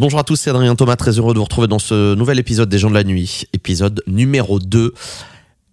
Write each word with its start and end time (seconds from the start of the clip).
Bonjour 0.00 0.20
à 0.20 0.22
tous, 0.22 0.36
c'est 0.36 0.50
Adrien 0.50 0.76
Thomas, 0.76 0.94
très 0.94 1.18
heureux 1.18 1.34
de 1.34 1.38
vous 1.38 1.44
retrouver 1.44 1.66
dans 1.66 1.80
ce 1.80 2.14
nouvel 2.14 2.38
épisode 2.38 2.68
des 2.68 2.78
gens 2.78 2.88
de 2.88 2.94
la 2.94 3.02
nuit, 3.02 3.46
épisode 3.52 4.00
numéro 4.06 4.60
2. 4.60 4.94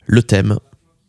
Le 0.07 0.23
thème, 0.23 0.57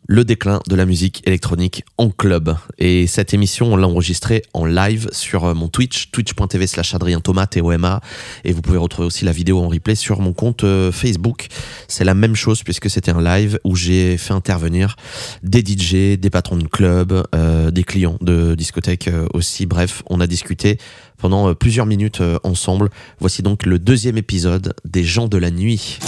le 0.07 0.23
déclin 0.23 0.61
de 0.67 0.75
la 0.75 0.85
musique 0.85 1.21
électronique 1.27 1.83
en 1.97 2.09
club. 2.09 2.55
Et 2.77 3.07
cette 3.07 3.33
émission, 3.33 3.73
on 3.73 3.75
l'a 3.75 3.87
enregistrée 3.87 4.41
en 4.53 4.65
live 4.65 5.09
sur 5.11 5.45
euh, 5.45 5.53
mon 5.53 5.67
Twitch, 5.67 6.11
twitch.tv 6.11 6.65
slash 6.65 6.95
Adrien 6.95 7.19
Thomas, 7.19 7.45
T-O-M-A. 7.45 8.01
Et 8.45 8.53
vous 8.53 8.61
pouvez 8.61 8.77
retrouver 8.77 9.05
aussi 9.05 9.25
la 9.25 9.33
vidéo 9.33 9.59
en 9.59 9.67
replay 9.67 9.95
sur 9.95 10.21
mon 10.21 10.31
compte 10.31 10.63
euh, 10.63 10.91
Facebook. 10.93 11.47
C'est 11.89 12.05
la 12.05 12.13
même 12.13 12.35
chose 12.35 12.63
puisque 12.63 12.89
c'était 12.89 13.11
un 13.11 13.21
live 13.21 13.59
où 13.65 13.75
j'ai 13.75 14.17
fait 14.17 14.33
intervenir 14.33 14.95
des 15.43 15.59
DJ, 15.59 16.17
des 16.17 16.29
patrons 16.29 16.57
de 16.57 16.67
club, 16.67 17.23
euh, 17.35 17.69
des 17.69 17.83
clients 17.83 18.17
de 18.21 18.55
discothèques 18.55 19.09
aussi. 19.33 19.65
Bref, 19.65 20.03
on 20.09 20.21
a 20.21 20.27
discuté 20.27 20.77
pendant 21.17 21.53
plusieurs 21.53 21.85
minutes 21.85 22.21
ensemble. 22.43 22.89
Voici 23.19 23.41
donc 23.41 23.65
le 23.65 23.79
deuxième 23.79 24.17
épisode 24.17 24.73
des 24.85 25.03
gens 25.03 25.27
de 25.27 25.37
la 25.37 25.51
nuit. 25.51 25.99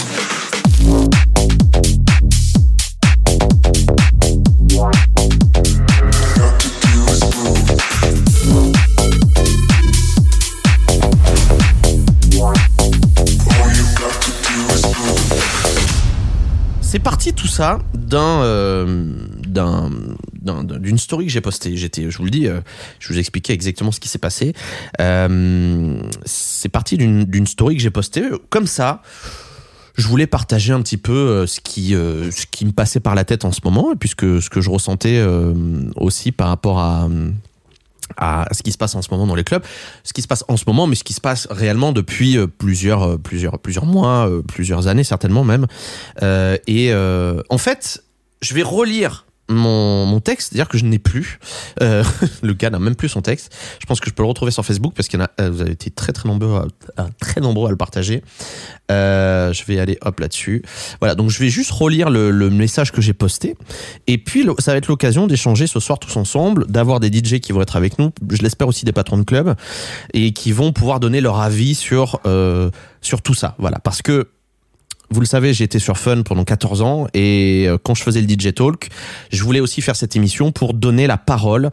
C'est 16.90 16.98
parti 16.98 17.32
tout 17.32 17.46
ça 17.46 17.78
d'un 17.94 18.42
euh, 18.42 19.14
d'un 19.46 19.90
d'une 20.64 20.98
story 20.98 21.26
que 21.26 21.30
j'ai 21.30 21.40
postée. 21.40 21.76
J'étais, 21.76 22.10
je 22.10 22.18
vous 22.18 22.24
le 22.24 22.32
dis, 22.32 22.48
euh, 22.48 22.62
je 22.98 23.12
vous 23.12 23.18
expliquais 23.20 23.52
exactement 23.52 23.92
ce 23.92 24.00
qui 24.00 24.08
s'est 24.08 24.18
passé. 24.18 24.54
Euh, 25.00 26.02
c'est 26.24 26.68
parti 26.68 26.96
d'une 26.98 27.46
story 27.46 27.76
que 27.76 27.80
j'ai 27.80 27.92
postée 27.92 28.24
comme 28.48 28.66
ça. 28.66 29.02
Je 29.94 30.08
voulais 30.08 30.26
partager 30.26 30.72
un 30.72 30.82
petit 30.82 30.96
peu 30.96 31.46
ce 31.46 31.60
qui 31.60 31.90
ce 31.90 32.46
qui 32.50 32.64
me 32.64 32.72
passait 32.72 32.98
par 32.98 33.14
la 33.14 33.22
tête 33.22 33.44
en 33.44 33.52
ce 33.52 33.60
moment, 33.62 33.94
puisque 33.94 34.42
ce 34.42 34.50
que 34.50 34.60
je 34.60 34.68
ressentais 34.68 35.24
aussi 35.94 36.32
par 36.32 36.48
rapport 36.48 36.80
à 36.80 37.08
à 38.16 38.46
ce 38.52 38.62
qui 38.62 38.72
se 38.72 38.78
passe 38.78 38.94
en 38.94 39.02
ce 39.02 39.08
moment 39.10 39.26
dans 39.26 39.34
les 39.34 39.44
clubs, 39.44 39.62
ce 40.04 40.12
qui 40.12 40.22
se 40.22 40.28
passe 40.28 40.44
en 40.48 40.56
ce 40.56 40.64
moment, 40.66 40.86
mais 40.86 40.94
ce 40.94 41.04
qui 41.04 41.12
se 41.12 41.20
passe 41.20 41.46
réellement 41.50 41.92
depuis 41.92 42.36
euh, 42.36 42.46
plusieurs, 42.46 43.02
euh, 43.02 43.18
plusieurs, 43.18 43.58
plusieurs 43.58 43.86
mois, 43.86 44.28
euh, 44.28 44.42
plusieurs 44.42 44.86
années 44.86 45.04
certainement 45.04 45.44
même. 45.44 45.66
et 46.66 46.92
en 46.94 47.58
fait, 47.58 48.04
je 48.42 48.54
vais 48.54 48.62
relire 48.62 49.26
mon, 49.50 50.06
mon 50.06 50.20
texte, 50.20 50.50
c'est-à-dire 50.50 50.68
que 50.68 50.78
je 50.78 50.84
n'ai 50.84 50.98
plus. 50.98 51.38
Euh, 51.82 52.04
le 52.42 52.52
gars 52.52 52.70
n'a 52.70 52.78
même 52.78 52.94
plus 52.94 53.08
son 53.08 53.20
texte. 53.20 53.54
Je 53.80 53.86
pense 53.86 54.00
que 54.00 54.08
je 54.08 54.14
peux 54.14 54.22
le 54.22 54.28
retrouver 54.28 54.50
sur 54.50 54.64
Facebook 54.64 54.94
parce 54.94 55.08
qu'il 55.08 55.18
y 55.18 55.22
en 55.22 55.26
a. 55.26 55.30
Euh, 55.40 55.50
vous 55.50 55.60
avez 55.60 55.72
été 55.72 55.90
très 55.90 56.12
très 56.12 56.28
nombreux 56.28 56.66
à, 56.96 57.08
très 57.20 57.40
nombreux 57.40 57.68
à 57.68 57.70
le 57.70 57.76
partager. 57.76 58.22
Euh, 58.90 59.52
je 59.52 59.64
vais 59.64 59.78
aller 59.78 59.98
hop 60.02 60.20
là-dessus. 60.20 60.62
Voilà, 61.00 61.14
donc 61.14 61.30
je 61.30 61.38
vais 61.38 61.50
juste 61.50 61.70
relire 61.70 62.10
le, 62.10 62.30
le 62.30 62.50
message 62.50 62.92
que 62.92 63.00
j'ai 63.00 63.12
posté. 63.12 63.56
Et 64.06 64.18
puis 64.18 64.46
ça 64.58 64.72
va 64.72 64.78
être 64.78 64.88
l'occasion 64.88 65.26
d'échanger 65.26 65.66
ce 65.66 65.80
soir 65.80 65.98
tous 65.98 66.16
ensemble, 66.16 66.66
d'avoir 66.66 67.00
des 67.00 67.08
DJ 67.08 67.40
qui 67.40 67.52
vont 67.52 67.62
être 67.62 67.76
avec 67.76 67.98
nous. 67.98 68.10
Je 68.30 68.42
l'espère 68.42 68.68
aussi 68.68 68.84
des 68.84 68.92
patrons 68.92 69.18
de 69.18 69.24
club 69.24 69.54
et 70.14 70.32
qui 70.32 70.52
vont 70.52 70.72
pouvoir 70.72 71.00
donner 71.00 71.20
leur 71.20 71.40
avis 71.40 71.74
sur 71.74 72.20
euh, 72.26 72.70
sur 73.00 73.22
tout 73.22 73.34
ça. 73.34 73.54
Voilà, 73.58 73.78
parce 73.78 74.02
que 74.02 74.28
vous 75.12 75.20
le 75.20 75.26
savez, 75.26 75.52
j'ai 75.52 75.64
été 75.64 75.80
sur 75.80 75.98
Fun 75.98 76.22
pendant 76.22 76.44
14 76.44 76.82
ans 76.82 77.08
et 77.14 77.66
euh, 77.66 77.78
quand 77.82 77.94
je 77.94 78.02
faisais 78.04 78.20
le 78.20 78.28
DJ 78.28 78.54
Talk, 78.54 78.90
je 79.32 79.42
voulais 79.42 79.58
aussi 79.58 79.82
faire 79.82 79.96
cette 79.96 80.14
émission 80.14 80.52
pour 80.52 80.72
donner 80.72 81.08
la 81.08 81.16
parole 81.16 81.70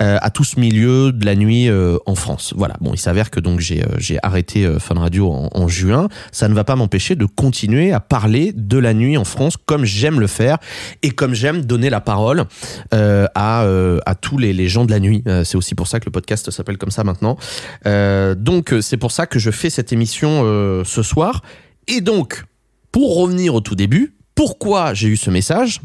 euh, 0.00 0.16
à 0.22 0.30
tout 0.30 0.44
ce 0.44 0.58
milieu 0.58 1.12
de 1.12 1.26
la 1.26 1.34
nuit 1.34 1.68
euh, 1.68 1.98
en 2.06 2.14
France. 2.14 2.54
Voilà. 2.56 2.76
Bon, 2.80 2.94
il 2.94 2.98
s'avère 2.98 3.30
que 3.30 3.40
donc 3.40 3.60
j'ai 3.60 3.84
j'ai 3.98 4.18
arrêté 4.22 4.66
Fun 4.80 4.94
Radio 4.94 5.30
en, 5.30 5.68
juin. 5.68 6.08
Ça 6.32 6.48
ne 6.48 6.54
va 6.54 6.64
pas 6.64 6.76
m'empêcher 6.76 7.14
de 7.14 7.26
continuer 7.26 7.92
à 7.92 8.00
parler 8.00 8.52
de 8.56 8.78
la 8.78 8.94
nuit 8.94 9.18
en 9.18 9.24
France 9.24 9.58
comme 9.66 9.84
j'aime 9.84 10.18
le 10.18 10.26
faire 10.26 10.56
et 11.02 11.10
comme 11.10 11.34
j'aime 11.34 11.66
donner 11.66 11.90
la 11.90 12.00
parole 12.00 12.44
à 12.90 13.66
à 14.06 14.14
tous 14.14 14.38
les, 14.38 14.54
les 14.54 14.68
gens 14.68 14.86
de 14.86 14.90
la 14.90 15.00
nuit. 15.00 15.22
c'est 15.44 15.56
aussi 15.56 15.74
pour 15.74 15.88
ça 15.88 16.00
que 16.00 16.06
le 16.06 16.10
podcast 16.10 16.50
s'appelle 16.50 16.78
comme 16.78 16.90
ça 16.90 17.04
maintenant. 17.04 17.36
donc 17.84 18.74
c'est 18.80 18.96
pour 18.96 19.12
ça 19.12 19.26
que 19.26 19.38
je 19.38 19.50
fais 19.50 19.68
cette 19.68 19.92
émission 19.92 20.42
ce 20.84 21.02
soir. 21.02 21.42
Et 21.86 22.00
donc, 22.00 22.44
pour 22.92 23.16
revenir 23.16 23.54
au 23.54 23.60
tout 23.60 23.74
début, 23.74 24.14
pourquoi 24.34 24.94
j'ai 24.94 25.08
eu 25.08 25.16
ce 25.16 25.30
message 25.30 25.80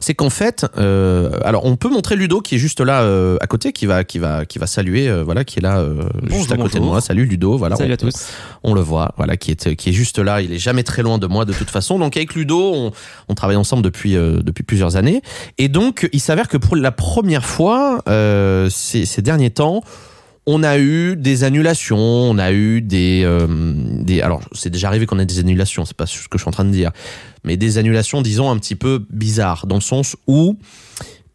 c'est 0.00 0.14
qu'en 0.14 0.30
fait, 0.30 0.66
euh, 0.76 1.38
alors 1.44 1.64
on 1.64 1.76
peut 1.76 1.88
montrer 1.88 2.16
Ludo 2.16 2.40
qui 2.40 2.56
est 2.56 2.58
juste 2.58 2.80
là 2.80 3.02
euh, 3.02 3.36
à 3.40 3.46
côté, 3.46 3.72
qui 3.72 3.86
va, 3.86 4.04
qui 4.04 4.18
va, 4.18 4.44
qui 4.44 4.58
va 4.58 4.66
saluer, 4.66 5.08
euh, 5.08 5.22
voilà, 5.22 5.44
qui 5.44 5.60
est 5.60 5.62
là 5.62 5.84
juste 6.24 6.52
à 6.52 6.56
côté 6.56 6.78
de 6.78 6.84
moi. 6.84 7.00
Salut 7.00 7.24
Ludo, 7.24 7.56
voilà. 7.56 7.76
Salut 7.76 7.92
on, 7.92 7.94
à 7.94 7.96
tous. 7.96 8.28
On, 8.62 8.74
le 8.74 8.80
voit, 8.80 9.14
voilà, 9.16 9.36
qui 9.36 9.52
est, 9.52 9.76
qui 9.76 9.90
est 9.90 9.92
juste 9.92 10.18
là. 10.18 10.42
Il 10.42 10.52
est 10.52 10.58
jamais 10.58 10.82
très 10.82 11.02
loin 11.02 11.18
de 11.18 11.26
moi 11.26 11.44
de 11.44 11.52
toute 11.52 11.70
façon. 11.70 11.98
Donc 11.98 12.16
avec 12.16 12.34
Ludo, 12.34 12.72
on, 12.74 12.92
on 13.28 13.34
travaille 13.34 13.56
ensemble 13.56 13.82
depuis 13.82 14.14
depuis 14.14 14.64
plusieurs 14.64 14.96
années, 14.96 15.22
et 15.58 15.68
donc 15.68 16.08
il 16.12 16.20
s'avère 16.20 16.48
que 16.48 16.56
pour 16.56 16.76
la 16.76 16.92
première 16.92 17.44
fois 17.44 18.02
ces, 18.70 19.06
ces 19.06 19.22
derniers 19.22 19.50
temps 19.50 19.82
on 20.46 20.62
a 20.62 20.78
eu 20.78 21.16
des 21.16 21.44
annulations, 21.44 21.98
on 21.98 22.38
a 22.38 22.52
eu 22.52 22.80
des, 22.82 23.22
euh, 23.24 23.46
des 24.02 24.20
alors 24.20 24.42
c'est 24.52 24.70
déjà 24.70 24.88
arrivé 24.88 25.06
qu'on 25.06 25.18
ait 25.18 25.26
des 25.26 25.38
annulations, 25.38 25.84
c'est 25.84 25.96
pas 25.96 26.06
ce 26.06 26.28
que 26.28 26.36
je 26.36 26.42
suis 26.42 26.48
en 26.48 26.52
train 26.52 26.64
de 26.64 26.70
dire, 26.70 26.90
mais 27.44 27.56
des 27.56 27.78
annulations 27.78 28.20
disons 28.20 28.50
un 28.50 28.58
petit 28.58 28.76
peu 28.76 29.04
bizarres 29.10 29.66
dans 29.66 29.76
le 29.76 29.80
sens 29.80 30.16
où 30.26 30.58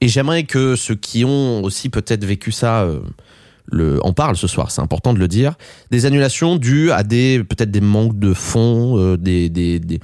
et 0.02 0.08
j'aimerais 0.08 0.44
que 0.44 0.76
ceux 0.76 0.96
qui 0.96 1.26
ont 1.26 1.64
aussi 1.64 1.90
peut-être 1.90 2.24
vécu 2.24 2.52
ça 2.52 2.84
euh, 2.84 3.00
le, 3.66 4.04
en 4.06 4.14
parlent 4.14 4.38
ce 4.38 4.48
soir, 4.48 4.70
c'est 4.72 4.82
important 4.82 5.14
de 5.14 5.20
le 5.20 5.28
dire, 5.28 5.56
des 5.90 6.06
annulations 6.06 6.56
dues 6.56 6.92
à 6.92 7.04
des 7.04 7.44
peut-être 7.44 7.72
des 7.72 7.82
manques 7.82 8.20
de 8.20 8.34
fonds, 8.34 8.98
euh, 9.00 9.18
des, 9.18 9.50
des, 9.50 9.80
des 9.80 10.00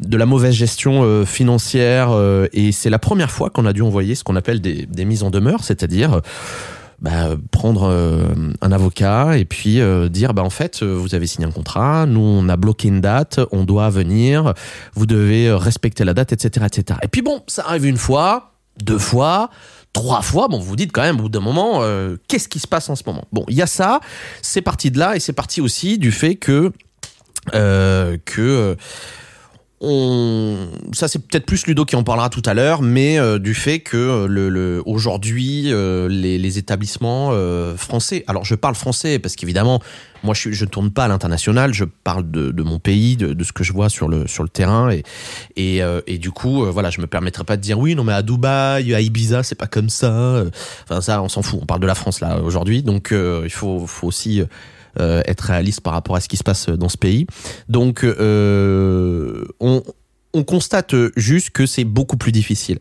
de 0.00 0.16
la 0.16 0.26
mauvaise 0.26 0.54
gestion 0.54 1.02
euh, 1.02 1.24
financière 1.24 2.10
et 2.52 2.72
c'est 2.72 2.88
la 2.88 3.00
première 3.00 3.32
fois 3.32 3.50
qu'on 3.50 3.66
a 3.66 3.72
dû 3.74 3.82
envoyer 3.82 4.14
ce 4.14 4.24
qu'on 4.24 4.36
appelle 4.36 4.62
des, 4.62 4.86
des 4.86 5.04
mises 5.04 5.24
en 5.24 5.30
demeure, 5.30 5.62
c'est-à-dire 5.62 6.22
bah, 7.00 7.36
prendre 7.52 7.84
euh, 7.84 8.34
un 8.60 8.72
avocat 8.72 9.38
et 9.38 9.44
puis 9.44 9.80
euh, 9.80 10.08
dire 10.08 10.34
bah 10.34 10.42
en 10.42 10.50
fait 10.50 10.82
euh, 10.82 10.94
vous 10.94 11.14
avez 11.14 11.28
signé 11.28 11.46
un 11.46 11.52
contrat, 11.52 12.06
nous 12.06 12.20
on 12.20 12.48
a 12.48 12.56
bloqué 12.56 12.88
une 12.88 13.00
date, 13.00 13.38
on 13.52 13.62
doit 13.62 13.88
venir, 13.88 14.52
vous 14.94 15.06
devez 15.06 15.52
respecter 15.52 16.04
la 16.04 16.12
date, 16.12 16.32
etc., 16.32 16.66
etc. 16.66 16.98
Et 17.02 17.08
puis 17.08 17.22
bon, 17.22 17.42
ça 17.46 17.66
arrive 17.68 17.86
une 17.86 17.98
fois, 17.98 18.54
deux 18.82 18.98
fois, 18.98 19.50
trois 19.92 20.22
fois, 20.22 20.48
bon, 20.48 20.58
vous 20.58 20.74
dites 20.74 20.90
quand 20.90 21.02
même 21.02 21.20
au 21.20 21.22
bout 21.22 21.28
d'un 21.28 21.40
moment, 21.40 21.82
qu'est-ce 22.26 22.48
qui 22.48 22.58
se 22.58 22.66
passe 22.66 22.90
en 22.90 22.96
ce 22.96 23.04
moment? 23.06 23.24
Bon, 23.32 23.44
il 23.48 23.54
y 23.54 23.62
a 23.62 23.68
ça, 23.68 24.00
c'est 24.42 24.62
parti 24.62 24.90
de 24.90 24.98
là, 24.98 25.14
et 25.14 25.20
c'est 25.20 25.32
parti 25.32 25.60
aussi 25.60 25.98
du 25.98 26.10
fait 26.10 26.34
que 26.34 26.72
que 27.52 28.76
on, 29.80 30.56
ça 30.92 31.06
c'est 31.06 31.20
peut-être 31.20 31.46
plus 31.46 31.66
Ludo 31.66 31.84
qui 31.84 31.94
en 31.94 32.02
parlera 32.02 32.30
tout 32.30 32.42
à 32.46 32.54
l'heure, 32.54 32.82
mais 32.82 33.18
euh, 33.18 33.38
du 33.38 33.54
fait 33.54 33.78
que 33.78 33.96
euh, 33.96 34.26
le, 34.26 34.82
aujourd'hui 34.86 35.72
euh, 35.72 36.08
les, 36.08 36.58
établissements 36.58 37.30
français, 37.76 38.24
alors 38.26 38.44
je 38.44 38.54
parle 38.54 38.74
français 38.74 39.18
parce 39.18 39.36
qu'évidemment 39.36 39.80
moi 40.24 40.34
je, 40.34 40.50
je 40.50 40.64
tourne 40.64 40.90
pas 40.90 41.04
à 41.04 41.08
l'international, 41.08 41.74
je 41.74 41.84
parle 41.84 42.28
de, 42.30 42.62
mon 42.62 42.78
pays, 42.78 43.16
de, 43.16 43.44
ce 43.44 43.52
que 43.52 43.62
je 43.62 43.72
vois 43.72 43.88
sur 43.90 44.08
le 44.08 44.26
sur 44.26 44.42
le 44.42 44.48
terrain 44.48 44.90
et 44.90 45.04
et, 45.56 45.82
et 46.06 46.18
du 46.18 46.30
coup 46.30 46.64
voilà 46.64 46.88
je 46.90 47.00
me 47.00 47.06
permettrai 47.06 47.44
pas 47.44 47.56
de 47.56 47.62
dire 47.62 47.78
oui 47.78 47.94
non 47.94 48.02
mais 48.02 48.14
à 48.14 48.22
Dubaï, 48.22 48.94
à 48.94 49.00
Ibiza 49.00 49.42
c'est 49.42 49.54
pas 49.54 49.66
comme 49.66 49.90
ça, 49.90 50.44
enfin 50.84 51.02
ça 51.02 51.22
on 51.22 51.28
s'en 51.28 51.42
fout, 51.42 51.60
on 51.62 51.66
parle 51.66 51.80
de 51.80 51.86
la 51.86 51.94
France 51.94 52.20
là 52.20 52.40
aujourd'hui 52.40 52.82
donc 52.82 53.12
il 53.12 53.50
faut 53.50 53.86
faut 53.86 54.06
aussi 54.06 54.40
euh, 54.40 54.46
être 54.98 55.40
réaliste 55.42 55.80
par 55.80 55.92
rapport 55.92 56.16
à 56.16 56.20
ce 56.20 56.28
qui 56.28 56.36
se 56.36 56.44
passe 56.44 56.68
dans 56.68 56.88
ce 56.88 56.96
pays. 56.96 57.26
Donc, 57.68 58.04
euh, 58.04 59.44
on, 59.60 59.82
on 60.34 60.44
constate 60.44 60.94
juste 61.16 61.50
que 61.50 61.66
c'est 61.66 61.84
beaucoup 61.84 62.16
plus 62.16 62.32
difficile 62.32 62.78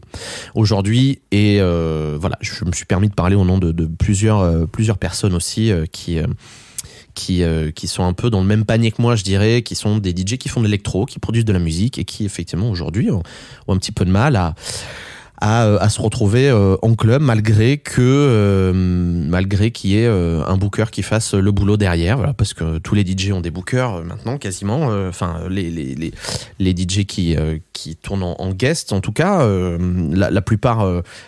aujourd'hui 0.54 1.22
et 1.32 1.60
euh, 1.62 2.18
voilà 2.20 2.38
je 2.42 2.66
me 2.66 2.74
suis 2.74 2.86
permis 2.86 3.08
de 3.08 3.14
parler 3.14 3.36
au 3.36 3.46
nom 3.46 3.58
de, 3.58 3.72
plusieurs 3.86 4.98
personnes 4.98 5.34
aussi 5.34 5.72
qui 5.92 6.20
qui, 7.18 7.88
sont 7.88 8.04
un 8.04 8.14
peu 8.14 8.30
dans 8.30 8.42
le 8.42 8.48
même 8.48 8.66
panier 8.66 8.92
que 8.92 9.02
moi, 9.02 9.16
je 9.16 9.24
dirais, 9.24 9.62
qui 9.64 9.76
sont 9.76 9.98
des 9.98 10.12
DJ 10.12 10.38
qui 10.38 10.50
font 10.50 10.62
de 10.62 10.66
l'électro, 10.66 11.06
qui 11.06 11.20
produisent 11.20 11.46
de 11.46 11.54
la 11.54 11.60
musique 11.60 11.98
et 11.98 12.06
qui 12.06 12.26
effectivement 12.26 12.70
aujourd'hui 12.70 13.10
ont, 13.12 13.24
un 13.68 13.78
petit 13.78 13.92
peu 13.92 14.06
de 14.06 14.12
mal 14.12 14.36
à, 14.36 14.56
à, 15.40 15.66
euh, 15.66 15.78
à 15.80 15.90
se 15.90 16.02
retrouver 16.02 16.50
euh, 16.50 16.78
en 16.82 16.96
club 16.96 17.22
malgré 17.22 17.78
que 17.78 18.02
euh, 18.02 18.74
malgré 18.74 19.72
qu'il 19.72 19.92
y 19.92 20.00
ait 20.00 20.08
un 20.08 20.58
booker 20.58 20.86
qui 20.92 21.04
fasse 21.04 21.34
le 21.34 21.52
boulot 21.52 21.78
derrière 21.78 22.18
voilà, 22.18 22.34
parce 22.34 22.54
que 22.54 22.78
tous 22.80 22.96
les 22.96 23.06
DJ 23.06 23.32
ont 23.32 23.42
des 23.42 23.52
bookers 23.52 24.04
maintenant 24.04 24.38
quasiment 24.38 24.88
enfin 25.08 25.42
les, 25.50 25.70
les, 25.70 25.96
les, 25.96 26.12
les 26.60 26.72
DJ 26.72 27.06
qui 27.06 27.36
qui 27.74 27.96
tournent 27.96 28.24
en, 28.24 28.52
guest 28.52 28.94
en 28.94 29.02
tout 29.02 29.12
cas 29.12 29.48
la, 29.80 30.42
plupart 30.42 30.86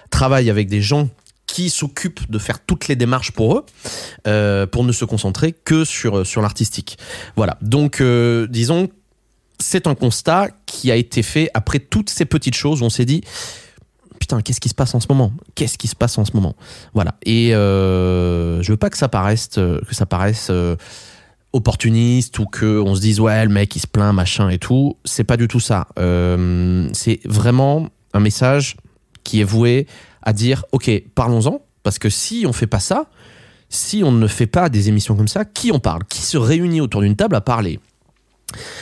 travaillent 0.09 0.49
avec 0.49 0.69
des 0.69 0.81
gens 0.81 1.09
qui 1.45 1.69
s'occupent 1.69 2.29
de 2.29 2.37
faire 2.39 2.59
toutes 2.59 2.87
les 2.87 2.95
démarches 2.95 3.31
pour 3.31 3.57
eux, 3.57 4.65
pour 4.67 4.83
ne 4.83 4.91
se 4.91 5.05
concentrer 5.05 5.51
que 5.51 5.83
sur 5.83 6.25
sur 6.25 6.41
l'artistique. 6.41 6.97
Voilà. 7.35 7.57
Donc, 7.61 8.01
disons, 8.49 8.89
c'est 9.59 9.87
un 9.87 9.95
constat 9.95 10.49
qui 10.65 10.91
a 10.91 10.95
été 10.95 11.21
fait 11.21 11.49
après 11.53 11.79
toutes 11.79 12.09
ces 12.09 12.25
petites 12.25 12.55
choses. 12.55 12.81
Où 12.81 12.85
on 12.85 12.89
s'est 12.89 13.05
dit, 13.05 13.21
putain, 14.19 14.41
qu'est-ce 14.41 14.59
qui 14.59 14.69
se 14.69 14.75
passe 14.75 14.93
en 14.93 14.99
ce 14.99 15.07
moment? 15.09 15.31
Qu'est-ce 15.55 15.77
qui 15.77 15.87
se 15.87 15.95
passe 15.95 16.17
en 16.17 16.25
ce 16.25 16.31
moment? 16.33 16.55
Voilà. 16.93 17.15
Et 17.25 17.55
euh, 17.55 18.61
je 18.61 18.71
veux 18.71 18.77
pas 18.77 18.89
que 18.89 18.97
ça 18.97 19.09
paraisse, 19.09 19.49
euh, 19.57 19.79
que 19.87 19.95
ça 19.95 20.05
paraisse 20.05 20.47
euh, 20.49 20.75
opportuniste 21.53 22.37
ou 22.39 22.45
que 22.45 22.79
on 22.79 22.95
se 22.95 23.01
dise 23.01 23.19
ouais 23.19 23.43
le 23.43 23.51
mec 23.51 23.75
il 23.75 23.79
se 23.79 23.87
plaint 23.87 24.13
machin 24.13 24.49
et 24.49 24.59
tout. 24.59 24.97
C'est 25.05 25.23
pas 25.23 25.37
du 25.37 25.47
tout 25.47 25.59
ça. 25.59 25.87
Euh, 25.97 26.89
c'est 26.93 27.19
vraiment 27.25 27.87
un 28.13 28.19
message 28.19 28.75
qui 29.23 29.41
est 29.41 29.45
voué 29.45 29.87
à 30.21 30.33
dire 30.33 30.65
ok 30.71 30.91
parlons-en. 31.15 31.61
Parce 31.81 31.97
que 31.97 32.09
si 32.09 32.45
on 32.45 32.53
fait 32.53 32.67
pas 32.67 32.79
ça 32.79 33.05
si 33.69 34.03
on 34.03 34.11
ne 34.11 34.27
fait 34.27 34.47
pas 34.47 34.67
des 34.67 34.89
émissions 34.89 35.15
comme 35.15 35.27
ça 35.27 35.45
qui 35.45 35.71
on 35.71 35.79
parle? 35.79 36.03
Qui 36.05 36.21
se 36.21 36.37
réunit 36.37 36.81
autour 36.81 37.01
d'une 37.01 37.15
table 37.15 37.35
à 37.35 37.41
parler? 37.41 37.79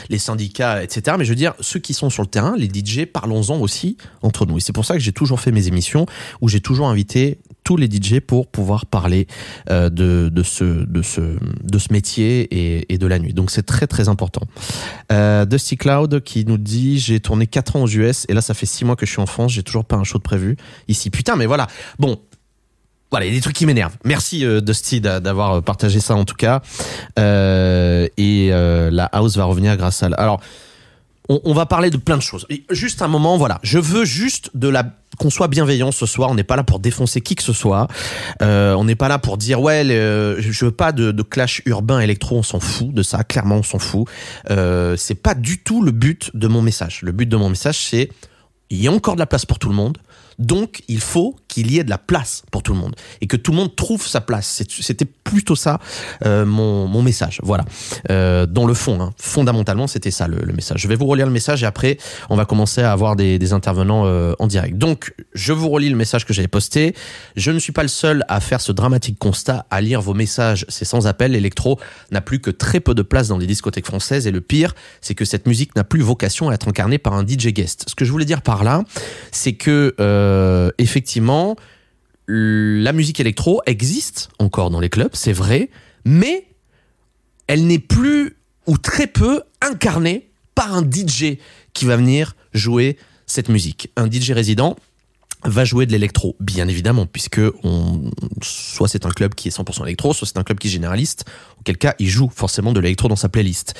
Les 0.10 0.20
syndicats, 0.20 0.84
etc. 0.84 1.18
Mais 1.20 1.26
je 1.26 1.30
veux 1.30 1.36
dire, 1.36 1.54
ceux 1.60 1.80
qui 1.80 1.94
sont 1.94 2.10
sur 2.10 2.24
le 2.24 2.28
terrain, 2.28 2.56
les 2.58 2.68
DJ, 2.68 3.06
parlons-en 3.06 3.60
aussi 3.60 3.98
entre 4.22 4.46
nous. 4.46 4.58
Et 4.58 4.62
c'est 4.62 4.74
pour 4.74 4.86
ça 4.86 4.96
que 4.96 5.00
j'ai 5.00 5.14
toujours 5.14 5.40
fait 5.40 5.52
mes 5.52 5.68
émissions 5.68 6.06
où 6.42 6.48
j'ai 6.48 6.62
toujours 6.62 6.88
invité 6.88 7.40
tous 7.68 7.76
les 7.76 7.88
DJ 7.88 8.22
pour 8.22 8.48
pouvoir 8.48 8.86
parler 8.86 9.28
euh, 9.70 9.90
de, 9.90 10.42
ce, 10.42 11.92
métier 11.92 12.42
et, 12.44 12.94
et 12.94 12.98
de 12.98 13.06
la 13.08 13.20
nuit. 13.20 13.34
Donc 13.34 13.52
c'est 13.52 13.66
très 13.66 13.88
très 13.88 14.08
important. 14.08 14.44
Euh, 15.12 15.44
Dusty 15.44 15.76
Cloud 15.76 16.24
qui 16.24 16.46
nous 16.46 16.58
dit 16.58 16.98
j'ai 16.98 17.20
tourné 17.20 17.46
4 17.46 17.76
ans 17.76 17.84
aux 17.84 17.88
US 17.88 18.26
et 18.30 18.34
là 18.34 18.40
ça 18.40 18.54
fait 18.54 18.66
6 18.66 18.86
mois 18.86 18.96
que 18.96 19.06
je 19.06 19.12
suis 19.12 19.22
en 19.22 19.26
France, 19.26 19.52
j'ai 19.52 19.64
toujours 19.64 19.84
pas 19.84 19.98
un 19.98 20.06
show 20.06 20.18
de 20.18 20.24
prévu 20.24 20.56
ici. 20.88 21.10
Putain 21.10 21.36
mais 21.36 21.46
voilà. 21.46 21.68
Bon, 22.00 22.18
voilà, 23.12 23.26
il 23.26 23.30
y 23.30 23.32
a 23.32 23.36
des 23.36 23.42
trucs 23.42 23.56
qui 23.56 23.66
m'énervent. 23.66 23.96
Merci 24.04 24.46
euh, 24.46 24.62
Dusty 24.62 25.02
d'avoir 25.02 25.64
partagé 25.64 26.00
ça 26.00 26.16
en 26.16 26.26
tout 26.26 26.36
cas. 26.36 26.62
Euh, 27.18 28.08
et 28.18 28.50
euh, 28.52 28.90
la 28.92 29.06
house 29.06 29.38
va 29.38 29.46
revenir 29.46 29.78
grâce 29.78 30.04
à. 30.04 30.08
Alors, 30.18 30.42
on, 31.30 31.54
va 31.54 31.66
parler 31.66 31.90
de 31.90 31.98
plein 31.98 32.16
de 32.16 32.22
choses. 32.22 32.48
Juste 32.70 33.02
un 33.02 33.08
moment, 33.08 33.38
voilà. 33.38 33.60
Je 33.62 33.80
veux 33.80 34.06
juste 34.06 34.50
qu'on 35.18 35.30
soit 35.30 35.50
bienveillant 35.50 35.92
ce 35.92 36.06
soir. 36.06 36.30
On 36.30 36.36
n'est 36.36 36.44
pas 36.44 36.56
là 36.56 36.64
pour 36.64 36.80
défoncer 36.80 37.22
qui 37.22 37.36
que 37.36 37.44
ce 37.44 37.54
soit. 37.54 37.88
Euh, 38.42 38.74
on 38.76 38.86
n'est 38.86 38.96
pas 38.96 39.10
là 39.10 39.20
pour 39.20 39.38
dire 39.38 39.60
ouais, 39.60 39.84
je 39.86 40.66
veux 40.66 40.72
pas 40.72 40.94
de, 40.94 41.12
de, 41.12 41.24
clash 41.24 41.62
urbain 41.66 42.00
électro. 42.00 42.38
On 42.38 42.44
s'en 42.44 42.60
fout 42.60 42.94
de 42.94 43.04
ça. 43.04 43.24
Clairement, 43.24 43.58
on 43.58 43.64
s'en 43.64 43.80
fout. 43.80 44.08
Euh, 44.50 44.96
c'est 44.96 45.16
pas 45.16 45.36
du 45.36 45.60
tout 45.60 45.82
le 45.82 45.92
but 45.92 46.32
de 46.34 46.48
mon 46.48 46.62
message. 46.62 47.02
Le 47.04 47.12
but 47.12 47.28
de 47.28 47.36
mon 47.36 47.50
message, 47.50 47.86
c'est 47.86 48.10
il 48.70 48.82
y 48.82 48.88
a 48.88 48.92
encore 48.92 49.16
de 49.16 49.20
la 49.20 49.26
place 49.26 49.46
pour 49.46 49.60
tout 49.60 49.70
le 49.70 49.76
monde. 49.76 49.98
Donc, 50.40 50.84
il 50.88 51.00
faut 51.00 51.36
qu'il 51.58 51.72
y 51.72 51.80
ait 51.80 51.84
de 51.84 51.90
la 51.90 51.98
place 51.98 52.44
pour 52.52 52.62
tout 52.62 52.74
le 52.74 52.78
monde 52.78 52.96
et 53.20 53.26
que 53.26 53.36
tout 53.36 53.50
le 53.50 53.58
monde 53.58 53.76
trouve 53.76 54.06
sa 54.06 54.22
place. 54.22 54.62
C'était 54.70 55.06
plutôt 55.06 55.56
ça 55.56 55.80
euh, 56.24 56.46
mon, 56.46 57.02
message. 57.02 57.40
Voilà. 57.42 57.66
Euh, 58.12 58.46
dans 58.46 58.68
le 58.68 58.76
fond, 58.76 59.02
hein, 59.02 59.12
fondamentalement, 59.18 59.88
c'était 59.88 60.12
ça 60.12 60.28
le, 60.28 60.54
message. 60.54 60.80
Je 60.82 60.88
vais 60.88 60.96
vous 60.96 61.08
relire 61.08 61.26
le 61.26 61.32
message 61.32 61.64
et 61.64 61.66
après, 61.66 61.98
on 62.30 62.36
va 62.36 62.46
commencer 62.46 62.84
à 62.84 62.92
avoir 62.92 63.16
des, 63.16 63.54
intervenants 63.54 64.06
euh, 64.06 64.34
en 64.38 64.46
direct. 64.46 64.78
Donc, 64.78 65.16
je 65.34 65.52
vous 65.52 65.70
relis 65.70 65.90
le 65.90 65.96
message 65.96 66.26
que 66.28 66.34
j'avais 66.34 66.48
posté. 66.48 66.94
Je 67.36 67.50
ne 67.50 67.58
suis 67.58 67.72
pas 67.72 67.82
le 67.82 67.88
seul 67.88 68.24
à 68.28 68.40
faire 68.40 68.62
ce 68.62 68.72
dramatique 68.72 69.18
constat, 69.18 69.66
à 69.72 69.82
lire 69.82 70.00
vos 70.00 70.14
messages. 70.14 70.64
C'est 70.70 70.86
sans 70.86 71.08
appel. 71.08 71.32
L'électro 71.32 71.80
n'a 72.12 72.22
plus 72.22 72.40
que 72.40 72.52
très 72.52 72.82
peu 72.82 72.94
de 72.94 73.02
place 73.02 73.30
dans 73.30 73.40
les 73.40 73.48
discothèques 73.48 73.88
françaises 73.88 74.28
et 74.28 74.32
le 74.32 74.42
pire, 74.42 74.76
c'est 75.02 75.16
que 75.16 75.26
cette 75.26 75.48
musique 75.48 75.76
n'a 75.76 75.84
plus 75.84 76.02
vocation 76.02 76.50
à 76.50 76.54
être 76.54 76.68
incarnée 76.68 77.00
par 77.00 77.14
un 77.14 77.26
DJ 77.26 77.48
guest. 77.48 77.86
Ce 77.88 77.96
que 77.96 78.06
je 78.06 78.12
voulais 78.12 78.26
dire 78.26 78.44
par 78.44 78.64
là, 78.64 78.84
c'est 79.32 79.54
que 79.54 79.96
euh, 80.00 80.70
la 82.28 82.94
musique 82.94 83.20
électro 83.20 83.62
existe 83.66 84.30
encore 84.40 84.70
dans 84.70 84.80
les 84.80 84.90
clubs, 84.90 85.12
c'est 85.14 85.34
vrai, 85.34 85.70
mais 86.06 86.48
elle 87.48 87.66
n'est 87.66 87.80
plus 87.80 88.36
ou 88.66 88.78
très 88.78 89.08
peu 89.08 89.42
incarnée 89.62 90.30
par 90.56 90.76
un 90.76 90.84
DJ 90.84 91.38
qui 91.74 91.86
va 91.86 91.96
venir 91.96 92.36
jouer 92.54 92.98
cette 93.26 93.50
musique. 93.50 93.92
Un 93.96 94.10
DJ 94.12 94.32
résident 94.32 94.76
va 95.44 95.64
jouer 95.66 95.86
de 95.86 95.92
l'électro, 95.92 96.36
bien 96.40 96.68
évidemment, 96.68 97.06
puisque 97.06 97.42
soit 98.42 98.88
c'est 98.88 99.06
un 99.06 99.12
club 99.12 99.36
qui 99.36 99.48
est 99.48 99.58
100% 99.58 99.84
électro, 99.84 100.14
soit 100.14 100.28
c'est 100.28 100.38
un 100.38 100.44
club 100.44 100.58
qui 100.58 100.68
est 100.68 100.72
généraliste, 100.72 101.26
auquel 101.60 101.78
cas 101.78 101.96
il 102.00 102.10
joue 102.10 102.30
forcément 102.34 102.74
de 102.74 102.80
l'électro 102.80 103.08
dans 103.08 103.16
sa 103.16 103.30
playlist. 103.30 103.76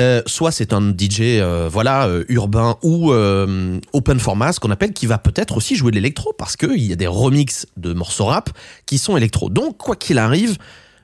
Euh, 0.00 0.22
soit 0.26 0.50
c'est 0.50 0.72
un 0.72 0.90
DJ 0.90 1.20
euh, 1.20 1.68
voilà 1.70 2.08
euh, 2.08 2.24
urbain 2.28 2.78
ou 2.82 3.12
open 3.12 4.18
format, 4.18 4.52
ce 4.52 4.60
qu'on 4.60 4.70
appelle, 4.70 4.92
qui 4.92 5.06
va 5.06 5.18
peut-être 5.18 5.56
aussi 5.56 5.76
jouer 5.76 5.92
de 5.92 5.96
l'électro 5.96 6.32
parce 6.36 6.56
qu'il 6.56 6.82
y 6.82 6.92
a 6.92 6.96
des 6.96 7.06
remixes 7.06 7.66
de 7.76 7.92
morceaux 7.92 8.26
rap 8.26 8.50
qui 8.86 8.98
sont 8.98 9.16
électro. 9.16 9.50
Donc 9.50 9.78
quoi 9.78 9.96
qu'il 9.96 10.18
arrive, 10.18 10.56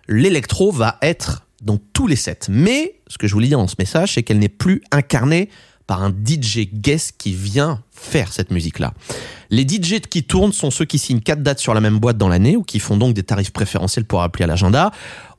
l'électro 0.08 0.72
va 0.72 0.98
être 1.02 1.46
dans 1.62 1.78
tous 1.92 2.06
les 2.06 2.16
sets. 2.16 2.48
Mais 2.48 2.96
ce 3.06 3.18
que 3.18 3.28
je 3.28 3.34
voulais 3.34 3.48
dire 3.48 3.58
dans 3.58 3.68
ce 3.68 3.76
message, 3.78 4.14
c'est 4.14 4.22
qu'elle 4.22 4.38
n'est 4.38 4.48
plus 4.48 4.82
incarnée 4.90 5.50
par 5.86 6.02
un 6.02 6.10
DJ 6.10 6.68
guest 6.72 7.14
qui 7.18 7.34
vient 7.34 7.82
faire 7.90 8.32
cette 8.32 8.52
musique-là. 8.52 8.94
Les 9.50 9.66
DJ 9.66 10.00
qui 10.00 10.22
tournent 10.22 10.52
sont 10.52 10.70
ceux 10.70 10.84
qui 10.84 10.98
signent 10.98 11.20
quatre 11.20 11.42
dates 11.42 11.58
sur 11.58 11.74
la 11.74 11.80
même 11.80 11.98
boîte 11.98 12.16
dans 12.16 12.28
l'année 12.28 12.56
ou 12.56 12.62
qui 12.62 12.78
font 12.78 12.96
donc 12.96 13.14
des 13.14 13.24
tarifs 13.24 13.52
préférentiels 13.52 14.04
pour 14.04 14.22
appeler 14.22 14.44
à 14.44 14.46
l'agenda. 14.46 14.92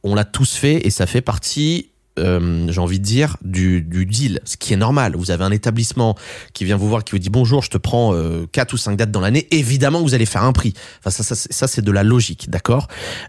On 0.03 0.13
l'a 0.13 0.25
tous 0.25 0.53
fait 0.55 0.85
et 0.85 0.89
ça 0.89 1.05
fait 1.07 1.21
partie 1.21 1.90
euh, 2.19 2.67
j'ai 2.69 2.79
envie 2.79 2.99
de 2.99 3.03
dire, 3.03 3.37
du, 3.41 3.81
du, 3.81 4.05
deal, 4.05 4.39
ce 4.43 4.57
qui 4.57 4.73
est 4.73 4.77
normal. 4.77 5.15
Vous 5.15 5.31
avez 5.31 5.43
un 5.43 5.51
établissement 5.51 6.15
qui 6.53 6.65
vient 6.65 6.77
vous 6.77 6.87
voir, 6.87 7.03
qui 7.03 7.11
vous 7.11 7.19
dit 7.19 7.29
bonjour, 7.29 7.63
je 7.63 7.69
te 7.69 7.77
prends 7.77 8.13
euh, 8.13 8.45
4 8.51 8.73
ou 8.73 8.77
5 8.77 8.97
dates 8.97 9.11
dans 9.11 9.21
l'année, 9.21 9.47
évidemment 9.51 10.01
vous 10.01 10.13
allez 10.13 10.25
faire 10.25 10.43
un 10.43 10.53
prix. 10.53 10.73
Enfin, 10.99 11.09
ça, 11.09 11.23
ça, 11.23 11.35
ça 11.35 11.67
c'est 11.67 11.81
de 11.81 11.91
la 11.91 12.03
logique, 12.03 12.49
d'accord? 12.49 12.87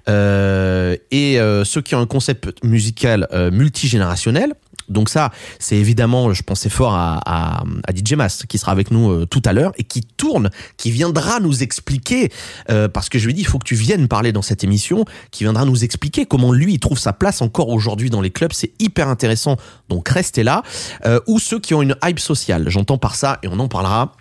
Euh, 0.09 0.97
Et 1.11 1.41
euh, 1.41 1.65
ceux 1.65 1.81
qui 1.81 1.95
ont 1.95 2.01
un 2.01 2.07
concept 2.07 2.53
musical 2.65 3.29
euh, 3.33 3.51
multigénérationnel, 3.51 4.55
donc 4.93 5.09
ça, 5.09 5.33
c'est 5.59 5.77
évidemment, 5.77 6.33
je 6.33 6.43
pensais 6.43 6.69
fort 6.69 6.95
à, 6.95 7.65
DJ 7.95 8.15
Mas, 8.15 8.45
qui 8.47 8.59
sera 8.59 8.73
avec 8.73 8.91
nous 8.91 9.11
euh, 9.11 9.27
tout 9.27 9.43
à 9.45 9.53
l'heure 9.53 9.73
et 9.77 9.85
qui 9.85 10.03
tourne, 10.03 10.51
qui 10.77 10.91
viendra 10.91 11.41
nous 11.41 11.63
expliquer, 11.63 12.31
euh, 12.71 12.89
parce 12.89 13.09
que 13.09 13.19
je 13.19 13.25
lui 13.25 13.33
ai 13.33 13.35
dit, 13.35 13.41
il 13.43 13.47
faut 13.47 13.59
que 13.59 13.67
tu 13.67 13.75
viennes 13.75 14.09
parler 14.09 14.33
dans 14.33 14.43
cette 14.43 14.65
émission, 14.65 15.05
qui 15.31 15.45
viendra 15.45 15.65
nous 15.65 15.85
expliquer 15.85 16.27
comment 16.27 16.53
lui, 16.53 16.75
il 16.75 16.79
trouve 16.81 16.99
sa 16.99 17.13
place 17.13 17.43
encore 17.43 17.69
aujourd'hui 17.69 18.11
dans 18.11 18.21
les 18.21 18.31
clubs. 18.31 18.53
C'est 18.53 18.73
hyper 18.81 19.09
intéressant, 19.09 19.57
donc 19.89 20.09
restez 20.09 20.43
là. 20.43 20.63
Euh, 21.07 21.21
ou 21.27 21.39
ceux 21.39 21.59
qui 21.59 21.75
ont 21.75 21.83
une 21.83 21.97
hype 22.05 22.21
sociale, 22.21 22.69
j'entends 22.69 22.99
par 22.99 23.15
ça, 23.15 23.39
et 23.43 23.49
on 23.49 23.59
en 23.59 23.69
parlera. 23.69 24.13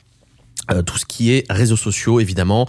Euh, 0.70 0.84
tout 0.84 0.98
ce 0.98 1.06
qui 1.06 1.32
est 1.32 1.44
réseaux 1.50 1.76
sociaux 1.76 2.20
évidemment. 2.20 2.68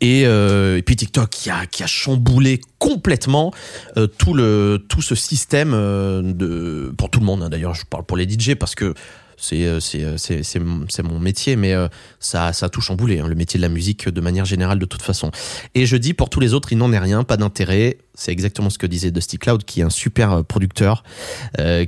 Et, 0.00 0.22
euh, 0.26 0.78
et 0.78 0.82
puis 0.82 0.94
TikTok 0.94 1.28
qui 1.28 1.50
a 1.50 1.66
qui 1.66 1.82
a 1.82 1.86
chamboulé 1.86 2.60
complètement 2.78 3.52
euh, 3.96 4.06
tout 4.06 4.32
le 4.32 4.84
tout 4.88 5.02
ce 5.02 5.14
système 5.14 5.72
de 5.72 6.94
pour 6.96 7.10
tout 7.10 7.18
le 7.18 7.26
monde 7.26 7.42
hein. 7.42 7.48
d'ailleurs 7.48 7.74
je 7.74 7.84
parle 7.84 8.04
pour 8.04 8.16
les 8.16 8.28
DJ 8.28 8.54
parce 8.54 8.74
que 8.74 8.94
c'est 9.36 10.60
mon 11.02 11.18
métier 11.18 11.56
mais 11.56 11.74
ça 12.20 12.52
ça 12.52 12.66
a 12.66 12.68
tout 12.68 12.80
chamboulé 12.80 13.18
hein, 13.18 13.26
le 13.26 13.34
métier 13.34 13.58
de 13.58 13.62
la 13.62 13.68
musique 13.68 14.08
de 14.08 14.20
manière 14.20 14.44
générale 14.44 14.78
de 14.78 14.86
toute 14.86 15.02
façon. 15.02 15.32
Et 15.74 15.84
je 15.84 15.96
dis 15.96 16.14
pour 16.14 16.30
tous 16.30 16.38
les 16.38 16.54
autres 16.54 16.72
il 16.72 16.78
n'en 16.78 16.92
est 16.92 16.98
rien 16.98 17.24
pas 17.24 17.36
d'intérêt. 17.36 17.98
C'est 18.14 18.30
exactement 18.30 18.70
ce 18.70 18.78
que 18.78 18.86
disait 18.86 19.10
Dusty 19.10 19.38
Cloud 19.38 19.64
qui 19.64 19.80
est 19.80 19.84
un 19.84 19.90
super 19.90 20.44
producteur 20.44 21.02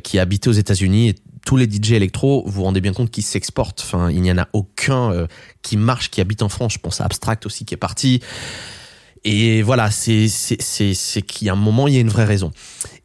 qui 0.02 0.18
a 0.18 0.22
habité 0.22 0.50
aux 0.50 0.52
États-Unis 0.52 1.14
tous 1.44 1.56
les 1.56 1.66
DJ 1.66 1.92
électro, 1.92 2.42
vous 2.46 2.52
vous 2.52 2.62
rendez 2.64 2.80
bien 2.80 2.92
compte 2.92 3.10
qu'ils 3.10 3.24
s'exportent. 3.24 3.82
Enfin, 3.84 4.10
il 4.10 4.22
n'y 4.22 4.32
en 4.32 4.38
a 4.38 4.48
aucun 4.52 5.12
euh, 5.12 5.26
qui 5.62 5.76
marche, 5.76 6.10
qui 6.10 6.20
habite 6.20 6.42
en 6.42 6.48
France. 6.48 6.74
Je 6.74 6.78
pense 6.78 7.00
à 7.00 7.04
Abstract 7.04 7.46
aussi 7.46 7.64
qui 7.64 7.74
est 7.74 7.78
parti. 7.78 8.20
Et 9.26 9.62
voilà, 9.62 9.90
c'est 9.90 10.28
c'est 10.28 11.22
qu'il 11.22 11.46
y 11.46 11.50
a 11.50 11.54
un 11.54 11.56
moment, 11.56 11.88
il 11.88 11.94
y 11.94 11.96
a 11.96 12.00
une 12.00 12.10
vraie 12.10 12.26
raison. 12.26 12.50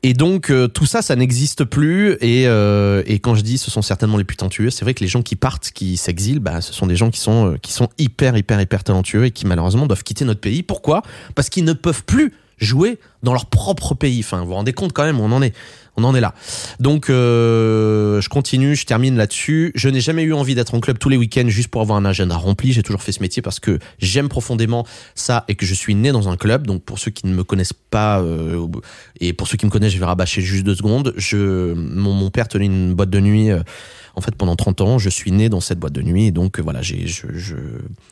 Et 0.03 0.13
donc 0.13 0.49
euh, 0.49 0.67
tout 0.67 0.85
ça, 0.85 1.01
ça 1.01 1.15
n'existe 1.15 1.63
plus. 1.63 2.17
Et 2.19 2.45
euh, 2.47 3.03
et 3.05 3.19
quand 3.19 3.35
je 3.35 3.41
dis, 3.41 3.57
ce 3.57 3.71
sont 3.71 3.81
certainement 3.81 4.17
les 4.17 4.25
plus 4.25 4.35
talentueux. 4.35 4.69
C'est 4.69 4.83
vrai 4.83 4.93
que 4.93 5.01
les 5.01 5.07
gens 5.07 5.21
qui 5.21 5.37
partent, 5.37 5.71
qui 5.71 5.95
s'exilent, 5.95 6.39
bah, 6.39 6.59
ce 6.59 6.73
sont 6.73 6.87
des 6.87 6.97
gens 6.97 7.09
qui 7.09 7.21
sont 7.21 7.57
qui 7.61 7.71
sont 7.71 7.87
hyper 7.97 8.35
hyper 8.35 8.59
hyper 8.59 8.83
talentueux 8.83 9.25
et 9.25 9.31
qui 9.31 9.47
malheureusement 9.47 9.87
doivent 9.87 10.03
quitter 10.03 10.25
notre 10.25 10.41
pays. 10.41 10.61
Pourquoi? 10.61 11.03
Parce 11.35 11.49
qu'ils 11.49 11.63
ne 11.63 11.73
peuvent 11.73 12.03
plus 12.03 12.33
jouer 12.59 12.99
dans 13.23 13.33
leur 13.33 13.47
propre 13.47 13.95
pays. 13.95 14.19
Enfin, 14.19 14.41
vous 14.41 14.47
vous 14.47 14.53
rendez 14.53 14.73
compte 14.73 14.93
quand 14.93 15.03
même, 15.03 15.19
on 15.19 15.31
en 15.31 15.41
est 15.41 15.53
on 15.99 16.03
en 16.03 16.15
est 16.15 16.21
là. 16.21 16.33
Donc 16.79 17.09
euh, 17.09 18.21
je 18.21 18.29
continue, 18.29 18.75
je 18.75 18.85
termine 18.85 19.17
là-dessus. 19.17 19.71
Je 19.75 19.89
n'ai 19.89 20.01
jamais 20.01 20.23
eu 20.23 20.33
envie 20.33 20.55
d'être 20.55 20.73
en 20.73 20.79
club 20.79 20.97
tous 20.97 21.09
les 21.09 21.17
week-ends 21.17 21.47
juste 21.47 21.67
pour 21.67 21.81
avoir 21.81 21.97
un 21.97 22.05
agenda 22.05 22.35
rempli. 22.35 22.71
J'ai 22.71 22.83
toujours 22.83 23.03
fait 23.03 23.11
ce 23.11 23.21
métier 23.21 23.41
parce 23.41 23.59
que 23.59 23.79
j'aime 23.99 24.29
profondément 24.29 24.85
ça 25.15 25.45
et 25.47 25.55
que 25.55 25.65
je 25.65 25.73
suis 25.73 25.95
né 25.95 26.11
dans 26.11 26.29
un 26.29 26.37
club. 26.37 26.65
Donc 26.65 26.83
pour 26.83 26.99
ceux 26.99 27.11
qui 27.11 27.27
ne 27.27 27.33
me 27.33 27.43
connaissent 27.43 27.73
pas 27.73 28.21
euh, 28.21 28.67
et 29.19 29.33
pour 29.33 29.47
ceux 29.47 29.57
qui 29.57 29.65
me 29.65 29.71
connaissent, 29.71 29.93
je 29.93 29.99
vais 29.99 30.05
rabâcher 30.05 30.41
juste 30.41 30.63
deux 30.63 30.75
secondes. 30.75 31.13
Je, 31.17 31.73
mon, 31.73 32.13
mon 32.13 32.29
père 32.29 32.47
tenait 32.47 32.65
une 32.65 32.93
boîte 32.93 33.09
de 33.09 33.19
nuit. 33.19 33.51
Euh, 33.51 33.61
en 34.15 34.21
fait, 34.21 34.35
pendant 34.35 34.55
30 34.55 34.81
ans, 34.81 34.97
je 34.97 35.09
suis 35.09 35.31
né 35.31 35.49
dans 35.49 35.59
cette 35.59 35.79
boîte 35.79 35.93
de 35.93 36.01
nuit. 36.01 36.27
Et 36.27 36.31
donc, 36.31 36.59
voilà, 36.59 36.81
j'ai 36.81 37.05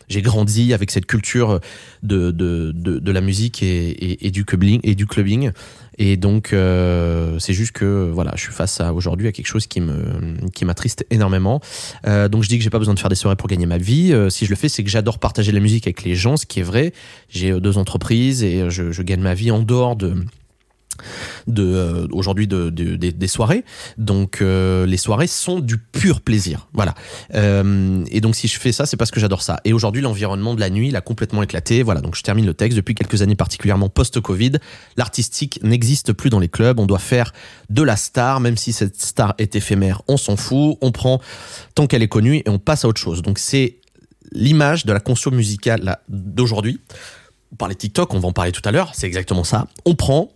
j'ai 0.08 0.22
grandi 0.22 0.74
avec 0.74 0.92
cette 0.92 1.06
culture 1.06 1.60
de, 2.04 2.32
de, 2.32 2.72
de, 2.76 3.00
de 3.00 3.12
la 3.12 3.22
musique 3.22 3.62
et, 3.64 4.32
du 4.32 4.46
clubbing. 4.46 4.80
Et, 4.84 4.96
du 4.96 5.06
clubbing. 5.06 5.52
et 5.98 6.18
donc, 6.18 6.54
euh, 6.54 7.38
c'est 7.40 7.54
juste 7.54 7.72
que 7.72 8.10
voilà, 8.12 8.32
je 8.36 8.42
suis 8.42 8.54
face 8.54 8.80
à 8.82 8.94
aujourd'hui 8.94 9.28
à 9.28 9.32
quelque 9.32 9.48
chose 9.48 9.68
qui 9.68 9.82
me 9.82 10.50
qui 10.54 10.66
m'attriste 10.66 11.06
énormément. 11.10 11.62
Euh, 12.06 12.28
donc, 12.28 12.44
je 12.44 12.50
dis 12.50 12.58
que 12.58 12.64
j'ai 12.64 12.70
pas 12.70 12.80
besoin 12.80 12.94
de 12.94 13.00
faire 13.00 13.10
des 13.10 13.16
soirées 13.16 13.36
pour 13.36 13.48
gagner 13.50 13.66
ma 13.66 13.78
vie. 13.78 14.14
Euh, 14.14 14.30
si 14.30 14.46
je 14.46 14.50
le 14.50 14.56
fais, 14.56 14.70
c'est 14.70 14.84
que 14.84 14.90
j'adore 14.90 15.20
partager 15.20 15.52
la 15.52 15.60
musique 15.60 15.88
avec 15.88 16.04
les 16.04 16.16
gens, 16.16 16.38
ce 16.38 16.46
qui 16.46 16.60
est 16.60 16.64
vrai. 16.64 16.94
J'ai 17.30 17.60
deux 17.60 17.78
entreprises 17.78 18.44
et 18.44 18.70
je, 18.70 18.92
je 18.92 19.02
gagne 19.02 19.22
ma 19.22 19.34
vie 19.34 19.52
en 19.52 19.60
dehors 19.60 19.96
de 19.96 20.16
de 21.46 21.64
euh, 21.64 22.08
aujourd'hui 22.12 22.48
de, 22.48 22.70
de- 22.70 22.96
des- 22.96 23.28
soirées. 23.28 23.64
Donc 23.98 24.42
euh, 24.42 24.86
les 24.86 24.98
soirées 24.98 25.28
sont 25.28 25.60
du 25.60 25.78
pur 25.78 26.22
plaisir. 26.22 26.68
Voilà. 26.74 26.96
Euh, 27.36 28.04
et 28.10 28.22
donc 28.22 28.36
si 28.36 28.48
je 28.48 28.60
fais 28.60 28.72
ça, 28.72 28.86
c'est 28.86 28.98
parce 28.98 29.12
que 29.12 29.20
j'adore 29.20 29.42
ça. 29.42 29.60
Et 29.64 29.74
aujourd'hui, 29.74 30.02
l'environnement 30.02 30.56
de 30.56 30.60
la 30.60 30.70
nuit, 30.70 30.88
il 30.88 30.96
a 30.96 31.02
complètement 31.02 31.44
éclaté. 31.44 31.84
Voilà. 31.84 32.02
Donc 32.02 32.16
je 32.16 32.24
termine 32.24 32.46
le 32.46 32.54
texte. 32.54 32.76
Depuis 32.76 32.96
quelques 32.96 33.22
années, 33.22 33.36
particulièrement 33.36 33.90
post-Covid, 33.90 34.54
l'artistique 34.96 35.60
n'existe 35.62 36.14
plus 36.14 36.30
dans 36.30 36.40
les 36.40 36.50
clubs. 36.50 36.80
On 36.80 36.86
doit 36.86 37.00
faire 37.00 37.32
de 37.70 37.84
la 37.84 37.96
star, 37.96 38.40
même 38.40 38.58
si 38.58 38.74
cette 38.74 39.00
star 39.00 39.36
est 39.38 39.56
éphémère. 39.56 40.02
On 40.08 40.18
s'en 40.18 40.36
fout. 40.36 40.78
On 40.82 40.92
prend 40.92 41.22
tant 41.76 41.86
qu'elle 41.88 42.02
est 42.02 42.08
connue 42.08 42.38
et 42.38 42.50
on 42.50 42.60
passe 42.60 42.86
à 42.86 42.88
autre 42.88 43.02
chose. 43.02 43.22
Donc 43.22 43.38
c'est 43.40 43.78
l'image 44.32 44.86
de 44.86 44.94
la 44.94 45.00
conso 45.00 45.32
musicale 45.32 45.98
d'aujourd'hui. 46.10 46.80
On 47.54 47.56
parlait 47.56 47.76
TikTok, 47.76 48.14
on 48.14 48.20
va 48.20 48.28
en 48.28 48.34
parler 48.34 48.52
tout 48.52 48.62
à 48.66 48.72
l'heure. 48.72 48.92
C'est 48.94 49.08
exactement 49.08 49.44
ça. 49.46 49.68
On 49.86 49.96
prend, 49.96 50.30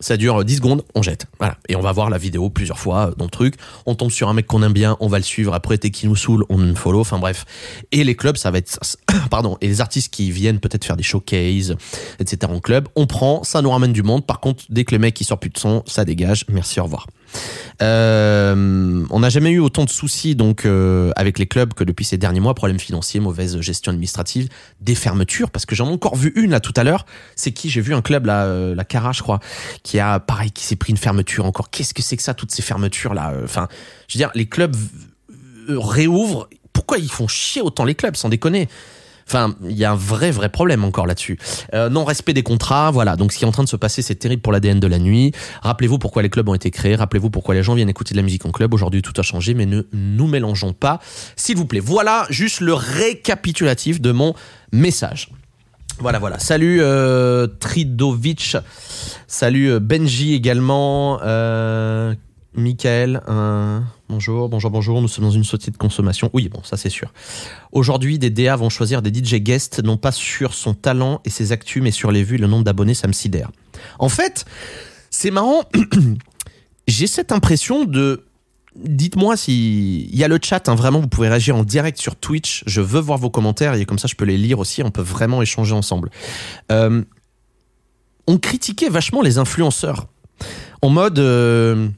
ça 0.00 0.16
dure 0.16 0.44
10 0.44 0.56
secondes, 0.56 0.84
on 0.94 1.02
jette. 1.02 1.26
Voilà. 1.38 1.56
Et 1.68 1.76
on 1.76 1.80
va 1.80 1.92
voir 1.92 2.10
la 2.10 2.18
vidéo 2.18 2.50
plusieurs 2.50 2.78
fois 2.78 3.08
euh, 3.08 3.14
dans 3.16 3.24
le 3.24 3.30
truc. 3.30 3.54
On 3.86 3.94
tombe 3.94 4.10
sur 4.10 4.28
un 4.28 4.34
mec 4.34 4.46
qu'on 4.46 4.62
aime 4.62 4.72
bien, 4.72 4.96
on 5.00 5.08
va 5.08 5.18
le 5.18 5.24
suivre. 5.24 5.54
Après, 5.54 5.78
t'es 5.78 5.90
qui 5.90 6.06
nous 6.06 6.16
saoule, 6.16 6.44
on 6.48 6.60
unfollow. 6.60 7.00
Enfin 7.00 7.18
bref. 7.18 7.44
Et 7.92 8.04
les 8.04 8.14
clubs, 8.14 8.36
ça 8.36 8.50
va 8.50 8.58
être, 8.58 8.78
pardon. 9.30 9.56
Et 9.60 9.68
les 9.68 9.80
artistes 9.80 10.12
qui 10.12 10.30
viennent 10.30 10.60
peut-être 10.60 10.84
faire 10.84 10.96
des 10.96 11.02
showcases, 11.02 11.76
etc. 12.18 12.52
en 12.52 12.60
club, 12.60 12.88
on 12.96 13.06
prend, 13.06 13.44
ça 13.44 13.62
nous 13.62 13.70
ramène 13.70 13.92
du 13.92 14.02
monde. 14.02 14.26
Par 14.26 14.40
contre, 14.40 14.64
dès 14.68 14.84
que 14.84 14.94
le 14.94 14.98
mec 14.98 15.20
il 15.20 15.24
sort 15.24 15.38
plus 15.38 15.50
de 15.50 15.58
son, 15.58 15.82
ça 15.86 16.04
dégage. 16.04 16.44
Merci, 16.48 16.80
au 16.80 16.84
revoir. 16.84 17.06
Euh, 17.82 19.04
on 19.10 19.20
n'a 19.20 19.28
jamais 19.28 19.50
eu 19.50 19.58
autant 19.58 19.84
de 19.84 19.90
soucis 19.90 20.34
donc 20.34 20.64
euh, 20.64 21.10
avec 21.16 21.38
les 21.38 21.46
clubs 21.46 21.74
que 21.74 21.84
depuis 21.84 22.04
ces 22.04 22.16
derniers 22.16 22.40
mois. 22.40 22.54
Problèmes 22.54 22.78
financiers, 22.78 23.20
mauvaise 23.20 23.60
gestion 23.60 23.90
administrative, 23.90 24.48
des 24.80 24.94
fermetures. 24.94 25.50
Parce 25.50 25.66
que 25.66 25.74
j'en 25.74 25.88
ai 25.88 25.92
encore 25.92 26.16
vu 26.16 26.32
une 26.36 26.50
là 26.50 26.60
tout 26.60 26.74
à 26.76 26.84
l'heure. 26.84 27.06
C'est 27.36 27.52
qui? 27.52 27.70
J'ai 27.70 27.80
vu 27.80 27.94
un 27.94 28.02
club 28.02 28.26
là, 28.26 28.44
euh, 28.44 28.74
la 28.74 28.84
Cara, 28.84 29.12
je 29.12 29.22
crois, 29.22 29.40
qui 29.82 29.98
a 29.98 30.20
pareil, 30.20 30.50
qui 30.50 30.64
s'est 30.64 30.76
pris 30.76 30.90
une 30.90 30.96
fermeture 30.96 31.44
encore. 31.44 31.70
Qu'est-ce 31.70 31.94
que 31.94 32.02
c'est 32.02 32.16
que 32.16 32.22
ça, 32.22 32.34
toutes 32.34 32.52
ces 32.52 32.62
fermetures 32.62 33.14
là? 33.14 33.32
Enfin, 33.42 33.68
je 34.08 34.16
veux 34.16 34.20
dire, 34.20 34.30
les 34.34 34.46
clubs 34.46 34.76
réouvrent. 35.68 36.48
Pourquoi 36.72 36.98
ils 36.98 37.10
font 37.10 37.28
chier 37.28 37.62
autant 37.62 37.84
les 37.84 37.94
clubs, 37.94 38.16
sans 38.16 38.28
déconner? 38.28 38.68
Enfin, 39.26 39.54
il 39.64 39.76
y 39.76 39.84
a 39.84 39.92
un 39.92 39.96
vrai, 39.96 40.30
vrai 40.30 40.48
problème 40.48 40.84
encore 40.84 41.06
là-dessus. 41.06 41.38
Euh, 41.72 41.88
non-respect 41.88 42.32
des 42.34 42.42
contrats, 42.42 42.90
voilà. 42.90 43.16
Donc, 43.16 43.32
ce 43.32 43.38
qui 43.38 43.44
est 43.44 43.46
en 43.46 43.52
train 43.52 43.64
de 43.64 43.68
se 43.68 43.76
passer, 43.76 44.02
c'est 44.02 44.14
terrible 44.14 44.42
pour 44.42 44.52
l'ADN 44.52 44.80
de 44.80 44.86
la 44.86 44.98
nuit. 44.98 45.32
Rappelez-vous 45.62 45.98
pourquoi 45.98 46.22
les 46.22 46.30
clubs 46.30 46.48
ont 46.48 46.54
été 46.54 46.70
créés. 46.70 46.94
Rappelez-vous 46.94 47.30
pourquoi 47.30 47.54
les 47.54 47.62
gens 47.62 47.74
viennent 47.74 47.88
écouter 47.88 48.12
de 48.12 48.18
la 48.18 48.22
musique 48.22 48.44
en 48.44 48.50
club. 48.50 48.74
Aujourd'hui, 48.74 49.02
tout 49.02 49.18
a 49.18 49.22
changé, 49.22 49.54
mais 49.54 49.66
ne 49.66 49.82
nous 49.92 50.26
mélangeons 50.26 50.72
pas, 50.72 51.00
s'il 51.36 51.56
vous 51.56 51.66
plaît. 51.66 51.80
Voilà 51.80 52.26
juste 52.30 52.60
le 52.60 52.74
récapitulatif 52.74 54.00
de 54.00 54.12
mon 54.12 54.34
message. 54.72 55.30
Voilà, 55.98 56.18
voilà. 56.18 56.38
Salut 56.38 56.78
euh, 56.80 57.46
Tridovic. 57.46 58.56
Salut 59.26 59.70
euh, 59.70 59.80
Benji 59.80 60.34
également. 60.34 61.20
Michael, 62.56 63.20
bonjour, 64.08 64.48
bonjour, 64.48 64.70
bonjour. 64.70 65.02
Nous 65.02 65.08
sommes 65.08 65.24
dans 65.24 65.30
une 65.30 65.44
société 65.44 65.72
de 65.72 65.76
consommation. 65.76 66.30
Oui, 66.32 66.48
bon, 66.48 66.62
ça 66.62 66.76
c'est 66.76 66.90
sûr. 66.90 67.12
Aujourd'hui, 67.72 68.18
des 68.18 68.30
DA 68.30 68.54
vont 68.56 68.68
choisir 68.68 69.02
des 69.02 69.12
DJ 69.12 69.36
guests, 69.36 69.82
non 69.82 69.96
pas 69.96 70.12
sur 70.12 70.54
son 70.54 70.72
talent 70.74 71.20
et 71.24 71.30
ses 71.30 71.52
actus, 71.52 71.82
mais 71.82 71.90
sur 71.90 72.12
les 72.12 72.22
vues, 72.22 72.36
le 72.36 72.46
nombre 72.46 72.64
d'abonnés, 72.64 72.94
ça 72.94 73.08
me 73.08 73.12
sidère. 73.12 73.50
En 73.98 74.08
fait, 74.08 74.44
c'est 75.10 75.30
marrant. 75.30 75.62
J'ai 76.88 77.06
cette 77.06 77.32
impression 77.32 77.84
de. 77.84 78.24
Dites-moi 78.76 79.36
si 79.36 80.08
il 80.12 80.16
y 80.16 80.24
a 80.24 80.28
le 80.28 80.38
chat, 80.42 80.68
hein, 80.68 80.74
vraiment, 80.74 81.00
vous 81.00 81.08
pouvez 81.08 81.28
réagir 81.28 81.56
en 81.56 81.64
direct 81.64 81.98
sur 81.98 82.16
Twitch. 82.16 82.62
Je 82.66 82.80
veux 82.80 83.00
voir 83.00 83.18
vos 83.18 83.30
commentaires 83.30 83.74
et 83.74 83.84
comme 83.84 83.98
ça, 83.98 84.08
je 84.08 84.14
peux 84.14 84.24
les 84.24 84.38
lire 84.38 84.58
aussi. 84.58 84.82
On 84.82 84.90
peut 84.90 85.02
vraiment 85.02 85.42
échanger 85.42 85.74
ensemble. 85.74 86.10
Euh, 86.70 87.02
on 88.26 88.38
critiquait 88.38 88.88
vachement 88.88 89.22
les 89.22 89.38
influenceurs 89.38 90.06
en 90.82 90.88
mode. 90.88 91.18
euh, 91.18 91.88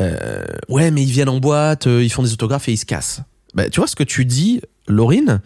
euh, 0.00 0.44
ouais, 0.68 0.90
mais 0.90 1.02
ils 1.02 1.10
viennent 1.10 1.28
en 1.28 1.38
boîte, 1.40 1.86
euh, 1.86 2.02
ils 2.02 2.10
font 2.10 2.22
des 2.22 2.32
autographes 2.32 2.68
et 2.68 2.72
ils 2.72 2.78
se 2.78 2.86
cassent. 2.86 3.22
Bah, 3.54 3.68
tu 3.68 3.80
vois 3.80 3.86
ce 3.86 3.96
que 3.96 4.04
tu 4.04 4.24
dis, 4.24 4.60
Laurine 4.86 5.40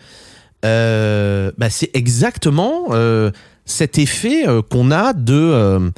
euh, 0.65 1.51
bah, 1.59 1.71
C'est 1.71 1.91
exactement 1.95 2.89
euh, 2.91 3.31
cet 3.65 3.99
effet 3.99 4.45
qu'on 4.71 4.91
a 4.91 5.13
de. 5.13 5.93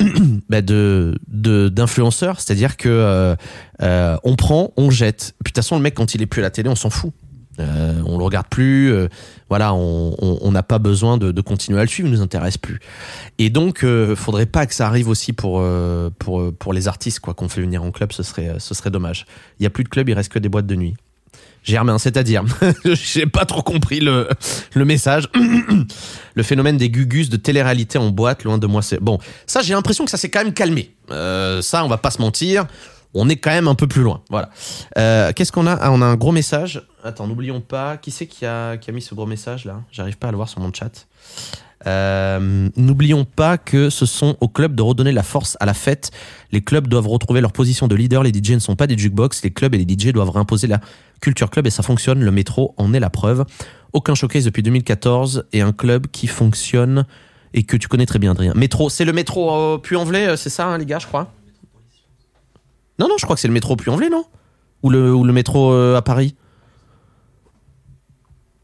bah, 0.48 0.60
de 0.60 1.14
de- 1.28 1.68
d'influenceurs, 1.68 2.40
c'est-à-dire 2.40 2.76
que 2.76 3.36
on 3.80 4.36
prend, 4.36 4.72
on 4.76 4.90
jette. 4.90 5.34
Puis 5.44 5.50
de 5.50 5.54
toute 5.54 5.56
façon, 5.56 5.76
le 5.76 5.82
mec 5.82 5.94
quand 5.94 6.14
il 6.14 6.22
est 6.22 6.26
plus 6.26 6.40
à 6.40 6.42
la 6.42 6.50
télé, 6.50 6.68
on 6.68 6.76
s'en 6.76 6.90
fout. 6.90 7.12
Euh, 7.60 8.02
on 8.06 8.18
le 8.18 8.24
regarde 8.24 8.46
plus. 8.48 8.92
euh, 8.92 9.08
voilà, 9.48 9.74
on 9.74 10.50
n'a 10.50 10.62
pas 10.62 10.78
besoin 10.78 11.18
de, 11.18 11.40
continuer 11.40 11.78
à 11.78 11.82
le 11.82 11.88
suivre, 11.88 12.08
il 12.08 12.14
nous 12.14 12.22
intéresse 12.22 12.58
plus. 12.58 12.80
Et 13.38 13.50
donc, 13.50 13.84
euh, 13.84 14.16
faudrait 14.16 14.46
pas 14.46 14.66
que 14.66 14.74
ça 14.74 14.86
arrive 14.86 15.08
aussi 15.08 15.32
pour 15.32 15.60
euh, 15.60 16.10
pour 16.18 16.52
pour 16.54 16.72
les 16.72 16.88
artistes 16.88 17.20
quoi 17.20 17.34
qu'on 17.34 17.48
fait 17.48 17.60
venir 17.60 17.82
en 17.82 17.90
club, 17.90 18.12
ce 18.12 18.22
serait 18.22 18.56
ce 18.58 18.74
serait 18.74 18.90
dommage. 18.90 19.26
Il 19.60 19.62
y 19.62 19.66
a 19.66 19.70
plus 19.70 19.84
de 19.84 19.88
clubs, 19.88 20.08
il 20.08 20.14
reste 20.14 20.32
que 20.32 20.38
des 20.38 20.48
boîtes 20.48 20.66
de 20.66 20.74
nuit. 20.74 20.94
Germain, 21.64 21.98
c'est-à-dire, 21.98 22.44
j'ai 22.84 23.26
pas 23.26 23.46
trop 23.46 23.62
compris 23.62 24.00
le, 24.00 24.28
le 24.74 24.84
message. 24.84 25.28
le 26.34 26.42
phénomène 26.42 26.76
des 26.76 26.90
gugus 26.90 27.30
de 27.30 27.36
télé-réalité 27.36 27.96
en 27.96 28.10
boîte, 28.10 28.44
loin 28.44 28.58
de 28.58 28.66
moi, 28.66 28.82
c'est 28.82 29.00
bon. 29.00 29.18
Ça, 29.46 29.62
j'ai 29.62 29.72
l'impression 29.72 30.04
que 30.04 30.10
ça 30.10 30.18
s'est 30.18 30.28
quand 30.28 30.44
même 30.44 30.52
calmé. 30.52 30.94
Euh, 31.10 31.62
ça, 31.62 31.82
on 31.84 31.88
va 31.88 31.96
pas 31.96 32.10
se 32.10 32.20
mentir. 32.20 32.66
On 33.14 33.28
est 33.28 33.36
quand 33.36 33.50
même 33.50 33.68
un 33.68 33.74
peu 33.74 33.86
plus 33.86 34.02
loin. 34.02 34.22
Voilà. 34.30 34.50
Euh, 34.98 35.32
Qu'est-ce 35.34 35.52
qu'on 35.52 35.66
a? 35.66 35.72
Ah, 35.72 35.92
on 35.92 36.02
a 36.02 36.04
un 36.04 36.16
gros 36.16 36.32
message. 36.32 36.82
Attends, 37.02 37.26
n'oublions 37.26 37.60
pas. 37.60 37.96
Qui 37.96 38.10
c'est 38.10 38.26
qui 38.26 38.44
a, 38.44 38.76
qui 38.76 38.90
a 38.90 38.92
mis 38.92 39.02
ce 39.02 39.14
gros 39.14 39.26
message 39.26 39.64
là? 39.64 39.80
J'arrive 39.92 40.18
pas 40.18 40.28
à 40.28 40.30
le 40.30 40.36
voir 40.36 40.48
sur 40.48 40.60
mon 40.60 40.72
chat. 40.72 41.06
Euh, 41.86 42.68
N'oublions 42.76 43.24
pas 43.24 43.58
que 43.58 43.90
ce 43.90 44.06
sont 44.06 44.36
aux 44.40 44.48
clubs 44.48 44.74
de 44.74 44.82
redonner 44.82 45.12
la 45.12 45.22
force 45.22 45.56
à 45.60 45.66
la 45.66 45.74
fête. 45.74 46.10
Les 46.50 46.62
clubs 46.62 46.88
doivent 46.88 47.08
retrouver 47.08 47.40
leur 47.40 47.52
position 47.52 47.88
de 47.88 47.94
leader. 47.94 48.22
Les 48.22 48.30
DJ 48.32 48.52
ne 48.52 48.58
sont 48.58 48.76
pas 48.76 48.86
des 48.86 48.96
jukebox. 48.96 49.42
Les 49.42 49.50
clubs 49.50 49.74
et 49.74 49.78
les 49.84 49.94
DJ 49.94 50.12
doivent 50.12 50.30
réimposer 50.30 50.66
la 50.66 50.80
culture 51.20 51.50
club 51.50 51.66
et 51.66 51.70
ça 51.70 51.82
fonctionne. 51.82 52.22
Le 52.22 52.30
métro 52.30 52.74
en 52.78 52.94
est 52.94 53.00
la 53.00 53.10
preuve. 53.10 53.44
Aucun 53.92 54.14
showcase 54.14 54.44
depuis 54.44 54.62
2014 54.62 55.46
et 55.52 55.60
un 55.60 55.72
club 55.72 56.06
qui 56.08 56.26
fonctionne 56.26 57.04
et 57.52 57.62
que 57.62 57.76
tu 57.76 57.86
connais 57.88 58.06
très 58.06 58.18
bien, 58.18 58.32
Adrien. 58.32 58.52
Métro, 58.54 58.90
c'est 58.90 59.04
le 59.04 59.12
métro 59.12 59.54
euh, 59.54 59.78
euh, 59.92 60.36
c'est 60.36 60.50
ça, 60.50 60.66
hein, 60.66 60.78
les 60.78 60.86
gars, 60.86 60.98
je 60.98 61.06
crois? 61.06 61.32
Non, 62.98 63.08
non, 63.08 63.16
je 63.18 63.24
crois 63.24 63.36
que 63.36 63.40
c'est 63.40 63.48
le 63.48 63.54
métro 63.54 63.76
Puy-en-Velay, 63.76 64.10
non? 64.10 64.24
Ou 64.82 64.90
le, 64.90 65.14
ou 65.14 65.24
le 65.24 65.32
métro 65.32 65.72
euh, 65.72 65.96
à 65.96 66.02
Paris 66.02 66.36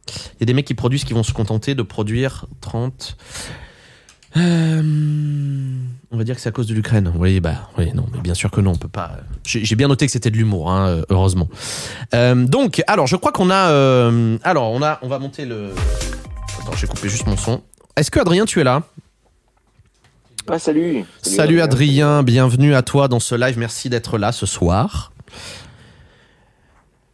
Il 0.09 0.41
y 0.41 0.43
a 0.43 0.47
des 0.47 0.55
mecs 0.55 0.67
qui 0.67 0.75
produisent 0.75 1.05
qui 1.05 1.15
vont 1.15 1.23
se 1.23 1.33
contenter 1.33 1.75
de 1.75 1.83
produire 1.83 2.47
30. 2.61 3.17
Euh, 4.37 4.83
on 6.13 6.17
va 6.17 6.25
dire 6.25 6.37
que 6.37 6.41
c'est 6.41 6.49
à 6.49 6.53
cause 6.53 6.69
de 6.69 6.75
l'Ukraine. 6.75 7.13
Oui, 7.17 7.41
bah, 7.41 7.69
oui, 7.79 7.91
non, 7.95 8.07
mais 8.13 8.21
bien 8.21 8.35
sûr 8.35 8.51
que 8.51 8.61
non, 8.61 8.73
on 8.73 8.77
peut 8.77 8.89
pas. 8.89 9.13
J'ai 9.45 9.65
j'ai 9.65 9.75
bien 9.75 9.89
noté 9.89 10.07
que 10.07 10.13
c'était 10.13 10.31
de 10.31 10.37
l'humour, 10.37 10.71
hein, 10.71 10.89
euh, 10.89 11.03
heureusement. 11.11 11.49
Euh, 12.15 12.35
donc, 12.47 12.83
alors, 12.87 13.07
je 13.07 13.17
crois 13.17 13.33
qu'on 13.33 13.51
a, 13.51 13.71
euh, 13.71 14.39
alors, 14.45 14.71
on 14.71 14.83
a, 14.83 14.99
on 15.03 15.09
va 15.09 15.19
monter 15.19 15.47
le. 15.47 15.71
Attends, 16.63 16.77
j'ai 16.77 16.87
coupé 16.87 17.09
juste 17.09 17.27
mon 17.27 17.37
son. 17.37 17.63
Est-ce 17.97 18.11
que 18.11 18.21
Adrien, 18.21 18.45
tu 18.45 18.61
es 18.61 18.65
là? 18.65 18.83
Ah, 20.53 20.59
salut. 20.59 21.05
Salut 21.23 21.61
Adrien, 21.61 22.25
bienvenue 22.25 22.75
à 22.75 22.83
toi 22.83 23.07
dans 23.07 23.21
ce 23.21 23.37
live. 23.37 23.57
Merci 23.57 23.89
d'être 23.89 24.19
là 24.19 24.33
ce 24.33 24.47
soir. 24.47 25.13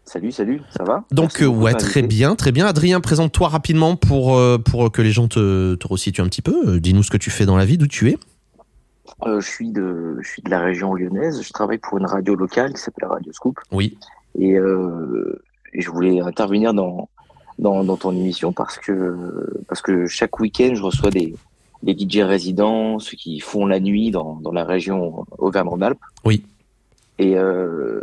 Salut, 0.07 0.33
salut, 0.33 0.63
ça 0.75 0.85
va? 0.85 1.05
Donc 1.11 1.43
euh, 1.43 1.47
ouais, 1.47 1.75
très 1.75 2.01
bien, 2.01 2.35
très 2.35 2.51
bien. 2.51 2.67
Adrien, 2.67 2.99
présente-toi 3.01 3.49
rapidement 3.49 3.95
pour 3.95 4.39
euh, 4.39 4.57
pour 4.57 4.91
que 4.91 5.03
les 5.03 5.11
gens 5.11 5.29
te, 5.29 5.75
te 5.75 5.87
resituent 5.87 6.23
un 6.23 6.29
petit 6.29 6.41
peu. 6.41 6.57
Euh, 6.67 6.81
Dis-nous 6.81 7.03
ce 7.03 7.11
que 7.11 7.19
tu 7.19 7.29
fais 7.29 7.45
dans 7.45 7.59
la 7.59 7.67
vie, 7.67 7.77
d'où 7.77 7.87
tu 7.87 8.09
es. 8.09 8.17
Euh, 9.27 9.39
je, 9.41 9.47
suis 9.47 9.71
de, 9.71 10.17
je 10.23 10.29
suis 10.29 10.41
de 10.41 10.49
la 10.49 10.61
région 10.61 10.95
lyonnaise. 10.95 11.43
Je 11.43 11.53
travaille 11.53 11.79
pour 11.79 11.99
une 11.99 12.07
radio 12.07 12.37
locale 12.37 12.73
qui 12.73 12.81
s'appelle 12.81 13.09
Radio 13.11 13.33
Scoop. 13.35 13.59
Oui. 13.71 13.99
Et, 14.39 14.53
et 14.53 15.81
je 15.83 15.91
voulais 15.91 16.21
intervenir 16.21 16.73
dans, 16.73 17.11
dans, 17.59 17.85
dans 17.85 17.97
ton 17.99 18.13
émission 18.13 18.53
parce 18.53 18.79
que, 18.79 19.15
parce 19.69 19.83
que 19.83 20.07
chaque 20.07 20.41
week-end, 20.41 20.73
je 20.75 20.83
reçois 20.83 21.11
des, 21.11 21.35
des 21.83 21.97
DJ 21.97 22.19
résidents, 22.21 22.99
ceux 22.99 23.17
qui 23.17 23.41
font 23.41 23.67
la 23.67 23.81
nuit 23.81 24.11
dans, 24.11 24.37
dans 24.37 24.53
la 24.53 24.65
région 24.65 25.25
Auvergne-Rhône-Alpes. 25.39 26.01
Oui. 26.25 26.45
Et, 27.19 27.37
euh, 27.37 28.01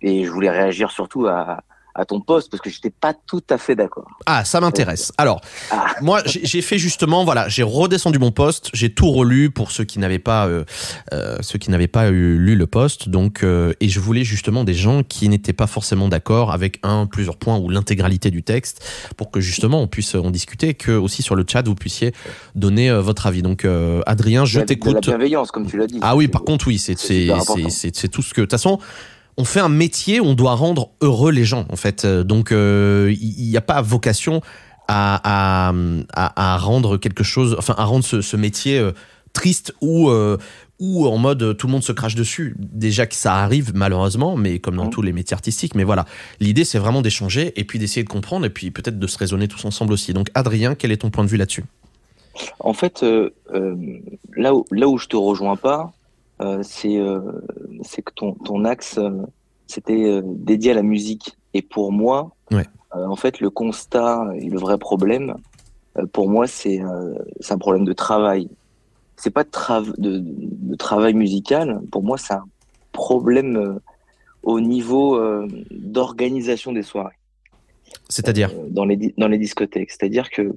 et 0.00 0.24
je 0.24 0.30
voulais 0.30 0.50
réagir 0.50 0.90
surtout 0.90 1.26
à, 1.26 1.62
à 1.94 2.04
ton 2.04 2.20
poste 2.20 2.50
parce 2.50 2.60
que 2.62 2.70
j'étais 2.70 2.90
pas 2.90 3.14
tout 3.26 3.42
à 3.50 3.58
fait 3.58 3.74
d'accord. 3.74 4.06
Ah, 4.26 4.44
ça 4.44 4.60
m'intéresse. 4.60 5.12
Alors, 5.18 5.40
Ah. 5.70 5.86
moi, 6.00 6.22
j'ai 6.26 6.62
fait 6.62 6.78
justement, 6.78 7.24
voilà, 7.24 7.48
j'ai 7.48 7.62
redescendu 7.62 8.18
mon 8.18 8.30
poste, 8.30 8.70
j'ai 8.72 8.92
tout 8.94 9.10
relu 9.10 9.50
pour 9.50 9.70
ceux 9.70 9.84
qui 9.84 9.98
n'avaient 9.98 10.18
pas, 10.18 10.46
euh, 10.46 10.64
euh, 11.12 11.36
ceux 11.40 11.58
qui 11.58 11.70
n'avaient 11.70 11.88
pas 11.88 12.08
eu, 12.10 12.38
lu 12.38 12.56
le 12.56 12.66
poste, 12.66 13.08
donc, 13.08 13.42
euh, 13.42 13.72
et 13.80 13.88
je 13.88 14.00
voulais 14.00 14.24
justement 14.24 14.64
des 14.64 14.74
gens 14.74 15.02
qui 15.02 15.28
n'étaient 15.28 15.52
pas 15.52 15.66
forcément 15.66 16.08
d'accord 16.08 16.52
avec 16.52 16.78
un, 16.82 17.06
plusieurs 17.06 17.36
points 17.36 17.58
ou 17.58 17.68
l'intégralité 17.68 18.30
du 18.30 18.42
texte, 18.42 18.84
pour 19.16 19.30
que 19.30 19.40
justement 19.40 19.80
on 19.82 19.86
puisse 19.86 20.14
en 20.14 20.30
discuter, 20.30 20.74
que 20.74 20.92
aussi 20.92 21.22
sur 21.22 21.34
le 21.34 21.44
chat 21.48 21.66
vous 21.66 21.74
puissiez 21.74 22.12
donner 22.54 22.90
euh, 22.90 23.00
votre 23.00 23.26
avis. 23.26 23.42
Donc, 23.42 23.64
euh, 23.64 24.00
Adrien, 24.06 24.44
je 24.44 24.54
de 24.54 24.60
la 24.60 24.66
t'écoute. 24.66 25.00
bienveillance, 25.02 25.50
comme 25.50 25.66
tu 25.66 25.76
l'as 25.76 25.86
dit. 25.86 25.98
Ah 26.02 26.16
oui, 26.16 26.28
par 26.28 26.42
contre, 26.42 26.68
oui, 26.68 26.78
c'est 26.78 26.94
tout 26.94 28.22
ce 28.22 28.32
que. 28.34 28.40
De 28.40 28.46
toute 28.46 28.50
façon, 28.52 28.78
on 29.36 29.44
fait 29.44 29.60
un 29.60 29.68
métier, 29.68 30.20
on 30.20 30.34
doit 30.34 30.54
rendre 30.54 30.90
heureux 31.00 31.32
les 31.32 31.44
gens, 31.44 31.66
en 31.70 31.76
fait. 31.76 32.04
Euh, 32.04 32.22
Donc, 32.24 32.52
euh, 32.52 33.14
il 33.20 33.48
n'y 33.48 33.56
a 33.56 33.62
pas 33.62 33.80
vocation 33.80 34.40
à, 34.88 35.72
à, 36.12 36.58
rendre 36.58 36.98
quelque 36.98 37.24
chose, 37.24 37.56
enfin, 37.58 37.74
à 37.78 37.84
rendre 37.84 38.04
ce, 38.04 38.20
ce 38.20 38.36
métier 38.36 38.78
euh, 38.78 38.92
triste 39.32 39.74
ou 39.80 40.10
ou 40.78 41.06
en 41.06 41.16
mode 41.16 41.56
tout 41.56 41.68
le 41.68 41.72
monde 41.72 41.84
se 41.84 41.92
crache 41.92 42.16
dessus. 42.16 42.56
Déjà 42.58 43.06
que 43.06 43.14
ça 43.14 43.36
arrive 43.36 43.72
malheureusement, 43.74 44.36
mais 44.36 44.58
comme 44.58 44.76
dans 44.76 44.86
mmh. 44.86 44.90
tous 44.90 45.00
les 45.00 45.12
métiers 45.12 45.34
artistiques. 45.34 45.76
Mais 45.76 45.84
voilà, 45.84 46.04
l'idée 46.40 46.64
c'est 46.64 46.78
vraiment 46.78 47.00
d'échanger 47.00 47.52
et 47.58 47.64
puis 47.64 47.78
d'essayer 47.78 48.02
de 48.02 48.08
comprendre 48.08 48.44
et 48.44 48.50
puis 48.50 48.72
peut-être 48.72 48.98
de 48.98 49.06
se 49.06 49.16
raisonner 49.16 49.46
tous 49.46 49.64
ensemble 49.64 49.92
aussi. 49.92 50.12
Donc 50.12 50.28
Adrien, 50.34 50.74
quel 50.74 50.90
est 50.90 50.98
ton 50.98 51.10
point 51.10 51.24
de 51.24 51.28
vue 51.30 51.36
là-dessus? 51.36 51.64
En 52.58 52.74
fait, 52.74 53.04
là, 54.36 54.54
où, 54.54 54.66
là 54.72 54.88
où 54.88 54.98
je 54.98 55.06
te 55.06 55.16
rejoins 55.16 55.56
pas, 55.56 55.92
c'est 56.62 57.00
c'est 57.82 58.02
que 58.02 58.12
ton, 58.14 58.34
ton 58.34 58.64
axe 58.64 58.98
c'était 59.66 60.20
dédié 60.24 60.72
à 60.72 60.74
la 60.74 60.82
musique. 60.82 61.36
Et 61.54 61.62
pour 61.62 61.92
moi, 61.92 62.34
en 62.92 63.16
fait, 63.16 63.40
le 63.40 63.50
constat 63.50 64.26
et 64.36 64.48
le 64.48 64.58
vrai 64.58 64.78
problème, 64.78 65.34
pour 66.12 66.28
moi, 66.28 66.46
c'est 66.46 66.80
un 66.80 67.58
problème 67.58 67.84
de 67.84 67.92
travail 67.92 68.48
c'est 69.22 69.30
pas 69.30 69.44
de, 69.44 70.18
de, 70.18 70.74
travail 70.74 71.14
musical. 71.14 71.80
Pour 71.92 72.02
moi, 72.02 72.18
c'est 72.18 72.34
un 72.34 72.44
problème 72.90 73.56
euh, 73.56 73.78
au 74.42 74.60
niveau 74.60 75.16
euh, 75.16 75.46
d'organisation 75.70 76.72
des 76.72 76.82
soirées. 76.82 77.14
C'est-à-dire 78.08 78.50
euh, 78.50 78.66
dans 78.68 78.84
les 78.84 79.14
dans 79.16 79.28
les 79.28 79.38
discothèques. 79.38 79.92
C'est-à-dire 79.92 80.28
que 80.30 80.52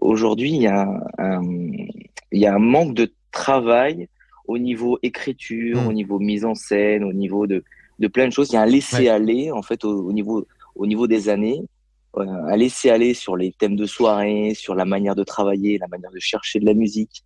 aujourd'hui, 0.00 0.50
il 0.50 0.62
y 0.62 2.38
y 2.42 2.46
a 2.46 2.54
un 2.54 2.58
manque 2.58 2.94
de 2.94 3.12
travail 3.30 4.08
au 4.46 4.58
niveau 4.58 4.98
écriture, 5.02 5.82
hmm. 5.82 5.86
au 5.86 5.92
niveau 5.92 6.18
mise 6.18 6.44
en 6.44 6.54
scène, 6.54 7.04
au 7.04 7.12
niveau 7.12 7.46
de, 7.46 7.64
de 7.98 8.08
plein 8.08 8.26
de 8.26 8.32
choses. 8.32 8.50
Il 8.50 8.54
y 8.54 8.56
a 8.56 8.62
un 8.62 8.66
laisser 8.66 9.08
aller 9.08 9.50
en 9.52 9.62
fait 9.62 9.84
au, 9.84 10.12
niveau 10.12 10.46
au 10.74 10.86
niveau 10.86 11.06
des 11.06 11.28
années, 11.28 11.62
un 12.14 12.56
laisser 12.56 12.90
aller 12.90 13.14
sur 13.14 13.36
les 13.36 13.52
thèmes 13.52 13.76
de 13.76 13.86
soirée, 13.86 14.52
sur 14.54 14.74
la 14.74 14.84
manière 14.84 15.14
de 15.14 15.24
travailler, 15.24 15.78
la 15.78 15.88
manière 15.88 16.10
de 16.10 16.18
chercher 16.18 16.60
de 16.60 16.66
la 16.66 16.74
musique, 16.74 17.24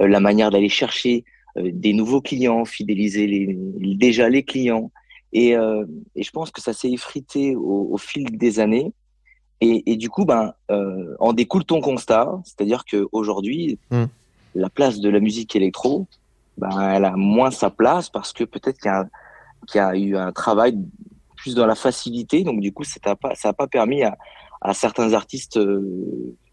euh, 0.00 0.06
la 0.06 0.20
manière 0.20 0.50
d'aller 0.50 0.68
chercher 0.68 1.24
euh, 1.56 1.70
des 1.72 1.92
nouveaux 1.92 2.20
clients, 2.20 2.64
fidéliser 2.64 3.26
les, 3.26 3.56
déjà 3.96 4.28
les 4.28 4.42
clients. 4.42 4.90
Et, 5.32 5.56
euh, 5.56 5.84
et, 6.14 6.22
je 6.22 6.30
pense 6.30 6.50
que 6.50 6.60
ça 6.60 6.72
s'est 6.72 6.90
effrité 6.90 7.54
au, 7.56 7.88
au, 7.92 7.98
fil 7.98 8.36
des 8.36 8.60
années. 8.60 8.92
Et, 9.60 9.90
et 9.90 9.96
du 9.96 10.08
coup, 10.08 10.24
ben, 10.24 10.54
euh, 10.70 11.14
en 11.18 11.32
découle 11.32 11.64
ton 11.64 11.80
constat, 11.80 12.40
c'est-à-dire 12.44 12.84
qu'aujourd'hui, 12.84 13.78
mmh. 13.90 14.04
la 14.54 14.70
place 14.70 15.00
de 15.00 15.08
la 15.08 15.20
musique 15.20 15.56
électro, 15.56 16.06
ben, 16.58 16.90
elle 16.90 17.04
a 17.04 17.12
moins 17.16 17.50
sa 17.50 17.70
place 17.70 18.10
parce 18.10 18.32
que 18.32 18.44
peut-être 18.44 18.78
qu'il 18.78 18.90
y, 19.74 19.78
y, 19.78 19.80
a 19.80 19.96
eu 19.96 20.16
un 20.16 20.32
travail 20.32 20.78
plus 21.36 21.54
dans 21.54 21.66
la 21.66 21.74
facilité. 21.74 22.44
Donc 22.44 22.60
du 22.60 22.72
coup, 22.72 22.84
ça 22.84 23.00
n'a 23.06 23.16
pas, 23.16 23.34
ça 23.34 23.50
a 23.50 23.52
pas 23.52 23.66
permis 23.66 24.02
à, 24.02 24.16
à 24.60 24.74
certains 24.74 25.12
artistes 25.12 25.58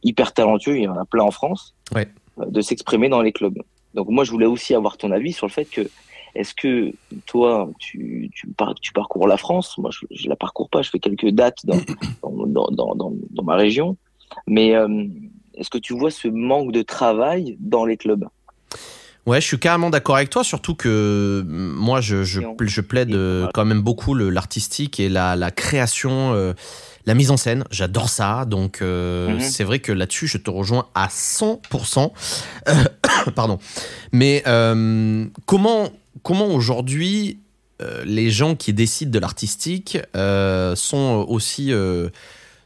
hyper 0.03 0.33
talentueux, 0.33 0.77
il 0.77 0.83
y 0.83 0.87
en 0.87 0.97
a 0.97 1.05
plein 1.05 1.23
en 1.23 1.31
France, 1.31 1.75
ouais 1.93 2.07
de 2.37 2.61
s'exprimer 2.61 3.09
dans 3.09 3.21
les 3.21 3.31
clubs. 3.31 3.61
Donc 3.93 4.09
moi, 4.09 4.23
je 4.23 4.31
voulais 4.31 4.45
aussi 4.45 4.73
avoir 4.73 4.97
ton 4.97 5.11
avis 5.11 5.33
sur 5.33 5.47
le 5.47 5.51
fait 5.51 5.65
que 5.65 5.89
est-ce 6.35 6.53
que 6.53 6.91
toi, 7.25 7.69
tu, 7.79 8.29
tu, 8.33 8.49
tu, 8.81 8.91
parcours 8.91 9.25
la 9.25 9.37
France? 9.37 9.77
Moi, 9.77 9.89
je, 9.91 10.05
je 10.11 10.27
la 10.27 10.35
parcours 10.35 10.69
pas. 10.69 10.81
Je 10.81 10.89
fais 10.89 10.99
quelques 10.99 11.29
dates 11.29 11.59
dans, 11.65 11.79
dans, 12.23 12.67
dans, 12.67 12.95
dans, 12.95 13.13
dans 13.29 13.43
ma 13.43 13.55
région. 13.55 13.95
Mais 14.45 14.75
euh, 14.75 15.07
est-ce 15.53 15.69
que 15.69 15.77
tu 15.77 15.97
vois 15.97 16.11
ce 16.11 16.27
manque 16.27 16.73
de 16.73 16.81
travail 16.81 17.55
dans 17.61 17.85
les 17.85 17.95
clubs? 17.95 18.25
Ouais, 19.25 19.41
je 19.41 19.47
suis 19.47 19.59
carrément 19.59 19.89
d'accord 19.89 20.17
avec 20.17 20.29
toi, 20.29 20.43
surtout 20.43 20.75
que 20.75 21.43
moi, 21.47 21.99
je, 21.99 22.23
je, 22.23 22.41
je 22.61 22.81
plaide 22.81 23.17
quand 23.53 23.65
même 23.65 23.81
beaucoup 23.81 24.13
l'artistique 24.13 24.99
et 24.99 25.09
la, 25.09 25.35
la 25.35 25.51
création. 25.51 26.33
Euh, 26.33 26.53
la 27.05 27.13
mise 27.13 27.31
en 27.31 27.37
scène, 27.37 27.63
j'adore 27.71 28.09
ça. 28.09 28.45
Donc, 28.45 28.81
euh, 28.81 29.29
mhm. 29.29 29.39
c'est 29.39 29.63
vrai 29.63 29.79
que 29.79 29.91
là-dessus, 29.91 30.27
je 30.27 30.37
te 30.37 30.49
rejoins 30.49 30.87
à 30.95 31.07
100%. 31.07 32.11
Euh, 32.67 32.73
pardon. 33.35 33.59
Mais 34.11 34.43
euh, 34.47 35.25
comment, 35.45 35.89
comment 36.23 36.47
aujourd'hui 36.47 37.39
les 38.05 38.31
gens 38.31 38.55
qui 38.55 38.71
décident 38.71 39.11
de 39.11 39.19
l'artistique 39.19 39.97
sont, 40.13 41.25
aussi, 41.27 41.73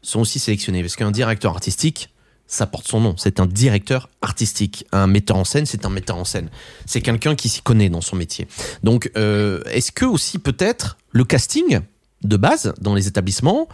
sont 0.02 0.20
aussi 0.20 0.38
sélectionnés? 0.38 0.82
Parce 0.82 0.94
qu'un 0.94 1.10
directeur 1.10 1.52
artistique, 1.52 2.10
ça 2.50 2.66
porte 2.66 2.86
son 2.86 3.00
nom. 3.00 3.14
C'est 3.16 3.40
un 3.40 3.46
directeur 3.46 4.10
artistique. 4.20 4.84
Un 4.92 5.06
metteur 5.06 5.36
en 5.36 5.44
scène, 5.44 5.64
c'est 5.64 5.86
un 5.86 5.90
metteur 5.90 6.16
en 6.16 6.24
scène. 6.24 6.50
C'est 6.84 7.00
quelqu'un 7.00 7.34
qui 7.34 7.48
s'y 7.48 7.62
connaît 7.62 7.88
dans 7.88 8.02
son 8.02 8.16
métier. 8.16 8.48
Donc, 8.82 9.10
est-ce 9.14 9.92
que 9.92 10.04
aussi 10.04 10.38
peut-être 10.38 10.98
le 11.12 11.24
casting 11.24 11.80
de 12.22 12.36
base 12.36 12.74
dans 12.80 12.94
les 12.94 13.08
établissements, 13.08 13.68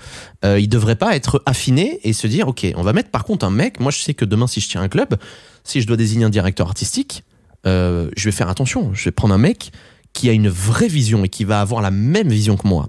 euh, 0.45 0.61
il 0.61 0.69
devrait 0.69 0.97
pas 0.97 1.17
être 1.17 1.43
affiné 1.47 2.01
et 2.05 2.13
se 2.13 2.27
dire 2.27 2.49
ok, 2.49 2.67
on 2.77 2.83
va 2.83 2.93
mettre 2.93 3.11
par 3.11 3.25
contre 3.25 3.45
un 3.45 3.51
mec. 3.51 3.81
Moi, 3.81 3.91
je 3.91 3.99
sais 3.99 4.15
que 4.15 4.25
demain, 4.25 4.47
si 4.47 4.61
je 4.61 4.69
tiens 4.69 4.83
un 4.83 4.89
club, 4.89 5.17
si 5.65 5.81
je 5.81 5.87
dois 5.87 5.97
désigner 5.97 6.25
un 6.25 6.31
directeur 6.31 6.69
artistique, 6.69 7.25
euh, 7.67 8.11
je 8.17 8.25
vais 8.27 8.33
faire 8.33 8.49
attention. 8.49 8.95
Je 8.95 9.05
vais 9.05 9.11
prendre 9.11 9.35
un 9.35 9.39
mec 9.39 9.73
qui 10.13 10.29
a 10.29 10.33
une 10.33 10.49
vraie 10.49 10.89
vision 10.89 11.25
et 11.25 11.29
qui 11.29 11.45
va 11.45 11.61
avoir 11.61 11.83
la 11.83 11.91
même 11.91 12.29
vision 12.29 12.57
que 12.57 12.67
moi. 12.67 12.89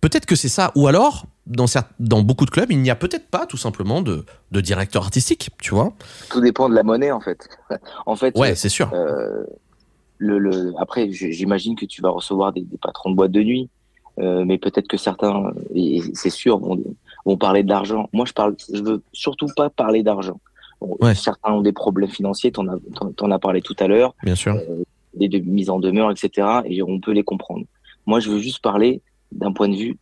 Peut-être 0.00 0.26
que 0.26 0.36
c'est 0.36 0.48
ça, 0.48 0.72
ou 0.74 0.86
alors 0.88 1.26
dans, 1.48 1.66
dans 1.98 2.22
beaucoup 2.22 2.44
de 2.44 2.50
clubs, 2.50 2.70
il 2.70 2.80
n'y 2.80 2.90
a 2.90 2.96
peut-être 2.96 3.28
pas 3.28 3.46
tout 3.46 3.56
simplement 3.56 4.02
de, 4.02 4.24
de, 4.52 4.60
directeur 4.60 5.02
artistique, 5.02 5.50
tu 5.60 5.74
vois. 5.74 5.92
Tout 6.30 6.40
dépend 6.40 6.68
de 6.68 6.74
la 6.74 6.82
monnaie 6.82 7.10
en 7.10 7.20
fait. 7.20 7.48
en 8.06 8.16
fait. 8.16 8.36
Ouais, 8.38 8.54
c'est 8.54 8.68
sûr. 8.68 8.92
Euh, 8.92 9.44
le, 10.18 10.38
le, 10.38 10.72
après, 10.78 11.10
j'imagine 11.10 11.74
que 11.74 11.86
tu 11.86 12.02
vas 12.02 12.10
recevoir 12.10 12.52
des, 12.52 12.62
des 12.62 12.78
patrons 12.78 13.10
de 13.10 13.16
boîte 13.16 13.32
de 13.32 13.42
nuit 13.42 13.70
euh, 14.20 14.44
mais 14.44 14.58
peut-être 14.58 14.88
que 14.88 14.96
certains, 14.96 15.52
et 15.74 16.02
c'est 16.14 16.30
sûr, 16.30 16.58
vont, 16.58 16.82
vont 17.24 17.36
parler 17.36 17.62
de 17.62 17.68
l'argent. 17.68 18.08
Moi, 18.12 18.26
je 18.26 18.32
parle, 18.32 18.56
je 18.72 18.82
veux 18.82 19.02
surtout 19.12 19.46
pas 19.56 19.70
parler 19.70 20.02
d'argent. 20.02 20.40
Certains 21.14 21.52
ont 21.52 21.60
des 21.60 21.72
problèmes 21.72 22.10
financiers, 22.10 22.52
t'en 22.52 22.66
as, 22.68 22.78
en 23.20 23.30
as 23.30 23.38
parlé 23.38 23.62
tout 23.62 23.76
à 23.78 23.86
l'heure. 23.86 24.14
Bien 24.22 24.34
sûr. 24.34 24.54
Euh, 24.54 24.82
des 25.14 25.28
de 25.28 25.38
mise 25.38 25.70
en 25.70 25.78
demeure, 25.78 26.10
etc. 26.10 26.46
Et 26.64 26.82
on 26.82 27.00
peut 27.00 27.12
les 27.12 27.24
comprendre. 27.24 27.64
Moi, 28.06 28.20
je 28.20 28.30
veux 28.30 28.38
juste 28.38 28.60
parler 28.60 29.02
d'un 29.32 29.52
point 29.52 29.68
de 29.68 29.76
vue 29.76 29.98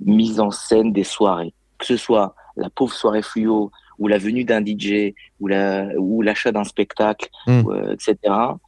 mise 0.00 0.40
en 0.40 0.50
scène 0.50 0.92
des 0.92 1.04
soirées, 1.04 1.54
que 1.78 1.86
ce 1.86 1.96
soit 1.96 2.34
la 2.56 2.70
pauvre 2.70 2.92
soirée 2.92 3.22
fluo 3.22 3.70
ou 3.98 4.08
la 4.08 4.18
venue 4.18 4.44
d'un 4.44 4.64
DJ 4.64 5.14
ou 5.40 5.48
la 5.48 5.88
ou 5.96 6.22
l'achat 6.22 6.52
d'un 6.52 6.64
spectacle, 6.64 7.28
mmh. 7.46 7.92
etc. 7.92 8.16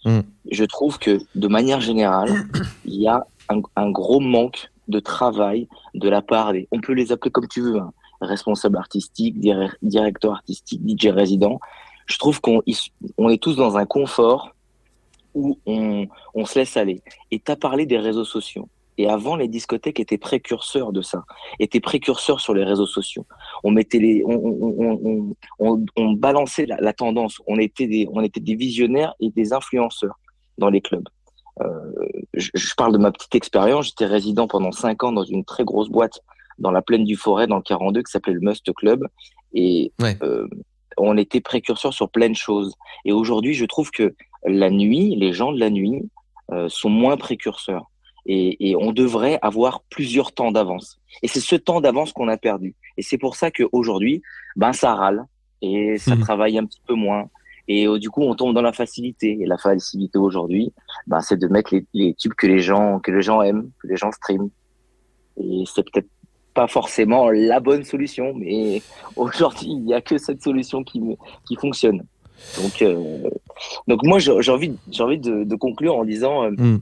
Mmh. 0.04 0.20
Je 0.50 0.64
trouve 0.64 0.98
que 0.98 1.18
de 1.34 1.48
manière 1.48 1.80
générale, 1.80 2.48
il 2.84 3.00
y 3.00 3.08
a 3.08 3.24
un, 3.76 3.90
gros 3.90 4.20
manque 4.20 4.70
de 4.88 5.00
travail 5.00 5.68
de 5.94 6.08
la 6.08 6.22
part 6.22 6.52
des, 6.52 6.68
on 6.70 6.80
peut 6.80 6.92
les 6.92 7.12
appeler 7.12 7.30
comme 7.30 7.48
tu 7.48 7.60
veux, 7.60 7.78
hein, 7.78 7.92
responsable 8.20 8.76
artistique, 8.76 9.38
directeur 9.82 10.32
artistique, 10.32 10.80
DJ 10.86 11.06
résident. 11.08 11.60
Je 12.06 12.18
trouve 12.18 12.40
qu'on 12.40 12.62
on 13.18 13.28
est 13.28 13.42
tous 13.42 13.56
dans 13.56 13.76
un 13.76 13.86
confort 13.86 14.54
où 15.34 15.58
on, 15.66 16.06
on 16.34 16.44
se 16.44 16.58
laisse 16.58 16.76
aller. 16.76 17.02
Et 17.30 17.38
tu 17.38 17.52
as 17.52 17.56
parlé 17.56 17.86
des 17.86 17.98
réseaux 17.98 18.24
sociaux. 18.24 18.68
Et 19.00 19.08
avant, 19.08 19.34
les 19.34 19.48
discothèques 19.48 19.98
étaient 19.98 20.18
précurseurs 20.18 20.92
de 20.92 21.00
ça, 21.00 21.24
étaient 21.58 21.80
précurseurs 21.80 22.38
sur 22.38 22.52
les 22.52 22.64
réseaux 22.64 22.86
sociaux. 22.86 23.24
On 23.64 23.70
mettait 23.70 23.98
les, 23.98 24.22
on, 24.26 24.34
on, 24.34 25.34
on, 25.58 25.84
on 25.96 26.12
balançait 26.12 26.66
la, 26.66 26.76
la, 26.76 26.92
tendance. 26.92 27.40
On 27.46 27.58
était 27.58 27.86
des, 27.86 28.06
on 28.12 28.22
était 28.22 28.40
des 28.40 28.56
visionnaires 28.56 29.14
et 29.18 29.30
des 29.30 29.54
influenceurs 29.54 30.20
dans 30.58 30.68
les 30.68 30.82
clubs. 30.82 31.08
Euh, 31.62 31.66
je, 32.34 32.50
je, 32.52 32.74
parle 32.76 32.92
de 32.92 32.98
ma 32.98 33.10
petite 33.10 33.34
expérience. 33.34 33.86
J'étais 33.86 34.04
résident 34.04 34.46
pendant 34.46 34.70
cinq 34.70 35.02
ans 35.02 35.12
dans 35.12 35.24
une 35.24 35.46
très 35.46 35.64
grosse 35.64 35.88
boîte 35.88 36.20
dans 36.58 36.70
la 36.70 36.82
plaine 36.82 37.04
du 37.04 37.16
Forêt, 37.16 37.46
dans 37.46 37.56
le 37.56 37.62
42, 37.62 38.02
qui 38.02 38.12
s'appelait 38.12 38.34
le 38.34 38.40
Must 38.40 38.70
Club. 38.74 39.06
Et 39.54 39.94
euh, 40.22 40.46
on 40.98 41.16
était 41.16 41.40
précurseurs 41.40 41.94
sur 41.94 42.10
plein 42.10 42.28
de 42.28 42.36
choses. 42.36 42.74
Et 43.06 43.12
aujourd'hui, 43.12 43.54
je 43.54 43.64
trouve 43.64 43.90
que 43.92 44.14
la 44.44 44.68
nuit, 44.68 45.16
les 45.16 45.32
gens 45.32 45.52
de 45.52 45.58
la 45.58 45.70
nuit 45.70 46.02
euh, 46.52 46.68
sont 46.68 46.90
moins 46.90 47.16
précurseurs. 47.16 47.90
Et, 48.26 48.70
et, 48.70 48.76
on 48.76 48.92
devrait 48.92 49.38
avoir 49.42 49.82
plusieurs 49.90 50.32
temps 50.32 50.52
d'avance. 50.52 50.98
Et 51.22 51.28
c'est 51.28 51.40
ce 51.40 51.56
temps 51.56 51.80
d'avance 51.80 52.12
qu'on 52.12 52.28
a 52.28 52.36
perdu. 52.36 52.74
Et 52.96 53.02
c'est 53.02 53.18
pour 53.18 53.34
ça 53.34 53.50
qu'aujourd'hui, 53.50 54.22
ben 54.56 54.72
ça 54.72 54.94
râle 54.94 55.24
et 55.62 55.96
ça 55.98 56.16
mmh. 56.16 56.20
travaille 56.20 56.58
un 56.58 56.66
petit 56.66 56.80
peu 56.86 56.94
moins. 56.94 57.28
Et 57.68 57.86
euh, 57.86 57.98
du 57.98 58.10
coup, 58.10 58.22
on 58.22 58.34
tombe 58.34 58.54
dans 58.54 58.62
la 58.62 58.72
facilité. 58.72 59.38
Et 59.40 59.46
la 59.46 59.56
facilité 59.56 60.18
aujourd'hui, 60.18 60.72
bah, 61.06 61.20
c'est 61.20 61.38
de 61.38 61.46
mettre 61.46 61.74
les, 61.74 61.86
les, 61.94 62.14
tubes 62.14 62.34
que 62.34 62.46
les 62.46 62.60
gens 62.60 62.98
que 62.98 63.10
les 63.10 63.22
gens 63.22 63.42
aiment, 63.42 63.70
que 63.80 63.86
les 63.86 63.96
gens 63.96 64.12
streament. 64.12 64.50
Et 65.36 65.64
c'est 65.66 65.84
peut-être 65.90 66.08
pas 66.52 66.66
forcément 66.66 67.30
la 67.30 67.60
bonne 67.60 67.84
solution, 67.84 68.34
mais 68.34 68.82
aujourd'hui, 69.16 69.68
il 69.68 69.84
n'y 69.84 69.94
a 69.94 70.00
que 70.00 70.18
cette 70.18 70.42
solution 70.42 70.84
qui 70.84 71.00
qui 71.46 71.56
fonctionne. 71.56 72.02
Donc, 72.60 72.82
euh, 72.82 73.28
donc 73.86 74.02
moi, 74.02 74.18
j'ai 74.18 74.50
envie, 74.50 74.72
j'ai 74.90 75.02
envie 75.02 75.18
de, 75.18 75.44
de, 75.44 75.56
conclure 75.56 75.96
en 75.96 76.04
disant, 76.04 76.44
euh, 76.44 76.50
mm. 76.50 76.80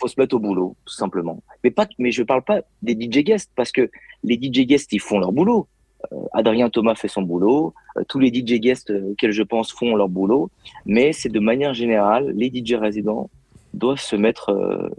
Faut 0.00 0.08
se 0.08 0.18
mettre 0.18 0.36
au 0.36 0.38
boulot, 0.38 0.76
tout 0.84 0.94
simplement. 0.94 1.42
Mais 1.64 1.70
pas, 1.70 1.86
mais 1.98 2.10
je 2.10 2.22
parle 2.22 2.42
pas 2.42 2.62
des 2.82 2.92
DJ 2.92 3.24
guests 3.24 3.50
parce 3.54 3.72
que 3.72 3.90
les 4.24 4.36
DJ 4.36 4.66
guests, 4.66 4.92
ils 4.92 5.00
font 5.00 5.18
leur 5.18 5.32
boulot. 5.32 5.68
Euh, 6.12 6.16
Adrien 6.32 6.70
Thomas 6.70 6.94
fait 6.94 7.08
son 7.08 7.22
boulot, 7.22 7.74
euh, 7.96 8.04
tous 8.08 8.20
les 8.20 8.28
DJ 8.28 8.60
guests 8.60 8.90
euh, 8.90 9.10
auxquels 9.10 9.32
je 9.32 9.42
pense 9.42 9.72
font 9.72 9.96
leur 9.96 10.08
boulot, 10.08 10.50
mais 10.86 11.12
c'est 11.12 11.28
de 11.28 11.40
manière 11.40 11.74
générale, 11.74 12.32
les 12.36 12.52
DJ 12.54 12.74
résidents 12.74 13.30
doivent 13.74 14.00
se 14.00 14.16
mettre, 14.16 14.90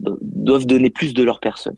doivent 0.00 0.66
donner 0.66 0.90
plus 0.90 1.14
de 1.14 1.22
leur 1.22 1.40
personne. 1.40 1.76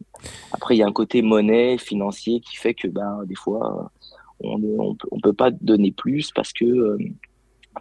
Après, 0.52 0.74
il 0.74 0.78
y 0.78 0.82
a 0.82 0.86
un 0.86 0.92
côté 0.92 1.22
monnaie, 1.22 1.78
financier 1.78 2.40
qui 2.40 2.56
fait 2.56 2.74
que 2.74 2.88
ben, 2.88 3.22
des 3.24 3.34
fois, 3.34 3.90
on 4.40 4.58
ne 4.58 5.20
peut, 5.22 5.32
pas 5.32 5.50
donner 5.50 5.92
plus 5.92 6.30
parce 6.32 6.52
que 6.52 6.98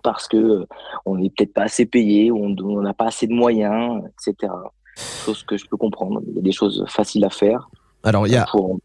parce 0.02 0.28
que 0.28 0.66
on 1.06 1.18
n'est 1.18 1.30
peut-être 1.30 1.54
pas 1.54 1.64
assez 1.64 1.86
payé, 1.86 2.32
on 2.32 2.50
n'a 2.82 2.94
pas 2.94 3.06
assez 3.06 3.28
de 3.28 3.34
moyens, 3.34 4.02
etc. 4.08 4.52
Chose 5.26 5.44
que 5.44 5.58
je 5.58 5.66
peux 5.66 5.78
comprendre. 5.78 6.22
Il 6.28 6.36
y 6.36 6.40
a 6.40 6.42
des 6.42 6.52
choses 6.52 6.84
faciles 6.88 7.26
à 7.26 7.30
faire. 7.30 7.70
Alors 8.04 8.28
il 8.28 8.34
y 8.34 8.38
a 8.38 8.46
pour 8.46 8.80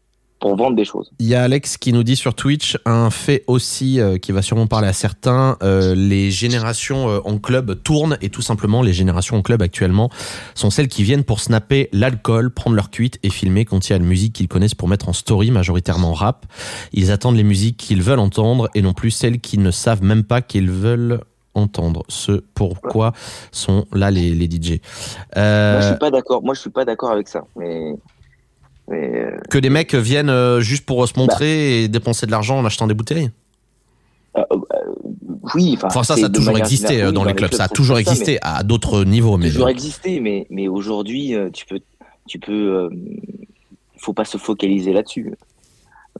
vendre 0.53 0.75
des 0.75 0.85
choses. 0.85 1.11
Il 1.19 1.27
y 1.27 1.33
a 1.33 1.43
Alex 1.43 1.77
qui 1.77 1.93
nous 1.93 2.03
dit 2.03 2.15
sur 2.15 2.35
Twitch 2.35 2.77
un 2.85 3.09
fait 3.09 3.43
aussi 3.47 3.99
euh, 3.99 4.17
qui 4.17 4.31
va 4.31 4.41
sûrement 4.41 4.67
parler 4.67 4.87
à 4.87 4.93
certains. 4.93 5.57
Euh, 5.63 5.95
les 5.95 6.29
générations 6.29 7.09
euh, 7.09 7.19
en 7.25 7.39
club 7.39 7.81
tournent 7.81 8.17
et 8.21 8.29
tout 8.29 8.41
simplement 8.41 8.83
les 8.83 8.93
générations 8.93 9.37
en 9.37 9.41
club 9.41 9.61
actuellement 9.61 10.09
sont 10.53 10.69
celles 10.69 10.87
qui 10.87 11.03
viennent 11.03 11.23
pour 11.23 11.39
snapper 11.39 11.89
l'alcool, 11.91 12.51
prendre 12.51 12.75
leur 12.75 12.91
cuite 12.91 13.17
et 13.23 13.29
filmer 13.29 13.65
quand 13.65 13.89
il 13.89 13.93
y 13.93 13.95
a 13.95 13.97
la 13.97 14.05
musique 14.05 14.33
qu'ils 14.33 14.47
connaissent 14.47 14.75
pour 14.75 14.87
mettre 14.87 15.09
en 15.09 15.13
story, 15.13 15.49
majoritairement 15.49 16.13
rap. 16.13 16.45
Ils 16.93 17.11
attendent 17.11 17.37
les 17.37 17.43
musiques 17.43 17.77
qu'ils 17.77 18.03
veulent 18.03 18.19
entendre 18.19 18.69
et 18.75 18.81
non 18.81 18.93
plus 18.93 19.11
celles 19.11 19.39
qu'ils 19.39 19.63
ne 19.63 19.71
savent 19.71 20.03
même 20.03 20.23
pas 20.23 20.41
qu'ils 20.41 20.69
veulent 20.69 21.21
entendre. 21.55 22.03
Ce 22.09 22.43
pourquoi 22.53 23.13
sont 23.51 23.85
là 23.93 24.11
les, 24.11 24.35
les 24.35 24.45
DJ. 24.45 24.81
Moi 25.35 25.79
je 25.81 25.87
suis 25.87 25.99
pas 25.99 26.11
d'accord. 26.11 26.43
Moi 26.43 26.53
je 26.53 26.59
suis 26.59 26.69
pas 26.69 26.85
d'accord 26.85 27.11
avec 27.11 27.27
ça. 27.27 27.45
Mais 27.55 27.95
euh, 28.91 29.37
que 29.49 29.57
les 29.57 29.69
mecs 29.69 29.95
viennent 29.95 30.29
euh, 30.29 30.61
juste 30.61 30.85
pour 30.85 31.07
se 31.07 31.17
montrer 31.17 31.45
bah. 31.45 31.75
et 31.85 31.87
dépenser 31.87 32.27
de 32.27 32.31
l'argent 32.31 32.59
en 32.59 32.65
achetant 32.65 32.85
des 32.85 32.93
bouteilles 32.93 33.31
euh, 34.37 34.43
oui, 35.53 35.77
enfin, 35.81 36.03
ça, 36.03 36.17
ça 36.17 36.25
a 36.25 36.29
toujours 36.29 36.57
existé 36.57 37.11
dans, 37.11 37.23
les 37.23 37.33
clubs. 37.33 37.53
Ça 37.53 37.65
a 37.65 37.67
toujours 37.69 37.99
existé 37.99 38.39
à 38.41 38.63
d'autres 38.63 39.03
niveaux, 39.03 39.37
mais 39.37 39.49
toujours 39.49 39.69
existé. 39.69 40.19
Mais 40.19 40.47
mais 40.49 40.67
aujourd'hui, 40.67 41.35
tu 41.53 41.65
peux, 41.67 41.79
tu 42.27 42.39
peux, 42.39 42.89
faut 43.97 44.13
pas 44.13 44.25
se 44.25 44.37
focaliser 44.37 44.91
là-dessus. 44.91 45.35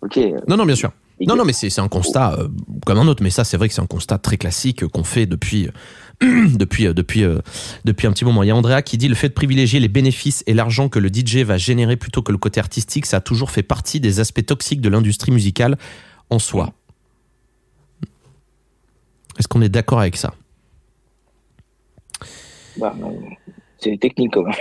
Ok. 0.01 0.19
Non, 0.47 0.57
non, 0.57 0.65
bien 0.65 0.75
sûr. 0.75 0.91
Non, 1.21 1.35
non, 1.35 1.43
mais 1.43 1.53
c'est 1.53 1.79
un 1.79 1.87
constat 1.87 2.37
comme 2.85 2.99
un 2.99 3.07
autre. 3.07 3.23
Mais 3.23 3.31
ça, 3.31 3.43
c'est 3.43 3.57
vrai 3.57 3.67
que 3.67 3.73
c'est 3.73 3.81
un 3.81 3.87
constat 3.87 4.19
très 4.19 4.37
classique 4.37 4.87
qu'on 4.87 5.03
fait 5.03 5.25
depuis 5.25 5.69
depuis, 6.21 6.87
euh, 6.87 6.93
depuis, 6.93 7.23
euh, 7.23 7.39
depuis 7.83 8.07
un 8.07 8.11
petit 8.11 8.25
moment. 8.25 8.43
Il 8.43 8.47
y 8.47 8.51
a 8.51 8.55
Andrea 8.55 8.81
qui 8.81 8.97
dit 8.97 9.07
le 9.07 9.15
fait 9.15 9.29
de 9.29 9.33
privilégier 9.33 9.79
les 9.79 9.87
bénéfices 9.87 10.43
et 10.47 10.53
l'argent 10.53 10.89
que 10.89 10.99
le 10.99 11.09
DJ 11.09 11.37
va 11.37 11.57
générer 11.57 11.97
plutôt 11.97 12.21
que 12.21 12.31
le 12.31 12.37
côté 12.37 12.59
artistique, 12.59 13.05
ça 13.05 13.17
a 13.17 13.21
toujours 13.21 13.51
fait 13.51 13.63
partie 13.63 13.99
des 13.99 14.19
aspects 14.19 14.45
toxiques 14.45 14.81
de 14.81 14.89
l'industrie 14.89 15.31
musicale 15.31 15.77
en 16.29 16.39
soi. 16.39 16.73
Est-ce 19.37 19.47
qu'on 19.47 19.61
est, 19.61 19.69
d'accord 19.69 19.99
avec 19.99 20.15
ça? 20.15 20.33
Bah, 22.77 22.95
C'est 23.79 23.99
technique 23.99 24.33
quand 24.33 24.43
même. 24.43 24.53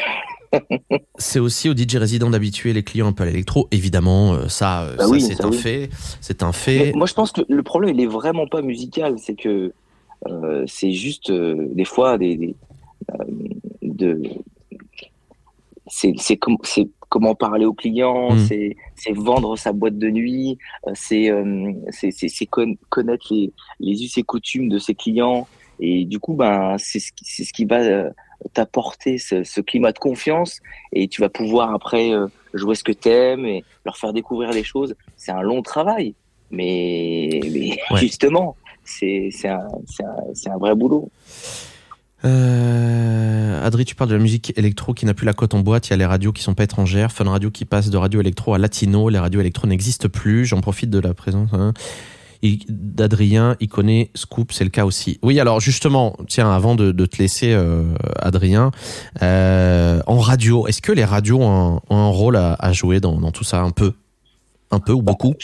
c'est 1.18 1.40
aussi 1.40 1.68
au 1.68 1.76
DJ 1.76 1.96
résident 1.96 2.30
d'habituer 2.30 2.72
les 2.72 2.82
clients 2.82 3.08
un 3.08 3.12
peu 3.12 3.22
à 3.22 3.26
l'électro. 3.26 3.68
Évidemment, 3.70 4.48
ça, 4.48 4.88
c'est 5.20 5.44
un 5.44 5.52
fait. 5.52 5.90
C'est 6.20 6.42
un 6.42 6.52
fait. 6.52 6.92
moi, 6.94 7.06
je 7.06 7.14
pense 7.14 7.30
que 7.32 7.42
le 7.48 7.62
problème, 7.62 7.94
il 7.94 8.00
est 8.00 8.06
vraiment 8.06 8.46
pas 8.46 8.62
musical. 8.62 9.16
C'est 9.18 9.34
que 9.34 9.72
c'est 10.66 10.92
juste 10.92 11.30
euh, 11.30 11.68
des 11.72 11.84
fois 11.84 12.18
des, 12.18 12.54
euh, 13.10 13.24
de 13.82 14.22
c'est 15.86 16.14
c'est 16.18 16.38
comment 17.08 17.34
parler 17.34 17.66
aux 17.66 17.74
clients, 17.74 18.32
mm. 18.32 18.38
c'est 18.38 18.76
c'est 18.96 19.12
vendre 19.12 19.56
sa 19.56 19.72
boîte 19.72 19.98
de 19.98 20.10
nuit, 20.10 20.58
c'est 20.94 21.30
c'est 21.90 22.46
connaître 22.46 23.32
les 23.32 23.52
les 23.80 24.04
us 24.04 24.18
et 24.18 24.22
coutumes 24.22 24.68
de 24.68 24.78
ses 24.78 24.94
clients 24.94 25.46
et 25.80 26.04
du 26.04 26.18
coup 26.18 26.34
ben 26.34 26.76
c'est 26.78 27.00
ce 27.00 27.12
ce 27.22 27.52
qui 27.52 27.64
va 27.64 28.10
t'apporter 28.52 29.16
ce, 29.16 29.42
ce, 29.42 29.62
climat 29.62 29.92
de 29.92 29.98
confiance 29.98 30.60
et 30.92 31.08
tu 31.08 31.22
vas 31.22 31.30
pouvoir 31.30 31.72
après 31.72 32.10
jouer 32.52 32.74
ce 32.74 32.84
que 32.84 32.92
t'aimes 32.92 33.46
et 33.46 33.64
leur 33.84 33.96
faire 33.96 34.12
découvrir 34.12 34.50
les 34.52 34.64
choses. 34.64 34.94
C'est 35.16 35.32
un 35.32 35.40
long 35.40 35.62
travail, 35.62 36.14
mais, 36.50 37.40
mais 37.50 37.78
justement, 37.96 38.56
c'est 38.84 39.30
un, 39.48 40.58
vrai 40.58 40.74
boulot. 40.74 41.10
Euh, 42.24 43.64
Adri, 43.64 43.84
tu 43.84 43.94
parles 43.94 44.10
de 44.10 44.14
la 44.14 44.22
musique 44.22 44.52
électro 44.56 44.94
qui 44.94 45.04
n'a 45.04 45.14
plus 45.14 45.26
la 45.26 45.34
cote 45.34 45.54
en 45.54 45.60
boîte. 45.60 45.88
Il 45.88 45.90
y 45.90 45.94
a 45.94 45.96
les 45.96 46.06
radios 46.06 46.32
qui 46.32 46.42
sont 46.42 46.54
pas 46.54 46.64
étrangères. 46.64 47.12
Fun 47.12 47.28
Radio 47.28 47.50
qui 47.50 47.64
passe 47.64 47.90
de 47.90 47.96
radio 47.96 48.20
électro 48.20 48.54
à 48.54 48.58
latino. 48.58 49.08
Les 49.08 49.18
radios 49.18 49.40
électro 49.40 49.66
n'existent 49.66 50.08
plus. 50.08 50.46
J'en 50.46 50.60
profite 50.60 50.90
de 50.90 50.98
la 50.98 51.12
présence 51.12 51.50
hein. 51.52 51.74
d'Adrien. 52.68 53.56
Il 53.60 53.68
connaît 53.68 54.10
Scoop, 54.14 54.52
c'est 54.52 54.64
le 54.64 54.70
cas 54.70 54.86
aussi. 54.86 55.18
Oui, 55.22 55.38
alors 55.38 55.60
justement, 55.60 56.16
tiens, 56.28 56.50
avant 56.50 56.74
de, 56.74 56.92
te 56.92 57.18
laisser, 57.18 57.52
euh, 57.52 57.94
Adrien, 58.20 58.70
euh, 59.22 60.00
en 60.06 60.18
radio, 60.18 60.66
est-ce 60.66 60.80
que 60.80 60.92
les 60.92 61.04
radios 61.04 61.42
ont 61.42 61.80
un, 61.90 62.08
rôle 62.08 62.36
à, 62.36 62.72
jouer 62.72 63.00
dans, 63.00 63.20
dans, 63.20 63.32
tout 63.32 63.44
ça? 63.44 63.60
Un 63.60 63.70
peu 63.70 63.92
Un 64.70 64.80
peu 64.80 64.92
ou 64.92 65.02
beaucoup? 65.02 65.34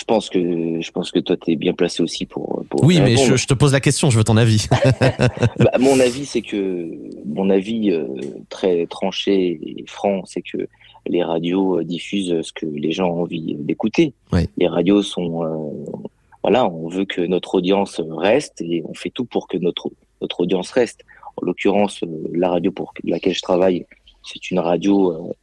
Je 0.00 0.04
pense 0.06 0.30
que 0.30 0.80
je 0.80 0.90
pense 0.92 1.10
que 1.10 1.18
toi 1.18 1.36
tu 1.36 1.52
es 1.52 1.56
bien 1.56 1.74
placé 1.74 2.02
aussi 2.02 2.24
pour. 2.24 2.64
pour 2.70 2.82
oui, 2.82 3.00
mais 3.02 3.16
je, 3.16 3.36
je, 3.36 3.46
te 3.46 3.52
pose 3.52 3.72
la 3.72 3.80
question, 3.80 4.08
je 4.08 4.16
veux 4.16 4.24
ton 4.24 4.38
avis. 4.38 4.66
bah, 5.58 5.72
mon 5.78 6.00
avis, 6.00 6.24
c'est 6.24 6.40
que 6.40 6.88
mon 7.26 7.50
avis 7.50 7.90
euh, 7.90 8.06
très 8.48 8.86
tranché 8.86 9.60
et 9.62 9.84
franc, 9.86 10.22
c'est 10.24 10.40
que 10.40 10.66
les 11.06 11.22
radios 11.22 11.78
euh, 11.78 11.84
diffusent 11.84 12.40
ce 12.40 12.52
que 12.52 12.64
les 12.64 12.92
gens 12.92 13.10
ont 13.10 13.22
envie 13.22 13.56
d'écouter. 13.58 14.14
Les 14.56 14.68
radios 14.68 15.02
sont 15.02 15.44
euh, 15.44 16.00
voilà, 16.42 16.66
on 16.66 16.88
veut 16.88 17.04
que 17.04 17.20
notre 17.20 17.56
audience 17.56 18.00
reste 18.08 18.62
et 18.62 18.82
on 18.88 18.94
fait 18.94 19.10
tout 19.10 19.26
pour 19.26 19.48
que 19.48 19.58
notre 19.58 19.90
notre 20.22 20.40
audience 20.40 20.70
reste. 20.70 21.04
En 21.36 21.44
l'occurrence, 21.44 22.00
la 22.32 22.48
radio 22.48 22.72
pour 22.72 22.94
laquelle 23.04 23.34
je 23.34 23.42
travaille, 23.42 23.84
c'est 24.22 24.50
une 24.50 24.60
radio 24.60 25.34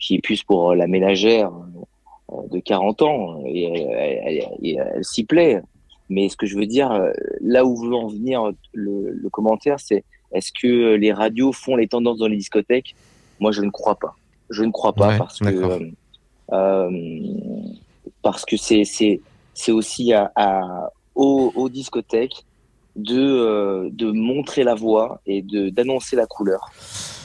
qui 0.00 0.16
est 0.16 0.20
plus 0.20 0.42
pour 0.42 0.74
la 0.74 0.86
ménagère 0.86 1.50
de 2.50 2.58
40 2.58 3.02
ans 3.02 3.42
et 3.46 3.64
elle, 3.64 5.04
s'y 5.04 5.24
plaît. 5.24 5.60
Mais 6.08 6.28
ce 6.28 6.36
que 6.36 6.46
je 6.46 6.56
veux 6.56 6.66
dire, 6.66 7.10
là 7.40 7.64
où 7.64 7.76
veut 7.76 7.94
en 7.94 8.06
venir 8.06 8.50
le, 8.72 9.28
commentaire, 9.30 9.80
c'est 9.80 10.04
est-ce 10.32 10.52
que 10.52 10.94
les 10.94 11.12
radios 11.12 11.52
font 11.52 11.76
les 11.76 11.88
tendances 11.88 12.18
dans 12.18 12.26
les 12.26 12.36
discothèques? 12.36 12.94
Moi, 13.40 13.52
je 13.52 13.62
ne 13.62 13.70
crois 13.70 13.96
pas. 13.96 14.14
Je 14.50 14.64
ne 14.64 14.70
crois 14.70 14.92
pas 14.92 15.16
parce 15.16 15.38
que 15.38 15.92
euh, 16.52 16.90
parce 18.20 18.44
que 18.44 18.56
c'est 18.56 18.84
c'est 18.84 19.20
c'est 19.54 19.72
aussi 19.72 20.12
à, 20.12 20.30
à 20.36 20.90
aux, 21.14 21.68
discothèques 21.68 22.44
de 22.96 23.18
euh, 23.18 23.88
de 23.90 24.10
montrer 24.10 24.64
la 24.64 24.74
voix 24.74 25.20
et 25.26 25.42
de 25.42 25.70
d'annoncer 25.70 26.16
la 26.16 26.26
couleur. 26.26 26.70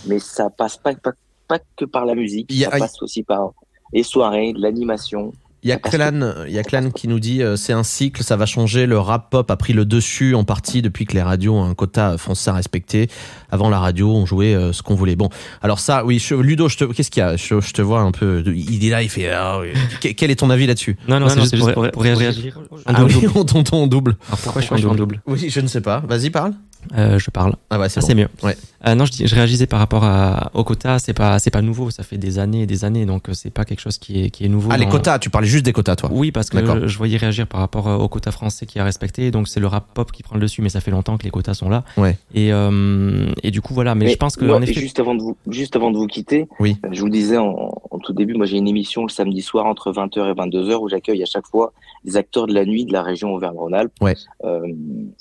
Mais 0.08 0.20
ça 0.20 0.50
passe 0.50 0.78
pas, 0.78 0.94
pas 0.96 1.12
pas 1.48 1.60
que 1.76 1.86
par 1.86 2.06
la 2.06 2.16
musique, 2.16 2.52
ça 2.52 2.70
passe 2.72 3.02
aussi 3.02 3.24
par 3.24 3.54
les 3.94 4.04
soirées, 4.04 4.54
de 4.54 4.62
l'animation. 4.62 5.34
Il 5.64 5.70
y 5.70 5.74
a 5.74 5.78
Clan, 5.78 6.34
il 6.48 6.54
y 6.54 6.60
a 6.60 6.64
Clan 6.64 6.92
qui 6.92 7.08
nous 7.08 7.20
dit 7.20 7.42
euh, 7.42 7.56
c'est 7.56 7.74
un 7.74 7.84
cycle, 7.84 8.24
ça 8.24 8.38
va 8.38 8.46
changer. 8.46 8.86
Le 8.86 9.00
rap 9.00 9.32
pop 9.32 9.50
a 9.50 9.58
pris 9.58 9.74
le 9.74 9.86
dessus 9.86 10.36
en 10.36 10.44
partie 10.44 10.84
depuis 10.84 11.06
que 11.06 11.14
les 11.14 11.22
radios 11.22 11.56
ont 11.56 11.64
un 11.64 11.74
quota 11.74 12.18
français 12.18 12.52
à 12.52 12.54
respecter. 12.54 13.10
Avant 13.50 13.70
la 13.70 13.80
radio, 13.80 14.14
on 14.14 14.26
jouait 14.26 14.54
euh, 14.54 14.72
ce 14.72 14.84
qu'on 14.84 14.94
voulait. 14.94 15.16
Bon, 15.16 15.30
alors 15.64 15.80
ça, 15.80 16.06
oui, 16.06 16.24
Ludo, 16.40 16.70
je 16.70 16.78
te, 16.78 16.84
qu'est-ce 16.86 17.10
qu'il 17.10 17.22
y 17.22 17.24
a? 17.24 17.36
Je, 17.36 17.74
te 17.74 17.82
vois 17.82 18.02
un 18.02 18.12
peu. 18.12 18.44
Il 18.46 18.86
est 18.86 18.90
là, 18.90 19.02
il 19.02 19.10
fait. 19.10 19.32
Ah, 19.32 19.60
quel 20.00 20.30
est 20.30 20.36
ton 20.36 20.52
avis 20.52 20.68
là-dessus? 20.68 20.96
Non, 21.08 21.20
non, 21.20 21.28
c'est 21.28 21.58
juste 21.58 21.74
pour, 21.74 22.04
réagir. 22.04 22.58
Ah 22.86 23.04
oui, 23.04 23.26
on 23.36 23.44
t'entend 23.44 23.82
en 23.82 23.88
double. 23.88 24.16
Alors 24.28 24.40
pourquoi, 24.40 24.62
je 24.62 24.68
suis 24.68 24.86
en 24.86 24.96
double 24.96 25.22
Oui, 25.26 25.50
je 25.50 25.60
ne 25.60 25.68
sais 25.68 25.82
pas. 25.82 26.04
Vas-y, 26.08 26.30
parle. 26.30 26.54
Euh, 26.96 27.20
je 27.20 27.30
parle. 27.32 27.56
Ah 27.70 27.80
ouais, 27.80 27.90
c'est 27.90 28.00
ah, 28.10 28.16
mieux. 28.16 28.30
Ouais. 28.44 28.56
Euh, 28.86 28.96
non, 28.96 29.06
je, 29.06 29.26
je, 29.26 29.36
réagissais 29.36 29.66
par 29.66 29.80
rapport 29.80 30.04
à, 30.04 30.52
aux 30.54 30.64
quotas. 30.64 31.00
C'est 31.00 31.14
pas, 31.14 31.40
c'est 31.40 31.50
pas 31.50 31.62
nouveau. 31.62 31.90
Ça 31.90 32.04
fait 32.04 32.18
des 32.18 32.40
années 32.40 32.64
et 32.64 32.66
des 32.66 32.86
années, 32.86 33.06
donc 33.06 33.30
euh, 33.30 33.34
c'est 33.34 33.50
pas 33.50 33.66
quelque 33.66 33.80
chose 33.80 33.98
qui 33.98 34.24
est, 34.24 34.30
qui 34.30 34.46
est 34.46 34.50
nouveau. 34.50 34.70
Ah, 34.72 34.78
les 34.78 34.88
quotas. 34.88 35.20
Tu 35.20 35.30
parlais 35.30 35.48
juste 35.48 35.66
des 35.66 35.74
quotas, 35.74 35.96
toi. 35.96 36.10
Oui, 36.12 36.32
parce 36.32 36.50
que 36.50 36.64
je, 36.64 36.88
je, 36.88 36.98
voyais 36.98 37.18
réagir 37.18 37.48
par 37.48 37.60
rapport 37.60 37.88
aux 37.88 38.08
quotas 38.08 38.32
français 38.32 38.66
qui 38.66 38.80
a 38.80 38.84
respecté. 38.84 39.32
Donc 39.32 39.48
c'est 39.48 39.60
le 39.60 39.68
rap 39.68 39.94
pop 39.94 40.12
qui 40.12 40.24
prend 40.24 40.36
le 40.36 40.42
dessus, 40.42 40.62
mais 40.62 40.70
ça 40.70 40.82
fait 40.82 40.92
longtemps 40.92 41.18
que 41.18 41.24
les 41.24 41.32
quotas 41.32 41.56
sont 41.56 41.70
là. 41.70 41.84
Ouais. 41.98 42.18
Et, 42.34 42.54
euh, 42.54 43.32
et 43.44 43.52
du 43.52 43.62
coup, 43.62 43.74
voilà. 43.74 43.96
Mais, 43.96 44.10
je 44.10 44.18
pense 44.18 44.36
que 44.36 44.46
en 44.46 44.62
effet... 44.62 44.74
juste 44.74 45.00
avant 45.00 45.16
de 45.16 45.22
vous, 45.22 45.38
juste 45.48 45.76
avant 45.76 45.92
de 45.92 45.98
vous 45.98 46.08
quitter, 46.08 46.48
oui. 46.60 46.78
je 46.92 47.02
vous 47.02 47.10
disais 47.10 47.38
en, 47.38 47.72
en 47.90 48.00
tout 48.00 48.14
début, 48.14 48.36
moi 48.36 48.46
j'ai 48.46 48.58
une 48.58 48.68
émission 48.68 49.04
le 49.04 49.10
samedi 49.10 49.42
soir 49.42 49.66
entre 49.66 49.92
20h 49.92 50.30
et 50.30 50.34
22h 50.34 50.76
où 50.76 50.90
j'accueille 50.90 51.24
à 51.24 51.26
chaque 51.26 51.48
fois 51.48 51.74
des 52.06 52.16
acteurs 52.16 52.48
de 52.48 52.54
la 52.54 52.66
nuit 52.66 52.86
de 52.86 52.94
la 52.94 53.02
région 53.02 53.34
Auvergne-Rhône-Alpes. 53.34 53.92
Ouais. 54.02 54.16
Euh, 54.44 54.62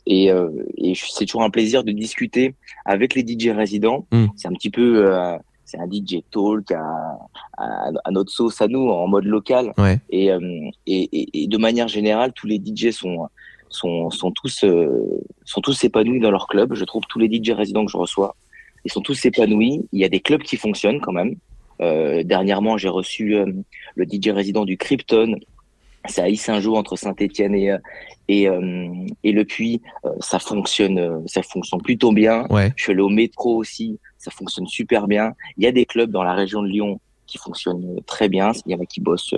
et, 0.07 0.31
euh, 0.31 0.51
et 0.77 0.95
c'est 0.95 1.25
toujours 1.25 1.43
un 1.43 1.51
plaisir 1.51 1.85
de 1.85 1.93
discuter 1.93 2.55
avec 2.85 3.15
les 3.15 3.23
DJ 3.23 3.46
résidents. 3.53 4.07
Mm. 4.13 4.27
C'est 4.37 4.49
un 4.49 4.53
petit 4.53 4.71
peu, 4.71 5.07
euh, 5.07 5.37
c'est 5.65 5.79
un 5.79 5.87
DJ 5.87 6.23
talk 6.31 6.71
à, 6.73 7.19
à, 7.59 8.11
notre 8.11 8.31
sauce 8.31 8.61
à 8.61 8.69
nous 8.69 8.89
en 8.89 9.07
mode 9.09 9.25
local. 9.25 9.73
Ouais. 9.79 9.99
Et, 10.11 10.33
euh, 10.33 10.41
et, 10.87 11.43
et, 11.43 11.47
de 11.47 11.59
manière 11.59 11.89
générale, 11.89 12.33
tous 12.33 12.47
les 12.47 12.61
DJ 12.65 12.91
sont 12.91 13.29
sont, 13.69 14.11
sont 14.11 14.31
tous 14.31 14.63
euh, 14.63 15.21
sont 15.45 15.61
tous 15.61 15.85
épanouis 15.85 16.21
dans 16.21 16.31
leur 16.31 16.47
club. 16.47 16.75
Je 16.75 16.85
trouve 16.85 17.03
tous 17.09 17.19
les 17.19 17.27
DJ 17.27 17.51
résidents 17.51 17.85
que 17.85 17.91
je 17.91 17.97
reçois, 17.97 18.37
ils 18.85 18.93
sont 18.93 19.01
tous 19.01 19.25
épanouis. 19.25 19.87
Il 19.93 20.01
y 20.01 20.05
a 20.05 20.09
des 20.09 20.21
clubs 20.21 20.43
qui 20.43 20.57
fonctionnent 20.57 21.01
quand 21.01 21.13
même. 21.13 21.37
Dernièrement, 21.79 22.79
j'ai 22.79 22.89
reçu 22.89 23.37
le 23.97 24.05
DJ 24.07 24.29
résident 24.29 24.65
du 24.65 24.79
Krypton 24.79 25.37
c'est 26.09 26.23
à 26.23 26.35
Saint-Jean 26.35 26.75
entre 26.75 26.97
Saint-Étienne 26.97 27.55
et 27.55 27.71
euh, 27.71 27.79
et, 28.29 28.49
euh, 28.49 28.89
et 29.23 29.31
le 29.31 29.45
Puy, 29.45 29.81
euh, 30.05 30.11
ça 30.19 30.41
fonctionne, 30.41 31.23
ça 31.29 31.43
fonctionne 31.43 31.81
plutôt 31.81 32.11
bien. 32.11 32.45
Ouais. 32.51 32.73
Je 32.75 32.83
suis 32.83 32.93
allé 32.93 33.01
au 33.01 33.09
métro 33.09 33.57
aussi, 33.57 34.01
ça 34.19 34.33
fonctionne 34.33 34.67
super 34.67 35.07
bien. 35.07 35.33
Il 35.57 35.63
y 35.63 35.67
a 35.69 35.73
des 35.73 35.87
clubs 35.87 36.11
dans 36.11 36.25
la 36.25 36.35
région 36.35 36.61
de 36.61 36.67
Lyon 36.67 37.01
qui 37.29 37.39
fonctionnent 37.39 38.01
très 38.05 38.29
bien. 38.29 38.51
Il 38.67 38.73
y 38.73 38.75
en 38.75 38.81
a 38.81 38.87
qui 38.87 39.01
bossent 39.01 39.35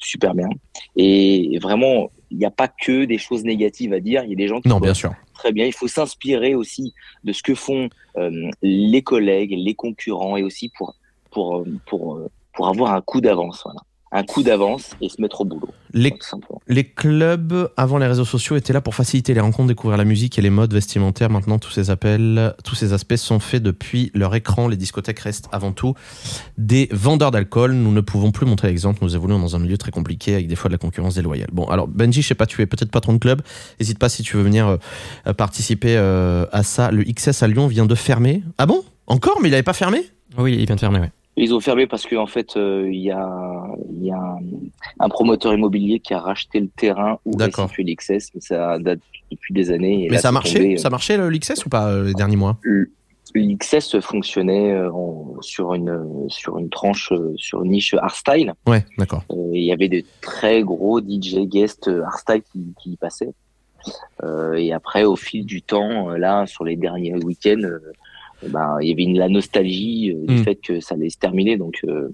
super 0.00 0.34
bien. 0.34 0.48
Et 0.96 1.58
vraiment, 1.62 2.10
il 2.30 2.38
n'y 2.38 2.44
a 2.44 2.50
pas 2.50 2.68
que 2.68 3.04
des 3.04 3.18
choses 3.18 3.44
négatives 3.44 3.92
à 3.92 4.00
dire. 4.00 4.24
Il 4.24 4.30
y 4.30 4.32
a 4.32 4.36
des 4.36 4.48
gens 4.48 4.60
qui 4.60 4.68
non, 4.68 4.80
bien 4.80 4.94
sûr. 4.94 5.14
très 5.34 5.52
bien. 5.52 5.66
Il 5.66 5.72
faut 5.72 5.88
s'inspirer 5.88 6.54
aussi 6.54 6.92
de 7.22 7.32
ce 7.32 7.42
que 7.42 7.54
font 7.54 7.88
euh, 8.16 8.50
les 8.62 9.02
collègues, 9.02 9.54
les 9.56 9.74
concurrents, 9.74 10.36
et 10.36 10.42
aussi 10.42 10.70
pour 10.76 10.96
pour 11.30 11.58
euh, 11.58 11.64
pour 11.86 12.20
pour 12.52 12.68
avoir 12.68 12.92
un 12.92 13.00
coup 13.00 13.20
d'avance. 13.20 13.62
Voilà 13.64 13.80
un 14.14 14.22
coup 14.22 14.44
d'avance 14.44 14.90
et 15.00 15.08
se 15.08 15.20
mettre 15.20 15.40
au 15.40 15.44
boulot. 15.44 15.68
Les, 15.92 16.14
les, 16.68 16.84
clubs 16.84 17.70
avant 17.76 17.98
les 17.98 18.06
réseaux 18.06 18.24
sociaux 18.24 18.56
étaient 18.56 18.72
là 18.72 18.80
pour 18.80 18.94
faciliter 18.94 19.34
les 19.34 19.40
rencontres, 19.40 19.68
découvrir 19.68 19.98
la 19.98 20.04
musique 20.04 20.38
et 20.38 20.42
les 20.42 20.50
modes 20.50 20.72
vestimentaires. 20.72 21.30
Maintenant, 21.30 21.58
tous 21.58 21.72
ces 21.72 21.90
appels, 21.90 22.54
tous 22.64 22.76
ces 22.76 22.92
aspects 22.92 23.16
sont 23.16 23.40
faits 23.40 23.62
depuis 23.62 24.12
leur 24.14 24.34
écran. 24.34 24.68
Les 24.68 24.76
discothèques 24.76 25.18
restent 25.18 25.48
avant 25.50 25.72
tout 25.72 25.94
des 26.58 26.88
vendeurs 26.92 27.32
d'alcool. 27.32 27.72
Nous 27.72 27.92
ne 27.92 28.00
pouvons 28.00 28.30
plus 28.30 28.46
montrer 28.46 28.68
l'exemple. 28.68 29.00
Nous 29.02 29.16
évoluons 29.16 29.40
dans 29.40 29.56
un 29.56 29.58
milieu 29.58 29.78
très 29.78 29.90
compliqué 29.90 30.34
avec 30.34 30.46
des 30.46 30.56
fois 30.56 30.68
de 30.68 30.74
la 30.74 30.78
concurrence 30.78 31.16
déloyale. 31.16 31.50
Bon, 31.52 31.66
alors 31.66 31.88
Benji, 31.88 32.22
je 32.22 32.28
sais 32.28 32.34
pas, 32.36 32.46
tu 32.46 32.62
es 32.62 32.66
peut-être 32.66 32.92
patron 32.92 33.14
de 33.14 33.18
club. 33.18 33.42
N'hésite 33.80 33.98
pas 33.98 34.08
si 34.08 34.22
tu 34.22 34.36
veux 34.36 34.44
venir 34.44 34.78
euh, 35.26 35.32
participer 35.32 35.96
euh, 35.96 36.46
à 36.52 36.62
ça. 36.62 36.92
Le 36.92 37.02
XS 37.02 37.42
à 37.42 37.48
Lyon 37.48 37.66
vient 37.66 37.86
de 37.86 37.94
fermer. 37.96 38.44
Ah 38.58 38.66
bon? 38.66 38.84
Encore? 39.08 39.38
Mais 39.42 39.48
il 39.48 39.50
n'avait 39.50 39.64
pas 39.64 39.72
fermé? 39.72 40.02
Oui, 40.38 40.56
il 40.58 40.66
vient 40.66 40.76
de 40.76 40.80
fermer, 40.80 41.00
oui. 41.00 41.08
Ils 41.36 41.52
ont 41.52 41.60
fermé 41.60 41.86
parce 41.86 42.06
qu'en 42.06 42.22
en 42.22 42.26
fait, 42.26 42.56
euh, 42.56 42.88
il 42.90 43.00
y 43.00 43.10
a, 43.10 43.66
y 44.00 44.10
a 44.10 44.36
un, 45.00 45.08
promoteur 45.08 45.52
immobilier 45.52 45.98
qui 45.98 46.14
a 46.14 46.20
racheté 46.20 46.60
le 46.60 46.68
terrain 46.68 47.18
où 47.24 47.40
est 47.40 47.54
situé 47.54 47.82
l'XS. 47.82 48.30
Ça 48.38 48.78
date 48.78 49.00
depuis 49.32 49.52
des 49.52 49.72
années. 49.72 50.06
Mais 50.10 50.18
ça, 50.18 50.30
marchait, 50.30 50.76
ça 50.76 50.90
marchait 50.90 51.16
l'XS 51.16 51.66
ou 51.66 51.70
pas 51.70 51.88
euh, 51.88 52.04
les 52.04 52.14
derniers 52.14 52.36
mois? 52.36 52.58
L'XS 53.34 53.98
fonctionnait 53.98 54.72
euh, 54.72 54.90
sur 55.40 55.74
une 55.74 56.28
sur 56.28 56.56
une 56.58 56.70
tranche 56.70 57.12
sur 57.36 57.64
une 57.64 57.72
niche 57.72 57.94
hardstyle. 57.94 58.54
Ouais, 58.68 58.84
d'accord. 58.96 59.24
Il 59.52 59.64
y 59.64 59.72
avait 59.72 59.88
des 59.88 60.04
très 60.20 60.62
gros 60.62 61.00
DJ 61.00 61.46
guest 61.46 61.88
hardstyle 61.88 62.42
qui, 62.52 62.74
qui 62.80 62.90
y 62.92 62.96
passaient. 62.96 63.34
et 64.56 64.72
après, 64.72 65.02
au 65.02 65.16
fil 65.16 65.44
du 65.44 65.62
temps, 65.62 66.10
là, 66.10 66.46
sur 66.46 66.62
les 66.62 66.76
derniers 66.76 67.16
week-ends, 67.16 67.68
eh 68.42 68.48
ben, 68.48 68.76
il 68.80 68.88
y 68.88 68.92
avait 68.92 69.02
une, 69.02 69.18
la 69.18 69.28
nostalgie 69.28 70.12
euh, 70.12 70.26
du 70.26 70.40
hmm. 70.40 70.44
fait 70.44 70.56
que 70.56 70.80
ça 70.80 70.94
allait 70.94 71.10
se 71.10 71.18
terminer. 71.18 71.56
Donc, 71.56 71.80
euh, 71.84 72.10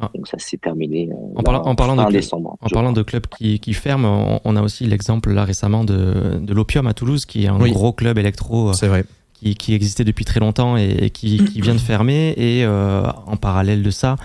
ah. 0.00 0.10
donc 0.14 0.26
ça 0.26 0.38
s'est 0.38 0.56
terminé 0.56 1.08
euh, 1.10 1.38
en, 1.38 1.42
parlant, 1.42 1.62
en 1.62 1.74
parlant 1.74 2.04
de 2.06 2.12
décembre. 2.12 2.56
En 2.60 2.68
parlant 2.68 2.92
de 2.92 3.02
clubs 3.02 3.26
qui, 3.38 3.60
qui 3.60 3.72
ferment, 3.72 4.40
on, 4.44 4.56
a 4.56 4.62
aussi 4.62 4.86
l'exemple 4.86 5.32
là 5.32 5.44
récemment 5.44 5.84
de, 5.84 6.38
de 6.40 6.54
l'Opium 6.54 6.86
à 6.86 6.94
Toulouse, 6.94 7.26
qui 7.26 7.44
est 7.44 7.48
un 7.48 7.58
gros 7.58 7.92
club 7.92 8.18
électro. 8.18 8.72
C'est 8.72 8.88
vrai. 8.88 9.04
Qui, 9.32 9.54
qui, 9.56 9.74
existait 9.74 10.04
depuis 10.04 10.24
très 10.24 10.40
longtemps 10.40 10.76
et, 10.76 11.10
qui, 11.10 11.44
qui, 11.44 11.60
vient 11.60 11.74
de 11.74 11.80
fermer. 11.80 12.34
Et 12.36 12.66
en 12.66 13.36
parallèle 13.36 13.82
de 13.82 13.90
ça, 13.90 14.16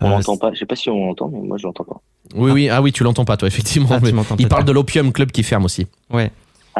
on 0.00 0.10
l'entend 0.10 0.36
pas. 0.36 0.52
Je 0.52 0.58
sais 0.58 0.66
pas 0.66 0.76
si 0.76 0.88
on 0.90 1.06
l'entend, 1.06 1.28
mais 1.28 1.40
moi 1.40 1.56
je 1.58 1.66
l'entends 1.66 1.84
pas. 1.84 2.00
Oui, 2.34 2.50
oui, 2.50 2.68
ah 2.68 2.82
oui, 2.82 2.92
tu 2.92 3.04
l'entends 3.04 3.24
pas, 3.24 3.36
toi, 3.36 3.48
effectivement. 3.48 3.88
Ah, 3.90 4.00
il 4.38 4.48
parle 4.48 4.64
de 4.64 4.72
l'Opium 4.72 5.12
Club 5.12 5.30
qui 5.30 5.42
ferme 5.42 5.64
aussi. 5.64 5.86
Ouais. 6.10 6.30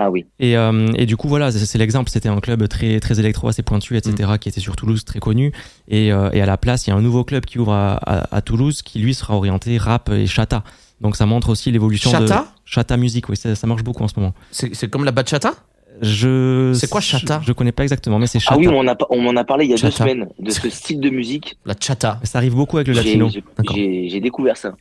Ah 0.01 0.11
oui. 0.11 0.27
Et, 0.39 0.57
euh, 0.57 0.93
et 0.95 1.07
du 1.07 1.17
coup, 1.17 1.27
voilà, 1.27 1.51
c'est 1.51 1.79
l'exemple. 1.79 2.09
C'était 2.09 2.29
un 2.29 2.39
club 2.39 2.69
très, 2.69 3.01
très 3.01 3.19
électro, 3.19 3.49
assez 3.49 3.63
pointu, 3.63 3.97
etc., 3.97 4.31
mm. 4.33 4.39
qui 4.39 4.49
était 4.49 4.61
sur 4.61 4.77
Toulouse, 4.77 5.05
très 5.05 5.19
connu. 5.19 5.53
Et, 5.89 6.13
euh, 6.13 6.31
et, 6.33 6.41
à 6.41 6.47
la 6.47 6.57
place, 6.57 6.87
il 6.87 6.91
y 6.91 6.93
a 6.93 6.97
un 6.97 7.03
nouveau 7.03 7.25
club 7.25 7.45
qui 7.45 7.59
ouvre 7.59 7.73
à, 7.73 7.97
à, 8.33 8.41
Toulouse, 8.41 8.83
qui 8.83 9.01
lui 9.01 9.13
sera 9.13 9.35
orienté 9.35 9.77
rap 9.77 10.09
et 10.11 10.29
chata. 10.29 10.63
Donc 11.01 11.17
ça 11.17 11.27
montre 11.27 11.49
aussi 11.49 11.73
l'évolution 11.73 12.11
de 12.21 12.29
chata? 12.65 12.97
Musique. 12.97 13.29
Oui, 13.29 13.37
ça, 13.37 13.57
ça, 13.57 13.67
marche 13.67 13.83
beaucoup 13.83 14.05
en 14.05 14.09
ce 14.09 14.15
moment. 14.17 14.35
C'est 14.53 14.89
comme 14.89 15.05
la 15.05 15.13
bachata? 15.13 15.55
Je. 16.01 16.73
C'est 16.75 16.91
quoi 16.91 17.01
chata 17.01 17.41
je, 17.45 17.53
connais 17.53 17.73
pas 17.73 17.83
exactement, 17.83 18.19
mais 18.19 18.27
c'est 18.27 18.41
chata. 18.41 18.55
Ah 18.55 18.59
oui, 18.59 18.69
on 18.69 18.83
m'en 18.83 18.93
a, 18.93 18.97
on 19.11 19.37
a 19.37 19.45
parlé 19.45 19.65
il 19.65 19.71
y 19.71 19.75
a 19.75 19.77
deux 19.77 19.91
semaines 19.91 20.29
de 20.39 20.51
ce 20.51 20.69
style 20.71 21.01
de 21.01 21.11
musique. 21.11 21.59
La 21.65 21.75
chata. 21.79 22.21
Ça 22.25 22.39
arrive 22.39 22.55
beaucoup 22.55 22.77
avec 22.77 22.89
le 22.89 22.95
latino. 22.95 23.29
J'ai 23.75 24.21
découvert 24.21 24.57
ça. 24.57 24.75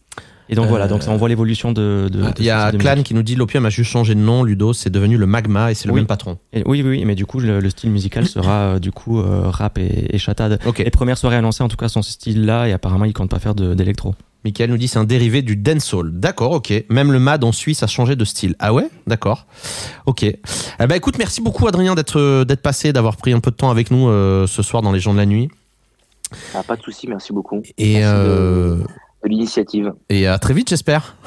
Et 0.49 0.55
donc 0.55 0.67
voilà, 0.67 0.87
donc 0.87 1.03
ça, 1.03 1.11
on 1.11 1.17
voit 1.17 1.29
l'évolution 1.29 1.71
de. 1.71 2.09
Il 2.39 2.45
y 2.45 2.49
a 2.49 2.71
Clan 2.71 3.03
qui 3.03 3.13
nous 3.13 3.23
dit 3.23 3.35
l'opium 3.35 3.65
a 3.65 3.69
juste 3.69 3.91
changé 3.91 4.15
de 4.15 4.19
nom, 4.19 4.43
Ludo, 4.43 4.73
c'est 4.73 4.89
devenu 4.89 5.17
le 5.17 5.25
magma 5.25 5.71
et 5.71 5.73
c'est 5.73 5.87
le 5.87 5.93
même 5.93 6.07
patron. 6.07 6.37
Et 6.53 6.63
oui, 6.65 6.81
oui, 6.83 7.03
mais 7.05 7.15
du 7.15 7.25
coup, 7.25 7.39
le, 7.39 7.69
style 7.69 7.91
musical 7.91 8.25
sera 8.27 8.51
euh, 8.51 8.79
du 8.79 8.91
coup 8.91 9.19
euh, 9.19 9.49
rap 9.49 9.77
et, 9.77 10.15
et 10.15 10.17
chatade. 10.17 10.59
Les 10.77 10.89
premières 10.89 11.17
soirées 11.17 11.35
annoncées, 11.35 11.63
en 11.63 11.67
tout 11.67 11.77
cas, 11.77 11.89
sont 11.89 12.01
ce 12.01 12.11
style-là 12.11 12.67
et 12.67 12.73
apparemment, 12.73 13.05
il 13.05 13.13
compte 13.13 13.29
pas 13.29 13.39
faire 13.39 13.55
d'électro. 13.55 14.15
Michael 14.47 14.69
nous 14.69 14.77
dit 14.77 14.87
c'est 14.87 14.97
un 14.97 15.03
dérivé 15.03 15.41
du 15.41 15.57
dancehall. 15.57 16.09
D'accord, 16.13 16.53
ok. 16.53 16.73
Même 16.89 17.11
le 17.11 17.19
MAD 17.19 17.43
en 17.43 17.51
Suisse 17.51 17.83
a 17.83 17.87
changé 17.87 18.15
de 18.15 18.23
style. 18.23 18.55
Ah 18.59 18.73
ouais? 18.73 18.87
D'accord. 19.07 19.45
Ok. 20.05 20.23
Eh 20.23 20.37
ben 20.79 20.95
écoute, 20.95 21.17
merci 21.17 21.41
beaucoup 21.41 21.67
Adrien 21.67 21.95
d'être 21.95 22.45
d'être 22.45 22.61
passé, 22.61 22.93
d'avoir 22.93 23.17
pris 23.17 23.33
un 23.33 23.41
peu 23.41 23.51
de 23.51 23.57
temps 23.57 23.69
avec 23.69 23.91
nous 23.91 24.07
euh, 24.07 24.47
ce 24.47 24.63
soir 24.63 24.81
dans 24.81 24.93
les 24.93 25.01
gens 25.01 25.11
de 25.11 25.17
la 25.17 25.25
nuit. 25.25 25.49
Ah, 26.53 26.63
pas 26.63 26.77
de 26.77 26.81
souci, 26.81 27.07
merci 27.07 27.33
beaucoup. 27.33 27.61
Et 27.77 28.05
euh, 28.05 28.77
l'initiative. 29.23 29.93
Et 30.09 30.27
à 30.27 30.37
très 30.39 30.53
vite, 30.53 30.69
j'espère. 30.69 31.15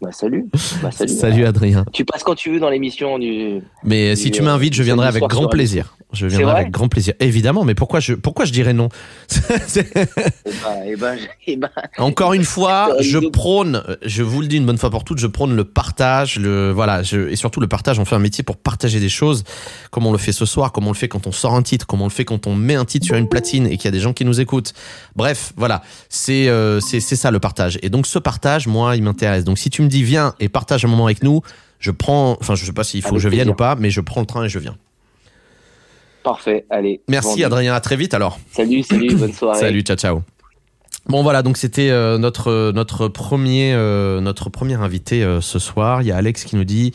Bah, 0.00 0.10
salut. 0.12 0.46
Bah, 0.82 0.90
salut. 0.90 1.12
salut 1.12 1.46
Adrien. 1.46 1.84
Tu 1.92 2.04
passes 2.04 2.22
quand 2.22 2.34
tu 2.34 2.50
veux 2.50 2.60
dans 2.60 2.68
l'émission 2.68 3.18
du. 3.18 3.62
Mais 3.84 4.16
si 4.16 4.30
tu 4.30 4.42
m'invites, 4.42 4.74
je 4.74 4.82
viendrai 4.82 5.06
avec 5.06 5.22
grand 5.24 5.48
plaisir. 5.48 5.96
Je 6.14 6.26
viendrai 6.26 6.60
avec 6.60 6.70
grand 6.70 6.88
plaisir. 6.88 7.14
Évidemment, 7.20 7.64
mais 7.64 7.74
pourquoi 7.74 8.00
je, 8.00 8.14
pourquoi 8.14 8.44
je 8.44 8.52
dirais 8.52 8.72
non? 8.72 8.88
Eh 9.76 9.82
ben, 9.94 10.06
eh 10.86 10.96
ben, 10.96 11.18
eh 11.46 11.56
ben. 11.56 11.70
Encore 11.98 12.32
une 12.32 12.44
fois, 12.44 12.90
je 13.00 13.18
prône, 13.18 13.82
je 14.02 14.22
vous 14.22 14.40
le 14.40 14.46
dis 14.46 14.56
une 14.56 14.66
bonne 14.66 14.78
fois 14.78 14.90
pour 14.90 15.04
toutes, 15.04 15.18
je 15.18 15.26
prône 15.26 15.56
le 15.56 15.64
partage, 15.64 16.38
le 16.38 16.70
voilà, 16.70 17.02
je, 17.02 17.28
et 17.28 17.36
surtout 17.36 17.60
le 17.60 17.68
partage. 17.68 17.98
On 17.98 18.04
fait 18.04 18.16
un 18.16 18.20
métier 18.20 18.44
pour 18.44 18.56
partager 18.56 19.00
des 19.00 19.08
choses, 19.08 19.44
comme 19.90 20.06
on 20.06 20.12
le 20.12 20.18
fait 20.18 20.32
ce 20.32 20.46
soir, 20.46 20.72
comme 20.72 20.86
on 20.86 20.92
le 20.92 20.96
fait 20.96 21.08
quand 21.08 21.26
on 21.26 21.32
sort 21.32 21.54
un 21.54 21.62
titre, 21.62 21.86
comme 21.86 22.00
on 22.00 22.06
le 22.06 22.10
fait 22.10 22.24
quand 22.24 22.46
on 22.46 22.54
met 22.54 22.74
un 22.74 22.84
titre 22.84 23.06
sur 23.06 23.16
une 23.16 23.28
platine 23.28 23.66
et 23.66 23.76
qu'il 23.76 23.86
y 23.86 23.88
a 23.88 23.92
des 23.92 24.00
gens 24.00 24.12
qui 24.12 24.24
nous 24.24 24.40
écoutent. 24.40 24.72
Bref, 25.16 25.52
voilà, 25.56 25.82
c'est 26.08 26.48
euh, 26.48 26.80
c'est 26.80 27.00
ça 27.00 27.23
le 27.30 27.40
partage. 27.40 27.78
Et 27.82 27.90
donc 27.90 28.06
ce 28.06 28.18
partage, 28.18 28.66
moi, 28.66 28.96
il 28.96 29.02
m'intéresse. 29.02 29.44
Donc 29.44 29.58
si 29.58 29.70
tu 29.70 29.82
me 29.82 29.88
dis 29.88 30.02
viens 30.02 30.34
et 30.40 30.48
partage 30.48 30.84
un 30.84 30.88
moment 30.88 31.06
avec 31.06 31.22
nous, 31.22 31.40
je 31.78 31.90
prends, 31.90 32.36
enfin 32.40 32.54
je 32.54 32.64
sais 32.64 32.72
pas 32.72 32.84
s'il 32.84 33.02
faut 33.02 33.14
que 33.14 33.20
je 33.20 33.28
vienne 33.28 33.48
ou 33.48 33.54
pas, 33.54 33.76
mais 33.76 33.90
je 33.90 34.00
prends 34.00 34.20
le 34.20 34.26
train 34.26 34.44
et 34.44 34.48
je 34.48 34.58
viens. 34.58 34.76
Parfait, 36.22 36.64
allez. 36.70 37.02
Merci 37.08 37.44
Adrien, 37.44 37.74
à 37.74 37.80
très 37.80 37.96
vite 37.96 38.14
alors. 38.14 38.38
Salut, 38.50 38.82
salut, 38.82 39.14
bonne 39.14 39.32
soirée. 39.32 39.60
salut, 39.60 39.82
ciao, 39.82 39.96
ciao. 39.96 40.22
Bon 41.06 41.22
voilà, 41.22 41.42
donc 41.42 41.58
c'était 41.58 41.90
euh, 41.90 42.16
notre 42.16 42.72
notre 42.72 43.08
premier 43.08 43.74
euh, 43.74 44.22
notre 44.22 44.48
premier 44.48 44.74
invité 44.74 45.22
euh, 45.22 45.42
ce 45.42 45.58
soir. 45.58 46.00
Il 46.00 46.08
y 46.08 46.12
a 46.12 46.16
Alex 46.16 46.44
qui 46.44 46.56
nous 46.56 46.64
dit 46.64 46.92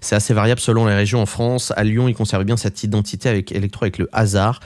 c'est 0.00 0.14
assez 0.14 0.32
variable 0.32 0.60
selon 0.60 0.86
les 0.86 0.94
régions 0.94 1.20
en 1.20 1.26
France. 1.26 1.72
À 1.76 1.82
Lyon, 1.82 2.06
ils 2.06 2.14
conservent 2.14 2.44
bien 2.44 2.56
cette 2.56 2.84
identité 2.84 3.28
avec 3.28 3.50
électro 3.50 3.84
avec 3.84 3.98
le 3.98 4.08
hasard, 4.12 4.60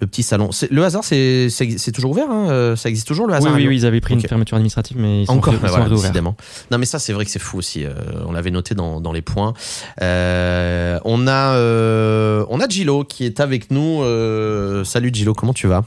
le 0.00 0.06
petit 0.06 0.22
salon. 0.22 0.48
Le 0.70 0.82
hasard, 0.82 1.04
c'est 1.04 1.48
c'est 1.50 1.92
toujours 1.92 2.12
ouvert, 2.12 2.30
hein 2.30 2.74
ça 2.74 2.88
existe 2.88 3.06
toujours 3.06 3.26
le 3.26 3.34
hasard. 3.34 3.52
Oui, 3.54 3.68
oui, 3.68 3.76
ils 3.76 3.86
avaient 3.86 4.00
pris 4.00 4.14
une 4.14 4.20
fermeture 4.20 4.56
administrative, 4.56 4.96
mais 4.98 5.22
ils 5.22 5.26
sont 5.26 5.32
encore 5.36 5.52
ils 5.52 5.68
sont 5.68 5.88
décidément. 5.88 6.34
Non, 6.70 6.78
mais 6.78 6.86
ça 6.86 6.98
c'est 6.98 7.12
vrai 7.12 7.26
que 7.26 7.30
c'est 7.30 7.38
fou 7.38 7.58
aussi. 7.58 7.84
on 8.26 8.32
l'avait 8.32 8.50
noté 8.50 8.74
dans 8.74 9.02
dans 9.02 9.12
les 9.12 9.22
points. 9.22 9.52
on 10.00 11.26
a 11.28 12.46
on 12.48 12.60
a 12.60 12.68
Gilo 12.68 13.04
qui 13.04 13.26
est 13.26 13.40
avec 13.40 13.70
nous. 13.70 14.02
salut 14.84 15.10
Gilo, 15.12 15.34
comment 15.34 15.52
tu 15.52 15.66
vas? 15.66 15.84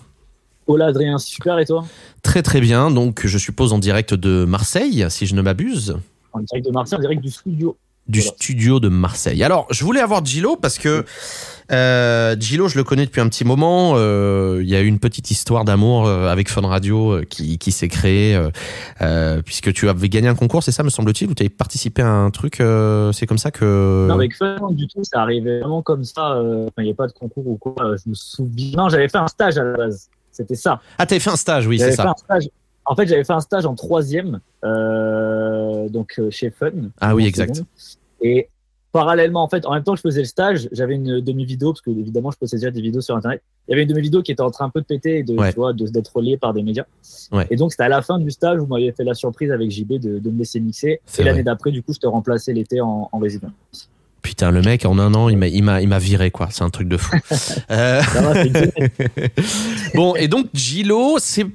Hola 0.71 0.85
Adrien, 0.85 1.17
super 1.17 1.59
et 1.59 1.65
toi 1.65 1.83
Très 2.23 2.41
très 2.41 2.61
bien, 2.61 2.91
donc 2.91 3.27
je 3.27 3.37
suppose 3.37 3.73
en 3.73 3.77
direct 3.77 4.13
de 4.13 4.45
Marseille, 4.45 5.05
si 5.09 5.25
je 5.25 5.35
ne 5.35 5.41
m'abuse. 5.41 5.97
En 6.31 6.39
direct 6.39 6.65
de 6.65 6.71
Marseille, 6.71 6.97
en 6.97 7.01
direct 7.01 7.21
du 7.21 7.29
studio. 7.29 7.75
Du 8.07 8.21
studio 8.21 8.79
de 8.79 8.87
Marseille. 8.87 9.43
Alors, 9.43 9.67
je 9.69 9.83
voulais 9.83 9.99
avoir 9.99 10.23
Gilo 10.23 10.55
parce 10.55 10.77
que 10.77 11.03
euh, 11.73 12.37
Gilo, 12.39 12.69
je 12.69 12.77
le 12.77 12.85
connais 12.85 13.05
depuis 13.05 13.19
un 13.19 13.27
petit 13.27 13.43
moment. 13.43 13.95
Euh, 13.95 14.61
il 14.63 14.69
y 14.69 14.75
a 14.77 14.79
eu 14.79 14.85
une 14.85 14.99
petite 14.99 15.29
histoire 15.29 15.65
d'amour 15.65 16.07
euh, 16.07 16.29
avec 16.29 16.49
Fun 16.49 16.65
Radio 16.65 17.19
qui, 17.29 17.57
qui 17.57 17.73
s'est 17.73 17.89
créée 17.89 18.39
puisque 19.43 19.73
tu 19.73 19.89
avais 19.89 20.07
gagné 20.07 20.29
un 20.29 20.35
concours, 20.35 20.63
c'est 20.63 20.71
ça, 20.71 20.83
me 20.83 20.89
semble-t-il, 20.89 21.29
ou 21.29 21.33
tu 21.33 21.43
avais 21.43 21.49
participé 21.49 22.01
à 22.01 22.07
un 22.07 22.29
truc. 22.29 22.63
c'est 23.11 23.27
comme 23.27 23.37
ça 23.37 23.51
que. 23.51 24.07
Non, 24.07 24.15
avec 24.15 24.37
Fun, 24.37 24.57
du 24.71 24.87
tout, 24.87 25.03
ça 25.03 25.21
arrivait 25.21 25.59
vraiment 25.59 25.81
comme 25.81 26.05
ça. 26.05 26.41
Il 26.77 26.85
n'y 26.85 26.91
a 26.91 26.95
pas 26.95 27.07
de 27.07 27.13
concours 27.13 27.45
ou 27.45 27.57
quoi. 27.57 27.75
Je 28.01 28.09
me 28.09 28.15
souviens. 28.15 28.77
Non, 28.77 28.87
j'avais 28.87 29.09
fait 29.09 29.17
un 29.17 29.27
stage 29.27 29.57
à 29.57 29.65
la 29.65 29.75
base. 29.75 30.09
C'était 30.41 30.55
ça. 30.55 30.81
Ah, 30.97 31.05
t'avais 31.05 31.19
fait 31.19 31.29
un 31.29 31.35
stage, 31.35 31.67
oui, 31.67 31.79
c'est 31.79 31.91
ça. 31.91 32.13
En 32.85 32.95
fait, 32.95 33.07
j'avais 33.07 33.23
fait 33.23 33.33
un 33.33 33.39
stage 33.39 33.65
en 33.65 33.75
troisième, 33.75 34.39
euh, 34.65 35.87
donc 35.87 36.15
euh, 36.17 36.31
chez 36.31 36.49
Fun. 36.49 36.71
Ah 36.99 37.15
oui, 37.15 37.25
exact. 37.25 37.63
Et 38.21 38.49
parallèlement, 38.91 39.43
en 39.43 39.47
fait, 39.47 39.65
en 39.67 39.73
même 39.73 39.83
temps 39.83 39.93
que 39.93 39.99
je 39.99 40.01
faisais 40.01 40.21
le 40.21 40.25
stage, 40.25 40.67
j'avais 40.71 40.95
une 40.95 41.21
demi-vidéo, 41.21 41.73
parce 41.73 41.81
que 41.81 41.91
évidemment, 41.91 42.31
je 42.31 42.37
postais 42.37 42.57
déjà 42.57 42.71
des 42.71 42.81
vidéos 42.81 43.01
sur 43.01 43.15
Internet. 43.15 43.43
Il 43.67 43.71
y 43.71 43.73
avait 43.75 43.83
une 43.83 43.89
demi-vidéo 43.89 44.23
qui 44.23 44.31
était 44.31 44.41
en 44.41 44.49
train 44.49 44.65
un 44.65 44.69
peu 44.69 44.81
de 44.81 44.85
péter 44.85 45.19
et 45.19 45.23
de, 45.23 45.35
tu 45.51 45.55
vois, 45.55 45.73
d'être 45.73 46.15
reliée 46.15 46.37
par 46.37 46.53
des 46.53 46.63
médias. 46.63 46.85
Et 47.51 47.55
donc, 47.55 47.71
c'était 47.71 47.83
à 47.83 47.89
la 47.89 48.01
fin 48.01 48.17
du 48.17 48.31
stage 48.31 48.57
où 48.59 48.61
vous 48.61 48.67
m'aviez 48.67 48.91
fait 48.91 49.03
la 49.03 49.13
surprise 49.13 49.51
avec 49.51 49.69
JB 49.69 49.93
de, 49.93 50.19
de 50.19 50.29
me 50.31 50.39
laisser 50.39 50.59
mixer. 50.59 51.01
Et 51.19 51.23
l'année 51.23 51.43
d'après, 51.43 51.71
du 51.71 51.83
coup, 51.83 51.93
je 51.93 51.99
te 51.99 52.07
remplaçais 52.07 52.51
l'été 52.51 52.81
en, 52.81 53.07
en 53.11 53.19
résidence. 53.19 53.51
Putain, 54.21 54.51
le 54.51 54.61
mec, 54.61 54.85
en 54.85 54.99
un 54.99 55.13
an, 55.15 55.29
il 55.29 55.37
m'a, 55.37 55.99
viré, 55.99 56.29
quoi. 56.29 56.49
C'est 56.51 56.63
un 56.63 56.69
truc 56.69 56.87
de 56.87 56.97
fou. 56.97 57.15
euh... 57.71 58.01
bon, 59.95 60.15
et 60.15 60.27
donc, 60.27 60.47
Gilo, 60.53 61.17
c'est, 61.19 61.47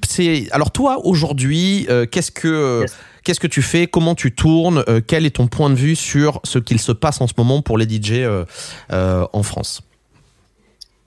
alors 0.51 0.73
toi, 0.73 0.99
aujourd'hui, 1.05 1.87
euh, 1.91 2.07
qu'est-ce 2.07 2.33
que, 2.33 2.85
qu'est-ce 3.23 3.41
que 3.41 3.47
tu 3.47 3.63
fais? 3.63 3.87
Comment 3.87 4.15
tu 4.15 4.35
tournes? 4.35 4.83
Euh, 4.89 5.01
quel 5.07 5.27
est 5.27 5.37
ton 5.37 5.47
point 5.47 5.71
de 5.71 5.77
vue 5.77 5.95
sur 5.95 6.41
ce 6.43 6.59
qu'il 6.59 6.81
se 6.81 6.93
passe 6.93 7.21
en 7.21 7.29
ce 7.29 7.35
moment 7.39 7.63
pour 7.63 7.79
les 7.79 7.87
DJ 7.87 8.27
en 8.91 9.43
France? 9.43 9.83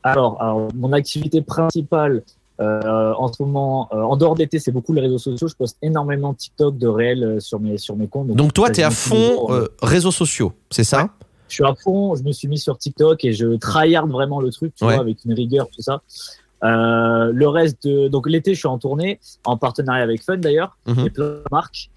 alors, 0.02 0.42
alors, 0.42 0.70
mon 0.76 0.94
activité 0.94 1.42
principale, 1.42 2.24
Euh, 2.62 3.14
en 3.18 3.32
ce 3.32 3.42
moment, 3.42 3.88
euh, 3.94 4.02
en 4.02 4.18
dehors 4.18 4.36
d'été, 4.36 4.60
c'est 4.60 4.74
beaucoup 4.74 4.92
les 4.92 5.00
réseaux 5.00 5.18
sociaux. 5.18 5.48
Je 5.48 5.56
poste 5.56 5.78
énormément 5.82 6.34
de 6.34 6.38
TikTok, 6.38 6.78
de 6.78 6.88
réels 6.90 7.40
sur 7.40 7.58
mes 7.58 7.78
sur 7.78 7.96
mes 7.96 8.08
comptes. 8.08 8.28
Donc, 8.28 8.54
toi, 8.54 8.70
tu 8.70 8.82
es 8.82 8.84
à 8.84 8.92
fond 8.92 9.48
réseaux 9.82 10.12
sociaux, 10.12 10.52
c'est 10.70 10.84
ça? 10.84 11.08
Je 11.50 11.56
suis 11.56 11.64
à 11.64 11.74
fond. 11.76 12.16
Je 12.16 12.24
me 12.24 12.32
suis 12.32 12.48
mis 12.48 12.58
sur 12.58 12.78
TikTok 12.78 13.24
et 13.26 13.34
je 13.34 13.58
tryhard 13.58 14.08
vraiment 14.08 14.40
le 14.40 14.52
truc, 14.52 14.74
tu 14.76 14.86
vois, 14.86 15.00
avec 15.00 15.26
une 15.26 15.34
rigueur, 15.34 15.68
tout 15.70 15.82
ça. 15.82 16.02
le 16.62 17.48
reste 17.48 17.86
de 17.88 18.08
donc 18.08 18.30
l'été, 18.30 18.54
je 18.54 18.60
suis 18.60 18.68
en 18.68 18.78
tournée 18.78 19.20
en 19.46 19.58
partenariat 19.58 20.04
avec 20.04 20.24
Fun 20.24 20.38
d'ailleurs 20.38 20.78
mhm. 20.88 21.06
et 21.06 21.10
plein 21.10 21.26
de 21.26 21.44
marques. 21.52 21.90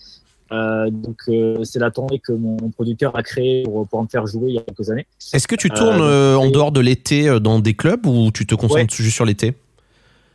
donc 0.50 1.18
c'est 1.64 1.78
la 1.78 1.90
tournée 1.90 2.18
que 2.18 2.32
mon 2.32 2.56
producteur 2.70 3.16
a 3.16 3.22
créée 3.22 3.62
pour, 3.62 3.86
pour 3.86 4.02
me 4.02 4.08
faire 4.08 4.26
jouer 4.26 4.50
il 4.50 4.54
y 4.54 4.58
a 4.58 4.62
quelques 4.62 4.90
années. 4.90 5.06
Est-ce 5.32 5.46
que 5.46 5.56
tu 5.56 5.70
tournes 5.70 6.02
en 6.02 6.50
dehors 6.50 6.72
de 6.72 6.80
l'été 6.80 7.38
dans 7.40 7.60
des 7.60 7.74
clubs 7.74 8.06
ou 8.06 8.30
tu 8.32 8.46
te 8.46 8.54
concentres 8.54 8.94
juste 8.94 9.16
sur 9.16 9.24
l'été? 9.24 9.54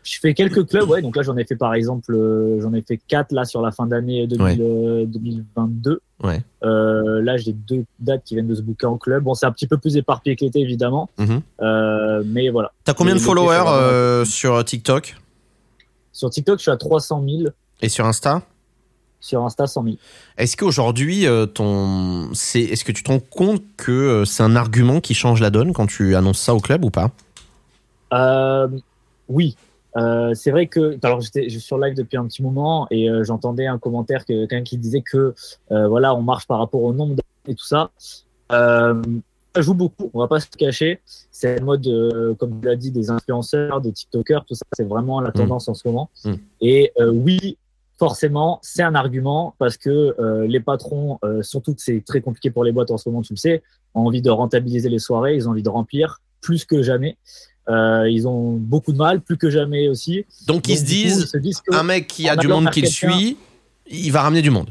Je 0.08 0.20
fais 0.22 0.34
quelques 0.34 0.66
clubs, 0.68 0.90
ouais. 0.90 1.02
Donc 1.02 1.18
là, 1.18 1.22
j'en 1.22 1.36
ai 1.36 1.44
fait 1.44 1.58
par 1.58 1.74
exemple, 1.74 2.16
euh, 2.16 2.62
j'en 2.62 2.74
ai 2.74 2.82
fait 2.82 2.98
quatre 3.10 3.34
là 3.34 3.44
sur 3.44 3.62
la 3.62 3.72
fin 3.72 3.86
d'année 3.86 4.26
2022. 4.26 6.00
Ouais. 6.24 6.42
Euh, 6.64 7.22
là, 7.22 7.38
j'ai 7.38 7.54
deux 7.54 7.86
dates 8.00 8.24
qui 8.26 8.34
viennent 8.34 8.48
de 8.48 8.56
se 8.56 8.62
booker 8.62 8.88
en 8.88 8.98
club. 8.98 9.24
Bon, 9.24 9.34
c'est 9.34 9.46
un 9.46 9.52
petit 9.52 9.68
peu 9.68 9.78
plus 9.78 9.98
éparpillé 9.98 10.36
que 10.36 10.46
l'été, 10.46 10.60
évidemment. 10.60 11.10
Mhm. 11.18 11.42
Euh, 11.62 12.24
mais 12.26 12.50
voilà. 12.50 12.72
T'as 12.84 12.94
combien 12.94 13.14
de 13.14 13.20
followers 13.20 14.26
sur 14.26 14.64
TikTok? 14.64 15.16
Sur 16.12 16.30
TikTok, 16.30 16.58
je 16.58 16.64
suis 16.64 16.72
à 16.72 16.78
300 16.78 17.24
000. 17.28 17.50
Et 17.82 17.90
sur 17.90 18.06
Insta? 18.06 18.42
Sur 19.20 19.44
Insta 19.44 19.68
100 19.68 19.84
000. 19.84 19.96
Est-ce 20.38 20.58
qu'aujourd'hui, 20.58 21.26
ton, 21.54 22.32
est-ce 22.32 22.84
que 22.84 22.92
tu 22.92 23.04
te 23.04 23.12
rends 23.12 23.20
compte 23.20 23.62
que 23.78 24.24
c'est 24.26 24.44
un 24.44 24.56
argument 24.56 25.00
qui 25.00 25.14
change 25.14 25.42
la 25.42 25.50
donne 25.50 25.74
quand 25.74 25.88
tu 25.88 26.16
annonces 26.16 26.40
ça 26.40 26.56
au 26.56 26.60
club 26.60 26.84
ou 26.86 26.90
pas? 26.90 27.12
Oui, 29.30 29.58
euh, 29.98 30.34
c'est 30.34 30.52
vrai 30.52 30.68
que 30.68 30.98
alors 31.04 31.22
j'étais 31.22 31.44
je 31.46 31.58
suis 31.58 31.62
sur 31.62 31.78
live 31.78 31.96
depuis 31.96 32.18
un 32.18 32.26
petit 32.26 32.44
moment 32.44 32.88
et 32.92 33.10
euh, 33.10 33.24
j'entendais 33.24 33.66
un 33.66 33.78
commentaire 33.80 34.26
que 34.26 34.46
quelqu'un 34.46 34.64
qui 34.64 34.78
disait 34.78 35.02
que 35.02 35.34
euh, 35.72 35.88
voilà 35.88 36.14
on 36.14 36.22
marche 36.22 36.46
par 36.46 36.60
rapport 36.60 36.84
au 36.84 36.94
nombre 36.94 37.16
et 37.48 37.56
tout 37.56 37.66
ça. 37.66 37.90
ça 38.50 38.94
joue 39.62 39.74
beaucoup, 39.74 40.12
on 40.14 40.20
va 40.20 40.28
pas 40.28 40.40
se 40.40 40.48
cacher. 40.50 41.02
C'est 41.32 41.60
le 41.60 41.66
mode 41.66 42.36
comme 42.38 42.60
tu 42.60 42.68
l'as 42.68 42.76
dit 42.76 42.92
des 42.92 43.10
influenceurs, 43.10 43.82
des 43.82 43.92
TikTokers, 43.92 44.46
tout 44.46 44.56
ça 44.56 44.66
c'est 44.74 44.88
vraiment 44.88 45.20
la 45.20 45.30
mm. 45.30 45.34
tendance 45.34 45.68
en 45.68 45.74
ce 45.74 45.88
moment. 45.88 46.10
Mm. 46.26 46.34
Et 46.62 46.94
oui, 47.00 47.58
forcément, 47.98 48.60
c'est 48.62 48.84
un 48.84 48.94
argument 48.94 49.56
parce 49.58 49.78
que 49.78 50.16
les 50.46 50.60
patrons, 50.60 51.20
surtout 51.42 51.74
que 51.74 51.82
c'est 51.82 52.04
très 52.06 52.22
compliqué 52.22 52.52
pour 52.52 52.64
les 52.64 52.72
boîtes 52.72 52.92
en 52.92 52.98
ce 52.98 53.10
moment, 53.10 53.22
tu 53.22 53.34
le 53.34 53.38
sais, 53.38 53.64
ont 53.96 54.06
envie 54.06 54.22
de 54.22 54.30
rentabiliser 54.30 54.90
les 54.90 55.00
soirées, 55.00 55.36
ils 55.36 55.48
ont 55.48 55.52
envie 55.52 55.64
de 55.64 55.70
remplir 55.70 56.20
plus 56.42 56.66
que 56.66 56.84
jamais. 56.84 57.18
Euh, 57.70 58.10
ils 58.10 58.28
ont 58.28 58.54
beaucoup 58.54 58.94
de 58.94 58.98
mal, 58.98 59.22
plus 59.22 59.38
que 59.38 59.50
jamais 59.50 59.90
aussi. 59.90 60.26
Donc, 60.48 60.68
ils, 60.68 60.78
se 60.78 60.84
disent, 60.84 61.34
un 61.72 61.84
mec 61.84 62.08
qui 62.08 62.30
a 62.30 62.36
du 62.36 62.48
monde 62.48 62.70
qui 62.70 62.82
le 62.82 62.88
suit, 62.88 63.38
il 63.88 64.12
va 64.12 64.22
ramener 64.22 64.42
du 64.42 64.50
monde. 64.50 64.70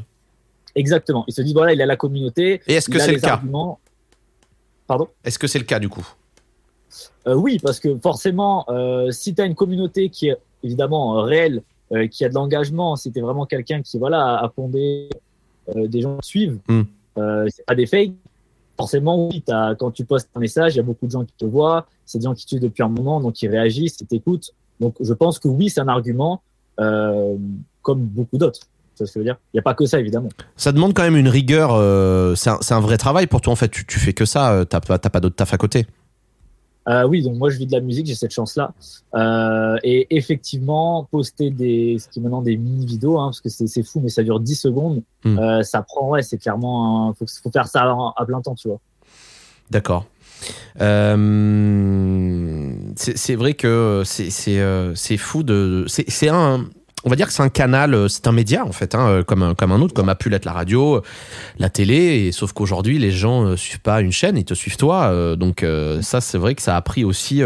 Exactement. 0.75 1.23
Ils 1.27 1.33
se 1.33 1.41
disent, 1.41 1.53
voilà, 1.53 1.73
il 1.73 1.81
a 1.81 1.85
la 1.85 1.95
communauté. 1.95 2.61
Et 2.67 2.73
est-ce 2.73 2.89
que 2.89 2.99
c'est 2.99 3.13
le 3.13 3.19
cas 3.19 3.41
Pardon? 4.87 5.09
Est-ce 5.23 5.37
que 5.37 5.47
c'est 5.47 5.59
le 5.59 5.65
cas 5.65 5.79
du 5.79 5.89
coup? 5.89 6.07
Euh, 7.27 7.35
Oui, 7.35 7.59
parce 7.61 7.79
que 7.79 7.97
forcément, 7.99 8.65
euh, 8.69 9.11
si 9.11 9.35
tu 9.35 9.41
as 9.41 9.45
une 9.45 9.55
communauté 9.55 10.09
qui 10.09 10.29
est 10.29 10.37
évidemment 10.63 11.21
réelle, 11.21 11.61
qui 12.11 12.25
a 12.25 12.29
de 12.29 12.33
l'engagement, 12.33 12.97
si 12.97 13.11
tu 13.13 13.19
es 13.19 13.21
vraiment 13.21 13.45
quelqu'un 13.45 13.81
qui 13.81 13.97
voilà, 13.97 14.39
a 14.39 14.49
fondé 14.53 15.09
des 15.73 16.01
gens 16.01 16.17
qui 16.17 16.27
suivent, 16.27 16.59
hmm. 16.67 16.81
c'est 17.47 17.65
pas 17.65 17.75
des 17.75 17.85
fakes, 17.85 18.11
forcément, 18.77 19.27
oui, 19.27 19.43
as, 19.49 19.75
quand 19.77 19.91
tu 19.91 20.05
postes 20.05 20.29
un 20.35 20.39
message, 20.39 20.75
il 20.75 20.77
y 20.77 20.79
a 20.79 20.83
beaucoup 20.83 21.07
de 21.07 21.11
gens 21.11 21.25
qui 21.25 21.33
te 21.37 21.45
voient, 21.45 21.87
c'est 22.05 22.19
des 22.19 22.25
gens 22.25 22.33
qui 22.33 22.43
te 22.43 22.49
suivent 22.49 22.61
depuis 22.61 22.83
un 22.83 22.89
moment, 22.89 23.19
donc 23.19 23.41
ils 23.41 23.49
réagissent, 23.49 23.97
ils 24.01 24.07
t'écoutent. 24.07 24.51
Donc 24.79 24.95
je 24.99 25.13
pense 25.13 25.39
que 25.39 25.47
oui, 25.47 25.69
c'est 25.69 25.81
un 25.81 25.87
argument, 25.87 26.41
euh, 26.79 27.35
comme 27.81 28.01
beaucoup 28.01 28.37
d'autres. 28.37 28.61
Que 28.97 29.05
je 29.05 29.19
veux 29.19 29.23
dire? 29.23 29.37
Il 29.53 29.57
n'y 29.57 29.59
a 29.59 29.63
pas 29.63 29.75
que 29.75 29.85
ça, 29.85 29.99
évidemment. 29.99 30.29
Ça 30.55 30.71
demande 30.71 30.95
quand 30.95 31.03
même 31.03 31.17
une 31.17 31.27
rigueur. 31.27 31.69
Euh, 31.73 32.33
c'est 32.33 32.73
un, 32.73 32.79
vrai 32.79 32.97
travail 32.97 33.27
pour 33.27 33.41
toi, 33.41 33.53
en 33.53 33.55
fait. 33.55 33.69
Tu, 33.69 33.85
tu 33.85 33.99
fais 33.99 34.13
que 34.13 34.25
ça. 34.25 34.51
Euh, 34.51 34.65
t'as 34.65 34.79
pas, 34.79 34.97
pas 34.97 35.19
d'autre 35.19 35.35
taf 35.35 35.53
à 35.53 35.57
côté. 35.57 35.85
Euh, 36.87 37.05
oui, 37.05 37.21
donc 37.21 37.35
moi 37.35 37.49
je 37.49 37.57
vis 37.57 37.65
de 37.65 37.71
la 37.73 37.81
musique, 37.81 38.05
j'ai 38.07 38.15
cette 38.15 38.33
chance-là. 38.33 38.73
Euh, 39.15 39.77
et 39.83 40.07
effectivement, 40.15 41.07
poster 41.11 41.49
des, 41.49 41.97
ce 41.99 42.07
qui 42.07 42.19
est 42.19 42.21
maintenant 42.21 42.41
des 42.41 42.55
mini-vidéos, 42.55 43.19
hein, 43.19 43.27
parce 43.27 43.41
que 43.41 43.49
c'est 43.49 43.83
fou, 43.83 43.99
mais 43.99 44.09
ça 44.09 44.23
dure 44.23 44.39
10 44.39 44.55
secondes, 44.55 45.03
hmm. 45.25 45.37
euh, 45.37 45.63
ça 45.63 45.81
prend, 45.81 46.09
ouais, 46.09 46.21
c'est 46.21 46.37
clairement, 46.37 47.13
il 47.19 47.27
faut, 47.43 47.51
faire 47.51 47.67
ça 47.67 47.95
à, 48.15 48.25
plein 48.25 48.41
temps, 48.41 48.55
tu 48.55 48.69
vois. 48.69 48.79
D'accord. 49.69 50.05
Euh, 50.79 52.71
c'est 52.95 53.35
vrai 53.35 53.53
que 53.55 54.03
c'est 54.05 55.17
fou 55.17 55.43
de. 55.43 55.85
C'est 55.87 56.29
un 56.29 56.67
on 57.03 57.09
va 57.09 57.15
dire 57.15 57.27
que 57.27 57.33
c'est 57.33 57.43
un 57.43 57.49
canal, 57.49 57.93
euh, 57.93 58.07
c'est 58.07 58.27
un 58.27 58.31
média 58.31 58.65
en 58.65 58.71
fait, 58.71 58.95
hein, 58.95 59.07
euh, 59.07 59.23
comme, 59.23 59.43
un, 59.43 59.55
comme 59.55 59.71
un 59.71 59.81
autre, 59.81 59.93
comme 59.93 60.09
a 60.09 60.15
pu 60.15 60.29
l'être 60.29 60.45
la 60.45 60.53
radio, 60.53 61.01
la 61.59 61.69
télé, 61.69 62.31
sauf 62.31 62.53
qu'aujourd'hui 62.53 62.97
les 62.97 63.11
gens 63.11 63.43
ne 63.43 63.51
euh, 63.51 63.57
suivent 63.57 63.81
pas 63.81 64.01
une 64.01 64.11
chaîne, 64.11 64.37
ils 64.37 64.45
te 64.45 64.53
suivent 64.53 64.77
toi, 64.77 65.35
donc 65.35 65.65
ça 66.01 66.21
c'est 66.21 66.37
vrai 66.37 66.55
que 66.55 66.61
ça 66.61 66.75
a 66.75 66.81
pris 66.81 67.03
aussi 67.03 67.41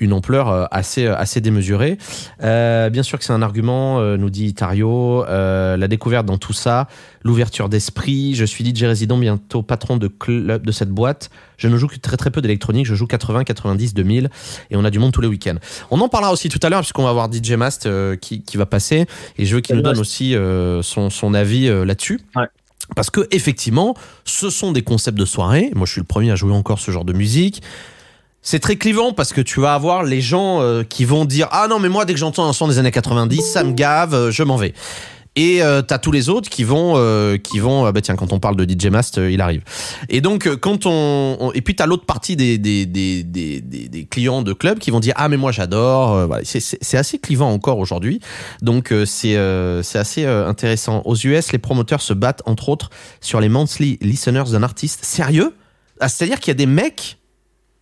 une 0.00 0.12
ampleur 0.12 0.48
euh, 0.48 0.64
assez 0.70 1.06
euh, 1.06 1.16
assez 1.16 1.40
démesurée. 1.40 1.98
Euh, 2.42 2.90
bien 2.90 3.02
sûr 3.02 3.18
que 3.18 3.24
c'est 3.24 3.32
un 3.32 3.42
argument, 3.42 4.00
nous 4.16 4.30
dit 4.30 4.54
Tario, 4.54 5.24
la 5.26 5.88
découverte 5.88 6.26
dans 6.26 6.38
tout 6.38 6.52
ça, 6.52 6.88
l'ouverture 7.22 7.68
d'esprit. 7.68 8.34
Je 8.34 8.44
suis 8.44 8.64
DJ 8.64 8.84
résident, 8.84 9.18
bientôt 9.18 9.62
patron 9.62 9.96
de 9.96 10.08
club 10.08 10.64
de 10.64 10.72
cette 10.72 10.90
boîte. 10.90 11.30
Je 11.56 11.68
ne 11.68 11.76
joue 11.76 11.88
que 11.88 11.96
très 11.96 12.16
très 12.16 12.30
peu 12.30 12.40
d'électronique. 12.40 12.86
Je 12.86 12.94
joue 12.94 13.06
80, 13.06 13.44
90, 13.44 13.94
2000 13.94 14.30
et 14.70 14.76
on 14.76 14.84
a 14.84 14.90
du 14.90 14.98
monde 14.98 15.12
tous 15.12 15.20
les 15.20 15.28
week-ends. 15.28 15.56
On 15.90 16.00
en 16.00 16.08
parlera 16.08 16.32
aussi 16.32 16.48
tout 16.48 16.60
à 16.62 16.68
l'heure 16.68 16.80
puisqu'on 16.80 17.04
va 17.04 17.10
avoir 17.10 17.30
DJ 17.32 17.52
Mast 17.52 17.88
qui, 18.20 18.42
qui 18.42 18.56
va 18.56 18.66
passer 18.66 19.06
et 19.36 19.44
je 19.44 19.54
veux 19.54 19.60
qu'il 19.60 19.76
nous 19.76 19.82
donne 19.82 19.98
aussi 19.98 20.34
son, 20.82 21.10
son 21.10 21.34
avis 21.34 21.68
là-dessus. 21.84 22.20
Parce 22.96 23.10
que 23.10 23.26
effectivement, 23.32 23.94
ce 24.24 24.50
sont 24.50 24.72
des 24.72 24.82
concepts 24.82 25.18
de 25.18 25.26
soirée. 25.26 25.70
Moi, 25.74 25.86
je 25.86 25.92
suis 25.92 26.00
le 26.00 26.06
premier 26.06 26.30
à 26.30 26.36
jouer 26.36 26.52
encore 26.52 26.78
ce 26.78 26.90
genre 26.90 27.04
de 27.04 27.12
musique 27.12 27.62
c'est 28.48 28.60
très 28.60 28.76
clivant 28.76 29.12
parce 29.12 29.34
que 29.34 29.42
tu 29.42 29.60
vas 29.60 29.74
avoir 29.74 30.04
les 30.04 30.22
gens 30.22 30.62
euh, 30.62 30.82
qui 30.82 31.04
vont 31.04 31.26
dire 31.26 31.48
ah 31.50 31.66
non 31.68 31.80
mais 31.80 31.90
moi 31.90 32.06
dès 32.06 32.14
que 32.14 32.18
j'entends 32.18 32.48
un 32.48 32.54
son 32.54 32.66
des 32.66 32.78
années 32.78 32.90
90 32.90 33.42
ça 33.42 33.62
me 33.62 33.72
gave 33.72 34.14
euh, 34.14 34.30
je 34.30 34.42
m'en 34.42 34.56
vais. 34.56 34.72
Et 35.36 35.62
euh, 35.62 35.82
t'as 35.82 35.98
tous 35.98 36.12
les 36.12 36.30
autres 36.30 36.48
qui 36.48 36.64
vont 36.64 36.94
qui 37.42 37.58
vont 37.58 37.90
bah 37.92 38.00
tiens 38.00 38.16
quand 38.16 38.32
on 38.32 38.40
parle 38.40 38.56
de 38.56 38.64
DJ 38.64 38.86
Mast 38.86 39.18
il 39.18 39.42
arrive. 39.42 39.62
Et 40.08 40.22
donc 40.22 40.48
quand 40.56 40.86
on, 40.86 41.52
et 41.54 41.60
puis 41.60 41.76
t'as 41.76 41.84
l'autre 41.84 42.06
partie 42.06 42.36
des 42.36 42.56
des, 42.56 42.86
des 42.86 43.22
des, 43.22 43.60
des 43.60 44.04
clients 44.06 44.40
de 44.40 44.54
club 44.54 44.78
qui 44.78 44.90
vont 44.90 45.00
dire 45.00 45.12
ah 45.16 45.28
mais 45.28 45.36
moi 45.36 45.52
j'adore 45.52 46.28
c'est 46.42 46.96
assez 46.96 47.18
clivant 47.18 47.52
encore 47.52 47.78
aujourd'hui. 47.78 48.18
Donc 48.62 48.94
c'est 49.04 49.36
c'est 49.82 49.98
assez 49.98 50.24
intéressant. 50.24 51.02
Aux 51.04 51.16
US 51.16 51.52
les 51.52 51.58
promoteurs 51.58 52.00
se 52.00 52.14
battent 52.14 52.42
entre 52.46 52.70
autres 52.70 52.88
sur 53.20 53.40
les 53.40 53.50
monthly 53.50 53.98
listeners 54.00 54.50
d'un 54.50 54.62
artiste 54.62 55.04
sérieux. 55.04 55.54
Ah, 56.00 56.08
c'est 56.08 56.24
à 56.24 56.28
dire 56.28 56.40
qu'il 56.40 56.48
y 56.48 56.52
a 56.52 56.54
des 56.54 56.66
mecs 56.66 57.18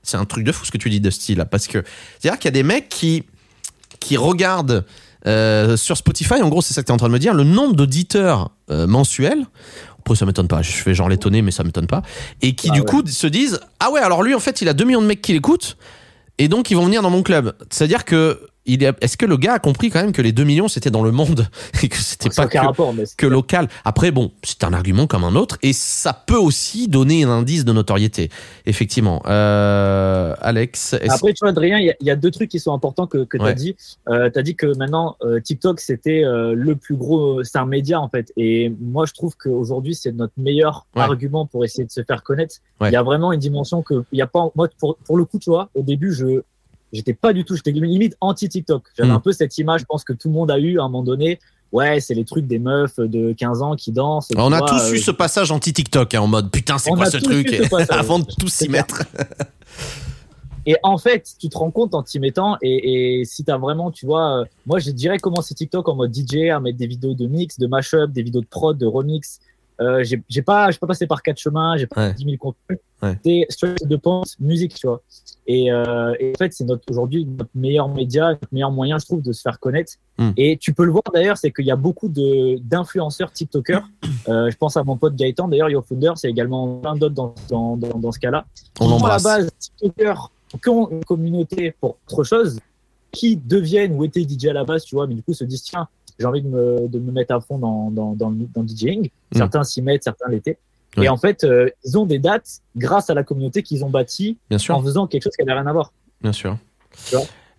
c'est 0.06 0.16
un 0.16 0.24
truc 0.24 0.44
de 0.44 0.52
fou 0.52 0.64
ce 0.64 0.70
que 0.70 0.78
tu 0.78 0.88
dis 0.88 1.00
de 1.00 1.10
style 1.10 1.44
parce 1.50 1.66
que 1.66 1.84
c'est-à-dire 2.18 2.38
qu'il 2.38 2.48
y 2.48 2.48
a 2.48 2.52
des 2.52 2.62
mecs 2.62 2.88
qui 2.88 3.24
qui 4.00 4.16
regardent 4.16 4.84
euh, 5.26 5.76
sur 5.76 5.96
Spotify, 5.96 6.34
en 6.34 6.48
gros, 6.48 6.62
c'est 6.62 6.72
ça 6.72 6.82
que 6.82 6.86
tu 6.86 6.92
es 6.92 6.94
en 6.94 6.98
train 6.98 7.08
de 7.08 7.12
me 7.12 7.18
dire, 7.18 7.34
le 7.34 7.44
nombre 7.44 7.74
d'auditeurs 7.74 8.50
euh, 8.70 8.86
mensuels. 8.86 9.46
Après, 9.98 10.14
ça 10.14 10.24
m'étonne 10.24 10.46
pas. 10.46 10.62
Je 10.62 10.70
fais 10.70 10.94
genre 10.94 11.08
l'étonner, 11.08 11.42
mais 11.42 11.50
ça 11.50 11.64
m'étonne 11.64 11.88
pas. 11.88 12.02
Et 12.42 12.54
qui, 12.54 12.68
ah 12.70 12.74
du 12.74 12.84
coup, 12.84 13.02
se 13.06 13.26
disent 13.26 13.60
Ah 13.80 13.90
ouais, 13.90 14.00
alors 14.00 14.22
lui, 14.22 14.34
en 14.34 14.40
fait, 14.40 14.62
il 14.62 14.68
a 14.68 14.72
2 14.72 14.84
millions 14.84 15.02
de 15.02 15.06
mecs 15.06 15.22
qui 15.22 15.32
l'écoutent. 15.32 15.76
Et 16.38 16.48
donc, 16.48 16.70
ils 16.70 16.76
vont 16.76 16.84
venir 16.84 17.02
dans 17.02 17.10
mon 17.10 17.22
club. 17.22 17.54
C'est-à-dire 17.70 18.04
que 18.04 18.40
est-ce 18.66 19.16
que 19.16 19.26
le 19.26 19.36
gars 19.36 19.54
a 19.54 19.58
compris 19.58 19.90
quand 19.90 20.00
même 20.00 20.12
que 20.12 20.22
les 20.22 20.32
2 20.32 20.44
millions 20.44 20.68
c'était 20.68 20.90
dans 20.90 21.02
le 21.02 21.12
monde 21.12 21.48
et 21.82 21.88
que 21.88 21.96
c'était 21.96 22.30
pas 22.30 22.46
que, 22.46 23.26
local? 23.26 23.68
Après, 23.84 24.10
bon, 24.10 24.32
c'est 24.42 24.64
un 24.64 24.72
argument 24.72 25.06
comme 25.06 25.24
un 25.24 25.34
autre 25.34 25.58
et 25.62 25.72
ça 25.72 26.12
peut 26.12 26.36
aussi 26.36 26.88
donner 26.88 27.24
un 27.24 27.30
indice 27.30 27.64
de 27.64 27.72
notoriété, 27.72 28.30
effectivement. 28.66 29.22
Euh, 29.26 30.34
Alex. 30.40 30.94
Après, 31.08 31.32
tu 31.32 31.40
vois, 31.40 31.50
Adrien, 31.50 31.78
il 31.78 31.94
y, 32.00 32.10
a 32.10 32.16
deux 32.16 32.30
trucs 32.30 32.50
qui 32.50 32.60
sont 32.60 32.72
importants 32.72 33.06
que, 33.06 33.24
que 33.24 33.38
tu 33.38 33.44
as 33.44 33.54
dit. 33.54 33.76
Euh, 34.08 34.30
tu 34.30 34.38
as 34.38 34.42
dit 34.42 34.56
que 34.56 34.76
maintenant, 34.76 35.16
euh, 35.22 35.40
TikTok 35.40 35.80
c'était 35.80 36.22
le 36.24 36.74
plus 36.74 36.96
gros, 36.96 37.42
c'est 37.44 37.58
un 37.58 37.66
média 37.66 38.00
en 38.00 38.08
fait. 38.08 38.32
Et 38.36 38.72
moi, 38.80 39.06
je 39.06 39.12
trouve 39.12 39.36
qu'aujourd'hui, 39.36 39.94
c'est 39.94 40.12
notre 40.12 40.34
meilleur 40.36 40.86
argument 40.94 41.46
pour 41.46 41.64
essayer 41.64 41.84
de 41.84 41.92
se 41.92 42.02
faire 42.02 42.22
connaître. 42.22 42.56
Il 42.80 42.90
y 42.90 42.96
a 42.96 43.02
vraiment 43.02 43.32
une 43.32 43.40
dimension 43.40 43.82
que, 43.82 44.04
il 44.12 44.18
y 44.18 44.22
a 44.22 44.26
pas, 44.26 44.50
moi, 44.54 44.68
pour, 44.78 44.96
pour 45.04 45.16
le 45.16 45.24
coup, 45.24 45.38
tu 45.38 45.50
vois, 45.50 45.70
au 45.74 45.82
début, 45.82 46.12
je, 46.12 46.42
j'étais 46.92 47.14
pas 47.14 47.32
du 47.32 47.44
tout, 47.44 47.56
j'étais 47.56 47.72
limite 47.72 48.16
anti-TikTok. 48.20 48.84
J'avais 48.96 49.10
hmm. 49.10 49.14
un 49.14 49.20
peu 49.20 49.32
cette 49.32 49.56
image, 49.58 49.80
je 49.80 49.86
pense 49.86 50.04
que 50.04 50.12
tout 50.12 50.28
le 50.28 50.34
monde 50.34 50.50
a 50.50 50.58
eu 50.58 50.78
à 50.78 50.82
un 50.82 50.88
moment 50.88 51.02
donné. 51.02 51.38
Ouais, 51.72 52.00
c'est 52.00 52.14
les 52.14 52.24
trucs 52.24 52.46
des 52.46 52.58
meufs 52.58 52.98
de 52.98 53.32
15 53.32 53.62
ans 53.62 53.74
qui 53.74 53.92
dansent. 53.92 54.28
On 54.36 54.52
a 54.52 54.60
tous 54.60 54.92
eu 54.92 54.98
euh, 54.98 55.02
ce 55.02 55.10
passage 55.10 55.50
anti-TikTok 55.50 56.14
hein, 56.14 56.20
en 56.20 56.26
mode 56.28 56.50
putain, 56.50 56.78
c'est 56.78 56.90
quoi 56.90 57.10
ce 57.10 57.18
truc? 57.18 57.52
Avant 57.90 58.20
de 58.20 58.26
tous 58.38 58.48
s'y 58.48 58.68
mettre. 58.68 59.02
et 60.64 60.76
en 60.82 60.96
fait, 60.96 61.28
tu 61.38 61.48
te 61.48 61.58
rends 61.58 61.72
compte 61.72 61.94
en 61.94 62.02
t'y 62.02 62.20
mettant, 62.20 62.56
et, 62.62 63.20
et 63.20 63.24
si 63.24 63.44
t'as 63.44 63.58
vraiment, 63.58 63.90
tu 63.90 64.06
vois, 64.06 64.42
euh, 64.42 64.44
moi 64.64 64.78
j'ai 64.78 64.92
direct 64.92 65.22
commencé 65.22 65.54
TikTok 65.54 65.88
en 65.88 65.96
mode 65.96 66.14
DJ, 66.14 66.50
à 66.50 66.60
mettre 66.60 66.78
des 66.78 66.86
vidéos 66.86 67.14
de 67.14 67.26
mix, 67.26 67.58
de 67.58 67.66
mashup, 67.66 68.12
des 68.12 68.22
vidéos 68.22 68.42
de 68.42 68.46
prod, 68.46 68.78
de 68.78 68.86
remix, 68.86 69.40
euh, 69.80 70.04
j'ai 70.04 70.42
pas, 70.42 70.70
je 70.70 70.78
pas 70.78 70.86
passé 70.86 71.06
par 71.06 71.22
quatre 71.22 71.38
chemins, 71.38 71.76
j'ai 71.76 71.86
pas 71.86 72.10
10 72.10 72.24
000 72.24 72.36
contenus. 72.38 72.80
C'est 73.24 73.46
straight 73.50 73.86
de 73.86 73.96
pense 73.96 74.38
musique, 74.40 74.74
tu 74.74 74.86
vois. 74.86 75.02
Et, 75.46 75.70
euh, 75.70 76.14
et 76.18 76.32
en 76.34 76.38
fait, 76.38 76.52
c'est 76.52 76.64
notre 76.64 76.82
aujourd'hui 76.90 77.24
notre 77.24 77.50
meilleur 77.54 77.88
média, 77.88 78.30
notre 78.30 78.48
meilleur 78.52 78.70
moyen, 78.70 78.98
je 78.98 79.04
trouve, 79.04 79.22
de 79.22 79.32
se 79.32 79.42
faire 79.42 79.60
connaître. 79.60 79.92
Hmm. 80.18 80.30
Et 80.36 80.56
tu 80.56 80.72
peux 80.72 80.84
le 80.84 80.90
voir 80.90 81.04
d'ailleurs, 81.12 81.36
c'est 81.36 81.52
qu'il 81.52 81.66
y 81.66 81.70
a 81.70 81.76
beaucoup 81.76 82.08
de 82.08 82.58
d'influenceurs 82.58 83.32
TikTokers. 83.32 83.86
Euh, 84.28 84.50
je 84.50 84.56
pense 84.56 84.76
à 84.76 84.82
mon 84.82 84.96
pote 84.96 85.14
Gaëtan, 85.14 85.46
d'ailleurs, 85.46 85.70
YoFounder, 85.70 86.14
c'est 86.16 86.28
également 86.28 86.80
plein 86.80 86.96
d'autres 86.96 87.14
dans, 87.14 87.32
dans, 87.48 87.76
dans, 87.76 87.96
dans, 87.96 88.10
ce 88.10 88.18
cas-là. 88.18 88.44
On 88.80 88.90
embrasse. 88.90 89.24
À 89.24 89.38
la 89.38 89.44
base, 89.44 89.50
TikTokers 89.60 90.32
qui 90.60 90.68
ont 90.68 90.90
une 90.90 91.04
communauté 91.04 91.72
pour 91.80 91.96
autre 92.08 92.24
chose, 92.24 92.58
qui 93.12 93.36
deviennent 93.36 93.94
ou 93.94 94.04
étaient 94.04 94.22
DJ 94.22 94.46
à 94.46 94.52
la 94.52 94.64
base, 94.64 94.84
tu 94.84 94.96
vois, 94.96 95.06
mais 95.06 95.14
du 95.14 95.22
coup 95.22 95.32
se 95.32 95.44
disent 95.44 95.62
tiens, 95.62 95.86
j'ai 96.18 96.26
envie 96.26 96.42
de 96.42 96.48
me, 96.48 96.88
de 96.88 96.98
me 96.98 97.12
mettre 97.12 97.34
à 97.34 97.40
fond 97.40 97.58
dans, 97.58 97.90
dans, 97.90 98.14
dans, 98.14 98.30
dans 98.30 98.66
DJing. 98.66 99.08
Hmm. 99.32 99.36
Certains 99.36 99.64
s'y 99.64 99.82
mettent, 99.82 100.04
certains 100.04 100.28
l'été. 100.30 100.58
Et 101.02 101.08
en 101.08 101.16
fait, 101.16 101.44
euh, 101.44 101.68
ils 101.84 101.98
ont 101.98 102.06
des 102.06 102.18
dates 102.18 102.60
grâce 102.74 103.10
à 103.10 103.14
la 103.14 103.22
communauté 103.22 103.62
qu'ils 103.62 103.84
ont 103.84 103.90
bâtie 103.90 104.38
en 104.50 104.82
faisant 104.82 105.06
quelque 105.06 105.24
chose 105.24 105.36
qui 105.36 105.44
n'avait 105.44 105.58
rien 105.58 105.66
à 105.68 105.72
voir. 105.72 105.92
Bien 106.22 106.32
sûr. 106.32 106.56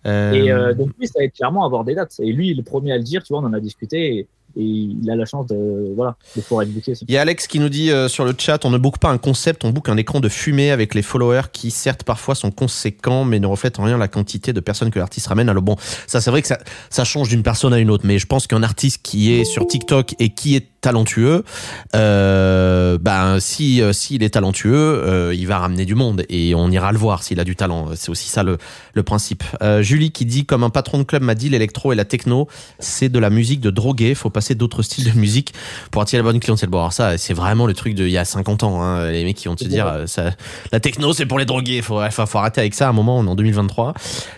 Euh... 0.06 0.32
Et 0.32 0.50
euh, 0.50 0.74
donc 0.74 0.90
lui, 0.98 1.06
ça 1.06 1.14
va 1.18 1.24
être 1.24 1.34
clairement 1.34 1.64
avoir 1.64 1.84
des 1.84 1.94
dates. 1.94 2.18
Et 2.20 2.32
lui, 2.32 2.48
il 2.48 2.52
est 2.52 2.54
le 2.54 2.62
premier 2.62 2.92
à 2.92 2.98
le 2.98 3.04
dire, 3.04 3.22
tu 3.22 3.32
vois, 3.32 3.40
on 3.42 3.44
en 3.44 3.52
a 3.52 3.60
discuté. 3.60 4.16
Et, 4.16 4.28
et 4.56 4.62
il 4.62 5.10
a 5.10 5.16
la 5.16 5.24
chance 5.24 5.46
de 5.46 5.92
voilà 5.94 6.16
pouvoir 6.34 6.62
être 6.62 6.72
booké. 6.72 6.94
Il 7.06 7.14
y 7.14 7.16
a 7.16 7.20
Alex 7.20 7.46
qui 7.46 7.60
nous 7.60 7.68
dit 7.68 7.90
euh, 7.90 8.08
sur 8.08 8.24
le 8.24 8.34
chat 8.36 8.64
on 8.64 8.70
ne 8.70 8.78
book 8.78 8.98
pas 8.98 9.10
un 9.10 9.18
concept, 9.18 9.64
on 9.64 9.70
book 9.70 9.88
un 9.88 9.96
écran 9.96 10.20
de 10.20 10.28
fumée 10.28 10.70
avec 10.70 10.94
les 10.94 11.02
followers 11.02 11.48
qui 11.52 11.70
certes 11.70 12.02
parfois 12.02 12.34
sont 12.34 12.50
conséquents 12.50 13.24
mais 13.24 13.40
ne 13.40 13.46
reflètent 13.46 13.78
en 13.78 13.84
rien 13.84 13.98
la 13.98 14.08
quantité 14.08 14.52
de 14.52 14.60
personnes 14.60 14.90
que 14.90 14.98
l'artiste 14.98 15.26
ramène. 15.26 15.48
Alors 15.48 15.62
bon, 15.62 15.76
ça 16.06 16.20
c'est 16.20 16.30
vrai 16.30 16.42
que 16.42 16.48
ça, 16.48 17.04
change 17.04 17.28
d'une 17.28 17.42
personne 17.42 17.72
à 17.72 17.78
une 17.78 17.90
autre, 17.90 18.04
mais 18.06 18.18
je 18.18 18.26
pense 18.26 18.46
qu'un 18.46 18.62
artiste 18.62 19.00
qui 19.02 19.32
est 19.32 19.44
sur 19.44 19.66
TikTok 19.66 20.14
et 20.18 20.30
qui 20.30 20.56
est 20.56 20.66
talentueux, 20.80 21.44
euh, 21.96 22.98
ben 22.98 23.40
si 23.40 23.82
euh, 23.82 23.92
s'il 23.92 24.22
est 24.22 24.30
talentueux, 24.30 24.72
euh, 24.74 25.34
il 25.34 25.46
va 25.46 25.58
ramener 25.58 25.84
du 25.84 25.94
monde 25.94 26.24
et 26.28 26.54
on 26.54 26.70
ira 26.70 26.92
le 26.92 26.98
voir 26.98 27.22
s'il 27.22 27.40
a 27.40 27.44
du 27.44 27.56
talent. 27.56 27.88
C'est 27.96 28.10
aussi 28.10 28.28
ça 28.28 28.42
le, 28.42 28.58
le 28.94 29.02
principe. 29.02 29.44
Julie 29.80 30.10
qui 30.12 30.24
dit 30.24 30.44
comme 30.44 30.62
un 30.62 30.70
patron 30.70 30.98
de 30.98 31.02
club 31.02 31.22
m'a 31.22 31.34
dit 31.34 31.48
l'électro 31.48 31.92
et 31.92 31.96
la 31.96 32.04
techno 32.04 32.48
c'est 32.78 33.08
de 33.08 33.18
la 33.18 33.30
musique 33.30 33.60
de 33.60 33.70
drogué, 33.70 34.14
faut 34.14 34.30
passer 34.38 34.54
d'autres 34.54 34.82
styles 34.82 35.12
de 35.12 35.18
musique 35.18 35.52
pour 35.90 36.02
attirer 36.02 36.22
la 36.22 36.30
bonne 36.30 36.40
clientèle. 36.40 36.68
Bon 36.68 36.78
alors 36.78 36.92
ça 36.92 37.18
c'est 37.18 37.34
vraiment 37.34 37.66
le 37.66 37.74
truc 37.74 37.94
de 37.94 38.04
il 38.04 38.12
y 38.12 38.18
a 38.18 38.24
50 38.24 38.62
ans. 38.62 38.82
Hein, 38.82 39.10
les 39.10 39.24
mecs 39.24 39.36
qui 39.36 39.48
vont 39.48 39.56
te 39.56 39.64
dire 39.64 39.86
euh, 39.86 40.06
ça, 40.06 40.30
la 40.72 40.80
techno 40.80 41.12
c'est 41.12 41.26
pour 41.26 41.38
les 41.38 41.44
drogués. 41.44 41.82
Faut, 41.82 42.00
faut, 42.10 42.26
faut 42.26 42.38
arrêter 42.38 42.60
avec 42.60 42.74
ça. 42.74 42.86
À 42.86 42.90
un 42.90 42.92
moment 42.92 43.18
on 43.18 43.26
est 43.26 43.30
en 43.30 43.34
2023. 43.34 43.94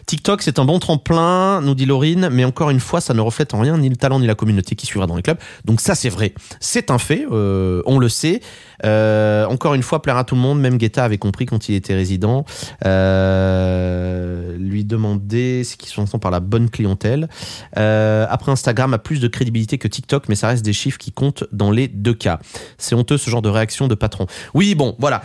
TikTok 0.07 0.43
c'est 0.43 0.59
un 0.59 0.65
bon 0.65 0.79
tremplin, 0.79 1.61
nous 1.61 1.75
dit 1.75 1.87
Laurine, 1.87 2.29
mais 2.33 2.45
encore 2.45 2.71
une 2.71 2.81
fois 2.81 3.01
ça 3.01 3.15
ne 3.15 3.21
reflète 3.21 3.55
en 3.55 3.61
rien 3.61 3.77
ni 3.79 3.89
le 3.89 3.97
talent 3.97 4.21
ni 4.21 4.27
la 4.27 4.35
communauté 4.35 4.75
qui 4.75 4.87
suivra 4.87 5.07
dans 5.07 5.17
les 5.17 5.23
clubs. 5.23 5.39
Donc 5.65 5.81
ça 5.81 5.95
c'est 5.95 6.09
vrai. 6.09 6.33
C'est 6.61 6.91
un 6.91 6.99
fait, 6.99 7.27
euh, 7.31 7.83
on 7.87 7.99
le 7.99 8.09
sait. 8.09 8.41
Euh, 8.85 9.45
encore 9.47 9.75
une 9.75 9.83
fois, 9.83 10.01
plaire 10.01 10.17
à 10.17 10.25
tout 10.25 10.35
le 10.35 10.41
monde. 10.41 10.61
Même 10.61 10.79
Guetta 10.79 11.05
avait 11.05 11.19
compris 11.19 11.47
quand 11.47 11.69
il 11.69 11.75
était 11.75 11.95
résident. 11.95 12.45
Euh, 12.85 14.57
lui 14.57 14.85
demander 14.85 15.65
ce 15.65 15.77
qu'ils 15.77 15.91
sont 15.91 16.19
par 16.19 16.31
la 16.31 16.41
bonne 16.41 16.71
clientèle. 16.71 17.29
après, 17.75 18.53
Instagram 18.53 18.95
a 18.95 18.99
plus 18.99 19.21
de 19.21 19.29
crédibilité 19.29 19.79
que 19.79 19.89
TikTok, 19.91 20.29
mais 20.29 20.35
ça 20.35 20.49
reste 20.49 20.65
des 20.65 20.73
chiffres 20.73 20.99
qui 20.99 21.13
comptent 21.13 21.45
dans 21.53 21.71
les 21.71 21.89
deux 21.89 22.15
cas. 22.15 22.39
C'est 22.79 22.95
honteux 22.95 23.19
ce 23.19 23.29
genre 23.31 23.43
de 23.43 23.49
réaction 23.49 23.89
de 23.89 23.95
patron. 23.95 24.27
Oui, 24.55 24.75
bon, 24.75 24.97
voilà 24.99 25.23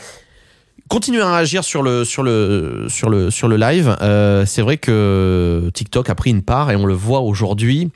continuez 0.88 1.22
à 1.22 1.36
réagir 1.36 1.64
sur 1.64 1.82
le 1.82 2.06
sur 2.06 2.22
le 2.22 2.86
sur 2.90 3.10
le 3.10 3.32
sur 3.32 3.48
le 3.48 3.58
live. 3.58 3.98
c'est 4.46 4.62
vrai 4.62 4.78
que 4.78 5.72
TikTok 5.74 6.12
a 6.12 6.16
pris 6.16 6.30
une 6.30 6.44
part 6.44 6.70
et 6.70 6.76
on 6.76 6.86
le 6.86 6.94
voit 6.94 7.22
aujourd'hui 7.22 7.90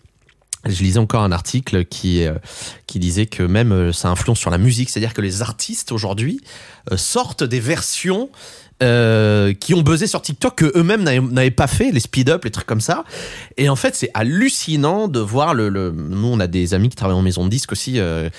je 0.65 0.83
lisais 0.83 0.99
encore 0.99 1.23
un 1.23 1.31
article 1.31 1.85
qui 1.85 2.25
euh, 2.25 2.33
qui 2.85 2.99
disait 2.99 3.27
que 3.27 3.43
même 3.43 3.71
euh, 3.71 3.93
ça 3.93 4.09
influence 4.09 4.39
sur 4.39 4.49
la 4.49 4.57
musique, 4.57 4.89
c'est-à-dire 4.89 5.13
que 5.13 5.21
les 5.21 5.41
artistes 5.41 5.91
aujourd'hui 5.91 6.41
euh, 6.91 6.97
sortent 6.97 7.43
des 7.43 7.59
versions 7.59 8.29
euh, 8.81 9.53
qui 9.53 9.73
ont 9.73 9.81
buzzé 9.81 10.07
sur 10.07 10.21
TikTok 10.21 10.55
que 10.55 10.71
eux-mêmes 10.77 11.03
n'avaient 11.03 11.51
pas 11.51 11.67
fait, 11.67 11.91
les 11.91 11.99
speed 11.99 12.29
up, 12.29 12.45
les 12.45 12.51
trucs 12.51 12.65
comme 12.65 12.79
ça. 12.79 13.03
Et 13.57 13.67
en 13.67 13.75
fait, 13.75 13.93
c'est 13.93 14.09
hallucinant 14.13 15.09
de 15.09 15.19
voir 15.19 15.53
le, 15.53 15.91
Nous, 15.91 16.27
on 16.27 16.39
a 16.39 16.47
des 16.47 16.73
amis 16.73 16.87
qui 16.87 16.95
travaillent 16.95 17.17
en 17.17 17.21
maison 17.21 17.43
de 17.43 17.49
disques 17.49 17.73
aussi, 17.73 17.99
euh, 17.99 18.29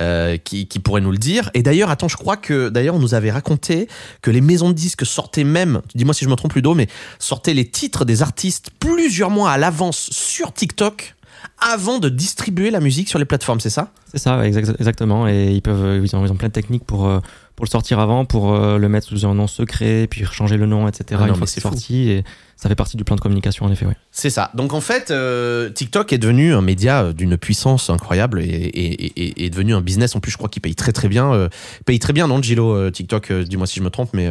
euh, 0.00 0.36
qui, 0.36 0.66
pourraient 0.84 1.00
nous 1.00 1.12
le 1.12 1.18
dire. 1.18 1.50
Et 1.54 1.62
d'ailleurs, 1.62 1.88
attends, 1.88 2.08
je 2.08 2.16
crois 2.18 2.36
que 2.36 2.68
d'ailleurs, 2.68 2.94
on 2.94 2.98
nous 2.98 3.14
avait 3.14 3.30
raconté 3.30 3.88
que 4.20 4.30
les 4.30 4.42
maisons 4.42 4.68
de 4.68 4.74
disques 4.74 5.06
sortaient 5.06 5.44
même, 5.44 5.80
dis-moi 5.94 6.12
si 6.12 6.26
je 6.26 6.30
me 6.30 6.34
trompe 6.34 6.50
plus 6.50 6.62
d'eau, 6.62 6.74
mais 6.74 6.88
sortaient 7.18 7.54
les 7.54 7.66
titres 7.66 8.04
des 8.04 8.20
artistes 8.20 8.68
plusieurs 8.78 9.30
mois 9.30 9.50
à 9.50 9.56
l'avance 9.56 10.10
sur 10.12 10.52
TikTok 10.52 11.14
avant 11.58 11.98
de 11.98 12.10
distribuer 12.10 12.70
la 12.70 12.80
musique 12.80 13.08
sur 13.08 13.18
les 13.18 13.24
plateformes, 13.24 13.60
c'est 13.60 13.70
ça? 13.70 13.92
C'est 14.10 14.18
ça, 14.18 14.46
exactement. 14.46 15.26
Et 15.26 15.52
ils 15.52 15.62
peuvent, 15.62 16.04
ils 16.04 16.16
ont, 16.16 16.36
plein 16.36 16.48
de 16.48 16.52
techniques 16.52 16.84
pour 16.84 17.08
pour 17.56 17.64
le 17.64 17.70
sortir 17.70 17.98
avant, 17.98 18.24
pour 18.24 18.54
euh, 18.54 18.78
le 18.78 18.88
mettre 18.88 19.08
sous 19.08 19.26
un 19.26 19.34
nom 19.34 19.46
secret, 19.46 20.06
puis 20.08 20.24
changer 20.24 20.56
le 20.56 20.66
nom, 20.66 20.86
etc. 20.86 21.20
Ah 21.22 21.28
une 21.28 21.34
fois 21.34 21.46
que 21.46 21.50
c'est 21.50 21.60
sorti, 21.60 22.10
et 22.10 22.24
ça 22.56 22.68
fait 22.68 22.74
partie 22.74 22.96
du 22.96 23.04
plan 23.04 23.16
de 23.16 23.20
communication 23.20 23.66
en 23.66 23.72
effet. 23.72 23.86
Ouais. 23.86 23.96
C'est 24.10 24.30
ça. 24.30 24.50
Donc 24.54 24.72
en 24.74 24.80
fait, 24.80 25.10
euh, 25.10 25.70
TikTok 25.70 26.12
est 26.12 26.18
devenu 26.18 26.54
un 26.54 26.62
média 26.62 27.12
d'une 27.12 27.36
puissance 27.36 27.90
incroyable 27.90 28.40
et, 28.42 28.46
et, 28.46 29.46
est 29.46 29.50
devenu 29.50 29.74
un 29.74 29.80
business. 29.80 30.14
En 30.14 30.20
plus, 30.20 30.30
je 30.30 30.36
crois 30.36 30.48
qu'il 30.48 30.62
paye 30.62 30.74
très 30.74 30.92
très 30.92 31.08
bien. 31.08 31.48
paye 31.84 31.98
très 31.98 32.12
bien, 32.12 32.28
non, 32.28 32.40
Gilo 32.40 32.90
TikTok. 32.90 33.32
dis-moi 33.32 33.66
si 33.66 33.80
je 33.80 33.84
me 33.84 33.90
trompe, 33.90 34.10
mais. 34.12 34.30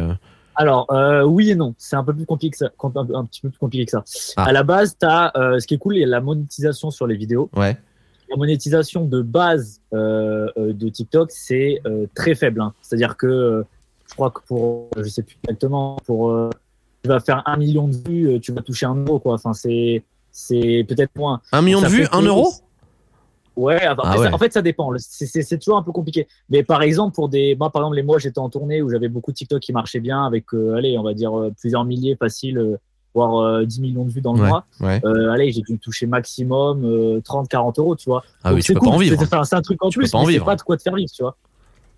Alors, 0.56 0.86
euh, 0.90 1.22
oui 1.22 1.50
et 1.50 1.54
non. 1.54 1.74
C'est 1.78 1.96
un 1.96 2.04
peu 2.04 2.14
plus 2.14 2.26
compliqué 2.26 2.50
que 2.50 2.56
ça. 2.56 2.70
Un, 2.82 3.24
petit 3.26 3.42
peu 3.42 3.50
plus 3.50 3.58
compliqué 3.58 3.84
que 3.84 3.90
ça. 3.90 4.04
Ah. 4.36 4.44
À 4.44 4.52
la 4.52 4.62
base, 4.62 4.96
tu 4.98 5.06
as 5.06 5.32
euh, 5.36 5.60
ce 5.60 5.66
qui 5.66 5.74
est 5.74 5.78
cool, 5.78 5.96
il 5.96 6.00
y 6.00 6.04
a 6.04 6.06
la 6.06 6.20
monétisation 6.20 6.90
sur 6.90 7.06
les 7.06 7.16
vidéos. 7.16 7.50
Ouais. 7.54 7.76
La 8.30 8.36
monétisation 8.36 9.04
de 9.04 9.22
base 9.22 9.80
euh, 9.92 10.48
euh 10.56 10.72
de 10.72 10.88
TikTok, 10.88 11.30
c'est 11.30 11.80
euh, 11.86 12.06
très 12.14 12.34
faible. 12.34 12.60
Hein. 12.60 12.74
C'est-à-dire 12.82 13.16
que 13.16 13.64
je 14.08 14.14
crois 14.14 14.30
que 14.30 14.40
pour, 14.46 14.88
je 14.96 15.08
sais 15.08 15.22
plus 15.22 15.36
exactement, 15.44 15.96
pour 16.04 16.50
tu 17.02 17.08
vas 17.08 17.20
faire 17.20 17.42
un 17.46 17.56
million 17.56 17.88
de 17.88 17.96
vues, 17.96 18.40
tu 18.40 18.52
vas 18.52 18.62
toucher 18.62 18.86
un 18.86 18.94
euro, 18.94 19.18
quoi. 19.18 19.34
Enfin, 19.34 19.52
c'est 19.52 20.02
c'est 20.30 20.84
peut-être 20.88 21.16
moins. 21.16 21.40
Un 21.52 21.62
million 21.62 21.80
de 21.80 21.86
vues, 21.86 22.06
un 22.12 22.22
euro? 22.22 22.52
Ouais, 23.56 23.80
ah 23.82 23.96
en 23.98 24.38
fait, 24.38 24.52
ça 24.52 24.60
dépend. 24.60 24.92
C'est 24.98 25.58
toujours 25.58 25.78
un 25.78 25.82
peu 25.82 25.92
compliqué. 25.92 26.28
Mais 26.50 26.62
par 26.62 26.82
exemple, 26.82 27.14
pour 27.14 27.30
des, 27.30 27.56
moi, 27.56 27.70
par 27.70 27.82
exemple, 27.82 27.96
les 27.96 28.02
mois, 28.02 28.18
j'étais 28.18 28.38
en 28.38 28.50
tournée 28.50 28.82
où 28.82 28.90
j'avais 28.90 29.08
beaucoup 29.08 29.32
de 29.32 29.36
TikTok 29.36 29.60
qui 29.60 29.72
marchaient 29.72 30.00
bien 30.00 30.26
avec, 30.26 30.52
euh, 30.52 30.74
allez, 30.74 30.98
on 30.98 31.02
va 31.02 31.14
dire 31.14 31.36
euh, 31.36 31.50
plusieurs 31.58 31.86
milliers 31.86 32.16
faciles, 32.16 32.78
euh, 33.16 33.28
voire 33.28 33.66
10 33.66 33.80
millions 33.80 34.04
de 34.04 34.10
vues 34.10 34.20
dans 34.20 34.34
le 34.34 34.44
mois. 34.44 34.64
allez, 34.80 35.52
j'ai 35.52 35.62
dû 35.62 35.78
toucher 35.78 36.06
maximum 36.06 37.20
30, 37.22 37.48
40 37.48 37.78
euros, 37.78 37.96
tu 37.96 38.08
vois. 38.08 38.22
Ah 38.44 38.54
oui, 38.54 38.62
c'est 38.62 38.74
cool. 38.74 39.04
C'est 39.44 39.54
un 39.54 39.62
truc 39.62 39.82
en 39.84 39.90
plus, 39.90 40.12
mais 40.12 40.32
c'est 40.32 40.40
pas 40.40 40.56
de 40.56 40.62
quoi 40.62 40.76
te 40.76 40.82
faire 40.82 40.94
vivre, 40.94 41.10
tu 41.12 41.22
vois. 41.22 41.36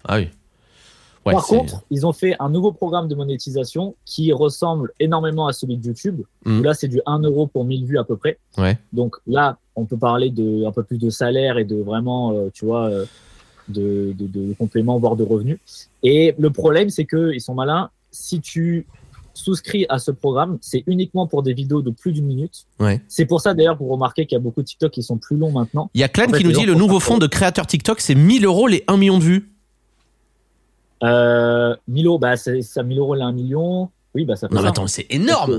Ah 0.05 0.19
oui. 0.19 0.29
Par 1.33 1.47
contre, 1.47 1.83
ils 1.91 2.07
ont 2.07 2.13
fait 2.13 2.37
un 2.39 2.49
nouveau 2.49 2.73
programme 2.73 3.09
de 3.09 3.15
monétisation 3.15 3.95
qui 4.05 4.33
ressemble 4.33 4.93
énormément 5.01 5.47
à 5.47 5.53
celui 5.53 5.77
de 5.77 5.87
YouTube. 5.87 6.23
Mm. 6.45 6.63
là, 6.63 6.75
c'est 6.75 6.89
du 6.89 7.01
1 7.07 7.21
euro 7.21 7.47
pour 7.47 7.65
1000 7.65 7.85
vues 7.85 7.99
à 7.99 8.05
peu 8.05 8.17
près. 8.17 8.39
Ouais. 8.57 8.79
Donc 8.93 9.17
là, 9.27 9.59
on 9.77 9.85
peut 9.85 9.97
parler 9.97 10.31
de 10.31 10.65
un 10.65 10.73
peu 10.73 10.83
plus 10.83 10.99
de 10.99 11.11
salaire 11.11 11.59
et 11.59 11.65
de 11.65 11.77
vraiment, 11.77 12.33
euh, 12.33 12.51
tu 12.53 12.65
vois, 12.65 12.87
euh, 12.87 13.05
de, 13.69 14.15
de, 14.19 14.27
de, 14.27 14.55
compléments, 14.55 14.99
voire 14.99 15.17
de 15.17 15.25
revenus. 15.25 15.59
Et 16.03 16.35
le 16.39 16.51
problème, 16.51 16.91
c'est 16.91 17.05
qu'ils 17.05 17.41
sont 17.41 17.55
malins. 17.55 17.91
Si 18.11 18.41
tu 18.41 18.87
souscris 19.39 19.87
à 19.89 19.99
ce 19.99 20.11
programme, 20.11 20.59
c'est 20.61 20.85
uniquement 20.87 21.27
pour 21.27 21.43
des 21.43 21.55
vidéos 21.55 21.83
de 21.83 21.91
plus 21.91 22.13
d'une 22.13 22.27
minute. 22.27 22.67
Ouais. 22.79 23.01
C'est 23.09 23.25
pour 23.25 23.41
ça 23.41 23.55
d'ailleurs, 23.55 23.77
vous 23.77 23.89
remarquez 23.89 24.27
qu'il 24.27 24.37
y 24.37 24.41
a 24.41 24.43
beaucoup 24.43 24.63
de 24.63 24.67
TikTok 24.67 24.93
qui 24.93 25.03
sont 25.03 25.19
plus 25.19 25.37
longs 25.37 25.53
maintenant. 25.53 25.91
Il 25.95 26.01
y 26.01 26.05
a 26.05 26.09
Clan 26.09 26.27
qui 26.27 26.45
nous 26.45 26.53
dit 26.53 26.67
le 26.67 26.75
nouveau 26.75 27.01
fonds 27.01 27.19
de 27.19 27.27
créateurs 27.27 27.67
TikTok, 27.67 28.01
c'est 28.01 28.15
1000 28.15 28.45
euros 28.45 28.67
les 28.67 28.85
1 28.89 28.97
million 28.97 29.19
de 29.19 29.25
vues. 29.25 29.53
Euh, 31.05 31.77
1000 31.87 32.07
euros, 32.07 32.19
bah, 32.19 32.37
ça, 32.37 32.53
1000 32.53 32.99
euros, 32.99 33.15
1 33.15 33.33
million. 33.33 33.91
Oui, 34.15 34.25
bah, 34.25 34.37
ça 34.37 34.49
fait 34.49 34.55
Non, 34.55 34.63
mais 34.63 34.69
attends, 34.69 34.87
c'est 34.87 35.07
énorme. 35.11 35.59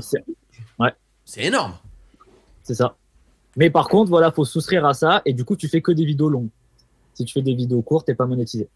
Ouais. 0.80 0.94
C'est 1.26 1.44
énorme. 1.44 1.74
C'est 2.64 2.76
ça. 2.76 2.96
Mais 3.56 3.70
par 3.70 3.88
contre, 3.88 4.10
voilà, 4.10 4.32
faut 4.32 4.46
souscrire 4.46 4.86
à 4.86 4.94
ça 4.94 5.22
et 5.26 5.34
du 5.34 5.46
coup, 5.46 5.56
tu 5.56 5.68
fais 5.68 5.82
que 5.82 5.92
des 5.92 6.06
vidéos 6.06 6.30
longues. 6.30 6.50
Si 7.14 7.26
tu 7.26 7.34
fais 7.34 7.42
des 7.42 7.54
vidéos 7.54 7.82
courtes, 7.82 8.06
t'es 8.06 8.14
pas 8.14 8.26
monétisé 8.26 8.70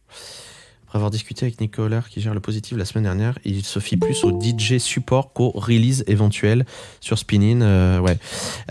avoir 0.95 1.11
discuté 1.11 1.45
avec 1.45 1.59
Nicolas 1.59 2.03
qui 2.09 2.21
gère 2.21 2.33
le 2.33 2.39
positif 2.39 2.77
la 2.77 2.85
semaine 2.85 3.05
dernière, 3.05 3.37
il 3.45 3.63
se 3.63 3.79
fie 3.79 3.97
plus 3.97 4.23
au 4.23 4.39
DJ 4.39 4.77
support 4.77 5.33
qu'au 5.33 5.49
release 5.49 6.03
éventuel 6.07 6.65
sur 7.01 7.17
Spinning. 7.17 7.61
Euh, 7.63 7.99
ouais, 7.99 8.17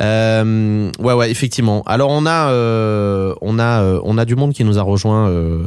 euh, 0.01 0.91
ouais, 0.99 1.15
ouais, 1.15 1.31
effectivement. 1.31 1.83
Alors 1.87 2.11
on 2.11 2.27
a, 2.27 2.51
euh, 2.51 3.35
on 3.41 3.59
a, 3.59 3.83
euh, 3.83 4.01
on 4.05 4.19
a 4.19 4.25
du 4.25 4.37
monde 4.37 4.53
qui 4.53 4.65
nous 4.65 4.79
a 4.79 4.83
rejoint 4.83 5.13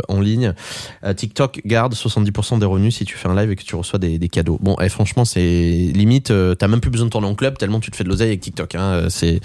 en 0.07 0.21
ligne. 0.21 0.53
TikTok 1.15 1.61
garde 1.65 1.93
70% 1.93 2.59
des 2.59 2.65
revenus 2.65 2.95
si 2.95 3.05
tu 3.05 3.17
fais 3.17 3.27
un 3.27 3.35
live 3.35 3.51
et 3.51 3.55
que 3.55 3.63
tu 3.63 3.75
reçois 3.75 3.99
des, 3.99 4.19
cadeaux. 4.29 4.57
Bon, 4.61 4.75
eh, 4.81 4.89
franchement, 4.89 5.25
c'est 5.25 5.41
limite. 5.41 6.31
T'as 6.57 6.67
même 6.67 6.79
plus 6.79 6.91
besoin 6.91 7.07
de 7.07 7.11
tourner 7.11 7.27
en 7.27 7.35
club 7.35 7.57
tellement 7.57 7.79
tu 7.79 7.91
te 7.91 7.95
fais 7.95 8.03
de 8.03 8.09
l'oseille 8.09 8.29
avec 8.29 8.41
TikTok. 8.41 8.75
Hein. 8.75 9.07
J'ai 9.19 9.39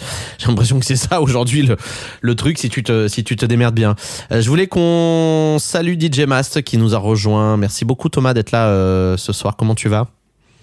l'impression 0.46 0.78
que 0.78 0.86
c'est 0.86 0.96
ça 0.96 1.20
aujourd'hui 1.20 1.62
le, 1.62 1.76
le 2.20 2.34
truc 2.34 2.58
si 2.58 2.68
tu 2.68 2.82
te, 2.82 3.08
si 3.08 3.24
tu 3.24 3.36
te 3.36 3.46
démerdes 3.46 3.74
bien. 3.74 3.94
je 4.30 4.48
voulais 4.48 4.66
qu'on 4.66 5.56
salue 5.58 5.94
DJ 5.98 6.20
Mast 6.20 6.62
qui 6.62 6.78
nous 6.78 6.94
a 6.94 6.99
rejoint. 7.02 7.56
Merci 7.56 7.84
beaucoup 7.84 8.08
Thomas 8.08 8.34
d'être 8.34 8.52
là 8.52 8.68
euh, 8.68 9.16
ce 9.16 9.32
soir. 9.32 9.56
Comment 9.56 9.74
tu 9.74 9.88
vas? 9.88 10.08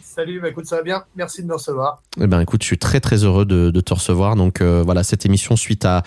Salut, 0.02 0.40
bah 0.40 0.50
écoute, 0.50 0.66
ça 0.66 0.78
va 0.78 0.82
bien. 0.82 1.04
Merci 1.16 1.44
de 1.44 1.48
me 1.48 1.54
recevoir. 1.54 2.02
Eh 2.20 2.28
ben, 2.28 2.42
écoute, 2.42 2.64
je 2.64 2.68
suis 2.68 2.80
très 2.80 3.00
très 3.00 3.24
heureux 3.24 3.46
de, 3.46 3.82
te 3.82 3.94
recevoir. 3.94 4.36
Donc 4.36 4.62
euh, 4.62 4.82
voilà, 4.84 5.04
cette 5.04 5.26
émission 5.26 5.56
suite 5.56 5.86
à 5.86 6.04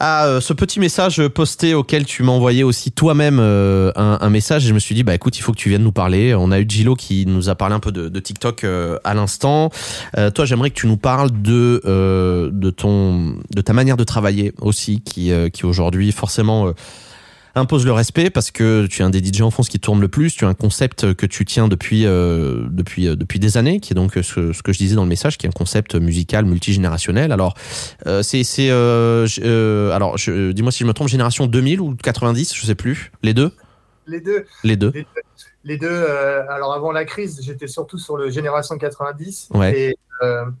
à 0.00 0.26
euh, 0.26 0.40
ce 0.40 0.52
petit 0.52 0.80
message 0.80 1.26
posté 1.28 1.74
auquel 1.74 2.04
tu 2.04 2.22
m'as 2.22 2.32
envoyé 2.32 2.62
aussi 2.62 2.92
toi-même 2.92 3.38
euh, 3.40 3.90
un, 3.96 4.30
message. 4.30 4.64
Et 4.64 4.68
je 4.68 4.74
me 4.74 4.78
suis 4.78 4.94
dit, 4.94 5.02
bah 5.02 5.14
écoute, 5.14 5.38
il 5.38 5.42
faut 5.42 5.52
que 5.52 5.58
tu 5.58 5.68
viennes 5.68 5.82
nous 5.82 5.92
parler. 5.92 6.34
On 6.34 6.52
a 6.52 6.60
eu 6.60 6.66
Gilo 6.68 6.94
qui 6.94 7.26
nous 7.26 7.48
a 7.48 7.54
parlé 7.54 7.74
un 7.74 7.80
peu 7.80 7.92
de, 7.92 8.20
TikTok 8.20 8.64
euh, 8.64 8.98
à 9.04 9.14
l'instant. 9.14 9.70
toi, 10.34 10.44
j'aimerais 10.44 10.70
que 10.70 10.74
tu 10.74 10.86
nous 10.86 10.96
parles 10.96 11.30
de 11.30 11.80
de 12.52 12.70
ton 12.70 13.36
de 13.50 13.60
ta 13.60 13.72
manière 13.72 13.96
de 13.96 14.04
travailler 14.04 14.52
aussi, 14.60 15.00
qui 15.00 15.32
qui 15.52 15.66
aujourd'hui 15.66 16.12
forcément 16.12 16.72
impose 17.58 17.84
le 17.84 17.92
respect 17.92 18.30
parce 18.30 18.50
que 18.50 18.86
tu 18.86 19.02
es 19.02 19.04
un 19.04 19.10
des 19.10 19.22
DJ 19.24 19.42
en 19.42 19.50
France 19.50 19.68
qui 19.68 19.80
tourne 19.80 20.00
le 20.00 20.08
plus, 20.08 20.34
tu 20.34 20.44
as 20.44 20.48
un 20.48 20.54
concept 20.54 21.14
que 21.14 21.26
tu 21.26 21.44
tiens 21.44 21.68
depuis 21.68 22.06
euh, 22.06 22.66
depuis 22.70 23.08
euh, 23.08 23.16
depuis 23.16 23.38
des 23.38 23.56
années 23.56 23.80
qui 23.80 23.92
est 23.92 23.94
donc 23.94 24.14
ce, 24.14 24.52
ce, 24.52 24.62
que 24.62 24.72
je 24.72 24.78
disais 24.78 24.96
dans 24.96 25.02
le 25.02 25.08
message 25.08 25.38
qui 25.38 25.46
est 25.46 25.48
un 25.48 25.52
concept 25.52 25.94
musical 25.94 26.44
multigénérationnel. 26.44 27.32
Alors 27.32 27.54
euh, 28.06 28.22
c'est 28.22 28.44
euh, 28.70 29.26
euh 29.40 29.90
alors 29.92 30.16
dis-moi 30.16 30.72
si 30.72 30.80
je 30.80 30.86
me 30.86 30.92
trompe 30.92 31.08
génération 31.08 31.46
2000 31.46 31.80
ou 31.80 31.94
90, 31.94 32.54
je 32.54 32.66
sais 32.66 32.74
plus, 32.74 33.12
les 33.22 33.34
deux? 33.34 33.52
Les 34.06 34.20
deux. 34.20 34.46
Les 34.64 34.76
deux. 34.76 34.92
Les 35.64 35.76
deux. 35.76 36.06
alors 36.48 36.72
avant 36.72 36.92
la 36.92 37.04
crise, 37.04 37.40
j'étais 37.42 37.66
surtout 37.66 37.98
sur 37.98 38.16
le 38.16 38.30
génération 38.30 38.78
90 38.78 39.50
ouais. 39.54 39.78
et 39.78 39.98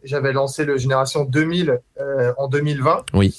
j'avais 0.04 0.32
lancé 0.32 0.64
le 0.64 0.76
génération 0.76 1.24
2000 1.24 1.80
en 2.36 2.48
2020. 2.48 3.04
Oui. 3.14 3.38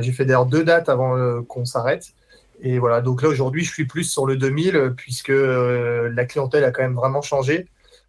J'ai 0.00 0.12
fait 0.12 0.24
d'ailleurs 0.24 0.46
deux 0.46 0.64
dates 0.64 0.88
avant 0.88 1.42
qu'on 1.44 1.64
s'arrête. 1.64 2.12
Et 2.60 2.78
voilà, 2.78 3.00
donc 3.00 3.22
là 3.22 3.28
aujourd'hui, 3.28 3.64
je 3.64 3.72
suis 3.72 3.86
plus 3.86 4.04
sur 4.04 4.26
le 4.26 4.36
2000 4.36 4.94
puisque 4.96 5.30
euh, 5.30 6.10
la 6.14 6.24
clientèle 6.24 6.64
a 6.64 6.70
quand 6.70 6.82
même 6.82 6.94
vraiment 6.94 7.22
changé. 7.22 7.66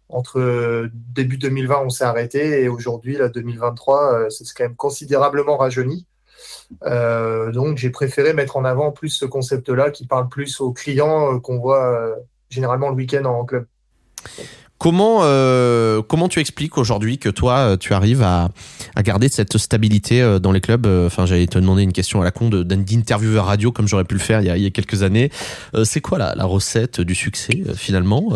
Entre 0.08 0.38
euh, 0.38 0.90
début 0.92 1.36
2020, 1.36 1.82
on 1.84 1.90
s'est 1.90 2.04
arrêté 2.04 2.62
et 2.62 2.68
aujourd'hui, 2.68 3.18
là, 3.18 3.28
2023, 3.28 4.14
euh, 4.14 4.30
c'est 4.30 4.44
quand 4.56 4.64
même 4.64 4.76
considérablement 4.76 5.56
rajeuni. 5.56 6.06
donc 7.52 7.76
j'ai 7.78 7.90
préféré 7.90 8.32
mettre 8.32 8.56
en 8.56 8.64
avant 8.64 8.92
plus 8.92 9.10
ce 9.10 9.24
concept-là 9.24 9.90
qui 9.90 10.06
parle 10.06 10.28
plus 10.28 10.60
aux 10.60 10.72
clients 10.72 11.40
qu'on 11.40 11.58
voit 11.58 12.14
généralement 12.48 12.90
le 12.90 12.94
week-end 12.94 13.24
en 13.24 13.44
club. 13.44 13.66
Comment 14.78 15.20
euh, 15.22 16.02
comment 16.02 16.28
tu 16.28 16.38
expliques 16.38 16.78
aujourd'hui 16.78 17.18
que 17.18 17.28
toi 17.28 17.76
tu 17.78 17.94
arrives 17.94 18.22
à, 18.22 18.50
à 18.94 19.02
garder 19.02 19.28
cette 19.28 19.58
stabilité 19.58 20.22
euh, 20.22 20.38
dans 20.38 20.52
les 20.52 20.60
clubs 20.60 20.86
Enfin, 20.86 21.26
j'allais 21.26 21.48
te 21.48 21.58
demander 21.58 21.82
une 21.82 21.92
question 21.92 22.20
à 22.20 22.24
la 22.24 22.30
con 22.30 22.48
d'intervieweur 22.48 23.46
radio 23.46 23.72
comme 23.72 23.88
j'aurais 23.88 24.04
pu 24.04 24.14
le 24.14 24.20
faire 24.20 24.40
il 24.40 24.46
y 24.46 24.66
a, 24.66 24.70
quelques 24.70 25.02
années. 25.02 25.32
Euh, 25.74 25.82
c'est 25.82 26.00
quoi 26.00 26.18
la, 26.18 26.44
recette 26.44 27.00
du 27.00 27.16
succès 27.16 27.64
finalement? 27.74 28.32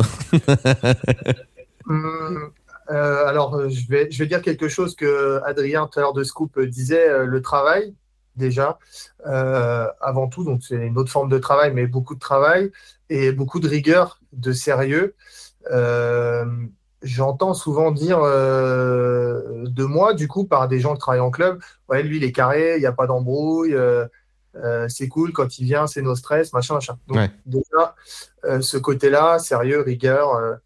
Hum, 1.86 2.50
Alors, 2.88 3.70
je 3.70 3.88
vais 3.88 4.10
je 4.10 4.18
vais 4.18 4.26
dire 4.26 4.42
quelque 4.42 4.68
chose 4.68 4.96
que 4.96 5.40
Adrien 5.46 5.86
tout 5.86 6.00
à 6.00 6.02
l'heure 6.02 6.12
de 6.12 6.24
Scoop 6.24 6.60
disait 6.60 7.24
le 7.24 7.40
travail 7.40 7.94
déjà 8.34 8.78
avant 9.24 10.26
tout. 10.26 10.42
Donc 10.42 10.62
c'est 10.62 10.74
une 10.74 10.98
autre 10.98 11.10
forme 11.10 11.30
de 11.30 11.38
travail, 11.38 11.72
mais 11.72 11.86
beaucoup 11.86 12.16
de 12.16 12.20
travail 12.20 12.72
et 13.10 13.30
beaucoup 13.30 13.60
de 13.60 13.68
rigueur, 13.68 14.18
de 14.32 14.52
sérieux. 14.52 15.14
Euh, 15.70 16.44
j'entends 17.02 17.54
souvent 17.54 17.90
dire 17.90 18.20
euh, 18.22 19.64
de 19.66 19.84
moi, 19.84 20.14
du 20.14 20.28
coup, 20.28 20.44
par 20.44 20.68
des 20.68 20.80
gens 20.80 20.94
qui 20.94 21.00
travaillent 21.00 21.20
en 21.20 21.30
club, 21.30 21.60
ouais, 21.88 22.02
lui, 22.02 22.18
il 22.18 22.24
est 22.24 22.32
carré, 22.32 22.76
il 22.76 22.80
n'y 22.80 22.86
a 22.86 22.92
pas 22.92 23.06
d'embrouille, 23.06 23.74
euh, 23.74 24.06
c'est 24.88 25.08
cool, 25.08 25.32
quand 25.32 25.58
il 25.58 25.64
vient, 25.64 25.86
c'est 25.86 26.02
nos 26.02 26.14
stress, 26.14 26.52
machin, 26.52 26.74
machin. 26.74 26.98
Donc, 27.08 27.30
déjà, 27.46 27.94
ce 28.60 28.76
côté-là, 28.76 29.38
sérieux, 29.38 29.80
rigueur, 29.80 30.58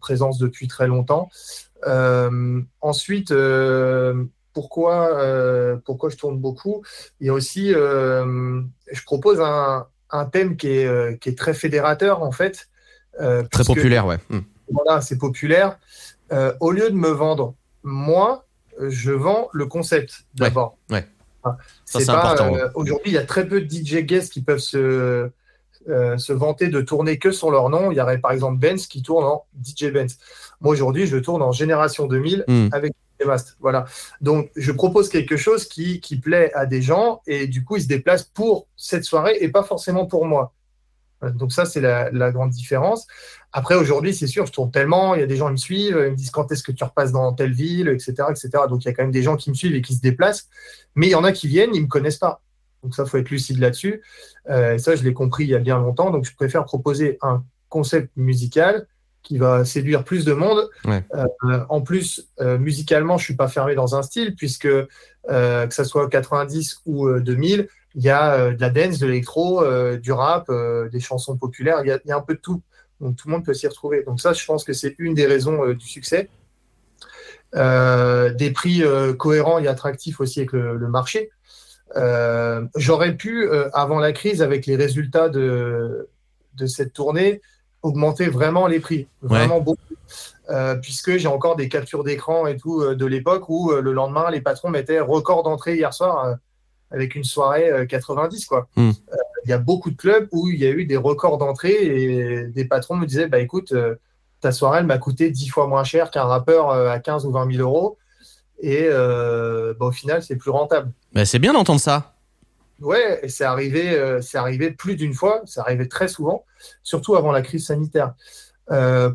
présence 0.00 0.38
depuis 0.38 0.68
très 0.68 0.86
longtemps. 0.86 1.28
ensuite, 2.80 3.32
pourquoi, 4.52 5.76
pourquoi 5.84 6.10
je 6.10 6.16
tourne 6.16 6.38
beaucoup? 6.38 6.82
Il 7.20 7.28
y 7.28 7.30
a 7.30 7.32
aussi, 7.32 7.68
je 7.68 9.04
propose 9.04 9.40
un, 9.40 9.86
un 10.10 10.24
thème 10.26 10.56
qui 10.56 10.68
est, 10.68 11.18
qui 11.20 11.28
est, 11.28 11.38
très 11.38 11.54
fédérateur, 11.54 12.22
en 12.22 12.32
fait. 12.32 12.68
Euh, 13.20 13.42
Très 13.50 13.64
populaire, 13.64 14.06
ouais. 14.06 14.18
Hmm. 14.30 14.40
Voilà, 14.70 15.00
c'est 15.00 15.18
populaire. 15.18 15.78
Euh, 16.32 16.52
au 16.60 16.70
lieu 16.70 16.90
de 16.90 16.96
me 16.96 17.08
vendre 17.08 17.54
moi, 17.82 18.46
je 18.80 19.12
vends 19.12 19.48
le 19.52 19.66
concept 19.66 20.24
d'abord. 20.34 20.78
Ouais. 20.90 21.06
c'est 21.84 22.08
important. 22.08 22.54
Euh, 22.54 22.68
aujourd'hui, 22.74 23.12
il 23.12 23.14
y 23.14 23.18
a 23.18 23.24
très 23.24 23.46
peu 23.46 23.60
de 23.60 23.70
DJ 23.70 23.98
guests 23.98 24.32
qui 24.32 24.42
peuvent 24.42 24.58
se, 24.58 25.30
se 25.86 26.32
vanter 26.32 26.68
de 26.68 26.80
tourner 26.80 27.18
que 27.18 27.30
sur 27.30 27.50
leur 27.50 27.68
nom. 27.68 27.90
Il 27.90 27.98
y 27.98 28.00
aurait 28.00 28.18
par 28.18 28.32
exemple 28.32 28.58
Benz 28.58 28.86
qui 28.86 29.02
tourne 29.02 29.24
en 29.24 29.44
DJ 29.62 29.92
Benz. 29.92 30.18
Moi, 30.60 30.72
aujourd'hui, 30.72 31.06
je 31.06 31.18
tourne 31.18 31.42
en 31.42 31.52
Génération 31.52 32.06
2000 32.06 32.44
hmm. 32.48 32.68
avec 32.72 32.94
DJ 33.20 33.26
Mast. 33.26 33.56
Voilà. 33.60 33.84
Donc, 34.22 34.50
je 34.56 34.72
propose 34.72 35.10
quelque 35.10 35.36
chose 35.36 35.66
qui, 35.66 36.00
qui 36.00 36.16
plaît 36.16 36.52
à 36.54 36.64
des 36.64 36.80
gens 36.80 37.20
et 37.26 37.46
du 37.46 37.64
coup, 37.64 37.76
ils 37.76 37.82
se 37.82 37.88
déplacent 37.88 38.24
pour 38.24 38.66
cette 38.76 39.04
soirée 39.04 39.36
et 39.40 39.50
pas 39.50 39.62
forcément 39.62 40.06
pour 40.06 40.24
moi. 40.24 40.54
Donc 41.34 41.52
ça, 41.52 41.64
c'est 41.64 41.80
la, 41.80 42.30
grande 42.30 42.50
différence. 42.50 43.06
Après, 43.52 43.74
aujourd'hui, 43.74 44.14
c'est 44.14 44.26
sûr, 44.26 44.46
je 44.46 44.52
tourne 44.52 44.70
tellement, 44.70 45.14
il 45.14 45.20
y 45.20 45.24
a 45.24 45.26
des 45.26 45.36
gens 45.36 45.46
qui 45.46 45.52
me 45.52 45.56
suivent, 45.56 46.02
ils 46.06 46.10
me 46.10 46.16
disent 46.16 46.30
quand 46.30 46.50
est-ce 46.50 46.62
que 46.62 46.72
tu 46.72 46.82
repasses 46.82 47.12
dans 47.12 47.32
telle 47.32 47.52
ville, 47.52 47.88
etc., 47.88 48.24
etc. 48.30 48.50
Donc 48.68 48.84
il 48.84 48.88
y 48.88 48.90
a 48.90 48.94
quand 48.94 49.04
même 49.04 49.12
des 49.12 49.22
gens 49.22 49.36
qui 49.36 49.50
me 49.50 49.54
suivent 49.54 49.74
et 49.74 49.82
qui 49.82 49.94
se 49.94 50.00
déplacent. 50.00 50.48
Mais 50.96 51.06
il 51.06 51.10
y 51.10 51.14
en 51.14 51.24
a 51.24 51.32
qui 51.32 51.48
viennent, 51.48 51.74
ils 51.74 51.82
me 51.82 51.88
connaissent 51.88 52.18
pas. 52.18 52.40
Donc 52.84 52.94
ça, 52.94 53.06
faut 53.06 53.16
être 53.16 53.30
lucide 53.30 53.58
là-dessus. 53.58 54.02
Euh, 54.50 54.74
et 54.74 54.78
ça, 54.78 54.94
je 54.94 55.02
l'ai 55.02 55.14
compris 55.14 55.44
il 55.44 55.50
y 55.50 55.54
a 55.54 55.58
bien 55.58 55.78
longtemps. 55.78 56.10
Donc 56.10 56.26
je 56.26 56.34
préfère 56.34 56.64
proposer 56.64 57.18
un 57.22 57.42
concept 57.70 58.10
musical 58.16 58.86
qui 59.22 59.38
va 59.38 59.64
séduire 59.64 60.04
plus 60.04 60.26
de 60.26 60.34
monde. 60.34 60.68
Euh, 60.86 61.64
en 61.70 61.80
plus, 61.80 62.28
euh, 62.40 62.58
musicalement, 62.58 63.16
je 63.16 63.24
suis 63.24 63.36
pas 63.36 63.48
fermé 63.48 63.74
dans 63.74 63.96
un 63.96 64.02
style 64.02 64.36
puisque 64.36 64.68
que 64.68 65.68
ça 65.70 65.84
soit 65.84 66.10
90 66.10 66.82
ou 66.84 67.10
2000, 67.18 67.68
il 67.94 68.02
y 68.02 68.10
a 68.10 68.34
euh, 68.34 68.54
de 68.54 68.60
la 68.60 68.70
dance, 68.70 68.98
de 68.98 69.06
l'électro, 69.06 69.62
euh, 69.62 69.96
du 69.96 70.12
rap, 70.12 70.46
euh, 70.48 70.88
des 70.88 71.00
chansons 71.00 71.36
populaires, 71.36 71.80
il 71.84 71.88
y, 71.88 72.12
a, 72.12 72.16
un 72.16 72.20
peu 72.20 72.34
de 72.34 72.40
tout. 72.40 72.62
Donc 73.00 73.16
tout 73.16 73.28
le 73.28 73.34
monde 73.34 73.44
peut 73.44 73.54
s'y 73.54 73.66
retrouver. 73.66 74.02
Donc 74.02 74.20
ça, 74.20 74.32
je 74.32 74.44
pense 74.44 74.64
que 74.64 74.72
c'est 74.72 74.94
une 74.98 75.14
des 75.14 75.26
raisons 75.26 75.66
du 75.72 75.86
succès. 75.86 76.28
des 77.52 78.50
prix 78.54 78.82
cohérents 79.18 79.58
et 79.58 79.68
attractifs 79.68 80.20
aussi 80.20 80.40
avec 80.40 80.52
le, 80.52 80.88
marché. 80.88 81.30
J'aurais 82.76 83.16
pu, 83.16 83.48
avant 83.72 83.98
la 83.98 84.12
crise, 84.12 84.42
avec 84.42 84.66
les 84.66 84.76
résultats 84.76 85.28
de, 85.28 86.08
de 86.54 86.66
cette 86.66 86.92
tournée, 86.92 87.42
augmenter 87.82 88.28
vraiment 88.28 88.68
les 88.68 88.80
prix, 88.80 89.08
vraiment 89.22 89.60
beaucoup. 89.60 89.96
puisque 90.80 91.16
j'ai 91.16 91.28
encore 91.28 91.56
des 91.56 91.68
captures 91.68 92.04
d'écran 92.04 92.46
et 92.46 92.56
tout 92.56 92.94
de 92.94 93.06
l'époque 93.06 93.48
où 93.48 93.72
le 93.72 93.92
lendemain, 93.92 94.30
les 94.30 94.40
patrons 94.40 94.70
mettaient 94.70 95.00
record 95.00 95.42
d'entrée 95.42 95.74
hier 95.74 95.92
soir 95.92 96.36
avec 96.94 97.14
une 97.14 97.24
soirée 97.24 97.86
90 97.88 98.42
euh, 98.42 98.46
quoi. 98.48 98.68
Hmm. 98.76 98.90
Euh, 98.90 99.16
il 99.44 99.50
y 99.50 99.52
a 99.52 99.58
beaucoup 99.58 99.90
de 99.90 99.96
clubs 99.96 100.28
où 100.32 100.48
il 100.48 100.58
y 100.58 100.66
a 100.66 100.70
eu 100.70 100.86
des 100.86 100.96
records 100.96 101.38
d'entrée 101.38 101.74
et 101.74 102.46
des 102.46 102.64
patrons 102.64 102.96
me 102.96 103.04
disaient 103.04 103.26
bah 103.26 103.40
écoute 103.40 103.72
euh, 103.72 103.96
ta 104.40 104.52
soirée 104.52 104.78
elle 104.80 104.86
m'a 104.86 104.98
coûté 104.98 105.30
10 105.30 105.48
fois 105.48 105.66
moins 105.66 105.84
cher 105.84 106.10
qu'un 106.10 106.24
rappeur 106.24 106.70
à 106.70 106.98
15 106.98 107.26
ou 107.26 107.32
20 107.32 107.52
000 107.52 107.68
euros 107.68 107.98
et 108.60 108.88
bah, 108.88 109.86
au 109.86 109.92
final 109.92 110.22
c'est 110.22 110.36
plus 110.36 110.50
rentable. 110.50 110.92
Mais 111.12 111.24
c'est 111.24 111.38
bien 111.38 111.52
d'entendre 111.52 111.80
ça. 111.80 112.14
Ouais, 112.80 113.20
et 113.22 113.28
c'est 113.28 113.44
arrivé, 113.44 114.18
c'est 114.20 114.38
arrivé 114.38 114.70
plus 114.70 114.96
d'une 114.96 115.14
fois, 115.14 115.42
c'est 115.46 115.60
arrivé 115.60 115.88
très 115.88 116.08
souvent, 116.08 116.44
surtout 116.82 117.16
avant 117.16 117.32
la 117.32 117.42
crise 117.42 117.66
sanitaire. 117.66 118.14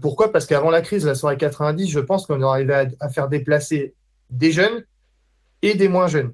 pourquoi? 0.02 0.32
Parce 0.32 0.46
qu'avant 0.46 0.70
la 0.70 0.82
crise, 0.82 1.06
la 1.06 1.16
soirée 1.16 1.38
90, 1.38 1.90
je 1.90 2.00
pense 2.00 2.26
qu'on 2.26 2.42
arrivait 2.42 2.88
à, 3.00 3.10
faire 3.10 3.28
déplacer 3.30 3.94
des 4.30 4.52
jeunes 4.52 4.84
et 5.62 5.76
des 5.76 5.88
moins 5.88 6.08
jeunes. 6.08 6.34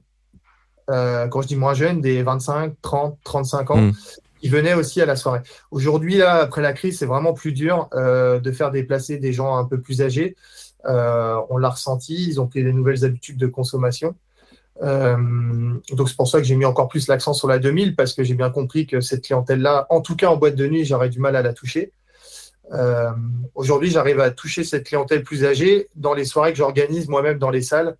Euh, 0.90 1.28
quand 1.28 1.42
je 1.42 1.48
dis 1.48 1.56
moins 1.56 1.74
jeunes, 1.74 2.02
des 2.02 2.22
25, 2.22 2.74
30, 2.82 3.18
35 3.24 3.72
ans, 3.72 3.78
mm. 3.78 3.94
qui 4.40 4.50
venaient 4.50 4.74
aussi 4.74 5.02
à 5.02 5.06
la 5.06 5.16
soirée. 5.16 5.42
Aujourd'hui, 5.72 6.18
là, 6.18 6.36
après 6.36 6.62
la 6.62 6.74
crise, 6.74 7.00
c'est 7.00 7.06
vraiment 7.06 7.34
plus 7.34 7.54
dur 7.54 7.90
euh, 7.94 8.40
de 8.40 8.52
faire 8.52 8.72
déplacer 8.72 9.18
des 9.18 9.34
gens 9.34 9.58
un 9.58 9.66
peu 9.66 9.80
plus 9.80 10.02
âgés. 10.02 10.36
Euh, 10.86 11.40
on 11.50 11.58
l'a 11.58 11.70
ressenti, 11.70 12.28
ils 12.28 12.40
ont 12.40 12.48
pris 12.48 12.64
des 12.64 12.74
nouvelles 12.74 13.04
habitudes 13.04 13.38
de 13.38 13.48
consommation. 13.48 14.16
donc 14.82 16.10
c'est 16.10 16.18
pour 16.18 16.28
ça 16.28 16.38
que 16.40 16.44
j'ai 16.44 16.56
mis 16.56 16.66
encore 16.66 16.90
plus 16.90 17.08
l'accent 17.08 17.34
sur 17.34 17.48
la 17.48 17.60
2000 17.60 17.96
parce 17.96 18.14
que 18.14 18.24
j'ai 18.24 18.36
bien 18.36 18.52
compris 18.52 18.86
que 18.86 19.02
cette 19.02 19.24
clientèle-là, 19.24 19.88
en 19.90 20.02
tout 20.02 20.16
cas 20.16 20.28
en 20.28 20.38
boîte 20.38 20.56
de 20.56 20.68
nuit, 20.68 20.86
j'aurais 20.86 21.10
du 21.10 21.20
mal 21.20 21.36
à 21.36 21.42
la 21.42 21.54
toucher. 21.54 21.92
Aujourd'hui, 23.56 23.90
j'arrive 23.90 24.20
à 24.20 24.30
toucher 24.30 24.64
cette 24.64 24.86
clientèle 24.86 25.24
plus 25.24 25.44
âgée 25.46 25.88
dans 25.96 26.14
les 26.14 26.26
soirées 26.26 26.52
que 26.52 26.58
j'organise 26.58 27.08
moi-même 27.08 27.40
dans 27.40 27.52
les 27.52 27.62
salles 27.62 27.96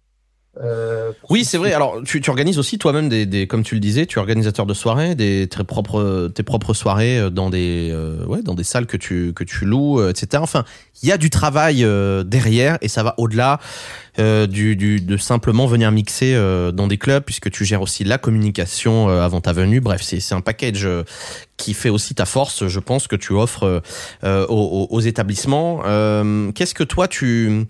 euh, 0.62 1.12
oui, 1.30 1.44
c'est 1.44 1.58
vrai. 1.58 1.74
Alors, 1.74 2.02
tu, 2.06 2.22
tu 2.22 2.30
organises 2.30 2.58
aussi 2.60 2.78
toi-même 2.78 3.10
des, 3.10 3.26
des, 3.26 3.48
comme 3.48 3.64
tu 3.64 3.76
le 3.76 3.82
disais, 3.82 4.06
tu 4.06 4.18
es 4.18 4.20
organisateur 4.20 4.66
de 4.66 4.74
soirées, 4.74 5.16
des 5.16 5.48
tes 5.48 5.64
propres, 5.64 6.30
tes 6.34 6.44
propres 6.44 6.74
soirées 6.74 7.20
euh, 7.20 7.30
dans 7.30 7.50
des, 7.50 7.90
euh, 7.92 8.26
ouais, 8.26 8.42
dans 8.42 8.54
des 8.54 8.64
salles 8.64 8.86
que 8.86 8.98
tu 8.98 9.34
que 9.34 9.44
tu 9.44 9.66
loues, 9.66 10.08
etc. 10.08 10.42
Enfin, 10.42 10.64
il 11.04 11.10
y 11.10 11.12
a 11.12 11.18
du 11.18 11.30
travail 11.30 11.86
derrière 12.26 12.78
et 12.82 12.88
ça 12.88 13.04
va 13.04 13.16
au-delà 13.18 13.60
du, 14.18 14.78
du, 14.78 15.02
de 15.02 15.18
simplement 15.18 15.68
venir 15.68 15.92
mixer 15.92 16.36
dans 16.74 16.88
des 16.88 16.98
clubs, 16.98 17.24
puisque 17.24 17.52
tu 17.52 17.66
gères 17.66 17.82
aussi 17.82 18.06
la 18.06 18.18
communication 18.18 19.10
avant 19.10 19.42
ta 19.42 19.52
venue. 19.52 19.82
Bref, 19.82 20.02
c'est 20.02 20.22
c'est 20.22 20.36
un 20.36 20.42
package 20.42 20.88
qui 21.58 21.74
fait 21.74 21.90
aussi 21.90 22.16
ta 22.16 22.26
force, 22.26 22.68
je 22.68 22.80
pense, 22.80 23.08
que 23.08 23.18
tu 23.18 23.34
offres 23.34 23.82
aux, 24.24 24.88
aux, 24.90 25.02
établissements. 25.02 25.82
Qu'est-ce 26.54 26.74
que 26.74 26.84
toi 26.84 27.10
tu 27.10 27.68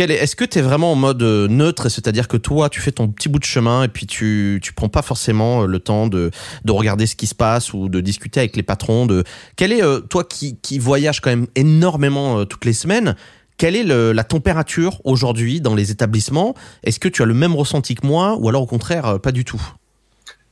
Est-ce 0.00 0.36
que 0.36 0.44
tu 0.44 0.58
es 0.58 0.62
vraiment 0.62 0.92
en 0.92 0.94
mode 0.94 1.22
euh, 1.22 1.48
neutre, 1.48 1.88
c'est-à-dire 1.88 2.28
que 2.28 2.36
toi, 2.36 2.68
tu 2.68 2.80
fais 2.80 2.92
ton 2.92 3.08
petit 3.08 3.28
bout 3.28 3.40
de 3.40 3.44
chemin 3.44 3.82
et 3.82 3.88
puis 3.88 4.06
tu 4.06 4.60
tu 4.62 4.72
prends 4.72 4.88
pas 4.88 5.02
forcément 5.02 5.62
euh, 5.62 5.66
le 5.66 5.80
temps 5.80 6.06
de, 6.06 6.30
de 6.64 6.72
regarder 6.72 7.06
ce 7.06 7.16
qui 7.16 7.26
se 7.26 7.34
passe 7.34 7.72
ou 7.72 7.88
de 7.88 8.00
discuter 8.00 8.38
avec 8.40 8.54
les 8.56 8.62
patrons 8.62 9.06
de 9.06 9.24
quel 9.56 9.72
est 9.72 9.82
euh, 9.82 10.00
toi 10.00 10.22
qui 10.22 10.56
qui 10.60 10.78
voyage 10.78 11.20
quand 11.20 11.30
même 11.30 11.48
énormément 11.56 12.44
toutes 12.44 12.64
les 12.64 12.72
semaines 12.72 13.16
quelle 13.56 13.74
est 13.74 13.82
la 13.82 14.22
température 14.22 15.00
aujourd'hui 15.02 15.60
dans 15.60 15.74
les 15.74 15.90
établissements? 15.90 16.54
Est-ce 16.84 17.00
que 17.00 17.08
tu 17.08 17.22
as 17.22 17.26
le 17.26 17.34
même 17.34 17.56
ressenti 17.56 17.96
que 17.96 18.06
moi 18.06 18.36
ou 18.38 18.48
alors 18.48 18.62
au 18.62 18.66
contraire 18.66 19.18
pas 19.20 19.32
du 19.32 19.44
tout? 19.44 19.60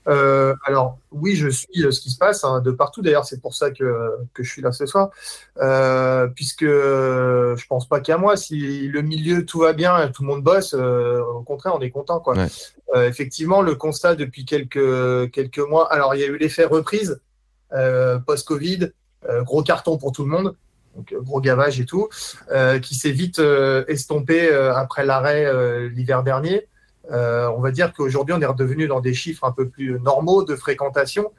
Euh, 0.08 0.54
alors 0.64 0.98
oui, 1.10 1.34
je 1.34 1.48
suis 1.48 1.84
euh, 1.84 1.90
ce 1.90 2.00
qui 2.00 2.10
se 2.10 2.18
passe 2.18 2.44
hein, 2.44 2.60
de 2.60 2.70
partout. 2.70 3.02
D'ailleurs, 3.02 3.24
c'est 3.24 3.40
pour 3.40 3.54
ça 3.54 3.70
que, 3.70 4.10
que, 4.34 4.42
je 4.42 4.50
suis 4.50 4.62
là 4.62 4.72
ce 4.72 4.86
soir, 4.86 5.10
euh, 5.58 6.28
puisque 6.28 6.64
je 6.64 7.66
pense 7.66 7.88
pas 7.88 8.00
qu'à 8.00 8.18
moi. 8.18 8.36
Si 8.36 8.88
le 8.88 9.02
milieu 9.02 9.44
tout 9.44 9.60
va 9.60 9.72
bien, 9.72 10.08
tout 10.08 10.22
le 10.22 10.28
monde 10.28 10.42
bosse. 10.42 10.74
Euh, 10.74 11.20
au 11.22 11.42
contraire, 11.42 11.74
on 11.76 11.80
est 11.80 11.90
content. 11.90 12.20
Quoi. 12.20 12.34
Effectivement, 12.94 13.62
le 13.62 13.74
constat 13.74 14.14
depuis 14.14 14.44
quelques 14.44 15.30
quelques 15.32 15.58
mois. 15.58 15.92
Alors, 15.92 16.14
il 16.14 16.20
y 16.20 16.24
a 16.24 16.28
eu 16.28 16.38
l'effet 16.38 16.64
reprise 16.64 17.20
post-Covid, 17.70 18.92
gros 19.40 19.62
carton 19.62 19.98
pour 19.98 20.12
tout 20.12 20.24
le 20.24 20.30
monde. 20.30 20.56
Donc, 20.94 21.14
gros 21.20 21.40
gavage 21.40 21.78
et 21.80 21.84
tout, 21.84 22.08
qui 22.80 22.94
s'est 22.94 23.10
vite 23.10 23.40
estompé 23.88 24.50
après 24.50 25.04
l'arrêt 25.04 25.88
l'hiver 25.88 26.22
dernier. 26.22 26.68
Euh, 27.10 27.48
on 27.56 27.60
va 27.60 27.70
dire 27.70 27.92
qu'aujourd'hui, 27.92 28.34
on 28.34 28.40
est 28.40 28.46
redevenu 28.46 28.88
dans 28.88 29.00
des 29.00 29.14
chiffres 29.14 29.44
un 29.44 29.52
peu 29.52 29.68
plus 29.68 30.00
normaux 30.00 30.44
de 30.44 30.56
fréquentation. 30.56 31.32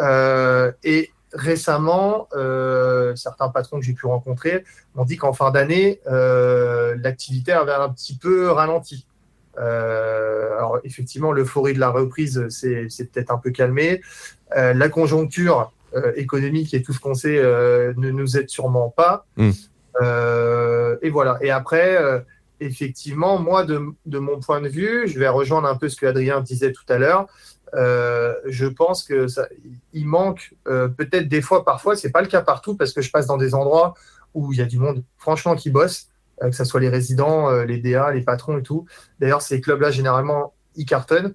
Euh, 0.00 0.72
et 0.84 1.10
récemment, 1.32 2.28
euh, 2.34 3.14
certains 3.16 3.48
patrons 3.48 3.78
que 3.78 3.84
j'ai 3.84 3.92
pu 3.92 4.06
rencontrer 4.06 4.64
m'ont 4.94 5.04
dit 5.04 5.16
qu'en 5.16 5.32
fin 5.32 5.50
d'année, 5.50 6.00
l'activité 6.06 7.52
avait 7.52 7.72
un 7.72 7.88
petit 7.88 8.16
peu 8.16 8.50
ralenti. 8.50 9.06
alors 9.56 10.78
effectivement, 10.84 11.32
l'euphorie 11.32 11.74
de 11.74 11.80
la 11.80 11.90
reprise 11.90 12.46
c'est 12.48 13.10
peut-être 13.10 13.30
un 13.30 13.38
peu 13.38 13.50
calmé. 13.50 14.00
la 14.54 14.88
conjoncture 14.88 15.72
économique 16.16 16.74
et 16.74 16.82
tout 16.82 16.92
ce 16.92 17.00
qu'on 17.00 17.14
sait 17.14 17.42
ne 17.42 18.10
nous 18.10 18.36
aide 18.36 18.48
sûrement 18.48 18.88
pas. 18.88 19.26
Mmh. 19.36 19.50
et 21.02 21.10
voilà. 21.10 21.38
Et 21.42 21.50
après, 21.50 22.24
effectivement, 22.60 23.38
moi, 23.38 23.64
de, 23.64 24.18
mon 24.18 24.40
point 24.40 24.60
de 24.60 24.68
vue, 24.68 25.06
je 25.06 25.18
vais 25.18 25.28
rejoindre 25.28 25.68
un 25.68 25.76
peu 25.76 25.88
ce 25.88 25.96
que 25.96 26.06
Adrien 26.06 26.40
disait 26.40 26.72
tout 26.72 26.84
à 26.88 26.98
l'heure. 26.98 27.26
Euh, 27.74 28.34
je 28.46 28.66
pense 28.66 29.02
que 29.02 29.28
ça, 29.28 29.46
il 29.92 30.06
manque 30.06 30.54
euh, 30.66 30.88
peut-être 30.88 31.28
des 31.28 31.42
fois, 31.42 31.64
parfois, 31.64 31.96
c'est 31.96 32.10
pas 32.10 32.22
le 32.22 32.28
cas 32.28 32.40
partout 32.40 32.76
parce 32.76 32.92
que 32.92 33.02
je 33.02 33.10
passe 33.10 33.26
dans 33.26 33.36
des 33.36 33.54
endroits 33.54 33.94
où 34.34 34.52
il 34.52 34.58
y 34.58 34.62
a 34.62 34.66
du 34.66 34.78
monde, 34.78 35.02
franchement, 35.18 35.54
qui 35.54 35.70
bosse, 35.70 36.08
euh, 36.42 36.50
que 36.50 36.56
ce 36.56 36.64
soit 36.64 36.80
les 36.80 36.88
résidents, 36.88 37.50
les 37.62 37.78
DA, 37.78 38.12
les 38.12 38.22
patrons 38.22 38.58
et 38.58 38.62
tout. 38.62 38.86
D'ailleurs, 39.20 39.42
ces 39.42 39.60
clubs-là, 39.60 39.90
généralement, 39.90 40.54
ils 40.76 40.86
cartonnent. 40.86 41.34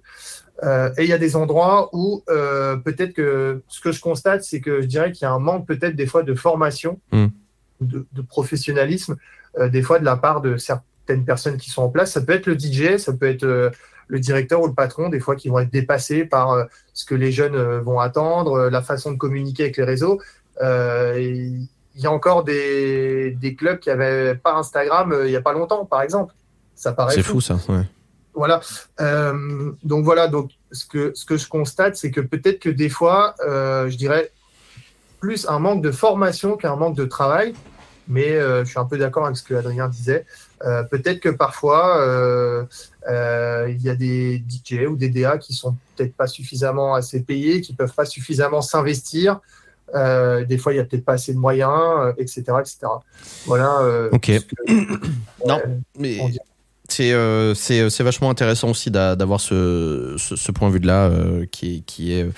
et 0.62 1.02
il 1.02 1.08
y 1.08 1.12
a 1.12 1.18
des 1.18 1.36
endroits 1.36 1.90
où 1.92 2.22
peut-être 2.26 3.12
que 3.12 3.62
ce 3.68 3.80
que 3.80 3.92
je 3.92 4.00
constate, 4.00 4.42
c'est 4.42 4.60
que 4.60 4.80
je 4.80 4.86
dirais 4.86 5.12
qu'il 5.12 5.22
y 5.22 5.28
a 5.28 5.32
un 5.32 5.38
manque 5.38 5.66
peut-être 5.66 5.96
des 5.96 6.06
fois 6.06 6.22
de 6.22 6.34
formation, 6.34 7.00
mmh. 7.12 7.26
de, 7.80 8.06
de, 8.10 8.22
professionnalisme, 8.22 9.16
des 9.58 9.82
fois 9.82 9.98
de 9.98 10.04
la 10.04 10.16
part 10.16 10.40
de 10.40 10.56
certains 10.56 10.84
certaines 11.06 11.24
personnes 11.24 11.56
qui 11.56 11.70
sont 11.70 11.82
en 11.82 11.88
place. 11.88 12.12
Ça 12.12 12.20
peut 12.20 12.32
être 12.32 12.46
le 12.46 12.58
DJ, 12.58 12.96
ça 12.96 13.12
peut 13.12 13.28
être 13.28 13.44
euh, 13.44 13.70
le 14.08 14.18
directeur 14.20 14.62
ou 14.62 14.66
le 14.66 14.74
patron, 14.74 15.08
des 15.08 15.20
fois 15.20 15.36
qui 15.36 15.48
vont 15.48 15.58
être 15.58 15.70
dépassés 15.70 16.24
par 16.24 16.52
euh, 16.52 16.64
ce 16.94 17.04
que 17.04 17.14
les 17.14 17.32
jeunes 17.32 17.54
euh, 17.54 17.80
vont 17.80 18.00
attendre, 18.00 18.68
la 18.68 18.82
façon 18.82 19.12
de 19.12 19.18
communiquer 19.18 19.64
avec 19.64 19.76
les 19.76 19.84
réseaux. 19.84 20.20
il 20.60 21.68
y 21.96 22.06
a 22.06 22.10
encore 22.10 22.44
des, 22.44 23.32
des 23.32 23.54
clubs 23.54 23.78
qui 23.78 23.88
n'avaient 23.90 24.34
pas 24.34 24.54
Instagram 24.54 25.14
il 25.24 25.30
n'y 25.30 25.36
a 25.36 25.42
pas 25.42 25.52
longtemps, 25.52 25.84
par 25.84 26.02
exemple. 26.02 26.34
Ça 26.74 26.92
paraît. 26.92 27.14
C'est 27.14 27.22
fou, 27.22 27.40
ça. 27.40 27.58
Ouais. 27.68 27.84
Voilà. 28.34 28.60
donc 29.84 30.04
voilà. 30.04 30.26
Donc 30.26 30.50
ce 30.72 30.86
que 30.86 31.12
ce 31.14 31.24
que 31.24 31.36
je 31.36 31.48
constate, 31.48 31.94
c'est 31.94 32.10
que 32.10 32.20
peut-être 32.20 32.58
que 32.58 32.70
des 32.70 32.88
fois, 32.88 33.36
je 33.40 33.94
dirais 33.96 34.32
plus 35.20 35.46
un 35.48 35.60
manque 35.60 35.82
de 35.82 35.92
formation 35.92 36.56
qu'un 36.56 36.74
manque 36.74 36.96
de 36.96 37.04
travail. 37.04 37.54
Mais 38.08 38.32
je 38.40 38.64
suis 38.64 38.78
un 38.78 38.86
peu 38.86 38.98
d'accord 38.98 39.26
avec 39.26 39.36
ce 39.36 39.44
que 39.44 39.54
Adrien 39.54 39.88
disait. 39.88 40.26
Euh, 40.64 40.82
peut-être 40.84 41.20
que 41.20 41.28
parfois, 41.28 41.98
euh, 41.98 42.64
euh, 43.08 43.68
il 43.70 43.82
y 43.82 43.90
a 43.90 43.94
des 43.94 44.42
DJ 44.48 44.86
ou 44.88 44.96
des 44.96 45.08
DA 45.08 45.38
qui 45.38 45.52
sont 45.52 45.76
peut-être 45.96 46.14
pas 46.14 46.26
suffisamment 46.26 46.94
assez 46.94 47.22
payés, 47.22 47.60
qui 47.60 47.74
peuvent 47.74 47.94
pas 47.94 48.06
suffisamment 48.06 48.62
s'investir. 48.62 49.40
des 49.92 50.58
fois, 50.58 50.72
il 50.72 50.76
y 50.76 50.80
a 50.80 50.84
peut-être 50.84 51.04
pas 51.04 51.14
assez 51.14 51.34
de 51.34 51.38
moyens, 51.38 52.14
etc., 52.18 52.42
etc. 52.60 52.78
Voilà. 53.46 54.08
ok. 54.12 54.32
non, 55.46 55.60
mais 55.98 56.18
c'est 56.88 58.02
vachement 58.02 58.30
intéressant 58.30 58.70
aussi 58.70 58.90
d'avoir 58.90 59.40
ce, 59.40 60.14
ce, 60.18 60.36
ce, 60.36 60.52
point 60.52 60.68
de 60.68 60.74
vue 60.74 60.80
là 60.80 61.10
qui, 61.50 61.82
qui 61.82 62.12
est 62.12 62.28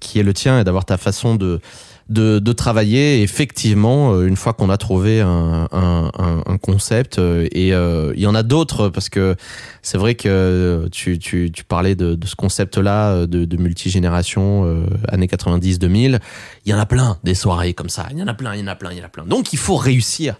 qui 0.00 0.20
est 0.20 0.22
le 0.22 0.34
tien 0.34 0.60
et 0.60 0.64
d'avoir 0.64 0.84
ta 0.84 0.98
façon 0.98 1.34
de 1.34 1.60
de, 2.08 2.38
de 2.38 2.52
travailler 2.52 3.22
effectivement 3.22 4.12
euh, 4.12 4.26
une 4.26 4.36
fois 4.36 4.52
qu'on 4.52 4.68
a 4.68 4.76
trouvé 4.76 5.20
un, 5.20 5.68
un, 5.72 6.58
concept 6.58 7.18
euh, 7.18 7.48
et 7.52 7.74
euh, 7.74 8.12
il 8.14 8.22
y 8.22 8.26
en 8.26 8.34
a 8.34 8.42
d'autres 8.42 8.88
parce 8.88 9.08
que 9.08 9.36
c'est 9.82 9.98
vrai 9.98 10.14
que 10.14 10.88
tu, 10.92 11.18
tu, 11.18 11.50
tu 11.52 11.64
parlais 11.64 11.94
de, 11.94 12.14
de 12.14 12.26
ce 12.26 12.36
concept 12.36 12.78
là 12.78 13.26
de, 13.26 13.44
de 13.44 13.56
multigénération 13.56 14.86
années 15.08 15.28
90 15.28 15.78
2000 15.78 16.20
il 16.64 16.70
y 16.70 16.74
en 16.74 16.78
a 16.78 16.86
plein 16.86 17.18
des 17.24 17.34
soirées 17.34 17.74
comme 17.74 17.88
ça 17.88 18.06
il 18.10 18.18
y 18.18 18.22
en 18.22 18.28
a 18.28 18.34
plein 18.34 18.54
il 18.54 18.60
y 18.60 18.62
en 18.62 18.68
a 18.68 18.76
plein 18.76 18.92
il 18.92 18.98
y 18.98 19.02
en 19.02 19.04
a 19.04 19.08
plein. 19.08 19.24
Donc 19.24 19.52
il 19.52 19.58
faut 19.58 19.76
réussir 19.76 20.36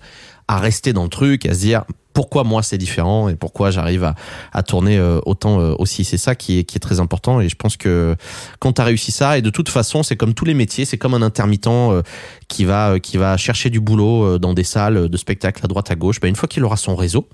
à 0.48 0.58
rester 0.58 0.92
dans 0.92 1.04
le 1.04 1.08
truc 1.08 1.46
à 1.46 1.54
se 1.54 1.60
dire 1.60 1.84
pourquoi 2.14 2.44
moi 2.44 2.62
c'est 2.62 2.78
différent 2.78 3.28
et 3.28 3.34
pourquoi 3.34 3.70
j'arrive 3.70 4.04
à, 4.04 4.14
à 4.52 4.62
tourner 4.62 4.96
euh, 4.96 5.18
autant 5.26 5.60
euh, 5.60 5.74
aussi. 5.78 6.04
C'est 6.04 6.16
ça 6.16 6.34
qui 6.34 6.60
est, 6.60 6.64
qui 6.64 6.76
est 6.76 6.80
très 6.80 7.00
important 7.00 7.40
et 7.40 7.48
je 7.48 7.56
pense 7.56 7.76
que 7.76 8.16
quand 8.60 8.74
tu 8.74 8.80
as 8.80 8.84
réussi 8.84 9.12
ça, 9.12 9.36
et 9.36 9.42
de 9.42 9.50
toute 9.50 9.68
façon 9.68 10.02
c'est 10.02 10.16
comme 10.16 10.32
tous 10.32 10.44
les 10.44 10.54
métiers, 10.54 10.84
c'est 10.84 10.96
comme 10.96 11.12
un 11.12 11.22
intermittent 11.22 11.66
euh, 11.66 12.02
qui 12.48 12.64
va 12.64 13.00
qui 13.00 13.16
va 13.16 13.36
chercher 13.36 13.68
du 13.68 13.80
boulot 13.80 14.38
dans 14.38 14.54
des 14.54 14.64
salles 14.64 15.08
de 15.08 15.16
spectacle 15.16 15.60
à 15.64 15.66
droite 15.66 15.90
à 15.90 15.96
gauche. 15.96 16.20
Ben, 16.20 16.28
une 16.28 16.36
fois 16.36 16.48
qu'il 16.48 16.62
aura 16.64 16.76
son 16.76 16.94
réseau, 16.94 17.28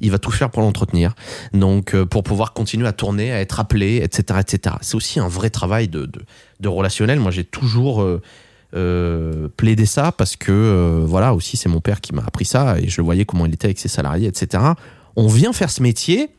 il 0.00 0.12
va 0.12 0.18
tout 0.18 0.30
faire 0.30 0.50
pour 0.50 0.62
l'entretenir. 0.62 1.14
Donc 1.52 1.96
pour 2.04 2.22
pouvoir 2.22 2.52
continuer 2.52 2.86
à 2.86 2.92
tourner, 2.92 3.32
à 3.32 3.40
être 3.40 3.58
appelé, 3.58 3.96
etc. 3.96 4.38
etc. 4.40 4.76
C'est 4.82 4.94
aussi 4.94 5.18
un 5.18 5.28
vrai 5.28 5.50
travail 5.50 5.88
de, 5.88 6.08
de, 6.60 6.68
relationnel. 6.68 7.18
Moi 7.18 7.32
j'ai 7.32 7.44
toujours 7.44 8.06
plaider 8.72 9.86
ça 9.86 10.12
parce 10.12 10.36
que 10.36 10.52
euh, 10.52 11.02
voilà 11.04 11.34
aussi 11.34 11.56
c'est 11.56 11.68
mon 11.68 11.80
père 11.80 12.00
qui 12.00 12.14
m'a 12.14 12.22
appris 12.22 12.44
ça 12.44 12.78
et 12.78 12.88
je 12.88 13.02
voyais 13.02 13.24
comment 13.24 13.46
il 13.46 13.54
était 13.54 13.66
avec 13.66 13.78
ses 13.78 13.88
salariés 13.88 14.28
etc 14.28 14.62
on 15.16 15.26
vient 15.26 15.52
faire 15.52 15.70
ce 15.70 15.82
métier 15.82 16.30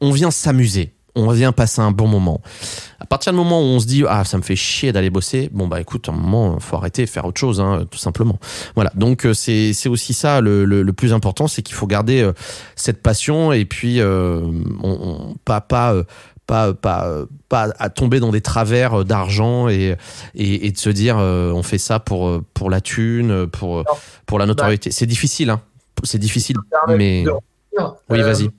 on 0.00 0.10
vient 0.10 0.30
s'amuser 0.30 0.94
on 1.14 1.30
vient 1.30 1.52
passer 1.52 1.82
un 1.82 1.90
bon 1.90 2.08
moment. 2.08 2.40
À 2.98 3.04
partir 3.04 3.32
du 3.32 3.36
moment 3.36 3.60
où 3.60 3.64
on 3.64 3.80
se 3.80 3.86
dit 3.86 4.02
ah 4.08 4.24
ça 4.24 4.38
me 4.38 4.42
fait 4.42 4.56
chier 4.56 4.92
d'aller 4.92 5.10
bosser 5.10 5.50
bon 5.52 5.68
bah 5.68 5.78
écoute 5.78 6.08
un 6.08 6.12
moment 6.12 6.58
faut 6.58 6.76
arrêter 6.76 7.04
faire 7.04 7.26
autre 7.26 7.38
chose 7.38 7.60
hein, 7.60 7.84
tout 7.90 7.98
simplement. 7.98 8.38
Voilà. 8.76 8.90
Donc 8.94 9.26
euh, 9.26 9.34
c'est 9.34 9.74
c'est 9.74 9.90
aussi 9.90 10.14
ça 10.14 10.40
le, 10.40 10.64
le, 10.64 10.92
plus 10.94 11.12
important 11.12 11.48
c'est 11.48 11.60
qu'il 11.60 11.74
faut 11.74 11.86
garder 11.86 12.22
euh, 12.22 12.32
cette 12.76 13.02
passion 13.02 13.52
et 13.52 13.66
puis 13.66 14.00
on, 14.02 14.62
on, 14.82 15.34
pas 15.44 15.60
pas 15.60 15.94
pas, 16.52 16.74
pas, 16.74 17.24
pas 17.48 17.68
à 17.78 17.88
tomber 17.88 18.20
dans 18.20 18.30
des 18.30 18.42
travers 18.42 19.06
d'argent 19.06 19.70
et, 19.70 19.96
et, 20.34 20.66
et, 20.66 20.70
de 20.70 20.76
se 20.76 20.90
dire 20.90 21.16
euh, 21.18 21.50
on 21.50 21.62
fait 21.62 21.78
ça 21.78 21.98
pour, 21.98 22.42
pour 22.52 22.68
la 22.68 22.82
thune, 22.82 23.46
pour, 23.46 23.84
pour 24.26 24.38
la 24.38 24.44
notoriété. 24.44 24.90
C'est 24.90 25.06
difficile, 25.06 25.48
hein. 25.48 25.62
C'est 26.04 26.18
difficile, 26.18 26.56
mais. 26.88 27.24
Oui, 28.10 28.20
euh, 28.20 28.24
vas-y. 28.24 28.50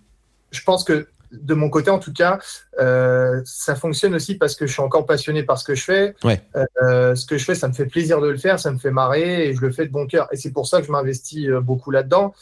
Je 0.51 0.63
pense 0.63 0.83
que 0.83 1.07
de 1.31 1.53
mon 1.53 1.69
côté, 1.69 1.91
en 1.91 1.99
tout 1.99 2.13
cas, 2.13 2.39
euh, 2.79 3.41
ça 3.45 3.75
fonctionne 3.75 4.15
aussi 4.15 4.35
parce 4.35 4.55
que 4.55 4.65
je 4.65 4.73
suis 4.73 4.81
encore 4.81 5.05
passionné 5.05 5.43
par 5.43 5.59
ce 5.59 5.65
que 5.65 5.75
je 5.75 5.83
fais. 5.83 6.15
Ouais. 6.23 6.41
Euh, 6.81 7.13
ce 7.13 7.27
que 7.27 7.37
je 7.37 7.45
fais, 7.45 7.55
ça 7.55 7.67
me 7.67 7.73
fait 7.73 7.85
plaisir 7.85 8.21
de 8.21 8.27
le 8.27 8.37
faire, 8.37 8.59
ça 8.59 8.71
me 8.71 8.79
fait 8.79 8.91
marrer 8.91 9.49
et 9.49 9.53
je 9.53 9.61
le 9.61 9.71
fais 9.71 9.85
de 9.85 9.91
bon 9.91 10.07
cœur. 10.07 10.27
Et 10.31 10.37
c'est 10.37 10.51
pour 10.51 10.67
ça 10.67 10.79
que 10.79 10.87
je 10.87 10.91
m'investis 10.91 11.47
beaucoup 11.61 11.91
là-dedans 11.91 12.33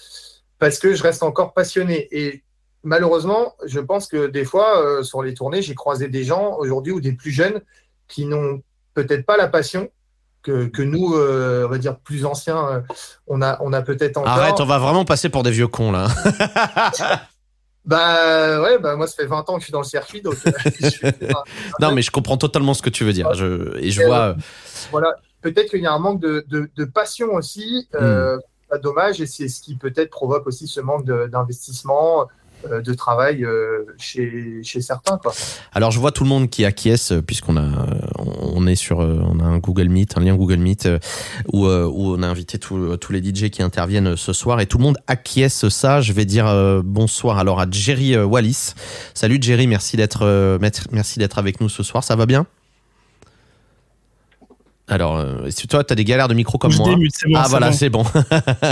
parce 0.59 0.79
que 0.79 0.93
je 0.93 1.03
reste 1.03 1.23
encore 1.23 1.53
passionné. 1.53 2.07
Et 2.11 2.43
malheureusement, 2.84 3.55
je 3.65 3.79
pense 3.79 4.07
que 4.07 4.27
des 4.27 4.45
fois, 4.45 4.82
euh, 4.84 5.03
sur 5.03 5.21
les 5.21 5.34
tournées, 5.34 5.61
j'ai 5.61 5.75
croisé 5.75 6.07
des 6.07 6.23
gens 6.23 6.55
aujourd'hui 6.57 6.91
ou 6.91 7.01
des 7.01 7.13
plus 7.13 7.32
jeunes 7.32 7.61
qui 8.07 8.25
n'ont 8.25 8.61
peut-être 8.93 9.25
pas 9.25 9.38
la 9.38 9.47
passion 9.47 9.89
que, 10.43 10.65
que 10.65 10.82
nous, 10.82 11.13
euh, 11.15 11.65
on 11.65 11.69
va 11.69 11.77
dire 11.77 11.97
plus 11.99 12.25
anciens, 12.25 12.67
euh, 12.67 12.82
on 13.27 13.41
a, 13.41 13.57
on 13.61 13.73
a 13.73 13.82
peut-être 13.82 14.17
encore. 14.17 14.32
Arrête, 14.32 14.59
on 14.59 14.65
va 14.65 14.79
vraiment 14.79 15.05
passer 15.05 15.29
pour 15.29 15.43
des 15.43 15.51
vieux 15.51 15.67
cons 15.67 15.91
là. 15.91 16.07
bah 17.86 18.61
ouais, 18.61 18.79
bah 18.79 18.95
moi 18.95 19.05
ça 19.05 19.15
fait 19.15 19.27
20 19.27 19.49
ans 19.49 19.53
que 19.55 19.59
je 19.59 19.65
suis 19.65 19.71
dans 19.71 19.82
le 19.82 19.86
circuit, 19.86 20.21
donc. 20.21 20.36
non, 21.79 21.91
mais 21.91 22.01
je 22.01 22.09
comprends 22.09 22.38
totalement 22.38 22.73
ce 22.73 22.82
que 22.82 22.89
tu 22.89 23.03
veux 23.03 23.13
dire. 23.13 23.34
Je, 23.36 23.77
et 23.77 23.91
je 23.91 24.01
vois. 24.01 24.36
voilà, 24.89 25.15
peut-être 25.41 25.69
qu'il 25.69 25.82
y 25.82 25.88
a 25.88 25.93
un 25.93 25.99
manque 25.99 26.19
de, 26.19 26.43
de, 26.49 26.69
de 26.75 26.86
passion 26.86 27.34
aussi. 27.34 27.88
Hmm. 27.93 28.39
dommage, 28.82 29.21
et 29.21 29.27
c'est 29.27 29.47
ce 29.47 29.61
qui 29.61 29.75
peut-être 29.75 30.09
provoque 30.09 30.47
aussi 30.47 30.65
ce 30.65 30.82
manque 30.82 31.05
d'investissement 31.05 32.27
de 32.70 32.93
travail 32.93 33.43
euh, 33.43 33.86
chez, 33.97 34.62
chez 34.64 34.82
certains. 34.82 35.18
Quoi. 35.18 35.34
Alors 35.74 35.91
je 35.91 35.99
vois 35.99 36.12
tout 36.12 36.24
le 36.24 36.30
monde 36.30 36.49
qui 36.49 36.66
acquiesce 36.66 37.14
puisqu'on 37.26 37.57
a 37.57 37.68
on 38.18 38.68
est 38.68 38.76
sur 38.76 38.99
on 38.99 39.39
a 39.39 39.43
un 39.43 39.57
Google 39.57 39.89
Meet, 39.89 40.18
un 40.18 40.22
lien 40.22 40.36
Google 40.36 40.57
Meet 40.57 40.88
où, 41.51 41.66
où 41.68 42.16
on 42.16 42.24
a 42.24 42.28
invité 42.28 42.59
tous 42.59 42.97
tous 42.97 43.12
les 43.12 43.20
DJ 43.24 43.49
qui 43.49 43.64
interviennent 43.64 44.16
ce 44.16 44.34
soir 44.34 44.59
et 44.59 44.66
tout 44.66 44.78
le 44.78 44.84
monde 44.84 44.97
acquiesce 45.07 45.70
ça. 45.70 46.01
Je 46.01 46.14
vais 46.14 46.26
dire 46.26 46.82
bonsoir 46.84 47.38
alors 47.38 47.59
à 47.59 47.66
Jerry 47.70 48.18
Wallis. 48.18 48.74
Salut 49.14 49.39
Jerry, 49.41 49.68
merci 49.68 49.97
d'être 49.97 50.59
merci 50.91 51.20
d'être 51.20 51.38
avec 51.38 51.62
nous 51.62 51.70
ce 51.70 51.84
soir. 51.84 52.03
Ça 52.03 52.16
va 52.16 52.26
bien? 52.26 52.45
Alors, 54.91 55.19
euh, 55.19 55.49
toi, 55.69 55.85
tu 55.85 55.93
as 55.93 55.95
des 55.95 56.03
galères 56.03 56.27
de 56.27 56.33
micro 56.33 56.57
comme 56.57 56.75
moi. 56.75 56.89
ah 57.35 57.45
voilà, 57.49 57.71
c'est 57.71 57.89
bon. 57.89 58.03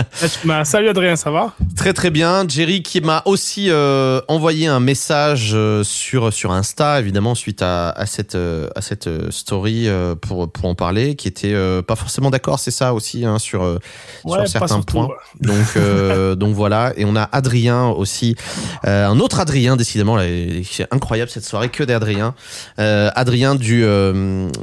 Salut 0.65 0.89
Adrien, 0.89 1.15
ça 1.15 1.31
va? 1.31 1.53
Très 1.77 1.93
très 1.93 2.09
bien. 2.09 2.45
Jerry 2.45 2.83
qui 2.83 2.99
m'a 2.99 3.21
aussi 3.23 3.67
euh, 3.69 4.19
envoyé 4.27 4.67
un 4.67 4.81
message 4.81 5.51
euh, 5.53 5.81
sur 5.85 6.33
sur 6.33 6.51
Insta, 6.51 6.99
évidemment 6.99 7.35
suite 7.35 7.61
à, 7.61 7.91
à 7.91 8.05
cette 8.05 8.35
à 8.35 8.81
cette 8.81 9.09
story 9.31 9.87
pour 10.19 10.51
pour 10.51 10.65
en 10.65 10.75
parler, 10.75 11.15
qui 11.15 11.29
était 11.29 11.55
pas 11.83 11.95
forcément 11.95 12.29
d'accord, 12.29 12.59
c'est 12.59 12.71
ça 12.71 12.93
aussi 12.93 13.23
hein, 13.23 13.39
sur 13.39 13.79
sur 14.27 14.47
certains 14.47 14.81
points. 14.81 15.07
Donc 15.39 15.77
donc 16.37 16.53
voilà. 16.53 16.91
Et 16.97 17.05
on 17.05 17.15
a 17.15 17.29
Adrien 17.31 17.87
aussi, 17.87 18.35
un 18.83 19.19
autre 19.21 19.39
Adrien 19.39 19.77
décidément, 19.77 20.17
c'est 20.69 20.93
incroyable 20.93 21.31
cette 21.31 21.45
soirée 21.45 21.69
que 21.69 21.85
d'Adrien. 21.85 22.35
Adrien 22.77 23.55
du 23.55 23.85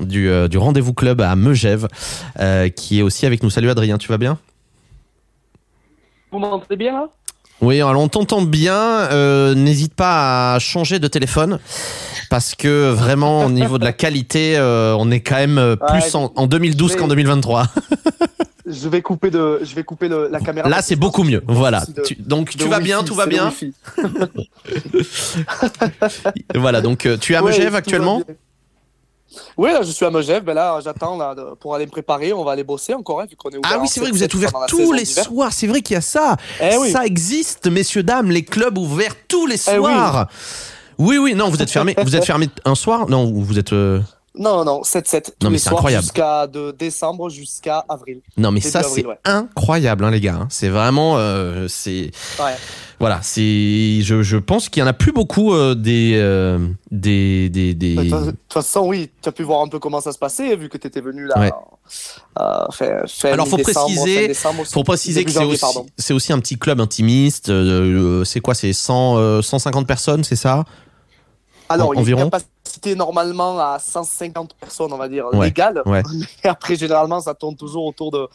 du, 0.02 0.48
du 0.50 0.58
rendez-vous 0.58 0.92
club 0.92 1.22
à 1.22 1.34
Megève, 1.46 1.88
euh, 2.38 2.68
qui 2.68 2.98
est 2.98 3.02
aussi 3.02 3.26
avec 3.26 3.42
nous. 3.42 3.50
Salut 3.50 3.70
Adrien, 3.70 3.98
tu 3.98 4.08
vas 4.08 4.18
bien? 4.18 4.38
Vous 6.30 6.38
m'entendez 6.38 6.76
bien 6.76 6.92
là? 6.92 7.08
Oui, 7.62 7.80
alors 7.80 8.02
on 8.02 8.08
t'entend 8.08 8.42
bien. 8.42 8.74
Euh, 8.74 9.54
n'hésite 9.54 9.94
pas 9.94 10.54
à 10.54 10.58
changer 10.58 10.98
de 10.98 11.08
téléphone 11.08 11.58
parce 12.28 12.54
que 12.54 12.90
vraiment 12.90 13.46
au 13.46 13.50
niveau 13.50 13.78
de 13.78 13.84
la 13.84 13.92
qualité, 13.92 14.58
euh, 14.58 14.94
on 14.98 15.10
est 15.10 15.20
quand 15.20 15.36
même 15.36 15.76
plus 15.88 16.14
en, 16.14 16.46
2012 16.46 16.96
qu'en 16.96 17.08
2023. 17.08 17.66
je 18.66 18.88
vais 18.88 19.00
couper 19.00 19.30
de, 19.30 19.60
je 19.62 19.74
vais 19.74 19.84
couper 19.84 20.08
la 20.08 20.40
caméra. 20.40 20.68
Là, 20.68 20.82
c'est 20.82 20.96
beaucoup 20.96 21.22
mieux. 21.22 21.42
Voilà. 21.46 21.82
donc 22.18 22.50
tu 22.50 22.68
vas 22.68 22.80
bien, 22.80 23.02
tout 23.04 23.14
va 23.14 23.26
bien. 23.26 23.50
voilà. 26.54 26.82
Donc 26.82 27.08
tu 27.20 27.32
es 27.32 27.36
à 27.36 27.42
Megève 27.42 27.74
actuellement? 27.74 28.20
Oui, 29.56 29.70
là, 29.72 29.82
je 29.82 29.90
suis 29.90 30.04
à 30.04 30.10
Megève. 30.10 30.44
Ben 30.44 30.54
là, 30.54 30.78
j'attends 30.82 31.18
pour 31.60 31.74
aller 31.74 31.86
me 31.86 31.90
préparer. 31.90 32.32
On 32.32 32.44
va 32.44 32.52
aller 32.52 32.64
bosser 32.64 32.94
encore, 32.94 33.20
hein, 33.20 33.26
vu 33.28 33.36
qu'on 33.36 33.50
est 33.50 33.58
Ah 33.64 33.78
oui, 33.80 33.88
c'est 33.88 34.00
vrai 34.00 34.10
que 34.10 34.14
vous 34.14 34.22
êtes 34.22 34.34
ouvert 34.34 34.52
tous 34.68 34.92
les 34.92 35.04
soirs. 35.04 35.52
C'est 35.52 35.66
vrai 35.66 35.82
qu'il 35.82 35.94
y 35.94 35.98
a 35.98 36.02
ça. 36.02 36.36
Eh 36.60 36.90
ça 36.90 37.04
existe, 37.04 37.66
messieurs, 37.68 38.02
dames, 38.02 38.30
les 38.30 38.42
clubs 38.42 38.76
ouverts 38.78 39.14
tous 39.28 39.46
les 39.46 39.54
eh 39.54 39.76
soirs. 39.76 40.28
oui. 40.98 41.18
oui. 41.18 41.34
non, 41.34 41.50
vous 41.50 41.60
êtes 41.60 41.70
fermé. 41.70 41.94
vous 42.02 42.16
êtes 42.16 42.24
fermé 42.24 42.48
un 42.64 42.74
soir? 42.74 43.08
Non, 43.08 43.30
vous 43.32 43.58
êtes. 43.58 43.72
Euh, 43.72 44.00
non, 44.38 44.64
non, 44.64 44.82
7-7. 44.82 45.32
Non, 45.42 45.50
mais 45.50 45.58
c'est 45.58 45.70
incroyable. 45.70 46.02
Jusqu'à 46.02 46.46
de 46.46 46.70
décembre 46.70 47.30
jusqu'à 47.30 47.84
avril. 47.88 48.20
Non, 48.36 48.50
mais 48.50 48.60
ça, 48.60 48.82
c'est 48.82 49.04
incroyable, 49.24 50.04
hein, 50.04 50.10
les 50.10 50.20
gars. 50.20 50.40
Hein. 50.42 50.48
C'est 50.50 50.68
vraiment. 50.68 51.16
Euh, 51.16 51.68
c'est. 51.68 52.10
Ouais. 52.38 52.54
Voilà, 52.98 53.20
c'est. 53.22 54.00
Je, 54.00 54.22
je 54.22 54.36
pense 54.38 54.68
qu'il 54.68 54.80
y 54.80 54.84
en 54.84 54.86
a 54.86 54.94
plus 54.94 55.12
beaucoup 55.12 55.52
euh, 55.52 55.74
des, 55.74 56.12
euh, 56.14 56.58
des, 56.90 57.50
des, 57.50 57.74
des. 57.74 57.94
Bah, 57.94 58.20
de 58.20 58.30
toute 58.30 58.52
façon, 58.52 58.86
oui, 58.86 59.10
tu 59.20 59.28
as 59.28 59.32
pu 59.32 59.42
voir 59.42 59.60
un 59.60 59.68
peu 59.68 59.78
comment 59.78 60.00
ça 60.00 60.12
se 60.12 60.18
passait 60.18 60.56
vu 60.56 60.70
que 60.70 60.78
tu 60.78 60.86
étais 60.86 61.02
venu 61.02 61.26
là. 61.26 61.38
Ouais. 61.38 61.52
Euh, 62.40 63.04
Alors, 63.24 63.48
faut 63.48 63.58
préciser, 63.58 64.32
faut 64.34 64.84
préciser 64.84 65.24
que 65.24 65.30
c'est 65.30 65.44
aussi, 65.44 65.64
c'est 65.98 66.14
aussi 66.14 66.32
un 66.32 66.38
petit 66.38 66.58
club 66.58 66.80
intimiste. 66.80 67.52
c'est 68.24 68.40
quoi 68.40 68.54
C'est 68.54 68.72
100, 68.72 69.42
150 69.42 69.86
personnes, 69.86 70.24
c'est 70.24 70.36
ça? 70.36 70.64
Alors, 71.68 71.94
il 71.94 72.08
y 72.08 72.14
a 72.14 72.16
une 72.16 72.30
capacité 72.30 72.94
normalement 72.94 73.58
à 73.58 73.78
150 73.78 74.54
personnes, 74.54 74.92
on 74.92 74.96
va 74.96 75.08
dire, 75.08 75.28
légales. 75.32 75.82
Mais 75.84 76.02
après, 76.44 76.76
généralement, 76.76 77.20
ça 77.20 77.34
tourne 77.34 77.56
toujours 77.56 77.84
autour 77.84 78.10
de 78.10 78.26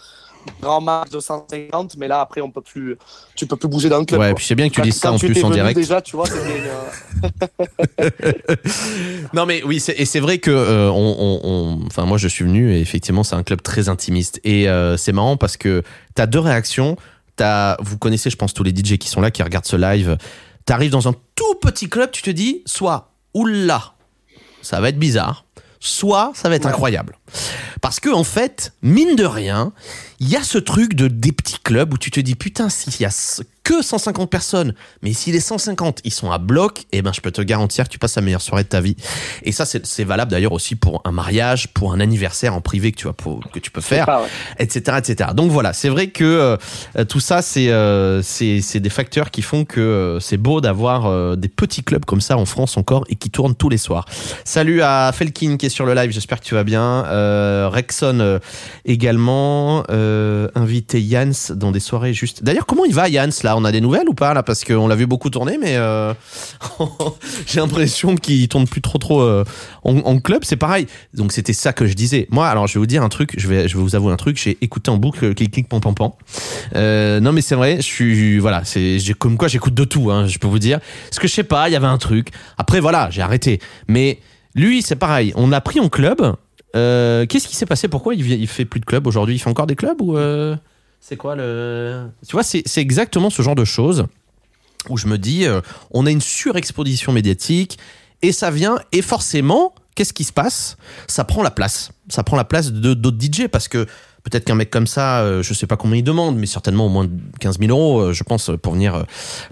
grand 0.62 0.82
max 0.82 1.12
de 1.12 1.20
150, 1.20 1.98
mais 1.98 2.08
là, 2.08 2.22
après, 2.22 2.42
on 2.42 2.52
peut 2.52 2.62
plus, 2.62 2.98
tu 3.36 3.46
peux 3.46 3.56
plus 3.56 3.68
bouger 3.68 3.90
dans 3.90 4.00
le 4.00 4.06
club. 4.06 4.20
Ouais, 4.20 4.34
puis 4.34 4.46
c'est 4.46 4.56
bien 4.56 4.70
que 4.70 4.76
tu 4.76 4.82
dises 4.82 4.98
ça 4.98 5.12
en 5.12 5.18
plus 5.18 5.44
en 5.44 5.50
direct. 5.50 5.78
Déjà, 5.78 6.02
tu 6.02 6.16
vois, 6.16 6.26
non, 9.34 9.46
mais 9.46 9.64
oui, 9.64 9.84
et 9.96 10.06
c'est 10.06 10.20
vrai 10.20 10.40
que, 10.40 10.52
euh, 10.52 10.90
on, 10.92 11.80
enfin, 11.86 12.06
moi, 12.06 12.18
je 12.18 12.28
suis 12.28 12.46
venu 12.46 12.74
et 12.74 12.80
effectivement, 12.80 13.24
c'est 13.24 13.36
un 13.36 13.44
club 13.44 13.62
très 13.62 13.90
intimiste. 13.90 14.40
Et 14.44 14.70
euh, 14.70 14.98
c'est 14.98 15.12
marrant 15.12 15.38
parce 15.38 15.58
que 15.58 15.84
tu 16.16 16.22
as 16.22 16.28
deux 16.28 16.40
réactions. 16.40 16.96
As, 17.40 17.78
vous 17.80 17.98
connaissez, 17.98 18.30
je 18.30 18.36
pense, 18.36 18.54
tous 18.54 18.64
les 18.64 18.72
DJ 18.72 18.98
qui 18.98 19.08
sont 19.08 19.20
là, 19.20 19.32
qui 19.32 19.42
regardent 19.42 19.66
ce 19.66 19.76
live. 19.76 20.18
Tu 20.68 20.74
arrives 20.74 20.92
dans 20.92 21.08
un 21.08 21.16
tout 21.36 21.56
petit 21.60 21.90
club, 21.90 22.12
tu 22.12 22.22
te 22.22 22.30
dis, 22.30 22.62
soit 22.66 23.14
oula, 23.34 23.94
ça 24.62 24.80
va 24.80 24.90
être 24.90 25.00
bizarre, 25.00 25.46
soit 25.80 26.32
ça 26.36 26.50
va 26.50 26.56
être 26.56 26.68
incroyable. 26.68 27.18
Parce 27.82 28.00
que 28.00 28.10
en 28.10 28.24
fait, 28.24 28.74
mine 28.82 29.16
de 29.16 29.26
rien, 29.26 29.74
il 30.20 30.30
y 30.30 30.36
a 30.36 30.44
ce 30.44 30.58
truc 30.58 30.94
de 30.94 31.08
des 31.08 31.32
petits 31.32 31.60
clubs 31.64 31.94
où 31.94 31.98
tu 31.98 32.12
te 32.12 32.20
dis 32.20 32.36
putain 32.36 32.70
s'il 32.70 33.00
y 33.02 33.06
a 33.06 33.42
que 33.64 33.82
150 33.84 34.30
personnes, 34.30 34.74
mais 35.04 35.14
si 35.14 35.32
les 35.32 35.40
150 35.40 36.02
ils 36.04 36.12
sont 36.12 36.32
à 36.32 36.40
bloc, 36.40 36.86
eh 36.92 37.02
ben 37.02 37.14
je 37.14 37.22
peux 37.22 37.32
te 37.32 37.42
garantir 37.42 37.86
que 37.86 37.90
tu 37.90 38.00
passes 38.00 38.16
la 38.16 38.22
meilleure 38.22 38.42
soirée 38.42 38.64
de 38.64 38.70
ta 38.70 38.82
vie. 38.82 38.96
Et 39.44 39.52
ça 39.52 39.66
c'est 39.66 40.04
valable 40.04 40.32
d'ailleurs 40.32 40.52
aussi 40.52 40.76
pour 40.76 41.02
un 41.06 41.12
mariage, 41.12 41.68
pour 41.70 41.94
un 41.94 42.00
anniversaire 42.00 42.56
en 42.56 42.62
privé 42.62 42.92
que 42.92 42.98
tu 42.98 43.08
vas 43.08 43.14
que 43.52 43.60
tu 43.60 43.72
peux 43.72 43.82
faire, 43.82 44.22
etc 44.58 44.98
etc. 44.98 45.30
Donc 45.36 45.52
voilà, 45.52 45.74
c'est 45.74 45.90
vrai 45.90 46.08
que 46.08 46.58
euh, 46.98 47.06
tout 47.06 47.20
ça 47.20 47.42
c'est 47.42 47.70
euh, 47.70 48.22
c'est 48.24 48.62
c'est 48.62 48.80
des 48.80 48.90
facteurs 48.90 49.32
qui 49.32 49.42
font 49.42 49.66
que 49.66 49.80
euh, 49.80 50.20
c'est 50.20 50.38
beau 50.38 50.62
d'avoir 50.62 51.38
des 51.38 51.50
petits 51.50 51.84
clubs 51.84 52.06
comme 52.06 52.22
ça 52.22 52.38
en 52.38 52.46
France 52.46 52.78
encore 52.78 53.06
et 53.10 53.16
qui 53.16 53.30
tournent 53.30 53.56
tous 53.56 53.70
les 53.70 53.78
soirs. 53.78 54.06
Salut 54.44 54.82
à 54.82 55.12
Felkin 55.14 55.58
qui 55.58 55.68
est 55.68 55.70
sur 55.70 55.86
le 55.86 55.94
live, 55.94 56.12
j'espère 56.12 56.40
que 56.40 56.46
tu 56.46 56.56
vas 56.56 56.64
bien. 56.64 57.06
Rexon 57.70 58.40
également 58.86 59.84
invité 59.90 61.06
Jans 61.08 61.56
dans 61.56 61.72
des 61.72 61.80
soirées 61.80 62.14
juste. 62.14 62.44
D'ailleurs 62.44 62.66
comment 62.66 62.86
il 62.86 62.94
va 62.94 63.10
Jans 63.10 63.30
là? 63.44 63.58
On 63.58 63.66
a 63.66 63.72
des 63.72 63.82
nouvelles 63.82 64.10
ou 64.10 64.14
pas 64.14 64.34
là? 64.34 64.44
Parce 64.44 64.64
qu'on 64.64 64.88
l'a 64.88 64.96
vu 64.96 65.06
beaucoup 65.06 65.30
tourner, 65.30 65.58
mais 65.60 65.76
euh, 65.76 66.14
j'ai 67.46 67.60
l'impression 67.60 68.16
qu'il 68.16 68.48
tourne 68.48 68.68
plus 68.68 68.82
trop 68.82 68.98
trop 68.98 69.22
euh, 69.22 69.44
en, 69.84 70.20
club. 70.20 70.44
C'est 70.44 70.58
pareil. 70.58 70.88
Donc 71.14 71.32
c'était 71.32 71.54
ça 71.54 71.74
que 71.74 71.86
je 71.86 71.94
disais. 71.94 72.28
Moi, 72.30 72.48
alors 72.48 72.68
je 72.68 72.74
vais 72.76 72.80
vous 72.80 72.86
dire 72.86 73.04
un 73.04 73.10
truc. 73.10 73.34
Je 73.38 73.48
vais, 73.48 73.68
je 73.68 73.78
vais 73.78 73.84
vous 73.84 73.96
avouer 73.96 74.14
un 74.14 74.18
truc. 74.18 74.38
J'ai 74.42 74.58
écouté 74.62 74.92
en 74.92 74.98
boucle 74.98 75.34
clic 75.34 75.52
clic 75.52 75.70
pan 75.70 75.80
pan 75.80 75.94
pan. 75.94 76.18
Euh, 76.76 77.20
non 77.20 77.32
mais 77.32 77.42
c'est 77.42 77.56
vrai. 77.56 77.78
Je 77.78 77.82
suis 77.82 78.40
voilà. 78.40 78.64
C'est 78.64 79.00
comme 79.18 79.38
quoi 79.38 79.48
j'écoute 79.48 79.74
de 79.74 79.84
tout. 79.84 80.12
Hein, 80.12 80.28
je 80.28 80.38
peux 80.40 80.48
vous 80.48 80.60
dire. 80.60 80.80
Parce 81.10 81.20
que 81.20 81.28
je 81.28 81.34
sais 81.34 81.44
pas. 81.44 81.70
Il 81.70 81.74
y 81.74 81.76
avait 81.76 81.88
un 81.88 81.98
truc. 81.98 82.30
Après 82.58 82.80
voilà, 82.80 83.10
j'ai 83.12 83.22
arrêté. 83.22 83.60
Mais 83.88 84.20
lui, 84.56 84.82
c'est 84.82 84.96
pareil. 84.96 85.32
On 85.36 85.52
a 85.52 85.62
pris 85.62 85.80
en 85.80 85.90
club. 85.90 86.36
Qu'est-ce 86.74 87.48
qui 87.48 87.56
s'est 87.56 87.66
passé? 87.66 87.88
Pourquoi 87.88 88.16
il, 88.16 88.26
il 88.32 88.48
fait 88.48 88.66
plus 88.66 88.80
de 88.80 88.86
club 88.86 89.08
aujourd'hui? 89.08 89.36
Il 89.36 89.40
fait 89.40 89.50
encore 89.50 89.68
des 89.68 89.76
clubs 89.76 90.02
ou 90.02 90.18
c'est 91.02 91.18
quoi 91.18 91.36
le. 91.36 92.08
Tu 92.26 92.34
vois, 92.34 92.44
c'est 92.44 92.64
exactement 92.78 93.32
ce 93.32 93.42
genre 93.42 93.56
de 93.56 93.66
choses 93.66 94.06
où 94.90 94.98
je 94.98 95.08
me 95.08 95.18
dis, 95.18 95.46
euh, 95.46 95.62
on 95.92 96.06
a 96.06 96.12
une 96.12 96.22
surexposition 96.22 97.12
médiatique 97.12 97.78
et 98.22 98.32
ça 98.32 98.52
vient, 98.52 98.80
et 98.92 99.02
forcément, 99.02 99.74
qu'est-ce 99.96 100.14
qui 100.14 100.24
se 100.24 100.32
passe? 100.32 100.78
Ça 101.08 101.24
prend 101.24 101.42
la 101.42 101.52
place. 101.52 101.92
Ça 102.08 102.24
prend 102.24 102.38
la 102.38 102.46
place 102.46 102.72
d'autres 102.72 103.18
DJ 103.20 103.48
parce 103.48 103.68
que 103.68 103.86
peut-être 104.24 104.46
qu'un 104.46 104.56
mec 104.56 104.70
comme 104.70 104.86
ça, 104.86 105.22
euh, 105.22 105.42
je 105.42 105.56
sais 105.56 105.66
pas 105.66 105.76
combien 105.76 105.98
il 105.98 106.04
demande, 106.04 106.38
mais 106.38 106.46
certainement 106.46 106.86
au 106.86 106.90
moins 106.90 107.08
15 107.40 107.58
000 107.60 107.72
euros, 107.72 108.00
euh, 108.00 108.14
je 108.14 108.24
pense, 108.24 108.52
pour 108.62 108.74
venir, 108.74 109.06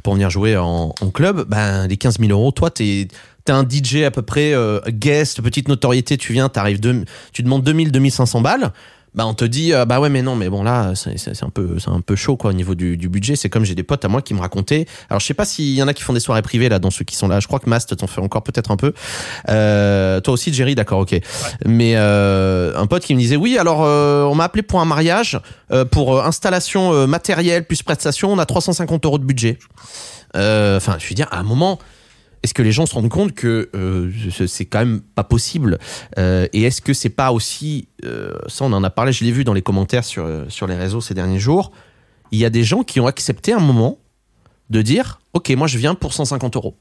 pour 0.03 0.13
venir 0.13 0.30
jouer 0.30 0.55
en, 0.55 0.93
club. 1.13 1.47
Ben, 1.47 1.88
les 1.88 1.97
15 1.97 2.20
000 2.20 2.32
euros, 2.32 2.51
toi, 2.51 2.70
t'es 2.70 3.07
t'es 3.50 3.54
un 3.54 3.68
DJ 3.68 4.04
à 4.04 4.12
peu 4.12 4.22
près 4.22 4.54
guest, 4.89 5.41
petite 5.41 5.68
notoriété, 5.68 6.18
tu 6.18 6.34
viens, 6.34 6.50
t'arrives, 6.50 6.80
tu 7.34 7.41
demandes 7.41 7.64
2000, 7.64 7.91
2500 7.91 8.41
balles. 8.41 8.72
Bah 9.16 9.26
on 9.26 9.34
te 9.34 9.43
dit 9.43 9.74
euh, 9.74 9.86
bah 9.86 10.00
ouais 10.00 10.10
mais 10.10 10.22
non 10.22 10.36
mais 10.36 10.50
bon 10.50 10.62
là 10.62 10.93
c'est 10.93 11.43
un 11.43 11.50
peu 11.50 11.80
c'est 11.80 11.89
un 11.89 12.02
peu 12.02 12.16
chaud 12.16 12.38
quoi 12.38 12.52
au 12.52 12.54
niveau 12.54 12.76
du, 12.76 12.95
du 12.95 13.10
budget. 13.10 13.36
C'est 13.36 13.50
comme 13.50 13.66
j'ai 13.66 13.74
des 13.74 13.84
potes 13.84 14.06
à 14.06 14.08
moi 14.08 14.22
qui 14.22 14.36
me 14.36 14.39
racontaient. 14.39 14.86
Alors 15.10 15.20
je 15.20 15.26
sais 15.26 15.34
pas 15.34 15.45
s'il 15.45 15.74
y 15.74 15.82
en 15.82 15.88
a 15.88 15.93
qui 15.95 16.04
font 16.04 16.14
des 16.14 16.20
soirées 16.20 16.43
privées 16.43 16.70
là 16.70 16.78
dans 16.78 16.91
ceux 16.91 17.04
qui 17.04 17.16
sont 17.16 17.28
là. 17.28 17.39
Je 17.39 17.47
crois 17.47 17.60
que 17.60 17.68
Mast 17.68 17.95
t'en 17.97 18.06
fait 18.06 18.22
encore 18.22 18.43
peut-être 18.43 18.70
un 18.70 18.78
peu. 18.78 18.93
Euh, 19.50 20.22
toi 20.22 20.34
aussi 20.36 20.54
Jerry 20.54 20.76
d'accord 20.76 21.00
ok. 21.00 21.20
Mais 21.66 21.93
euh, 21.95 22.78
un 22.78 22.86
pote 22.86 23.04
qui 23.04 23.16
me 23.16 23.20
disait 23.20 23.36
oui 23.36 23.58
alors 23.58 23.84
euh, 23.84 24.26
on 24.26 24.36
m'a 24.36 24.43
appelé 24.43 24.62
pour 24.62 24.80
un 24.80 24.86
mariage 24.86 25.39
euh, 25.72 25.86
pour 25.86 26.24
installation 26.24 27.08
matérielle 27.08 27.66
plus 27.66 27.82
prestation. 27.82 28.32
On 28.32 28.38
a 28.38 28.45
350 28.45 29.06
euros 29.06 29.18
de 29.18 29.26
budget. 29.26 29.58
Enfin 30.36 30.97
je 31.00 31.08
veux 31.10 31.16
dire 31.16 31.28
à 31.32 31.39
un 31.39 31.43
moment 31.43 31.80
est-ce 32.44 32.54
que 32.54 32.62
les 32.62 32.72
gens 32.72 32.86
se 32.86 32.94
rendent 32.94 33.10
compte 33.10 33.34
que 33.34 33.70
euh, 33.76 34.12
c'est 34.48 34.66
quand 34.66 34.80
même 34.80 35.02
pas 35.02 35.24
possible 35.24 35.78
euh, 36.18 36.48
Et 36.54 36.64
est-ce 36.64 36.82
que 36.82 36.94
c'est 36.94 37.10
pas 37.10 37.32
aussi, 37.32 37.88
euh, 38.06 38.34
ça 38.48 38.66
on 38.66 38.74
en 38.74 38.84
a 38.84 38.90
parlé, 38.90 39.12
je 39.12 39.24
l'ai 39.24 39.32
vu 39.32 39.44
dans 39.44 39.54
les 39.54 39.62
commentaires 39.62 40.06
sur, 40.06 40.28
sur 40.48 40.68
les 40.68 40.76
réseaux 40.76 41.02
ces 41.02 41.14
derniers 41.14 41.40
jours, 41.40 41.72
il 42.32 42.40
y 42.40 42.46
a 42.46 42.50
des 42.50 42.64
gens 42.64 42.84
qui 42.84 43.00
ont 43.00 43.08
accepté 43.08 43.52
un 43.52 43.60
moment 43.60 43.98
de 44.70 44.82
dire, 44.82 45.20
ok, 45.34 45.50
moi 45.52 45.68
je 45.68 45.78
viens 45.78 45.96
pour 45.96 46.14
150 46.14 46.56
euros, 46.56 46.76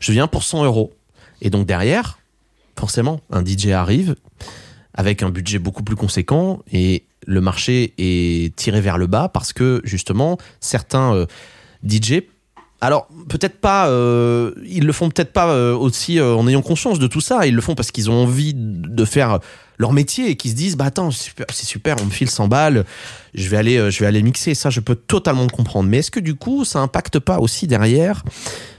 je 0.00 0.12
viens 0.12 0.28
pour 0.28 0.44
100 0.44 0.64
euros. 0.64 0.92
Et 1.40 1.50
donc 1.50 1.66
derrière, 1.66 2.18
forcément, 2.78 3.20
un 3.30 3.44
DJ 3.44 3.68
arrive 3.68 4.14
avec 4.94 5.22
un 5.22 5.30
budget 5.30 5.58
beaucoup 5.58 5.82
plus 5.82 5.96
conséquent 5.96 6.60
et 6.70 7.06
le 7.26 7.40
marché 7.40 7.94
est 7.98 8.54
tiré 8.54 8.80
vers 8.80 8.98
le 8.98 9.06
bas 9.06 9.28
parce 9.28 9.52
que 9.52 9.80
justement 9.84 10.36
certains 10.60 11.26
DJ 11.84 12.20
alors 12.82 13.06
peut-être 13.28 13.60
pas, 13.60 13.88
euh, 13.88 14.50
ils 14.66 14.84
le 14.84 14.92
font 14.92 15.08
peut-être 15.08 15.32
pas 15.32 15.52
euh, 15.52 15.72
aussi 15.72 16.18
euh, 16.18 16.34
en 16.34 16.48
ayant 16.48 16.62
conscience 16.62 16.98
de 16.98 17.06
tout 17.06 17.20
ça. 17.20 17.46
Ils 17.46 17.54
le 17.54 17.60
font 17.60 17.76
parce 17.76 17.92
qu'ils 17.92 18.10
ont 18.10 18.24
envie 18.24 18.54
de 18.56 19.04
faire 19.04 19.38
leur 19.78 19.92
métier 19.92 20.30
et 20.30 20.36
qu'ils 20.36 20.50
se 20.50 20.56
disent 20.56 20.76
bah 20.76 20.86
attends 20.86 21.12
c'est 21.12 21.64
super, 21.64 21.96
on 22.02 22.06
me 22.06 22.10
file 22.10 22.28
100 22.28 22.48
balles, 22.48 22.84
je 23.34 23.48
vais 23.48 23.56
aller 23.56 23.88
je 23.88 24.00
vais 24.00 24.06
aller 24.06 24.20
mixer. 24.20 24.56
Ça 24.56 24.68
je 24.68 24.80
peux 24.80 24.96
totalement 24.96 25.44
le 25.44 25.50
comprendre. 25.50 25.88
Mais 25.88 25.98
est-ce 25.98 26.10
que 26.10 26.18
du 26.18 26.34
coup 26.34 26.64
ça 26.64 26.80
impacte 26.80 27.20
pas 27.20 27.38
aussi 27.38 27.68
derrière 27.68 28.24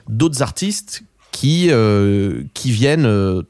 d'autres 0.09 0.41
artistes 0.41 1.03
qui 1.31 1.71
qui 2.53 2.71
viennent 2.71 3.41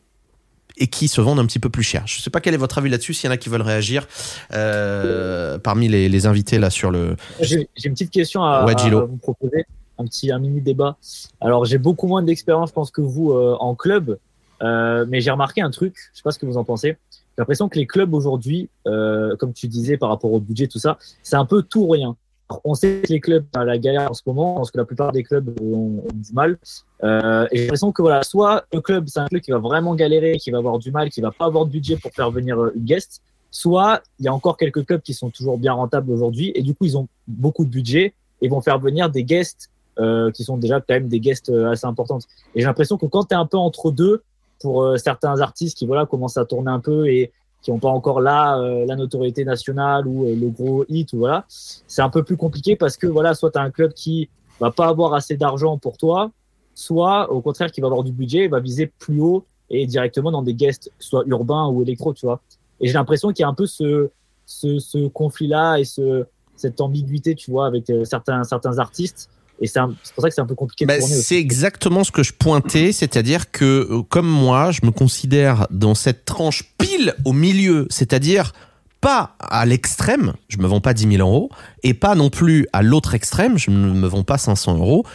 et 0.77 0.87
qui 0.87 1.07
se 1.07 1.19
vendent 1.19 1.39
un 1.39 1.47
petit 1.47 1.59
peu 1.59 1.69
plus 1.69 1.81
cher? 1.81 2.03
Je 2.05 2.19
ne 2.19 2.21
sais 2.21 2.29
pas 2.29 2.41
quel 2.41 2.53
est 2.53 2.57
votre 2.57 2.77
avis 2.77 2.91
là-dessus, 2.91 3.15
s'il 3.15 3.27
y 3.27 3.29
en 3.29 3.33
a 3.33 3.37
qui 3.37 3.49
veulent 3.49 3.63
réagir 3.63 4.07
parmi 4.51 5.87
les, 5.87 6.09
les, 6.09 6.25
invités 6.27 6.59
là 6.59 6.69
sur 6.69 6.91
le. 6.91 7.15
J'ai 7.41 7.67
une 7.85 7.93
petite 7.93 8.11
question 8.11 8.43
à, 8.43 8.63
vous 8.67 9.17
proposer, 9.17 9.65
un 9.97 10.05
petit 10.05 10.31
un 10.31 10.39
mini 10.39 10.61
débat. 10.61 10.97
Alors 11.41 11.65
j'ai 11.65 11.77
beaucoup 11.77 12.07
moins 12.07 12.23
d'expérience, 12.23 12.69
je 12.69 12.73
pense 12.73 12.91
que 12.91 13.01
vous 13.01 13.31
euh, 13.31 13.55
en 13.59 13.75
club, 13.75 14.17
euh, 14.61 15.05
mais 15.07 15.21
j'ai 15.21 15.31
remarqué 15.31 15.61
un 15.61 15.71
truc. 15.71 15.95
Je 16.13 16.17
sais 16.17 16.23
pas 16.23 16.31
ce 16.31 16.39
que 16.39 16.45
vous 16.45 16.57
en 16.57 16.63
pensez. 16.63 16.97
J'ai 17.11 17.41
l'impression 17.41 17.67
que 17.67 17.79
les 17.79 17.87
clubs 17.87 18.13
aujourd'hui, 18.13 18.69
euh, 18.87 19.35
comme 19.37 19.53
tu 19.53 19.67
disais 19.67 19.97
par 19.97 20.09
rapport 20.09 20.31
au 20.31 20.39
budget, 20.39 20.67
tout 20.67 20.79
ça, 20.79 20.97
c'est 21.23 21.35
un 21.35 21.45
peu 21.45 21.63
tout 21.63 21.87
rien 21.87 22.15
on 22.63 22.73
sait 22.75 23.01
que 23.03 23.11
les 23.11 23.19
clubs 23.19 23.45
à 23.53 23.63
la 23.63 23.77
galère 23.77 24.11
en 24.11 24.13
ce 24.13 24.21
moment, 24.25 24.55
parce 24.55 24.71
que 24.71 24.77
la 24.77 24.85
plupart 24.85 25.11
des 25.11 25.23
clubs 25.23 25.49
ont, 25.61 26.03
du 26.13 26.33
mal. 26.33 26.57
Euh, 27.03 27.47
et 27.51 27.57
j'ai 27.57 27.63
l'impression 27.63 27.91
que 27.91 28.01
voilà, 28.01 28.23
soit 28.23 28.65
le 28.73 28.81
club, 28.81 29.05
c'est 29.07 29.19
un 29.19 29.27
club 29.27 29.41
qui 29.41 29.51
va 29.51 29.59
vraiment 29.59 29.95
galérer, 29.95 30.37
qui 30.37 30.51
va 30.51 30.57
avoir 30.57 30.79
du 30.79 30.91
mal, 30.91 31.09
qui 31.09 31.21
va 31.21 31.31
pas 31.31 31.45
avoir 31.45 31.65
de 31.65 31.71
budget 31.71 31.97
pour 31.97 32.11
faire 32.11 32.31
venir 32.31 32.59
euh, 32.59 32.71
une 32.75 32.83
guest, 32.83 33.21
soit 33.51 34.01
il 34.19 34.25
y 34.25 34.27
a 34.27 34.33
encore 34.33 34.57
quelques 34.57 34.85
clubs 34.85 35.01
qui 35.01 35.13
sont 35.13 35.29
toujours 35.29 35.57
bien 35.57 35.73
rentables 35.73 36.11
aujourd'hui, 36.11 36.51
et 36.55 36.61
du 36.61 36.73
coup 36.73 36.85
ils 36.85 36.97
ont 36.97 37.07
beaucoup 37.27 37.65
de 37.65 37.69
budget 37.69 38.13
et 38.41 38.47
vont 38.47 38.61
faire 38.61 38.79
venir 38.79 39.09
des 39.09 39.23
guests 39.23 39.69
euh, 39.99 40.31
qui 40.31 40.43
sont 40.43 40.57
déjà 40.57 40.79
quand 40.79 40.95
même 40.95 41.07
des 41.07 41.19
guests 41.19 41.49
euh, 41.49 41.69
assez 41.69 41.85
importantes. 41.85 42.23
Et 42.55 42.61
j'ai 42.61 42.65
l'impression 42.65 42.97
que 42.97 43.05
quand 43.05 43.25
tu 43.25 43.35
es 43.35 43.37
un 43.37 43.45
peu 43.45 43.57
entre 43.57 43.91
deux, 43.91 44.23
pour 44.59 44.81
euh, 44.81 44.97
certains 44.97 45.39
artistes 45.39 45.77
qui 45.77 45.85
voilà 45.85 46.07
commencent 46.07 46.37
à 46.37 46.45
tourner 46.45 46.71
un 46.71 46.79
peu 46.79 47.07
et 47.07 47.31
qui 47.61 47.69
n'ont 47.69 47.77
pas 47.77 47.89
encore 47.89 48.19
là 48.19 48.57
la 48.85 48.95
notoriété 48.95 49.45
nationale 49.45 50.07
ou 50.07 50.25
le 50.25 50.49
gros 50.49 50.83
hit 50.89 51.13
ou 51.13 51.19
voilà 51.19 51.45
c'est 51.47 52.01
un 52.01 52.09
peu 52.09 52.23
plus 52.23 52.37
compliqué 52.37 52.75
parce 52.75 52.97
que 52.97 53.07
voilà 53.07 53.35
soit 53.35 53.51
tu 53.51 53.59
as 53.59 53.61
un 53.61 53.71
club 53.71 53.93
qui 53.93 54.29
va 54.59 54.71
pas 54.71 54.87
avoir 54.87 55.13
assez 55.13 55.37
d'argent 55.37 55.77
pour 55.77 55.97
toi 55.97 56.31
soit 56.75 57.31
au 57.31 57.39
contraire 57.39 57.71
qui 57.71 57.79
va 57.79 57.87
avoir 57.87 58.03
du 58.03 58.11
budget 58.11 58.49
va 58.49 58.59
viser 58.59 58.87
plus 58.87 59.21
haut 59.21 59.45
et 59.69 59.85
directement 59.85 60.29
dans 60.29 60.43
des 60.43 60.53
guests 60.53 60.91
soit 60.99 61.23
urbains 61.27 61.67
ou 61.69 61.83
électro 61.83 62.13
tu 62.13 62.25
vois 62.25 62.41
et 62.81 62.87
j'ai 62.87 62.93
l'impression 62.93 63.29
qu'il 63.29 63.43
y 63.43 63.45
a 63.45 63.49
un 63.49 63.53
peu 63.53 63.65
ce 63.65 64.09
ce, 64.45 64.79
ce 64.79 65.07
conflit 65.07 65.47
là 65.47 65.77
et 65.77 65.85
ce 65.85 66.25
cette 66.57 66.81
ambiguïté 66.81 67.33
tu 67.33 67.49
vois 67.49 67.67
avec 67.67 67.89
certains 68.03 68.43
certains 68.43 68.79
artistes 68.79 69.29
et 69.63 69.67
c'est 69.67 69.79
pour 70.13 70.21
ça 70.21 70.29
que 70.29 70.35
c'est 70.35 70.41
un 70.41 70.45
peu 70.45 70.55
compliqué 70.55 70.85
de 70.85 70.89
bah, 70.89 70.99
C'est 70.99 71.37
exactement 71.37 72.03
ce 72.03 72.11
que 72.11 72.21
je 72.21 72.33
pointais, 72.33 72.91
c'est-à-dire 72.91 73.49
que 73.49 73.87
euh, 73.89 74.01
comme 74.03 74.27
moi, 74.27 74.71
je 74.71 74.81
me 74.85 74.91
considère 74.91 75.67
dans 75.71 75.95
cette 75.95 76.25
tranche 76.25 76.63
pile 76.77 77.15
au 77.23 77.31
milieu, 77.31 77.87
c'est-à-dire 77.89 78.51
pas 78.99 79.35
à 79.39 79.65
l'extrême, 79.65 80.33
je 80.49 80.57
me 80.57 80.67
vends 80.67 80.81
pas 80.81 80.93
10 80.93 81.17
000 81.17 81.27
euros, 81.27 81.49
et 81.83 81.93
pas 81.93 82.15
non 82.15 82.29
plus 82.29 82.67
à 82.73 82.81
l'autre 82.81 83.15
extrême, 83.15 83.57
je 83.57 83.71
ne 83.71 83.93
me 83.93 84.07
vends 84.07 84.23
pas 84.23 84.37
500 84.37 84.77
euros. 84.77 85.05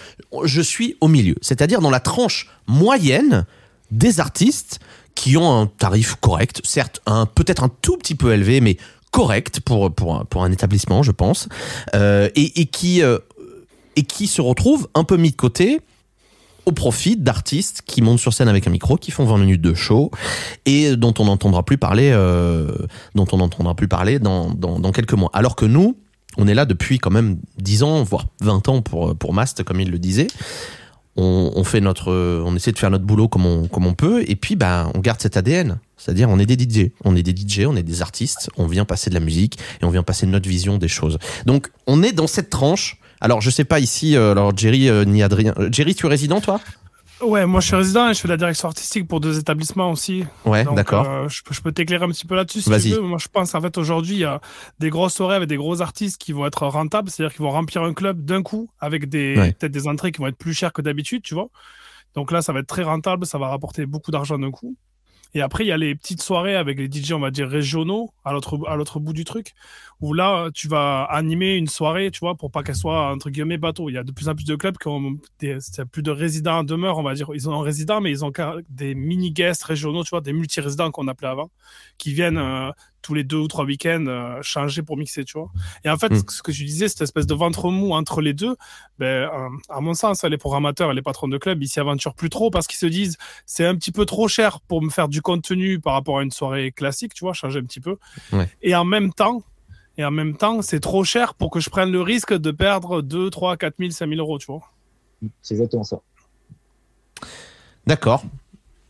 Je 0.44 0.62
suis 0.62 0.96
au 1.02 1.08
milieu, 1.08 1.36
c'est-à-dire 1.42 1.82
dans 1.82 1.90
la 1.90 2.00
tranche 2.00 2.48
moyenne 2.66 3.44
des 3.90 4.18
artistes 4.18 4.80
qui 5.14 5.36
ont 5.36 5.60
un 5.60 5.66
tarif 5.66 6.14
correct, 6.20 6.62
certes 6.64 7.02
un 7.04 7.26
peut-être 7.26 7.64
un 7.64 7.70
tout 7.82 7.98
petit 7.98 8.14
peu 8.14 8.32
élevé, 8.32 8.62
mais 8.62 8.78
correct 9.10 9.60
pour 9.60 9.94
pour 9.94 10.26
pour 10.26 10.44
un 10.44 10.52
établissement, 10.52 11.02
je 11.02 11.12
pense, 11.12 11.48
euh, 11.94 12.28
et, 12.34 12.60
et 12.60 12.66
qui 12.66 13.02
euh, 13.02 13.18
et 13.98 14.04
qui 14.04 14.28
se 14.28 14.40
retrouvent 14.40 14.88
un 14.94 15.02
peu 15.02 15.16
mis 15.16 15.32
de 15.32 15.36
côté 15.36 15.80
au 16.66 16.72
profit 16.72 17.16
d'artistes 17.16 17.82
qui 17.84 18.00
montent 18.00 18.20
sur 18.20 18.32
scène 18.32 18.46
avec 18.46 18.68
un 18.68 18.70
micro, 18.70 18.96
qui 18.96 19.10
font 19.10 19.24
20 19.24 19.38
minutes 19.38 19.60
de 19.60 19.74
show 19.74 20.12
et 20.66 20.94
dont 20.94 21.14
on 21.18 21.24
n'entendra 21.24 21.64
plus 21.64 21.78
parler, 21.78 22.12
euh, 22.12 22.70
dont 23.16 23.26
on 23.32 23.38
n'entendra 23.38 23.74
plus 23.74 23.88
parler 23.88 24.20
dans, 24.20 24.50
dans, 24.50 24.92
quelques 24.92 25.14
mois. 25.14 25.30
Alors 25.32 25.56
que 25.56 25.64
nous, 25.64 25.96
on 26.36 26.46
est 26.46 26.54
là 26.54 26.64
depuis 26.64 27.00
quand 27.00 27.10
même 27.10 27.38
10 27.58 27.82
ans, 27.82 28.02
voire 28.04 28.26
20 28.40 28.68
ans 28.68 28.82
pour, 28.82 29.16
pour 29.16 29.34
Mast, 29.34 29.64
comme 29.64 29.80
il 29.80 29.90
le 29.90 29.98
disait. 29.98 30.28
On, 31.20 31.64
fait 31.64 31.80
notre, 31.80 32.12
on 32.12 32.54
essaie 32.54 32.70
de 32.70 32.78
faire 32.78 32.92
notre 32.92 33.04
boulot 33.04 33.26
comme 33.26 33.44
on, 33.44 33.66
comme 33.66 33.86
on 33.86 33.94
peut, 33.94 34.22
et 34.28 34.36
puis 34.36 34.54
ben 34.54 34.92
on 34.94 35.00
garde 35.00 35.20
cet 35.20 35.36
ADN. 35.36 35.80
C'est-à-dire, 35.96 36.30
on 36.30 36.38
est 36.38 36.46
des 36.46 36.54
DJ, 36.54 36.92
on 37.04 37.16
est 37.16 37.24
des 37.24 37.34
DJ, 37.34 37.66
on 37.66 37.74
est 37.74 37.82
des 37.82 38.02
artistes, 38.02 38.50
on 38.56 38.68
vient 38.68 38.84
passer 38.84 39.10
de 39.10 39.14
la 39.14 39.20
musique 39.20 39.58
et 39.82 39.84
on 39.84 39.90
vient 39.90 40.04
passer 40.04 40.26
notre 40.26 40.48
vision 40.48 40.78
des 40.78 40.86
choses. 40.86 41.18
Donc, 41.44 41.72
on 41.88 42.04
est 42.04 42.12
dans 42.12 42.28
cette 42.28 42.50
tranche 42.50 42.97
alors, 43.20 43.40
je 43.40 43.50
sais 43.50 43.64
pas 43.64 43.80
ici, 43.80 44.16
euh, 44.16 44.32
alors 44.32 44.56
Jerry 44.56 44.88
euh, 44.88 45.04
ni 45.04 45.22
Adrien. 45.22 45.54
Euh, 45.58 45.68
Jerry, 45.72 45.94
tu 45.94 46.06
es 46.06 46.08
résident, 46.08 46.40
toi? 46.40 46.60
Ouais, 47.20 47.46
moi 47.46 47.60
je 47.60 47.66
suis 47.66 47.74
résident 47.74 48.08
et 48.08 48.14
je 48.14 48.20
fais 48.20 48.28
de 48.28 48.32
la 48.32 48.36
direction 48.36 48.68
artistique 48.68 49.08
pour 49.08 49.18
deux 49.18 49.40
établissements 49.40 49.90
aussi. 49.90 50.24
Ouais, 50.44 50.64
d'accord. 50.76 51.28
je, 51.28 51.60
peux 51.60 51.72
t'éclairer 51.72 52.04
un 52.04 52.10
petit 52.10 52.26
peu 52.26 52.36
là-dessus 52.36 52.60
si 52.60 52.70
tu 52.70 52.90
veux. 52.90 53.00
Moi 53.00 53.18
je 53.18 53.26
pense 53.26 53.56
en 53.56 53.60
fait 53.60 53.76
aujourd'hui 53.76 54.14
il 54.14 54.20
y 54.20 54.24
a 54.24 54.40
des 54.78 54.88
grosses 54.88 55.14
soirées 55.14 55.34
avec 55.34 55.48
des 55.48 55.56
gros 55.56 55.82
artistes 55.82 56.16
qui 56.18 56.32
vont 56.32 56.46
être 56.46 56.64
rentables, 56.68 57.10
c'est-à-dire 57.10 57.34
qu'ils 57.34 57.44
vont 57.44 57.50
remplir 57.50 57.82
un 57.82 57.92
club 57.92 58.24
d'un 58.24 58.44
coup 58.44 58.70
avec 58.78 59.08
des 59.08 59.34
peut-être 59.34 59.72
des 59.72 59.88
entrées 59.88 60.12
qui 60.12 60.20
vont 60.20 60.28
être 60.28 60.38
plus 60.38 60.54
chères 60.54 60.72
que 60.72 60.80
d'habitude, 60.80 61.22
tu 61.22 61.34
vois. 61.34 61.48
Donc 62.14 62.30
là 62.30 62.40
ça 62.40 62.52
va 62.52 62.60
être 62.60 62.68
très 62.68 62.84
rentable, 62.84 63.26
ça 63.26 63.36
va 63.36 63.48
rapporter 63.48 63.84
beaucoup 63.84 64.12
d'argent 64.12 64.38
d'un 64.38 64.52
coup. 64.52 64.76
Et 65.38 65.40
après, 65.40 65.64
il 65.64 65.68
y 65.68 65.72
a 65.72 65.76
les 65.76 65.94
petites 65.94 66.20
soirées 66.20 66.56
avec 66.56 66.78
les 66.78 66.90
DJ, 66.90 67.12
on 67.12 67.20
va 67.20 67.30
dire, 67.30 67.48
régionaux, 67.48 68.10
à 68.24 68.32
l'autre, 68.32 68.58
à 68.66 68.74
l'autre 68.74 68.98
bout 68.98 69.12
du 69.12 69.24
truc, 69.24 69.54
où 70.00 70.12
là, 70.12 70.50
tu 70.52 70.66
vas 70.66 71.04
animer 71.04 71.54
une 71.54 71.68
soirée, 71.68 72.10
tu 72.10 72.18
vois, 72.18 72.34
pour 72.34 72.50
pas 72.50 72.64
qu'elle 72.64 72.74
soit, 72.74 73.12
entre 73.12 73.30
guillemets, 73.30 73.56
bateau. 73.56 73.88
Il 73.88 73.92
y 73.92 73.98
a 73.98 74.02
de 74.02 74.10
plus 74.10 74.28
en 74.28 74.34
plus 74.34 74.44
de 74.44 74.56
clubs 74.56 74.76
qui 74.76 74.88
ont 74.88 75.16
des, 75.38 75.58
plus 75.92 76.02
de 76.02 76.10
résidents 76.10 76.58
en 76.58 76.64
demeure, 76.64 76.98
on 76.98 77.04
va 77.04 77.14
dire. 77.14 77.28
Ils 77.34 77.48
ont 77.48 77.52
un 77.52 77.62
résident, 77.62 78.00
mais 78.00 78.10
ils 78.10 78.24
ont 78.24 78.32
des 78.68 78.96
mini-guests 78.96 79.62
régionaux, 79.62 80.02
tu 80.02 80.10
vois, 80.10 80.22
des 80.22 80.32
multi-résidents 80.32 80.90
qu'on 80.90 81.06
appelait 81.06 81.28
avant, 81.28 81.52
qui 81.98 82.12
viennent 82.12 82.38
euh, 82.38 82.72
tous 83.02 83.14
les 83.14 83.24
deux 83.24 83.36
ou 83.36 83.48
trois 83.48 83.64
week-ends 83.64 84.06
euh, 84.06 84.42
changer 84.42 84.82
pour 84.82 84.96
mixer, 84.96 85.24
tu 85.24 85.38
vois. 85.38 85.50
Et 85.84 85.90
en 85.90 85.96
fait, 85.96 86.10
hmm. 86.10 86.28
ce 86.28 86.42
que 86.42 86.52
je 86.52 86.64
disais, 86.64 86.88
cette 86.88 87.02
espèce 87.02 87.26
de 87.26 87.34
ventre 87.34 87.70
mou 87.70 87.92
entre 87.92 88.20
les 88.20 88.34
deux, 88.34 88.56
ben, 88.98 89.06
euh, 89.06 89.48
à 89.68 89.80
mon 89.80 89.94
sens, 89.94 90.24
les 90.24 90.38
programmateurs 90.38 90.90
et 90.90 90.94
les 90.94 91.02
patrons 91.02 91.28
de 91.28 91.38
club, 91.38 91.62
ils 91.62 91.68
s'y 91.68 91.80
aventurent 91.80 92.14
plus 92.14 92.30
trop 92.30 92.50
parce 92.50 92.66
qu'ils 92.66 92.78
se 92.78 92.86
disent, 92.86 93.16
c'est 93.46 93.64
un 93.64 93.74
petit 93.74 93.92
peu 93.92 94.04
trop 94.04 94.28
cher 94.28 94.60
pour 94.60 94.82
me 94.82 94.90
faire 94.90 95.08
du 95.08 95.22
contenu 95.22 95.80
par 95.80 95.94
rapport 95.94 96.18
à 96.18 96.22
une 96.22 96.30
soirée 96.30 96.72
classique, 96.72 97.14
tu 97.14 97.24
vois, 97.24 97.32
changer 97.32 97.60
un 97.60 97.64
petit 97.64 97.80
peu. 97.80 97.96
Et 98.62 98.74
en 98.74 98.84
même 98.84 99.12
temps, 99.12 99.42
et 99.96 100.04
en 100.04 100.10
même 100.10 100.36
temps, 100.36 100.62
c'est 100.62 100.80
trop 100.80 101.02
cher 101.04 101.34
pour 101.34 101.50
que 101.50 101.60
je 101.60 101.70
prenne 101.70 101.90
le 101.90 102.00
risque 102.00 102.32
de 102.32 102.50
perdre 102.50 103.02
2, 103.02 103.30
3, 103.30 103.56
4 103.56 103.74
000, 103.78 103.90
5 103.90 104.08
000 104.08 104.20
euros, 104.20 104.38
tu 104.38 104.46
vois. 104.46 104.60
C'est 105.42 105.54
exactement 105.54 105.82
ça. 105.82 106.00
D'accord. 107.86 108.22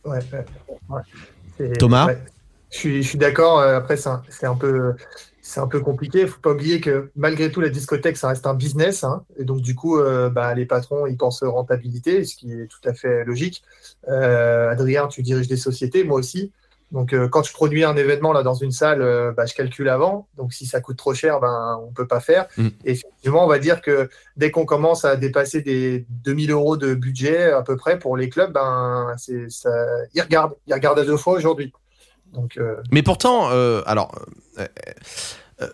Ouais, 0.05 0.21
Thomas 1.79 2.09
je 2.71 3.03
suis, 3.03 3.19
d'accord. 3.19 3.61
Euh, 3.61 3.77
après, 3.77 3.97
c'est 3.97 4.09
un, 4.47 4.55
peu, 4.55 4.95
c'est 5.41 5.61
un 5.61 5.67
peu 5.67 5.81
compliqué. 5.81 6.21
Il 6.21 6.25
ne 6.25 6.31
faut 6.31 6.41
pas 6.41 6.53
oublier 6.53 6.81
que 6.81 7.11
malgré 7.17 7.51
tout, 7.51 7.61
la 7.61 7.71
discothèque, 7.71 8.17
ça 8.17 8.29
reste 8.29 8.47
un 8.47 8.55
business. 8.55 9.05
Hein. 9.05 9.25
et 9.39 9.45
donc, 9.45 9.61
du 9.61 9.75
coup, 9.75 9.99
euh, 9.99 10.29
bah, 10.29 10.55
les 10.55 10.67
patrons, 10.67 11.07
ils 11.07 11.17
pensent 11.17 11.43
rentabilité, 11.43 12.25
ce 12.25 12.37
qui 12.37 12.53
est 12.53 12.67
tout 12.67 12.87
à 12.87 12.93
fait 12.93 13.25
logique. 13.25 13.63
Euh, 14.09 14.71
Adrien, 14.71 15.09
tu 15.09 15.23
diriges 15.23 15.49
des 15.49 15.57
sociétés, 15.57 16.05
moi 16.05 16.19
aussi. 16.19 16.53
Donc, 16.91 17.15
quand 17.29 17.43
je 17.43 17.53
produis 17.53 17.85
un 17.85 17.97
événement 17.97 18.33
là 18.33 18.43
dans 18.43 18.55
une 18.55 18.71
salle, 18.71 19.35
bah, 19.37 19.45
je 19.45 19.53
calcule 19.53 19.91
avant. 19.91 20.27
Donc, 20.39 20.55
si 20.55 20.65
ça 20.65 20.81
coûte 20.81 20.97
trop 20.97 21.13
cher, 21.13 21.39
ben, 21.39 21.79
on 21.83 21.91
ne 21.91 21.95
peut 21.95 22.07
pas 22.07 22.21
faire. 22.21 22.47
Mm. 22.57 22.69
Et 22.87 22.93
effectivement, 22.93 23.45
on 23.45 23.47
va 23.47 23.59
dire 23.59 23.83
que 23.83 24.09
dès 24.39 24.51
qu'on 24.51 24.65
commence 24.65 25.05
à 25.05 25.17
dépasser 25.17 25.61
des 25.61 26.07
2000 26.25 26.51
euros 26.51 26.79
de 26.79 26.95
budget 26.95 27.53
à 27.53 27.61
peu 27.61 27.77
près 27.77 27.99
pour 27.99 28.17
les 28.17 28.31
clubs, 28.31 28.55
ben, 28.55 29.15
ça, 29.51 29.71
ils 30.15 30.23
regardent. 30.23 30.55
Ils 30.67 30.73
regardent 30.73 31.01
à 31.01 31.05
deux 31.05 31.19
fois 31.19 31.35
aujourd'hui. 31.35 31.75
Euh, 32.59 32.77
Mais 32.91 33.03
pourtant, 33.03 33.51
euh, 33.51 33.83
alors, 33.87 34.13
euh, 34.59 34.67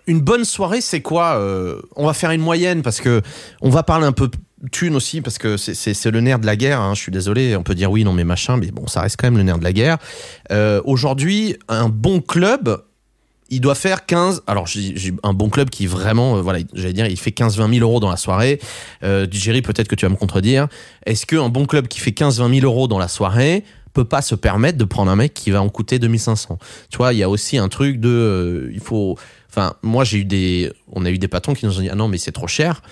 une 0.07 0.21
bonne 0.21 0.45
soirée, 0.45 0.81
c'est 0.81 1.03
quoi 1.03 1.39
On 1.97 2.07
va 2.07 2.15
faire 2.15 2.31
une 2.31 2.41
moyenne 2.41 2.83
parce 2.83 3.01
que 3.01 3.23
on 3.61 3.71
va 3.71 3.83
parler 3.83 4.07
un 4.07 4.13
peu 4.13 4.31
thune 4.73 4.97
aussi 4.97 5.21
parce 5.21 5.37
que 5.37 5.59
c'est 5.59 6.11
le 6.11 6.21
nerf 6.21 6.39
de 6.39 6.47
la 6.47 6.57
guerre. 6.57 6.81
Hein, 6.81 6.95
je 6.95 7.01
suis 7.01 7.13
désolé, 7.13 7.55
on 7.57 7.63
peut 7.63 7.75
dire 7.75 7.91
oui, 7.91 8.05
non, 8.05 8.13
mais 8.13 8.25
machin, 8.25 8.57
mais 8.57 8.71
bon, 8.71 8.87
ça 8.87 9.03
reste 9.03 9.17
quand 9.19 9.27
même 9.27 9.37
le 9.37 9.43
nerf 9.43 9.59
de 9.59 9.65
la 9.65 9.73
guerre. 9.73 9.99
Aujourd'hui, 10.85 11.57
un 11.69 11.91
bon 11.91 12.21
club, 12.21 12.83
il 13.51 13.61
doit 13.61 13.75
faire 13.75 14.07
15. 14.07 14.43
Alors, 14.47 14.67
j'ai 14.67 15.13
un 15.23 15.35
bon 15.35 15.51
club 15.51 15.69
qui 15.69 15.87
vraiment, 15.87 16.41
voilà, 16.41 16.61
j'allais 16.73 16.95
dire, 16.95 17.07
il 17.07 17.19
fait 17.19 17.31
15-20 17.31 17.75
000 17.75 17.87
euros 17.87 18.01
dans 18.01 18.11
la 18.11 18.17
soirée. 18.17 18.61
Jerry, 19.03 19.61
peut-être 19.61 19.89
que 19.89 19.97
tu 19.97 20.07
vas 20.07 20.11
me 20.11 20.17
contredire. 20.17 20.69
Est-ce 21.05 21.27
qu'un 21.27 21.51
bon 21.51 21.67
club 21.67 21.89
qui 21.89 22.01
fait 22.01 22.13
15-20 22.13 22.61
000 22.61 22.65
euros 22.65 22.89
dans 22.89 22.99
la 22.99 23.09
soirée 23.09 23.65
peut 23.95 24.05
pas 24.05 24.21
se 24.21 24.35
permettre 24.35 24.77
de 24.77 24.85
prendre 24.85 25.11
un 25.11 25.17
mec 25.17 25.33
qui 25.33 25.51
va 25.51 25.63
en 25.63 25.71
coûter 25.71 25.99
2500. 25.99 26.59
Tu 26.91 26.99
vois, 26.99 27.15
il 27.15 27.19
y 27.19 27.23
a 27.23 27.31
aussi 27.31 27.57
un 27.57 27.69
truc 27.69 28.01
de, 28.01 28.09
euh, 28.09 28.71
il 28.75 28.81
faut, 28.81 29.17
enfin, 29.49 29.75
moi 29.83 30.05
j'ai 30.05 30.19
eu 30.19 30.25
des, 30.25 30.73
on 30.93 31.07
a 31.07 31.11
eu 31.11 31.19
des 31.19 31.29
patrons 31.29 31.55
qui 31.55 31.65
nous 31.65 31.79
ont 31.79 31.81
dit 31.81 31.89
ah 31.89 31.95
non 31.95 32.09
mais 32.09 32.19
c'est 32.19 32.33
trop 32.33 32.49
cher, 32.49 32.83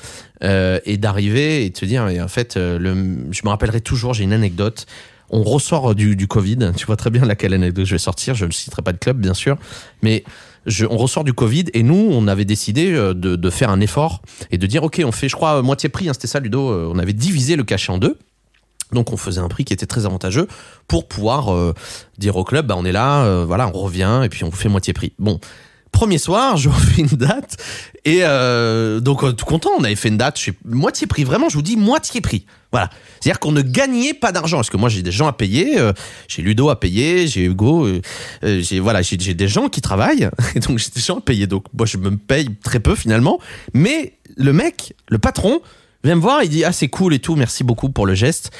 euh, 0.42 0.78
et 0.86 0.96
d'arriver 0.96 1.66
et 1.66 1.70
de 1.70 1.76
se 1.76 1.84
dire 1.84 2.06
mais 2.06 2.22
en 2.22 2.28
fait, 2.28 2.56
euh, 2.56 2.78
le, 2.78 2.94
je 3.32 3.40
me 3.44 3.50
rappellerai 3.50 3.80
toujours, 3.80 4.14
j'ai 4.14 4.24
une 4.24 4.32
anecdote. 4.32 4.86
on 5.30 5.42
ressort 5.42 5.94
du, 5.94 6.14
du 6.14 6.28
Covid. 6.28 6.72
Tu 6.76 6.86
vois 6.86 6.96
très 6.96 7.10
bien 7.10 7.24
laquelle 7.24 7.52
anecdote 7.52 7.84
je 7.84 7.94
vais 7.94 7.98
sortir. 7.98 8.34
Je 8.34 8.46
ne 8.46 8.52
citerai 8.52 8.82
pas 8.82 8.92
de 8.92 8.98
club, 8.98 9.18
bien 9.18 9.34
sûr, 9.34 9.58
mais 10.02 10.22
je, 10.66 10.86
on 10.86 10.96
ressort 10.96 11.24
du 11.24 11.32
Covid 11.32 11.64
et 11.74 11.82
nous, 11.82 12.08
on 12.12 12.28
avait 12.28 12.44
décidé 12.44 12.92
de, 12.92 13.12
de, 13.12 13.50
faire 13.50 13.70
un 13.70 13.80
effort 13.80 14.22
et 14.52 14.58
de 14.58 14.66
dire, 14.68 14.84
ok, 14.84 15.02
on 15.04 15.10
fait, 15.10 15.28
je 15.28 15.34
crois, 15.34 15.60
moitié 15.62 15.88
prix. 15.88 16.08
Hein, 16.08 16.12
C'était 16.12 16.28
ça, 16.28 16.38
Ludo. 16.38 16.92
On 16.92 16.98
avait 17.00 17.12
divisé 17.12 17.56
le 17.56 17.64
cachet 17.64 17.90
en 17.90 17.98
deux. 17.98 18.16
Donc 18.92 19.12
on 19.12 19.16
faisait 19.16 19.40
un 19.40 19.48
prix 19.48 19.64
qui 19.64 19.72
était 19.72 19.86
très 19.86 20.06
avantageux 20.06 20.46
pour 20.86 21.08
pouvoir 21.08 21.52
euh, 21.52 21.74
dire 22.18 22.36
au 22.36 22.44
club, 22.44 22.66
bah 22.66 22.74
on 22.76 22.84
est 22.84 22.92
là, 22.92 23.24
euh, 23.24 23.44
voilà, 23.46 23.68
on 23.68 23.78
revient 23.78 24.22
et 24.24 24.28
puis 24.28 24.44
on 24.44 24.48
vous 24.50 24.56
fait 24.56 24.68
moitié 24.68 24.92
prix. 24.92 25.12
Bon, 25.18 25.40
premier 25.90 26.18
soir, 26.18 26.56
je 26.58 26.68
refais 26.68 27.02
une 27.02 27.08
date 27.08 27.56
et 28.04 28.20
euh, 28.22 29.00
donc 29.00 29.36
tout 29.36 29.44
content, 29.44 29.70
on 29.78 29.84
avait 29.84 29.96
fait 29.96 30.08
une 30.08 30.18
date, 30.18 30.36
je 30.36 30.42
suis 30.42 30.52
moitié 30.64 31.06
prix, 31.06 31.24
vraiment, 31.24 31.48
je 31.48 31.54
vous 31.54 31.62
dis 31.62 31.76
moitié 31.76 32.20
prix. 32.20 32.44
Voilà, 32.70 32.88
c'est-à-dire 33.20 33.38
qu'on 33.38 33.52
ne 33.52 33.60
gagnait 33.60 34.14
pas 34.14 34.32
d'argent 34.32 34.56
parce 34.56 34.70
que 34.70 34.78
moi 34.78 34.88
j'ai 34.88 35.02
des 35.02 35.12
gens 35.12 35.26
à 35.26 35.34
payer, 35.34 35.76
j'ai 36.26 36.40
Ludo 36.40 36.70
à 36.70 36.80
payer, 36.80 37.26
j'ai 37.26 37.44
Hugo, 37.44 37.86
j'ai 38.42 38.80
voilà, 38.80 39.02
j'ai 39.02 39.16
des 39.16 39.48
gens 39.48 39.68
qui 39.68 39.82
travaillent 39.82 40.30
et 40.54 40.60
donc 40.60 40.78
j'ai 40.78 40.88
des 40.94 41.02
gens 41.02 41.18
à 41.18 41.20
payer. 41.20 41.46
Donc 41.46 41.66
moi 41.76 41.84
je 41.84 41.98
me 41.98 42.16
paye 42.16 42.48
très 42.64 42.80
peu 42.80 42.94
finalement, 42.94 43.38
mais 43.74 44.14
le 44.38 44.54
mec, 44.54 44.94
le 45.10 45.18
patron 45.18 45.60
vient 46.02 46.16
me 46.16 46.20
voir, 46.20 46.42
il 46.42 46.48
dit 46.48 46.64
ah 46.64 46.72
c'est 46.72 46.88
cool 46.88 47.12
et 47.12 47.18
tout, 47.18 47.36
merci 47.36 47.62
beaucoup 47.62 47.90
pour 47.90 48.06
le 48.06 48.14
geste. 48.14 48.50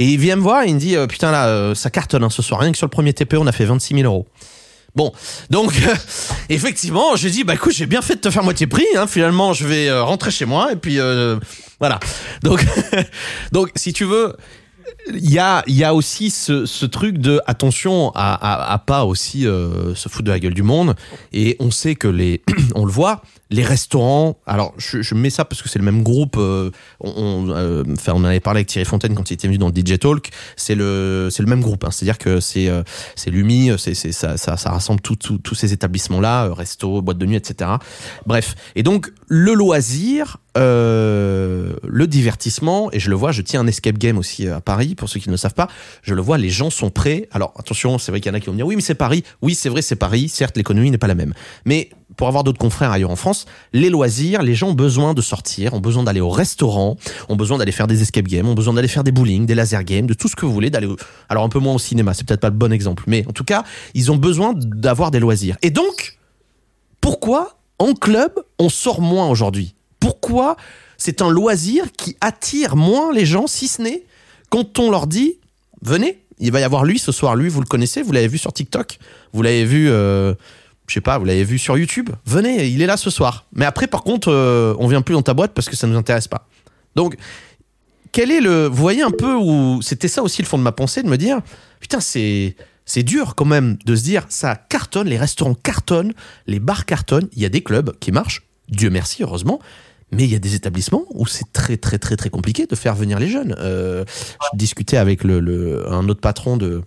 Et 0.00 0.06
il 0.06 0.18
vient 0.18 0.36
me 0.36 0.40
voir 0.40 0.62
et 0.62 0.68
il 0.68 0.74
me 0.74 0.80
dit, 0.80 0.96
euh, 0.96 1.06
putain 1.06 1.30
là, 1.30 1.48
euh, 1.48 1.74
ça 1.74 1.90
cartonne 1.90 2.24
hein, 2.24 2.30
ce 2.30 2.40
soir. 2.40 2.60
Rien 2.60 2.72
que 2.72 2.78
sur 2.78 2.86
le 2.86 2.90
premier 2.90 3.12
TP, 3.12 3.34
on 3.34 3.46
a 3.46 3.52
fait 3.52 3.66
26 3.66 3.94
000 3.94 4.06
euros. 4.06 4.26
Bon, 4.96 5.12
donc 5.50 5.72
effectivement, 6.48 7.14
j'ai 7.16 7.30
dit 7.30 7.44
bah 7.44 7.54
écoute, 7.54 7.74
j'ai 7.74 7.84
bien 7.84 8.00
fait 8.00 8.16
de 8.16 8.20
te 8.20 8.30
faire 8.30 8.42
moitié 8.42 8.66
prix. 8.66 8.86
Hein, 8.96 9.06
finalement, 9.06 9.52
je 9.52 9.66
vais 9.66 9.88
euh, 9.88 10.02
rentrer 10.02 10.30
chez 10.30 10.46
moi 10.46 10.72
et 10.72 10.76
puis 10.76 10.98
voilà. 11.78 12.00
Donc, 12.42 12.64
donc 13.52 13.70
si 13.76 13.92
tu 13.92 14.04
veux, 14.04 14.36
il 15.14 15.30
y 15.30 15.38
a, 15.38 15.62
y 15.66 15.84
a 15.84 15.94
aussi 15.94 16.30
ce, 16.30 16.66
ce 16.66 16.86
truc 16.86 17.18
de 17.18 17.40
attention 17.46 18.10
à, 18.14 18.34
à, 18.34 18.72
à 18.72 18.78
pas 18.78 19.04
aussi 19.04 19.42
se 19.42 20.08
foutre 20.08 20.24
de 20.24 20.30
la 20.30 20.38
gueule 20.38 20.54
du 20.54 20.62
monde. 20.62 20.94
Et 21.32 21.56
on 21.60 21.70
sait 21.70 21.94
que 21.94 22.08
les, 22.08 22.42
on 22.74 22.84
le 22.84 22.92
voit, 22.92 23.22
les 23.50 23.64
restaurants. 23.64 24.38
Alors, 24.46 24.72
je, 24.78 25.02
je, 25.02 25.14
mets 25.14 25.30
ça 25.30 25.44
parce 25.44 25.60
que 25.60 25.68
c'est 25.68 25.78
le 25.78 25.84
même 25.84 26.02
groupe. 26.02 26.36
Euh, 26.38 26.70
on, 27.00 27.48
euh, 27.50 27.84
enfin, 27.92 28.12
on 28.14 28.20
en 28.20 28.24
avait 28.24 28.40
parlé 28.40 28.58
avec 28.58 28.68
Thierry 28.68 28.84
Fontaine 28.84 29.14
quand 29.14 29.30
il 29.30 29.34
était 29.34 29.48
venu 29.48 29.58
dans 29.58 29.68
le 29.68 29.74
DJ 29.74 29.98
Talk. 29.98 30.30
C'est 30.56 30.74
le, 30.74 31.28
c'est 31.30 31.42
le 31.42 31.48
même 31.48 31.60
groupe. 31.60 31.84
Hein. 31.84 31.90
C'est-à-dire 31.90 32.18
que 32.18 32.40
c'est, 32.40 32.68
euh, 32.68 32.82
c'est 33.16 33.30
l'UMI, 33.30 33.72
c'est, 33.76 33.94
c'est 33.94 34.12
ça, 34.12 34.36
ça, 34.36 34.56
ça, 34.56 34.70
rassemble 34.70 35.00
tous 35.00 35.54
ces 35.54 35.72
établissements-là, 35.72 36.54
resto, 36.54 37.02
boîte 37.02 37.18
de 37.18 37.26
nuit, 37.26 37.36
etc. 37.36 37.70
Bref. 38.26 38.54
Et 38.76 38.82
donc, 38.82 39.12
le 39.32 39.54
loisir, 39.54 40.38
euh, 40.58 41.72
le 41.86 42.06
divertissement, 42.08 42.90
et 42.90 42.98
je 42.98 43.10
le 43.10 43.14
vois, 43.14 43.30
je 43.30 43.42
tiens 43.42 43.60
un 43.60 43.66
escape 43.68 43.96
game 43.96 44.18
aussi 44.18 44.48
à 44.48 44.60
Paris, 44.60 44.96
pour 44.96 45.08
ceux 45.08 45.20
qui 45.20 45.28
ne 45.28 45.34
le 45.34 45.38
savent 45.38 45.54
pas, 45.54 45.68
je 46.02 46.14
le 46.14 46.20
vois, 46.20 46.36
les 46.36 46.50
gens 46.50 46.68
sont 46.68 46.90
prêts. 46.90 47.28
Alors 47.30 47.54
attention, 47.56 47.98
c'est 47.98 48.10
vrai 48.10 48.20
qu'il 48.20 48.28
y 48.28 48.34
en 48.34 48.36
a 48.36 48.40
qui 48.40 48.46
vont 48.46 48.52
me 48.52 48.56
dire, 48.56 48.66
oui, 48.66 48.74
mais 48.74 48.82
c'est 48.82 48.96
Paris. 48.96 49.22
Oui, 49.40 49.54
c'est 49.54 49.68
vrai, 49.68 49.82
c'est 49.82 49.94
Paris. 49.94 50.28
Certes, 50.28 50.56
l'économie 50.56 50.90
n'est 50.90 50.98
pas 50.98 51.06
la 51.06 51.14
même. 51.14 51.32
Mais 51.64 51.90
pour 52.16 52.26
avoir 52.26 52.42
d'autres 52.42 52.58
confrères 52.58 52.90
ailleurs 52.90 53.12
en 53.12 53.16
France, 53.16 53.46
les 53.72 53.88
loisirs, 53.88 54.42
les 54.42 54.56
gens 54.56 54.70
ont 54.70 54.74
besoin 54.74 55.14
de 55.14 55.22
sortir, 55.22 55.74
ont 55.74 55.80
besoin 55.80 56.02
d'aller 56.02 56.20
au 56.20 56.28
restaurant, 56.28 56.96
ont 57.28 57.36
besoin 57.36 57.56
d'aller 57.56 57.70
faire 57.70 57.86
des 57.86 58.02
escape 58.02 58.26
games, 58.26 58.48
ont 58.48 58.54
besoin 58.54 58.74
d'aller 58.74 58.88
faire 58.88 59.04
des 59.04 59.12
bowling, 59.12 59.46
des 59.46 59.54
laser 59.54 59.84
games, 59.84 60.08
de 60.08 60.14
tout 60.14 60.26
ce 60.26 60.34
que 60.34 60.44
vous 60.44 60.52
voulez, 60.52 60.70
d'aller 60.70 60.88
alors 61.28 61.44
un 61.44 61.48
peu 61.48 61.60
moins 61.60 61.74
au 61.74 61.78
cinéma, 61.78 62.14
c'est 62.14 62.26
peut-être 62.26 62.40
pas 62.40 62.50
le 62.50 62.56
bon 62.56 62.72
exemple, 62.72 63.04
mais 63.06 63.24
en 63.28 63.32
tout 63.32 63.44
cas, 63.44 63.62
ils 63.94 64.10
ont 64.10 64.16
besoin 64.16 64.54
d'avoir 64.56 65.12
des 65.12 65.20
loisirs. 65.20 65.56
Et 65.62 65.70
donc, 65.70 66.18
pourquoi 67.00 67.59
en 67.80 67.94
club, 67.94 68.32
on 68.60 68.68
sort 68.68 69.00
moins 69.00 69.28
aujourd'hui 69.28 69.74
Pourquoi 69.98 70.56
c'est 70.96 71.22
un 71.22 71.30
loisir 71.30 71.90
qui 71.92 72.16
attire 72.20 72.76
moins 72.76 73.12
les 73.12 73.26
gens, 73.26 73.46
si 73.46 73.66
ce 73.66 73.82
n'est 73.82 74.04
quand 74.50 74.78
on 74.78 74.90
leur 74.90 75.06
dit 75.06 75.38
venez, 75.82 76.18
il 76.38 76.52
va 76.52 76.60
y 76.60 76.62
avoir 76.62 76.84
lui 76.84 76.98
ce 76.98 77.10
soir, 77.10 77.34
lui 77.36 77.48
vous 77.48 77.60
le 77.60 77.66
connaissez, 77.66 78.02
vous 78.02 78.12
l'avez 78.12 78.28
vu 78.28 78.38
sur 78.38 78.52
TikTok, 78.52 78.98
vous 79.32 79.42
l'avez 79.42 79.64
vu 79.64 79.88
euh, 79.90 80.34
je 80.90 80.94
sais 80.94 81.00
pas, 81.00 81.18
vous 81.18 81.24
l'avez 81.24 81.44
vu 81.44 81.58
sur 81.58 81.78
YouTube, 81.78 82.10
venez, 82.26 82.66
il 82.66 82.82
est 82.82 82.86
là 82.86 82.96
ce 82.96 83.10
soir. 83.10 83.46
Mais 83.52 83.64
après, 83.64 83.86
par 83.86 84.02
contre, 84.02 84.28
euh, 84.32 84.74
on 84.78 84.88
vient 84.88 85.02
plus 85.02 85.14
dans 85.14 85.22
ta 85.22 85.34
boîte 85.34 85.52
parce 85.54 85.68
que 85.68 85.76
ça 85.76 85.86
ne 85.86 85.92
nous 85.92 85.98
intéresse 85.98 86.26
pas. 86.26 86.48
Donc, 86.96 87.16
quel 88.10 88.32
est 88.32 88.40
le. 88.40 88.66
Vous 88.66 88.82
voyez 88.82 89.02
un 89.02 89.12
peu 89.12 89.34
où. 89.34 89.80
C'était 89.82 90.08
ça 90.08 90.22
aussi 90.22 90.42
le 90.42 90.48
fond 90.48 90.58
de 90.58 90.64
ma 90.64 90.72
pensée, 90.72 91.02
de 91.04 91.08
me 91.08 91.16
dire, 91.16 91.40
putain, 91.78 92.00
c'est. 92.00 92.56
C'est 92.92 93.04
dur 93.04 93.36
quand 93.36 93.44
même 93.44 93.78
de 93.86 93.94
se 93.94 94.02
dire, 94.02 94.26
ça 94.30 94.56
cartonne, 94.56 95.06
les 95.06 95.16
restaurants 95.16 95.54
cartonnent, 95.54 96.12
les 96.48 96.58
bars 96.58 96.86
cartonnent, 96.86 97.28
il 97.34 97.40
y 97.40 97.44
a 97.44 97.48
des 97.48 97.62
clubs 97.62 97.96
qui 98.00 98.10
marchent, 98.10 98.42
Dieu 98.68 98.90
merci, 98.90 99.22
heureusement, 99.22 99.60
mais 100.10 100.24
il 100.24 100.32
y 100.32 100.34
a 100.34 100.40
des 100.40 100.56
établissements 100.56 101.04
où 101.10 101.24
c'est 101.24 101.52
très 101.52 101.76
très 101.76 101.98
très 101.98 102.16
très 102.16 102.30
compliqué 102.30 102.66
de 102.66 102.74
faire 102.74 102.96
venir 102.96 103.20
les 103.20 103.28
jeunes. 103.28 103.54
Euh, 103.60 104.04
je 104.08 104.58
discutais 104.58 104.96
avec 104.96 105.22
le, 105.22 105.88
un 105.88 106.08
autre 106.08 106.20
patron 106.20 106.56
de 106.56 106.82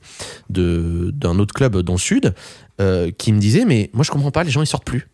d'un 0.50 1.40
autre 1.40 1.54
club 1.54 1.78
dans 1.78 1.94
le 1.94 2.00
sud 2.00 2.34
euh, 2.82 3.10
qui 3.18 3.32
me 3.32 3.40
disait 3.40 3.64
mais 3.64 3.90
moi 3.94 4.04
je 4.04 4.12
comprends 4.12 4.32
pas 4.32 4.44
les 4.44 4.52
gens 4.52 4.62
ils 4.62 4.68
sortent 4.68 4.84
plus. 4.84 5.08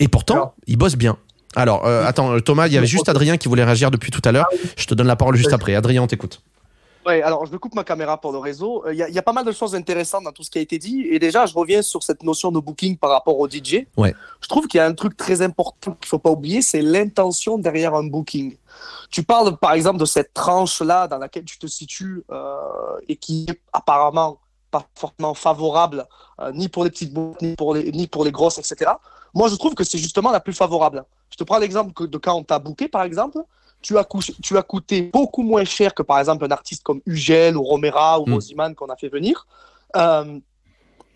Et 0.00 0.08
pourtant 0.08 0.54
ils 0.66 0.76
bossent 0.76 0.98
bien. 0.98 1.16
Alors 1.56 1.86
euh, 1.86 2.04
attends 2.04 2.38
Thomas 2.40 2.66
il 2.66 2.74
y 2.74 2.76
avait 2.76 2.86
juste 2.86 3.08
Adrien 3.08 3.38
qui 3.38 3.48
voulait 3.48 3.64
réagir 3.64 3.90
depuis 3.90 4.10
tout 4.10 4.22
à 4.26 4.32
l'heure. 4.32 4.48
Ah 4.52 4.56
je 4.76 4.84
te 4.84 4.92
donne 4.92 5.06
la 5.06 5.16
parole 5.16 5.36
juste 5.36 5.54
après. 5.54 5.74
Adrien 5.74 6.02
on 6.02 6.06
t'écoute. 6.06 6.42
Ouais, 7.06 7.22
alors 7.22 7.46
je 7.46 7.52
me 7.52 7.58
coupe 7.58 7.74
ma 7.74 7.84
caméra 7.84 8.20
pour 8.20 8.30
le 8.32 8.38
réseau. 8.38 8.84
Il 8.90 8.94
y, 8.94 8.98
y, 8.98 9.18
a 9.18 9.22
pas 9.22 9.32
mal 9.32 9.44
de 9.44 9.52
choses 9.52 9.74
intéressantes 9.74 10.24
dans 10.24 10.32
tout 10.32 10.42
ce 10.42 10.50
qui 10.50 10.58
a 10.58 10.60
été 10.60 10.78
dit. 10.78 11.06
Et 11.10 11.18
déjà, 11.18 11.46
je 11.46 11.54
reviens 11.54 11.80
sur 11.80 12.02
cette 12.02 12.22
notion 12.22 12.52
de 12.52 12.60
booking 12.60 12.98
par 12.98 13.10
rapport 13.10 13.38
au 13.38 13.48
DJ. 13.48 13.86
Ouais. 13.96 14.14
Je 14.40 14.48
trouve 14.48 14.66
qu'il 14.66 14.78
y 14.78 14.80
a 14.80 14.86
un 14.86 14.92
truc 14.92 15.16
très 15.16 15.40
important 15.40 15.92
qu'il 15.92 16.08
faut 16.08 16.18
pas 16.18 16.30
oublier, 16.30 16.60
c'est 16.60 16.82
l'intention 16.82 17.56
derrière 17.56 17.94
un 17.94 18.04
booking. 18.04 18.56
Tu 19.10 19.22
parles 19.22 19.56
par 19.56 19.72
exemple 19.72 19.98
de 19.98 20.04
cette 20.04 20.34
tranche-là 20.34 21.08
dans 21.08 21.18
laquelle 21.18 21.44
tu 21.44 21.58
te 21.58 21.66
situes 21.66 22.22
euh, 22.30 22.56
et 23.08 23.16
qui 23.16 23.46
est 23.48 23.60
apparemment 23.72 24.38
pas 24.70 24.86
fortement 24.94 25.34
favorable 25.34 26.06
euh, 26.40 26.52
ni 26.52 26.68
pour 26.68 26.84
les 26.84 26.90
petites 26.90 27.12
boîtes, 27.12 27.42
ni 27.42 27.56
pour 27.56 27.74
les, 27.74 27.90
ni 27.92 28.06
pour 28.06 28.24
les 28.24 28.30
grosses, 28.30 28.58
etc. 28.58 28.92
Moi, 29.34 29.48
je 29.48 29.56
trouve 29.56 29.74
que 29.74 29.84
c'est 29.84 29.98
justement 29.98 30.30
la 30.30 30.40
plus 30.40 30.52
favorable. 30.52 31.04
Je 31.30 31.36
te 31.36 31.44
prends 31.44 31.58
l'exemple 31.58 32.08
de 32.08 32.18
quand 32.18 32.34
on 32.34 32.44
t'a 32.44 32.58
booké, 32.58 32.88
par 32.88 33.02
exemple 33.02 33.38
tu 33.82 33.96
as, 33.98 34.06
tu 34.42 34.56
as 34.56 34.62
coûté 34.62 35.02
beaucoup 35.02 35.42
moins 35.42 35.64
cher 35.64 35.94
que 35.94 36.02
par 36.02 36.18
exemple 36.18 36.44
un 36.44 36.50
artiste 36.50 36.82
comme 36.82 37.00
Ugel 37.06 37.56
ou 37.56 37.62
Romera 37.62 38.20
ou 38.20 38.26
mm. 38.26 38.74
qu'on 38.74 38.88
a 38.88 38.96
fait 38.96 39.08
venir. 39.08 39.46
Euh, 39.96 40.38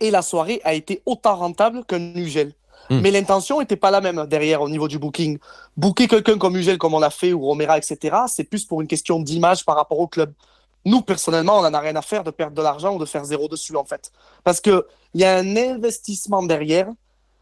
et 0.00 0.10
la 0.10 0.22
soirée 0.22 0.60
a 0.64 0.74
été 0.74 1.02
autant 1.06 1.36
rentable 1.36 1.84
qu'un 1.84 2.14
Ugel. 2.14 2.52
Hmm. 2.90 3.00
Mais 3.00 3.10
l'intention 3.10 3.60
n'était 3.60 3.76
pas 3.76 3.90
la 3.90 4.00
même 4.00 4.26
derrière 4.26 4.60
au 4.60 4.68
niveau 4.68 4.88
du 4.88 4.98
booking. 4.98 5.38
Booker 5.76 6.06
quelqu'un 6.06 6.36
comme 6.36 6.56
Ugel, 6.56 6.76
comme 6.76 6.94
on 6.94 6.98
l'a 6.98 7.10
fait, 7.10 7.32
ou 7.32 7.40
Romera, 7.40 7.78
etc., 7.78 8.16
c'est 8.26 8.44
plus 8.44 8.64
pour 8.64 8.82
une 8.82 8.86
question 8.86 9.20
d'image 9.20 9.64
par 9.64 9.76
rapport 9.76 9.98
au 9.98 10.06
club. 10.06 10.32
Nous, 10.84 11.00
personnellement, 11.00 11.58
on 11.58 11.62
n'en 11.62 11.72
a 11.72 11.80
rien 11.80 11.96
à 11.96 12.02
faire 12.02 12.24
de 12.24 12.30
perdre 12.30 12.54
de 12.54 12.60
l'argent 12.60 12.94
ou 12.94 12.98
de 12.98 13.06
faire 13.06 13.24
zéro 13.24 13.48
dessus, 13.48 13.74
en 13.76 13.84
fait. 13.84 14.12
Parce 14.42 14.60
qu'il 14.60 14.82
y 15.14 15.24
a 15.24 15.36
un 15.36 15.56
investissement 15.56 16.42
derrière 16.42 16.88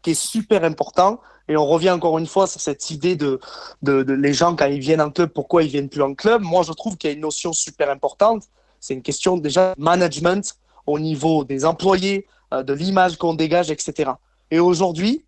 qui 0.01 0.11
est 0.11 0.13
super 0.13 0.63
important 0.63 1.19
et 1.47 1.57
on 1.57 1.65
revient 1.65 1.91
encore 1.91 2.17
une 2.17 2.27
fois 2.27 2.47
sur 2.47 2.61
cette 2.61 2.89
idée 2.89 3.15
de, 3.15 3.39
de, 3.81 4.13
les 4.13 4.33
gens, 4.33 4.55
quand 4.55 4.65
ils 4.65 4.79
viennent 4.79 5.01
en 5.01 5.11
club, 5.11 5.29
pourquoi 5.29 5.63
ils 5.63 5.69
viennent 5.69 5.89
plus 5.89 6.01
en 6.01 6.13
club. 6.13 6.41
Moi, 6.41 6.63
je 6.63 6.71
trouve 6.71 6.97
qu'il 6.97 7.09
y 7.09 7.13
a 7.13 7.15
une 7.15 7.21
notion 7.21 7.51
super 7.51 7.89
importante. 7.89 8.43
C'est 8.79 8.93
une 8.93 9.01
question 9.01 9.37
déjà 9.37 9.75
de 9.75 9.81
management 9.81 10.55
au 10.87 10.99
niveau 10.99 11.43
des 11.43 11.65
employés, 11.65 12.27
euh, 12.53 12.63
de 12.63 12.73
l'image 12.73 13.17
qu'on 13.17 13.33
dégage, 13.33 13.71
etc. 13.71 14.11
Et 14.51 14.59
aujourd'hui, 14.59 15.25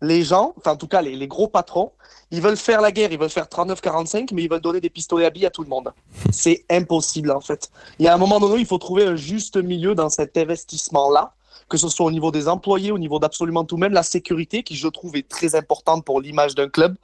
les 0.00 0.22
gens, 0.22 0.54
enfin 0.56 0.72
en 0.72 0.76
tout 0.76 0.86
cas 0.86 1.02
les, 1.02 1.16
les, 1.16 1.26
gros 1.26 1.48
patrons, 1.48 1.92
ils 2.30 2.40
veulent 2.40 2.56
faire 2.56 2.80
la 2.80 2.92
guerre, 2.92 3.10
ils 3.10 3.18
veulent 3.18 3.30
faire 3.30 3.46
39-45, 3.46 4.32
mais 4.32 4.44
ils 4.44 4.50
veulent 4.50 4.60
donner 4.60 4.80
des 4.80 4.90
pistolets 4.90 5.24
à 5.24 5.30
billes 5.30 5.46
à 5.46 5.50
tout 5.50 5.62
le 5.62 5.68
monde. 5.68 5.92
C'est 6.30 6.64
impossible 6.70 7.30
en 7.30 7.40
fait. 7.40 7.70
Il 7.98 8.04
y 8.04 8.08
a 8.08 8.14
un 8.14 8.18
moment 8.18 8.38
donné, 8.38 8.60
il 8.60 8.66
faut 8.66 8.78
trouver 8.78 9.04
un 9.04 9.16
juste 9.16 9.56
milieu 9.56 9.94
dans 9.94 10.08
cet 10.08 10.36
investissement-là 10.36 11.34
que 11.68 11.76
ce 11.76 11.88
soit 11.88 12.06
au 12.06 12.10
niveau 12.10 12.30
des 12.30 12.48
employés, 12.48 12.92
au 12.92 12.98
niveau 12.98 13.18
d'absolument 13.18 13.64
tout, 13.64 13.76
même 13.76 13.92
la 13.92 14.02
sécurité, 14.02 14.62
qui 14.62 14.76
je 14.76 14.88
trouve 14.88 15.16
est 15.16 15.28
très 15.28 15.54
importante 15.54 16.04
pour 16.04 16.20
l'image 16.20 16.54
d'un 16.54 16.68
club. 16.68 16.96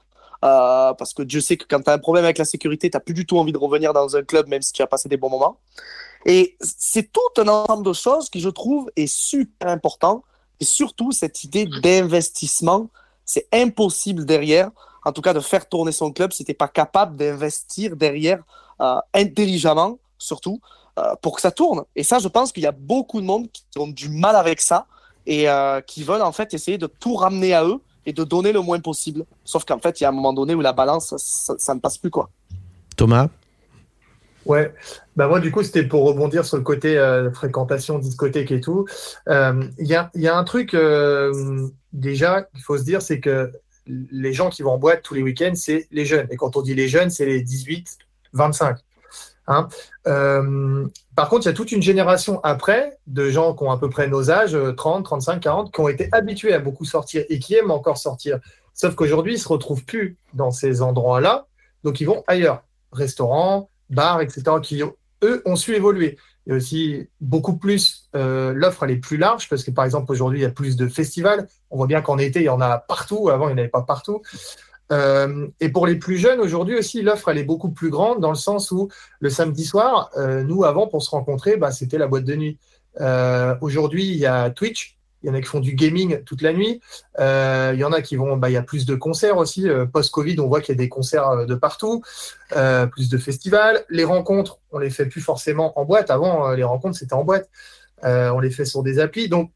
Euh, 0.44 0.92
parce 0.94 1.14
que 1.14 1.22
Dieu 1.22 1.40
sait 1.40 1.56
que 1.56 1.64
quand 1.66 1.80
tu 1.80 1.90
as 1.90 1.94
un 1.94 1.98
problème 1.98 2.24
avec 2.24 2.36
la 2.36 2.44
sécurité, 2.44 2.90
tu 2.90 2.96
n'as 2.96 3.00
plus 3.00 3.14
du 3.14 3.24
tout 3.24 3.38
envie 3.38 3.52
de 3.52 3.58
revenir 3.58 3.92
dans 3.94 4.14
un 4.14 4.22
club, 4.22 4.46
même 4.48 4.60
si 4.60 4.72
tu 4.72 4.82
as 4.82 4.86
passé 4.86 5.08
des 5.08 5.16
bons 5.16 5.30
moments. 5.30 5.58
Et 6.26 6.56
c'est 6.60 7.10
tout 7.10 7.20
un 7.38 7.48
ensemble 7.48 7.84
de 7.84 7.92
choses 7.92 8.28
qui, 8.28 8.40
je 8.40 8.50
trouve, 8.50 8.90
est 8.96 9.06
super 9.06 9.68
important. 9.68 10.22
Et 10.60 10.64
surtout, 10.64 11.12
cette 11.12 11.44
idée 11.44 11.66
d'investissement, 11.82 12.88
c'est 13.24 13.48
impossible 13.52 14.26
derrière, 14.26 14.70
en 15.04 15.12
tout 15.12 15.22
cas, 15.22 15.32
de 15.32 15.40
faire 15.40 15.68
tourner 15.68 15.92
son 15.92 16.12
club 16.12 16.32
si 16.32 16.44
tu 16.44 16.50
n'es 16.50 16.54
pas 16.54 16.68
capable 16.68 17.16
d'investir 17.16 17.96
derrière 17.96 18.42
euh, 18.80 18.96
intelligemment, 19.14 19.98
surtout, 20.18 20.60
pour 21.22 21.34
que 21.34 21.40
ça 21.40 21.50
tourne. 21.50 21.82
Et 21.96 22.02
ça, 22.02 22.18
je 22.18 22.28
pense 22.28 22.52
qu'il 22.52 22.62
y 22.62 22.66
a 22.66 22.72
beaucoup 22.72 23.20
de 23.20 23.26
monde 23.26 23.48
qui 23.52 23.78
ont 23.78 23.88
du 23.88 24.08
mal 24.08 24.36
avec 24.36 24.60
ça 24.60 24.86
et 25.26 25.48
euh, 25.48 25.80
qui 25.80 26.02
veulent 26.02 26.22
en 26.22 26.32
fait 26.32 26.54
essayer 26.54 26.78
de 26.78 26.86
tout 26.86 27.14
ramener 27.14 27.54
à 27.54 27.64
eux 27.64 27.80
et 28.06 28.12
de 28.12 28.24
donner 28.24 28.52
le 28.52 28.60
moins 28.60 28.80
possible. 28.80 29.24
Sauf 29.44 29.64
qu'en 29.64 29.78
fait, 29.78 30.00
il 30.00 30.04
y 30.04 30.06
a 30.06 30.10
un 30.10 30.12
moment 30.12 30.32
donné 30.32 30.54
où 30.54 30.60
la 30.60 30.72
balance, 30.72 31.14
ça, 31.16 31.74
ne 31.74 31.80
passe 31.80 31.98
plus 31.98 32.10
quoi. 32.10 32.30
Thomas? 32.96 33.28
Ouais, 34.44 34.74
bah 35.16 35.26
moi 35.26 35.40
du 35.40 35.50
coup 35.50 35.62
c'était 35.62 35.84
pour 35.84 36.04
rebondir 36.04 36.44
sur 36.44 36.58
le 36.58 36.62
côté 36.62 36.98
euh, 36.98 37.32
fréquentation, 37.32 37.98
discothèque 37.98 38.52
et 38.52 38.60
tout. 38.60 38.84
Il 39.26 39.72
y 39.78 39.94
a, 39.94 40.10
y, 40.14 40.28
a, 40.28 40.36
un 40.36 40.44
truc 40.44 40.76
déjà 41.94 42.42
qu'il 42.42 42.60
faut 42.60 42.76
se 42.76 42.84
dire, 42.84 43.00
c'est 43.00 43.20
que 43.20 43.50
les 43.86 44.34
gens 44.34 44.50
qui 44.50 44.62
vont 44.62 44.72
en 44.72 44.78
boîte 44.78 45.02
tous 45.02 45.14
les 45.14 45.22
week-ends, 45.22 45.54
c'est 45.54 45.88
les 45.90 46.04
jeunes. 46.04 46.26
Et 46.30 46.36
quand 46.36 46.56
on 46.56 46.62
dit 46.62 46.74
les 46.74 46.88
jeunes, 46.88 47.08
c'est 47.08 47.24
les 47.24 47.42
18-25. 47.42 48.76
Hein. 49.46 49.68
Euh, 50.06 50.86
par 51.16 51.28
contre, 51.28 51.44
il 51.44 51.48
y 51.48 51.50
a 51.50 51.54
toute 51.54 51.72
une 51.72 51.82
génération 51.82 52.40
après 52.42 52.98
de 53.06 53.30
gens 53.30 53.54
qui 53.54 53.62
ont 53.64 53.70
à 53.70 53.78
peu 53.78 53.90
près 53.90 54.08
nos 54.08 54.30
âges, 54.30 54.56
30, 54.76 55.04
35, 55.04 55.40
40, 55.40 55.72
qui 55.72 55.80
ont 55.80 55.88
été 55.88 56.08
habitués 56.12 56.54
à 56.54 56.58
beaucoup 56.58 56.84
sortir 56.84 57.24
et 57.28 57.38
qui 57.38 57.54
aiment 57.54 57.70
encore 57.70 57.98
sortir. 57.98 58.38
Sauf 58.72 58.94
qu'aujourd'hui, 58.94 59.34
ils 59.34 59.38
se 59.38 59.48
retrouvent 59.48 59.84
plus 59.84 60.16
dans 60.32 60.50
ces 60.50 60.82
endroits-là, 60.82 61.46
donc 61.84 62.00
ils 62.00 62.06
vont 62.06 62.24
ailleurs, 62.26 62.64
restaurants, 62.92 63.70
bars, 63.90 64.20
etc., 64.20 64.42
qui, 64.62 64.82
eux, 65.22 65.42
ont 65.44 65.56
su 65.56 65.74
évoluer. 65.74 66.18
Il 66.46 66.50
y 66.50 66.52
a 66.52 66.56
aussi 66.56 67.08
beaucoup 67.20 67.56
plus, 67.56 68.10
euh, 68.14 68.52
l'offre 68.54 68.82
elle 68.82 68.90
est 68.90 68.96
plus 68.96 69.16
large 69.16 69.48
parce 69.48 69.64
que 69.64 69.70
par 69.70 69.86
exemple 69.86 70.12
aujourd'hui 70.12 70.40
il 70.40 70.42
y 70.42 70.46
a 70.46 70.50
plus 70.50 70.76
de 70.76 70.88
festivals. 70.88 71.48
On 71.70 71.78
voit 71.78 71.86
bien 71.86 72.02
qu'en 72.02 72.18
été 72.18 72.40
il 72.40 72.44
y 72.44 72.50
en 72.50 72.60
a 72.60 72.78
partout. 72.78 73.30
Avant 73.30 73.48
il 73.48 73.54
n'y 73.54 73.54
en 73.54 73.58
avait 73.58 73.68
pas 73.68 73.82
partout. 73.82 74.20
Euh, 74.92 75.48
et 75.60 75.70
pour 75.70 75.86
les 75.86 75.96
plus 75.96 76.16
jeunes, 76.16 76.40
aujourd'hui 76.40 76.76
aussi, 76.76 77.02
l'offre, 77.02 77.28
elle 77.28 77.38
est 77.38 77.44
beaucoup 77.44 77.70
plus 77.70 77.90
grande 77.90 78.20
dans 78.20 78.30
le 78.30 78.36
sens 78.36 78.70
où 78.70 78.88
le 79.20 79.30
samedi 79.30 79.64
soir, 79.64 80.10
euh, 80.16 80.42
nous, 80.42 80.64
avant, 80.64 80.86
pour 80.86 81.02
se 81.02 81.10
rencontrer, 81.10 81.56
bah, 81.56 81.72
c'était 81.72 81.98
la 81.98 82.06
boîte 82.06 82.24
de 82.24 82.34
nuit. 82.34 82.58
Euh, 83.00 83.54
aujourd'hui, 83.60 84.06
il 84.06 84.16
y 84.16 84.26
a 84.26 84.50
Twitch. 84.50 84.98
Il 85.22 85.28
y 85.28 85.30
en 85.30 85.34
a 85.34 85.40
qui 85.40 85.46
font 85.46 85.60
du 85.60 85.72
gaming 85.72 86.22
toute 86.24 86.42
la 86.42 86.52
nuit. 86.52 86.82
il 87.18 87.78
y 87.78 87.84
en 87.84 87.92
a 87.92 88.02
qui 88.02 88.14
vont, 88.16 88.36
bah, 88.36 88.50
il 88.50 88.52
y 88.52 88.58
a 88.58 88.62
plus 88.62 88.84
de 88.84 88.94
concerts 88.94 89.38
aussi. 89.38 89.66
Post-Covid, 89.90 90.38
on 90.38 90.48
voit 90.48 90.60
qu'il 90.60 90.74
y 90.74 90.76
a 90.76 90.78
des 90.78 90.90
concerts 90.90 91.46
de 91.46 91.54
partout, 91.54 92.02
plus 92.90 93.08
de 93.08 93.16
festivals. 93.16 93.86
Les 93.88 94.04
rencontres, 94.04 94.58
on 94.70 94.78
les 94.78 94.90
fait 94.90 95.06
plus 95.06 95.22
forcément 95.22 95.78
en 95.80 95.86
boîte. 95.86 96.10
Avant, 96.10 96.50
les 96.52 96.62
rencontres, 96.62 96.98
c'était 96.98 97.14
en 97.14 97.24
boîte. 97.24 97.48
on 98.02 98.38
les 98.38 98.50
fait 98.50 98.66
sur 98.66 98.82
des 98.82 98.98
applis. 98.98 99.30
Donc, 99.30 99.50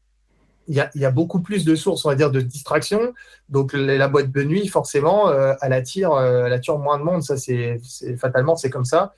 il 0.69 0.75
y, 0.93 1.05
a, 1.05 1.11
beaucoup 1.11 1.39
plus 1.39 1.65
de 1.65 1.73
sources, 1.73 2.05
on 2.05 2.09
va 2.09 2.15
dire, 2.15 2.29
de 2.29 2.41
distraction. 2.41 3.13
Donc 3.49 3.73
la 3.73 4.07
boîte 4.07 4.31
de 4.31 4.43
nuit, 4.43 4.67
forcément, 4.67 5.27
euh, 5.27 5.53
elle, 5.63 5.73
attire, 5.73 6.11
euh, 6.11 6.45
elle 6.45 6.53
attire 6.53 6.77
moins 6.77 6.99
de 6.99 7.03
monde. 7.03 7.23
Ça, 7.23 7.37
c'est 7.37 7.81
fatalement, 8.17 8.55
c'est 8.55 8.69
comme 8.69 8.85
ça. 8.85 9.15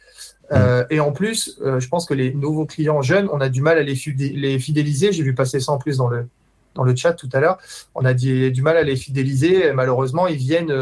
Euh, 0.53 0.85
et 0.89 1.01
en 1.01 1.11
plus, 1.11 1.59
je 1.61 1.87
pense 1.89 2.05
que 2.05 2.13
les 2.13 2.33
nouveaux 2.33 2.65
clients 2.65 3.01
jeunes, 3.01 3.27
on 3.33 3.41
a 3.41 3.49
du 3.49 3.61
mal 3.61 3.77
à 3.77 3.83
les, 3.83 3.95
fidéliser. 3.95 5.11
J'ai 5.11 5.23
vu 5.23 5.35
passer 5.35 5.59
ça 5.59 5.73
en 5.73 5.77
plus 5.77 5.97
dans 5.97 6.07
le, 6.07 6.29
dans 6.73 6.83
le 6.83 6.95
chat 6.95 7.11
tout 7.13 7.29
à 7.33 7.41
l'heure. 7.41 7.57
On 7.95 8.05
a 8.05 8.13
du, 8.13 8.61
mal 8.61 8.77
à 8.77 8.83
les 8.83 8.95
fidéliser. 8.95 9.73
malheureusement, 9.73 10.27
ils 10.27 10.37
viennent 10.37 10.73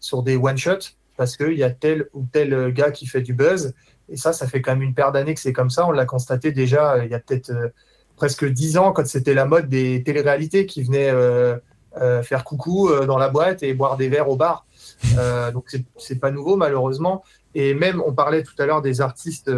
sur 0.00 0.22
des 0.22 0.36
one-shots 0.36 0.96
parce 1.16 1.38
qu'il 1.38 1.56
y 1.56 1.64
a 1.64 1.70
tel 1.70 2.08
ou 2.12 2.26
tel 2.30 2.74
gars 2.74 2.90
qui 2.90 3.06
fait 3.06 3.22
du 3.22 3.32
buzz. 3.32 3.72
Et 4.10 4.18
ça, 4.18 4.34
ça 4.34 4.46
fait 4.46 4.60
quand 4.60 4.72
même 4.72 4.82
une 4.82 4.94
paire 4.94 5.12
d'années 5.12 5.32
que 5.32 5.40
c'est 5.40 5.54
comme 5.54 5.70
ça. 5.70 5.86
On 5.86 5.92
l'a 5.92 6.04
constaté 6.04 6.52
déjà 6.52 7.02
il 7.02 7.10
y 7.10 7.14
a 7.14 7.20
peut-être 7.20 7.52
presque 8.20 8.44
dix 8.44 8.76
ans 8.76 8.92
quand 8.92 9.06
c'était 9.06 9.32
la 9.32 9.46
mode 9.46 9.70
des 9.70 10.02
téléréalités 10.02 10.66
qui 10.66 10.82
venaient 10.82 11.08
euh, 11.08 11.56
euh, 11.96 12.22
faire 12.22 12.44
coucou 12.44 12.90
euh, 12.90 13.06
dans 13.06 13.16
la 13.16 13.30
boîte 13.30 13.62
et 13.62 13.72
boire 13.72 13.96
des 13.96 14.10
verres 14.10 14.28
au 14.28 14.36
bar. 14.36 14.66
donc 15.54 15.74
c'est 15.96 16.20
pas 16.20 16.30
nouveau 16.30 16.56
malheureusement. 16.56 17.24
Et 17.54 17.72
même 17.72 18.02
on 18.06 18.12
parlait 18.12 18.42
tout 18.42 18.52
à 18.58 18.66
l'heure 18.66 18.82
des 18.82 19.00
artistes 19.00 19.50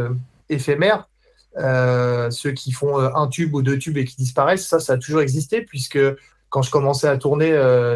éphémères. 0.49 1.09
ceux 1.57 2.53
qui 2.53 2.71
font 2.71 2.99
un 2.99 3.27
tube 3.27 3.53
ou 3.53 3.63
deux 3.63 3.79
tubes 3.79 3.99
et 3.99 4.05
qui 4.05 4.15
disparaissent, 4.17 4.69
ça, 4.69 4.79
ça 4.79 4.93
a 4.93 4.97
toujours 4.97 5.23
existé, 5.23 5.63
puisque 5.63 5.99
quand 6.49 6.63
je 6.63 6.71
commençais 6.71 7.09
à 7.09 7.17
tourner 7.17 7.51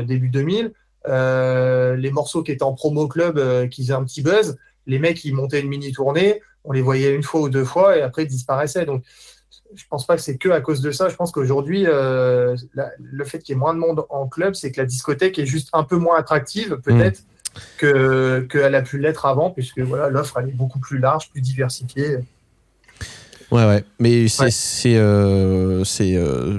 début 0.05 0.31
2000, 0.31 0.73
les 1.07 2.11
morceaux 2.11 2.43
qui 2.43 2.51
étaient 2.51 2.65
en 2.65 2.75
promo 2.75 3.07
club, 3.07 3.69
qui 3.69 3.83
faisaient 3.83 4.01
un 4.03 4.05
petit 4.05 4.23
buzz, 4.23 4.57
les 4.87 4.99
mecs, 4.99 5.25
ils 5.25 5.35
montaient 5.35 5.61
une 5.61 5.69
mini 5.69 5.93
tournée, 5.93 6.43
on 6.65 6.73
les 6.73 6.83
voyait 6.83 7.15
une 7.15 7.23
fois 7.23 7.41
ou 7.43 7.49
deux 7.49 7.65
fois 7.65 7.97
et 7.97 8.03
après 8.03 8.25
ils 8.25 8.29
disparaissaient. 8.29 8.85
Donc 8.85 9.05
je 9.75 9.85
pense 9.89 10.07
pas 10.07 10.17
que 10.17 10.23
c'est 10.23 10.37
que 10.37 10.49
à 10.49 10.61
cause 10.61 10.81
de 10.81 10.91
ça. 10.91 11.09
Je 11.09 11.17
pense 11.17 11.33
qu'aujourd'hui, 11.33 11.87
euh, 11.87 12.57
le 12.99 13.25
fait 13.25 13.41
qu'il 13.41 13.55
y 13.55 13.57
ait 13.57 13.59
moins 13.59 13.75
de 13.75 13.79
monde 13.79 14.05
en 14.09 14.27
club, 14.27 14.55
c'est 14.55 14.73
que 14.73 14.81
la 14.81 14.87
discothèque 14.87 15.39
est 15.39 15.47
juste 15.47 15.69
un 15.73 15.85
peu 15.85 15.97
moins 15.97 16.17
attractive, 16.19 16.77
peut-être, 16.83 17.23
mm. 17.83 18.47
qu'elle 18.49 18.75
a 18.75 18.83
pu 18.83 18.99
l'être 18.99 19.27
avant, 19.27 19.51
puisque 19.51 19.81
voilà, 19.81 20.09
l'offre 20.09 20.39
elle 20.39 20.49
est 20.49 20.53
beaucoup 20.53 20.79
plus 20.79 20.99
large, 20.99 21.31
plus 21.31 21.41
diversifiée. 21.41 22.19
Ouais, 23.51 23.65
ouais. 23.65 23.85
Mais 23.99 24.29
c'est. 24.29 24.51
c'est, 24.51 24.97
euh, 24.97 25.85
euh, 26.01 26.59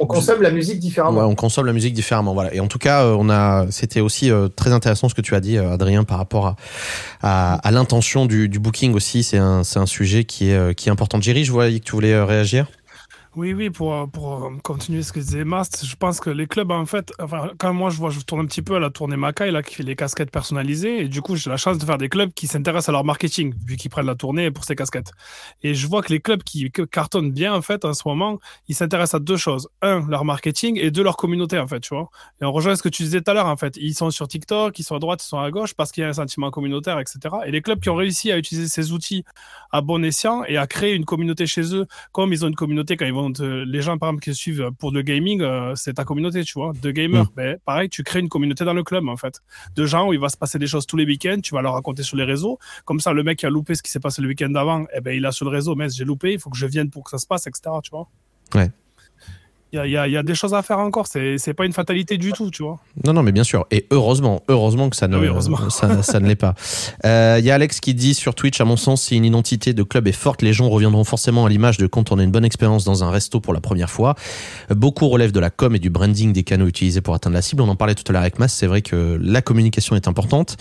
on 0.00 0.06
consomme 0.06 0.42
la 0.42 0.50
musique 0.50 0.78
différemment. 0.78 1.20
Ouais, 1.20 1.24
on 1.24 1.34
consomme 1.34 1.66
la 1.66 1.72
musique 1.72 1.94
différemment. 1.94 2.34
Voilà. 2.34 2.54
Et 2.54 2.60
en 2.60 2.66
tout 2.66 2.78
cas, 2.78 3.04
euh, 3.04 3.16
on 3.18 3.30
a. 3.30 3.66
C'était 3.70 4.00
aussi 4.00 4.30
très 4.54 4.72
intéressant 4.72 5.08
ce 5.08 5.14
que 5.14 5.22
tu 5.22 5.34
as 5.34 5.40
dit, 5.40 5.56
Adrien, 5.58 6.04
par 6.04 6.18
rapport 6.18 6.46
à, 6.46 6.56
à, 7.22 7.54
à 7.54 7.70
l'intention 7.70 8.26
du, 8.26 8.48
du 8.48 8.58
booking 8.58 8.94
aussi. 8.94 9.22
C'est 9.22 9.38
un, 9.38 9.64
c'est 9.64 9.78
un 9.78 9.86
sujet 9.86 10.24
qui 10.24 10.50
est, 10.50 10.74
qui 10.74 10.88
est 10.88 10.92
important. 10.92 11.20
Jerry, 11.20 11.44
je 11.44 11.52
voyais 11.52 11.80
que 11.80 11.84
tu 11.84 11.92
voulais 11.92 12.20
réagir. 12.22 12.66
Oui, 13.36 13.52
oui, 13.52 13.68
pour, 13.68 14.10
pour 14.10 14.50
continuer 14.62 15.02
ce 15.02 15.12
que 15.12 15.20
disait 15.20 15.44
Mast, 15.44 15.84
je 15.84 15.94
pense 15.94 16.20
que 16.20 16.30
les 16.30 16.46
clubs, 16.46 16.70
en 16.70 16.86
fait, 16.86 17.12
quand 17.58 17.74
moi 17.74 17.90
je 17.90 17.98
vois, 17.98 18.08
je 18.08 18.20
tourne 18.20 18.40
un 18.40 18.46
petit 18.46 18.62
peu 18.62 18.76
à 18.76 18.78
la 18.78 18.88
tournée 18.88 19.18
Macaille, 19.18 19.50
là, 19.50 19.62
qui 19.62 19.74
fait 19.74 19.82
les 19.82 19.94
casquettes 19.94 20.30
personnalisées, 20.30 21.02
et 21.02 21.08
du 21.08 21.20
coup, 21.20 21.36
j'ai 21.36 21.50
la 21.50 21.58
chance 21.58 21.76
de 21.76 21.84
faire 21.84 21.98
des 21.98 22.08
clubs 22.08 22.32
qui 22.32 22.46
s'intéressent 22.46 22.88
à 22.88 22.92
leur 22.92 23.04
marketing, 23.04 23.52
vu 23.66 23.76
qu'ils 23.76 23.90
prennent 23.90 24.06
la 24.06 24.14
tournée 24.14 24.50
pour 24.50 24.64
ces 24.64 24.74
casquettes. 24.74 25.12
Et 25.62 25.74
je 25.74 25.86
vois 25.86 26.00
que 26.00 26.14
les 26.14 26.20
clubs 26.20 26.42
qui 26.42 26.72
cartonnent 26.90 27.30
bien, 27.30 27.52
en 27.52 27.60
fait, 27.60 27.84
en 27.84 27.92
ce 27.92 28.08
moment, 28.08 28.38
ils 28.68 28.74
s'intéressent 28.74 29.20
à 29.20 29.22
deux 29.22 29.36
choses. 29.36 29.68
Un, 29.82 30.08
leur 30.08 30.24
marketing, 30.24 30.78
et 30.80 30.90
deux, 30.90 31.02
leur 31.02 31.18
communauté, 31.18 31.58
en 31.58 31.66
fait, 31.66 31.80
tu 31.80 31.94
vois. 31.94 32.08
Et 32.40 32.46
on 32.46 32.52
rejoint 32.52 32.74
ce 32.74 32.82
que 32.82 32.88
tu 32.88 33.02
disais 33.02 33.20
tout 33.20 33.30
à 33.32 33.34
l'heure, 33.34 33.48
en 33.48 33.58
fait. 33.58 33.76
Ils 33.76 33.92
sont 33.94 34.10
sur 34.10 34.28
TikTok, 34.28 34.78
ils 34.78 34.82
sont 34.82 34.96
à 34.96 34.98
droite, 34.98 35.22
ils 35.22 35.28
sont 35.28 35.40
à 35.40 35.50
gauche, 35.50 35.74
parce 35.74 35.92
qu'il 35.92 36.00
y 36.00 36.06
a 36.06 36.08
un 36.08 36.14
sentiment 36.14 36.50
communautaire, 36.50 36.98
etc. 37.00 37.18
Et 37.44 37.50
les 37.50 37.60
clubs 37.60 37.80
qui 37.80 37.90
ont 37.90 37.96
réussi 37.96 38.32
à 38.32 38.38
utiliser 38.38 38.68
ces 38.68 38.92
outils 38.92 39.24
à 39.72 39.82
bon 39.82 40.02
escient 40.02 40.42
et 40.44 40.56
à 40.56 40.66
créer 40.66 40.94
une 40.94 41.04
communauté 41.04 41.46
chez 41.46 41.74
eux, 41.74 41.84
comme 42.12 42.32
ils 42.32 42.42
ont 42.42 42.48
une 42.48 42.54
communauté 42.54 42.96
quand 42.96 43.04
ils 43.04 43.12
vont, 43.12 43.25
les 43.40 43.82
gens, 43.82 43.96
qui 44.20 44.34
suivent 44.34 44.70
pour 44.78 44.92
le 44.92 45.02
gaming, 45.02 45.42
euh, 45.42 45.74
c'est 45.74 45.94
ta 45.94 46.04
communauté, 46.04 46.44
tu 46.44 46.54
vois, 46.54 46.72
de 46.80 46.90
gamers. 46.90 47.24
Mm. 47.24 47.34
Ben, 47.36 47.58
pareil, 47.64 47.88
tu 47.88 48.02
crées 48.02 48.20
une 48.20 48.28
communauté 48.28 48.64
dans 48.64 48.74
le 48.74 48.82
club, 48.82 49.08
en 49.08 49.16
fait, 49.16 49.40
de 49.74 49.86
gens 49.86 50.08
où 50.08 50.12
il 50.12 50.20
va 50.20 50.28
se 50.28 50.36
passer 50.36 50.58
des 50.58 50.66
choses 50.66 50.86
tous 50.86 50.96
les 50.96 51.04
week-ends, 51.04 51.40
tu 51.42 51.54
vas 51.54 51.62
leur 51.62 51.74
raconter 51.74 52.02
sur 52.02 52.16
les 52.16 52.24
réseaux. 52.24 52.58
Comme 52.84 53.00
ça, 53.00 53.12
le 53.12 53.22
mec 53.22 53.38
qui 53.38 53.46
a 53.46 53.50
loupé 53.50 53.74
ce 53.74 53.82
qui 53.82 53.90
s'est 53.90 54.00
passé 54.00 54.22
le 54.22 54.28
week-end 54.28 54.50
d'avant, 54.50 54.86
eh 54.94 55.00
ben, 55.00 55.16
il 55.16 55.24
a 55.26 55.32
sur 55.32 55.44
le 55.44 55.50
réseau, 55.50 55.74
mais 55.74 55.88
j'ai 55.88 56.04
loupé, 56.04 56.32
il 56.32 56.40
faut 56.40 56.50
que 56.50 56.58
je 56.58 56.66
vienne 56.66 56.90
pour 56.90 57.04
que 57.04 57.10
ça 57.10 57.18
se 57.18 57.26
passe, 57.26 57.46
etc., 57.46 57.70
tu 57.82 57.90
vois. 57.90 58.08
Ouais 58.54 58.70
il 59.84 59.90
y, 59.90 60.16
a, 60.16 60.22
des 60.22 60.34
choses 60.34 60.54
à 60.54 60.62
faire 60.62 60.78
encore. 60.78 61.06
C'est, 61.06 61.54
pas 61.54 61.66
une 61.66 61.72
fatalité 61.72 62.18
du 62.18 62.32
tout, 62.32 62.50
tu 62.50 62.62
vois. 62.62 62.78
Non, 63.04 63.12
non, 63.12 63.22
mais 63.22 63.32
bien 63.32 63.44
sûr. 63.44 63.66
Et 63.70 63.86
heureusement, 63.90 64.42
heureusement 64.48 64.90
que 64.90 64.96
ça 64.96 65.08
ne, 65.08 65.16
Ça, 65.70 66.02
ça, 66.02 66.20
ne 66.20 66.26
l'est 66.26 66.36
pas. 66.36 66.54
Euh, 67.04 67.36
il 67.38 67.44
y 67.44 67.50
a 67.50 67.54
Alex 67.54 67.80
qui 67.80 67.94
dit 67.94 68.14
sur 68.14 68.34
Twitch, 68.34 68.60
à 68.60 68.64
mon 68.64 68.76
sens, 68.76 69.02
si 69.02 69.16
une 69.16 69.24
identité 69.24 69.72
de 69.72 69.82
club 69.82 70.08
est 70.08 70.12
forte, 70.12 70.42
les 70.42 70.52
gens 70.52 70.68
reviendront 70.68 71.04
forcément 71.04 71.46
à 71.46 71.48
l'image 71.48 71.76
de 71.78 71.86
quand 71.86 72.12
on 72.12 72.18
a 72.18 72.22
une 72.22 72.30
bonne 72.30 72.44
expérience 72.44 72.84
dans 72.84 73.04
un 73.04 73.10
resto 73.10 73.40
pour 73.40 73.52
la 73.52 73.60
première 73.60 73.90
fois. 73.90 74.14
Beaucoup 74.70 75.08
relèvent 75.08 75.32
de 75.32 75.40
la 75.40 75.50
com 75.50 75.74
et 75.74 75.78
du 75.78 75.90
branding 75.90 76.32
des 76.32 76.42
canaux 76.42 76.66
utilisés 76.66 77.00
pour 77.00 77.14
atteindre 77.14 77.34
la 77.34 77.42
cible. 77.42 77.62
On 77.62 77.68
en 77.68 77.76
parlait 77.76 77.94
tout 77.94 78.04
à 78.08 78.12
l'heure 78.12 78.22
avec 78.22 78.38
Mas. 78.38 78.52
C'est 78.52 78.66
vrai 78.66 78.82
que 78.82 79.18
la 79.20 79.42
communication 79.42 79.96
est 79.96 80.08
importante. 80.08 80.56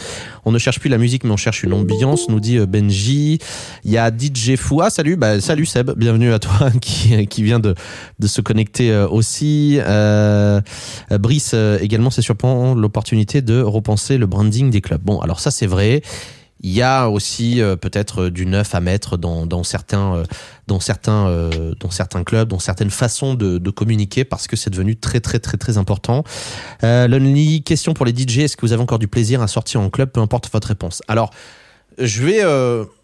On 0.45 0.51
ne 0.51 0.57
cherche 0.57 0.79
plus 0.79 0.89
la 0.89 0.97
musique, 0.97 1.23
mais 1.23 1.31
on 1.31 1.37
cherche 1.37 1.63
une 1.63 1.73
ambiance, 1.73 2.29
nous 2.29 2.39
dit 2.39 2.57
euh, 2.57 2.65
Benji. 2.65 3.39
Il 3.83 3.91
y 3.91 3.97
a 3.97 4.09
DJ 4.09 4.55
Foua. 4.55 4.89
Salut, 4.89 5.15
bah, 5.15 5.39
salut 5.41 5.65
Seb. 5.65 5.91
Bienvenue 5.97 6.33
à 6.33 6.39
toi 6.39 6.71
qui, 6.81 7.27
qui 7.27 7.43
vient 7.43 7.59
de, 7.59 7.75
de 8.19 8.27
se 8.27 8.41
connecter 8.41 8.91
euh, 8.91 9.04
aussi. 9.11 9.79
Euh, 9.81 10.61
Brice 11.11 11.51
euh, 11.53 11.77
également, 11.81 12.09
c'est 12.09 12.21
surprend 12.21 12.73
l'opportunité 12.73 13.41
de 13.41 13.61
repenser 13.61 14.17
le 14.17 14.25
branding 14.25 14.69
des 14.69 14.81
clubs. 14.81 15.01
Bon, 15.01 15.19
alors 15.19 15.39
ça 15.39 15.51
c'est 15.51 15.67
vrai. 15.67 16.01
Il 16.61 16.71
y 16.71 16.81
a 16.81 17.09
aussi 17.09 17.61
euh, 17.61 17.75
peut-être 17.75 18.29
du 18.29 18.45
neuf 18.45 18.73
à 18.73 18.79
mettre 18.79 19.17
dans, 19.17 19.63
certains, 19.63 20.23
dans 20.67 20.79
certains, 20.79 21.49
dans 21.79 21.91
certains 21.91 22.23
clubs, 22.23 22.47
dans 22.47 22.59
certaines 22.59 22.89
façons 22.89 23.33
de, 23.35 23.69
communiquer 23.69 24.23
parce 24.23 24.47
que 24.47 24.55
c'est 24.55 24.69
devenu 24.69 24.95
très 24.95 25.19
très 25.19 25.39
très 25.39 25.57
très 25.57 25.77
important. 25.77 26.23
Euh, 26.83 27.07
Lonely, 27.07 27.61
question 27.63 27.93
pour 27.93 28.05
les 28.05 28.13
DJ 28.15 28.39
est-ce 28.39 28.57
que 28.57 28.65
vous 28.65 28.73
avez 28.73 28.81
encore 28.81 28.99
du 28.99 29.07
plaisir 29.07 29.41
à 29.41 29.47
sortir 29.47 29.81
en 29.81 29.89
club, 29.89 30.09
peu 30.11 30.21
importe 30.21 30.49
votre 30.51 30.69
réponse. 30.69 31.01
Alors, 31.07 31.31
je 31.97 32.23
vais, 32.23 32.41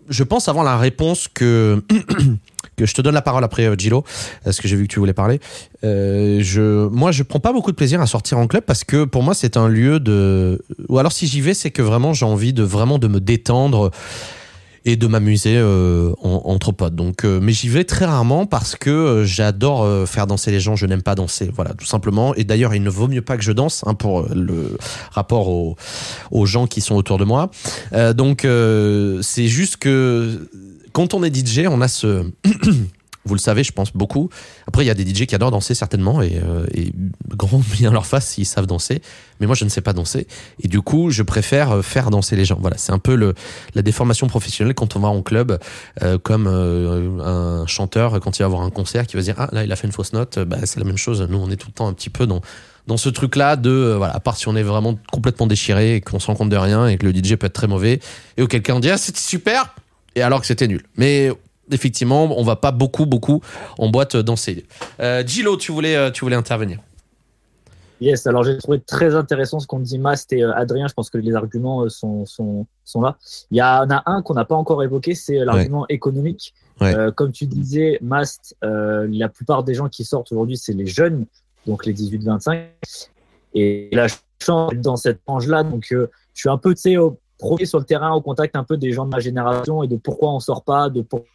je 0.10 0.24
pense 0.24 0.48
avant 0.48 0.64
la 0.64 0.78
réponse 0.78 1.28
que 1.28 1.82
que 2.78 2.86
je 2.86 2.94
te 2.94 3.02
donne 3.02 3.14
la 3.14 3.22
parole 3.22 3.44
après 3.44 3.66
euh, 3.66 3.76
Gilo, 3.78 4.04
parce 4.44 4.60
que 4.60 4.68
j'ai 4.68 4.76
vu 4.76 4.88
que 4.88 4.94
tu 4.94 5.00
voulais 5.00 5.14
parler. 5.14 5.40
Euh, 5.84 6.40
je, 6.42 6.88
moi, 6.88 7.12
je 7.12 7.24
prends 7.24 7.40
pas 7.40 7.54
beaucoup 7.54 7.72
de 7.72 7.76
plaisir 7.76 8.02
à 8.02 8.08
sortir 8.08 8.38
en 8.38 8.48
club 8.48 8.64
parce 8.66 8.84
que 8.84 9.06
pour 9.06 9.24
moi, 9.24 9.34
c'est 9.34 9.58
un 9.58 9.68
lieu 9.68 10.00
de. 10.00 10.64
Ou 10.90 10.98
alors, 10.98 11.12
si 11.12 11.28
j'y 11.28 11.42
vais, 11.42 11.54
c'est 11.54 11.72
que 11.72 11.82
vraiment 11.82 12.14
j'ai 12.14 12.26
envie 12.26 12.54
de 12.54 12.64
vraiment 12.64 12.98
de 12.98 13.08
me 13.08 13.20
détendre 13.20 13.92
et 14.86 14.96
de 14.96 15.08
m'amuser 15.08 15.58
euh, 15.58 16.14
entre 16.22 16.72
potes. 16.72 16.96
Donc, 16.96 17.24
euh, 17.24 17.40
mais 17.42 17.52
j'y 17.52 17.70
vais 17.70 17.84
très 17.84 18.06
rarement 18.06 18.46
parce 18.46 18.76
que 18.76 18.90
euh, 18.90 19.26
j'adore 19.26 20.08
faire 20.08 20.28
danser 20.28 20.52
les 20.52 20.60
gens. 20.60 20.76
Je 20.76 20.86
n'aime 20.86 21.04
pas 21.04 21.16
danser, 21.16 21.52
voilà, 21.54 21.74
tout 21.74 21.86
simplement. 21.86 22.34
Et 22.36 22.44
d'ailleurs, 22.44 22.74
il 22.74 22.84
ne 22.84 22.90
vaut 22.90 23.08
mieux 23.08 23.22
pas 23.22 23.38
que 23.38 23.44
je 23.44 23.52
danse 23.52 23.84
hein, 23.86 23.94
pour 23.94 24.28
le 24.34 24.78
rapport 25.12 25.50
aux, 25.50 25.76
aux 26.32 26.46
gens 26.46 26.68
qui 26.68 26.82
sont 26.82 26.96
autour 26.96 27.18
de 27.18 27.26
moi. 27.26 27.52
donc, 28.16 28.48
c'est 29.22 29.48
juste 29.48 29.78
que 29.78 30.48
quand 30.94 31.14
on 31.14 31.24
est 31.24 31.36
DJ, 31.36 31.68
on 31.68 31.82
a 31.82 31.88
ce 31.88 32.26
Vous 33.26 33.36
le 33.36 33.40
savez, 33.40 33.64
je 33.64 33.72
pense 33.72 33.94
beaucoup. 33.94 34.30
Après, 34.68 34.84
il 34.84 34.88
y 34.88 34.90
a 34.90 34.94
des 34.94 35.08
DJ 35.08 35.26
qui 35.26 35.36
adorent 35.36 35.52
danser 35.52 35.76
certainement 35.76 36.22
et, 36.22 36.42
euh, 36.44 36.66
et 36.74 36.92
grand 37.28 37.60
bien 37.60 37.92
leur 37.92 38.06
face 38.06 38.28
s'ils 38.28 38.46
savent 38.46 38.66
danser. 38.66 39.02
Mais 39.40 39.48
moi, 39.48 39.56
je 39.56 39.64
ne 39.64 39.70
sais 39.70 39.82
pas 39.82 39.94
danser 39.94 40.28
et 40.60 40.68
du 40.68 40.82
coup, 40.82 41.12
je 41.12 41.24
préfère 41.24 41.72
euh, 41.72 41.82
faire 41.82 42.10
danser 42.10 42.36
les 42.36 42.46
gens. 42.46 42.58
Voilà, 42.60 42.78
c'est 42.78 42.92
un 42.92 43.00
peu 43.00 43.16
le, 43.16 43.34
la 43.76 43.82
déformation 43.82 44.28
professionnelle 44.28 44.74
quand 44.74 44.96
on 44.96 45.00
va 45.00 45.10
en 45.10 45.22
club, 45.22 45.60
euh, 46.02 46.18
comme 46.18 46.48
euh, 46.48 47.62
un 47.64 47.68
chanteur 47.68 48.20
quand 48.20 48.40
il 48.40 48.42
va 48.42 48.48
avoir 48.48 48.62
un 48.64 48.70
concert 48.70 49.06
qui 49.08 49.16
va 49.16 49.22
dire 49.22 49.36
ah 49.38 49.50
là 49.52 49.64
il 49.64 49.72
a 49.72 49.76
fait 49.76 49.88
une 49.88 49.94
fausse 49.94 50.14
note. 50.14 50.40
Bah, 50.40 50.58
c'est 50.64 50.80
la 50.80 50.86
même 50.86 50.98
chose. 50.98 51.26
Nous, 51.30 51.38
on 51.38 51.50
est 51.50 51.58
tout 51.58 51.68
le 51.68 51.74
temps 51.74 51.88
un 51.88 51.94
petit 51.94 52.10
peu 52.10 52.26
dans 52.26 52.42
dans 52.88 52.98
ce 52.98 53.10
truc-là 53.10 53.56
de, 53.56 53.70
euh, 53.70 53.98
voilà, 53.98 54.16
à 54.16 54.20
part 54.20 54.38
si 54.38 54.48
on 54.48 54.56
est 54.56 54.64
vraiment 54.64 54.98
complètement 55.12 55.48
déchiré 55.48 55.96
et 55.96 56.02
qu'on 56.02 56.20
se 56.20 56.28
rend 56.28 56.36
compte 56.36 56.50
de 56.50 56.58
rien 56.58 56.88
et 56.88 56.98
que 56.98 57.06
le 57.06 57.14
DJ 57.14 57.36
peut 57.36 57.48
être 57.48 57.54
très 57.54 57.68
mauvais, 57.68 58.00
et 58.38 58.42
auquel 58.42 58.62
cas 58.62 58.74
on 58.74 58.80
dit, 58.80 58.90
ah, 58.90 58.98
c'était 58.98 59.20
super, 59.20 59.76
Et 60.16 60.22
alors 60.22 60.42
que 60.42 60.48
c'était 60.48 60.68
nul. 60.68 60.84
Mais 60.98 61.32
effectivement, 61.70 62.38
on 62.38 62.44
va 62.44 62.56
pas 62.56 62.72
beaucoup, 62.72 63.06
beaucoup 63.06 63.42
en 63.78 63.90
boîte 63.90 64.16
danser. 64.16 64.66
Euh, 65.00 65.26
Gilo, 65.26 65.58
tu 65.58 65.72
voulais, 65.72 66.12
tu 66.12 66.26
voulais 66.26 66.36
intervenir. 66.36 66.80
Yes, 68.00 68.26
alors 68.26 68.44
j'ai 68.44 68.58
trouvé 68.58 68.80
très 68.80 69.14
intéressant 69.14 69.60
ce 69.60 69.68
qu'ont 69.68 69.80
dit 69.80 70.00
Mast 70.00 70.34
et 70.34 70.44
Adrien. 70.44 70.88
Je 70.88 70.94
pense 70.94 71.12
que 71.12 71.20
les 71.20 71.36
arguments 71.36 71.88
sont, 71.88 72.26
sont, 72.26 72.66
sont 72.84 73.02
là. 73.02 73.18
Il 73.52 73.58
y 73.58 73.62
en 73.62 73.92
a 73.92 74.02
un 74.08 74.24
qu'on 74.24 74.34
n'a 74.34 74.46
pas 74.46 74.56
encore 74.56 74.82
évoqué, 74.84 75.14
c'est 75.14 75.36
l'argument 75.46 75.86
économique. 75.88 76.56
comme 77.16 77.32
tu 77.32 77.46
disais, 77.46 78.00
Mast, 78.02 78.56
la 78.64 79.30
plupart 79.30 79.64
des 79.64 79.76
gens 79.76 79.88
qui 79.88 80.04
sortent 80.04 80.32
aujourd'hui, 80.32 80.58
c'est 80.58 80.74
les 80.74 80.88
jeunes, 80.88 81.28
donc 81.68 81.86
les 81.86 81.94
18-25. 81.94 82.70
Et 83.54 83.90
la 83.92 84.08
chance 84.42 84.74
dans 84.76 84.96
cette 84.96 85.24
tranche-là, 85.24 85.64
donc 85.64 85.86
je 85.90 86.08
suis 86.34 86.50
un 86.50 86.58
peu, 86.58 86.74
tu 86.74 86.82
sais, 86.82 86.98
au 86.98 87.20
premier 87.38 87.66
sur 87.66 87.80
le 87.80 87.86
terrain, 87.86 88.14
au 88.14 88.22
contact 88.22 88.56
un 88.56 88.64
peu 88.64 88.78
des 88.78 88.92
gens 88.94 89.06
de 89.06 89.12
ma 89.12 89.20
génération 89.20 89.84
et 89.84 89.88
de 89.88 89.98
pourquoi 89.98 90.34
on 90.34 90.40
sort 90.40 90.64
pas, 90.64 90.90
de 90.90 91.02
pourquoi 91.02 91.28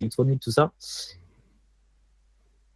électronique, 0.00 0.40
tout 0.40 0.52
ça. 0.52 0.72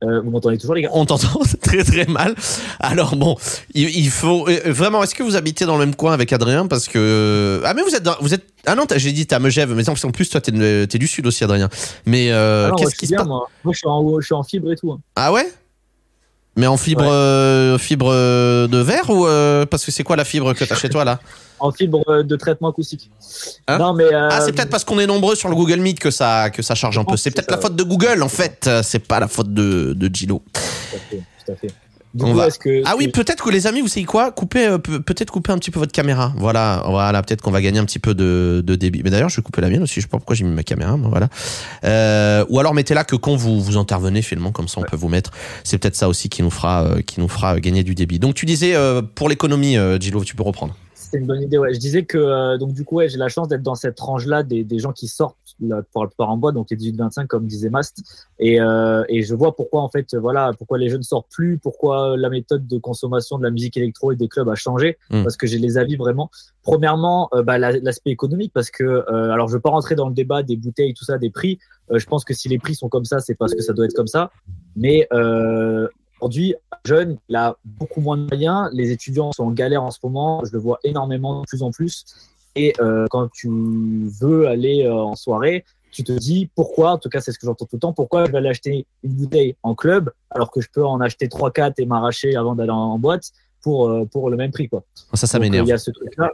Euh, 0.05 0.21
vous 0.21 0.31
m'entendez 0.31 0.59
toujours, 0.59 0.75
les 0.75 0.83
gars? 0.83 0.91
On 0.93 1.07
t'entend 1.07 1.41
très 1.63 1.83
très 1.83 2.05
mal. 2.05 2.35
Alors 2.81 3.17
bon, 3.17 3.37
il, 3.75 4.11
faut 4.11 4.47
euh, 4.47 4.61
vraiment. 4.67 5.03
Est-ce 5.03 5.15
que 5.15 5.23
vous 5.23 5.37
habitez 5.37 5.65
dans 5.65 5.79
le 5.79 5.87
même 5.87 5.95
coin 5.95 6.13
avec 6.13 6.33
Adrien? 6.35 6.67
Parce 6.67 6.87
que 6.87 7.63
ah 7.65 7.73
mais 7.73 7.81
vous 7.81 7.95
êtes 7.95 8.07
vous 8.21 8.35
êtes 8.35 8.45
ah 8.67 8.75
non 8.75 8.85
j'ai 8.95 9.13
dit 9.13 9.27
t'as 9.27 9.39
Megève, 9.39 9.73
mais 9.75 9.89
en 9.89 9.95
plus 10.11 10.29
toi 10.29 10.41
t'es 10.43 10.53
es 10.53 10.99
du 10.99 11.07
sud 11.07 11.27
aussi 11.27 11.45
Adrien. 11.45 11.71
Mais 12.05 12.31
euh, 12.31 12.71
ah 12.71 12.75
qu'est-ce 12.77 12.95
qui 12.95 13.07
se 13.07 13.15
passe 13.15 13.27
moi. 13.27 13.49
moi, 13.65 13.73
je 13.73 13.79
suis 13.79 13.89
en 13.89 14.21
je 14.21 14.25
suis 14.27 14.35
en 14.35 14.43
fibre 14.43 14.71
et 14.71 14.77
tout. 14.77 14.93
Hein. 14.93 15.01
Ah 15.17 15.33
ouais? 15.33 15.47
Mais 16.57 16.67
en 16.67 16.77
fibre, 16.77 17.05
euh, 17.07 17.79
fibre 17.79 18.11
euh, 18.11 18.67
de 18.67 18.79
verre 18.79 19.11
ou 19.11 19.27
euh, 19.27 19.67
parce 19.67 19.85
que 19.85 19.93
c'est 19.93 20.03
quoi 20.03 20.17
la 20.17 20.25
fibre 20.25 20.55
que 20.55 20.65
tu 20.65 20.73
as 20.73 20.77
chez 20.77 20.89
toi 20.89 21.05
là 21.05 21.21
En 21.59 21.73
fibre 21.73 22.23
de 22.23 22.37
traitement 22.37 22.69
acoustique. 22.69 23.11
Hein 23.67 23.79
non 23.79 23.95
mais 23.95 24.05
ah 24.13 24.43
c'est 24.43 24.53
peut-être 24.53 24.69
parce 24.69 24.85
qu'on 24.85 24.99
est 24.99 25.07
nombreux 25.07 25.35
sur 25.35 25.49
le 25.49 25.55
Google 25.55 25.81
Meet 25.81 25.99
que 25.99 26.11
ça 26.11 26.51
que 26.51 26.61
ça 26.61 26.75
charge 26.75 26.99
un 26.99 27.05
peu. 27.05 27.17
C'est 27.17 27.31
peut-être 27.31 27.51
la 27.51 27.57
faute 27.57 27.77
de 27.77 27.83
Google 27.83 28.23
en 28.23 28.29
fait. 28.29 28.69
C'est 28.83 28.99
pas 28.99 29.21
la 29.21 29.29
faute 29.29 29.55
de 29.55 29.95
de 29.95 30.15
Gilo. 30.15 30.43
Tout 30.53 30.97
à 30.97 30.99
fait. 30.99 31.23
Tout 31.47 31.53
à 31.53 31.57
fait 31.57 31.73
ah 32.85 32.95
oui, 32.97 33.09
peut-être 33.09 33.45
que 33.45 33.51
les 33.51 33.67
amis, 33.67 33.81
vous 33.81 33.89
savez 33.89 34.07
quoi 34.07 34.31
Couper, 34.31 34.67
euh, 34.67 34.79
peut-être 34.79 35.31
couper 35.31 35.53
un 35.53 35.59
petit 35.59 35.71
peu 35.71 35.79
votre 35.79 35.93
caméra. 35.93 36.33
Voilà, 36.37 36.83
voilà, 36.87 37.23
peut-être 37.23 37.43
qu'on 37.43 37.51
va 37.51 37.61
gagner 37.61 37.79
un 37.79 37.85
petit 37.85 37.99
peu 37.99 38.15
de, 38.15 38.63
débit. 38.77 39.03
Mais 39.03 39.11
d'ailleurs, 39.11 39.29
je 39.29 39.37
vais 39.37 39.43
couper 39.43 39.61
la 39.61 39.69
mienne 39.69 39.83
aussi. 39.83 39.97
Je 39.97 40.01
sais 40.03 40.09
pas 40.09 40.19
pourquoi 40.19 40.37
j'ai 40.37 40.45
mis 40.45 40.55
ma 40.55 40.63
caméra. 40.63 40.97
voilà. 40.97 41.29
Euh, 41.85 42.45
ou 42.49 42.59
alors 42.61 42.75
mettez-la 42.75 43.05
que 43.05 43.17
quand 43.17 43.37
vous 43.37 43.61
vous 43.61 43.77
intervenez 43.77 44.23
finalement, 44.23 44.53
comme 44.53 44.69
ça 44.69 44.81
on 44.81 44.85
peut 44.85 44.97
vous 44.97 45.09
mettre. 45.09 45.31
C'est 45.65 45.79
peut-être 45.79 45.97
ça 45.97 46.09
aussi 46.09 46.29
qui 46.29 46.43
nous 46.43 46.51
fera, 46.51 46.85
euh, 46.85 47.03
qui 47.03 47.21
nous 47.21 47.29
fera 47.29 47.59
gagner 47.61 47.83
du 47.83 47.95
débit. 47.95 48.19
Donc 48.19 48.35
tu 48.35 48.47
disais 48.47 48.75
pour 49.15 49.29
l'économie, 49.29 49.77
Gilo, 50.01 50.25
tu 50.25 50.37
peux 50.37 50.43
reprendre. 50.43 50.77
C'est 50.95 51.19
une 51.19 51.27
bonne 51.27 51.43
idée. 51.43 51.59
Ouais. 51.59 51.73
Je 51.73 51.79
disais 51.79 52.05
que 52.05 52.57
donc 52.59 52.73
du 52.73 52.85
coup, 52.85 52.97
ouais, 52.97 53.09
j'ai 53.09 53.19
la 53.19 53.29
chance 53.29 53.49
d'être 53.49 53.63
dans 53.63 53.75
cette 53.75 53.95
tranche-là 53.95 54.43
des, 54.43 54.65
des 54.65 54.79
gens 54.79 54.93
qui 54.93 55.09
sortent 55.09 55.37
pour 55.93 56.05
la 56.05 56.09
plupart 56.09 56.31
en 56.31 56.37
bois, 56.37 56.53
donc 56.53 56.71
les 56.71 56.77
18-25 56.77 57.27
comme 57.27 57.47
disait 57.47 57.71
Mast. 57.71 58.03
Et, 58.39 58.61
euh, 58.61 59.05
et 59.09 59.23
je 59.23 59.35
vois 59.35 59.57
pourquoi 59.57 59.83
en 59.83 59.89
fait, 59.89 60.15
voilà, 60.15 60.53
pourquoi 60.59 60.79
les 60.79 60.89
jeunes 60.89 61.03
sortent 61.03 61.31
plus, 61.31 61.59
pourquoi 61.59 62.17
la 62.17 62.29
méthode 62.29 62.67
de 62.67 62.79
consommation 62.79 63.39
de 63.39 63.45
la 63.45 63.51
musique 63.51 63.77
électro 63.77 64.13
et 64.13 64.17
des 64.17 64.29
clubs 64.29 64.49
a 64.49 64.55
changé, 64.55 64.99
mm. 65.11 65.23
parce 65.23 65.37
que 65.37 65.47
j'ai 65.47 65.59
les 65.59 65.79
avis 65.79 65.97
vraiment. 65.97 66.31
Premièrement, 66.63 67.29
euh, 67.35 67.43
bah, 67.43 67.59
l'aspect 67.59 68.11
économique, 68.11 68.53
parce 68.53 68.71
que 68.71 68.85
euh, 68.85 69.31
alors 69.31 69.49
je 69.49 69.55
veux 69.55 69.61
pas 69.61 69.71
rentrer 69.71 69.95
dans 69.95 70.09
le 70.09 70.15
débat 70.15 70.43
des 70.43 70.57
bouteilles, 70.57 70.95
tout 70.95 71.05
ça, 71.05 71.19
des 71.19 71.31
prix. 71.31 71.59
Euh, 71.91 71.99
je 71.99 72.07
pense 72.07 72.25
que 72.25 72.35
si 72.35 72.49
les 72.49 72.59
prix 72.59 72.75
sont 72.75 72.89
comme 72.89 73.05
ça, 73.05 73.21
c'est 73.21 73.35
parce 73.35 73.55
que 73.55 73.63
ça 73.63 73.73
doit 73.73 73.87
être 73.87 73.95
comme 73.95 74.09
ça. 74.09 74.31
Mais 74.75 75.07
euh, 75.13 75.89
Aujourd'hui, 76.21 76.55
jeune, 76.87 77.19
il 77.29 77.37
a 77.37 77.57
beaucoup 77.65 78.01
moins 78.01 78.17
de 78.17 78.23
moyens. 78.23 78.71
Les 78.73 78.91
étudiants 78.91 79.33
sont 79.33 79.45
en 79.45 79.51
galère 79.51 79.83
en 79.83 79.91
ce 79.91 79.99
moment. 80.03 80.43
Je 80.47 80.53
le 80.53 80.59
vois 80.59 80.79
énormément, 80.83 81.43
de 81.43 81.47
plus 81.47 81.63
en 81.63 81.71
plus. 81.71 82.05
Et 82.57 82.73
euh, 82.81 83.07
quand 83.11 83.31
tu 83.31 83.49
veux 84.21 84.49
aller 84.49 84.85
euh, 84.85 84.95
en 84.95 85.15
soirée, 85.15 85.65
tu 85.93 86.03
te 86.05 86.13
dis 86.13 86.51
pourquoi, 86.55 86.93
en 86.93 86.99
tout 86.99 87.09
cas 87.09 87.21
c'est 87.21 87.33
ce 87.33 87.39
que 87.39 87.47
j'entends 87.47 87.65
tout 87.65 87.77
le 87.77 87.81
temps, 87.81 87.93
pourquoi 87.93 88.27
je 88.27 88.33
vais 88.33 88.39
aller 88.39 88.49
acheter 88.49 88.87
une 89.03 89.13
bouteille 89.13 89.57
en 89.63 89.75
club 89.75 90.11
alors 90.31 90.51
que 90.51 90.61
je 90.61 90.69
peux 90.73 90.85
en 90.85 91.01
acheter 91.01 91.29
3-4 91.29 91.75
et 91.79 91.87
m'arracher 91.87 92.37
avant 92.37 92.55
d'aller 92.55 92.71
en 92.71 92.99
boîte 92.99 93.33
pour, 93.63 93.89
euh, 93.89 94.05
pour 94.05 94.31
le 94.31 94.37
même 94.37 94.51
prix. 94.51 94.69
Quoi. 94.69 94.85
Ça, 95.15 95.27
ça 95.27 95.39
m'énerve. 95.39 95.67
Il 95.67 95.71
y 95.71 95.73
a 95.73 95.79
ce 95.79 95.91
truc-là. 95.91 96.33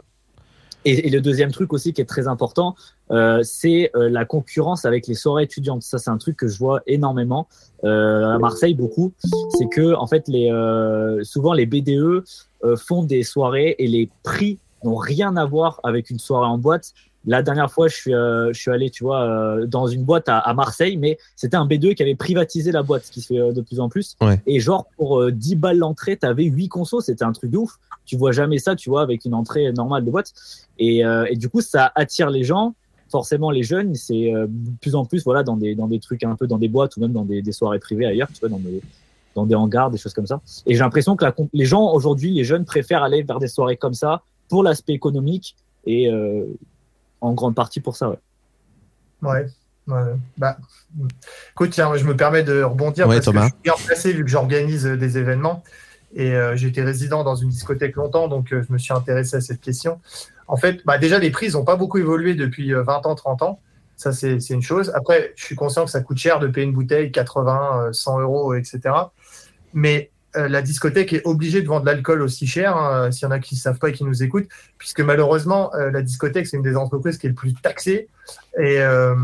Et, 0.85 1.09
le 1.09 1.21
deuxième 1.21 1.51
truc 1.51 1.71
aussi 1.71 1.93
qui 1.93 2.01
est 2.01 2.05
très 2.05 2.27
important, 2.27 2.75
euh, 3.09 3.39
c'est 3.43 3.89
la 3.95 4.25
concurrence 4.25 4.83
avec 4.83 5.07
les 5.07 5.13
soirées 5.13 5.43
étudiantes. 5.43 5.81
Ça, 5.81 5.97
c'est 5.97 6.09
un 6.09 6.17
truc 6.17 6.35
que 6.35 6.49
je 6.49 6.57
vois 6.57 6.81
énormément 6.85 7.47
euh, 7.85 8.35
à 8.35 8.37
Marseille 8.37 8.73
beaucoup. 8.73 9.13
C'est 9.57 9.69
que 9.69 9.95
en 9.95 10.07
fait, 10.07 10.27
les, 10.27 10.49
souvent 11.23 11.53
les 11.53 11.65
BDE 11.65 12.25
font 12.75 13.03
des 13.03 13.23
soirées 13.23 13.75
et 13.79 13.87
les 13.87 14.09
prix 14.23 14.59
n'ont 14.83 14.95
rien 14.95 15.35
à 15.37 15.45
voir 15.45 15.79
avec 15.83 16.09
une 16.09 16.19
soirée 16.19 16.47
en 16.47 16.57
boîte. 16.57 16.93
La 17.25 17.41
dernière 17.41 17.71
fois, 17.71 17.87
je 17.87 17.95
suis, 17.95 18.13
euh, 18.13 18.51
je 18.51 18.59
suis 18.59 18.71
allé, 18.71 18.89
tu 18.89 19.03
vois, 19.03 19.21
euh, 19.21 19.65
dans 19.65 19.87
une 19.87 20.03
boîte 20.03 20.25
à, 20.27 20.53
Marseille, 20.53 20.97
mais 20.97 21.17
c'était 21.37 21.55
un 21.55 21.65
B2 21.65 21.95
qui 21.95 22.03
avait 22.03 22.15
privatisé 22.15 22.71
la 22.71 22.83
boîte, 22.83 23.05
ce 23.05 23.11
qui 23.11 23.21
se 23.21 23.27
fait 23.27 23.39
euh, 23.39 23.53
de 23.53 23.61
plus 23.61 23.79
en 23.79 23.87
plus. 23.87 24.17
Et 24.45 24.59
genre, 24.59 24.87
pour 24.97 25.31
10 25.31 25.55
balles 25.55 25.77
l'entrée, 25.77 26.17
tu 26.17 26.25
avais 26.25 26.43
8 26.43 26.67
consos, 26.67 27.01
c'était 27.01 27.23
un 27.23 27.31
truc 27.31 27.51
de 27.51 27.57
ouf. 27.57 27.79
Tu 28.05 28.17
vois 28.17 28.33
jamais 28.33 28.57
ça, 28.57 28.75
tu 28.75 28.89
vois, 28.89 29.01
avec 29.01 29.23
une 29.23 29.33
entrée 29.33 29.71
normale 29.71 30.03
de 30.03 30.11
boîte. 30.11 30.33
Et, 30.77 31.03
et 31.29 31.35
du 31.37 31.47
coup, 31.47 31.61
ça 31.61 31.91
attire 31.95 32.29
les 32.29 32.43
gens. 32.43 32.75
Forcément, 33.09 33.51
les 33.51 33.63
jeunes, 33.63 33.95
c'est 33.95 34.31
de 34.33 34.49
plus 34.81 34.95
en 34.95 35.05
plus, 35.05 35.23
voilà, 35.23 35.43
dans 35.43 35.55
des, 35.55 35.75
dans 35.75 35.87
des 35.87 35.99
trucs 35.99 36.23
un 36.23 36.35
peu 36.35 36.47
dans 36.47 36.57
des 36.57 36.67
boîtes 36.67 36.97
ou 36.97 36.99
même 36.99 37.13
dans 37.13 37.23
des, 37.23 37.41
des 37.41 37.51
soirées 37.53 37.79
privées 37.79 38.05
ailleurs, 38.05 38.27
tu 38.33 38.41
vois, 38.41 38.49
dans 38.49 38.59
des, 38.59 38.81
dans 39.35 39.45
des 39.45 39.55
hangars, 39.55 39.89
des 39.91 39.97
choses 39.97 40.13
comme 40.13 40.27
ça. 40.27 40.41
Et 40.65 40.73
j'ai 40.73 40.79
l'impression 40.79 41.15
que 41.15 41.23
la, 41.23 41.33
les 41.53 41.65
gens 41.65 41.93
aujourd'hui, 41.93 42.31
les 42.31 42.43
jeunes 42.43 42.65
préfèrent 42.65 43.03
aller 43.03 43.23
vers 43.23 43.39
des 43.39 43.47
soirées 43.47 43.77
comme 43.77 43.93
ça 43.93 44.23
pour 44.49 44.63
l'aspect 44.63 44.93
économique 44.93 45.55
et 45.85 46.09
euh, 46.09 46.45
en 47.21 47.33
grande 47.33 47.55
partie 47.55 47.79
pour 47.79 47.95
ça. 47.95 48.09
Ouais. 49.21 49.45
ouais. 49.87 50.03
Bah, 50.37 50.57
écoute, 51.51 51.71
tiens, 51.71 51.95
je 51.95 52.05
me 52.05 52.15
permets 52.15 52.43
de 52.43 52.63
rebondir 52.63 53.07
parce 53.07 53.25
que 53.25 53.31
je 53.31 53.41
suis 53.41 53.53
bien 53.63 53.73
placé 53.85 54.13
vu 54.13 54.23
que 54.23 54.29
j'organise 54.29 54.85
euh, 54.85 54.97
des 54.97 55.17
événements 55.17 55.63
et 56.15 56.33
euh, 56.33 56.55
j'ai 56.55 56.67
été 56.67 56.83
résident 56.83 57.23
dans 57.23 57.35
une 57.35 57.49
discothèque 57.49 57.95
longtemps, 57.95 58.27
donc 58.27 58.47
je 58.51 58.71
me 58.71 58.77
suis 58.77 58.93
intéressé 58.93 59.37
à 59.37 59.41
cette 59.41 59.61
question. 59.61 59.99
En 60.47 60.57
fait, 60.57 60.81
bah, 60.85 60.97
déjà, 60.97 61.17
les 61.17 61.31
prix 61.31 61.49
n'ont 61.51 61.65
pas 61.65 61.75
beaucoup 61.75 61.97
évolué 61.97 62.35
depuis 62.35 62.71
20 62.71 63.05
ans, 63.07 63.15
30 63.15 63.41
ans. 63.41 63.59
Ça, 63.95 64.11
c'est 64.11 64.37
une 64.49 64.61
chose. 64.61 64.91
Après, 64.95 65.33
je 65.35 65.45
suis 65.45 65.55
conscient 65.55 65.85
que 65.85 65.91
ça 65.91 66.01
coûte 66.01 66.17
cher 66.17 66.39
de 66.39 66.47
payer 66.47 66.67
une 66.67 66.73
bouteille 66.73 67.11
80, 67.11 67.93
100 67.93 68.19
euros, 68.19 68.53
etc. 68.53 68.81
Mais 69.73 70.11
euh, 70.11 70.12
la 70.35 70.61
discothèque 70.61 71.13
est 71.13 71.21
obligée 71.25 71.61
de 71.61 71.67
vendre 71.67 71.85
l'alcool 71.85 72.21
aussi 72.21 72.47
cher, 72.47 72.75
hein, 72.75 73.11
s'il 73.11 73.23
y 73.23 73.25
en 73.25 73.31
a 73.31 73.39
qui 73.39 73.55
ne 73.55 73.59
savent 73.59 73.77
pas 73.77 73.89
et 73.89 73.93
qui 73.93 74.03
nous 74.03 74.23
écoutent, 74.23 74.47
puisque 74.77 75.01
malheureusement, 75.01 75.73
euh, 75.75 75.91
la 75.91 76.01
discothèque, 76.01 76.47
c'est 76.47 76.57
une 76.57 76.63
des 76.63 76.75
entreprises 76.75 77.17
qui 77.17 77.27
est 77.27 77.29
le 77.29 77.35
plus 77.35 77.53
taxée. 77.53 78.07
Et 78.57 78.79
euh, 78.79 79.15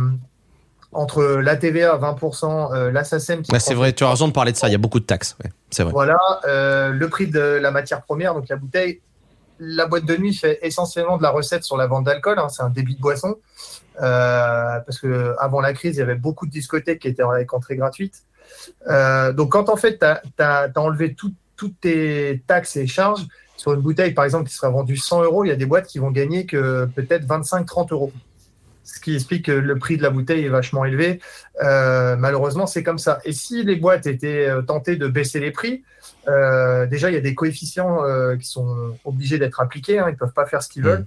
entre 0.91 1.23
la 1.23 1.55
TVA 1.55 1.93
à 1.93 1.97
20%, 1.97 2.89
la 2.89 3.03
SACEM... 3.03 3.43
c'est 3.59 3.73
vrai, 3.73 3.93
tu 3.93 4.03
as 4.03 4.09
raison 4.09 4.27
de 4.27 4.33
parler 4.33 4.51
de 4.51 4.57
ça, 4.57 4.67
il 4.67 4.71
y 4.71 4.75
a 4.75 4.79
beaucoup 4.79 4.99
de 4.99 5.05
taxes. 5.05 5.37
c'est 5.69 5.83
vrai. 5.83 5.91
Voilà, 5.91 6.17
le 6.45 7.07
prix 7.07 7.27
de 7.27 7.39
la 7.39 7.71
matière 7.71 8.01
première, 8.03 8.33
donc 8.33 8.47
la 8.49 8.55
bouteille. 8.55 9.01
La 9.61 9.87
boîte 9.87 10.05
de 10.05 10.15
nuit 10.15 10.33
fait 10.33 10.57
essentiellement 10.61 11.17
de 11.17 11.23
la 11.23 11.31
recette 11.31 11.65
sur 11.65 11.75
la 11.75 11.85
vente 11.85 12.05
d'alcool, 12.05 12.39
hein, 12.39 12.47
c'est 12.47 12.63
un 12.63 12.69
débit 12.69 12.95
de 12.95 13.01
boisson. 13.01 13.37
parce 13.99 14.99
que 14.99 15.35
avant 15.37 15.59
la 15.59 15.73
crise, 15.73 15.97
il 15.97 15.99
y 15.99 16.01
avait 16.01 16.15
beaucoup 16.15 16.45
de 16.47 16.51
discothèques 16.51 16.99
qui 16.99 17.07
étaient 17.07 17.23
avec 17.23 17.53
entrée 17.53 17.75
gratuite. 17.75 18.23
Euh, 18.87 19.33
donc, 19.33 19.51
quand 19.51 19.69
en 19.69 19.75
fait, 19.75 19.99
tu 19.99 20.43
as, 20.43 20.71
enlevé 20.75 21.15
toutes 21.15 21.79
tes 21.81 22.43
taxes 22.47 22.77
et 22.77 22.87
charges 22.87 23.25
sur 23.57 23.73
une 23.73 23.81
bouteille, 23.81 24.13
par 24.13 24.25
exemple, 24.25 24.47
qui 24.47 24.55
sera 24.55 24.69
vendue 24.69 24.97
100 24.97 25.23
euros, 25.23 25.43
il 25.43 25.49
y 25.49 25.51
a 25.51 25.55
des 25.55 25.65
boîtes 25.65 25.87
qui 25.87 25.99
vont 25.99 26.11
gagner 26.11 26.45
que 26.45 26.85
peut-être 26.95 27.25
25-30 27.25 27.91
euros. 27.91 28.13
Ce 28.83 28.99
qui 28.99 29.13
explique 29.13 29.45
que 29.45 29.51
le 29.51 29.77
prix 29.77 29.97
de 29.97 30.01
la 30.01 30.09
bouteille 30.09 30.45
est 30.45 30.49
vachement 30.49 30.83
élevé. 30.83 31.19
Euh, 31.63 32.15
malheureusement, 32.15 32.65
c'est 32.65 32.81
comme 32.81 32.97
ça. 32.97 33.19
Et 33.23 33.33
si 33.33 33.63
les 33.63 33.75
boîtes 33.75 34.07
étaient 34.07 34.47
euh, 34.47 34.61
tentées 34.61 34.95
de 34.95 35.07
baisser 35.07 35.39
les 35.39 35.51
prix, 35.51 35.83
déjà, 36.25 37.09
il 37.09 37.13
y 37.13 37.17
a 37.17 37.21
des 37.21 37.33
coefficients 37.33 38.03
qui 38.39 38.47
sont 38.47 38.95
obligés 39.03 39.39
d'être 39.39 39.59
appliqués. 39.61 39.97
Hein, 39.97 40.05
ils 40.09 40.13
ne 40.13 40.17
peuvent 40.17 40.33
pas 40.33 40.45
faire 40.45 40.61
ce 40.61 40.69
qu'ils 40.69 40.83
mmh. 40.83 40.87
veulent. 40.87 41.05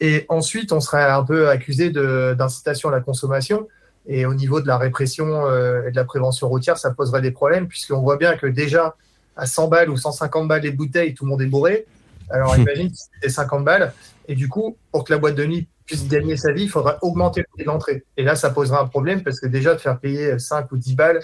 Et 0.00 0.24
ensuite, 0.28 0.72
on 0.72 0.80
serait 0.80 1.04
un 1.04 1.24
peu 1.24 1.48
accusé 1.48 1.90
d'incitation 1.90 2.88
à 2.88 2.92
la 2.92 3.00
consommation. 3.00 3.68
Et 4.12 4.26
au 4.26 4.34
niveau 4.34 4.60
de 4.60 4.66
la 4.66 4.76
répression 4.76 5.46
euh, 5.46 5.86
et 5.86 5.92
de 5.92 5.96
la 5.96 6.04
prévention 6.04 6.48
routière, 6.48 6.76
ça 6.76 6.90
poserait 6.90 7.22
des 7.22 7.30
problèmes, 7.30 7.68
puisqu'on 7.68 8.00
voit 8.00 8.16
bien 8.16 8.36
que 8.36 8.48
déjà, 8.48 8.96
à 9.36 9.46
100 9.46 9.68
balles 9.68 9.88
ou 9.88 9.96
150 9.96 10.48
balles 10.48 10.62
les 10.62 10.72
bouteilles, 10.72 11.14
tout 11.14 11.24
le 11.24 11.30
monde 11.30 11.42
est 11.42 11.46
bourré. 11.46 11.86
Alors 12.28 12.56
imagine 12.56 12.92
si 12.92 13.04
c'était 13.14 13.28
50 13.28 13.64
balles. 13.64 13.92
Et 14.26 14.34
du 14.34 14.48
coup, 14.48 14.76
pour 14.90 15.04
que 15.04 15.12
la 15.12 15.18
boîte 15.20 15.36
de 15.36 15.44
nuit 15.44 15.68
puisse 15.86 16.08
gagner 16.08 16.36
sa 16.36 16.50
vie, 16.50 16.64
il 16.64 16.68
faudra 16.68 16.98
augmenter 17.02 17.42
le 17.42 17.46
prix 17.54 17.62
de 17.62 17.68
l'entrée. 17.68 18.04
Et 18.16 18.24
là, 18.24 18.34
ça 18.34 18.50
posera 18.50 18.80
un 18.80 18.86
problème, 18.86 19.22
parce 19.22 19.38
que 19.38 19.46
déjà, 19.46 19.74
de 19.74 19.80
faire 19.80 20.00
payer 20.00 20.40
5 20.40 20.72
ou 20.72 20.76
10 20.76 20.96
balles, 20.96 21.20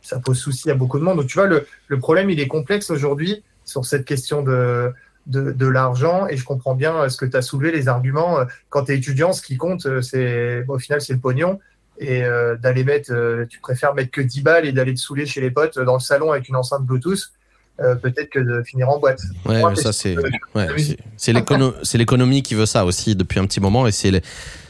ça 0.00 0.20
pose 0.20 0.38
souci 0.38 0.70
à 0.70 0.74
beaucoup 0.74 1.00
de 1.00 1.04
monde. 1.04 1.16
Donc 1.16 1.26
tu 1.26 1.38
vois, 1.38 1.48
le, 1.48 1.66
le 1.88 1.98
problème, 1.98 2.30
il 2.30 2.38
est 2.38 2.46
complexe 2.46 2.88
aujourd'hui 2.90 3.42
sur 3.64 3.84
cette 3.84 4.04
question 4.04 4.42
de, 4.42 4.92
de, 5.26 5.50
de 5.50 5.66
l'argent 5.66 6.28
et 6.28 6.36
je 6.36 6.44
comprends 6.44 6.76
bien 6.76 7.08
ce 7.08 7.16
que 7.16 7.26
tu 7.26 7.36
as 7.36 7.42
soulevé, 7.42 7.72
les 7.72 7.88
arguments. 7.88 8.38
Quand 8.70 8.84
tu 8.84 8.92
es 8.92 8.96
étudiant, 8.96 9.32
ce 9.32 9.42
qui 9.42 9.56
compte, 9.56 10.00
c'est 10.02 10.64
au 10.68 10.78
final, 10.78 11.00
c'est 11.00 11.14
le 11.14 11.18
pognon 11.18 11.58
et 12.00 12.22
euh, 12.24 12.56
d'aller 12.56 12.84
mettre, 12.84 13.12
euh, 13.12 13.44
tu 13.48 13.60
préfères 13.60 13.94
mettre 13.94 14.10
que 14.10 14.20
10 14.20 14.42
balles 14.42 14.66
et 14.66 14.72
d'aller 14.72 14.94
te 14.94 15.00
saouler 15.00 15.26
chez 15.26 15.40
les 15.40 15.50
potes 15.50 15.78
dans 15.78 15.94
le 15.94 16.00
salon 16.00 16.32
avec 16.32 16.48
une 16.48 16.56
enceinte 16.56 16.84
Bluetooth. 16.84 17.32
peut-être 17.78 18.30
que 18.30 18.40
de 18.40 18.62
finir 18.62 18.88
en 18.88 18.98
boîte. 18.98 19.20
Ouais, 19.46 19.62
ça 19.76 19.92
c'est 19.92 20.16
c'est 21.16 21.98
l'économie 21.98 22.42
qui 22.42 22.54
veut 22.54 22.66
ça 22.66 22.84
aussi 22.84 23.14
depuis 23.14 23.38
un 23.40 23.46
petit 23.46 23.60
moment 23.60 23.86
et 23.86 23.92
c'est 23.92 24.22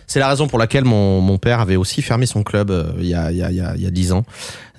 c'est 0.09 0.19
la 0.19 0.29
raison 0.29 0.49
pour 0.49 0.59
laquelle 0.59 0.85
mon, 0.85 1.21
mon 1.21 1.39
père 1.39 1.61
avait 1.61 1.77
aussi 1.77 2.03
fermé 2.03 2.27
son 2.27 2.43
club 2.43 2.71
euh, 2.71 2.93
il 2.99 3.07
y 3.07 3.15
a 3.15 3.31
il 3.31 3.37
y 3.39 3.43
a 3.43 3.51
il 3.51 3.83
y 3.83 3.87
a 3.87 3.91
dix 3.91 4.13
ans. 4.13 4.25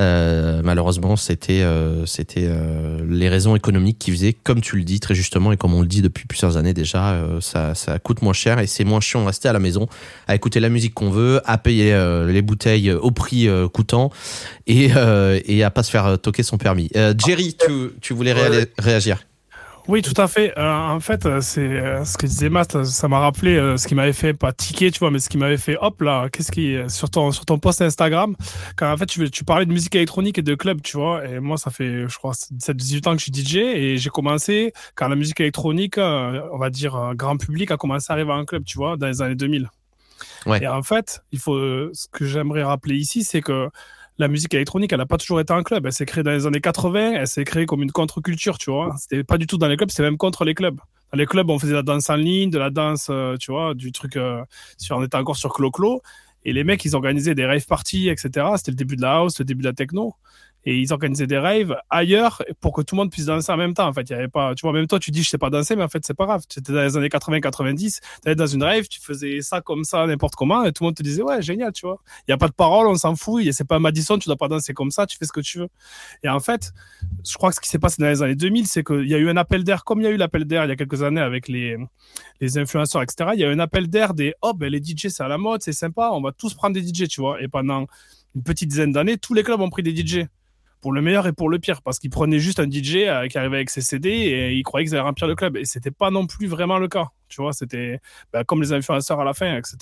Euh, 0.01 0.61
malheureusement, 0.64 1.15
c'était 1.15 1.61
euh, 1.61 2.06
c'était 2.06 2.47
euh, 2.47 2.99
les 3.07 3.30
raisons 3.30 3.56
économiques 3.56 3.99
qui 3.99 4.11
faisaient, 4.11 4.34
comme 4.34 4.61
tu 4.61 4.77
le 4.77 4.84
dis 4.84 4.99
très 4.99 5.14
justement 5.14 5.51
et 5.51 5.57
comme 5.57 5.73
on 5.73 5.81
le 5.81 5.88
dit 5.88 6.01
depuis 6.01 6.26
plusieurs 6.26 6.57
années 6.57 6.73
déjà, 6.73 7.11
euh, 7.11 7.41
ça 7.41 7.76
ça 7.76 7.99
coûte 7.99 8.22
moins 8.22 8.34
cher 8.34 8.60
et 8.60 8.68
c'est 8.68 8.85
moins 8.85 9.01
chiant 9.01 9.22
de 9.22 9.27
rester 9.27 9.49
à 9.49 9.53
la 9.53 9.60
maison, 9.60 9.88
à 10.27 10.35
écouter 10.35 10.60
la 10.60 10.69
musique 10.69 10.93
qu'on 10.93 11.10
veut, 11.10 11.41
à 11.45 11.57
payer 11.57 11.95
les 12.27 12.41
bouteilles 12.41 12.91
au 12.91 13.11
prix 13.11 13.47
coûtant 13.73 14.11
et 14.68 14.89
et 15.45 15.64
à 15.64 15.69
pas 15.69 15.84
se 15.84 15.91
faire 15.91 16.18
toquer 16.19 16.43
son 16.43 16.57
permis. 16.57 16.89
Jerry, 17.18 17.56
tu 17.60 17.91
tu 18.01 18.14
voulais 18.14 18.34
réagir 18.77 19.19
oui, 19.90 20.03
tout 20.03 20.14
à 20.22 20.28
fait. 20.28 20.56
Euh, 20.56 20.72
en 20.72 20.99
fait, 20.99 21.26
euh, 21.26 21.41
c'est 21.41 21.61
euh, 21.61 22.06
ce 22.06 22.16
que 22.16 22.28
disait 22.28 22.49
Matt, 22.49 22.84
ça 22.84 23.07
m'a 23.07 23.18
rappelé 23.18 23.56
ce 23.76 23.88
qui 23.88 23.95
m'avait 23.95 24.14
fait 24.14 24.36
pas 24.36 24.53
tiquer, 24.53 24.91
tu 24.91 24.99
vois, 24.99 25.10
mais 25.10 25.18
ce 25.18 25.30
qui 25.30 25.38
m'avait 25.40 25.57
fait 25.57 25.78
hop 25.82 26.02
là, 26.02 26.30
qu'est-ce 26.30 26.52
qui 26.52 26.78
sur 26.90 27.10
ton 27.10 27.32
sur 27.32 27.44
ton 27.45 27.57
post 27.57 27.82
Instagram, 27.82 28.36
quand 28.76 28.91
en 28.91 28.98
fait 28.98 29.07
tu 29.07 29.32
tu 29.32 29.44
parlais 29.44 29.66
de 29.66 29.74
musique 29.74 29.95
électronique 29.95 30.38
et 30.38 30.44
de 30.44 30.53
club, 30.53 30.82
tu 30.84 30.95
vois, 30.95 31.26
et 31.28 31.40
moi 31.40 31.57
ça 31.57 31.72
fait 31.72 32.07
je 32.07 32.18
crois 32.20 32.34
17 32.52 32.78
18 32.78 33.07
ans 33.07 33.11
que 33.14 33.18
je 33.18 33.24
suis 33.24 33.34
DJ 33.34 33.56
et 33.56 33.98
j'ai 33.98 34.11
commencé 34.11 34.74
quand 34.94 35.07
la 35.07 35.16
musique 35.16 35.40
électronique, 35.40 35.98
on 35.98 36.57
va 36.60 36.70
dire 36.70 37.14
grand 37.16 37.38
public 37.38 37.72
a 37.72 37.78
commencé 37.78 38.11
à 38.11 38.14
arriver 38.14 38.32
à 38.32 38.36
un 38.36 38.45
club, 38.45 38.64
tu 38.66 38.78
vois, 38.78 38.95
dans 38.95 39.07
les 39.07 39.24
années 39.24 39.36
2000. 39.36 39.72
Ouais. 40.45 40.61
Et 40.61 40.68
en 40.68 40.84
fait, 40.84 41.24
il 41.32 41.40
faut 41.40 41.57
ce 41.94 42.07
que 42.11 42.26
j'aimerais 42.26 42.64
rappeler 42.64 42.95
ici, 42.95 43.24
c'est 43.24 43.41
que 43.41 43.70
la 44.20 44.28
musique 44.28 44.54
électronique, 44.54 44.91
elle 44.91 45.00
n'a 45.00 45.06
pas 45.06 45.18
toujours 45.18 45.40
été 45.40 45.54
un 45.54 45.64
club. 45.64 45.86
Elle 45.86 45.94
s'est 45.94 46.06
créée 46.06 46.24
dans 46.24 46.32
les 46.32 46.46
années 46.46 46.62
80, 46.62 47.14
elle 47.14 47.28
s'est 47.28 47.46
créée 47.46 47.66
comme 47.66 47.82
une 47.82 47.91
contre-culture, 47.91 48.58
tu 48.58 48.70
vois. 48.70 48.94
C'était 48.98 49.24
pas 49.24 49.38
du 49.38 49.48
tout 49.48 49.58
dans 49.58 49.68
les 49.68 49.78
clubs, 49.78 49.90
c'était 49.90 50.04
même 50.04 50.18
contre 50.18 50.44
les 50.44 50.54
clubs. 50.54 50.78
Dans 51.12 51.18
les 51.18 51.26
clubs, 51.26 51.50
on 51.50 51.58
faisait 51.58 51.72
de 51.72 51.78
la 51.78 51.84
danse 51.84 52.10
en 52.10 52.16
ligne, 52.16 52.50
de 52.50 52.60
la 52.60 52.70
danse, 52.70 53.08
euh, 53.10 53.38
tu 53.38 53.52
vois, 53.52 53.74
du 53.74 53.91
truc, 53.91 54.18
euh, 54.18 54.44
on 54.91 55.04
était 55.04 55.18
encore 55.18 55.38
sur 55.38 55.54
Clo-Clo. 55.54 56.02
Et 56.46 56.54
les 56.54 56.64
mecs, 56.64 56.84
ils 56.86 56.96
organisaient 56.96 57.34
des 57.34 57.46
rave 57.46 57.66
parties, 57.66 58.10
etc. 58.10 58.48
C'était 58.58 58.72
le 58.72 58.76
début 58.76 58.96
de 58.96 59.02
la 59.02 59.16
house, 59.16 59.40
le 59.40 59.46
début 59.46 59.62
de 59.62 59.68
la 59.68 59.74
techno 59.74 60.14
et 60.65 60.77
ils 60.77 60.91
organisaient 60.91 61.27
des 61.27 61.38
raves 61.38 61.76
ailleurs 61.90 62.44
pour 62.60 62.73
que 62.73 62.81
tout 62.81 62.95
le 62.95 63.02
monde 63.02 63.11
puisse 63.11 63.26
danser 63.26 63.52
en 63.52 63.57
même 63.57 63.73
temps. 63.73 63.88
En 63.88 63.94
fait, 63.94 64.10
il 64.10 64.11
y 64.11 64.15
avait 64.15 64.27
pas, 64.27 64.56
tu 64.56 64.61
vois, 64.61 64.73
même 64.73 64.88
toi, 64.88 64.99
tu 64.99 65.11
dis 65.11 65.23
je 65.23 65.30
sais 65.30 65.38
pas 65.38 65.49
danser, 65.49 65.76
mais 65.76 65.84
en 65.84 65.88
fait, 65.88 66.06
c'est 66.06 66.14
pas 66.14 66.26
grave. 66.26 66.44
Tu 66.49 66.60
étais 66.60 66.73
dans 66.73 66.81
les 66.81 66.98
années 66.98 67.07
80-90, 67.07 67.99
tu 68.26 68.36
dans 68.36 68.48
une 68.48 68.64
rave, 68.64 68.88
tu 68.88 68.99
faisais 68.99 69.41
ça 69.41 69.61
comme 69.61 69.84
ça, 69.84 70.06
n'importe 70.06 70.36
comment, 70.36 70.64
et 70.64 70.72
tout 70.72 70.84
le 70.84 70.88
monde 70.88 70.95
te 70.95 71.03
disait 71.03 71.22
ouais, 71.22 71.41
génial, 71.41 71.72
tu 71.72 71.86
vois. 71.86 72.02
Il 72.27 72.31
y 72.31 72.34
a 72.34 72.38
pas 72.38 72.48
de 72.48 72.53
parole, 72.53 72.88
on 72.88 72.95
s'en 72.95 73.15
fout, 73.15 73.44
c'est 73.52 73.68
pas 73.68 73.80
Madison, 73.80 74.18
tu 74.18 74.27
dois 74.27 74.38
pas 74.38 74.48
danser 74.48 74.73
comme 74.73 74.91
ça, 74.91 75.06
tu 75.06 75.18
fais 75.18 75.26
ce 75.26 75.31
que 75.31 75.41
tu 75.41 75.60
veux. 75.60 75.69
Et 76.23 76.30
en 76.30 76.40
fait, 76.40 76.73
je 77.27 77.34
crois 77.36 77.49
que 77.49 77.56
ce 77.56 77.61
qui 77.61 77.69
s'est 77.69 77.80
passé 77.80 78.02
dans 78.02 78.10
les 78.10 78.22
années 78.22 78.36
2000, 78.36 78.68
c'est 78.68 78.84
qu'il 78.84 79.07
y 79.07 79.15
a 79.15 79.18
eu 79.18 79.30
un 79.30 79.38
appel 79.38 79.64
d'air, 79.64 79.84
comme 79.84 80.02
il 80.02 80.03
y 80.03 80.07
a 80.07 80.11
eu 80.11 80.18
l'appel 80.18 80.45
d'air 80.45 80.65
il 80.65 80.69
y 80.69 80.72
a 80.72 80.76
quelques 80.76 81.03
années 81.03 81.22
avec 81.22 81.48
les, 81.48 81.77
les 82.41 82.57
influenceurs, 82.57 83.02
etc. 83.02 83.31
Il 83.34 83.40
y 83.40 83.44
a 83.44 83.49
eu 83.49 83.53
un 83.53 83.60
appel 83.60 83.88
d'air 83.88 84.14
des 84.14 84.34
oh, 84.41 84.53
ben 84.53 84.69
les 84.69 84.80
DJ, 84.80 85.07
c'est 85.07 85.23
à 85.23 85.27
la 85.27 85.38
mode, 85.38 85.61
c'est 85.61 85.73
sympa, 85.73 86.10
on 86.11 86.22
va 86.22 86.31
tous 86.31 86.53
prendre 86.53 86.73
des 86.73 86.86
DJ, 86.86 87.07
tu 87.07 87.22
vois. 87.22 87.41
Et 87.41 87.48
pendant 87.48 87.86
une 88.36 88.44
petite 88.44 88.69
dizaine 88.69 88.91
d'années, 88.91 89.18
tous 89.18 89.34
les 89.34 89.44
clubs 89.44 89.61
ont 89.61 89.69
pris 89.69 89.84
des 89.84 89.95
DJ 89.95 90.27
pour 90.81 90.91
le 90.91 91.01
meilleur 91.01 91.27
et 91.27 91.34
pour 91.34 91.49
le 91.49 91.60
pire, 91.60 91.81
parce 91.81 91.99
qu'ils 91.99 92.10
prenaient 92.10 92.39
juste 92.39 92.60
un 92.60 92.69
DJ 92.69 92.97
euh, 92.97 93.27
qui 93.27 93.38
arrivait 93.38 93.57
avec 93.57 93.69
ses 93.69 93.81
CD 93.81 94.10
et 94.10 94.53
ils 94.53 94.64
croyaient 94.64 94.85
qu'ils 94.85 94.95
allaient 94.95 95.03
remplir 95.03 95.27
le 95.27 95.35
club. 95.35 95.57
Et 95.57 95.65
c'était 95.65 95.91
pas 95.91 96.11
non 96.11 96.26
plus 96.26 96.47
vraiment 96.47 96.77
le 96.77 96.88
cas. 96.88 97.07
Tu 97.27 97.41
vois, 97.41 97.53
c'était 97.53 97.99
bah, 98.34 98.43
comme 98.43 98.61
les 98.61 98.73
influenceurs 98.73 99.19
à 99.19 99.23
la 99.23 99.34
fin, 99.34 99.57
etc. 99.57 99.77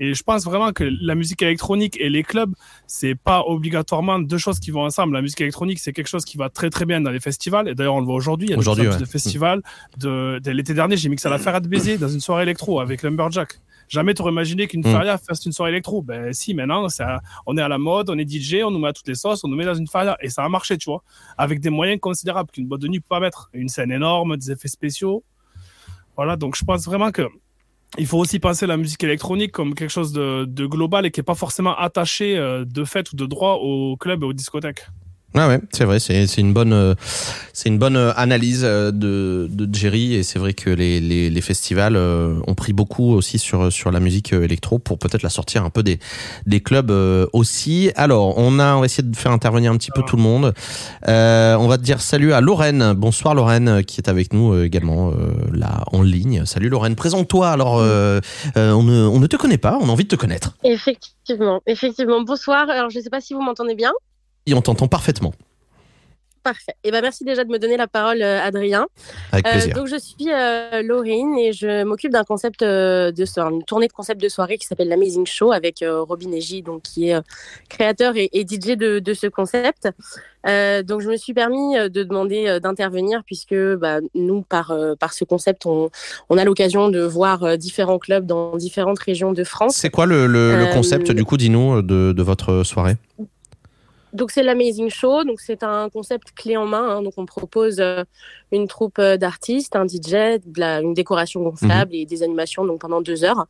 Et 0.00 0.14
je 0.14 0.22
pense 0.22 0.44
vraiment 0.44 0.72
que 0.72 0.84
la 0.84 1.14
musique 1.14 1.40
électronique 1.42 1.96
et 2.00 2.10
les 2.10 2.22
clubs, 2.22 2.52
c'est 2.86 3.14
pas 3.14 3.42
obligatoirement 3.46 4.18
deux 4.18 4.38
choses 4.38 4.58
qui 4.58 4.70
vont 4.70 4.82
ensemble. 4.82 5.14
La 5.14 5.22
musique 5.22 5.40
électronique, 5.40 5.78
c'est 5.78 5.92
quelque 5.92 6.08
chose 6.08 6.24
qui 6.24 6.36
va 6.36 6.48
très 6.48 6.68
très 6.68 6.84
bien 6.84 7.00
dans 7.00 7.10
les 7.10 7.20
festivals. 7.20 7.68
Et 7.68 7.74
d'ailleurs, 7.74 7.94
on 7.94 8.00
le 8.00 8.06
voit 8.06 8.16
aujourd'hui. 8.16 8.48
Il 8.48 8.50
y 8.50 8.54
a 8.54 8.58
aujourd'hui 8.58 8.88
ouais. 8.88 8.96
de 8.96 9.04
festivals. 9.04 9.62
De, 9.98 10.40
de 10.42 10.50
l'été 10.50 10.74
dernier, 10.74 10.96
j'ai 10.96 11.08
mixé 11.08 11.28
à 11.28 11.30
la 11.30 11.38
Ferrat 11.38 11.60
de 11.60 11.68
Baiser 11.68 11.96
dans 11.96 12.08
une 12.08 12.20
soirée 12.20 12.42
électro 12.42 12.80
avec 12.80 13.02
Lumberjack. 13.02 13.60
Jamais 13.88 14.14
t'aurais 14.14 14.32
imaginé 14.32 14.66
qu'une 14.66 14.80
mm. 14.80 14.92
Faria 14.92 15.18
fasse 15.18 15.44
une 15.46 15.52
soirée 15.52 15.70
électro. 15.70 16.02
Ben 16.02 16.32
si, 16.32 16.54
maintenant, 16.54 16.88
ça, 16.88 17.20
on 17.46 17.56
est 17.56 17.62
à 17.62 17.68
la 17.68 17.78
mode, 17.78 18.10
on 18.10 18.18
est 18.18 18.28
DJ, 18.28 18.62
on 18.64 18.70
nous 18.70 18.78
met 18.78 18.88
à 18.88 18.92
toutes 18.92 19.08
les 19.08 19.14
sauces, 19.14 19.44
on 19.44 19.48
nous 19.48 19.56
met 19.56 19.64
dans 19.64 19.74
une 19.74 19.88
Faria. 19.88 20.16
Et 20.20 20.28
ça 20.28 20.44
a 20.44 20.48
marché, 20.48 20.78
tu 20.78 20.90
vois. 20.90 21.02
Avec 21.38 21.60
des 21.60 21.70
moyens 21.70 22.00
considérables 22.00 22.50
qu'une 22.50 22.66
boîte 22.66 22.80
de 22.80 22.88
nuit 22.88 23.00
peut 23.00 23.06
pas 23.08 23.20
mettre. 23.20 23.50
Une 23.52 23.68
scène 23.68 23.90
énorme, 23.90 24.36
des 24.36 24.50
effets 24.50 24.68
spéciaux. 24.68 25.24
Voilà, 26.16 26.36
donc 26.36 26.56
je 26.56 26.64
pense 26.64 26.84
vraiment 26.84 27.10
que 27.10 27.28
il 27.98 28.06
faut 28.06 28.18
aussi 28.18 28.40
penser 28.40 28.66
la 28.66 28.76
musique 28.76 29.02
électronique 29.04 29.52
comme 29.52 29.74
quelque 29.74 29.90
chose 29.90 30.12
de, 30.12 30.44
de 30.46 30.66
global 30.66 31.06
et 31.06 31.10
qui 31.10 31.20
est 31.20 31.24
pas 31.24 31.34
forcément 31.34 31.76
attaché 31.76 32.36
euh, 32.36 32.64
de 32.64 32.84
fait 32.84 33.12
ou 33.12 33.16
de 33.16 33.26
droit 33.26 33.54
au 33.54 33.96
club 33.96 34.22
et 34.22 34.26
aux 34.26 34.32
discothèques. 34.32 34.86
Ah 35.36 35.48
ouais, 35.48 35.58
c'est 35.72 35.84
vrai, 35.84 35.98
c'est 35.98 36.38
une 36.38 36.52
bonne 36.52 36.72
euh, 36.72 36.94
c'est 37.52 37.68
une 37.68 37.78
bonne 37.78 37.96
euh, 37.96 38.12
analyse 38.14 38.62
euh, 38.62 38.92
de 38.92 39.48
de 39.50 39.74
Jerry 39.74 40.14
et 40.14 40.22
c'est 40.22 40.38
vrai 40.38 40.52
que 40.52 40.70
les 40.70 41.00
les, 41.00 41.28
les 41.28 41.40
festivals 41.40 41.96
ont 41.96 42.54
pris 42.54 42.72
beaucoup 42.72 43.12
aussi 43.12 43.40
sur 43.40 43.72
sur 43.72 43.90
la 43.90 43.98
musique 43.98 44.32
électro 44.32 44.78
pour 44.78 44.96
peut-être 44.96 45.22
la 45.22 45.30
sortir 45.30 45.64
un 45.64 45.70
peu 45.70 45.82
des 45.82 45.98
des 46.46 46.60
clubs 46.60 46.92
aussi. 47.32 47.90
Alors, 47.96 48.38
on 48.38 48.60
a 48.60 48.76
on 48.76 48.80
va 48.80 48.86
essayer 48.86 49.02
de 49.02 49.16
faire 49.16 49.32
intervenir 49.32 49.72
un 49.72 49.76
petit 49.76 49.90
peu 49.90 50.02
tout 50.06 50.16
le 50.16 50.22
monde. 50.22 50.54
Euh, 51.08 51.56
on 51.56 51.66
va 51.66 51.78
te 51.78 51.82
dire 51.82 52.00
salut 52.00 52.32
à 52.32 52.40
Lorraine. 52.40 52.92
Bonsoir 52.92 53.34
Lorraine 53.34 53.82
qui 53.84 54.00
est 54.00 54.08
avec 54.08 54.32
nous 54.32 54.56
également 54.62 55.12
là 55.52 55.82
en 55.90 56.02
ligne. 56.02 56.44
Salut 56.46 56.68
Lorraine, 56.68 56.94
présente-toi. 56.94 57.50
Alors 57.50 57.74
on 57.74 58.82
ne 58.82 59.06
on 59.08 59.18
ne 59.18 59.26
te 59.26 59.36
connaît 59.36 59.58
pas, 59.58 59.78
on 59.80 59.88
a 59.88 59.92
envie 59.92 60.04
de 60.04 60.08
te 60.08 60.16
connaître. 60.16 60.54
Effectivement, 60.62 61.60
effectivement. 61.66 62.22
Bonsoir. 62.22 62.70
Alors, 62.70 62.90
je 62.90 63.00
sais 63.00 63.10
pas 63.10 63.20
si 63.20 63.34
vous 63.34 63.42
m'entendez 63.42 63.74
bien 63.74 63.92
on 64.52 64.60
t'entend 64.60 64.88
parfaitement. 64.88 65.32
Parfait. 66.44 66.74
Eh 66.84 66.90
ben 66.90 67.00
merci 67.00 67.24
déjà 67.24 67.42
de 67.42 67.48
me 67.50 67.58
donner 67.58 67.78
la 67.78 67.86
parole, 67.86 68.20
euh, 68.20 68.38
Adrien. 68.38 68.86
Avec 69.32 69.46
plaisir. 69.46 69.70
Euh, 69.70 69.78
donc 69.78 69.86
je 69.86 69.96
suis 69.96 70.30
euh, 70.30 70.82
Laurine 70.82 71.38
et 71.38 71.54
je 71.54 71.84
m'occupe 71.84 72.12
d'un 72.12 72.22
concept 72.22 72.62
de 72.62 73.24
soirée, 73.24 73.54
une 73.54 73.64
tournée 73.64 73.88
de 73.88 73.94
concept 73.94 74.20
de 74.20 74.28
soirée 74.28 74.58
qui 74.58 74.66
s'appelle 74.66 74.88
l'Amazing 74.88 75.24
Show 75.24 75.52
avec 75.52 75.82
Robin 75.82 76.32
Eji, 76.32 76.60
donc 76.60 76.82
qui 76.82 77.08
est 77.08 77.18
créateur 77.70 78.12
et, 78.16 78.28
DJ 78.34 78.76
de, 78.76 79.14
ce 79.14 79.26
concept. 79.26 79.88
donc 80.44 81.00
je 81.00 81.08
me 81.08 81.16
suis 81.16 81.32
permis 81.32 81.76
de 81.76 82.02
demander 82.02 82.60
d'intervenir 82.60 83.22
puisque 83.24 83.56
bah, 83.76 84.00
nous 84.14 84.42
par 84.42 84.74
par 85.00 85.14
ce 85.14 85.24
concept 85.24 85.64
on, 85.64 85.88
on 86.28 86.36
a 86.36 86.44
l'occasion 86.44 86.90
de 86.90 87.00
voir 87.00 87.56
différents 87.56 87.98
clubs 87.98 88.26
dans 88.26 88.54
différentes 88.58 88.98
régions 88.98 89.32
de 89.32 89.44
France. 89.44 89.76
C'est 89.76 89.88
quoi 89.88 90.04
le, 90.04 90.26
le, 90.26 90.70
concept 90.74 91.10
du 91.10 91.24
coup, 91.24 91.38
dis-nous, 91.38 91.80
de, 91.80 92.12
de 92.12 92.22
votre 92.22 92.64
soirée? 92.64 92.96
Donc 94.14 94.30
c'est 94.30 94.44
l'Amazing 94.44 94.88
Show, 94.90 95.24
donc 95.24 95.40
c'est 95.40 95.64
un 95.64 95.90
concept 95.90 96.30
clé 96.36 96.56
en 96.56 96.66
main. 96.66 96.88
Hein. 96.88 97.02
donc 97.02 97.14
on 97.16 97.26
propose 97.26 97.80
euh, 97.80 98.04
une 98.52 98.68
troupe 98.68 99.00
euh, 99.00 99.16
d'artistes, 99.16 99.74
un 99.74 99.86
DJ, 99.86 100.40
une 100.56 100.94
décoration 100.94 101.42
gonflable 101.42 101.90
mhm. 101.90 101.98
et 101.98 102.06
des 102.06 102.22
animations 102.22 102.64
donc 102.64 102.80
pendant 102.80 103.00
deux 103.00 103.24
heures. 103.24 103.46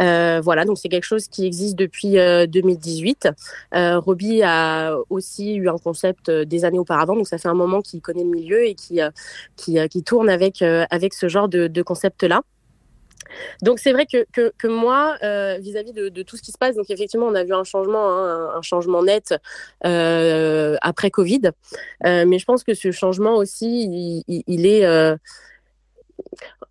Euh, 0.00 0.40
voilà, 0.42 0.64
donc 0.64 0.78
c'est 0.78 0.88
quelque 0.88 1.04
chose 1.04 1.26
qui 1.26 1.44
existe 1.44 1.76
depuis 1.76 2.12
2018. 2.14 3.28
Roby 3.72 4.42
a 4.42 4.96
aussi 5.10 5.56
eu 5.56 5.68
un 5.68 5.78
concept 5.78 6.30
des 6.30 6.64
années 6.64 6.78
auparavant, 6.78 7.16
donc 7.16 7.26
ça 7.26 7.38
fait 7.38 7.48
un 7.48 7.54
moment 7.54 7.82
qu'il 7.82 8.00
connaît 8.00 8.24
le 8.24 8.30
milieu 8.30 8.64
et 8.64 8.74
qui 8.74 9.00
qui, 9.56 9.76
qui 9.88 10.02
tourne 10.04 10.28
avec 10.28 10.62
avec 10.62 11.14
ce 11.14 11.28
genre 11.28 11.48
de, 11.48 11.66
de 11.66 11.82
concept 11.82 12.22
là. 12.22 12.42
Donc 13.62 13.78
c'est 13.78 13.92
vrai 13.92 14.06
que, 14.06 14.26
que, 14.32 14.68
moi, 14.68 15.16
euh, 15.22 15.58
vis-à-vis 15.60 15.92
de, 15.92 16.22
tout 16.22 16.36
ce 16.36 16.42
qui 16.42 16.52
se 16.52 16.58
passe, 16.58 16.76
donc 16.76 16.90
effectivement, 16.90 17.26
on 17.26 17.34
a 17.34 17.44
vu 17.44 17.54
un 17.54 17.64
changement, 17.64 18.08
hein, 18.08 18.50
un, 18.56 18.62
changement 18.62 19.02
net 19.02 19.34
euh, 19.84 20.76
après 20.82 21.10
Covid, 21.10 21.50
euh, 22.06 22.24
mais 22.26 22.38
je 22.38 22.44
pense 22.44 22.64
que 22.64 22.74
ce 22.74 22.90
changement 22.90 23.36
aussi, 23.36 24.24
il 24.26 24.66
est 24.66 25.16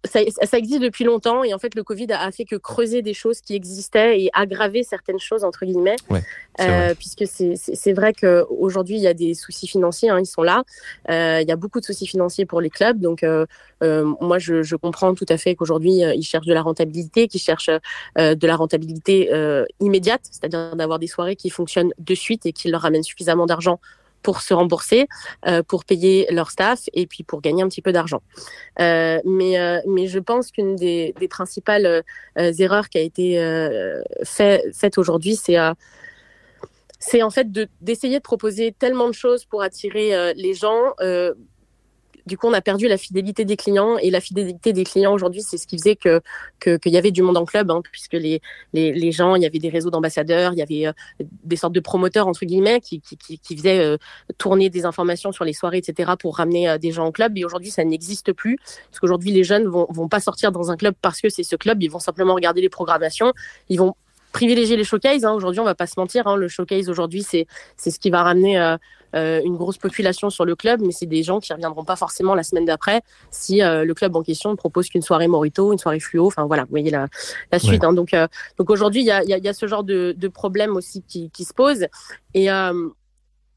ça, 0.05 0.19
ça, 0.43 0.57
existe 0.57 0.81
depuis 0.81 1.03
longtemps 1.03 1.43
et 1.43 1.53
en 1.53 1.59
fait 1.59 1.75
le 1.75 1.83
Covid 1.83 2.07
a, 2.11 2.31
fait 2.31 2.45
que 2.45 2.55
creuser 2.55 3.01
des 3.01 3.13
choses 3.13 3.41
qui 3.41 3.55
existaient 3.55 4.21
et 4.21 4.29
aggraver 4.33 4.83
certaines 4.83 5.19
choses 5.19 5.43
entre 5.43 5.65
guillemets, 5.65 5.95
euh, 6.59 6.93
puisque 6.95 7.25
c'est 7.27 7.93
vrai 7.93 8.13
qu'aujourd'hui 8.13 8.95
il 8.95 9.01
y 9.01 9.07
a 9.07 9.13
des 9.13 9.33
soucis 9.33 9.67
financiers, 9.67 10.09
hein, 10.09 10.19
ils 10.19 10.25
sont 10.25 10.43
là, 10.43 10.63
euh, 11.09 11.39
il 11.41 11.47
y 11.47 11.51
a 11.51 11.55
beaucoup 11.55 11.79
de 11.79 11.85
soucis 11.85 12.07
financiers 12.07 12.45
pour 12.45 12.61
les 12.61 12.69
clubs, 12.69 12.99
donc 12.99 13.23
euh, 13.23 13.45
moi 14.21 14.39
je, 14.39 14.63
je, 14.63 14.75
comprends 14.75 15.13
tout 15.13 15.25
à 15.29 15.37
fait 15.37 15.55
qu'aujourd'hui 15.55 16.01
ils 16.15 16.23
cherchent 16.23 16.47
de 16.47 16.53
la 16.53 16.61
rentabilité, 16.61 17.27
qu'ils 17.27 17.41
cherchent 17.41 17.71
de 18.17 18.47
la 18.47 18.55
rentabilité 18.55 19.29
immédiate, 19.79 20.21
c'est-à-dire 20.31 20.75
d'avoir 20.75 20.99
des 20.99 21.07
soirées 21.07 21.35
qui 21.35 21.49
fonctionnent 21.49 21.93
de 21.97 22.15
suite 22.15 22.45
et 22.45 22.53
qui 22.53 22.69
leur 22.69 22.81
ramènent 22.81 23.03
suffisamment 23.03 23.45
d'argent 23.45 23.79
pour 24.25 24.41
se 24.41 24.55
rembourser, 24.55 25.07
euh, 25.45 25.61
pour 25.61 25.85
payer 25.85 26.25
leur 26.31 26.49
staff 26.49 26.89
et 26.93 27.05
puis 27.05 27.23
pour 27.23 27.41
gagner 27.41 27.61
un 27.61 27.67
petit 27.67 27.83
peu 27.83 27.91
d'argent. 27.91 28.23
Euh, 28.79 29.19
mais, 29.23 29.59
euh, 29.59 29.79
mais 29.85 30.07
je 30.07 30.17
pense 30.17 30.51
qu'une 30.51 30.75
des, 30.75 31.13
principales 31.29 32.03
erreurs 32.35 32.89
qui 32.89 32.97
a 32.97 33.01
été 33.01 33.27
fait, 34.23 34.63
faite 34.73 34.97
aujourd'hui, 34.97 35.35
c'est 35.35 35.57
c'est 36.99 37.21
en 37.21 37.29
fait 37.29 37.51
d'essayer 37.81 38.17
de, 38.17 38.23
proposer 38.23 38.71
tellement 38.71 39.07
de 39.07 39.13
choses 39.13 39.45
pour 39.45 39.61
attirer 39.61 40.33
les 40.35 40.53
gens 40.53 40.93
du 42.25 42.37
coup, 42.37 42.47
on 42.47 42.53
a 42.53 42.61
perdu 42.61 42.87
la 42.87 42.97
fidélité 42.97 43.45
des 43.45 43.55
clients 43.55 43.97
et 43.97 44.09
la 44.09 44.19
fidélité 44.19 44.73
des 44.73 44.83
clients 44.83 45.13
aujourd'hui, 45.13 45.41
c'est 45.41 45.57
ce 45.57 45.67
qui 45.67 45.77
faisait 45.77 45.95
que 45.95 46.21
qu'il 46.59 46.91
y 46.91 46.97
avait 46.97 47.11
du 47.11 47.21
monde 47.21 47.37
en 47.37 47.45
club, 47.45 47.69
hein, 47.69 47.81
puisque 47.91 48.13
les, 48.13 48.41
les, 48.73 48.93
les, 48.93 49.11
gens, 49.11 49.35
il 49.35 49.43
y 49.43 49.45
avait 49.45 49.59
des 49.59 49.69
réseaux 49.69 49.91
d'ambassadeurs, 49.91 50.53
il 50.53 50.57
y 50.57 50.61
avait 50.61 50.87
euh, 50.87 51.25
des 51.43 51.55
sortes 51.55 51.73
de 51.73 51.79
promoteurs 51.79 52.27
entre 52.27 52.45
guillemets 52.45 52.81
qui 52.81 53.01
qui, 53.01 53.17
qui, 53.17 53.37
qui 53.37 53.57
faisaient 53.57 53.79
euh, 53.79 53.97
tourner 54.37 54.69
des 54.69 54.85
informations 54.85 55.31
sur 55.31 55.45
les 55.45 55.53
soirées, 55.53 55.77
etc. 55.77 56.13
pour 56.19 56.37
ramener 56.37 56.67
euh, 56.67 56.77
des 56.77 56.91
gens 56.91 57.05
en 57.05 57.11
club. 57.11 57.37
Et 57.37 57.45
aujourd'hui, 57.45 57.69
ça 57.69 57.83
n'existe 57.83 58.33
plus 58.33 58.57
parce 58.89 58.99
qu'aujourd'hui, 58.99 59.31
les 59.31 59.43
jeunes 59.43 59.67
vont 59.67 59.87
vont 59.89 60.07
pas 60.07 60.19
sortir 60.19 60.51
dans 60.51 60.71
un 60.71 60.77
club 60.77 60.95
parce 61.01 61.21
que 61.21 61.29
c'est 61.29 61.43
ce 61.43 61.55
club, 61.55 61.83
ils 61.83 61.91
vont 61.91 61.99
simplement 61.99 62.33
regarder 62.33 62.61
les 62.61 62.69
programmations, 62.69 63.33
ils 63.69 63.77
vont 63.77 63.93
privilégier 64.31 64.75
les 64.75 64.83
showcases. 64.83 65.25
Hein. 65.25 65.33
Aujourd'hui, 65.33 65.59
on 65.59 65.65
va 65.65 65.75
pas 65.75 65.87
se 65.87 65.97
mentir, 65.97 66.27
hein. 66.27 66.35
le 66.35 66.47
showcase 66.47 66.89
aujourd'hui, 66.89 67.23
c'est 67.23 67.45
c'est 67.77 67.91
ce 67.91 67.99
qui 67.99 68.09
va 68.09 68.23
ramener 68.23 68.75
une 69.15 69.55
grosse 69.55 69.77
population 69.77 70.29
sur 70.29 70.45
le 70.45 70.55
club, 70.55 70.81
mais 70.81 70.91
c'est 70.91 71.05
des 71.05 71.23
gens 71.23 71.39
qui 71.39 71.53
reviendront 71.53 71.83
pas 71.85 71.95
forcément 71.95 72.35
la 72.35 72.43
semaine 72.43 72.65
d'après 72.65 73.01
si 73.31 73.61
euh, 73.61 73.85
le 73.85 73.93
club 73.93 74.15
en 74.15 74.23
question 74.23 74.51
ne 74.51 74.55
propose 74.55 74.89
qu'une 74.89 75.01
soirée 75.01 75.27
Morito, 75.27 75.71
une 75.71 75.79
soirée 75.79 75.99
fluo. 75.99 76.27
Enfin 76.27 76.45
voilà, 76.45 76.63
vous 76.63 76.69
voyez 76.71 76.91
la, 76.91 77.07
la 77.51 77.59
suite. 77.59 77.83
Hein. 77.83 77.93
Donc 77.93 78.15
donc 78.57 78.69
aujourd'hui, 78.69 79.01
il 79.01 79.07
y 79.07 79.11
a, 79.11 79.23
y, 79.23 79.33
a, 79.33 79.37
y 79.37 79.47
a 79.47 79.53
ce 79.53 79.67
genre 79.67 79.83
de, 79.83 80.13
de 80.17 80.27
problème 80.27 80.75
aussi 80.75 81.01
qui, 81.01 81.29
qui 81.31 81.45
se 81.45 81.53
pose. 81.53 81.87
Et 82.33 82.47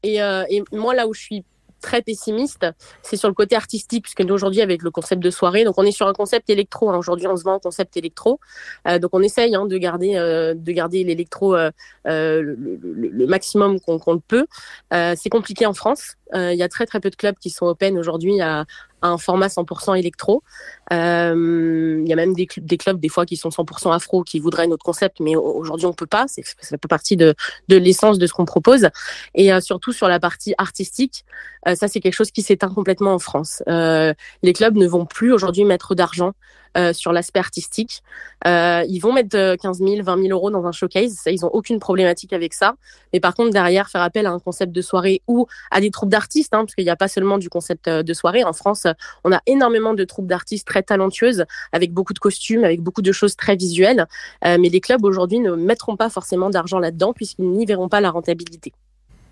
et, 0.03 0.15
et 0.15 0.63
moi 0.71 0.95
là 0.95 1.07
où 1.07 1.13
je 1.13 1.19
suis 1.21 1.43
très 1.79 2.01
pessimiste, 2.01 2.65
c'est 3.01 3.17
sur 3.17 3.27
le 3.27 3.33
côté 3.33 3.55
artistique, 3.55 4.03
puisque 4.03 4.21
nous 4.21 4.33
aujourd'hui 4.33 4.61
avec 4.61 4.81
le 4.83 4.91
concept 4.91 5.21
de 5.21 5.29
soirée, 5.29 5.63
donc 5.63 5.75
on 5.77 5.83
est 5.83 5.91
sur 5.91 6.07
un 6.07 6.13
concept 6.13 6.49
électro. 6.49 6.89
Hein. 6.89 6.97
Aujourd'hui, 6.97 7.27
on 7.27 7.35
se 7.35 7.43
vend 7.43 7.53
un 7.53 7.59
concept 7.59 7.97
électro, 7.97 8.39
euh, 8.87 8.99
donc 8.99 9.11
on 9.13 9.21
essaye 9.21 9.55
hein, 9.55 9.65
de 9.65 9.77
garder 9.77 10.15
euh, 10.15 10.53
de 10.53 10.71
garder 10.71 11.03
l'électro 11.03 11.55
euh, 11.55 11.71
le, 12.05 13.25
maximum 13.27 13.79
qu'on 13.79 14.13
le 14.13 14.19
peut. 14.19 14.45
c'est 14.91 15.29
compliqué 15.29 15.65
en 15.65 15.73
France. 15.73 16.15
Il 16.33 16.55
y 16.55 16.63
a 16.63 16.69
très 16.69 16.85
très 16.85 16.99
peu 16.99 17.09
de 17.09 17.15
clubs 17.15 17.37
qui 17.39 17.49
sont 17.49 17.65
open 17.65 17.97
aujourd'hui 17.97 18.41
à, 18.41 18.65
un 19.01 19.17
format 19.17 19.47
100% 19.47 19.97
électro. 19.97 20.43
Euh, 20.91 22.01
il 22.01 22.07
y 22.07 22.13
a 22.13 22.15
même 22.15 22.33
des, 22.33 22.47
des, 22.57 22.77
clubs 22.77 22.99
des 22.99 23.09
fois 23.09 23.25
qui 23.25 23.37
sont 23.37 23.49
100% 23.49 23.93
afro 23.93 24.23
qui 24.23 24.39
voudraient 24.39 24.67
notre 24.67 24.83
concept, 24.83 25.19
mais 25.19 25.35
aujourd'hui 25.35 25.85
on 25.85 25.93
peut 25.93 26.07
pas. 26.07 26.25
C'est 26.27 26.43
ça 26.45 26.77
fait 26.81 26.87
partie 26.87 27.17
de, 27.17 27.35
de 27.67 27.77
l'essence 27.77 28.17
de 28.17 28.27
ce 28.27 28.33
qu'on 28.33 28.45
propose. 28.45 28.89
Et 29.35 29.53
euh, 29.53 29.61
surtout 29.61 29.91
sur 29.91 30.07
la 30.07 30.19
partie 30.19 30.53
artistique, 30.57 31.25
euh, 31.67 31.75
ça 31.75 31.87
c'est 31.87 31.99
quelque 31.99 32.13
chose 32.13 32.31
qui 32.31 32.41
s'éteint 32.41 32.73
complètement 32.73 33.13
en 33.13 33.19
France. 33.19 33.63
Euh, 33.67 34.13
les 34.43 34.53
clubs 34.53 34.75
ne 34.75 34.87
vont 34.87 35.05
plus 35.05 35.31
aujourd'hui 35.31 35.65
mettre 35.65 35.95
d'argent 35.95 36.33
euh, 36.77 36.93
sur 36.93 37.11
l'aspect 37.11 37.39
artistique. 37.39 38.01
Euh, 38.47 38.83
ils 38.87 38.99
vont 38.99 39.13
mettre 39.13 39.55
15 39.55 39.79
000, 39.79 40.03
20 40.03 40.21
000 40.23 40.27
euros 40.29 40.49
dans 40.51 40.65
un 40.65 40.71
showcase. 40.71 41.13
Ça, 41.13 41.31
ils 41.31 41.45
ont 41.45 41.49
aucune 41.49 41.79
problématique 41.79 42.33
avec 42.33 42.53
ça. 42.53 42.75
Mais 43.13 43.19
par 43.19 43.33
contre, 43.33 43.51
derrière, 43.51 43.89
faire 43.89 44.01
appel 44.01 44.25
à 44.25 44.31
un 44.31 44.39
concept 44.39 44.71
de 44.71 44.81
soirée 44.81 45.21
ou 45.27 45.47
à 45.71 45.81
des 45.81 45.91
troupes 45.91 46.09
d'artistes, 46.09 46.53
hein, 46.53 46.59
parce 46.65 46.75
qu'il 46.75 46.83
n'y 46.83 46.89
a 46.89 46.95
pas 46.95 47.07
seulement 47.07 47.37
du 47.37 47.49
concept 47.49 47.87
euh, 47.87 48.03
de 48.03 48.13
soirée. 48.13 48.43
En 48.43 48.53
France, 48.53 48.87
on 49.23 49.31
a 49.31 49.41
énormément 49.45 49.93
de 49.93 50.03
troupes 50.03 50.27
d'artistes 50.27 50.67
très 50.67 50.83
talentueuses, 50.83 51.45
avec 51.71 51.93
beaucoup 51.93 52.13
de 52.13 52.19
costumes, 52.19 52.63
avec 52.63 52.81
beaucoup 52.81 53.01
de 53.01 53.11
choses 53.11 53.35
très 53.35 53.55
visuelles. 53.55 54.05
Euh, 54.45 54.57
mais 54.59 54.69
les 54.69 54.81
clubs 54.81 55.03
aujourd'hui 55.03 55.39
ne 55.39 55.53
mettront 55.53 55.95
pas 55.95 56.09
forcément 56.09 56.49
d'argent 56.49 56.79
là-dedans, 56.79 57.13
puisqu'ils 57.13 57.49
n'y 57.51 57.65
verront 57.65 57.89
pas 57.89 58.01
la 58.01 58.11
rentabilité. 58.11 58.73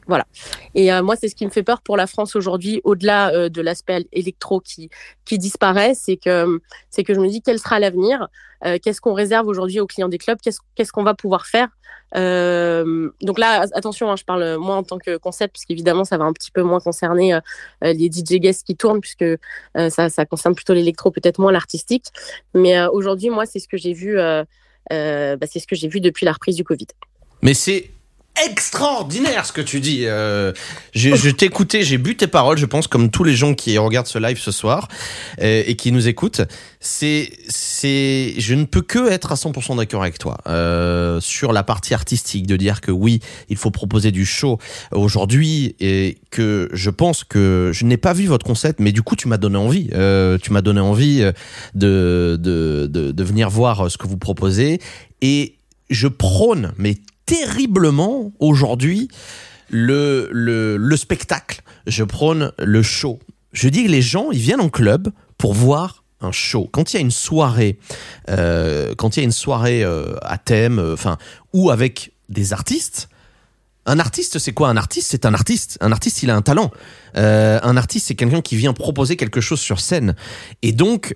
Voilà. 0.07 0.25
Et 0.73 0.91
euh, 0.91 1.03
moi, 1.03 1.15
c'est 1.15 1.27
ce 1.27 1.35
qui 1.35 1.45
me 1.45 1.51
fait 1.51 1.63
peur 1.63 1.81
pour 1.81 1.97
la 1.97 2.07
France 2.07 2.35
aujourd'hui, 2.35 2.81
au-delà 2.83 3.33
euh, 3.33 3.49
de 3.49 3.61
l'aspect 3.61 4.05
électro 4.11 4.59
qui 4.59 4.89
qui 5.25 5.37
disparaît, 5.37 5.93
c'est 5.95 6.17
que 6.17 6.59
c'est 6.89 7.03
que 7.03 7.13
je 7.13 7.19
me 7.19 7.27
dis 7.27 7.41
quel 7.41 7.59
sera 7.59 7.79
l'avenir, 7.79 8.29
euh, 8.65 8.77
qu'est-ce 8.81 9.01
qu'on 9.01 9.13
réserve 9.13 9.47
aujourd'hui 9.47 9.79
aux 9.79 9.87
clients 9.87 10.07
des 10.07 10.17
clubs, 10.17 10.39
qu'est-ce 10.41 10.59
qu'est-ce 10.75 10.91
qu'on 10.91 11.03
va 11.03 11.13
pouvoir 11.13 11.45
faire? 11.45 11.69
donc 12.13 13.37
là, 13.37 13.65
attention, 13.73 14.09
hein, 14.09 14.15
je 14.15 14.23
parle 14.23 14.55
moi 14.55 14.77
en 14.77 14.83
tant 14.83 14.97
que 14.97 15.17
concept, 15.17 15.55
parce 15.55 15.65
qu'évidemment, 15.65 16.05
ça 16.05 16.17
va 16.17 16.23
un 16.23 16.31
petit 16.31 16.51
peu 16.51 16.63
moins 16.63 16.79
concerner 16.79 17.37
les 17.81 18.09
DJ 18.09 18.39
guests 18.39 18.65
qui 18.65 18.77
tournent, 18.77 19.01
puisque 19.01 19.25
ça 19.75 20.07
ça 20.07 20.25
concerne 20.25 20.55
plutôt 20.55 20.73
l'électro, 20.73 21.11
peut-être 21.11 21.37
moins 21.37 21.51
l'artistique. 21.51 22.05
Mais 22.53 22.81
aujourd'hui, 22.87 23.29
moi, 23.29 23.45
c'est 23.45 23.59
ce 23.59 23.67
que 23.67 23.75
j'ai 23.75 23.91
vu, 23.91 24.15
bah, 24.15 24.45
c'est 24.89 25.59
ce 25.59 25.67
que 25.67 25.75
j'ai 25.75 25.89
vu 25.89 25.99
depuis 25.99 26.25
la 26.25 26.31
reprise 26.31 26.55
du 26.55 26.63
Covid. 26.63 26.87
Mais 27.41 27.53
c'est 27.53 27.91
extraordinaire 28.45 29.45
ce 29.45 29.51
que 29.51 29.61
tu 29.61 29.79
dis. 29.79 30.05
Euh, 30.05 30.53
je 30.93 31.29
t'ai 31.29 31.45
écouté, 31.45 31.83
j'ai 31.83 31.97
bu 31.97 32.15
tes 32.15 32.27
paroles, 32.27 32.57
je 32.57 32.65
pense, 32.65 32.87
comme 32.87 33.09
tous 33.09 33.23
les 33.23 33.35
gens 33.35 33.53
qui 33.53 33.77
regardent 33.77 34.07
ce 34.07 34.19
live 34.19 34.39
ce 34.39 34.51
soir 34.51 34.87
euh, 35.41 35.63
et 35.65 35.75
qui 35.75 35.91
nous 35.91 36.07
écoutent. 36.07 36.41
C'est, 36.79 37.31
c'est, 37.47 38.33
je 38.37 38.53
ne 38.53 38.65
peux 38.65 38.81
que 38.81 39.09
être 39.09 39.31
à 39.31 39.35
100% 39.35 39.77
d'accord 39.77 40.03
avec 40.03 40.19
toi 40.19 40.37
euh, 40.47 41.19
sur 41.19 41.53
la 41.53 41.63
partie 41.63 41.93
artistique, 41.93 42.47
de 42.47 42.55
dire 42.55 42.81
que 42.81 42.91
oui, 42.91 43.19
il 43.49 43.57
faut 43.57 43.71
proposer 43.71 44.11
du 44.11 44.25
show 44.25 44.59
aujourd'hui 44.91 45.75
et 45.79 46.17
que 46.31 46.69
je 46.73 46.89
pense 46.89 47.23
que 47.23 47.71
je 47.73 47.85
n'ai 47.85 47.97
pas 47.97 48.13
vu 48.13 48.27
votre 48.27 48.45
concept, 48.45 48.79
mais 48.79 48.91
du 48.91 49.01
coup, 49.01 49.15
tu 49.15 49.27
m'as 49.27 49.37
donné 49.37 49.57
envie. 49.57 49.89
Euh, 49.93 50.37
tu 50.37 50.51
m'as 50.51 50.61
donné 50.61 50.79
envie 50.79 51.19
de, 51.73 52.37
de, 52.39 52.87
de, 52.89 53.11
de 53.11 53.23
venir 53.23 53.49
voir 53.49 53.89
ce 53.89 53.97
que 53.97 54.07
vous 54.07 54.17
proposez 54.17 54.79
et 55.21 55.55
je 55.89 56.07
prône, 56.07 56.73
mais 56.77 56.97
terriblement 57.27 58.33
aujourd'hui 58.39 59.09
le, 59.69 60.29
le, 60.31 60.77
le 60.77 60.97
spectacle. 60.97 61.61
Je 61.85 62.03
prône 62.03 62.51
le 62.57 62.81
show. 62.81 63.19
Je 63.51 63.69
dis 63.69 63.83
que 63.85 63.91
les 63.91 64.01
gens, 64.01 64.31
ils 64.31 64.39
viennent 64.39 64.61
en 64.61 64.69
club 64.69 65.11
pour 65.37 65.53
voir 65.53 66.03
un 66.21 66.31
show. 66.31 66.67
Quand 66.71 66.91
il 66.91 66.95
y 66.95 66.99
a 66.99 67.01
une 67.01 67.11
soirée, 67.11 67.77
euh, 68.29 68.95
quand 68.95 69.15
il 69.15 69.19
y 69.19 69.21
a 69.21 69.25
une 69.25 69.31
soirée 69.31 69.83
euh, 69.83 70.15
à 70.21 70.37
thème, 70.37 70.79
euh, 70.79 70.93
enfin, 70.93 71.17
ou 71.53 71.69
avec 71.69 72.11
des 72.29 72.53
artistes, 72.53 73.09
un 73.85 73.99
artiste, 73.99 74.37
c'est 74.39 74.51
quoi? 74.51 74.67
Un 74.67 74.75
artiste 74.75 75.09
C'est 75.11 75.25
un 75.25 75.33
artiste. 75.33 75.77
Un 75.79 75.93
artiste, 75.93 76.21
il 76.21 76.29
a 76.29 76.35
un 76.35 76.41
talent. 76.41 76.71
Un 77.13 77.77
artiste, 77.77 78.07
c'est 78.07 78.15
quelqu'un 78.15 78.41
qui 78.41 78.57
vient 78.57 78.73
proposer 78.73 79.15
quelque 79.15 79.39
chose 79.39 79.61
sur 79.61 79.79
scène. 79.79 80.13
Et 80.61 80.73
donc, 80.73 81.15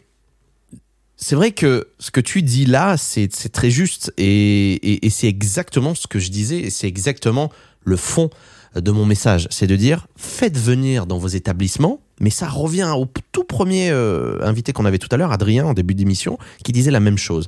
c'est 1.23 1.35
vrai 1.35 1.51
que 1.51 1.87
ce 1.99 2.09
que 2.09 2.19
tu 2.19 2.41
dis 2.41 2.65
là, 2.65 2.97
c'est 2.97 3.29
très 3.51 3.69
juste 3.69 4.11
et, 4.17 4.99
c'est 5.11 5.27
exactement 5.27 5.93
ce 5.93 6.07
que 6.07 6.17
je 6.17 6.31
disais 6.31 6.57
et 6.57 6.69
c'est 6.71 6.87
exactement 6.87 7.51
le 7.83 7.95
fond 7.95 8.31
de 8.75 8.91
mon 8.91 9.05
message. 9.05 9.47
C'est 9.51 9.67
de 9.67 9.75
dire, 9.75 10.07
faites 10.15 10.57
venir 10.57 11.05
dans 11.05 11.19
vos 11.19 11.27
établissements, 11.27 12.01
mais 12.19 12.31
ça 12.31 12.47
revient 12.49 12.91
au 12.97 13.07
tout 13.31 13.43
premier 13.43 13.91
euh, 13.91 14.39
invité 14.41 14.73
qu'on 14.73 14.85
avait 14.85 14.97
tout 14.97 15.09
à 15.11 15.17
l'heure, 15.17 15.31
Adrien, 15.31 15.65
en 15.65 15.73
début 15.73 15.93
d'émission, 15.93 16.39
qui 16.63 16.71
disait 16.71 16.91
la 16.91 16.99
même 16.99 17.17
chose. 17.17 17.47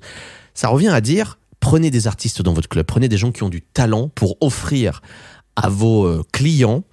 Ça 0.54 0.68
revient 0.68 0.90
à 0.90 1.02
dire, 1.02 1.40
prenez 1.60 1.90
des 1.90 2.06
artistes 2.06 2.44
dans 2.44 2.54
votre 2.54 2.70
club, 2.70 2.86
prenez 2.86 3.10
des 3.10 3.18
gens 3.18 3.32
qui 3.32 3.42
ont 3.42 3.50
du 3.50 3.64
talent 3.64 4.08
pour 4.10 4.38
offrir 4.40 5.02
à 5.56 5.70
vos 5.70 6.06
euh, 6.06 6.24
clients 6.32 6.84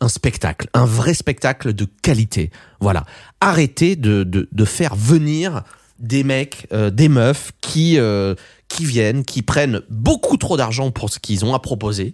un 0.00 0.08
spectacle, 0.08 0.68
un 0.72 0.84
vrai 0.84 1.14
spectacle 1.14 1.72
de 1.72 1.86
qualité. 2.02 2.50
Voilà. 2.80 3.04
Arrêtez 3.40 3.96
de, 3.96 4.22
de, 4.22 4.48
de 4.50 4.64
faire 4.64 4.94
venir 4.94 5.64
des 5.98 6.24
mecs, 6.24 6.66
euh, 6.72 6.90
des 6.90 7.08
meufs 7.08 7.52
qui 7.60 7.98
euh, 7.98 8.34
qui 8.68 8.84
viennent, 8.84 9.24
qui 9.24 9.42
prennent 9.42 9.80
beaucoup 9.88 10.36
trop 10.36 10.56
d'argent 10.56 10.90
pour 10.90 11.10
ce 11.10 11.18
qu'ils 11.18 11.44
ont 11.44 11.54
à 11.54 11.58
proposer 11.58 12.12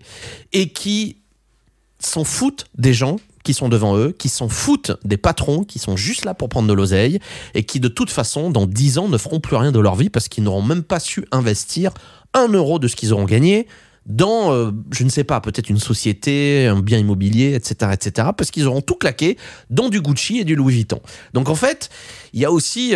et 0.53 0.69
qui 0.69 1.17
s'en 1.99 2.25
foutent 2.25 2.67
des 2.77 2.95
gens 2.95 3.17
qui 3.43 3.55
sont 3.55 3.69
devant 3.69 3.97
eux, 3.97 4.13
qui 4.13 4.29
s'en 4.29 4.49
foutent 4.49 4.93
des 5.05 5.19
patrons, 5.19 5.65
qui 5.65 5.79
sont 5.79 5.97
juste 5.97 6.25
là 6.25 6.33
pour 6.33 6.49
prendre 6.49 6.67
de 6.67 6.73
l'oseille 6.73 7.19
et 7.53 7.65
qui 7.65 7.79
de 7.79 7.89
toute 7.89 8.11
façon 8.11 8.51
dans 8.51 8.67
dix 8.67 8.99
ans 8.99 9.09
ne 9.09 9.19
feront 9.19 9.41
plus 9.41 9.57
rien 9.57 9.71
de 9.71 9.81
leur 9.81 9.97
vie 9.97 10.11
parce 10.11 10.29
qu'ils 10.29 10.45
n'auront 10.45 10.63
même 10.63 10.83
pas 10.83 11.01
su 11.01 11.27
investir 11.31 11.93
un 12.33 12.49
euro 12.49 12.79
de 12.79 12.89
ce 12.89 12.97
qu'ils 12.97 13.13
auront 13.13 13.27
gagné 13.27 13.67
dans, 14.07 14.53
euh, 14.53 14.71
je 14.91 15.05
ne 15.05 15.09
sais 15.09 15.25
pas, 15.25 15.41
peut-être 15.41 15.71
une 15.71 15.79
société, 15.79 16.67
un 16.67 16.81
bien 16.81 16.99
immobilier, 16.99 17.55
etc., 17.55 17.93
etc., 17.95 18.29
parce 18.37 18.51
qu'ils 18.51 18.67
auront 18.67 18.83
tout 18.83 18.97
claqué 18.97 19.39
dans 19.71 19.89
du 19.89 20.03
Gucci 20.03 20.39
et 20.39 20.45
du 20.45 20.57
Louis 20.57 20.75
Vuitton. 20.75 21.01
Donc 21.33 21.49
en 21.49 21.55
fait, 21.55 21.89
il 22.35 22.41
y 22.41 22.45
a 22.45 22.53
aussi 22.53 22.95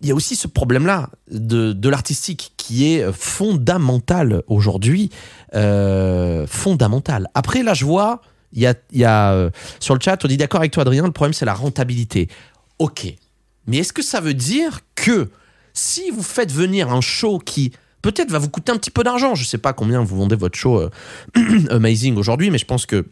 il 0.00 0.08
y 0.08 0.12
a 0.12 0.14
aussi 0.14 0.36
ce 0.36 0.46
problème-là 0.46 1.10
de, 1.30 1.72
de 1.72 1.88
l'artistique 1.88 2.52
qui 2.56 2.92
est 2.92 3.12
fondamental 3.12 4.42
aujourd'hui, 4.46 5.10
euh, 5.54 6.46
fondamental. 6.46 7.28
Après, 7.34 7.62
là, 7.62 7.74
je 7.74 7.84
vois, 7.84 8.22
il 8.52 8.62
y 8.62 8.66
a, 8.66 8.74
il 8.92 9.00
y 9.00 9.04
a 9.04 9.32
euh, 9.32 9.50
sur 9.80 9.94
le 9.94 10.00
chat, 10.00 10.24
on 10.24 10.28
dit 10.28 10.36
d'accord 10.36 10.60
avec 10.60 10.72
toi, 10.72 10.82
Adrien, 10.82 11.04
le 11.04 11.12
problème 11.12 11.32
c'est 11.32 11.44
la 11.44 11.54
rentabilité. 11.54 12.28
Ok, 12.78 13.06
mais 13.66 13.78
est-ce 13.78 13.92
que 13.92 14.02
ça 14.02 14.20
veut 14.20 14.34
dire 14.34 14.80
que 14.94 15.30
si 15.72 16.10
vous 16.10 16.22
faites 16.22 16.52
venir 16.52 16.92
un 16.92 17.00
show 17.00 17.38
qui 17.38 17.72
peut-être 18.02 18.30
va 18.30 18.38
vous 18.38 18.48
coûter 18.48 18.72
un 18.72 18.76
petit 18.76 18.90
peu 18.90 19.02
d'argent, 19.02 19.34
je 19.34 19.44
sais 19.44 19.58
pas 19.58 19.72
combien 19.72 20.02
vous 20.02 20.16
vendez 20.16 20.36
votre 20.36 20.56
show 20.56 20.80
euh, 20.80 20.90
Amazing 21.70 22.16
aujourd'hui, 22.16 22.50
mais 22.50 22.58
je 22.58 22.66
pense 22.66 22.86
que 22.86 23.06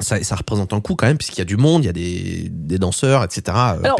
ça, 0.00 0.22
ça, 0.22 0.34
représente 0.36 0.72
un 0.72 0.80
coût 0.80 0.94
quand 0.94 1.06
même, 1.06 1.16
puisqu'il 1.16 1.38
y 1.38 1.42
a 1.42 1.46
du 1.46 1.56
monde, 1.56 1.84
il 1.84 1.86
y 1.86 1.90
a 1.90 1.92
des, 1.92 2.48
des 2.50 2.78
danseurs, 2.78 3.24
etc. 3.24 3.42
Alors, 3.56 3.98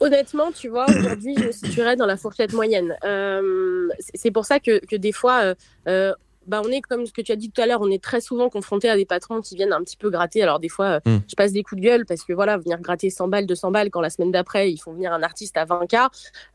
Honnêtement, 0.00 0.52
tu 0.52 0.68
vois, 0.68 0.86
aujourd'hui, 0.88 1.34
je 1.38 1.44
me 1.44 1.52
situerais 1.52 1.96
dans 1.96 2.06
la 2.06 2.16
fourchette 2.16 2.52
moyenne. 2.52 2.96
Euh, 3.04 3.88
c'est 4.14 4.30
pour 4.30 4.44
ça 4.44 4.60
que, 4.60 4.84
que, 4.84 4.96
des 4.96 5.12
fois, 5.12 5.40
euh, 5.42 5.54
euh 5.88 6.14
bah, 6.46 6.62
on 6.64 6.68
est, 6.70 6.80
comme 6.80 7.06
ce 7.06 7.12
que 7.12 7.20
tu 7.20 7.32
as 7.32 7.36
dit 7.36 7.50
tout 7.50 7.60
à 7.60 7.66
l'heure, 7.66 7.80
on 7.80 7.90
est 7.90 8.02
très 8.02 8.20
souvent 8.20 8.48
confronté 8.48 8.88
à 8.88 8.96
des 8.96 9.04
patrons 9.04 9.40
qui 9.40 9.56
viennent 9.56 9.72
un 9.72 9.82
petit 9.84 9.96
peu 9.96 10.10
gratter. 10.10 10.42
Alors, 10.42 10.58
des 10.58 10.68
fois, 10.68 10.86
euh, 10.86 11.00
hmm. 11.04 11.18
je 11.28 11.34
passe 11.36 11.52
des 11.52 11.62
coups 11.62 11.80
de 11.80 11.86
gueule 11.86 12.06
parce 12.06 12.24
que, 12.24 12.32
voilà, 12.32 12.56
venir 12.56 12.80
gratter 12.80 13.10
100 13.10 13.28
balles, 13.28 13.46
200 13.46 13.70
balles, 13.70 13.90
quand 13.90 14.00
la 14.00 14.10
semaine 14.10 14.32
d'après, 14.32 14.72
ils 14.72 14.78
font 14.78 14.92
venir 14.92 15.12
un 15.12 15.22
artiste 15.22 15.56
à 15.56 15.64
20K, 15.64 16.08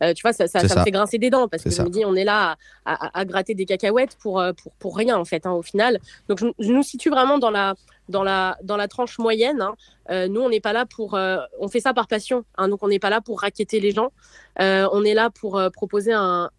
euh, 0.04 0.14
tu 0.14 0.22
vois, 0.24 0.34
ça, 0.34 0.48
ça, 0.48 0.64
me 0.64 0.68
fait 0.68 0.92
grincer 0.92 1.18
des 1.18 1.30
dents 1.30 1.48
parce 1.48 1.64
que 1.64 1.70
je 1.70 1.82
me 1.82 1.90
dis, 1.90 2.04
on 2.04 2.16
est 2.16 2.24
là 2.24 2.58
à, 2.86 3.26
gratter 3.26 3.54
des 3.54 3.66
cacahuètes 3.66 4.18
pour, 4.20 4.44
pour, 4.62 4.72
pour 4.74 4.98
rien, 4.98 5.18
en 5.18 5.26
fait, 5.26 5.46
hein, 5.46 5.52
au 5.52 5.62
final. 5.62 6.00
Donc, 6.30 6.40
je, 6.40 6.72
nous 6.72 6.84
situe 6.84 7.10
vraiment 7.10 7.38
dans 7.38 7.52
la, 7.52 7.76
dans 8.10 8.24
la, 8.24 8.58
dans 8.64 8.78
la 8.78 8.88
tranche 8.88 9.18
moyenne. 9.18 9.62
Hein. 9.62 10.28
nous, 10.28 10.42
on 10.42 10.50
n'est 10.50 10.60
pas 10.60 10.74
là 10.74 10.86
pour. 10.86 11.18
on 11.60 11.68
fait 11.68 11.80
ça 11.80 11.94
par 11.94 12.08
passion. 12.08 12.46
Hein, 12.58 12.70
donc, 12.70 12.84
on 12.84 12.88
n'est 12.88 13.00
pas 13.00 13.10
là 13.10 13.22
pour 13.22 13.42
raqueter 13.42 13.80
les 13.80 13.92
gens. 13.92 14.12
on 14.60 15.04
est 15.04 15.14
là 15.14 15.30
pour 15.30 15.62
proposer 15.74 16.14
un, 16.14 16.50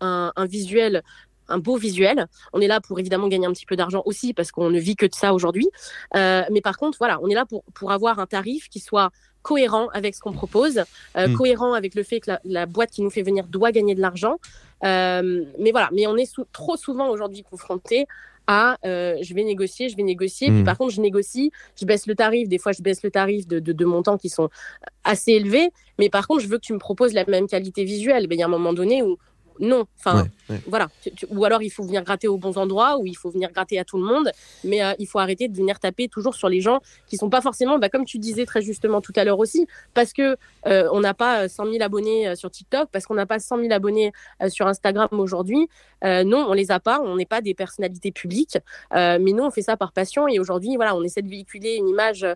un, 0.00 0.32
un, 0.34 0.46
visuel 0.46 1.02
un 1.48 1.58
beau 1.58 1.76
visuel. 1.76 2.26
On 2.52 2.60
est 2.60 2.66
là 2.66 2.80
pour 2.80 2.98
évidemment 2.98 3.28
gagner 3.28 3.46
un 3.46 3.52
petit 3.52 3.66
peu 3.66 3.76
d'argent 3.76 4.02
aussi 4.04 4.34
parce 4.34 4.50
qu'on 4.50 4.70
ne 4.70 4.78
vit 4.78 4.96
que 4.96 5.06
de 5.06 5.14
ça 5.14 5.34
aujourd'hui. 5.34 5.68
Euh, 6.14 6.42
mais 6.50 6.60
par 6.60 6.76
contre, 6.76 6.98
voilà, 6.98 7.18
on 7.22 7.28
est 7.28 7.34
là 7.34 7.46
pour, 7.46 7.64
pour 7.74 7.92
avoir 7.92 8.18
un 8.18 8.26
tarif 8.26 8.68
qui 8.68 8.80
soit 8.80 9.10
cohérent 9.42 9.88
avec 9.92 10.14
ce 10.14 10.20
qu'on 10.20 10.32
propose, 10.32 10.82
euh, 11.16 11.28
hmm. 11.28 11.34
cohérent 11.34 11.72
avec 11.72 11.94
le 11.94 12.02
fait 12.02 12.20
que 12.20 12.32
la, 12.44 12.66
boîte 12.66 12.90
qui 12.90 13.02
nous 13.02 13.10
fait 13.10 13.22
venir 13.22 13.46
doit 13.46 13.70
gagner 13.70 13.94
de 13.94 14.00
l'argent. 14.00 14.38
Euh, 14.84 15.44
mais 15.58 15.70
voilà, 15.70 15.88
mais 15.92 16.06
on 16.06 16.16
est 16.16 16.30
trop 16.52 16.76
souvent 16.76 17.08
aujourd'hui 17.08 17.42
confronté 17.42 18.06
à 18.46 18.78
je 18.82 19.34
vais 19.34 19.44
négocier, 19.44 19.88
je 19.88 19.96
vais 19.96 20.02
négocier. 20.02 20.48
Puis 20.48 20.62
hmm. 20.62 20.64
par 20.64 20.78
contre, 20.78 20.92
je 20.92 21.00
négocie, 21.00 21.50
je 21.78 21.84
baisse 21.84 22.06
le 22.06 22.14
tarif. 22.14 22.48
Des 22.48 22.58
fois, 22.58 22.72
je 22.72 22.82
baisse 22.82 23.02
le 23.02 23.10
tarif 23.10 23.46
de, 23.46 23.58
de, 23.58 23.84
montants 23.84 24.18
qui 24.18 24.28
sont 24.28 24.48
assez 25.04 25.32
élevés. 25.32 25.70
Mais 25.98 26.08
par 26.08 26.26
contre, 26.26 26.40
je 26.42 26.48
veux 26.48 26.56
que 26.56 26.66
tu 26.66 26.72
me 26.72 26.78
proposes 26.78 27.12
la 27.12 27.24
même 27.26 27.46
qualité 27.46 27.84
visuelle. 27.84 28.26
Ben, 28.26 28.36
il 28.36 28.40
y 28.40 28.42
a 28.42 28.46
un 28.46 28.50
moment 28.50 28.72
donné 28.72 29.02
où, 29.02 29.18
non. 29.60 29.86
Enfin, 29.98 30.26
voilà. 30.66 30.88
Ou 31.30 31.44
alors 31.44 31.62
il 31.62 31.70
faut 31.70 31.82
venir 31.82 32.02
gratter 32.02 32.28
aux 32.28 32.38
bons 32.38 32.58
endroits, 32.58 32.98
ou 32.98 33.06
il 33.06 33.16
faut 33.16 33.30
venir 33.30 33.50
gratter 33.52 33.78
à 33.78 33.84
tout 33.84 33.98
le 33.98 34.04
monde, 34.04 34.30
mais 34.64 34.82
euh, 34.82 34.92
il 34.98 35.06
faut 35.06 35.18
arrêter 35.18 35.48
de 35.48 35.56
venir 35.56 35.78
taper 35.78 36.08
toujours 36.08 36.34
sur 36.34 36.48
les 36.48 36.60
gens 36.60 36.80
qui 37.06 37.16
sont 37.16 37.30
pas 37.30 37.40
forcément, 37.40 37.78
bah, 37.78 37.88
comme 37.88 38.04
tu 38.04 38.18
disais 38.18 38.46
très 38.46 38.62
justement 38.62 39.00
tout 39.00 39.12
à 39.16 39.24
l'heure 39.24 39.38
aussi, 39.38 39.66
parce 39.94 40.12
que 40.12 40.36
euh, 40.66 40.88
on 40.92 41.00
n'a 41.00 41.14
pas 41.14 41.48
100 41.48 41.66
euh, 41.66 41.72
000 41.72 41.84
abonnés 41.84 42.36
sur 42.36 42.50
TikTok, 42.50 42.88
parce 42.92 43.06
qu'on 43.06 43.14
n'a 43.14 43.26
pas 43.26 43.38
100 43.38 43.58
000 43.58 43.72
abonnés 43.72 44.12
sur 44.48 44.66
Instagram 44.66 45.08
aujourd'hui. 45.12 45.68
non, 46.02 46.46
on 46.48 46.52
les 46.52 46.70
a 46.70 46.80
pas, 46.80 47.00
on 47.00 47.16
n'est 47.16 47.26
pas 47.26 47.40
des 47.40 47.54
personnalités 47.54 48.12
publiques, 48.12 48.58
mais 48.92 49.18
nous 49.18 49.42
on 49.42 49.50
fait 49.50 49.62
ça 49.62 49.76
par 49.76 49.92
passion 49.92 50.28
et 50.28 50.38
aujourd'hui 50.38 50.76
voilà, 50.76 50.94
on 50.94 51.02
essaie 51.02 51.22
de 51.22 51.28
véhiculer 51.28 51.76
une 51.76 51.88
image 51.88 52.26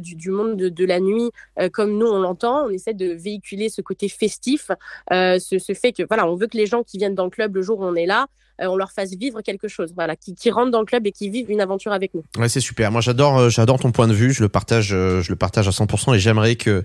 du, 0.00 0.30
monde 0.30 0.56
de, 0.56 0.84
la 0.84 1.00
nuit 1.00 1.30
comme 1.72 1.96
nous 1.98 2.06
on 2.06 2.20
l'entend, 2.20 2.66
on 2.66 2.70
essaie 2.70 2.94
de 2.94 3.12
véhiculer 3.12 3.68
ce 3.68 3.82
côté 3.82 4.08
festif, 4.08 4.70
ce, 5.10 5.38
ce 5.58 5.74
fait 5.74 5.92
que 5.92 6.02
voilà, 6.08 6.26
on 6.26 6.34
veut 6.34 6.46
que 6.46 6.56
les 6.56 6.59
gens 6.66 6.82
qui 6.82 6.98
viennent 6.98 7.14
dans 7.14 7.24
le 7.24 7.30
club 7.30 7.54
le 7.54 7.62
jour 7.62 7.80
où 7.80 7.84
on 7.84 7.94
est 7.94 8.06
là, 8.06 8.26
euh, 8.60 8.66
on 8.66 8.76
leur 8.76 8.92
fasse 8.92 9.14
vivre 9.14 9.40
quelque 9.40 9.68
chose, 9.68 9.92
voilà, 9.94 10.16
qui, 10.16 10.50
rentrent 10.50 10.70
dans 10.70 10.80
le 10.80 10.86
club 10.86 11.06
et 11.06 11.12
qui 11.12 11.30
vivent 11.30 11.50
une 11.50 11.60
aventure 11.60 11.92
avec 11.92 12.12
nous. 12.14 12.22
Ouais, 12.36 12.48
c'est 12.48 12.60
super. 12.60 12.90
Moi, 12.90 13.00
j'adore, 13.00 13.38
euh, 13.38 13.48
j'adore 13.48 13.78
ton 13.78 13.92
point 13.92 14.08
de 14.08 14.12
vue. 14.12 14.32
Je 14.32 14.42
le 14.42 14.48
partage, 14.48 14.90
euh, 14.92 15.22
je 15.22 15.30
le 15.30 15.36
partage 15.36 15.68
à 15.68 15.70
100% 15.70 16.14
et 16.14 16.18
j'aimerais 16.18 16.56
que 16.56 16.84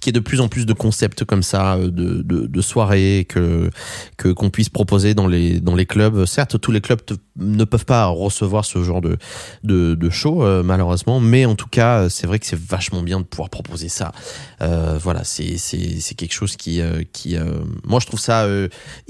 qu'il 0.00 0.10
y 0.10 0.16
ait 0.16 0.20
de 0.20 0.24
plus 0.24 0.40
en 0.40 0.48
plus 0.48 0.66
de 0.66 0.72
concepts 0.72 1.24
comme 1.24 1.42
ça, 1.42 1.78
de, 1.78 2.22
de, 2.22 2.60
soirées 2.60 3.26
que 3.28 3.70
que 4.16 4.28
qu'on 4.28 4.50
puisse 4.50 4.68
proposer 4.68 5.14
dans 5.14 5.26
les 5.26 5.60
dans 5.60 5.74
les 5.74 5.86
clubs. 5.86 6.24
Certes, 6.26 6.60
tous 6.60 6.72
les 6.72 6.80
clubs 6.80 7.00
ne 7.36 7.64
peuvent 7.64 7.84
pas 7.84 8.06
recevoir 8.06 8.64
ce 8.64 8.82
genre 8.82 9.00
de 9.00 9.16
de, 9.64 9.94
de 9.94 10.10
show 10.10 10.42
malheureusement, 10.62 11.20
mais 11.20 11.44
en 11.44 11.54
tout 11.54 11.68
cas, 11.68 12.08
c'est 12.08 12.26
vrai 12.26 12.38
que 12.38 12.46
c'est 12.46 12.58
vachement 12.58 13.02
bien 13.02 13.20
de 13.20 13.24
pouvoir 13.24 13.50
proposer 13.50 13.88
ça. 13.88 14.12
Voilà, 14.60 15.24
c'est 15.24 15.58
c'est 15.58 16.00
c'est 16.00 16.14
quelque 16.14 16.34
chose 16.34 16.56
qui 16.56 16.80
qui 17.12 17.36
moi 17.84 18.00
je 18.00 18.06
trouve 18.06 18.20
ça 18.20 18.46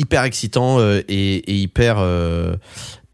hyper 0.07 0.23
excitant 0.23 0.81
et, 0.81 1.03
et 1.09 1.55
hyper 1.55 1.97
euh, 1.99 2.55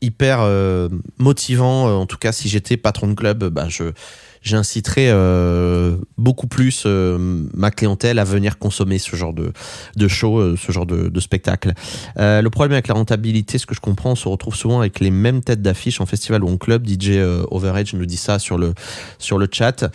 hyper 0.02 0.40
euh, 0.42 0.90
motivant. 1.16 1.86
En 1.98 2.04
tout 2.04 2.18
cas, 2.18 2.32
si 2.32 2.50
j'étais 2.50 2.76
patron 2.76 3.08
de 3.08 3.14
club, 3.14 3.44
bah 3.44 3.66
je 3.70 3.92
j'inciterai 4.42 5.08
euh, 5.10 5.96
beaucoup 6.18 6.46
plus 6.48 6.82
euh, 6.86 7.46
ma 7.54 7.70
clientèle 7.70 8.18
à 8.18 8.24
venir 8.24 8.58
consommer 8.58 8.98
ce 8.98 9.14
genre 9.16 9.32
de, 9.32 9.52
de 9.96 10.08
show, 10.08 10.38
euh, 10.38 10.56
ce 10.56 10.72
genre 10.72 10.86
de, 10.86 11.08
de 11.08 11.20
spectacle. 11.20 11.72
le 12.16 12.48
problème 12.48 12.72
avec 12.72 12.88
la 12.88 12.94
rentabilité, 12.94 13.58
ce 13.58 13.66
que 13.66 13.74
je 13.74 13.80
comprends, 13.80 14.12
on 14.12 14.16
se 14.16 14.28
retrouve 14.28 14.56
souvent 14.56 14.80
avec 14.80 15.00
les 15.00 15.10
mêmes 15.10 15.42
têtes 15.42 15.62
d'affiche 15.62 16.00
en 16.00 16.06
festival 16.06 16.42
ou 16.44 16.48
en 16.48 16.56
club. 16.56 16.86
DJ 16.86 17.18
Overage 17.50 17.94
nous 17.94 18.06
dit 18.06 18.16
ça 18.16 18.38
sur 18.38 18.58
le, 18.58 18.74
sur 19.18 19.38
le 19.38 19.48
chat. 19.50 19.90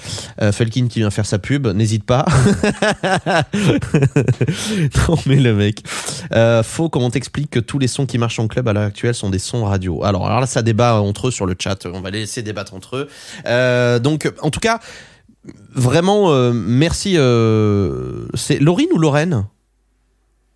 Felkin 0.51 0.87
qui 0.87 0.99
vient 0.99 1.11
faire 1.11 1.25
sa 1.25 1.39
pub, 1.39 1.67
n'hésite 1.67 2.05
pas. 2.05 2.25
non 3.53 5.17
le 5.25 5.51
mec. 5.53 5.83
faux, 6.63 6.89
comment 6.89 7.09
t'expliques 7.09 7.51
que 7.51 7.59
tous 7.59 7.79
les 7.79 7.87
sons 7.87 8.05
qui 8.05 8.17
marchent 8.17 8.39
en 8.39 8.47
club 8.47 8.67
à 8.67 8.73
l'heure 8.73 8.83
actuelle 8.83 9.13
sont 9.13 9.29
des 9.29 9.39
sons 9.39 9.65
radio? 9.65 10.03
Alors, 10.03 10.25
alors 10.25 10.39
là, 10.39 10.47
ça 10.47 10.61
débat 10.61 11.01
entre 11.01 11.27
eux 11.27 11.31
sur 11.31 11.45
le 11.45 11.55
chat. 11.57 11.85
On 11.85 12.01
va 12.01 12.11
les 12.11 12.21
laisser 12.21 12.41
débattre 12.41 12.73
entre 12.73 12.95
eux. 12.97 13.99
donc, 13.99 14.31
en 14.41 14.49
tout 14.51 14.59
cas, 14.59 14.79
vraiment, 15.73 16.31
euh, 16.31 16.51
merci. 16.53 17.15
Euh, 17.17 18.25
c'est 18.33 18.59
Laurine 18.59 18.89
ou 18.93 18.97
Lorraine? 18.97 19.45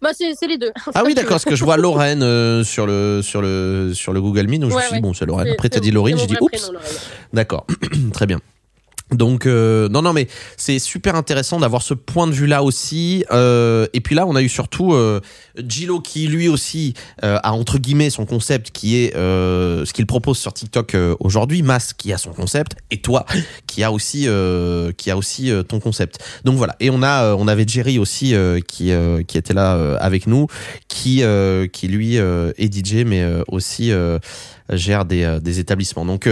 Bah, 0.01 0.09
c'est 0.13 0.47
les 0.47 0.57
deux. 0.57 0.71
Ah 0.95 1.03
oui, 1.05 1.13
d'accord, 1.13 1.31
parce 1.31 1.45
que 1.45 1.55
je 1.55 1.63
vois 1.63 1.77
Lorraine 1.77 2.23
euh, 2.23 2.63
sur, 2.63 2.87
le, 2.87 3.21
sur, 3.21 3.41
le, 3.41 3.91
sur 3.93 4.13
le 4.13 4.21
Google 4.21 4.47
Meet, 4.47 4.61
donc 4.61 4.71
je 4.71 4.75
me 4.75 4.81
suis 4.81 4.95
dit, 4.95 5.01
bon, 5.01 5.13
c'est 5.13 5.27
Lorraine. 5.27 5.49
Après, 5.49 5.69
t'as 5.69 5.79
dit 5.79 5.91
Laurine, 5.91 6.17
j'ai 6.17 6.25
dit, 6.25 6.37
oups. 6.41 6.71
D'accord, 7.33 7.67
très 8.13 8.25
bien. 8.25 8.39
Donc 9.11 9.45
euh, 9.45 9.89
non 9.89 10.01
non 10.01 10.13
mais 10.13 10.27
c'est 10.55 10.79
super 10.79 11.15
intéressant 11.15 11.59
d'avoir 11.59 11.81
ce 11.81 11.93
point 11.93 12.27
de 12.27 12.31
vue 12.31 12.47
là 12.47 12.63
aussi. 12.63 13.25
Euh, 13.31 13.85
et 13.93 13.99
puis 13.99 14.15
là 14.15 14.25
on 14.25 14.35
a 14.35 14.41
eu 14.41 14.47
surtout 14.47 14.93
euh, 14.93 15.19
Gilo 15.67 15.99
qui 15.99 16.27
lui 16.27 16.47
aussi 16.47 16.93
euh, 17.23 17.38
a 17.43 17.51
entre 17.51 17.77
guillemets 17.77 18.09
son 18.09 18.25
concept 18.25 18.71
qui 18.71 18.97
est 18.97 19.15
euh, 19.15 19.83
ce 19.83 19.91
qu'il 19.91 20.05
propose 20.05 20.38
sur 20.38 20.53
TikTok 20.53 20.95
aujourd'hui. 21.19 21.61
Mas 21.61 21.93
qui 21.93 22.13
a 22.13 22.17
son 22.17 22.31
concept 22.31 22.77
et 22.89 23.01
toi 23.01 23.25
qui 23.67 23.83
a 23.83 23.91
aussi 23.91 24.27
qui 24.97 25.11
a 25.11 25.17
aussi 25.17 25.51
ton 25.67 25.79
concept. 25.79 26.19
Donc 26.45 26.55
voilà. 26.55 26.75
Et 26.79 26.89
on 26.89 27.03
a 27.03 27.35
on 27.35 27.47
avait 27.47 27.65
Jerry 27.67 27.99
aussi 27.99 28.33
qui 28.67 28.91
qui 29.27 29.38
était 29.38 29.53
là 29.53 29.97
avec 29.99 30.25
nous 30.25 30.47
qui 30.88 31.23
qui 31.73 31.88
lui 31.88 32.15
est 32.15 32.73
DJ 32.73 33.03
mais 33.05 33.25
aussi 33.47 33.91
gère 34.69 35.05
des 35.05 35.39
des 35.41 35.59
établissements. 35.59 36.05
Donc 36.05 36.29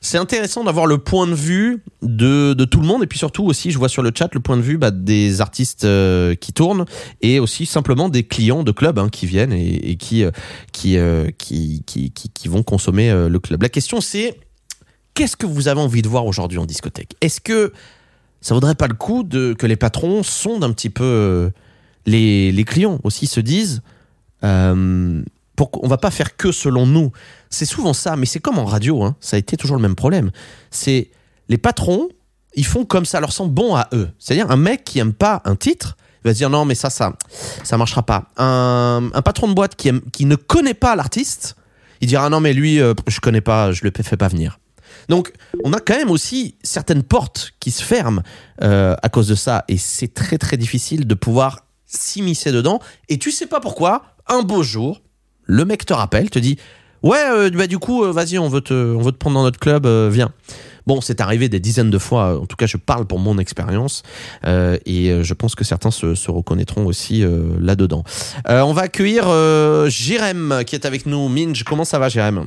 c'est 0.00 0.18
intéressant 0.18 0.64
d'avoir 0.64 0.86
le 0.86 0.98
point 0.98 1.26
de 1.26 1.34
vue 1.34 1.82
de, 2.02 2.54
de, 2.54 2.64
tout 2.64 2.80
le 2.80 2.86
monde 2.86 3.02
et 3.02 3.06
puis 3.06 3.18
surtout 3.18 3.44
aussi 3.44 3.70
je 3.70 3.78
vois 3.78 3.88
sur 3.88 4.02
le 4.02 4.12
chat 4.14 4.32
le 4.34 4.40
point 4.40 4.56
de 4.56 4.62
vue 4.62 4.78
bah, 4.78 4.90
des 4.90 5.40
artistes 5.40 5.84
euh, 5.84 6.34
qui 6.34 6.52
tournent 6.52 6.84
et 7.22 7.40
aussi 7.40 7.66
simplement 7.66 8.08
des 8.08 8.22
clients 8.22 8.62
de 8.62 8.72
clubs 8.72 8.98
hein, 8.98 9.08
qui 9.08 9.26
viennent 9.26 9.52
et, 9.52 9.96
qui, 9.96 10.24
euh, 10.24 10.30
euh, 10.86 11.30
qui, 11.38 11.82
qui, 11.86 12.10
qui, 12.12 12.30
qui, 12.30 12.48
vont 12.48 12.62
consommer 12.62 13.10
le 13.10 13.38
club. 13.38 13.62
La 13.62 13.68
question 13.68 14.00
c'est 14.00 14.38
qu'est-ce 15.14 15.36
que 15.36 15.46
vous 15.46 15.68
avez 15.68 15.80
envie 15.80 16.02
de 16.02 16.08
voir 16.08 16.26
aujourd'hui 16.26 16.58
en 16.58 16.66
discothèque? 16.66 17.16
Est-ce 17.20 17.40
que 17.40 17.72
ça 18.40 18.54
vaudrait 18.54 18.74
pas 18.74 18.86
le 18.86 18.94
coup 18.94 19.24
que 19.24 19.66
les 19.66 19.76
patrons 19.76 20.22
sondent 20.22 20.64
un 20.64 20.72
petit 20.72 20.90
peu 20.90 21.50
les, 22.04 22.52
les 22.52 22.64
clients 22.64 23.00
aussi 23.02 23.26
se 23.26 23.40
disent 23.40 23.82
pour, 25.56 25.70
on 25.82 25.88
va 25.88 25.98
pas 25.98 26.10
faire 26.10 26.36
que 26.36 26.52
selon 26.52 26.86
nous 26.86 27.10
c'est 27.50 27.64
souvent 27.64 27.92
ça, 27.92 28.16
mais 28.16 28.26
c'est 28.26 28.40
comme 28.40 28.58
en 28.58 28.64
radio, 28.64 29.02
hein. 29.02 29.16
ça 29.20 29.36
a 29.36 29.38
été 29.38 29.56
toujours 29.56 29.76
le 29.76 29.82
même 29.82 29.94
problème. 29.94 30.30
C'est 30.70 31.10
les 31.48 31.58
patrons, 31.58 32.08
ils 32.54 32.66
font 32.66 32.84
comme 32.84 33.06
ça 33.06 33.20
leur 33.20 33.32
semble 33.32 33.52
bon 33.52 33.74
à 33.74 33.88
eux. 33.92 34.10
C'est-à-dire 34.18 34.50
un 34.50 34.56
mec 34.56 34.84
qui 34.84 34.98
aime 34.98 35.12
pas 35.12 35.42
un 35.44 35.56
titre, 35.56 35.96
il 36.24 36.28
va 36.28 36.34
se 36.34 36.38
dire 36.38 36.50
non 36.50 36.64
mais 36.64 36.74
ça 36.74 36.90
ça 36.90 37.14
ça 37.62 37.76
marchera 37.76 38.02
pas. 38.02 38.30
Un, 38.36 39.10
patron 39.24 39.48
de 39.48 39.54
boîte 39.54 39.76
qui 39.76 39.88
aime, 39.88 40.02
qui 40.12 40.26
ne 40.26 40.36
connaît 40.36 40.74
pas 40.74 40.96
l'artiste, 40.96 41.56
il 42.00 42.08
dira 42.08 42.28
non 42.30 42.40
mais 42.40 42.52
lui 42.52 42.80
euh, 42.80 42.94
je 43.06 43.20
connais 43.20 43.40
pas, 43.40 43.72
je 43.72 43.84
le 43.84 43.92
fais 44.02 44.16
pas 44.16 44.28
venir. 44.28 44.58
Donc 45.08 45.32
on 45.64 45.72
a 45.72 45.80
quand 45.80 45.96
même 45.96 46.10
aussi 46.10 46.56
certaines 46.62 47.02
portes 47.02 47.52
qui 47.60 47.70
se 47.70 47.82
ferment 47.82 48.22
euh, 48.62 48.96
à 49.02 49.08
cause 49.08 49.28
de 49.28 49.34
ça 49.34 49.64
et 49.68 49.76
c'est 49.76 50.12
très 50.12 50.38
très 50.38 50.56
difficile 50.56 51.06
de 51.06 51.14
pouvoir 51.14 51.60
s'immiscer 51.86 52.50
dedans 52.50 52.80
et 53.08 53.18
tu 53.18 53.30
sais 53.30 53.46
pas 53.46 53.60
pourquoi 53.60 54.02
un 54.26 54.42
beau 54.42 54.62
jour 54.62 55.00
le 55.46 55.64
mec 55.64 55.86
te 55.86 55.92
rappelle, 55.92 56.30
te 56.30 56.38
dit 56.38 56.58
Ouais, 57.02 57.24
euh, 57.30 57.50
bah 57.50 57.66
du 57.66 57.78
coup, 57.78 58.04
euh, 58.04 58.10
vas-y, 58.10 58.38
on 58.38 58.48
veut 58.48 58.60
te, 58.60 58.74
on 58.74 59.00
veut 59.00 59.12
te 59.12 59.16
prendre 59.16 59.36
dans 59.36 59.44
notre 59.44 59.60
club, 59.60 59.86
euh, 59.86 60.08
viens. 60.10 60.32
Bon, 60.86 61.00
c'est 61.00 61.20
arrivé 61.20 61.48
des 61.48 61.60
dizaines 61.60 61.90
de 61.90 61.98
fois. 61.98 62.40
En 62.40 62.46
tout 62.46 62.56
cas, 62.56 62.66
je 62.66 62.76
parle 62.76 63.06
pour 63.06 63.18
mon 63.18 63.38
expérience 63.38 64.04
et 64.44 65.22
je 65.22 65.34
pense 65.34 65.56
que 65.56 65.64
certains 65.64 65.90
se, 65.90 66.14
se 66.14 66.30
reconnaîtront 66.30 66.86
aussi 66.86 67.24
là-dedans. 67.60 68.04
on 68.48 68.72
va 68.72 68.82
accueillir 68.82 69.24
Jérém 69.88 70.62
qui 70.64 70.76
est 70.76 70.86
avec 70.86 71.06
nous. 71.06 71.28
Minge, 71.28 71.64
comment 71.64 71.84
ça 71.84 71.98
va, 71.98 72.08
Jérém? 72.08 72.46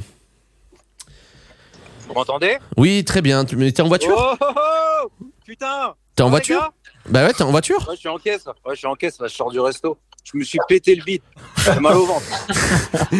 Vous 2.07 2.13
m'entendez? 2.13 2.57
Oui, 2.77 3.03
très 3.03 3.21
bien. 3.21 3.43
Tu 3.43 3.61
es 3.61 3.81
en 3.81 3.89
voiture? 3.89 4.15
Oh, 4.17 4.35
oh, 4.39 4.53
oh 4.55 5.25
Putain 5.45 5.93
T'es 6.15 6.23
en 6.23 6.29
voiture? 6.29 6.71
Bah 7.09 7.25
ouais, 7.25 7.33
t'es 7.33 7.43
en 7.43 7.51
voiture 7.51 7.87
Ouais, 7.89 7.95
je 7.95 7.99
suis 7.99 8.09
en 8.09 8.17
caisse. 8.17 8.45
Ouais, 8.45 8.73
je 8.73 8.75
suis 8.75 8.87
en 8.87 8.95
caisse. 8.95 9.19
Là, 9.19 9.27
je 9.27 9.35
sors 9.35 9.51
du 9.51 9.59
resto. 9.59 9.97
Je 10.31 10.37
me 10.37 10.43
suis 10.43 10.59
pété 10.67 10.95
le 10.95 11.03
bide. 11.03 11.21
J'ai 11.63 11.79
mal 11.79 11.97
au 11.97 12.05
ventre. 12.05 12.25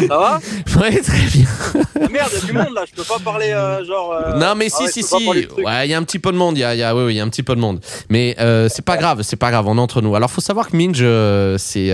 Ça 0.07 0.17
va? 0.17 0.39
Ouais, 0.79 1.01
très 1.01 1.25
bien. 1.25 1.45
Ah, 1.75 2.07
merde, 2.09 2.29
il 2.33 2.39
y 2.39 2.43
a 2.43 2.45
du 2.45 2.53
monde 2.53 2.73
là, 2.73 2.85
je 2.85 2.93
peux 2.93 3.03
pas 3.03 3.19
parler 3.19 3.51
euh, 3.51 3.83
genre. 3.83 4.13
Euh, 4.13 4.37
non, 4.37 4.55
mais 4.55 4.69
si, 4.69 4.87
si, 4.87 5.03
si. 5.03 5.27
Ouais, 5.57 5.87
il 5.87 5.89
y 5.89 5.93
a 5.93 5.97
un 5.97 6.03
petit 6.03 6.19
peu 6.19 6.31
de 6.31 6.37
monde. 6.37 6.57
Il 6.57 6.61
y 6.61 6.63
a, 6.63 6.75
y 6.75 6.83
a, 6.83 6.95
oui, 6.95 7.13
il 7.13 7.17
y 7.17 7.19
a 7.19 7.23
un 7.23 7.29
petit 7.29 7.43
peu 7.43 7.55
de 7.55 7.61
monde. 7.61 7.79
Mais 8.09 8.35
euh, 8.39 8.69
c'est 8.69 8.85
pas 8.85 8.97
grave, 8.97 9.23
c'est 9.23 9.37
pas 9.37 9.49
grave, 9.51 9.67
on 9.67 9.77
est 9.77 9.81
entre 9.81 10.01
nous. 10.01 10.15
Alors, 10.15 10.29
faut 10.29 10.41
savoir 10.41 10.69
que 10.69 10.77
Minge, 10.77 11.03
c'est. 11.59 11.89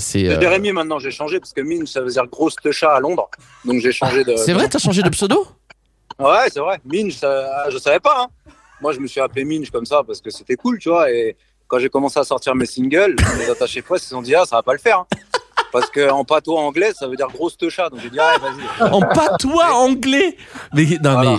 c'est 0.00 0.40
Jérémy 0.40 0.72
maintenant, 0.72 0.98
j'ai 0.98 1.10
changé 1.10 1.38
parce 1.38 1.52
que 1.52 1.60
Minge, 1.60 1.88
ça 1.88 2.00
veut 2.00 2.10
dire 2.10 2.26
grosse 2.26 2.56
chat 2.72 2.94
à 2.94 3.00
Londres. 3.00 3.30
Donc 3.64 3.80
j'ai 3.80 3.92
changé 3.92 4.24
de. 4.24 4.36
C'est 4.36 4.52
vrai, 4.52 4.68
t'as 4.68 4.78
changé 4.78 5.02
de 5.02 5.10
pseudo? 5.10 5.46
Ouais, 6.18 6.48
c'est 6.52 6.60
vrai. 6.60 6.80
Minge, 6.84 7.18
je 7.70 7.78
savais 7.78 8.00
pas. 8.00 8.22
Hein. 8.22 8.52
Moi, 8.80 8.92
je 8.92 9.00
me 9.00 9.06
suis 9.06 9.20
appelé 9.20 9.44
Minge 9.44 9.70
comme 9.70 9.86
ça 9.86 10.02
parce 10.06 10.20
que 10.20 10.30
c'était 10.30 10.56
cool, 10.56 10.78
tu 10.78 10.88
vois. 10.90 11.10
Et 11.10 11.36
quand 11.68 11.78
j'ai 11.78 11.88
commencé 11.88 12.18
à 12.18 12.24
sortir 12.24 12.54
mes 12.54 12.66
singles, 12.66 13.16
les 13.38 13.50
attachés 13.50 13.82
presse 13.82 14.02
se 14.02 14.10
sont 14.10 14.22
dit, 14.22 14.34
ah, 14.34 14.44
ça 14.44 14.56
va 14.56 14.62
pas 14.62 14.72
le 14.72 14.78
faire. 14.78 15.00
Hein. 15.00 15.06
Parce 15.72 15.90
qu'en 15.90 16.24
patois 16.24 16.60
anglais, 16.60 16.92
ça 16.98 17.08
veut 17.08 17.16
dire 17.16 17.28
grosse 17.28 17.56
chat. 17.68 17.90
Donc 17.90 18.00
j'ai 18.02 18.10
dit, 18.10 18.18
ah, 18.20 18.36
vas-y. 18.38 18.90
En 18.90 19.00
patois 19.00 19.74
anglais 19.74 20.36
mais, 20.72 20.86
Non, 21.02 21.20
mais 21.20 21.38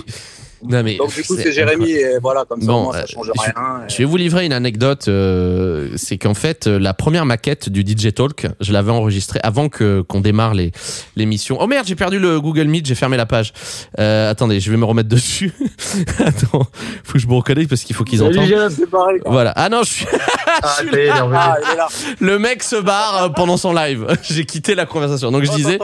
donc 0.62 1.14
du 1.14 1.24
coup 1.24 1.36
c'est 1.36 1.52
Jérémy 1.52 1.90
et 1.90 2.18
voilà 2.20 2.44
comme 2.44 2.60
ça 2.60 2.66
bon, 2.66 2.92
ça 2.92 2.98
euh, 2.98 3.06
change 3.06 3.30
rien. 3.36 3.54
Je 3.88 3.96
vais 3.98 4.04
vous 4.04 4.16
livrer 4.16 4.44
une 4.44 4.52
anecdote. 4.52 5.06
Euh, 5.08 5.90
c'est 5.96 6.18
qu'en 6.18 6.34
fait 6.34 6.66
euh, 6.66 6.78
la 6.78 6.94
première 6.94 7.26
maquette 7.26 7.68
du 7.68 7.80
DJ 7.80 8.12
Talk, 8.12 8.46
je 8.60 8.72
l'avais 8.72 8.90
enregistrée 8.90 9.40
avant 9.42 9.68
que 9.68 10.02
qu'on 10.02 10.20
démarre 10.20 10.54
les 10.54 10.72
l'émission. 11.16 11.58
Oh 11.60 11.66
merde, 11.66 11.86
j'ai 11.86 11.94
perdu 11.94 12.18
le 12.18 12.40
Google 12.40 12.64
Meet, 12.64 12.86
j'ai 12.86 12.94
fermé 12.94 13.16
la 13.16 13.26
page. 13.26 13.52
Euh, 13.98 14.30
attendez, 14.30 14.60
je 14.60 14.70
vais 14.70 14.76
me 14.76 14.84
remettre 14.84 15.08
dessus. 15.08 15.52
Attends, 16.18 16.66
faut 17.04 17.12
que 17.12 17.18
je 17.18 17.26
me 17.26 17.34
reconnecte 17.34 17.68
parce 17.68 17.82
qu'il 17.82 17.94
faut 17.94 18.04
qu'ils 18.04 18.22
entendent. 18.22 18.50
Pareil, 18.90 19.20
voilà. 19.26 19.52
Ah 19.56 19.68
non, 19.68 19.82
je 19.82 19.90
suis. 19.90 20.06
ah, 20.62 20.82
là. 20.92 21.88
Le 22.20 22.38
mec 22.38 22.62
se 22.62 22.76
barre 22.76 23.32
pendant 23.34 23.56
son 23.56 23.72
live. 23.72 24.06
j'ai 24.22 24.44
quitté 24.44 24.74
la 24.74 24.86
conversation. 24.86 25.30
Donc 25.30 25.44
je 25.44 25.50
oh, 25.52 25.56
disais. 25.56 25.78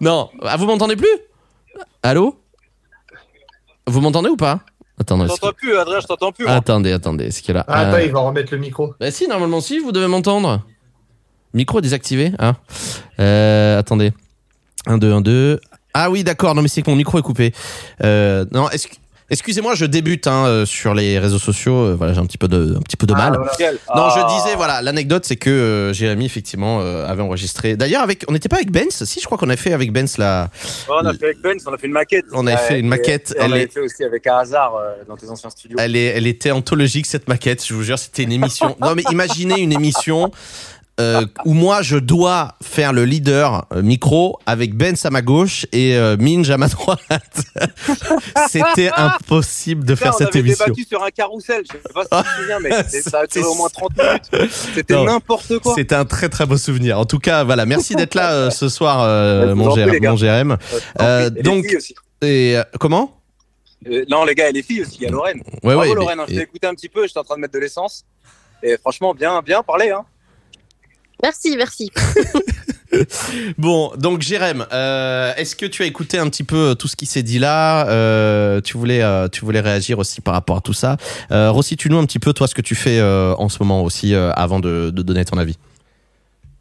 Non, 0.00 0.30
ah, 0.42 0.56
vous 0.56 0.66
m'entendez 0.66 0.96
plus? 0.96 1.08
Allô? 2.02 2.36
Vous 3.88 4.00
m'entendez 4.00 4.28
ou 4.28 4.36
pas 4.36 4.60
Attendez. 5.00 5.24
Je 5.24 5.28
t'entends 5.28 5.52
plus, 5.52 5.76
Adrien, 5.76 6.00
je 6.00 6.06
t'entends 6.06 6.32
plus. 6.32 6.46
Attendez, 6.46 6.92
attendez. 6.92 7.30
ce 7.30 7.40
qu'il 7.40 7.56
a. 7.56 7.64
Ah, 7.68 7.88
attends, 7.88 7.98
il 7.98 8.10
va 8.10 8.20
remettre 8.20 8.52
le 8.52 8.58
micro. 8.58 8.94
Bah 8.98 9.10
si, 9.10 9.28
normalement, 9.28 9.60
si, 9.60 9.78
vous 9.78 9.92
devez 9.92 10.08
m'entendre. 10.08 10.62
Micro 11.54 11.80
désactivé. 11.80 12.32
Ah. 12.38 12.54
Euh, 13.20 13.78
attendez. 13.78 14.12
1, 14.86 14.98
2, 14.98 15.12
1, 15.12 15.20
2. 15.20 15.60
Ah 15.94 16.10
oui, 16.10 16.24
d'accord. 16.24 16.54
Non, 16.54 16.62
mais 16.62 16.68
c'est 16.68 16.82
que 16.82 16.90
mon 16.90 16.96
micro 16.96 17.18
est 17.18 17.22
coupé. 17.22 17.52
Euh, 18.02 18.44
non, 18.52 18.68
est-ce 18.70 18.88
que. 18.88 18.94
Excusez-moi, 19.30 19.74
je 19.74 19.84
débute 19.84 20.26
hein, 20.26 20.46
euh, 20.46 20.64
sur 20.64 20.94
les 20.94 21.18
réseaux 21.18 21.38
sociaux. 21.38 21.74
Euh, 21.74 21.94
voilà, 21.94 22.14
j'ai 22.14 22.20
un 22.20 22.24
petit 22.24 22.38
peu 22.38 22.48
de, 22.48 22.76
un 22.76 22.80
petit 22.80 22.96
peu 22.96 23.06
de 23.06 23.12
ah, 23.14 23.30
mal. 23.30 23.32
Non, 23.94 24.08
je 24.08 24.36
disais, 24.38 24.56
voilà, 24.56 24.80
l'anecdote, 24.80 25.26
c'est 25.26 25.36
que 25.36 25.50
euh, 25.50 25.92
Jérémy 25.92 26.24
effectivement 26.24 26.80
avait 26.80 27.22
enregistré. 27.22 27.76
D'ailleurs, 27.76 28.02
avec, 28.02 28.24
on 28.28 28.32
n'était 28.32 28.48
pas 28.48 28.56
avec 28.56 28.70
Benz. 28.70 29.04
Si, 29.04 29.20
je 29.20 29.26
crois 29.26 29.36
qu'on 29.36 29.50
a 29.50 29.56
fait 29.56 29.74
avec 29.74 29.92
Benz 29.92 30.16
la. 30.16 30.48
on 30.88 31.04
a 31.04 31.12
fait 31.12 31.26
avec 31.26 31.42
Benz, 31.42 31.62
on 31.66 31.74
a 31.74 31.78
fait 31.78 31.86
une 31.86 31.92
maquette. 31.92 32.24
On 32.32 32.46
a 32.46 32.56
fait 32.56 32.80
une 32.80 32.88
maquette. 32.88 33.34
elle 33.38 33.52
on 33.52 33.54
l'a 33.54 33.68
fait 33.68 33.80
aussi 33.80 34.02
avec 34.02 34.26
un 34.26 34.38
hasard 34.38 34.72
dans 35.06 35.16
tes 35.16 35.28
anciens 35.28 35.50
studios. 35.50 35.76
Elle 35.78 35.96
est, 35.96 36.06
elle 36.06 36.26
était 36.26 36.50
anthologique 36.50 37.04
cette 37.04 37.28
maquette. 37.28 37.64
Je 37.66 37.74
vous 37.74 37.82
jure, 37.82 37.98
c'était 37.98 38.22
une 38.22 38.32
émission. 38.32 38.76
non, 38.80 38.94
mais 38.94 39.02
imaginez 39.10 39.60
une 39.60 39.72
émission 39.72 40.30
euh, 41.00 41.26
où 41.44 41.52
moi 41.52 41.82
je 41.82 41.96
dois 41.96 42.56
faire 42.62 42.92
le 42.92 43.04
leader 43.04 43.66
euh, 43.72 43.82
micro 43.82 44.38
avec 44.46 44.74
Benz 44.74 45.04
à 45.06 45.10
ma 45.10 45.22
gauche 45.22 45.64
et 45.72 45.96
euh, 45.96 46.16
Minge 46.18 46.50
à 46.50 46.58
ma 46.58 46.68
droite. 46.68 46.98
C'était 48.48 48.90
impossible 48.96 49.84
de 49.84 49.94
faire 49.94 50.14
cette 50.14 50.34
émission. 50.34 50.64
On 50.64 50.64
avait 50.64 50.74
débattu 50.74 50.88
sur 50.88 51.02
un 51.02 51.10
carrousel, 51.10 51.62
je 51.66 51.72
sais 51.72 51.94
pas 51.94 52.02
si 52.02 52.08
tu 52.10 52.30
te 52.30 52.40
souviens, 52.40 52.58
mais 52.60 52.82
ça 53.00 53.20
a 53.20 53.26
duré 53.26 53.46
au 53.46 53.54
moins 53.54 53.68
30 53.68 53.90
minutes. 53.96 54.50
C'était 54.74 55.04
n'importe 55.04 55.58
quoi. 55.60 55.74
C'était 55.74 55.94
un 55.94 56.04
très 56.04 56.28
très 56.28 56.46
beau 56.46 56.56
souvenir. 56.56 56.98
En 56.98 57.04
tout 57.04 57.18
cas, 57.18 57.44
voilà, 57.44 57.64
merci 57.64 57.94
d'être 57.94 58.14
là 58.14 58.32
euh, 58.32 58.50
ce 58.50 58.68
soir, 58.68 59.02
euh, 59.02 59.54
mon, 59.54 59.66
mon 59.66 60.14
GRM. 60.14 60.56
donc, 61.42 61.64
et 62.22 62.56
comment? 62.80 63.14
Non, 64.08 64.24
les 64.24 64.34
gars, 64.34 64.48
et 64.48 64.52
les 64.52 64.62
filles 64.62 64.82
aussi, 64.82 64.96
il 64.96 65.02
y 65.04 65.06
a 65.06 65.10
Lorraine. 65.10 65.40
Ouais, 65.62 65.74
Bravo, 65.74 65.94
Lorraine, 65.94 66.18
hein, 66.18 66.24
je 66.28 66.34
t'ai 66.34 66.42
écouté 66.42 66.66
un 66.66 66.74
petit 66.74 66.88
peu, 66.88 67.06
j'étais 67.06 67.20
en 67.20 67.24
train 67.24 67.36
de 67.36 67.40
mettre 67.40 67.54
de 67.54 67.60
l'essence. 67.60 68.04
Et 68.62 68.76
franchement, 68.76 69.14
bien, 69.14 69.40
bien 69.40 69.62
parlé, 69.62 69.90
hein. 69.90 70.04
Merci, 71.22 71.56
merci. 71.56 71.90
bon, 73.58 73.92
donc 73.96 74.22
Jérém, 74.22 74.64
euh, 74.72 75.34
est-ce 75.36 75.56
que 75.56 75.66
tu 75.66 75.82
as 75.82 75.86
écouté 75.86 76.18
un 76.18 76.28
petit 76.28 76.44
peu 76.44 76.76
tout 76.78 76.86
ce 76.86 76.94
qui 76.94 77.06
s'est 77.06 77.24
dit 77.24 77.40
là 77.40 77.88
euh, 77.88 78.60
Tu 78.60 78.76
voulais, 78.76 79.02
euh, 79.02 79.28
tu 79.28 79.44
voulais 79.44 79.60
réagir 79.60 79.98
aussi 79.98 80.20
par 80.20 80.34
rapport 80.34 80.58
à 80.58 80.60
tout 80.60 80.72
ça. 80.72 80.96
Euh, 81.32 81.52
tu 81.76 81.90
nous 81.90 81.98
un 81.98 82.06
petit 82.06 82.20
peu 82.20 82.32
toi 82.32 82.46
ce 82.46 82.54
que 82.54 82.62
tu 82.62 82.74
fais 82.74 82.98
euh, 82.98 83.34
en 83.34 83.48
ce 83.48 83.58
moment 83.60 83.82
aussi 83.82 84.14
euh, 84.14 84.30
avant 84.32 84.60
de, 84.60 84.90
de, 84.90 85.02
donner 85.02 85.24
ton 85.24 85.38
avis? 85.38 85.58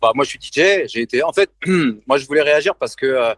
Bah 0.02 0.12
moi 0.16 0.26
je 0.26 0.32
suis 0.32 0.40
DJ. 0.40 0.88
J'ai 0.88 1.02
été, 1.02 1.22
en 1.22 1.34
fait, 1.34 1.52
moi 2.08 2.18
je 2.18 2.26
voulais 2.26 2.42
réagir 2.42 2.76
parce 2.76 2.96
que 2.96 3.36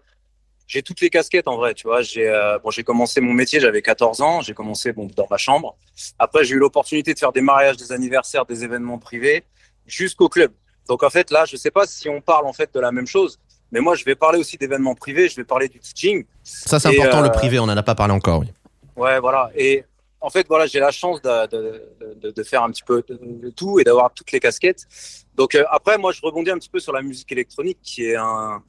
j'ai 0.68 0.82
toutes 0.82 1.02
les 1.02 1.10
casquettes 1.10 1.50
en 1.50 1.58
vrai. 1.58 1.74
Tu 1.74 1.86
vois, 1.86 2.02
j'ai 2.02 2.32
bon, 2.64 2.72
j'ai 2.72 2.84
commencé 2.84 3.20
mon 3.20 3.34
métier, 3.34 3.60
j'avais 3.60 3.82
14 3.82 4.22
ans. 4.22 4.42
J'ai 4.42 4.54
commencé 4.54 4.94
bon 4.94 5.10
dans 5.18 5.28
ma 5.30 5.38
chambre. 5.38 5.76
Après 6.18 6.46
j'ai 6.46 6.56
eu 6.56 6.60
l'opportunité 6.60 7.14
de 7.14 7.20
faire 7.20 7.34
des 7.34 7.42
mariages, 7.42 7.76
des 7.76 7.92
anniversaires, 7.92 8.46
des 8.46 8.64
événements 8.64 8.98
privés 8.98 9.44
jusqu'au 9.86 10.30
club. 10.30 10.52
Donc 10.90 11.04
en 11.04 11.10
fait, 11.12 11.30
là, 11.30 11.46
je 11.46 11.56
ne 11.56 11.60
sais 11.60 11.70
pas 11.70 11.86
si 11.86 12.10
on 12.10 12.20
parle 12.20 12.48
en 12.48 12.52
fait 12.52 12.74
de 12.74 12.80
la 12.80 12.92
même 12.92 13.06
chose, 13.06 13.40
mais 13.72 13.80
moi, 13.80 13.96
je 13.96 14.04
vais 14.04 14.16
parler 14.16 14.40
aussi 14.40 14.58
d'événements 14.58 14.96
privés, 14.96 15.30
je 15.30 15.36
vais 15.36 15.44
parler 15.44 15.70
du 15.70 15.80
teaching. 15.80 16.26
Ça, 16.44 16.80
c'est 16.80 17.00
important, 17.00 17.22
le 17.22 17.28
euh, 17.28 17.32
privé, 17.32 17.60
on 17.60 17.68
n'en 17.68 17.78
a 17.78 17.84
pas 17.84 17.94
parlé 17.94 18.14
encore, 18.14 18.40
oui. 18.40 18.48
Ouais, 18.96 19.20
voilà. 19.20 19.52
Et 19.56 19.86
en 20.20 20.32
fait, 20.32 20.48
voilà, 20.50 20.66
j'ai 20.66 20.80
la 20.80 20.90
chance 20.90 21.22
de, 21.22 21.48
de, 21.48 22.32
de, 22.32 22.44
faire 22.44 22.64
un 22.64 22.72
petit 22.72 22.82
peu 22.84 23.04
de, 23.08 23.50
tout 23.52 23.80
et 23.80 23.84
d'avoir 23.84 24.12
toutes 24.12 24.32
les 24.32 24.40
casquettes. 24.40 24.88
Donc 25.36 25.54
euh, 25.54 25.64
après, 25.70 26.00
moi, 26.00 26.12
je 26.12 26.22
rebondis 26.22 26.50
un 26.50 26.58
petit 26.58 26.70
peu 26.70 26.80
sur 26.80 26.92
la 26.92 27.04
musique 27.04 27.32
électronique, 27.32 27.78
qui 27.84 28.06
est 28.06 28.16
un, 28.16 28.64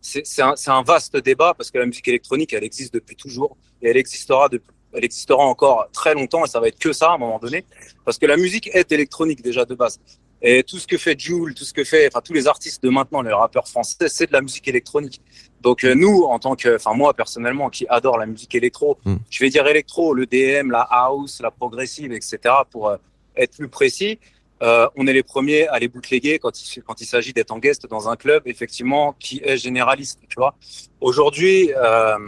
c'est 0.00 0.42
un, 0.42 0.54
un, 0.68 0.82
vaste 0.82 1.16
débat 1.16 1.52
parce 1.52 1.72
que 1.72 1.78
la 1.78 1.86
musique 1.86 2.06
électronique, 2.06 2.52
elle 2.52 2.64
existe 2.64 2.94
depuis 2.94 3.16
toujours 3.16 3.56
et 3.82 3.90
elle 3.90 3.96
existera 3.96 4.48
de, 4.48 4.62
elle 4.92 5.04
existera 5.04 5.44
encore 5.44 5.88
très 5.92 6.14
longtemps 6.14 6.44
et 6.44 6.48
ça 6.48 6.60
va 6.60 6.68
être 6.68 6.78
que 6.78 6.92
ça 6.92 7.10
à 7.10 7.14
un 7.14 7.18
moment 7.18 7.40
donné 7.40 7.64
parce 8.04 8.18
que 8.18 8.26
la 8.26 8.36
musique 8.36 8.70
est 8.72 8.92
électronique 8.92 9.42
déjà 9.42 9.64
de 9.64 9.74
base. 9.74 9.98
Et 10.42 10.62
tout 10.62 10.78
ce 10.78 10.86
que 10.86 10.98
fait 10.98 11.18
Jules, 11.18 11.54
tout 11.54 11.64
ce 11.64 11.72
que 11.72 11.84
fait, 11.84 12.08
enfin 12.08 12.20
tous 12.20 12.34
les 12.34 12.46
artistes 12.46 12.82
de 12.82 12.90
maintenant, 12.90 13.22
les 13.22 13.32
rappeurs 13.32 13.68
français, 13.68 14.08
c'est 14.08 14.26
de 14.26 14.32
la 14.32 14.42
musique 14.42 14.68
électronique. 14.68 15.22
Donc 15.62 15.82
euh, 15.82 15.94
nous, 15.94 16.24
en 16.24 16.38
tant 16.38 16.56
que, 16.56 16.76
enfin 16.76 16.92
moi 16.94 17.14
personnellement, 17.14 17.70
qui 17.70 17.86
adore 17.88 18.18
la 18.18 18.26
musique 18.26 18.54
électro, 18.54 18.98
hmm. 19.04 19.16
je 19.30 19.38
vais 19.44 19.48
dire 19.48 19.66
électro, 19.66 20.12
le 20.12 20.26
DM, 20.26 20.70
la 20.70 20.82
house, 20.82 21.40
la 21.40 21.50
progressive, 21.50 22.12
etc. 22.12 22.38
Pour 22.70 22.88
euh, 22.88 22.96
être 23.34 23.56
plus 23.56 23.68
précis, 23.68 24.18
euh, 24.62 24.86
on 24.96 25.06
est 25.06 25.12
les 25.14 25.22
premiers 25.22 25.68
à 25.68 25.78
les 25.78 25.88
bootleguer 25.88 26.38
quand 26.38 26.60
il 26.60 26.82
quand 26.82 27.00
il 27.00 27.06
s'agit 27.06 27.32
d'être 27.32 27.50
en 27.50 27.58
guest 27.58 27.86
dans 27.86 28.08
un 28.10 28.16
club, 28.16 28.42
effectivement, 28.44 29.14
qui 29.18 29.40
est 29.42 29.56
généraliste. 29.56 30.20
Tu 30.28 30.36
vois. 30.36 30.54
Aujourd'hui, 31.00 31.72
euh, 31.74 32.18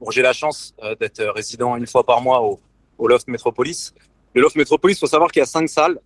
bon, 0.00 0.10
j'ai 0.10 0.22
la 0.22 0.32
chance 0.32 0.74
d'être 1.00 1.22
résident 1.34 1.76
une 1.76 1.86
fois 1.88 2.04
par 2.04 2.20
mois 2.20 2.42
au, 2.42 2.60
au 2.98 3.08
Loft 3.08 3.26
Metropolis. 3.26 3.92
Le 4.34 4.40
Loft 4.40 4.56
Metropolis, 4.56 4.98
faut 4.98 5.06
savoir 5.06 5.30
qu'il 5.30 5.40
y 5.40 5.42
a 5.42 5.46
cinq 5.46 5.68
salles. 5.68 5.98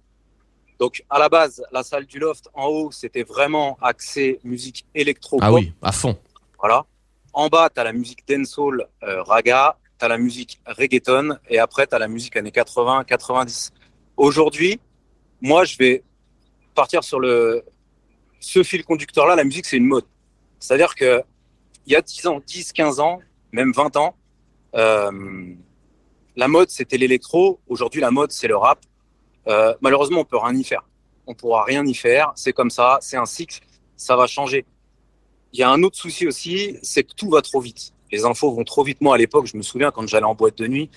Donc, 0.78 1.04
à 1.08 1.18
la 1.18 1.28
base, 1.28 1.62
la 1.72 1.82
salle 1.82 2.06
du 2.06 2.18
loft 2.18 2.48
en 2.54 2.66
haut, 2.66 2.90
c'était 2.90 3.22
vraiment 3.22 3.78
axé 3.80 4.40
musique 4.44 4.86
électro. 4.94 5.38
Ah 5.40 5.52
oui, 5.52 5.72
à 5.82 5.92
fond. 5.92 6.18
Voilà. 6.58 6.84
En 7.32 7.48
bas, 7.48 7.70
tu 7.72 7.80
as 7.80 7.84
la 7.84 7.92
musique 7.92 8.26
dancehall, 8.28 8.86
euh, 9.02 9.22
raga, 9.22 9.78
tu 9.98 10.04
as 10.04 10.08
la 10.08 10.18
musique 10.18 10.60
reggaeton, 10.66 11.38
et 11.48 11.58
après, 11.58 11.86
tu 11.86 11.94
as 11.94 11.98
la 11.98 12.08
musique 12.08 12.36
années 12.36 12.50
80, 12.50 13.04
90. 13.04 13.72
Aujourd'hui, 14.16 14.80
moi, 15.40 15.64
je 15.64 15.76
vais 15.76 16.02
partir 16.74 17.04
sur 17.04 17.20
le, 17.20 17.64
ce 18.40 18.62
fil 18.62 18.84
conducteur-là. 18.84 19.34
La 19.34 19.44
musique, 19.44 19.66
c'est 19.66 19.76
une 19.76 19.86
mode. 19.86 20.04
C'est-à-dire 20.58 20.94
que 20.94 21.22
il 21.86 21.92
y 21.92 21.96
a 21.96 22.02
10 22.02 22.26
ans, 22.26 22.40
10, 22.44 22.72
15 22.72 23.00
ans, 23.00 23.20
même 23.52 23.72
20 23.72 23.96
ans, 23.96 24.16
euh, 24.74 25.54
la 26.36 26.48
mode, 26.48 26.68
c'était 26.68 26.96
l'électro. 26.98 27.60
Aujourd'hui, 27.68 28.00
la 28.00 28.10
mode, 28.10 28.32
c'est 28.32 28.48
le 28.48 28.56
rap. 28.56 28.80
Euh, 29.48 29.74
malheureusement, 29.80 30.20
on 30.20 30.24
peut 30.24 30.38
rien 30.38 30.54
y 30.58 30.64
faire. 30.64 30.84
On 31.26 31.34
pourra 31.34 31.64
rien 31.64 31.84
y 31.84 31.94
faire. 31.94 32.32
C'est 32.34 32.52
comme 32.52 32.70
ça. 32.70 32.98
C'est 33.00 33.16
un 33.16 33.26
cycle. 33.26 33.60
Ça 33.96 34.16
va 34.16 34.26
changer. 34.26 34.64
Il 35.52 35.60
y 35.60 35.62
a 35.62 35.70
un 35.70 35.82
autre 35.82 35.96
souci 35.96 36.26
aussi, 36.26 36.76
c'est 36.82 37.04
que 37.04 37.14
tout 37.14 37.30
va 37.30 37.40
trop 37.40 37.60
vite. 37.60 37.92
Les 38.12 38.24
infos 38.24 38.52
vont 38.52 38.64
trop 38.64 38.84
vite. 38.84 39.00
Moi, 39.00 39.14
à 39.14 39.18
l'époque, 39.18 39.46
je 39.46 39.56
me 39.56 39.62
souviens 39.62 39.90
quand 39.90 40.06
j'allais 40.06 40.26
en 40.26 40.34
boîte 40.34 40.58
de 40.58 40.66
nuit. 40.66 40.90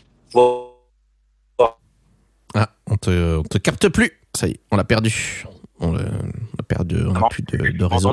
Ah, 2.53 2.69
on 2.87 2.97
te, 2.97 3.37
on 3.37 3.43
te 3.43 3.57
capte 3.57 3.87
plus. 3.89 4.11
Ça 4.35 4.47
y 4.47 4.51
est, 4.51 4.59
on 4.71 4.77
l'a 4.77 4.83
perdu. 4.83 5.45
On 5.79 5.95
a 5.95 6.63
perdu. 6.67 6.97
On 7.07 7.15
a 7.15 7.29
plus 7.29 7.43
de, 7.43 7.77
de 7.77 7.85
réseau. 7.85 8.11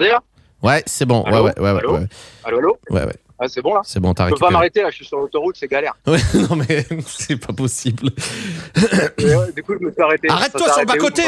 Ouais, 0.62 0.82
c'est 0.86 1.04
bon. 1.04 1.24
ouais, 1.24 1.40
ouais, 1.40 1.58
ouais, 1.58 1.72
ouais. 1.72 2.06
Allô, 2.44 2.58
allô? 2.58 2.78
Ouais, 2.90 3.04
ouais. 3.04 3.16
Ah, 3.38 3.48
c'est 3.48 3.60
bon 3.60 3.74
là 3.74 3.82
C'est 3.84 4.00
bon, 4.00 4.14
t'as 4.14 4.28
Je 4.28 4.34
peux 4.34 4.40
pas 4.40 4.50
m'arrêter 4.50 4.82
là, 4.82 4.90
je 4.90 4.96
suis 4.96 5.04
sur 5.04 5.18
l'autoroute, 5.18 5.56
c'est 5.58 5.68
galère. 5.68 5.94
Ouais, 6.06 6.18
non 6.48 6.56
mais 6.56 6.86
c'est 7.06 7.36
pas 7.36 7.52
possible. 7.52 8.10
du 8.10 9.62
coup, 9.62 9.74
je 9.78 9.84
me 9.84 9.92
suis 9.92 10.02
arrêté. 10.02 10.28
Arrête-toi 10.30 10.72
sur 10.72 10.80
le 10.80 10.86
bas-côté 10.86 11.22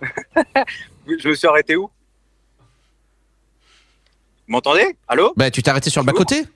Je 1.06 1.28
me 1.28 1.34
suis 1.34 1.46
arrêté 1.46 1.76
où 1.76 1.82
Vous 1.82 1.88
m'entendez 4.48 4.96
Allô 5.08 5.32
Bah, 5.36 5.50
tu 5.50 5.62
t'es 5.62 5.70
arrêté 5.70 5.90
sur 5.90 6.02
le 6.02 6.06
bas-côté 6.06 6.46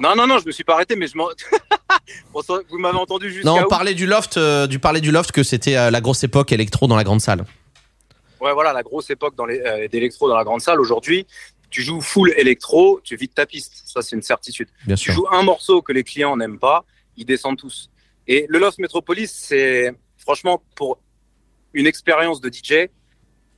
non, 0.00 0.14
non, 0.16 0.26
non, 0.26 0.38
je 0.38 0.46
me 0.46 0.52
suis 0.52 0.64
pas 0.64 0.74
arrêté, 0.74 0.96
mais 0.96 1.06
je 1.06 1.16
m'en. 1.16 1.28
vous 2.32 2.78
m'avez 2.78 2.98
entendu 2.98 3.30
juste. 3.30 3.44
Non, 3.44 3.58
on 3.64 3.68
parlait 3.68 3.94
du 3.94 4.06
loft, 4.06 4.36
euh, 4.36 4.66
du 4.66 4.78
parlait 4.78 5.00
du 5.00 5.10
loft 5.10 5.32
que 5.32 5.42
c'était 5.42 5.76
euh, 5.76 5.90
la 5.90 6.00
grosse 6.00 6.22
époque 6.24 6.52
électro 6.52 6.86
dans 6.86 6.96
la 6.96 7.04
grande 7.04 7.20
salle. 7.20 7.44
Ouais, 8.40 8.52
voilà, 8.54 8.72
la 8.72 8.82
grosse 8.82 9.10
époque 9.10 9.34
dans 9.36 9.44
les, 9.44 9.60
euh, 9.60 9.88
d'électro 9.88 10.28
dans 10.28 10.36
la 10.36 10.44
grande 10.44 10.60
salle. 10.60 10.80
Aujourd'hui, 10.80 11.26
tu 11.70 11.82
joues 11.82 12.00
full 12.00 12.34
électro, 12.36 13.00
tu 13.02 13.16
vides 13.16 13.34
ta 13.34 13.46
piste. 13.46 13.82
Ça, 13.86 14.02
c'est 14.02 14.16
une 14.16 14.22
certitude. 14.22 14.68
tu 14.96 15.12
joues 15.12 15.26
un 15.30 15.42
morceau 15.42 15.82
que 15.82 15.92
les 15.92 16.04
clients 16.04 16.36
n'aiment 16.36 16.58
pas, 16.58 16.84
ils 17.16 17.24
descendent 17.24 17.58
tous. 17.58 17.90
Et 18.26 18.46
le 18.48 18.58
Lost 18.58 18.78
Metropolis, 18.78 19.30
c'est 19.32 19.92
franchement 20.18 20.62
pour 20.74 20.98
une 21.72 21.86
expérience 21.86 22.40
de 22.40 22.50
DJ, 22.52 22.88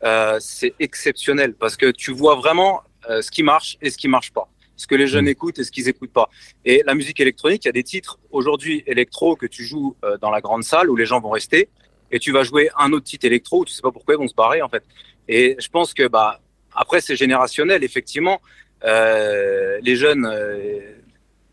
euh, 0.04 0.38
c'est 0.40 0.74
exceptionnel 0.78 1.54
parce 1.54 1.76
que 1.76 1.90
tu 1.90 2.12
vois 2.12 2.34
vraiment 2.34 2.82
euh, 3.08 3.22
ce 3.22 3.30
qui 3.30 3.42
marche 3.42 3.78
et 3.80 3.90
ce 3.90 3.96
qui 3.96 4.08
marche 4.08 4.32
pas, 4.32 4.48
ce 4.76 4.86
que 4.86 4.94
les 4.94 5.06
jeunes 5.06 5.26
mm. 5.26 5.28
écoutent 5.28 5.58
et 5.58 5.64
ce 5.64 5.70
qu'ils 5.70 5.88
écoutent 5.88 6.12
pas. 6.12 6.28
Et 6.64 6.82
la 6.84 6.94
musique 6.94 7.20
électronique, 7.20 7.64
il 7.64 7.68
y 7.68 7.70
a 7.70 7.72
des 7.72 7.84
titres 7.84 8.18
aujourd'hui 8.30 8.82
électro 8.86 9.36
que 9.36 9.46
tu 9.46 9.64
joues 9.64 9.96
euh, 10.04 10.18
dans 10.18 10.30
la 10.30 10.40
grande 10.40 10.64
salle 10.64 10.90
où 10.90 10.96
les 10.96 11.06
gens 11.06 11.20
vont 11.20 11.30
rester 11.30 11.68
et 12.10 12.18
tu 12.18 12.32
vas 12.32 12.42
jouer 12.42 12.68
un 12.76 12.92
autre 12.92 13.06
titre 13.06 13.26
électro 13.26 13.60
où 13.60 13.64
tu 13.64 13.72
sais 13.72 13.82
pas 13.82 13.92
pourquoi 13.92 14.14
ils 14.14 14.18
vont 14.18 14.28
se 14.28 14.34
barrer 14.34 14.60
en 14.60 14.68
fait. 14.68 14.84
Et 15.28 15.56
je 15.58 15.68
pense 15.68 15.94
que 15.94 16.08
bah 16.08 16.40
après 16.74 17.00
c'est 17.00 17.16
générationnel 17.16 17.84
effectivement. 17.84 18.40
les 18.84 19.96
jeunes, 19.96 20.26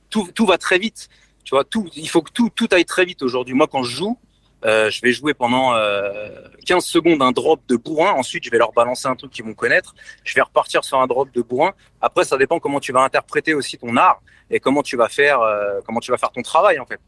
tout, 0.10 0.30
tout 0.34 0.46
va 0.46 0.58
très 0.58 0.80
vite. 0.80 1.10
Tu 1.44 1.56
vois, 1.56 1.64
tout, 1.64 1.90
il 1.96 2.08
faut 2.10 2.22
que 2.22 2.32
tout, 2.32 2.50
tout 2.54 2.68
aille 2.72 2.86
très 2.86 3.06
vite 3.06 3.24
aujourd'hui. 3.24 3.56
Moi, 3.56 3.68
quand 3.68 3.84
je 3.84 3.96
joue, 3.96 4.20
euh, 4.66 4.90
je 4.90 5.02
vais 5.02 5.12
jouer 5.12 5.34
pendant 5.34 5.74
euh, 5.74 6.30
15 6.66 6.84
secondes 6.84 7.22
un 7.22 7.32
drop 7.32 7.62
de 7.68 7.76
bourrin. 7.76 8.12
Ensuite, 8.12 8.44
je 8.44 8.52
vais 8.52 8.58
leur 8.58 8.74
balancer 8.74 9.08
un 9.08 9.16
truc 9.16 9.32
qu'ils 9.32 9.46
vont 9.46 9.54
connaître. 9.54 9.96
Je 10.24 10.36
vais 10.36 10.42
repartir 10.42 10.84
sur 10.84 11.00
un 11.00 11.08
drop 11.08 11.32
de 11.32 11.42
bourrin. 11.42 11.74
Après, 12.02 12.26
ça 12.26 12.38
dépend 12.38 12.60
comment 12.60 12.80
tu 12.80 12.92
vas 12.92 13.02
interpréter 13.02 13.54
aussi 13.54 13.78
ton 13.78 13.96
art 13.98 14.22
et 14.50 14.60
comment 14.60 14.84
tu 14.84 14.98
vas 14.98 15.10
faire, 15.10 15.42
euh, 15.42 15.80
comment 15.86 16.00
tu 16.00 16.12
vas 16.12 16.18
faire 16.18 16.32
ton 16.32 16.42
travail 16.42 16.80
en 16.80 16.86
fait. 16.86 17.00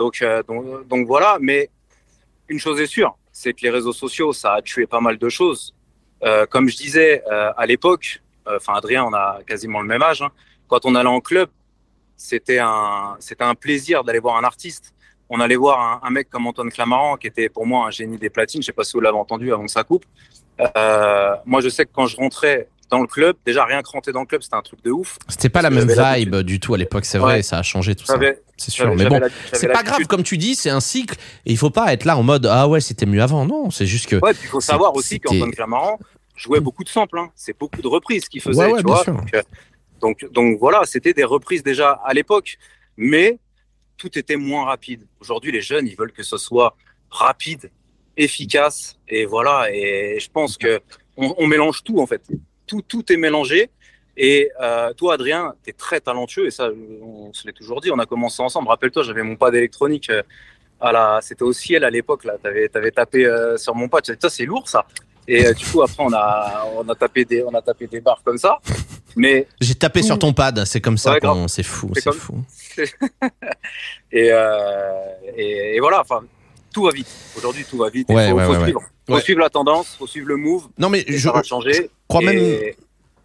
Euh, 0.00 0.42
donc, 0.42 0.88
donc, 0.88 1.06
voilà. 1.06 1.38
Mais 1.40 1.70
une 2.48 2.58
chose 2.58 2.80
est 2.80 2.86
sûre, 2.86 3.16
c'est 3.32 3.52
que 3.52 3.62
les 3.62 3.70
réseaux 3.70 3.92
sociaux, 3.92 4.32
ça 4.32 4.54
a 4.54 4.62
tué 4.62 4.86
pas 4.86 5.00
mal 5.00 5.16
de 5.16 5.28
choses. 5.28 5.74
Comme 6.50 6.68
je 6.68 6.76
disais 6.76 7.22
à 7.28 7.66
l'époque, 7.66 8.22
enfin 8.46 8.74
Adrien, 8.74 9.04
on 9.04 9.12
a 9.12 9.40
quasiment 9.46 9.80
le 9.80 9.86
même 9.86 10.02
âge. 10.02 10.22
Hein, 10.22 10.30
quand 10.68 10.84
on 10.84 10.94
allait 10.94 11.08
en 11.08 11.20
club, 11.20 11.48
c'était 12.16 12.58
un, 12.58 13.16
c'était 13.20 13.44
un 13.44 13.54
plaisir 13.54 14.02
d'aller 14.04 14.18
voir 14.18 14.36
un 14.36 14.44
artiste 14.44 14.94
on 15.28 15.40
allait 15.40 15.56
voir 15.56 16.00
un, 16.04 16.10
mec 16.10 16.30
comme 16.30 16.46
Antoine 16.46 16.70
Clamaran, 16.70 17.16
qui 17.16 17.26
était 17.26 17.48
pour 17.48 17.66
moi 17.66 17.86
un 17.86 17.90
génie 17.90 18.18
des 18.18 18.30
platines. 18.30 18.62
Je 18.62 18.66
sais 18.66 18.72
pas 18.72 18.84
si 18.84 18.92
vous 18.92 19.00
l'avez 19.00 19.16
entendu 19.16 19.52
avant 19.52 19.64
que 19.64 19.70
ça 19.70 19.84
coupe. 19.84 20.04
Euh, 20.76 21.36
moi, 21.44 21.60
je 21.60 21.68
sais 21.68 21.84
que 21.84 21.90
quand 21.92 22.06
je 22.06 22.16
rentrais 22.16 22.68
dans 22.90 23.00
le 23.00 23.06
club, 23.06 23.36
déjà 23.44 23.64
rien 23.64 23.82
que 23.82 23.88
rentrer 23.88 24.12
dans 24.12 24.20
le 24.20 24.26
club, 24.26 24.42
c'était 24.42 24.56
un 24.56 24.62
truc 24.62 24.82
de 24.84 24.90
ouf. 24.90 25.18
C'était 25.28 25.48
pas 25.48 25.62
la 25.62 25.70
même 25.70 25.88
vibe 25.88 26.36
du 26.36 26.60
tout 26.60 26.74
à 26.74 26.78
l'époque, 26.78 27.04
c'est 27.04 27.18
vrai, 27.18 27.42
ça 27.42 27.58
a 27.58 27.62
changé 27.62 27.94
tout 27.94 28.06
ça. 28.06 28.18
C'est 28.56 28.70
sûr, 28.70 28.94
mais 28.94 29.06
bon, 29.06 29.20
c'est 29.52 29.68
pas 29.68 29.82
grave 29.82 30.06
comme 30.06 30.22
tu 30.22 30.38
dis, 30.38 30.54
c'est 30.54 30.70
un 30.70 30.80
cycle 30.80 31.16
et 31.44 31.52
il 31.52 31.58
faut 31.58 31.70
pas 31.70 31.92
être 31.92 32.04
là 32.04 32.16
en 32.16 32.22
mode 32.22 32.46
ah 32.46 32.68
ouais 32.68 32.80
c'était 32.80 33.04
mieux 33.04 33.22
avant, 33.22 33.44
non, 33.44 33.70
c'est 33.70 33.86
juste 33.86 34.06
que. 34.06 34.16
Ouais, 34.16 34.32
il 34.32 34.48
faut 34.48 34.60
savoir 34.60 34.94
aussi 34.94 35.20
qu'Antoine 35.20 35.50
Clamaran 35.50 35.98
jouait 36.36 36.60
beaucoup 36.60 36.84
de 36.84 36.88
samples, 36.88 37.18
hein. 37.18 37.30
c'est 37.34 37.58
beaucoup 37.58 37.82
de 37.82 37.88
reprises 37.88 38.28
qu'il 38.28 38.40
faisait, 38.40 38.72
tu 38.76 38.82
vois. 38.82 39.04
Donc, 39.04 39.34
euh, 39.34 39.42
donc, 40.00 40.26
donc 40.32 40.58
voilà, 40.58 40.82
c'était 40.84 41.14
des 41.14 41.24
reprises 41.24 41.62
déjà 41.62 41.92
à 42.04 42.12
l'époque, 42.14 42.58
mais 42.96 43.38
tout 43.96 44.18
était 44.18 44.36
moins 44.36 44.64
rapide. 44.64 45.06
Aujourd'hui, 45.20 45.52
les 45.52 45.62
jeunes, 45.62 45.86
ils 45.86 45.96
veulent 45.96 46.12
que 46.12 46.22
ce 46.22 46.36
soit 46.36 46.76
rapide, 47.10 47.70
efficace, 48.16 48.98
et 49.08 49.24
voilà. 49.24 49.68
Et 49.72 50.18
je 50.20 50.30
pense 50.30 50.56
que 50.56 50.80
on, 51.16 51.46
mélange 51.46 51.82
tout 51.82 51.98
en 51.98 52.06
fait. 52.06 52.22
Tout, 52.66 52.82
tout 52.82 53.12
est 53.12 53.16
mélangé. 53.16 53.70
Et 54.16 54.50
euh, 54.60 54.92
toi, 54.94 55.14
Adrien, 55.14 55.54
tu 55.62 55.70
es 55.70 55.72
très 55.72 56.00
talentueux, 56.00 56.46
et 56.46 56.50
ça, 56.50 56.70
on 57.02 57.32
se 57.32 57.46
l'est 57.46 57.52
toujours 57.52 57.80
dit. 57.80 57.90
On 57.90 57.98
a 57.98 58.06
commencé 58.06 58.42
ensemble. 58.42 58.68
Rappelle-toi, 58.68 59.02
j'avais 59.02 59.22
mon 59.22 59.36
pas 59.36 59.50
d'électronique. 59.50 60.08
Euh, 60.10 60.22
à 60.78 60.92
la, 60.92 61.20
c'était 61.22 61.42
au 61.42 61.54
ciel 61.54 61.84
à 61.84 61.90
l'époque 61.90 62.24
là. 62.24 62.34
T'avais, 62.42 62.70
avais 62.74 62.90
tapé 62.90 63.24
euh, 63.24 63.56
sur 63.56 63.74
mon 63.74 63.88
pas. 63.88 64.00
Tu 64.02 64.14
ça, 64.18 64.28
c'est 64.28 64.44
lourd 64.44 64.68
ça. 64.68 64.86
Et 65.28 65.52
du 65.54 65.64
coup, 65.66 65.82
après, 65.82 66.02
on 66.04 66.12
a, 66.12 66.66
on 66.76 66.88
a 66.88 66.94
tapé 66.94 67.24
des, 67.24 67.42
on 67.42 67.52
a 67.54 67.62
tapé 67.62 67.86
des 67.86 68.00
barres 68.00 68.22
comme 68.24 68.38
ça. 68.38 68.58
Mais 69.16 69.48
j'ai 69.60 69.74
tapé 69.74 70.02
sur 70.02 70.18
ton 70.18 70.32
pad. 70.32 70.64
C'est 70.66 70.80
comme 70.80 70.98
ça 70.98 71.18
qu'on, 71.18 71.48
c'est 71.48 71.62
fou, 71.62 71.90
c'est, 71.94 72.12
fou. 72.12 72.44
Et, 74.12 74.30
et, 75.36 75.80
voilà, 75.80 76.00
enfin, 76.00 76.22
tout 76.72 76.84
va 76.84 76.90
vite. 76.92 77.08
Aujourd'hui, 77.36 77.64
tout 77.68 77.78
va 77.78 77.88
vite. 77.88 78.06
Il 78.08 78.16
faut, 78.16 78.64
suivre. 78.64 78.80
faut 78.80 78.95
suivre 79.20 79.40
la 79.40 79.50
tendance, 79.50 79.96
faut 79.98 80.06
suivre 80.06 80.28
le 80.28 80.36
move. 80.36 80.68
Non, 80.78 80.88
mais 80.88 81.04
je, 81.08 81.18
ça 81.18 81.42
changer. 81.42 81.90
crois 82.08 82.22
même. 82.22 82.60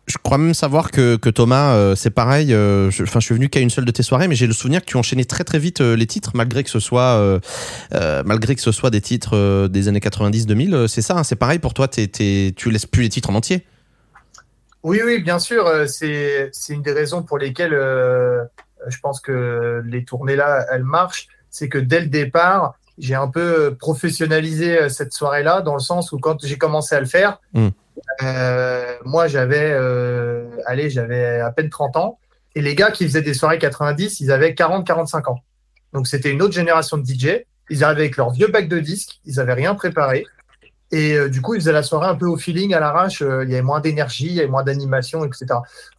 Je 0.08 0.18
crois 0.18 0.38
même 0.38 0.54
savoir 0.54 0.92
que, 0.92 1.16
que 1.16 1.30
Thomas, 1.30 1.76
euh, 1.76 1.96
c'est 1.96 2.10
pareil. 2.10 2.54
Euh, 2.54 2.90
enfin, 3.04 3.20
je, 3.20 3.26
suis 3.26 3.36
venu 3.36 3.50
qu'à 3.50 3.60
une 3.62 3.70
seule 3.70 3.86
de 3.86 3.92
tes 3.92 4.04
soirées, 4.04 4.28
mais 4.28 4.36
j'ai 4.36 4.48
le 4.48 4.54
souvenir 4.54 4.82
que 4.82 4.86
tu 4.86 4.98
enchaînais 4.98 5.24
très 5.24 5.44
très 5.44 5.60
vite 5.60 5.80
les 5.80 6.08
titres, 6.08 6.32
malgré 6.34 6.64
que 6.64 6.70
ce 6.70 6.80
soit, 6.80 7.40
malgré 8.26 8.56
que 8.56 8.62
ce 8.62 8.72
soit 8.72 8.90
des 8.90 9.02
titres 9.02 9.68
des 9.68 9.88
années 9.88 10.00
90-2000. 10.00 10.88
c'est 10.88 11.02
ça, 11.02 11.18
hein, 11.18 11.24
c'est 11.24 11.36
pareil 11.36 11.60
pour 11.60 11.74
toi. 11.74 11.88
T 11.88 12.10
tu 12.56 12.72
laisses 12.72 12.86
plus 12.86 13.04
les 13.04 13.10
titres 13.10 13.30
en 13.30 13.36
entier. 13.36 13.66
Oui, 14.84 15.02
oui, 15.06 15.22
bien 15.22 15.40
sûr. 15.40 15.70
C'est 15.88 16.52
une 16.70 16.82
des 16.82 16.94
raisons 16.94 17.24
pour 17.24 17.38
lesquelles 17.38 17.78
je 18.88 18.98
pense 19.02 19.22
que 19.22 19.82
les 19.86 20.04
tournées 20.04 20.36
là, 20.36 20.66
elles 20.72 20.84
marchent, 20.84 21.28
c'est 21.50 21.70
que 21.70 21.78
dès 21.78 22.00
le 22.00 22.08
départ, 22.08 22.76
j'ai 22.98 23.16
un 23.16 23.28
peu 23.28 23.76
professionnalisé 23.76 24.78
euh, 24.78 24.90
cette 24.90 25.14
soirée-là, 25.14 25.62
dans 25.62 25.74
le 25.74 25.80
sens 25.80 26.12
où 26.12 26.20
quand 26.20 26.46
j'ai 26.46 26.58
commencé 26.58 26.96
à 26.96 27.00
le 27.00 27.06
faire, 27.06 27.40
hmm. 27.54 27.70
euh, 28.24 28.96
moi 29.06 29.28
j'avais, 29.28 29.72
euh, 29.72 30.46
allez, 30.66 30.90
j'avais 30.90 31.40
à 31.40 31.52
peine 31.52 31.70
30 31.70 31.98
ans, 31.98 32.20
et 32.56 32.62
les 32.62 32.76
gars 32.76 32.92
qui 32.92 33.06
faisaient 33.06 33.22
des 33.22 33.34
soirées 33.34 33.60
90, 33.60 34.20
ils 34.20 34.32
avaient 34.32 34.52
40-45 34.52 35.30
ans. 35.30 35.40
Donc 35.94 36.08
c'était 36.08 36.32
une 36.32 36.42
autre 36.42 36.54
génération 36.54 36.98
de 36.98 37.06
DJ. 37.06 37.46
Ils 37.70 37.84
arrivaient 37.84 38.02
avec 38.02 38.18
leur 38.18 38.32
vieux 38.32 38.48
bac 38.48 38.68
de 38.68 38.80
disques, 38.80 39.20
ils 39.26 39.36
n'avaient 39.36 39.54
rien 39.54 39.76
préparé. 39.76 40.26
Et 40.92 41.14
euh, 41.14 41.30
du 41.30 41.42
coup, 41.42 41.54
ils 41.54 41.62
faisaient 41.62 41.72
la 41.72 41.84
soirée 41.84 42.08
un 42.08 42.16
peu 42.16 42.26
au 42.26 42.36
feeling, 42.36 42.74
à 42.74 42.82
l'arrache. 42.82 43.22
Il 43.22 43.50
y 43.50 43.54
avait 43.54 43.62
moins 43.62 43.80
d'énergie, 43.80 44.28
il 44.28 44.34
y 44.34 44.40
avait 44.40 44.50
moins 44.50 44.64
d'animation, 44.64 45.24
etc. 45.24 45.46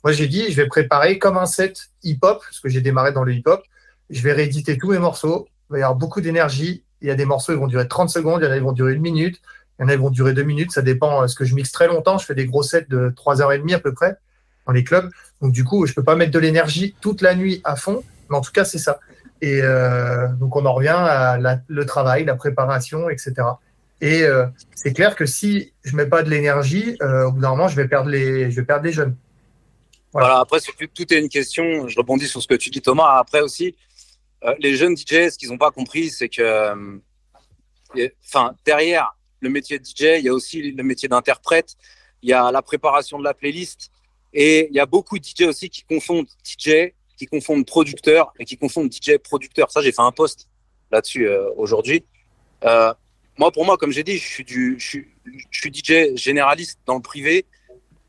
Moi, 0.05 0.13
j'ai 0.13 0.27
dit, 0.27 0.51
je 0.51 0.57
vais 0.57 0.67
préparer 0.67 1.19
comme 1.19 1.39
un 1.39 1.47
set 1.47 1.89
hip-hop, 2.03 2.43
parce 2.43 2.61
que 2.61 2.69
j'ai 2.69 2.83
démarré 2.83 3.13
dans 3.13 3.25
le 3.25 3.33
hip-hop. 3.33 3.63
Je 4.11 4.21
vais 4.21 4.33
rééditer 4.33 4.77
tous 4.77 4.91
mes 4.91 4.99
morceaux. 4.99 5.49
Il 5.73 5.77
va 5.77 5.79
y 5.79 5.83
avoir 5.83 5.97
beaucoup 5.97 6.21
d'énergie. 6.21 6.85
Il 7.01 7.09
y 7.09 7.11
a 7.11 7.15
des 7.15 7.25
morceaux, 7.25 7.53
ils 7.53 7.59
vont 7.59 7.67
durer 7.67 7.89
30 7.89 8.11
secondes. 8.11 8.43
Il 8.43 8.45
y 8.45 8.49
en 8.49 8.53
a, 8.53 8.57
ils 8.57 8.63
vont 8.63 8.73
durer 8.73 8.93
une 8.93 9.01
minute. 9.01 9.41
Il 9.79 9.83
y 9.83 9.85
en 9.87 9.89
a, 9.89 9.95
ils 9.95 9.99
vont 9.99 10.11
durer 10.11 10.35
deux 10.35 10.43
minutes. 10.43 10.71
Ça 10.71 10.83
dépend. 10.83 11.21
Parce 11.21 11.35
que 11.35 11.45
je 11.45 11.55
mixe 11.55 11.73
très 11.73 11.87
longtemps. 11.87 12.19
Je 12.19 12.27
fais 12.27 12.35
des 12.35 12.47
gros 12.47 12.63
sets 12.63 12.87
de 12.91 13.13
3h30 13.17 13.75
à 13.75 13.79
peu 13.79 13.95
près 13.95 14.17
dans 14.67 14.73
les 14.73 14.85
clubs. 14.85 15.11
Donc, 15.41 15.53
du 15.53 15.65
coup, 15.65 15.87
je 15.87 15.95
peux 15.95 16.05
pas 16.05 16.15
mettre 16.15 16.33
de 16.33 16.39
l'énergie 16.39 16.95
toute 17.01 17.23
la 17.23 17.35
nuit 17.35 17.63
à 17.65 17.77
fond. 17.77 18.05
Mais 18.29 18.37
en 18.37 18.43
tout 18.43 18.53
cas, 18.53 18.65
c'est 18.65 18.79
ça. 18.79 19.01
Et 19.41 19.61
euh, 19.63 20.29
donc, 20.35 20.55
on 20.55 20.67
en 20.67 20.75
revient 20.75 20.89
à 20.95 21.39
le 21.67 21.87
travail, 21.87 22.25
la 22.25 22.37
préparation, 22.37 23.09
etc. 23.09 23.35
Et 24.03 24.25
euh, 24.25 24.47
c'est 24.75 24.93
clair 24.93 25.15
que 25.15 25.27
si 25.27 25.73
je 25.85 25.95
mets 25.97 26.07
pas 26.07 26.25
de 26.25 26.29
l'énergie, 26.29 26.97
euh, 27.03 27.27
au 27.27 27.33
bout 27.33 27.41
d'un 27.41 27.51
moment, 27.51 27.69
je 27.69 27.77
vais 27.77 27.87
perdre 27.87 28.11
les, 28.11 28.51
je 28.51 28.57
vais 28.57 28.67
perdre 28.67 28.89
jeunes. 28.91 29.17
Voilà. 30.13 30.41
après, 30.41 30.59
tout 30.93 31.15
est 31.15 31.19
une 31.19 31.29
question. 31.29 31.87
Je 31.89 31.97
rebondis 31.97 32.27
sur 32.27 32.43
ce 32.43 32.49
que 32.49 32.55
tu 32.55 32.69
dis, 32.69 32.83
Thomas. 32.83 33.17
Après 33.19 33.41
aussi, 33.41 33.77
euh, 34.45 34.55
les 34.59 34.77
jeunes 34.77 34.97
DJ, 34.97 35.31
ce 35.31 35.39
qu'ils 35.39 35.51
n'ont 35.51 35.59
pas 35.59 35.71
compris, 35.71 36.11
c'est 36.11 36.29
que, 36.29 37.01
enfin, 38.25 38.55
derrière 38.65 39.17
le 39.41 39.51
métier 39.51 39.79
de 39.79 39.85
DJ, 39.85 40.19
il 40.19 40.25
y 40.25 40.29
a 40.29 40.35
aussi 40.35 40.73
le 40.73 40.83
métier 40.83 41.09
d'interprète. 41.09 41.77
Il 42.23 42.31
y 42.31 42.33
a 42.33 42.51
la 42.51 42.63
préparation 42.63 43.19
de 43.19 43.25
la 43.25 43.35
playlist. 43.35 43.91
Et 44.33 44.69
il 44.71 44.75
y 44.75 44.81
a 44.81 44.87
beaucoup 44.87 45.19
de 45.19 45.25
DJ 45.25 45.43
aussi 45.43 45.69
qui 45.69 45.83
confondent 45.83 46.29
DJ, 46.45 46.93
qui 47.17 47.27
confondent 47.27 47.67
producteur 47.67 48.33
et 48.39 48.45
qui 48.45 48.57
confondent 48.57 48.93
DJ 48.93 49.19
producteur. 49.19 49.71
Ça, 49.71 49.83
j'ai 49.83 49.93
fait 49.93 50.03
un 50.03 50.13
post 50.13 50.49
là-dessus 50.91 51.29
aujourd'hui. 51.57 52.05
Euh, 52.65 52.95
moi, 53.39 53.51
pour 53.51 53.65
moi, 53.65 53.77
comme 53.77 53.93
j'ai 53.93 54.05
dit, 54.05 54.19
je 54.19 54.77
suis, 54.79 55.73
DJ 55.73 56.17
généraliste 56.17 56.79
dans 56.87 56.97
le 56.97 57.03
privé 57.03 57.47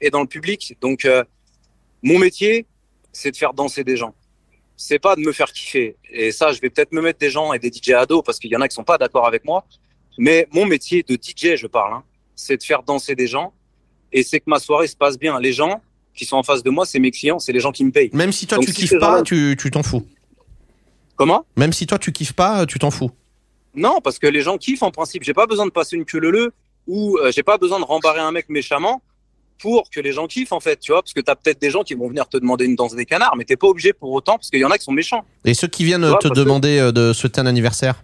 et 0.02 0.10
dans 0.10 0.22
le 0.22 0.28
public. 0.28 0.78
Donc, 0.82 1.06
euh, 1.06 1.24
mon 2.02 2.20
métier, 2.20 2.66
c'est 3.12 3.32
de 3.32 3.38
faire 3.38 3.54
danser 3.54 3.84
des 3.84 3.96
gens. 3.96 4.14
C'est 4.76 5.00
pas 5.00 5.16
de 5.16 5.22
me 5.22 5.32
faire 5.32 5.52
kiffer. 5.52 5.96
Et 6.12 6.32
ça, 6.32 6.52
je 6.52 6.60
vais 6.60 6.70
peut-être 6.70 6.92
me 6.92 7.02
mettre 7.02 7.20
des 7.20 7.30
gens 7.30 7.54
et 7.54 7.60
des 7.60 7.72
DJ 7.72 7.92
ados 7.92 8.24
parce 8.26 8.40
qu'il 8.40 8.52
y 8.52 8.56
en 8.56 8.62
a 8.62 8.68
qui 8.68 8.76
sont 8.76 8.84
pas 8.84 8.98
d'accord 8.98 9.28
avec 9.28 9.46
moi. 9.46 9.66
Mais 10.18 10.48
mon 10.52 10.66
métier 10.66 11.04
de 11.04 11.16
DJ, 11.16 11.56
je 11.56 11.68
parle, 11.68 11.94
hein, 11.94 12.04
c'est 12.36 12.58
de 12.58 12.64
faire 12.64 12.84
danser 12.84 13.16
des 13.16 13.28
gens 13.28 13.54
et 14.12 14.24
c'est 14.24 14.40
que 14.40 14.46
ma 14.48 14.60
soirée 14.60 14.88
se 14.88 14.96
passe 14.96 15.18
bien. 15.18 15.40
Les 15.40 15.54
gens 15.54 15.82
qui 16.14 16.26
sont 16.26 16.38
en 16.38 16.44
face 16.44 16.64
de 16.64 16.70
moi, 16.70 16.86
c'est 16.86 17.00
mes 17.00 17.12
clients, 17.12 17.40
c'est 17.40 17.52
les 17.52 17.60
gens 17.60 17.72
qui 17.72 17.84
me 17.84 17.92
payent. 17.92 18.10
Même 18.14 18.32
si 18.32 18.46
toi 18.46 18.60
tu 18.60 18.72
kiffes 18.72 19.00
pas, 19.00 19.24
tu 19.24 19.56
t'en 19.72 19.84
fous. 19.84 20.06
Comment? 21.16 21.46
Même 21.58 21.74
si 21.74 21.88
toi 21.88 22.00
tu 22.00 22.12
kiffes 22.12 22.34
pas, 22.34 22.66
tu 22.66 22.80
t'en 22.80 22.92
fous. 22.92 23.12
Non, 23.76 24.00
parce 24.04 24.20
que 24.20 24.28
les 24.28 24.42
gens 24.42 24.58
kiffent 24.58 24.84
en 24.84 24.92
principe. 24.92 25.24
J'ai 25.24 25.34
pas 25.34 25.48
besoin 25.48 25.66
de 25.66 25.72
passer 25.72 25.96
une 25.96 26.06
queue 26.06 26.20
leu 26.20 26.54
ou 26.88 27.18
euh, 27.18 27.32
j'ai 27.32 27.44
pas 27.44 27.58
besoin 27.58 27.80
de 27.80 27.86
rembarrer 27.86 28.20
un 28.20 28.32
mec 28.32 28.50
méchamment 28.50 29.02
pour 29.64 29.90
que 29.90 30.02
les 30.02 30.12
gens 30.12 30.28
kiffent 30.28 30.52
en 30.52 30.60
fait, 30.60 30.78
tu 30.78 30.92
vois, 30.92 31.02
parce 31.02 31.14
que 31.14 31.22
tu 31.22 31.32
as 31.32 31.38
peut-être 31.38 31.62
des 31.62 31.72
gens 31.72 31.84
qui 31.84 31.94
vont 31.94 32.10
venir 32.10 32.28
te 32.28 32.36
demander 32.36 32.66
une 32.66 32.76
danse 32.76 32.96
des 32.96 33.06
canards, 33.06 33.38
mais 33.38 33.46
t'es 33.46 33.56
pas 33.56 33.68
obligé 33.68 33.94
pour 33.94 34.12
autant, 34.12 34.34
parce 34.34 34.50
qu'il 34.50 34.60
y 34.60 34.66
en 34.66 34.72
a 34.72 34.78
qui 34.78 34.84
sont 34.84 34.92
méchants. 34.92 35.24
Et 35.46 35.54
ceux 35.54 35.70
qui 35.70 35.86
viennent 35.86 36.06
te 36.20 36.28
demander 36.28 36.80
euh, 36.80 36.92
de 36.92 37.14
souhaiter 37.14 37.40
un 37.40 37.46
anniversaire 37.46 38.04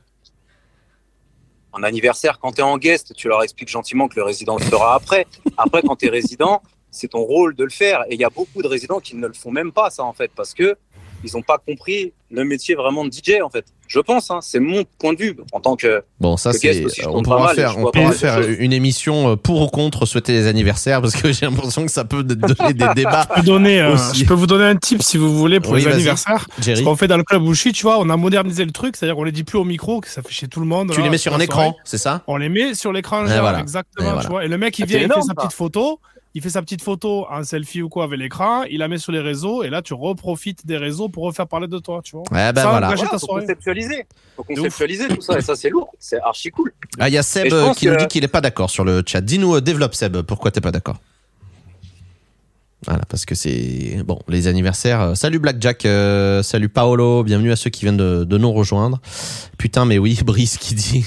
Un 1.74 1.84
anniversaire, 1.84 2.40
quand 2.40 2.54
tu 2.54 2.62
es 2.62 2.64
en 2.64 2.78
guest, 2.78 3.14
tu 3.14 3.28
leur 3.28 3.44
expliques 3.44 3.68
gentiment 3.68 4.08
que 4.08 4.16
le 4.16 4.24
résident 4.24 4.56
le 4.58 4.64
fera 4.64 4.96
après. 4.96 5.28
Après, 5.58 5.82
quand 5.82 5.98
tu 5.98 6.06
es 6.06 6.10
résident, 6.10 6.62
c'est 6.92 7.10
ton 7.10 7.24
rôle 7.24 7.54
de 7.58 7.66
le 7.66 7.70
faire. 7.70 8.06
Et 8.10 8.14
il 8.14 8.22
y 8.22 8.24
a 8.24 8.30
beaucoup 8.30 8.62
de 8.62 8.68
résidents 8.68 9.02
qui 9.02 9.18
ne 9.18 9.28
le 9.28 9.34
font 9.34 9.52
même 9.52 9.74
pas, 9.74 9.90
ça 9.90 10.06
en 10.06 10.14
fait, 10.14 10.32
parce 10.34 10.54
que 10.54 10.78
ils 11.26 11.32
n'ont 11.34 11.42
pas 11.42 11.58
compris 11.58 12.14
le 12.32 12.46
métier 12.46 12.76
vraiment 12.76 13.04
de 13.04 13.12
DJ 13.12 13.42
en 13.44 13.50
fait. 13.50 13.66
Je 13.90 14.00
pense, 14.00 14.30
hein, 14.30 14.38
c'est 14.44 14.60
mon 14.60 14.84
point 15.00 15.14
de 15.14 15.18
vue 15.18 15.36
en 15.52 15.60
tant 15.60 15.76
que. 15.76 16.04
Bon, 16.20 16.38
ça 16.38 16.54
c'est. 16.54 16.86
On 17.08 17.24
pourra 17.24 17.56
faire, 17.56 17.76
on 17.80 17.90
peut 17.90 18.12
faire 18.12 18.40
une 18.48 18.72
émission 18.72 19.32
euh, 19.32 19.36
pour 19.36 19.64
ou 19.64 19.68
contre 19.68 20.06
souhaiter 20.06 20.32
les 20.32 20.46
anniversaires 20.46 21.02
parce 21.02 21.16
que 21.16 21.32
j'ai 21.34 21.48
l'impression 21.48 21.84
que 21.88 21.92
ça 21.92 22.06
peut 22.06 22.24
donner 22.24 22.74
des 22.74 22.86
débats. 22.96 23.26
Je 23.32 23.42
peux, 23.42 23.46
donner, 23.48 23.82
euh, 23.82 23.98
je 24.14 24.24
peux 24.26 24.36
vous 24.36 24.46
donner 24.46 24.66
un 24.66 24.76
tip 24.76 25.02
si 25.02 25.18
vous 25.18 25.36
voulez 25.36 25.60
pour 25.60 25.76
les 25.76 25.88
anniversaires. 25.88 26.46
Ce 26.62 26.84
qu'on 26.84 26.96
fait 26.96 27.08
dans 27.08 27.18
le 27.18 27.24
club 27.24 27.42
où 27.42 27.54
je 27.56 27.60
suis, 27.60 27.74
tu 27.74 27.82
vois, 27.82 27.98
on 28.00 28.12
a 28.12 28.16
modernisé 28.16 28.64
le 28.64 28.72
truc, 28.72 28.96
c'est-à-dire 28.96 29.16
qu'on 29.16 29.24
les 29.24 29.32
dit 29.32 29.44
plus 29.44 29.58
au 29.58 29.66
micro, 29.66 30.02
que 30.02 30.08
ça 30.08 30.22
fait 30.22 30.32
chez 30.32 30.48
tout 30.48 30.60
le 30.60 30.68
monde. 30.68 30.92
Tu 30.94 31.02
les 31.02 31.10
mets 31.10 31.18
sur 31.18 31.34
un 31.34 31.40
écran, 31.40 31.76
c'est 31.84 31.98
ça 31.98 32.22
On 32.28 32.38
les 32.38 32.50
met 32.50 32.76
sur 32.76 32.94
l'écran, 32.94 33.26
exactement, 33.58 34.20
tu 34.20 34.28
vois. 34.28 34.46
Et 34.46 34.48
le 34.48 34.58
mec 34.60 34.78
il 34.78 34.84
ah, 34.84 34.86
vient, 34.86 35.00
il 35.00 35.12
fait 35.12 35.22
sa 35.22 35.34
petite 35.34 35.54
photo 35.54 36.00
il 36.36 36.42
fait 36.42 36.50
sa 36.50 36.62
petite 36.62 36.84
photo, 36.84 37.26
un 37.32 37.44
selfie 37.44 37.82
ou 37.82 37.90
quoi 37.90 38.04
avec 38.04 38.20
l'écran, 38.20 38.64
il 38.64 38.80
la 38.80 38.88
met 38.88 39.00
sur 39.00 39.12
les 39.12 39.20
réseaux 39.20 39.64
et 39.64 39.70
là 39.70 39.82
tu 39.82 39.94
reprofites 39.94 40.66
des 40.66 40.78
réseaux 40.78 41.10
pour 41.10 41.24
refaire 41.24 41.48
parler 41.48 41.68
de 41.68 41.80
toi, 41.80 42.02
tu 42.04 42.16
vois. 42.16 42.24
Ouais, 42.32 42.54
ben 42.54 42.70
voilà. 42.70 42.96
faut 42.96 43.28
conceptualiser, 43.28 44.06
faut 44.36 44.44
conceptualiser 44.44 45.08
tout 45.08 45.22
ça 45.22 45.40
et 45.40 45.42
ça 45.42 45.56
c'est 45.56 45.70
lourd, 45.70 45.92
c'est 45.98 46.20
archi 46.22 46.52
cool. 46.52 46.72
Ah, 47.00 47.10
il 47.10 47.14
y 47.14 47.18
a 47.18 47.24
Seb 47.24 47.52
qui 47.76 47.88
nous 47.88 47.96
dit 47.96 48.08
qu'il 48.08 48.24
est 48.24 48.28
pas 48.30 48.42
d'accord 48.42 48.70
sur 48.70 48.84
le 48.84 49.02
chat. 49.06 49.22
Dis-nous, 49.22 49.56
euh, 49.56 49.62
développe 49.62 49.96
Seb, 49.96 50.22
pourquoi 50.22 50.52
t'es 50.52 50.62
pas 50.62 50.72
d'accord? 50.72 50.98
Voilà, 52.86 53.04
parce 53.10 53.26
que 53.26 53.36
c'est 53.36 54.04
bon 54.06 54.20
les 54.28 54.48
anniversaires. 54.48 55.02
Euh, 55.02 55.16
salut 55.16 55.40
Blackjack, 55.40 55.86
euh, 55.86 56.44
salut 56.44 56.70
Paolo, 56.70 57.24
bienvenue 57.24 57.52
à 57.52 57.56
ceux 57.56 57.72
qui 57.72 57.82
viennent 57.82 57.98
de, 57.98 58.24
de, 58.24 58.38
nous 58.38 58.54
rejoindre. 58.54 59.02
Putain, 59.58 59.86
mais 59.86 59.98
oui, 59.98 60.20
Brice 60.26 60.58
qui 60.58 60.76
dit. 60.76 61.06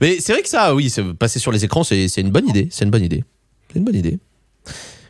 mais 0.00 0.20
c'est 0.20 0.32
vrai 0.32 0.42
que 0.42 0.48
ça, 0.48 0.76
oui, 0.76 0.94
passer 1.18 1.40
sur 1.40 1.50
les 1.50 1.64
écrans, 1.64 1.82
c'est 1.82 2.06
une 2.16 2.30
bonne 2.30 2.48
idée. 2.48 2.68
C'est 2.70 2.84
une 2.84 2.90
bonne 2.90 3.04
idée. 3.04 3.24
C'est 3.72 3.80
une 3.80 3.84
bonne 3.84 3.96
idée. 3.96 4.18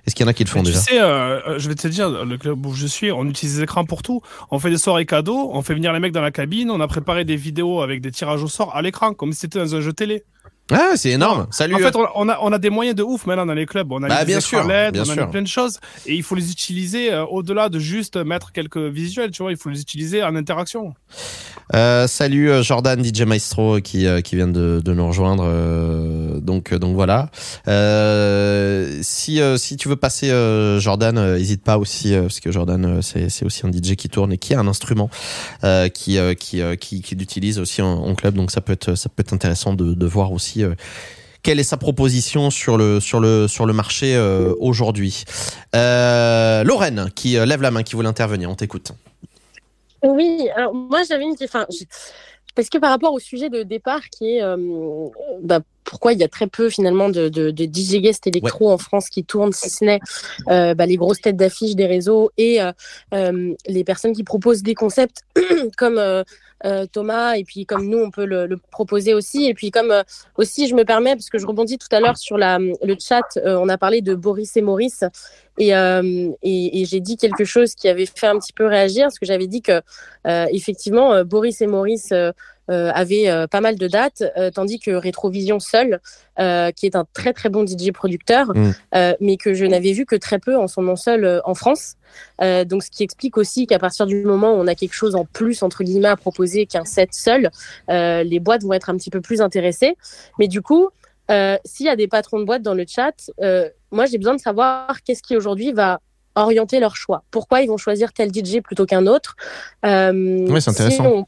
Est-ce 0.07 0.15
qu'il 0.15 0.25
y 0.25 0.29
en 0.29 0.31
a 0.31 0.35
qui 0.35 0.45
le 0.45 0.49
font 0.49 0.63
déjà 0.63 0.79
Tu 0.79 0.85
sais, 0.85 1.01
euh, 1.01 1.41
euh, 1.47 1.59
je 1.59 1.69
vais 1.69 1.75
te 1.75 1.89
dire, 1.89 2.09
le 2.25 2.39
club 2.39 2.65
où 2.65 2.75
je 2.75 2.87
suis, 2.87 3.13
on 3.13 3.25
utilise 3.27 3.59
les 3.59 3.65
écrans 3.65 3.85
pour 3.85 4.03
tout. 4.03 4.23
On 4.51 4.59
fait 4.59 4.71
des 4.71 4.79
soirées 4.79 5.07
cadeaux, 5.07 5.51
on 5.53 5.63
fait 5.63 5.75
venir 5.75 5.93
les 5.93 6.01
mecs 6.01 6.13
dans 6.13 6.21
la 6.21 6.31
cabine, 6.31 6.71
on 6.71 6.81
a 6.81 6.89
préparé 6.89 7.25
des 7.25 7.37
vidéos 7.37 7.83
avec 7.83 8.01
des 8.01 8.11
tirages 8.11 8.43
au 8.43 8.49
sort 8.49 8.75
à 8.75 8.83
l'écran, 8.83 9.15
comme 9.15 9.33
si 9.33 9.41
c'était 9.41 9.59
dans 9.59 9.75
un 9.75 9.81
jeu 9.81 9.93
télé. 9.93 10.25
Ah, 10.71 10.93
c'est 10.97 11.11
énorme. 11.11 11.47
Salut. 11.51 11.75
En 11.75 11.79
fait, 11.79 11.95
on 12.15 12.29
a, 12.29 12.39
on 12.41 12.53
a 12.53 12.59
des 12.59 12.71
moyens 12.71 12.97
de 12.97 13.03
ouf 13.03 13.27
maintenant 13.27 13.47
dans 13.47 13.55
les 13.55 13.67
clubs. 13.67 13.91
On 13.91 14.03
a 14.03 14.09
bah, 14.09 14.25
bien 14.25 14.41
sûr, 14.41 14.67
LED, 14.67 14.99
on 14.99 15.19
a 15.19 15.27
plein 15.27 15.43
de 15.43 15.49
choses. 15.49 15.79
Et 16.07 16.15
il 16.15 16.23
faut 16.23 16.35
les 16.35 16.51
utiliser 16.51 17.13
euh, 17.13 17.25
au-delà 17.25 17.69
de 17.69 17.79
juste 17.79 18.17
mettre 18.17 18.53
quelques 18.53 18.79
visuels, 18.79 19.31
tu 19.31 19.43
vois. 19.43 19.53
Il 19.53 19.57
faut 19.57 19.71
les 19.71 19.81
utiliser 19.81 20.23
en 20.23 20.37
interaction. 20.37 20.95
Euh, 21.75 22.09
salut 22.09 22.51
euh, 22.51 22.63
Jordan 22.65 23.03
DJ 23.05 23.23
Maestro 23.23 23.81
qui, 23.81 24.07
qui 24.25 24.37
vient 24.37 24.49
de, 24.49 24.83
de 24.85 24.93
nous 24.93 25.07
rejoindre. 25.07 26.41
donc, 26.41 26.75
donc 26.75 26.95
voilà. 26.95 27.31
si, 29.03 29.41
si 29.57 29.77
tu 29.77 29.89
veux 29.89 29.97
passer 29.97 30.29
Jordan, 30.79 31.35
n'hésite 31.37 31.63
pas 31.63 31.79
aussi 31.79 32.15
parce 32.15 32.41
que 32.41 32.51
Jordan 32.51 33.01
c'est 33.03 33.45
aussi 33.45 33.67
un 33.67 33.71
DJ 33.71 33.95
qui 33.97 34.09
tourne 34.09 34.33
et 34.33 34.39
qui 34.39 34.55
a 34.55 34.61
un 34.61 34.67
instrument 34.67 35.11
qui, 35.95 36.19
qui, 36.39 36.63
qui, 36.81 37.03
qui 37.03 37.15
l'utilise 37.15 37.59
aussi 37.59 37.83
en, 37.83 37.93
en, 37.93 38.15
club. 38.15 38.35
Donc 38.35 38.51
ça 38.51 38.61
peut 38.61 38.73
être 38.73 38.95
ça 38.95 39.09
peut 39.09 39.21
être 39.21 39.33
intéressant 39.33 39.75
de, 39.75 39.95
de 39.95 40.07
voir 40.07 40.33
aussi 40.33 40.60
euh, 40.63 40.75
quelle 41.43 41.59
est 41.59 41.65
sa 41.65 41.77
proposition 41.77 42.51
sur 42.51 42.77
le 42.77 43.01
sur 43.01 43.21
le 43.21 43.49
sur 43.49 43.67
le 43.67 43.73
marché 43.73 44.15
euh, 44.15 44.55
aujourd'hui. 44.59 45.25
Euh, 45.75 46.65
Lorraine 46.65 47.11
qui 47.15 47.33
lève 47.33 47.63
la 47.63 47.71
main, 47.71 47.83
qui 47.83 47.95
voulait 47.95 48.09
intervenir, 48.09 48.51
on 48.51 48.55
t'écoute. 48.55 48.93
Oui, 50.03 50.49
alors 50.55 50.75
moi 50.75 51.03
j'avais 51.09 51.25
une 51.25 51.37
enfin 51.43 51.67
parce 52.57 52.69
que 52.69 52.79
par 52.79 52.91
rapport 52.91 53.13
au 53.13 53.21
sujet 53.21 53.49
de 53.49 53.63
départ 53.63 54.09
qui 54.11 54.37
est 54.37 54.43
bah, 55.43 55.61
pourquoi 55.85 56.13
il 56.13 56.19
y 56.19 56.25
a 56.25 56.29
très 56.29 56.47
peu 56.47 56.69
finalement 56.69 57.09
de, 57.09 57.29
de, 57.29 57.51
de 57.51 57.65
DJ 57.65 58.01
guest 58.03 58.27
électro 58.27 58.71
en 58.71 58.79
France 58.79 59.09
qui 59.09 59.25
tournent, 59.25 59.53
si 59.53 59.71
ce 59.71 59.85
n'est 59.85 60.01
bah, 60.47 60.87
les 60.87 60.97
grosses 60.97 61.21
têtes 61.21 61.37
d'affiche 61.37 61.75
des 61.75 61.87
réseaux 61.87 62.31
et 62.37 62.59
les 63.13 63.85
personnes 63.85 64.13
qui 64.15 64.25
proposent 64.25 64.63
des 64.63 64.75
concepts 64.75 65.23
comme 65.79 66.25
euh, 66.65 66.87
Thomas, 66.87 67.35
et 67.35 67.45
puis 67.45 67.65
comme 67.65 67.87
nous, 67.89 67.99
on 67.99 68.11
peut 68.11 68.25
le, 68.25 68.49
proposer 68.71 69.15
aussi. 69.15 69.47
Et 69.47 69.55
puis 69.55 69.71
comme 69.71 69.91
euh, 69.91 70.03
aussi, 70.37 70.69
je 70.69 70.75
me 70.75 70.85
permets, 70.85 71.15
parce 71.15 71.31
que 71.31 71.39
je 71.39 71.47
rebondis 71.47 71.79
tout 71.79 71.89
à 71.91 72.01
l'heure 72.01 72.19
sur 72.19 72.37
le 72.39 72.97
chat, 72.99 73.23
euh, 73.39 73.57
on 73.57 73.69
a 73.69 73.79
parlé 73.79 74.03
de 74.03 74.15
Boris 74.15 74.57
et 74.57 74.63
Maurice, 74.63 75.05
et, 75.59 75.73
et, 76.43 76.85
j'ai 76.87 77.01
dit 77.01 77.19
quelque 77.19 77.45
chose 77.45 77.75
qui 77.75 77.89
avait 77.89 78.07
fait 78.07 78.27
un 78.27 78.39
petit 78.39 78.55
peu 78.55 78.67
réagir, 78.67 79.05
parce 79.05 79.19
que 79.19 79.27
j'avais 79.27 79.47
dit 79.47 79.61
que 79.61 79.83
effectivement, 80.25 81.23
Boris 81.25 81.61
et 81.61 81.67
Maurice 81.67 82.15
avaient 82.71 83.47
pas 83.51 83.61
mal 83.61 83.77
de 83.77 83.89
dates, 83.89 84.23
tandis 84.55 84.79
que 84.79 84.91
Rétrovision 84.91 85.61
seul, 85.61 86.01
qui 86.37 86.87
est 86.87 86.97
un 86.97 87.05
très 87.13 87.33
très 87.33 87.49
bon 87.49 87.67
DJ 87.67 87.93
producteur, 87.93 88.55
mm. 88.55 88.73
mais 89.21 89.37
que 89.37 89.55
je 89.55 89.65
n'avais 89.65 89.93
vu 89.93 90.07
que 90.07 90.17
très 90.17 90.39
peu 90.39 90.57
en 90.57 90.69
son 90.69 90.83
nom 90.83 90.97
seul 90.97 91.41
en 91.45 91.55
France. 91.55 91.97
Euh, 92.43 92.65
donc, 92.65 92.83
ce 92.83 92.91
qui 92.91 93.03
explique 93.03 93.37
aussi 93.37 93.67
qu'à 93.67 93.79
partir 93.79 94.07
du 94.07 94.23
moment 94.25 94.53
où 94.53 94.57
on 94.57 94.67
a 94.67 94.75
quelque 94.75 94.95
chose 94.95 95.15
en 95.15 95.25
plus, 95.25 95.63
entre 95.63 95.85
guillemets, 95.85 96.09
à 96.09 96.17
proposer 96.17 96.67
qu'un 96.67 96.85
set 96.85 97.13
seul, 97.13 97.51
euh, 97.91 98.23
les 98.23 98.41
boîtes 98.41 98.63
vont 98.63 98.73
être 98.73 98.91
un 98.91 98.97
petit 98.97 99.11
peu 99.11 99.21
plus 99.21 99.41
intéressées. 99.41 99.97
Mais 100.39 100.49
du 100.49 100.63
coup, 100.63 100.89
euh, 101.31 101.57
s'il 101.65 101.87
y 101.87 101.89
a 101.89 101.97
des 101.97 102.09
patrons 102.09 102.41
de 102.41 102.45
boîtes 102.45 102.63
dans 102.63 102.75
le 102.75 102.85
chat, 102.87 103.15
moi, 103.93 104.07
j'ai 104.07 104.19
besoin 104.19 104.35
de 104.35 104.41
savoir 104.41 105.03
qu'est-ce 105.03 105.23
qui 105.23 105.37
aujourd'hui 105.37 105.73
va 105.73 106.01
orienter 106.37 106.79
leur 106.79 106.95
choix. 106.95 107.25
Pourquoi 107.33 107.61
ils 107.61 107.67
vont 107.67 107.77
choisir 107.77 108.13
tel 108.13 108.33
DJ 108.33 108.61
plutôt 108.61 108.87
qu'un 108.87 109.07
autre? 109.07 109.35
Oui, 109.83 110.63
c'est 110.63 110.71
intéressant 110.71 111.27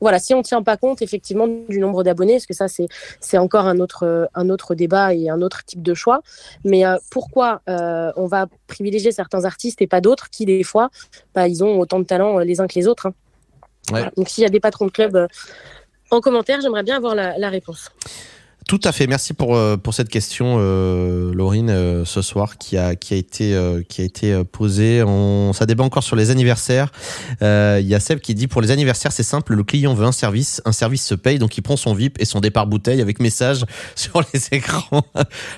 voilà, 0.00 0.18
si 0.18 0.34
on 0.34 0.38
ne 0.38 0.42
tient 0.42 0.62
pas 0.62 0.76
compte 0.76 1.02
effectivement 1.02 1.46
du 1.46 1.78
nombre 1.78 2.02
d'abonnés, 2.02 2.34
parce 2.34 2.46
que 2.46 2.54
ça 2.54 2.68
c'est 2.68 2.86
c'est 3.20 3.38
encore 3.38 3.66
un 3.66 3.78
autre 3.80 4.28
un 4.34 4.48
autre 4.50 4.74
débat 4.74 5.14
et 5.14 5.28
un 5.28 5.42
autre 5.42 5.64
type 5.64 5.82
de 5.82 5.94
choix. 5.94 6.22
Mais 6.64 6.86
euh, 6.86 6.96
pourquoi 7.10 7.62
euh, 7.68 8.12
on 8.16 8.26
va 8.26 8.46
privilégier 8.66 9.12
certains 9.12 9.44
artistes 9.44 9.82
et 9.82 9.86
pas 9.86 10.00
d'autres 10.00 10.30
qui 10.30 10.44
des 10.46 10.62
fois, 10.62 10.90
bah, 11.34 11.48
ils 11.48 11.64
ont 11.64 11.78
autant 11.78 11.98
de 11.98 12.04
talent 12.04 12.38
euh, 12.38 12.44
les 12.44 12.60
uns 12.60 12.66
que 12.66 12.74
les 12.74 12.88
autres. 12.88 13.06
Hein. 13.06 14.10
Donc 14.16 14.28
s'il 14.28 14.42
y 14.42 14.46
a 14.46 14.50
des 14.50 14.60
patrons 14.60 14.86
de 14.86 14.90
club 14.90 15.28
en 16.10 16.20
commentaire, 16.20 16.60
j'aimerais 16.60 16.82
bien 16.82 16.96
avoir 16.96 17.14
la 17.14 17.48
réponse. 17.48 17.90
Tout 18.68 18.80
à 18.84 18.92
fait. 18.92 19.06
Merci 19.06 19.32
pour 19.32 19.56
euh, 19.56 19.78
pour 19.78 19.94
cette 19.94 20.10
question, 20.10 20.58
euh, 20.58 21.32
Laurine, 21.32 21.70
euh, 21.70 22.04
ce 22.04 22.20
soir 22.20 22.58
qui 22.58 22.76
a 22.76 22.96
qui 22.96 23.14
a 23.14 23.16
été 23.16 23.54
euh, 23.54 23.80
qui 23.88 24.02
a 24.02 24.04
été 24.04 24.44
posée. 24.44 25.02
On 25.02 25.54
ça 25.54 25.64
débat 25.64 25.84
encore 25.84 26.02
sur 26.02 26.16
les 26.16 26.30
anniversaires. 26.30 26.92
Il 27.40 27.86
y 27.86 27.94
a 27.94 27.98
Seb 27.98 28.20
qui 28.20 28.34
dit 28.34 28.46
pour 28.46 28.60
les 28.60 28.70
anniversaires 28.70 29.10
c'est 29.10 29.22
simple, 29.22 29.54
le 29.54 29.64
client 29.64 29.94
veut 29.94 30.04
un 30.04 30.12
service, 30.12 30.60
un 30.66 30.72
service 30.72 31.02
se 31.02 31.14
paye, 31.14 31.38
donc 31.38 31.56
il 31.56 31.62
prend 31.62 31.78
son 31.78 31.94
VIP 31.94 32.20
et 32.20 32.26
son 32.26 32.40
départ 32.40 32.66
bouteille 32.66 33.00
avec 33.00 33.20
message 33.20 33.64
sur 33.94 34.22
les 34.34 34.48
écrans. 34.52 35.02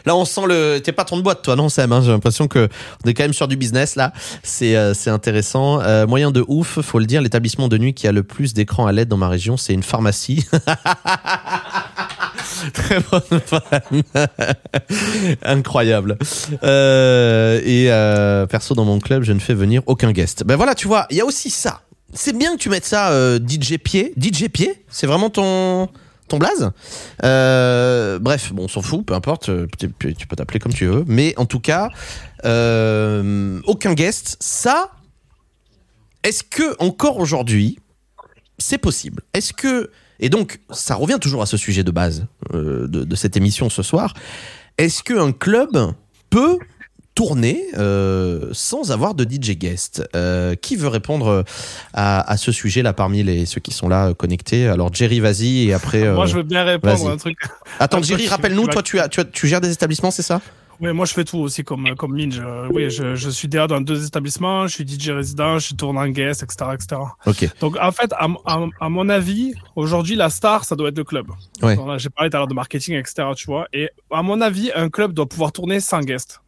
Là 0.07 0.15
on 0.15 0.25
sent 0.25 0.47
le. 0.47 0.79
T'es 0.79 0.93
pas 0.93 1.05
ton 1.05 1.17
de 1.17 1.23
boîte 1.23 1.43
toi 1.43 1.57
non 1.57 1.69
Seb 1.69 1.93
hein? 1.93 2.03
J'ai 2.03 2.13
l'impression 2.13 2.47
que 2.47 2.69
on 3.05 3.09
est 3.09 3.15
quand 3.15 3.25
même 3.25 3.33
sur 3.33 3.49
du 3.49 3.57
business 3.57 3.97
là. 3.97 4.13
C'est 4.45 4.95
c'est 4.95 5.11
intéressant. 5.11 5.81
moyen 6.07 6.31
de 6.31 6.45
ouf, 6.47 6.81
faut 6.81 7.01
le 7.01 7.07
dire. 7.07 7.23
L'établissement 7.23 7.67
de 7.67 7.77
nuit 7.77 7.93
qui 7.93 8.07
a 8.07 8.13
le 8.13 8.23
plus 8.23 8.55
d'écrans 8.55 8.87
à 8.87 8.93
l'aide 8.93 9.09
dans 9.09 9.17
ma 9.17 9.29
région, 9.29 9.57
c'est 9.57 9.73
une 9.75 9.83
pharmacie. 9.83 10.47
Très 12.73 13.01
bonne 13.01 13.43
Incroyable. 15.43 16.19
Euh, 16.63 17.61
et 17.65 17.91
euh, 17.91 18.47
perso, 18.47 18.75
dans 18.75 18.85
mon 18.85 19.01
club, 19.01 19.23
je 19.23 19.33
ne 19.33 19.39
fais 19.39 19.55
venir 19.55 19.83
aucun 19.87 20.13
guest. 20.13 20.45
Ben 20.45 20.57
voilà, 20.57 20.75
tu 20.75 20.89
vois, 20.89 21.07
il 21.11 21.17
y 21.17 21.21
a 21.21 21.25
aussi 21.25 21.51
ça. 21.51 21.83
C'est 22.13 22.37
bien 22.37 22.57
que 22.57 22.59
tu 22.61 22.69
mettes 22.69 22.85
ça 22.85 23.13
euh, 23.13 23.39
DJ 23.39 23.79
Pied. 23.79 24.13
DJ 24.21 24.49
Pied, 24.49 24.85
c'est 24.89 25.07
vraiment 25.07 25.31
ton 25.31 25.89
ton 26.31 26.39
blaze. 26.39 26.71
Euh, 27.25 28.19
bref, 28.19 28.53
bon, 28.53 28.65
on 28.65 28.69
s'en 28.69 28.83
fout, 28.83 29.05
peu 29.05 29.15
importe, 29.15 29.51
tu, 29.79 29.89
peux 29.89 30.37
t'appeler 30.37 30.61
comme 30.61 30.73
tu 30.73 30.87
veux. 30.87 31.05
Mais 31.07 31.35
en 31.37 31.45
tout 31.45 31.61
cas, 31.61 31.91
euh, 32.45 33.61
aucun 33.65 33.95
guest. 33.95 34.37
Ça, 34.41 34.93
est-ce 36.23 36.43
que 36.43 36.77
encore 36.79 37.19
aujourd'hui, 37.19 37.79
c'est 38.59 38.79
possible? 38.79 39.23
Est-ce 39.35 39.53
que 39.53 39.91
et 40.21 40.29
donc, 40.29 40.61
ça 40.71 40.95
revient 40.95 41.19
toujours 41.21 41.43
à 41.43 41.47
ce 41.47 41.57
sujet 41.57 41.83
de 41.83 41.91
base 41.91 42.27
euh, 42.55 42.87
de, 42.87 43.17
cette 43.17 43.37
émission 43.37 43.71
ce 43.71 43.83
soir. 43.83 44.15
Est-ce 44.79 45.03
qu'un 45.03 45.33
club 45.33 45.93
peut 46.29 46.59
tourner 47.15 47.65
euh, 47.77 48.51
sans 48.53 48.93
avoir 48.93 49.15
de 49.15 49.25
DJ 49.25 49.57
guest? 49.57 50.07
Euh, 50.15 50.55
Qui 50.55 50.77
veut 50.77 50.89
répondre 50.89 51.45
à, 51.95 52.37
ce 52.37 52.53
sujet-là 52.53 52.93
parmi 52.93 53.23
les, 53.23 53.47
ceux 53.47 53.61
qui 53.61 53.73
sont 53.73 53.89
là 53.89 54.13
connectés? 54.15 54.69
Alors 54.69 54.93
Jerry, 54.93 55.21
vas-y, 55.21 55.69
et 55.69 55.73
après... 55.73 56.13
Moi, 56.13 56.27
je 56.27 56.37
veux 56.37 56.43
bien 56.43 56.65
répondre 56.65 57.09
à 57.09 57.13
un 57.13 57.17
truc. 57.17 57.39
Attends, 57.79 58.03
Jerry, 58.03 58.29
rappelle-nous, 58.29 58.69
toi, 58.69 58.83
tu, 58.83 59.01
as, 59.01 59.09
tu, 59.09 59.23
tu 59.33 59.49
gères 59.49 59.63
des 59.63 59.73
établissements, 59.73 60.11
c'est 60.11 60.23
ça? 60.23 60.41
Oui, 60.81 60.93
moi 60.93 61.05
je 61.05 61.13
fais 61.13 61.25
tout 61.25 61.39
aussi 61.39 61.63
comme, 61.63 61.95
comme 61.97 62.15
Minge. 62.15 62.43
Oui, 62.71 62.91
je, 62.91 63.15
je 63.15 63.31
suis 63.31 63.49
déjà 63.49 63.67
dans 63.67 63.81
deux 63.81 64.07
établissements, 64.07 64.67
je 64.67 64.75
suis 64.75 64.89
DJ 64.89 65.11
résident, 65.11 65.59
je 65.59 65.67
suis 65.67 65.77
tournant 65.77 66.07
guest, 66.09 66.43
etc. 66.43 66.71
etc. 66.75 67.01
Okay. 67.27 67.49
Donc 67.61 67.77
en 67.81 67.93
fait, 67.93 68.13
à, 68.15 68.27
à, 68.47 68.89
mon 68.89 69.09
avis, 69.09 69.55
aujourd'hui, 69.77 70.17
la 70.17 70.31
star, 70.31 70.65
ça 70.65 70.77
doit 70.77 70.89
être 70.89 70.99
le 70.99 71.05
club. 71.05 71.29
Ouais. 71.63 71.77
J'ai 71.99 72.11
parlé 72.11 72.31
tout 72.31 72.37
à 72.37 72.41
l'heure 72.41 72.49
de 72.49 72.55
marketing, 72.55 72.95
etc. 72.97 73.29
Tu 73.37 73.47
vois. 73.47 73.67
Et 73.73 73.91
à 74.11 74.23
mon 74.23 74.41
avis, 74.41 74.71
un 74.75 74.89
club 74.89 75.13
doit 75.13 75.29
pouvoir 75.29 75.53
tourner 75.53 75.81
sans 75.81 76.01
guest. 76.01 76.41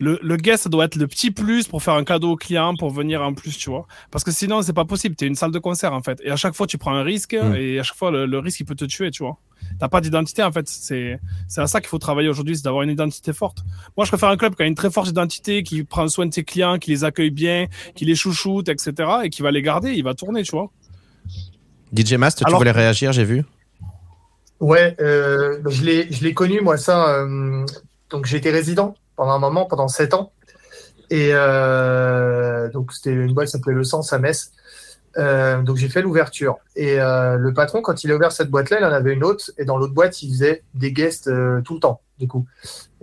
Le, 0.00 0.18
le 0.22 0.36
guest, 0.36 0.64
ça 0.64 0.68
doit 0.68 0.84
être 0.84 0.96
le 0.96 1.06
petit 1.06 1.30
plus 1.30 1.68
pour 1.68 1.82
faire 1.82 1.94
un 1.94 2.04
cadeau 2.04 2.32
au 2.32 2.36
client, 2.36 2.74
pour 2.76 2.90
venir 2.90 3.22
en 3.22 3.32
plus, 3.34 3.56
tu 3.56 3.70
vois. 3.70 3.86
Parce 4.10 4.24
que 4.24 4.30
sinon, 4.30 4.62
c'est 4.62 4.72
pas 4.72 4.84
possible. 4.84 5.16
Tu 5.16 5.24
es 5.24 5.28
une 5.28 5.34
salle 5.34 5.52
de 5.52 5.58
concert, 5.58 5.92
en 5.92 6.02
fait. 6.02 6.20
Et 6.24 6.30
à 6.30 6.36
chaque 6.36 6.54
fois, 6.54 6.66
tu 6.66 6.78
prends 6.78 6.94
un 6.94 7.02
risque, 7.02 7.34
et 7.34 7.78
à 7.78 7.82
chaque 7.82 7.96
fois, 7.96 8.10
le, 8.10 8.26
le 8.26 8.38
risque, 8.38 8.60
il 8.60 8.64
peut 8.64 8.74
te 8.74 8.84
tuer, 8.84 9.10
tu 9.10 9.22
vois. 9.22 9.38
t'as 9.78 9.88
pas 9.88 10.00
d'identité 10.00 10.42
en 10.42 10.52
fait. 10.52 10.68
C'est 10.68 11.18
c'est 11.48 11.60
à 11.60 11.66
ça 11.66 11.80
qu'il 11.80 11.88
faut 11.88 11.98
travailler 11.98 12.28
aujourd'hui, 12.28 12.56
c'est 12.56 12.64
d'avoir 12.64 12.82
une 12.82 12.90
identité 12.90 13.32
forte. 13.32 13.58
Moi, 13.96 14.04
je 14.04 14.10
préfère 14.10 14.28
un 14.28 14.36
club 14.36 14.54
qui 14.54 14.62
a 14.62 14.66
une 14.66 14.74
très 14.74 14.90
forte 14.90 15.08
identité, 15.08 15.62
qui 15.62 15.84
prend 15.84 16.06
soin 16.08 16.26
de 16.26 16.34
ses 16.34 16.44
clients, 16.44 16.78
qui 16.78 16.90
les 16.90 17.04
accueille 17.04 17.30
bien, 17.30 17.66
qui 17.94 18.04
les 18.04 18.14
chouchoute, 18.14 18.68
etc. 18.68 18.92
et 19.24 19.30
qui 19.30 19.42
va 19.42 19.50
les 19.50 19.62
garder. 19.62 19.92
Il 19.92 20.04
va 20.04 20.14
tourner, 20.14 20.42
tu 20.42 20.52
vois. 20.52 20.70
DJ 21.96 22.14
Mast, 22.14 22.44
tu 22.46 22.52
voulais 22.54 22.70
réagir, 22.70 23.12
j'ai 23.12 23.24
vu. 23.24 23.44
Ouais, 24.60 24.96
euh, 25.00 25.58
je 25.68 25.84
l'ai 25.84 26.10
je 26.10 26.24
l'ai 26.24 26.32
connu 26.34 26.60
moi 26.60 26.76
ça. 26.76 27.08
Euh, 27.20 27.64
donc 28.10 28.26
j'étais 28.26 28.50
résident 28.50 28.94
pendant 29.16 29.32
un 29.32 29.38
moment, 29.38 29.66
pendant 29.66 29.88
sept 29.88 30.14
ans. 30.14 30.32
Et 31.10 31.30
euh, 31.32 32.68
donc 32.70 32.92
c'était 32.92 33.12
une 33.12 33.32
boîte 33.32 33.46
qui 33.46 33.52
s'appelait 33.52 33.74
Le 33.74 33.84
Sens 33.84 34.12
à 34.12 34.18
Metz. 34.18 34.52
Euh, 35.18 35.62
donc 35.62 35.76
j'ai 35.76 35.88
fait 35.88 36.02
l'ouverture. 36.02 36.58
Et 36.74 37.00
euh, 37.00 37.36
le 37.36 37.54
patron, 37.54 37.80
quand 37.80 38.04
il 38.04 38.12
a 38.12 38.16
ouvert 38.16 38.32
cette 38.32 38.50
boîte-là, 38.50 38.78
il 38.80 38.84
en 38.84 38.92
avait 38.92 39.14
une 39.14 39.24
autre. 39.24 39.50
Et 39.58 39.64
dans 39.64 39.78
l'autre 39.78 39.94
boîte, 39.94 40.22
il 40.22 40.30
faisait 40.30 40.62
des 40.74 40.92
guests 40.92 41.30
tout 41.64 41.74
le 41.74 41.80
temps, 41.80 42.00
du 42.18 42.28
coup. 42.28 42.46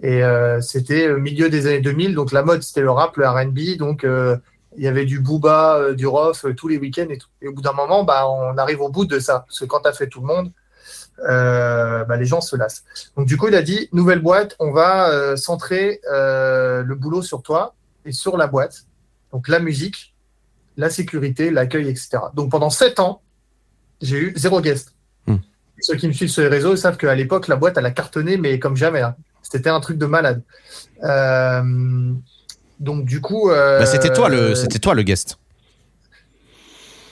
Et 0.01 0.21
c'était 0.61 1.09
au 1.09 1.19
milieu 1.19 1.49
des 1.49 1.67
années 1.67 1.81
2000. 1.81 2.13
Donc 2.15 2.31
la 2.31 2.43
mode, 2.43 2.61
c'était 2.61 2.81
le 2.81 2.91
rap, 2.91 3.17
le 3.17 3.27
RB. 3.27 3.77
Donc 3.77 4.05
il 4.05 4.83
y 4.83 4.87
avait 4.87 5.05
du 5.05 5.19
booba, 5.19 5.93
du 5.93 6.07
rof 6.07 6.45
tous 6.57 6.67
les 6.67 6.77
week-ends 6.77 7.07
et. 7.09 7.19
Et 7.41 7.47
au 7.47 7.53
bout 7.53 7.61
d'un 7.61 7.73
moment, 7.73 8.03
bah, 8.03 8.27
on 8.27 8.57
arrive 8.57 8.81
au 8.81 8.89
bout 8.89 9.05
de 9.05 9.19
ça. 9.19 9.45
Parce 9.47 9.59
que 9.59 9.65
quand 9.65 9.81
tu 9.81 9.89
as 9.89 9.93
fait 9.93 10.07
tout 10.07 10.21
le 10.21 10.27
monde, 10.27 10.51
bah, 11.19 12.17
les 12.17 12.25
gens 12.25 12.41
se 12.41 12.55
lassent. 12.55 12.83
Donc 13.17 13.27
du 13.27 13.37
coup, 13.37 13.47
il 13.47 13.55
a 13.55 13.61
dit, 13.61 13.89
nouvelle 13.91 14.19
boîte, 14.19 14.55
on 14.59 14.71
va 14.71 15.35
centrer 15.37 16.01
le 16.09 16.93
boulot 16.93 17.21
sur 17.21 17.41
toi 17.41 17.75
et 18.05 18.11
sur 18.11 18.37
la 18.37 18.47
boîte. 18.47 18.85
Donc 19.31 19.47
la 19.47 19.59
musique 19.59 20.13
la 20.77 20.89
sécurité, 20.89 21.51
l'accueil, 21.51 21.87
etc. 21.89 22.17
Donc 22.33 22.51
pendant 22.51 22.69
sept 22.69 22.99
ans, 22.99 23.21
j'ai 24.01 24.17
eu 24.17 24.33
zéro 24.35 24.61
guest. 24.61 24.93
Hmm. 25.27 25.37
Ceux 25.79 25.95
qui 25.95 26.07
me 26.07 26.13
suivent 26.13 26.29
sur 26.29 26.43
les 26.43 26.49
réseaux 26.49 26.75
savent 26.75 26.97
qu'à 26.97 27.15
l'époque, 27.15 27.47
la 27.47 27.55
boîte, 27.55 27.77
elle 27.77 27.85
a 27.85 27.91
cartonné, 27.91 28.37
mais 28.37 28.59
comme 28.59 28.75
jamais. 28.75 29.01
Hein. 29.01 29.15
C'était 29.41 29.69
un 29.69 29.79
truc 29.79 29.97
de 29.97 30.05
malade. 30.05 30.41
Euh, 31.03 32.13
donc 32.79 33.05
du 33.05 33.21
coup... 33.21 33.49
Euh, 33.49 33.79
bah, 33.79 33.85
c'était 33.85 34.11
toi, 34.11 34.29
le, 34.29 34.55
c'était 34.55 34.79
toi 34.79 34.93
le 34.93 35.03
guest. 35.03 35.37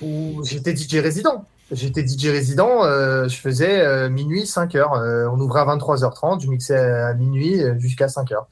J'étais 0.02 0.76
DJ 0.76 0.95
résident. 0.95 1.45
J'étais 1.72 2.06
DJ 2.06 2.27
résident, 2.27 2.84
euh, 2.84 3.30
je 3.30 3.38
faisais 3.38 4.10
minuit, 4.10 4.45
5 4.45 4.76
heures. 4.76 4.91
on 5.31 5.39
ouvrait 5.39 5.61
à 5.61 5.65
23h30, 5.65 6.41
je 6.41 6.48
mixais 6.48 6.77
à 6.77 7.14
minuit 7.14 7.61
jusqu'à 7.80 8.07
5 8.07 8.31
heures. 8.34 8.48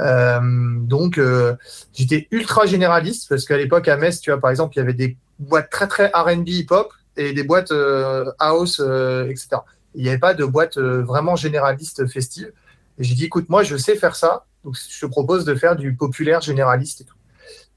Euh, 0.00 0.40
donc, 0.80 1.18
euh, 1.18 1.54
j'étais 1.92 2.26
ultra 2.30 2.66
généraliste 2.66 3.28
parce 3.28 3.44
qu'à 3.44 3.56
l'époque, 3.56 3.88
à 3.88 3.96
Metz, 3.96 4.20
tu 4.20 4.30
vois, 4.30 4.40
par 4.40 4.50
exemple, 4.50 4.74
il 4.76 4.78
y 4.78 4.82
avait 4.82 4.94
des 4.94 5.16
boîtes 5.38 5.70
très, 5.70 5.86
très 5.86 6.10
RB 6.14 6.48
hip-hop 6.48 6.92
et 7.16 7.32
des 7.32 7.44
boîtes 7.44 7.70
euh, 7.70 8.30
house, 8.38 8.80
etc. 8.80 9.48
Il 9.94 10.02
n'y 10.02 10.08
avait 10.08 10.18
pas 10.18 10.34
de 10.34 10.44
boîte 10.44 10.78
vraiment 10.78 11.36
généraliste 11.36 12.06
festive. 12.08 12.52
Et 12.98 13.04
j'ai 13.04 13.14
dit, 13.14 13.24
écoute, 13.26 13.48
moi, 13.48 13.62
je 13.62 13.76
sais 13.76 13.96
faire 13.96 14.16
ça. 14.16 14.44
Donc, 14.64 14.76
je 14.76 15.00
te 15.00 15.06
propose 15.06 15.44
de 15.44 15.54
faire 15.54 15.76
du 15.76 15.94
populaire 15.94 16.40
généraliste 16.40 17.02
et 17.02 17.04
tout. 17.04 17.16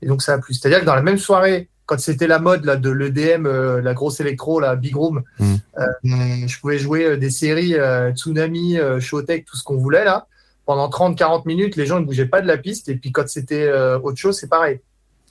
Et 0.01 0.07
donc, 0.07 0.21
ça 0.21 0.33
a 0.33 0.37
plu. 0.39 0.53
C'est-à-dire 0.53 0.79
que 0.79 0.85
dans 0.85 0.95
la 0.95 1.01
même 1.01 1.17
soirée, 1.17 1.69
quand 1.87 1.99
c'était 1.99 2.27
la 2.27 2.37
mode 2.37 2.65
là, 2.65 2.75
de 2.75 2.91
l'EDM, 2.91 3.47
la 3.47 3.93
grosse 3.95 4.19
électro, 4.19 4.59
la 4.59 4.75
Big 4.75 4.95
Room, 4.95 5.23
mmh. 5.39 5.55
je 6.03 6.59
pouvais 6.59 6.77
jouer 6.77 7.17
des 7.17 7.31
séries 7.31 7.75
Tsunami, 8.13 8.77
Showtech, 8.99 9.45
tout 9.45 9.57
ce 9.57 9.63
qu'on 9.63 9.77
voulait 9.77 10.05
là 10.05 10.27
pendant 10.67 10.89
30-40 10.89 11.43
minutes, 11.45 11.77
les 11.77 11.85
gens 11.85 11.99
ne 11.99 12.05
bougeaient 12.05 12.27
pas 12.27 12.41
de 12.41 12.47
la 12.47 12.57
piste. 12.57 12.89
Et 12.89 12.95
puis 12.97 13.11
quand 13.13 13.27
c'était 13.27 13.63
euh, 13.63 13.97
autre 13.99 14.17
chose, 14.17 14.37
c'est 14.37 14.49
pareil. 14.49 14.81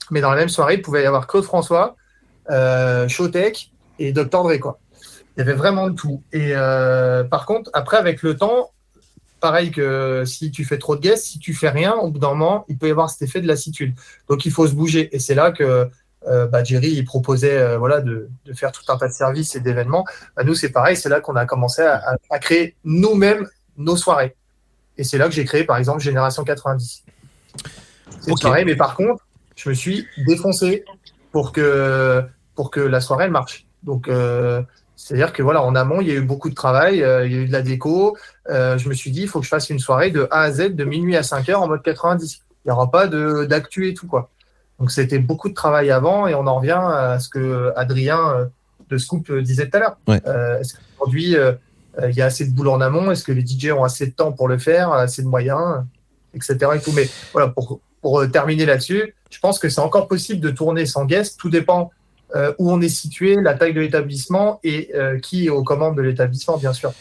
Mais 0.09 0.19
dans 0.19 0.31
la 0.31 0.35
même 0.35 0.49
soirée, 0.49 0.73
il 0.73 0.81
pouvait 0.81 1.03
y 1.03 1.05
avoir 1.05 1.27
Claude 1.27 1.43
François, 1.43 1.95
euh, 2.49 3.07
Showtech 3.07 3.71
et 3.99 4.11
Dr. 4.11 4.43
Dre. 4.43 4.59
Quoi. 4.59 4.79
Il 5.35 5.39
y 5.39 5.41
avait 5.41 5.53
vraiment 5.53 5.91
de 5.91 5.95
tout. 5.95 6.23
Et 6.33 6.53
euh, 6.55 7.23
par 7.23 7.45
contre, 7.45 7.69
après, 7.73 7.97
avec 7.97 8.23
le 8.23 8.35
temps, 8.35 8.71
pareil 9.39 9.69
que 9.69 10.23
si 10.25 10.49
tu 10.49 10.65
fais 10.65 10.79
trop 10.79 10.95
de 10.95 11.01
guests, 11.01 11.25
si 11.25 11.37
tu 11.37 11.53
fais 11.53 11.69
rien, 11.69 11.93
au 11.93 12.09
bout 12.09 12.17
d'un 12.17 12.29
moment, 12.29 12.65
il 12.67 12.79
peut 12.79 12.87
y 12.87 12.91
avoir 12.91 13.11
cet 13.11 13.21
effet 13.21 13.39
de 13.39 13.47
lassitude. 13.47 13.93
Donc 14.29 14.43
il 14.47 14.51
faut 14.51 14.65
se 14.65 14.73
bouger. 14.73 15.15
Et 15.15 15.19
c'est 15.19 15.35
là 15.35 15.51
que 15.51 15.87
bah, 16.51 16.63
Jerry 16.63 16.91
il 16.91 17.05
proposait 17.05 17.77
voilà, 17.77 18.01
de, 18.01 18.29
faire 18.53 18.71
tout 18.71 18.83
un 18.89 18.97
tas 18.97 19.07
de 19.07 19.13
services 19.13 19.55
et 19.55 19.59
d'événements. 19.59 20.05
Bah, 20.35 20.43
nous, 20.43 20.55
c'est 20.55 20.69
pareil, 20.69 20.97
c'est 20.97 21.09
là 21.09 21.21
qu'on 21.21 21.35
a 21.35 21.45
commencé 21.45 21.81
à 21.81 22.39
créer 22.39 22.75
nous-mêmes 22.83 23.47
nos 23.77 23.95
soirées. 23.95 24.35
Et 24.97 25.03
c'est 25.03 25.17
là 25.17 25.25
que 25.25 25.31
j'ai 25.31 25.45
créé, 25.45 25.63
par 25.63 25.77
exemple, 25.77 25.99
Génération 25.99 26.43
90. 26.43 27.03
C'est 28.21 28.41
pareil, 28.41 28.65
mais 28.65 28.75
par 28.75 28.95
contre, 28.95 29.25
je 29.55 29.69
me 29.69 29.73
suis 29.73 30.07
défoncé 30.25 30.83
pour 31.31 31.51
que, 31.51 32.23
pour 32.55 32.71
que 32.71 32.79
la 32.79 33.01
soirée 33.01 33.25
elle 33.25 33.31
marche. 33.31 33.65
Donc, 33.83 34.07
euh, 34.07 34.61
c'est-à-dire 34.95 35.33
que 35.33 35.43
voilà, 35.43 35.61
en 35.61 35.75
amont, 35.75 36.01
il 36.01 36.07
y 36.07 36.11
a 36.11 36.15
eu 36.15 36.21
beaucoup 36.21 36.49
de 36.49 36.55
travail, 36.55 37.03
euh, 37.03 37.25
il 37.25 37.31
y 37.31 37.35
a 37.35 37.39
eu 37.39 37.47
de 37.47 37.51
la 37.51 37.61
déco. 37.61 38.17
Euh, 38.49 38.77
je 38.77 38.89
me 38.89 38.93
suis 38.93 39.11
dit, 39.11 39.21
il 39.21 39.27
faut 39.27 39.39
que 39.39 39.45
je 39.45 39.49
fasse 39.49 39.69
une 39.69 39.79
soirée 39.79 40.09
de 40.09 40.27
A 40.31 40.41
à 40.41 40.51
Z, 40.51 40.75
de 40.75 40.83
minuit 40.83 41.15
à 41.15 41.23
5 41.23 41.47
heures 41.49 41.61
en 41.61 41.67
mode 41.67 41.83
90. 41.83 42.41
Il 42.65 42.67
n'y 42.67 42.71
aura 42.71 42.89
pas 42.89 43.07
d'actu 43.07 43.87
et 43.87 43.93
tout, 43.93 44.07
quoi. 44.07 44.29
Donc, 44.79 44.91
c'était 44.91 45.19
beaucoup 45.19 45.49
de 45.49 45.53
travail 45.53 45.91
avant 45.91 46.27
et 46.27 46.35
on 46.35 46.45
en 46.47 46.55
revient 46.57 46.79
à 46.79 47.19
ce 47.19 47.29
que 47.29 47.73
Adrien 47.75 48.49
de 48.89 48.97
Scoop 48.97 49.31
disait 49.39 49.69
tout 49.69 49.77
à 49.77 49.79
l'heure. 49.79 49.97
Est-ce 50.07 50.75
qu'aujourd'hui, 50.75 51.35
euh, 52.01 52.09
il 52.09 52.15
y 52.15 52.21
a 52.21 52.25
assez 52.25 52.45
de 52.45 52.51
boulot 52.51 52.71
en 52.71 52.81
amont? 52.81 53.11
Est-ce 53.11 53.23
que 53.23 53.31
les 53.31 53.45
DJ 53.45 53.71
ont 53.71 53.83
assez 53.83 54.07
de 54.07 54.11
temps 54.11 54.31
pour 54.31 54.47
le 54.47 54.57
faire, 54.57 54.91
assez 54.91 55.21
de 55.21 55.27
moyens, 55.27 55.83
etc. 56.33 56.57
Et 56.75 56.79
tout? 56.79 56.91
Mais 56.93 57.09
voilà, 57.33 57.49
pour, 57.49 57.79
pour 58.01 58.21
euh, 58.21 58.27
terminer 58.27 58.65
là-dessus, 58.65 59.15
je 59.29 59.39
pense 59.39 59.59
que 59.59 59.69
c'est 59.69 59.81
encore 59.81 60.07
possible 60.07 60.39
de 60.39 60.49
tourner 60.49 60.85
sans 60.85 61.05
guest. 61.05 61.39
Tout 61.39 61.49
dépend 61.49 61.91
euh, 62.35 62.53
où 62.59 62.71
on 62.71 62.81
est 62.81 62.89
situé, 62.89 63.35
la 63.35 63.55
taille 63.55 63.73
de 63.73 63.81
l'établissement 63.81 64.59
et 64.63 64.91
qui 65.21 65.47
est 65.47 65.49
aux 65.49 65.63
commandes 65.63 65.97
de 65.97 66.01
l'établissement, 66.01 66.57
bien 66.57 66.73
sûr. 66.73 66.93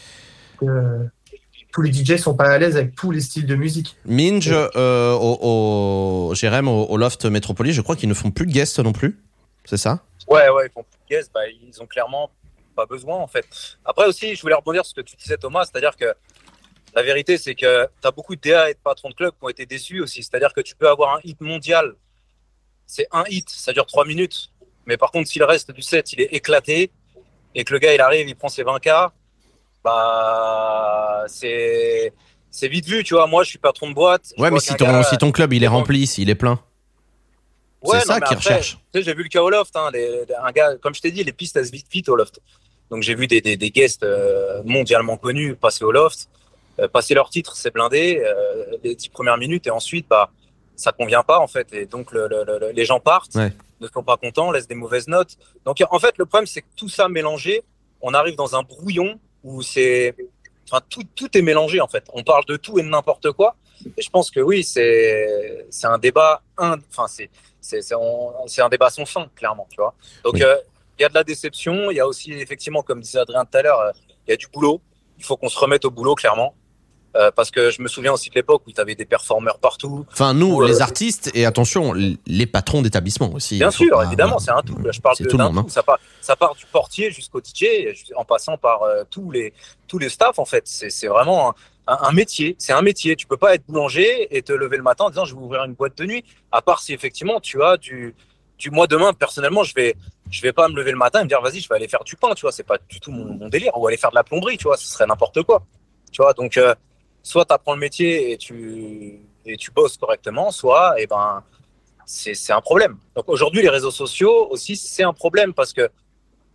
Tous 1.77 1.83
les 1.83 1.93
DJ 1.93 2.17
sont 2.17 2.35
pas 2.35 2.49
à 2.49 2.57
l'aise 2.57 2.75
avec 2.75 2.95
tous 2.95 3.11
les 3.11 3.21
styles 3.21 3.45
de 3.45 3.55
musique. 3.55 3.99
Minge, 4.07 4.51
au, 4.51 6.33
Jérém, 6.35 6.69
au, 6.69 6.97
Loft 6.97 7.27
Metropolis, 7.27 7.75
je 7.75 7.83
crois 7.83 7.97
qu'ils 7.97 8.09
ne 8.09 8.15
font 8.15 8.31
plus 8.31 8.47
de 8.47 8.53
guest 8.53 8.79
non 8.79 8.95
plus. 8.95 9.23
C'est 9.67 9.77
ça? 9.77 10.01
Ouais, 10.27 10.49
ouais, 10.49 10.69
ils 10.69 10.73
font 10.73 10.85
plus 10.85 10.99
de 11.05 11.17
guest. 11.19 11.31
Bah, 11.35 11.43
ils 11.47 11.83
ont 11.83 11.87
clairement 11.87 12.31
pas 12.75 12.87
besoin 12.87 13.19
en 13.19 13.27
fait. 13.27 13.45
Après 13.85 14.07
aussi, 14.07 14.35
je 14.35 14.41
voulais 14.41 14.55
rebondir 14.55 14.87
sur 14.87 14.97
ce 14.97 15.03
que 15.03 15.07
tu 15.07 15.17
disais 15.17 15.37
Thomas, 15.37 15.67
c'est-à-dire 15.67 15.97
que 15.97 16.15
la 16.95 17.03
vérité 17.03 17.37
c'est 17.37 17.55
que 17.55 17.87
tu 18.01 18.09
as 18.09 18.11
beaucoup 18.11 18.37
de 18.37 18.41
DA 18.41 18.71
et 18.71 18.73
de 18.73 18.79
patrons 18.83 19.11
de 19.11 19.15
club 19.15 19.33
qui 19.33 19.45
ont 19.45 19.51
été 19.51 19.67
déçus 19.67 20.01
aussi. 20.01 20.23
C'est-à-dire 20.23 20.55
que 20.55 20.63
tu 20.63 20.77
peux 20.77 20.89
avoir 20.89 21.17
un 21.17 21.21
hit 21.25 21.39
mondial, 21.43 21.95
c'est 22.87 23.07
un 23.13 23.25
hit, 23.29 23.51
ça 23.51 23.75
dure 23.75 23.85
trois 23.85 24.07
minutes. 24.07 24.51
Mais 24.87 24.97
par 24.97 25.11
contre, 25.11 25.29
si 25.29 25.39
le 25.39 25.45
reste 25.45 25.73
du 25.73 25.83
set 25.83 26.15
il 26.15 26.23
est 26.23 26.33
éclaté 26.33 26.91
et 27.55 27.65
que 27.65 27.75
le 27.75 27.81
gars 27.81 27.93
il 27.93 28.01
arrive, 28.01 28.27
il 28.27 28.35
prend 28.35 28.49
ses 28.49 28.65
20K, 28.65 29.11
bah 29.87 31.25
c'est 31.29 32.13
c'est 32.51 32.69
vite 32.69 32.87
vu, 32.87 33.05
tu 33.05 33.15
vois. 33.15 33.27
Moi, 33.27 33.45
je 33.45 33.51
suis 33.51 33.59
patron 33.59 33.89
de 33.91 33.95
boîte. 33.95 34.33
Ouais, 34.39 34.51
mais 34.51 34.61
si 34.61 34.75
ton, 34.75 35.03
si 35.03 35.17
ton 35.19 35.31
club 35.31 35.53
il 35.53 35.63
est 35.63 35.69
rempli, 35.69 36.07
s'il 36.07 36.31
est 36.31 36.35
plein. 36.35 36.59
c'est 37.85 38.01
ça 38.01 38.21
qu'ils 38.21 38.37
recherchent. 38.37 38.79
J'ai 38.95 39.15
vu 39.15 39.23
le 39.23 39.29
cas 39.29 39.43
au 39.43 39.51
loft. 39.51 39.75
Hein, 39.77 39.91
un 40.43 40.53
gars, 40.53 40.77
comme 40.83 40.95
je 40.95 41.01
t'ai 41.01 41.11
dit, 41.11 41.23
les 41.23 41.33
pistes 41.33 41.57
elles 41.57 41.67
se 41.67 41.73
vite 41.73 41.87
vite 41.91 42.09
au 42.09 42.17
loft. 42.17 42.41
Donc 42.91 43.03
j'ai 43.03 43.15
vu 43.15 43.27
des, 43.27 43.41
des, 43.41 43.57
des 43.57 43.71
guests 43.71 44.05
euh, 44.05 44.63
mondialement 44.65 45.17
connus 45.17 45.57
passer 45.57 45.85
au 45.85 45.91
loft, 45.91 46.29
euh, 46.79 46.89
passer 46.89 47.15
leur 47.15 47.31
titre, 47.31 47.57
c'est 47.57 47.73
blindé, 47.73 48.23
euh, 48.25 48.77
les 48.85 48.95
dix 48.95 49.09
premières 49.09 49.39
minutes, 49.39 49.67
et 49.67 49.71
ensuite, 49.71 50.07
bah, 50.09 50.31
ça 50.77 50.93
convient 50.93 51.25
pas 51.25 51.41
en 51.41 51.49
fait, 51.49 51.73
et 51.73 51.87
donc 51.87 52.13
le, 52.13 52.29
le, 52.29 52.71
les 52.73 52.85
gens 52.85 53.01
partent, 53.01 53.35
ne 53.35 53.89
sont 53.93 54.05
pas 54.05 54.17
contents, 54.17 54.53
laissent 54.53 54.69
des 54.69 54.77
mauvaises 54.77 55.09
notes. 55.09 55.37
Donc 55.65 55.83
en 55.91 55.99
fait, 55.99 56.15
le 56.17 56.27
problème 56.27 56.47
c'est 56.47 56.63
que 56.63 56.73
tout 56.77 56.89
ça 56.89 57.09
mélangé, 57.09 57.65
on 58.01 58.15
arrive 58.15 58.37
dans 58.37 58.55
un 58.55 58.63
brouillon 58.63 59.19
où 59.47 59.63
c'est, 59.63 60.15
enfin 60.69 60.83
tout, 60.89 61.05
tout 61.15 61.37
est 61.39 61.43
mélangé 61.43 61.81
en 61.81 61.89
fait. 61.89 62.05
On 62.13 62.23
parle 62.23 62.45
de 62.47 62.57
tout 62.57 62.79
et 62.79 62.83
de 62.83 62.89
n'importe 62.89 63.33
quoi. 63.33 63.57
Et 63.97 64.03
je 64.03 64.11
pense 64.11 64.31
que 64.31 64.41
oui, 64.41 64.65
c'est 64.65 65.67
c'est 65.71 65.87
un 65.87 65.99
débat, 65.99 66.43
enfin 66.59 67.07
c'est 67.07 67.31
c'est 67.61 67.81
c'est 67.83 68.63
un 68.63 68.69
débat 68.69 68.91
sans 68.91 69.07
fin 69.07 69.29
clairement, 69.35 69.67
tu 69.71 69.77
vois. 69.77 69.95
Donc 70.25 70.35
il 70.37 71.03
y 71.03 71.05
a 71.05 71.09
de 71.09 71.15
la 71.15 71.25
déception. 71.25 71.91
Il 71.91 71.97
y 71.97 72.01
a 72.01 72.07
aussi, 72.07 72.33
effectivement, 72.33 72.83
comme 72.83 73.01
disait 73.01 73.19
Adrien 73.19 73.45
tout 73.45 73.59
à 73.59 73.63
l'heure, 73.63 73.81
euh, 73.81 73.93
il 74.27 74.31
y 74.31 74.35
a 74.35 74.37
du 74.37 74.47
boulot. 74.53 74.81
Il 75.19 75.25
faut 75.25 75.37
qu'on 75.37 75.49
se 75.49 75.59
remette 75.59 75.85
au 75.85 75.91
boulot, 75.91 76.15
clairement. 76.15 76.55
Euh, 77.17 77.31
parce 77.35 77.51
que 77.51 77.71
je 77.71 77.83
me 77.83 77.89
souviens 77.89 78.13
aussi 78.13 78.31
de 78.31 78.35
l'époque 78.35 78.63
où 78.67 78.73
tu 78.73 78.81
avais 78.81 78.95
des 78.95 79.05
performeurs 79.05 79.59
partout. 79.59 80.07
Enfin, 80.13 80.35
nous, 80.35 80.63
les 80.63 80.81
euh, 80.81 80.85
artistes, 80.85 81.31
et 81.35 81.47
attention, 81.47 81.93
les 81.93 82.47
patrons 82.47 82.83
d'établissement 82.83 83.33
aussi. 83.33 83.59
Bien 83.59 83.71
sûr, 83.71 84.03
évidemment, 84.03 84.39
c'est 84.39 84.51
un 84.51 84.63
tout. 84.63 84.77
je 84.91 85.01
parle 85.01 85.17
de 85.19 85.25
tout, 85.25 85.41
hein. 85.41 85.67
Ça, 85.69 85.83
part, 85.83 85.99
ça 86.21 86.37
part 86.37 86.55
du 86.55 86.67
portier 86.67 87.11
jusqu'au 87.11 87.41
DJ, 87.41 87.67
en 88.15 88.25
passant 88.25 88.59
par 88.59 88.81
tous, 89.11 89.31
les, 89.31 89.53
tous 89.89 89.99
les 89.99 90.09
staffs, 90.09 90.39
en 90.39 90.45
fait. 90.45 90.65
C'est 90.67 91.07
vraiment 91.07 91.55
un, 91.87 91.99
un 92.01 92.13
métier. 92.13 92.57
C'est 92.59 92.73
un 92.73 92.83
métier. 92.83 93.17
Tu 93.17 93.27
peux 93.27 93.37
pas 93.37 93.55
être 93.55 93.65
boulanger 93.67 94.37
et 94.37 94.43
te 94.43 94.53
lever 94.53 94.77
le 94.77 94.83
matin 94.83 95.05
en 95.05 95.11
disant 95.11 95.25
je 95.25 95.35
vais 95.35 95.41
ouvrir 95.41 95.65
une 95.65 95.75
boîte 95.75 95.97
de 95.99 96.05
nuit, 96.05 96.25
à 96.53 96.61
part 96.63 96.81
si 96.81 96.93
effectivement 96.93 97.41
tu 97.41 97.63
as 97.63 97.77
du, 97.77 98.15
du 98.59 98.71
moi 98.71 98.87
demain 98.87 99.13
personnellement 99.13 99.65
je 99.65 99.75
vais 99.75 99.97
je 100.31 100.43
vais 100.43 100.53
pas 100.53 100.69
me 100.69 100.75
lever 100.75 100.91
le 100.91 100.97
matin 100.97 101.21
et 101.21 101.25
me 101.25 101.29
dire 101.29 101.41
vas-y 101.41 101.61
je 101.61 101.69
vais 101.69 101.77
aller 101.77 101.89
faire 101.89 102.05
du 102.05 102.17
pain 102.17 102.35
tu 102.35 102.43
vois 102.43 102.53
c'est 102.53 102.65
pas 102.65 102.79
du 102.89 103.01
tout 103.01 103.13
mon, 103.13 103.49
délire 103.49 103.77
ou 103.79 103.87
aller 103.87 103.97
faire 103.97 104.11
de 104.11 104.15
la 104.15 104.25
plomberie 104.25 104.57
tu 104.57 104.65
vois 104.65 104.77
ce 104.77 104.87
serait 104.87 105.07
n'importe 105.07 105.43
quoi 105.43 105.65
tu 106.11 106.23
vois 106.23 106.33
donc 106.33 106.57
euh, 106.57 106.75
soit 107.31 107.45
tu 107.45 107.55
apprends 107.55 107.75
le 107.75 107.81
métier 107.81 108.11
et 108.33 108.37
tu 108.37 109.21
et 109.45 109.57
tu 109.57 109.71
bosses 109.71 109.97
correctement 109.97 110.51
soit 110.51 110.95
eh 110.99 111.07
ben 111.07 111.43
c'est 112.05 112.35
c'est 112.35 112.53
un 112.53 112.61
problème 112.71 112.95
donc 113.17 113.27
aujourd'hui 113.29 113.63
les 113.63 113.69
réseaux 113.79 113.97
sociaux 114.05 114.49
aussi 114.51 114.77
c'est 114.77 115.07
un 115.13 115.17
problème 115.25 115.53
parce 115.55 115.73
que 115.73 115.85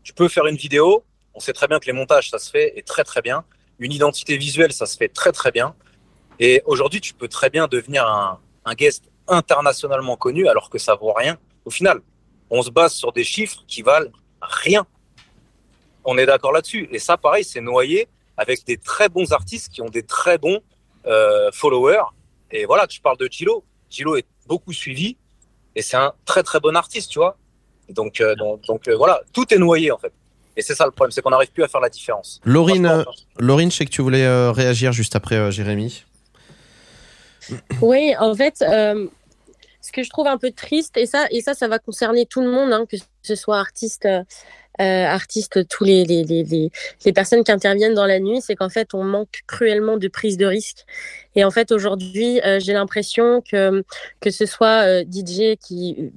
tu 0.03 0.13
peux 0.13 0.29
faire 0.35 0.45
une 0.47 0.59
vidéo 0.65 1.03
on 1.33 1.39
sait 1.39 1.53
très 1.53 1.67
bien 1.67 1.79
que 1.79 1.87
les 1.91 1.97
montages 2.01 2.29
ça 2.29 2.39
se 2.39 2.49
fait 2.49 2.67
et 2.77 2.83
très 2.83 3.03
très 3.03 3.21
bien 3.21 3.45
une 3.81 3.91
identité 3.91 4.37
visuelle, 4.37 4.71
ça 4.71 4.85
se 4.85 4.95
fait 4.95 5.09
très 5.09 5.31
très 5.31 5.51
bien. 5.51 5.75
Et 6.39 6.61
aujourd'hui, 6.65 7.01
tu 7.01 7.13
peux 7.13 7.27
très 7.27 7.49
bien 7.49 7.67
devenir 7.67 8.07
un, 8.07 8.39
un 8.63 8.73
guest 8.75 9.11
internationalement 9.27 10.15
connu 10.15 10.47
alors 10.47 10.69
que 10.69 10.77
ça 10.77 10.95
vaut 10.95 11.13
rien. 11.13 11.37
Au 11.65 11.71
final, 11.71 11.99
on 12.49 12.61
se 12.61 12.69
base 12.69 12.93
sur 12.93 13.11
des 13.11 13.23
chiffres 13.23 13.63
qui 13.67 13.81
valent 13.81 14.11
rien. 14.41 14.85
On 16.05 16.17
est 16.17 16.27
d'accord 16.27 16.51
là-dessus. 16.51 16.87
Et 16.91 16.99
ça, 16.99 17.17
pareil, 17.17 17.43
c'est 17.43 17.61
noyé 17.61 18.07
avec 18.37 18.65
des 18.65 18.77
très 18.77 19.09
bons 19.09 19.31
artistes 19.31 19.71
qui 19.71 19.81
ont 19.81 19.89
des 19.89 20.03
très 20.03 20.37
bons 20.37 20.59
euh, 21.05 21.49
followers. 21.51 22.03
Et 22.51 22.65
voilà, 22.65 22.85
je 22.89 22.99
parle 23.01 23.17
de 23.17 23.27
Chilo. 23.29 23.63
Chilo 23.89 24.15
est 24.15 24.25
beaucoup 24.47 24.73
suivi 24.73 25.17
et 25.75 25.81
c'est 25.81 25.97
un 25.97 26.13
très 26.25 26.43
très 26.43 26.59
bon 26.59 26.75
artiste, 26.75 27.11
tu 27.11 27.19
vois. 27.19 27.37
donc, 27.89 28.21
euh, 28.21 28.35
donc, 28.67 28.87
euh, 28.87 28.95
voilà, 28.95 29.21
tout 29.33 29.53
est 29.53 29.57
noyé 29.57 29.91
en 29.91 29.97
fait. 29.97 30.11
Et 30.57 30.61
c'est 30.61 30.75
ça 30.75 30.85
le 30.85 30.91
problème, 30.91 31.11
c'est 31.11 31.21
qu'on 31.21 31.29
n'arrive 31.29 31.51
plus 31.51 31.63
à 31.63 31.67
faire 31.67 31.79
la 31.79 31.89
différence. 31.89 32.41
Laurine, 32.43 33.05
Laurine, 33.39 33.71
je 33.71 33.77
sais 33.77 33.85
que 33.85 33.89
tu 33.89 34.01
voulais 34.01 34.27
réagir 34.51 34.91
juste 34.91 35.15
après 35.15 35.49
Jérémy. 35.51 36.03
Oui, 37.81 38.13
en 38.19 38.35
fait, 38.35 38.57
ce 38.59 39.91
que 39.93 40.03
je 40.03 40.09
trouve 40.09 40.27
un 40.27 40.37
peu 40.37 40.51
triste, 40.51 40.97
et 40.97 41.05
ça, 41.05 41.25
et 41.31 41.41
ça, 41.41 41.53
ça 41.53 41.69
va 41.69 41.79
concerner 41.79 42.25
tout 42.25 42.41
le 42.41 42.51
monde, 42.51 42.73
hein, 42.73 42.85
que 42.85 42.97
ce 43.23 43.35
soit 43.35 43.59
artiste, 43.59 44.05
euh, 44.79 45.05
artiste, 45.05 45.67
tous 45.67 45.83
les, 45.83 46.05
les, 46.05 46.23
les, 46.23 46.71
les, 47.05 47.13
personnes 47.13 47.43
qui 47.43 47.51
interviennent 47.51 47.93
dans 47.93 48.05
la 48.05 48.19
nuit, 48.19 48.41
c'est 48.41 48.55
qu'en 48.55 48.69
fait, 48.69 48.93
on 48.93 49.03
manque 49.03 49.41
cruellement 49.45 49.97
de 49.97 50.07
prise 50.07 50.37
de 50.37 50.45
risque. 50.45 50.85
Et 51.35 51.43
en 51.43 51.51
fait, 51.51 51.71
aujourd'hui, 51.71 52.41
euh, 52.41 52.59
j'ai 52.59 52.73
l'impression 52.73 53.41
que 53.41 53.83
que 54.21 54.31
ce 54.31 54.45
soit 54.45 54.85
euh, 54.85 55.03
DJ 55.03 55.57
qui 55.57 56.11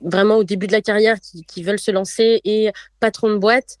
vraiment 0.00 0.36
au 0.36 0.44
début 0.44 0.66
de 0.66 0.72
la 0.72 0.80
carrière 0.80 1.20
qui, 1.20 1.44
qui 1.44 1.62
veulent 1.62 1.78
se 1.78 1.90
lancer 1.90 2.40
et 2.44 2.70
patron 3.00 3.30
de 3.30 3.38
boîte, 3.38 3.78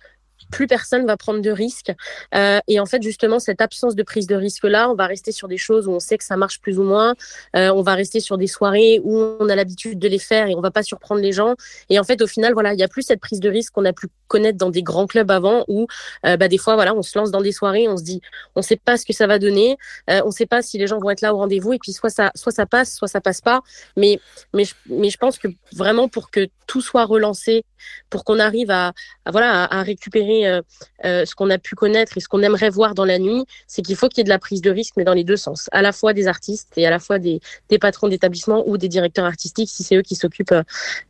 plus 0.54 0.66
personne 0.68 1.04
va 1.04 1.16
prendre 1.16 1.40
de 1.40 1.50
risques. 1.50 1.92
Euh, 2.34 2.60
et 2.68 2.78
en 2.78 2.86
fait, 2.86 3.02
justement, 3.02 3.40
cette 3.40 3.60
absence 3.60 3.96
de 3.96 4.02
prise 4.04 4.28
de 4.28 4.36
risque-là, 4.36 4.88
on 4.88 4.94
va 4.94 5.06
rester 5.06 5.32
sur 5.32 5.48
des 5.48 5.56
choses 5.56 5.88
où 5.88 5.90
on 5.90 5.98
sait 5.98 6.16
que 6.16 6.24
ça 6.24 6.36
marche 6.36 6.60
plus 6.60 6.78
ou 6.78 6.84
moins. 6.84 7.14
Euh, 7.56 7.70
on 7.74 7.82
va 7.82 7.94
rester 7.94 8.20
sur 8.20 8.38
des 8.38 8.46
soirées 8.46 9.00
où 9.02 9.18
on 9.40 9.48
a 9.48 9.56
l'habitude 9.56 9.98
de 9.98 10.08
les 10.08 10.20
faire 10.20 10.46
et 10.46 10.54
on 10.54 10.60
va 10.60 10.70
pas 10.70 10.84
surprendre 10.84 11.20
les 11.20 11.32
gens. 11.32 11.56
Et 11.90 11.98
en 11.98 12.04
fait, 12.04 12.22
au 12.22 12.28
final, 12.28 12.52
voilà, 12.52 12.72
il 12.72 12.78
y 12.78 12.84
a 12.84 12.88
plus 12.88 13.02
cette 13.02 13.20
prise 13.20 13.40
de 13.40 13.50
risque 13.50 13.72
qu'on 13.72 13.84
a 13.84 13.92
pu 13.92 14.06
connaître 14.28 14.56
dans 14.56 14.70
des 14.70 14.82
grands 14.82 15.06
clubs 15.06 15.30
avant 15.30 15.64
où, 15.66 15.88
euh, 16.24 16.36
bah, 16.36 16.46
des 16.46 16.58
fois, 16.58 16.76
voilà, 16.76 16.94
on 16.94 17.02
se 17.02 17.18
lance 17.18 17.32
dans 17.32 17.42
des 17.42 17.52
soirées, 17.52 17.88
on 17.88 17.96
se 17.96 18.04
dit, 18.04 18.20
on 18.54 18.62
sait 18.62 18.76
pas 18.76 18.96
ce 18.96 19.04
que 19.04 19.12
ça 19.12 19.26
va 19.26 19.40
donner, 19.40 19.76
on 20.08 20.30
sait 20.30 20.46
pas 20.46 20.62
si 20.62 20.78
les 20.78 20.86
gens 20.86 20.98
vont 20.98 21.10
être 21.10 21.20
là 21.20 21.34
au 21.34 21.38
rendez-vous 21.38 21.72
et 21.72 21.78
puis 21.78 21.92
soit 21.92 22.10
ça, 22.10 22.30
soit 22.36 22.52
ça 22.52 22.66
passe, 22.66 22.94
soit 22.94 23.08
ça 23.08 23.20
passe 23.20 23.40
pas. 23.40 23.60
Mais, 23.96 24.20
mais, 24.52 24.64
mais 24.86 25.10
je 25.10 25.18
pense 25.18 25.38
que 25.38 25.48
vraiment 25.72 26.08
pour 26.08 26.30
que 26.30 26.48
tout 26.66 26.80
soit 26.80 27.04
relancé, 27.04 27.64
pour 28.10 28.24
qu'on 28.24 28.38
arrive 28.38 28.70
à, 28.70 28.92
voilà, 29.30 29.64
à 29.64 29.82
récupérer 29.82 30.43
euh, 30.46 30.62
euh, 31.04 31.24
ce 31.24 31.34
qu'on 31.34 31.50
a 31.50 31.58
pu 31.58 31.74
connaître 31.74 32.16
et 32.16 32.20
ce 32.20 32.28
qu'on 32.28 32.42
aimerait 32.42 32.70
voir 32.70 32.94
dans 32.94 33.04
la 33.04 33.18
nuit, 33.18 33.44
c'est 33.66 33.82
qu'il 33.82 33.96
faut 33.96 34.08
qu'il 34.08 34.18
y 34.18 34.20
ait 34.22 34.24
de 34.24 34.28
la 34.28 34.38
prise 34.38 34.62
de 34.62 34.70
risque, 34.70 34.94
mais 34.96 35.04
dans 35.04 35.14
les 35.14 35.24
deux 35.24 35.36
sens, 35.36 35.68
à 35.72 35.82
la 35.82 35.92
fois 35.92 36.12
des 36.12 36.26
artistes 36.26 36.72
et 36.76 36.86
à 36.86 36.90
la 36.90 36.98
fois 36.98 37.18
des, 37.18 37.40
patrons 37.80 38.08
d'établissement 38.08 38.66
ou 38.68 38.78
des 38.78 38.88
directeurs 38.88 39.24
artistiques, 39.24 39.68
si 39.68 39.82
c'est 39.82 39.96
eux 39.96 40.02
qui 40.02 40.14
s'occupent 40.14 40.52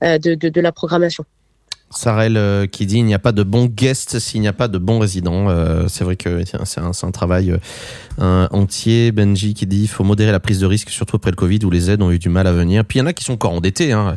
euh, 0.03 0.19
de 0.19 0.61
la 0.61 0.73
programmation. 0.73 1.25
Sarel 1.97 2.37
euh, 2.37 2.67
qui 2.67 2.87
dit 2.87 2.99
il 2.99 3.05
n'y 3.05 3.15
a 3.15 3.19
pas 3.19 3.33
de 3.33 3.43
bon 3.43 3.67
guest 3.67 4.19
s'il 4.19 4.41
n'y 4.41 4.49
a 4.49 4.53
pas 4.53 4.69
de 4.69 4.79
bon 4.79 4.99
résident. 4.99 5.49
Euh, 5.49 5.89
c'est 5.89 6.05
vrai 6.05 6.17
que 6.17 6.45
c'est 6.45 6.81
un, 6.81 6.91
un, 6.91 7.11
travail 7.11 7.57
euh, 8.21 8.49
entier. 8.51 9.13
Benji 9.13 9.55
qui 9.55 9.67
dit 9.67 9.83
il 9.83 9.89
faut 9.89 10.05
modérer 10.05 10.33
la 10.33 10.41
prise 10.41 10.61
de 10.61 10.67
risque, 10.67 10.91
surtout 10.91 11.17
après 11.17 11.31
le 11.31 11.37
Covid 11.37 11.61
où 11.65 11.71
les 11.71 11.91
aides 11.91 12.03
ont 12.03 12.11
eu 12.11 12.19
du 12.19 12.29
mal 12.29 12.47
à 12.47 12.53
venir. 12.53 12.85
Puis 12.85 12.99
il 12.99 13.03
y 13.03 13.05
en 13.05 13.07
a 13.07 13.13
qui 13.13 13.25
sont 13.25 13.35
encore 13.35 13.53
endettés. 13.53 13.93
Hein. 13.93 14.17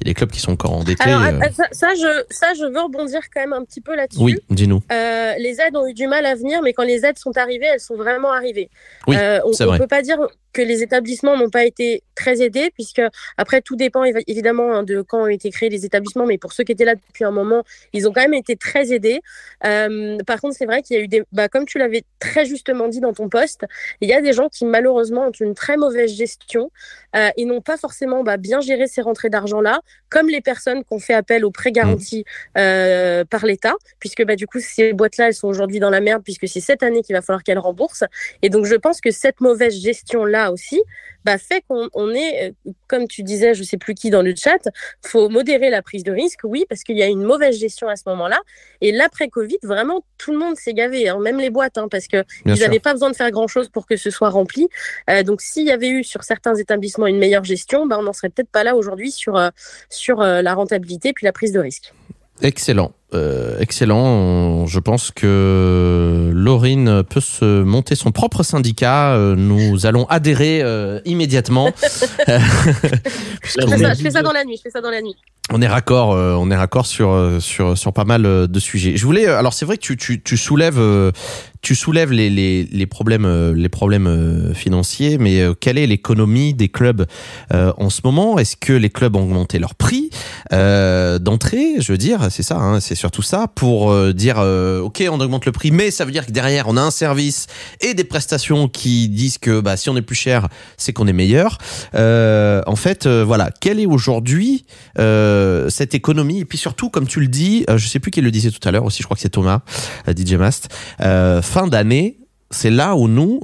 Il 0.00 0.06
y 0.06 0.10
a 0.10 0.10
des 0.10 0.14
clubs 0.14 0.30
qui 0.30 0.40
sont 0.40 0.52
encore 0.52 0.72
endettés. 0.72 1.04
Alors, 1.04 1.42
ça, 1.72 1.88
je, 1.94 2.24
ça, 2.30 2.54
je 2.54 2.64
veux 2.64 2.80
rebondir 2.80 3.20
quand 3.34 3.40
même 3.40 3.52
un 3.52 3.64
petit 3.64 3.80
peu 3.80 3.94
là-dessus. 3.94 4.20
Oui, 4.20 4.36
dis-nous. 4.50 4.82
les 4.90 5.56
aides 5.60 5.76
ont 5.76 5.86
eu 5.86 5.94
du 5.94 6.06
mal 6.06 6.26
à 6.26 6.34
venir, 6.34 6.60
mais 6.62 6.72
quand 6.72 6.84
les 6.84 7.04
aides 7.04 7.18
sont 7.18 7.36
arrivées, 7.36 7.66
elles 7.72 7.80
sont 7.80 7.96
vraiment 7.96 8.32
arrivées. 8.32 8.70
Oui, 9.06 9.16
on 9.44 9.50
ne 9.50 9.78
peut 9.78 9.86
pas 9.86 10.02
dire 10.02 10.18
que 10.58 10.62
les 10.62 10.82
établissements 10.82 11.36
n'ont 11.36 11.50
pas 11.50 11.64
été 11.64 12.02
très 12.16 12.42
aidés, 12.42 12.70
puisque 12.74 13.02
après 13.36 13.60
tout 13.60 13.76
dépend 13.76 14.02
évidemment 14.26 14.74
hein, 14.74 14.82
de 14.82 15.02
quand 15.02 15.22
ont 15.22 15.28
été 15.28 15.50
créés 15.50 15.68
les 15.68 15.84
établissements, 15.84 16.26
mais 16.26 16.36
pour 16.36 16.52
ceux 16.52 16.64
qui 16.64 16.72
étaient 16.72 16.84
là 16.84 16.96
depuis 16.96 17.24
un 17.24 17.30
moment, 17.30 17.62
ils 17.92 18.08
ont 18.08 18.12
quand 18.12 18.22
même 18.22 18.34
été 18.34 18.56
très 18.56 18.92
aidés. 18.92 19.20
Euh, 19.64 20.18
par 20.26 20.40
contre, 20.40 20.56
c'est 20.56 20.66
vrai 20.66 20.82
qu'il 20.82 20.96
y 20.96 21.00
a 21.00 21.02
eu 21.02 21.06
des, 21.06 21.22
bah, 21.30 21.48
comme 21.48 21.64
tu 21.64 21.78
l'avais 21.78 22.02
très 22.18 22.44
justement 22.44 22.88
dit 22.88 22.98
dans 22.98 23.12
ton 23.12 23.28
poste, 23.28 23.66
il 24.00 24.08
y 24.08 24.12
a 24.12 24.20
des 24.20 24.32
gens 24.32 24.48
qui 24.48 24.64
malheureusement 24.64 25.28
ont 25.28 25.30
une 25.30 25.54
très 25.54 25.76
mauvaise 25.76 26.12
gestion 26.12 26.72
euh, 27.14 27.28
et 27.36 27.44
n'ont 27.44 27.60
pas 27.60 27.76
forcément 27.76 28.24
bah, 28.24 28.36
bien 28.36 28.60
géré 28.60 28.88
ces 28.88 29.00
rentrées 29.00 29.30
d'argent 29.30 29.60
là, 29.60 29.80
comme 30.08 30.28
les 30.28 30.40
personnes 30.40 30.82
qui 30.82 30.92
ont 30.92 30.98
fait 30.98 31.14
appel 31.14 31.44
aux 31.44 31.52
prêts 31.52 31.70
garantis 31.70 32.24
euh, 32.56 33.24
par 33.24 33.46
l'État, 33.46 33.74
puisque 34.00 34.24
bah, 34.24 34.34
du 34.34 34.48
coup 34.48 34.58
ces 34.58 34.92
boîtes 34.92 35.18
là 35.18 35.28
elles 35.28 35.34
sont 35.34 35.46
aujourd'hui 35.46 35.78
dans 35.78 35.90
la 35.90 36.00
merde 36.00 36.24
puisque 36.24 36.48
c'est 36.48 36.60
cette 36.60 36.82
année 36.82 37.02
qu'il 37.02 37.14
va 37.14 37.22
falloir 37.22 37.44
qu'elles 37.44 37.60
remboursent. 37.60 38.04
Et 38.42 38.50
donc 38.50 38.66
je 38.66 38.74
pense 38.74 39.00
que 39.00 39.12
cette 39.12 39.40
mauvaise 39.40 39.80
gestion 39.80 40.24
aussi, 40.52 40.80
bah, 41.24 41.38
fait 41.38 41.62
qu'on 41.68 41.88
on 41.94 42.14
est, 42.14 42.50
euh, 42.50 42.72
comme 42.86 43.06
tu 43.06 43.22
disais, 43.22 43.54
je 43.54 43.62
sais 43.62 43.76
plus 43.76 43.94
qui 43.94 44.10
dans 44.10 44.22
le 44.22 44.34
chat, 44.34 44.68
faut 45.04 45.28
modérer 45.28 45.70
la 45.70 45.82
prise 45.82 46.04
de 46.04 46.12
risque, 46.12 46.40
oui, 46.44 46.64
parce 46.68 46.82
qu'il 46.82 46.96
y 46.96 47.02
a 47.02 47.06
une 47.06 47.22
mauvaise 47.22 47.58
gestion 47.58 47.88
à 47.88 47.96
ce 47.96 48.04
moment-là. 48.06 48.40
Et 48.80 48.92
l'après-Covid, 48.92 49.58
vraiment, 49.62 50.04
tout 50.16 50.32
le 50.32 50.38
monde 50.38 50.56
s'est 50.56 50.74
gavé, 50.74 51.08
hein, 51.08 51.18
même 51.18 51.38
les 51.38 51.50
boîtes, 51.50 51.78
hein, 51.78 51.88
parce 51.90 52.06
que 52.06 52.24
ils 52.46 52.54
n'avaient 52.54 52.80
pas 52.80 52.92
besoin 52.92 53.10
de 53.10 53.16
faire 53.16 53.30
grand-chose 53.30 53.68
pour 53.68 53.86
que 53.86 53.96
ce 53.96 54.10
soit 54.10 54.30
rempli. 54.30 54.68
Euh, 55.10 55.22
donc, 55.22 55.40
s'il 55.40 55.66
y 55.66 55.72
avait 55.72 55.88
eu 55.88 56.04
sur 56.04 56.24
certains 56.24 56.54
établissements 56.54 57.06
une 57.06 57.18
meilleure 57.18 57.44
gestion, 57.44 57.86
bah, 57.86 57.96
on 57.98 58.02
n'en 58.02 58.12
serait 58.12 58.30
peut-être 58.30 58.50
pas 58.50 58.64
là 58.64 58.76
aujourd'hui 58.76 59.10
sur, 59.10 59.36
euh, 59.36 59.50
sur 59.90 60.18
la 60.18 60.54
rentabilité 60.54 61.12
puis 61.12 61.24
la 61.24 61.32
prise 61.32 61.52
de 61.52 61.60
risque. 61.60 61.92
Excellent. 62.42 62.92
Euh, 63.14 63.58
excellent. 63.58 64.66
Je 64.66 64.78
pense 64.80 65.10
que 65.10 66.30
Laurine 66.34 67.02
peut 67.04 67.20
se 67.20 67.62
monter 67.62 67.94
son 67.94 68.12
propre 68.12 68.42
syndicat. 68.42 69.14
Euh, 69.14 69.34
nous 69.34 69.86
allons 69.86 70.04
adhérer 70.06 70.60
euh, 70.62 71.00
immédiatement. 71.06 71.70
je, 71.82 71.88
fais 71.88 73.78
ça, 73.78 73.94
je, 73.94 74.02
fais 74.02 74.10
ça, 74.10 74.22
dans 74.22 74.32
la 74.32 74.44
nuit. 74.44 74.56
Je 74.58 74.62
fais 74.62 74.70
ça 74.70 74.80
dans 74.80 74.90
la 74.90 75.00
nuit 75.00 75.16
on 75.50 75.62
est 75.62 75.66
raccord, 75.66 76.12
euh, 76.12 76.34
on 76.34 76.50
est 76.50 76.56
raccord 76.56 76.84
sur 76.84 77.38
sur 77.40 77.78
sur 77.78 77.94
pas 77.94 78.04
mal 78.04 78.22
de 78.22 78.60
sujets. 78.60 78.98
Je 78.98 79.06
voulais, 79.06 79.24
alors 79.24 79.54
c'est 79.54 79.64
vrai 79.64 79.78
que 79.78 79.82
tu 79.82 79.96
tu, 79.96 80.22
tu 80.22 80.36
soulèves 80.36 80.78
tu 81.62 81.74
soulèves 81.74 82.12
les, 82.12 82.28
les, 82.28 82.64
les 82.64 82.86
problèmes 82.86 83.54
les 83.54 83.68
problèmes 83.70 84.52
financiers, 84.54 85.16
mais 85.16 85.42
quelle 85.58 85.78
est 85.78 85.86
l'économie 85.86 86.52
des 86.52 86.68
clubs 86.68 87.06
en 87.50 87.88
ce 87.88 88.02
moment? 88.04 88.38
Est-ce 88.38 88.58
que 88.58 88.74
les 88.74 88.90
clubs 88.90 89.16
ont 89.16 89.22
augmenté 89.22 89.58
leur 89.58 89.74
prix 89.74 90.10
d'entrée? 90.50 91.76
Je 91.78 91.92
veux 91.92 91.98
dire, 91.98 92.28
c'est 92.28 92.42
ça, 92.42 92.58
hein, 92.58 92.80
c'est 92.80 92.94
surtout 92.98 93.22
ça 93.22 93.46
pour 93.54 93.94
dire 94.12 94.38
ok, 94.38 95.04
on 95.10 95.20
augmente 95.20 95.46
le 95.46 95.52
prix, 95.52 95.70
mais 95.70 95.90
ça 95.90 96.04
veut 96.04 96.12
dire 96.12 96.26
que 96.26 96.32
derrière 96.32 96.68
on 96.68 96.76
a 96.76 96.82
un 96.82 96.90
service 96.90 97.46
et 97.80 97.94
des 97.94 98.04
prestations 98.04 98.68
qui 98.68 99.08
disent 99.08 99.38
que 99.38 99.60
bah 99.60 99.76
si 99.76 99.88
on 99.90 99.96
est 99.96 100.02
plus 100.02 100.16
cher, 100.16 100.48
c'est 100.76 100.92
qu'on 100.92 101.06
est 101.06 101.12
meilleur. 101.12 101.58
en 101.94 102.76
fait, 102.76 103.06
voilà, 103.06 103.50
quelle 103.60 103.80
est 103.80 103.86
aujourd'hui 103.86 104.64
euh, 104.98 105.68
cette 105.68 105.94
économie? 105.94 106.40
Et 106.40 106.44
puis 106.44 106.58
surtout 106.58 106.90
comme 106.90 107.06
tu 107.06 107.20
le 107.20 107.28
dis 107.28 107.64
euh, 107.70 107.78
je 107.78 107.88
sais 107.88 107.98
plus 107.98 108.10
qui 108.10 108.20
le 108.20 108.30
disait 108.30 108.50
tout 108.50 108.66
à 108.66 108.70
l'heure 108.70 108.84
aussi 108.84 108.98
je 109.02 109.04
crois 109.04 109.14
que 109.14 109.20
c'est 109.20 109.28
Thomas 109.28 109.60
euh, 110.08 110.12
DJ 110.16 110.34
Mast 110.34 110.68
fin 110.98 111.66
d'année 111.66 112.18
c'est 112.50 112.70
là 112.70 112.96
où 112.96 113.08
nous 113.08 113.40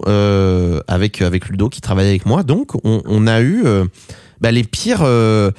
avec 0.89 1.23
avec 1.23 1.49
Ludo 1.49 1.69
qui 1.69 1.81
travaille 1.81 2.09
avec 2.09 2.27
moi 2.27 2.43
donc 2.43 2.73
on, 2.85 3.27
a 3.27 3.43
eu 3.43 3.65
bah, 4.41 4.51
les 4.51 4.65
pires 4.65 5.03
euh, 5.03 5.51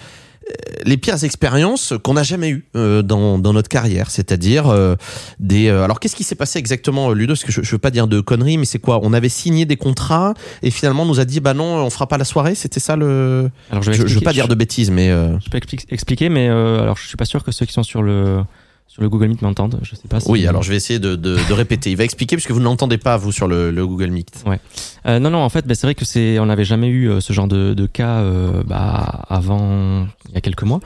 les 0.86 0.98
pires 0.98 1.24
expériences 1.24 1.94
qu'on 2.04 2.14
n'a 2.14 2.24
jamais 2.24 2.50
eues 2.50 2.66
euh, 2.76 3.02
dans, 3.02 3.40
dans 3.40 3.54
notre 3.54 3.70
carrière, 3.70 4.12
c'est-à-dire 4.12 4.68
euh, 4.68 4.96
des. 5.40 5.70
alors 5.70 6.00
qu'est-ce 6.00 6.16
qui 6.16 6.24
s'est 6.24 6.36
passé 6.36 6.60
exactement, 6.60 7.12
Ludo? 7.12 7.34
Parce 7.34 7.44
que 7.44 7.52
je, 7.52 7.64
je 7.64 7.72
veux 7.72 7.80
pas 7.80 7.92
dire 7.92 8.08
de 8.08 8.22
conneries, 8.22 8.58
mais 8.58 8.66
c'est 8.66 8.80
quoi? 8.80 9.00
On 9.04 9.14
avait 9.14 9.30
signé 9.30 9.66
des 9.66 9.78
contrats 9.78 10.34
et 10.62 10.72
finalement 10.72 11.04
on 11.04 11.08
nous 11.08 11.20
a 11.20 11.26
dit 11.26 11.40
bah 11.40 11.54
non, 11.54 11.66
on 11.66 11.90
fera 11.90 12.08
pas 12.08 12.18
la 12.18 12.26
soirée? 12.26 12.56
C'était 12.56 12.80
ça 12.80 12.96
le. 12.96 13.50
Alors 13.72 13.84
je, 13.84 13.92
je, 13.92 14.04
veux 14.04 14.22
pas 14.22 14.34
dire 14.34 14.48
de 14.48 14.56
bêtises, 14.56 14.92
mais. 14.92 15.10
Je 15.10 15.50
peux 15.50 15.60
expliquer, 15.90 16.30
mais 16.30 16.48
alors 16.48 16.98
je 16.98 17.08
suis 17.08 17.18
pas 17.18 17.26
sûr 17.26 17.44
que 17.44 17.52
ceux 17.52 17.66
qui 17.66 17.74
sont 17.74 17.84
sur 17.84 18.04
le 18.04 18.42
sur 18.88 19.02
le 19.02 19.10
Google 19.10 19.28
Meet 19.28 19.42
m'entendent. 19.42 19.80
Je 19.82 19.96
sais 19.96 20.08
pas. 20.08 20.20
Si 20.20 20.30
oui, 20.30 20.48
alors 20.48 20.64
je 20.64 20.70
vais 20.70 20.78
essayer 20.78 21.00
de, 21.00 21.16
de, 21.16 21.38
de 21.50 21.54
répéter. 21.54 21.92
Il 21.92 21.98
va 21.98 22.04
expliquer 22.06 22.36
puisque 22.38 22.52
vous 22.52 22.60
ne 22.60 22.66
l'entendez 22.66 22.98
pas 22.98 23.18
vous 23.18 23.32
sur 23.32 23.48
le, 23.48 23.72
le 23.72 23.88
Google 23.88 24.12
Meet. 24.12 24.44
Ouais. 24.46 24.60
Euh, 25.06 25.20
non, 25.20 25.30
non. 25.30 25.40
En 25.40 25.50
fait, 25.50 25.68
bah, 25.68 25.76
c'est 25.76 25.86
vrai 25.88 25.96
que 25.96 26.06
c'est, 26.06 26.40
on 26.40 26.46
n'avait 26.46 26.64
jamais 26.66 26.88
eu 26.88 27.10
euh, 27.10 27.20
ce 27.20 27.34
genre 27.34 27.48
de, 27.48 27.74
de 27.74 27.86
cas 27.88 28.20
euh, 28.20 28.64
bah, 28.66 29.26
avant 29.30 30.08
il 30.30 30.36
y 30.36 30.38
a 30.38 30.42
quelques 30.42 30.64
mois, 30.64 30.80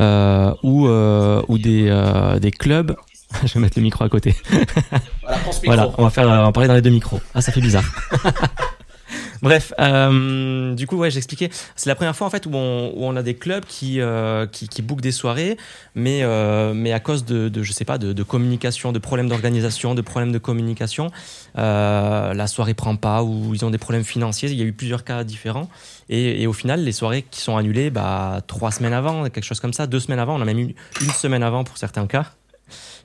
euh, 0.00 0.52
où 0.62 0.86
euh, 0.88 1.42
où 1.48 1.58
des 1.58 1.86
euh, 1.88 2.38
des 2.38 2.50
clubs. 2.50 2.96
je 3.46 3.54
vais 3.54 3.60
mettre 3.60 3.78
le 3.78 3.82
micro 3.82 4.04
à 4.04 4.08
côté. 4.10 4.34
Voilà, 5.22 5.38
voilà, 5.64 5.90
on 5.96 6.02
va 6.02 6.10
faire, 6.10 6.26
on 6.28 6.42
va 6.44 6.52
parler 6.52 6.68
dans 6.68 6.74
les 6.74 6.82
deux 6.82 6.90
micros. 6.90 7.18
Ah, 7.34 7.40
ça 7.40 7.50
fait 7.50 7.62
bizarre. 7.62 7.84
Bref, 9.42 9.72
euh, 9.80 10.72
du 10.74 10.86
coup, 10.86 10.96
ouais, 10.96 11.10
j'expliquais. 11.10 11.50
C'est 11.74 11.88
la 11.88 11.96
première 11.96 12.14
fois 12.14 12.28
en 12.28 12.30
fait 12.30 12.46
où 12.46 12.50
on, 12.54 12.92
où 12.94 13.04
on 13.04 13.16
a 13.16 13.22
des 13.22 13.34
clubs 13.34 13.64
qui 13.64 14.00
euh, 14.00 14.46
qui, 14.46 14.68
qui 14.68 14.82
bookent 14.82 15.00
des 15.00 15.10
soirées, 15.10 15.56
mais 15.96 16.20
euh, 16.22 16.72
mais 16.74 16.92
à 16.92 17.00
cause 17.00 17.24
de, 17.24 17.48
de 17.48 17.62
je 17.62 17.72
sais 17.72 17.84
pas 17.84 17.98
de, 17.98 18.12
de 18.12 18.22
communication, 18.22 18.92
de 18.92 19.00
problèmes 19.00 19.28
d'organisation, 19.28 19.96
de 19.96 20.00
problèmes 20.00 20.30
de 20.32 20.38
communication, 20.38 21.10
la 21.56 22.46
soirée 22.46 22.74
prend 22.74 22.94
pas 22.94 23.24
ou 23.24 23.52
ils 23.52 23.64
ont 23.64 23.70
des 23.70 23.78
problèmes 23.78 24.04
financiers. 24.04 24.50
Il 24.50 24.58
y 24.58 24.62
a 24.62 24.64
eu 24.64 24.72
plusieurs 24.72 25.02
cas 25.02 25.24
différents 25.24 25.68
et, 26.08 26.42
et 26.42 26.46
au 26.46 26.52
final, 26.52 26.84
les 26.84 26.92
soirées 26.92 27.24
qui 27.28 27.40
sont 27.40 27.56
annulées, 27.56 27.90
bah 27.90 28.42
trois 28.46 28.70
semaines 28.70 28.92
avant, 28.92 29.28
quelque 29.28 29.44
chose 29.44 29.60
comme 29.60 29.72
ça, 29.72 29.88
deux 29.88 30.00
semaines 30.00 30.20
avant, 30.20 30.36
on 30.36 30.40
a 30.40 30.44
même 30.44 30.58
eu 30.60 30.74
une 31.00 31.10
semaine 31.10 31.42
avant 31.42 31.64
pour 31.64 31.78
certains 31.78 32.06
cas. 32.06 32.26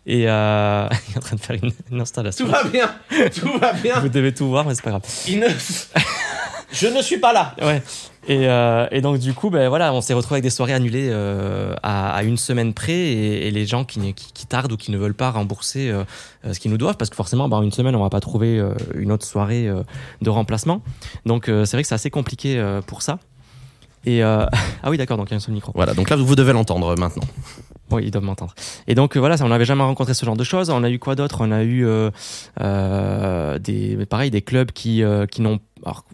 Et 0.05 0.23
euh, 0.27 0.87
il 1.09 1.13
est 1.13 1.17
en 1.17 1.21
train 1.21 1.35
de 1.35 1.41
faire 1.41 1.57
une, 1.61 2.01
installation. 2.01 2.45
Tout 2.45 2.51
va 2.51 2.63
bien, 2.63 2.95
tout 3.35 3.59
va 3.59 3.73
bien. 3.73 3.99
Vous 3.99 4.09
devez 4.09 4.33
tout 4.33 4.47
voir, 4.47 4.65
mais 4.65 4.73
c'est 4.73 4.83
pas 4.83 4.91
grave. 4.91 5.03
Je 6.71 6.87
ne 6.87 7.01
suis 7.01 7.17
pas 7.17 7.33
là. 7.33 7.55
Ouais. 7.61 7.81
Et, 8.27 8.47
euh, 8.49 8.87
et, 8.91 8.99
donc 8.99 9.19
du 9.19 9.33
coup, 9.33 9.49
ben 9.49 9.69
voilà, 9.69 9.93
on 9.93 10.01
s'est 10.01 10.13
retrouvé 10.13 10.35
avec 10.35 10.43
des 10.43 10.49
soirées 10.49 10.73
annulées 10.73 11.07
euh, 11.09 11.73
à, 11.81 12.13
à, 12.13 12.23
une 12.23 12.35
semaine 12.35 12.73
près 12.73 12.91
et, 12.91 13.47
et 13.47 13.51
les 13.51 13.65
gens 13.65 13.85
qui, 13.85 14.01
qui, 14.13 14.33
qui, 14.33 14.45
tardent 14.45 14.73
ou 14.73 14.77
qui 14.77 14.91
ne 14.91 14.97
veulent 14.97 15.13
pas 15.13 15.31
rembourser 15.31 15.89
euh, 15.89 16.53
ce 16.53 16.59
qu'ils 16.59 16.71
nous 16.71 16.77
doivent, 16.77 16.97
parce 16.97 17.09
que 17.09 17.15
forcément, 17.15 17.47
ben, 17.47 17.61
une 17.61 17.71
semaine, 17.71 17.95
on 17.95 18.03
va 18.03 18.09
pas 18.09 18.19
trouver 18.19 18.59
euh, 18.59 18.73
une 18.95 19.13
autre 19.13 19.25
soirée 19.25 19.67
euh, 19.67 19.81
de 20.21 20.29
remplacement. 20.29 20.81
Donc 21.25 21.45
c'est 21.45 21.71
vrai 21.71 21.83
que 21.83 21.87
c'est 21.87 21.95
assez 21.95 22.09
compliqué 22.09 22.61
pour 22.85 23.01
ça. 23.01 23.19
Et 24.05 24.21
ah 24.23 24.49
oui, 24.87 24.97
d'accord, 24.97 25.17
donc 25.17 25.29
il 25.29 25.31
y 25.31 25.33
a 25.35 25.37
un 25.37 25.41
seul 25.41 25.53
micro. 25.53 25.71
Voilà, 25.73 25.93
donc 25.93 26.09
là 26.09 26.15
vous 26.15 26.35
devez 26.35 26.53
l'entendre 26.53 26.95
maintenant. 26.97 27.23
Oui, 27.91 28.03
ils 28.05 28.11
doivent 28.11 28.23
m'entendre. 28.23 28.53
Et 28.87 28.95
donc 28.95 29.15
voilà, 29.17 29.35
on 29.41 29.47
n'avait 29.47 29.65
jamais 29.65 29.83
rencontré 29.83 30.13
ce 30.13 30.25
genre 30.25 30.37
de 30.37 30.43
choses. 30.43 30.69
On 30.69 30.83
a 30.83 30.89
eu 30.89 30.99
quoi 30.99 31.15
d'autre? 31.15 31.41
On 31.41 31.51
a 31.51 31.63
eu 31.63 31.85
des, 32.59 34.05
pareil, 34.05 34.31
des 34.31 34.41
clubs 34.41 34.71
qui 34.71 35.03
qui 35.31 35.41
n'ont 35.41 35.59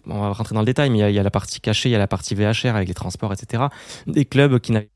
on 0.06 0.20
va 0.20 0.32
rentrer 0.32 0.54
dans 0.54 0.60
le 0.60 0.66
détail, 0.66 0.90
mais 0.90 0.98
il 0.98 1.14
y, 1.14 1.18
a, 1.18 1.22
la 1.22 1.30
partie 1.30 1.60
cachée, 1.60 1.88
il 1.88 1.92
y 1.92 1.96
a 1.96 1.98
la 1.98 2.06
partie 2.06 2.34
VHR 2.34 2.76
avec 2.76 2.88
les 2.88 2.94
transports, 2.94 3.32
etc. 3.32 3.64
Des 4.06 4.24
clubs 4.24 4.58
qui 4.58 4.72
n'avaient 4.72 4.90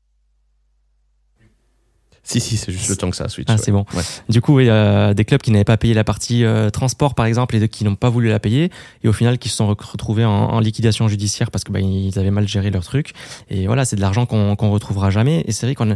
si, 2.21 2.39
si, 2.39 2.57
c'est 2.57 2.71
juste 2.71 2.89
le 2.89 2.95
temps 2.95 3.09
que 3.09 3.15
ça 3.15 3.27
switch. 3.27 3.47
Ah, 3.49 3.57
c'est 3.57 3.71
bon. 3.71 3.85
Du 4.27 4.39
coup, 4.39 4.59
il 4.59 4.67
y 4.67 4.69
a 4.69 5.15
des 5.15 5.25
clubs 5.25 5.41
qui 5.41 5.49
n'avaient 5.49 5.63
pas 5.63 5.77
payé 5.77 5.95
la 5.95 6.03
partie 6.03 6.43
euh, 6.43 6.69
transport, 6.69 7.15
par 7.15 7.25
exemple, 7.25 7.55
et 7.55 7.67
qui 7.69 7.83
n'ont 7.83 7.95
pas 7.95 8.09
voulu 8.09 8.29
la 8.29 8.39
payer, 8.39 8.69
et 9.03 9.07
au 9.07 9.13
final, 9.13 9.39
qui 9.39 9.49
se 9.49 9.55
sont 9.55 9.67
retrouvés 9.67 10.25
en, 10.25 10.59
liquidation 10.59 11.07
judiciaire 11.07 11.49
parce 11.49 11.63
que 11.63 11.71
bah, 11.71 11.79
ils 11.79 12.19
avaient 12.19 12.29
mal 12.29 12.47
géré 12.47 12.69
leur 12.69 12.83
truc. 12.83 13.13
Et 13.49 13.65
voilà, 13.65 13.83
c'est 13.83 13.95
de 13.95 14.01
l'argent 14.01 14.27
qu'on 14.27 14.55
qu'on 14.55 14.69
retrouvera 14.69 15.09
jamais. 15.09 15.43
Et 15.47 15.51
c'est 15.51 15.65
vrai 15.65 15.73
qu'on 15.73 15.95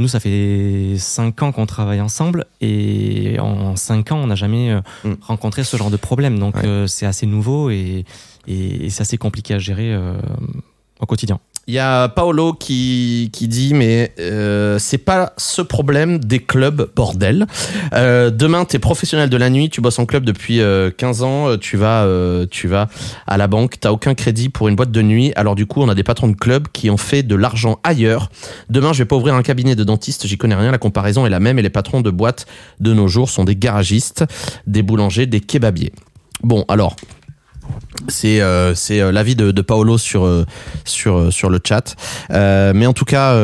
nous, 0.00 0.08
ça 0.08 0.18
fait 0.18 0.94
cinq 0.96 1.42
ans 1.42 1.52
qu'on 1.52 1.66
travaille 1.66 2.00
ensemble 2.00 2.46
et 2.60 3.38
en 3.38 3.76
cinq 3.76 4.12
ans, 4.12 4.16
on 4.16 4.28
n'a 4.28 4.34
jamais 4.34 4.70
euh, 4.70 4.80
mm. 5.04 5.14
rencontré 5.20 5.62
ce 5.62 5.76
genre 5.76 5.90
de 5.90 5.98
problème. 5.98 6.38
Donc, 6.38 6.56
euh, 6.64 6.86
c'est 6.86 7.06
assez 7.06 7.26
nouveau 7.26 7.70
et, 7.70 8.06
et, 8.46 8.88
c'est 8.88 9.02
assez 9.02 9.18
compliqué 9.18 9.54
à 9.54 9.58
gérer 9.58 9.92
euh, 9.92 10.14
au 11.00 11.06
quotidien. 11.06 11.38
Il 11.70 11.74
y 11.74 11.78
a 11.78 12.08
Paolo 12.08 12.52
qui, 12.52 13.30
qui 13.32 13.46
dit 13.46 13.74
mais 13.74 14.12
euh, 14.18 14.80
c'est 14.80 14.98
pas 14.98 15.34
ce 15.36 15.62
problème 15.62 16.18
des 16.18 16.40
clubs 16.40 16.90
bordel. 16.96 17.46
Euh, 17.92 18.30
demain 18.30 18.64
tu 18.64 18.74
es 18.74 18.80
professionnel 18.80 19.30
de 19.30 19.36
la 19.36 19.50
nuit, 19.50 19.70
tu 19.70 19.80
bosses 19.80 20.00
en 20.00 20.04
club 20.04 20.24
depuis 20.24 20.56
15 20.56 20.60
euh, 20.60 21.24
ans, 21.24 21.56
tu 21.58 21.76
vas 21.76 22.08
tu 22.50 22.66
vas 22.66 22.88
à 23.28 23.36
la 23.36 23.46
banque, 23.46 23.78
t'as 23.78 23.92
aucun 23.92 24.14
crédit 24.14 24.48
pour 24.48 24.66
une 24.66 24.74
boîte 24.74 24.90
de 24.90 25.00
nuit. 25.00 25.32
Alors 25.36 25.54
du 25.54 25.66
coup 25.66 25.80
on 25.80 25.88
a 25.88 25.94
des 25.94 26.02
patrons 26.02 26.26
de 26.26 26.34
clubs 26.34 26.66
qui 26.72 26.90
ont 26.90 26.96
fait 26.96 27.22
de 27.22 27.36
l'argent 27.36 27.78
ailleurs. 27.84 28.30
Demain 28.68 28.92
je 28.92 28.98
vais 28.98 29.06
pas 29.06 29.14
ouvrir 29.14 29.36
un 29.36 29.42
cabinet 29.42 29.76
de 29.76 29.84
dentiste, 29.84 30.26
j'y 30.26 30.38
connais 30.38 30.56
rien, 30.56 30.72
la 30.72 30.78
comparaison 30.78 31.24
est 31.24 31.30
la 31.30 31.38
même 31.38 31.60
et 31.60 31.62
les 31.62 31.70
patrons 31.70 32.00
de 32.00 32.10
boîtes 32.10 32.46
de 32.80 32.92
nos 32.92 33.06
jours 33.06 33.30
sont 33.30 33.44
des 33.44 33.54
garagistes, 33.54 34.24
des 34.66 34.82
boulangers, 34.82 35.26
des 35.26 35.40
kebabiers. 35.40 35.92
Bon 36.42 36.64
alors 36.66 36.96
c'est 38.08 38.40
euh, 38.40 38.74
c'est 38.74 39.00
euh, 39.00 39.12
l'avis 39.12 39.36
de, 39.36 39.60
Paolo 39.62 39.98
sur 39.98 40.24
euh, 40.24 40.44
sur 40.84 41.16
euh, 41.16 41.30
sur 41.30 41.50
le 41.50 41.60
chat. 41.62 41.96
Euh, 42.30 42.72
mais 42.74 42.86
en 42.86 42.92
tout 42.92 43.04
cas, 43.04 43.34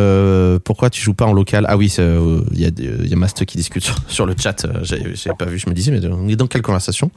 pourquoi 0.64 0.90
tu 0.90 1.02
joues 1.02 1.14
pas 1.14 1.26
en 1.26 1.32
local? 1.32 1.66
Ah 1.68 1.76
oui, 1.76 1.92
il 1.96 2.60
y 2.60 2.64
a 2.64 2.70
il 2.76 3.08
y 3.08 3.12
a 3.12 3.16
Mast 3.16 3.44
qui 3.44 3.56
discute 3.56 3.90
sur, 4.08 4.26
le 4.26 4.34
chat. 4.38 4.66
J'avais 4.82 5.36
pas 5.38 5.46
vu, 5.46 5.58
je 5.58 5.68
me 5.68 5.74
disais 5.74 5.90
mais 5.90 6.04
on 6.06 6.28
est 6.28 6.36
dans 6.36 6.46
quelle 6.46 6.62
conversation? 6.62 7.10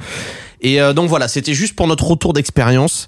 Et 0.61 0.79
donc 0.93 1.09
voilà, 1.09 1.27
c'était 1.27 1.53
juste 1.53 1.75
pour 1.75 1.87
notre 1.87 2.05
retour 2.05 2.33
d'expérience 2.33 3.07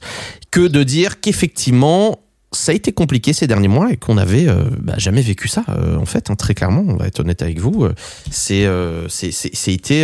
que 0.50 0.68
de 0.68 0.84
dire 0.84 1.20
qu'effectivement 1.20 2.20
ça 2.54 2.74
a 2.74 2.76
été 2.76 2.92
compliqué 2.92 3.32
ces 3.32 3.48
derniers 3.48 3.70
mois 3.70 3.92
et 3.92 3.98
qu'on 3.98 4.18
avait 4.18 4.48
bah, 4.80 4.96
jamais 4.98 5.22
vécu 5.22 5.48
ça 5.48 5.64
en 6.00 6.06
fait 6.06 6.30
hein, 6.30 6.36
très 6.36 6.54
clairement. 6.54 6.84
On 6.88 6.96
va 6.96 7.08
être 7.08 7.20
honnête 7.20 7.42
avec 7.42 7.60
vous. 7.60 7.88
C'est 8.30 8.68
c'est 9.10 9.32
c'est 9.32 9.74
été 9.74 10.04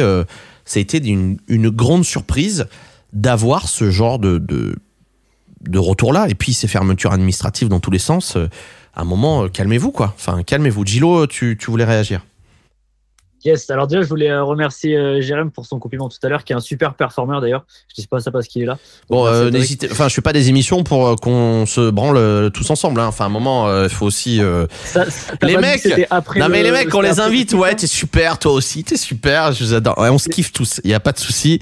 ça 0.68 0.80
a 0.80 0.82
été 0.82 0.98
une, 0.98 1.38
une 1.48 1.70
grande 1.70 2.04
surprise 2.04 2.68
d'avoir 3.14 3.68
ce 3.68 3.90
genre 3.90 4.20
de, 4.20 4.38
de, 4.38 5.80
retour-là. 5.80 6.28
Et 6.30 6.36
puis 6.36 6.54
ces 6.54 6.68
fermetures 6.68 7.12
administratives 7.12 7.70
dans 7.70 7.80
tous 7.80 7.92
les 7.92 8.00
sens, 8.00 8.36
euh, 8.36 8.50
à 8.94 9.02
un 9.02 9.06
moment, 9.06 9.44
euh, 9.44 9.48
calmez-vous, 9.48 9.92
quoi. 9.92 10.14
Enfin, 10.18 10.44
calmez-vous. 10.44 10.86
Gilo, 10.86 11.28
tu, 11.28 11.58
tu 11.60 11.72
voulais 11.72 11.86
réagir 11.86 12.26
Yes, 13.46 13.70
alors 13.70 13.88
déjà, 13.88 14.02
je 14.02 14.08
voulais 14.08 14.32
euh, 14.32 14.44
remercier 14.44 14.98
euh, 14.98 15.22
Jérém 15.22 15.52
pour 15.52 15.66
son 15.66 15.78
compliment 15.80 16.10
tout 16.10 16.18
à 16.24 16.30
l'heure, 16.30 16.44
qui 16.44 16.54
est 16.54 16.56
un 16.56 16.60
super 16.60 16.96
performeur 16.96 17.40
d'ailleurs. 17.40 17.66
Je 17.88 18.02
dis 18.02 18.08
pas 18.08 18.20
ça 18.20 18.32
parce 18.32 18.48
qu'il 18.48 18.64
est 18.64 18.66
là. 18.66 18.80
Bon, 19.10 19.28
euh, 19.28 19.52
n'hésitez, 19.52 19.88
enfin, 19.92 20.08
je 20.08 20.16
fais 20.16 20.22
pas 20.22 20.34
des 20.34 20.50
émissions 20.50 20.84
pour 20.84 21.16
qu'on 21.18 21.66
se 21.68 21.92
branle 21.92 22.52
tous 22.52 22.70
ensemble. 22.72 23.00
Hein. 23.00 23.08
Enfin, 23.08 23.26
à 23.26 23.28
un 23.28 23.32
moment, 23.32 23.84
il 23.84 23.90
faut 23.90 24.06
aussi. 24.06 24.42
les 25.42 25.58
mecs, 25.58 25.86
non 26.36 26.50
mais 26.50 26.64
les 26.64 26.72
mecs, 26.72 26.94
on 26.94 27.02
les 27.02 27.20
invite. 27.20 27.54
Ouais, 27.54 27.76
t'es 27.76 27.88
super, 27.88 28.40
toi 28.40 28.54
aussi, 28.54 28.84
t'es 28.84 28.98
super. 28.98 29.52
Je 29.52 29.64
vous 29.64 29.74
adore. 29.74 29.98
Ouais, 30.00 30.10
on 30.10 30.18
se 30.18 30.30
kiffe 30.30 30.52
tous. 30.52 30.82
Il 30.84 30.90
y 30.90 30.96
a 30.96 31.00
pas 31.00 31.12
de 31.12 31.20
souci. 31.20 31.60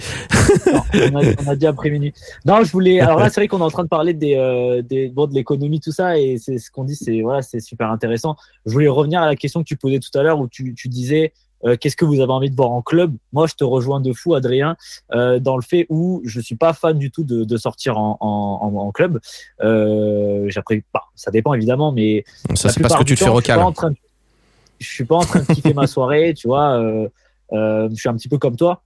on, 0.94 1.12
on, 1.14 1.50
a 1.50 1.56
dit 1.56 1.68
après 1.68 1.90
minuit. 1.90 2.14
Non, 2.46 2.64
je 2.64 2.72
voulais. 2.72 3.02
Alors 3.02 3.20
là, 3.20 3.30
c'est 3.30 3.42
vrai 3.42 3.48
qu'on 3.48 3.60
est 3.60 3.64
en 3.64 3.72
train 3.72 3.84
de 3.84 3.90
parler 3.90 4.14
des, 4.14 4.82
des 4.88 5.10
bon, 5.10 5.28
de 5.28 5.34
l'économie, 5.34 5.82
tout 5.82 5.92
ça, 5.92 6.18
et 6.18 6.38
c'est 6.38 6.58
ce 6.58 6.72
qu'on 6.72 6.86
dit, 6.86 6.96
c'est 6.96 7.22
voilà, 7.22 7.42
c'est 7.42 7.60
super 7.60 7.92
intéressant. 7.92 8.38
Je 8.66 8.72
voulais 8.72 8.88
revenir 8.88 9.22
à 9.22 9.26
la 9.26 9.36
question 9.36 9.62
que 9.62 9.68
tu 9.68 9.76
posais 9.76 10.00
tout 10.00 10.18
à 10.18 10.24
l'heure, 10.24 10.40
où 10.40 10.48
tu, 10.48 10.74
tu 10.74 10.88
disais 10.88 11.34
euh, 11.66 11.78
qu'est-ce 11.78 11.96
que 11.96 12.06
vous 12.06 12.20
avez 12.20 12.32
envie 12.32 12.50
de 12.50 12.56
voir 12.56 12.72
en 12.72 12.82
club? 12.82 13.16
Moi, 13.34 13.48
je 13.48 13.56
te 13.56 13.64
rejoins 13.64 14.00
de 14.00 14.14
fou, 14.14 14.36
Adrien, 14.36 14.76
euh, 15.14 15.40
dans 15.40 15.56
le 15.56 15.62
fait 15.62 15.86
où 15.90 16.22
je 16.26 16.40
suis 16.40 16.56
pas 16.56 16.74
fan 16.74 16.98
du 16.98 17.12
tout 17.12 17.24
de, 17.24 17.44
de 17.44 17.58
sortir 17.58 17.98
en, 17.98 18.18
en, 18.20 18.76
en 18.76 18.92
club. 18.92 19.20
Euh, 19.62 20.46
J'apprécie 20.50 20.84
pas. 20.92 21.06
Ça 21.16 21.32
dépend 21.32 21.54
évidemment, 21.54 21.92
mais 21.92 22.24
ça 22.54 22.70
c'est 22.70 22.82
parce 22.82 22.96
que 22.96 23.04
tu 23.04 23.16
te 23.16 23.24
fais 23.24 23.30
recal. 23.30 23.60
Je 24.80 24.88
suis 24.88 25.06
pas 25.06 25.16
en 25.16 25.22
train 25.22 25.40
de 25.40 25.46
kiffer 25.46 25.74
ma 25.74 25.88
soirée, 25.88 26.34
tu 26.34 26.48
vois. 26.48 26.80
Euh, 26.80 27.90
je 27.90 27.96
suis 27.96 28.10
un 28.10 28.16
petit 28.16 28.30
peu 28.30 28.38
comme 28.38 28.58
toi. 28.58 28.82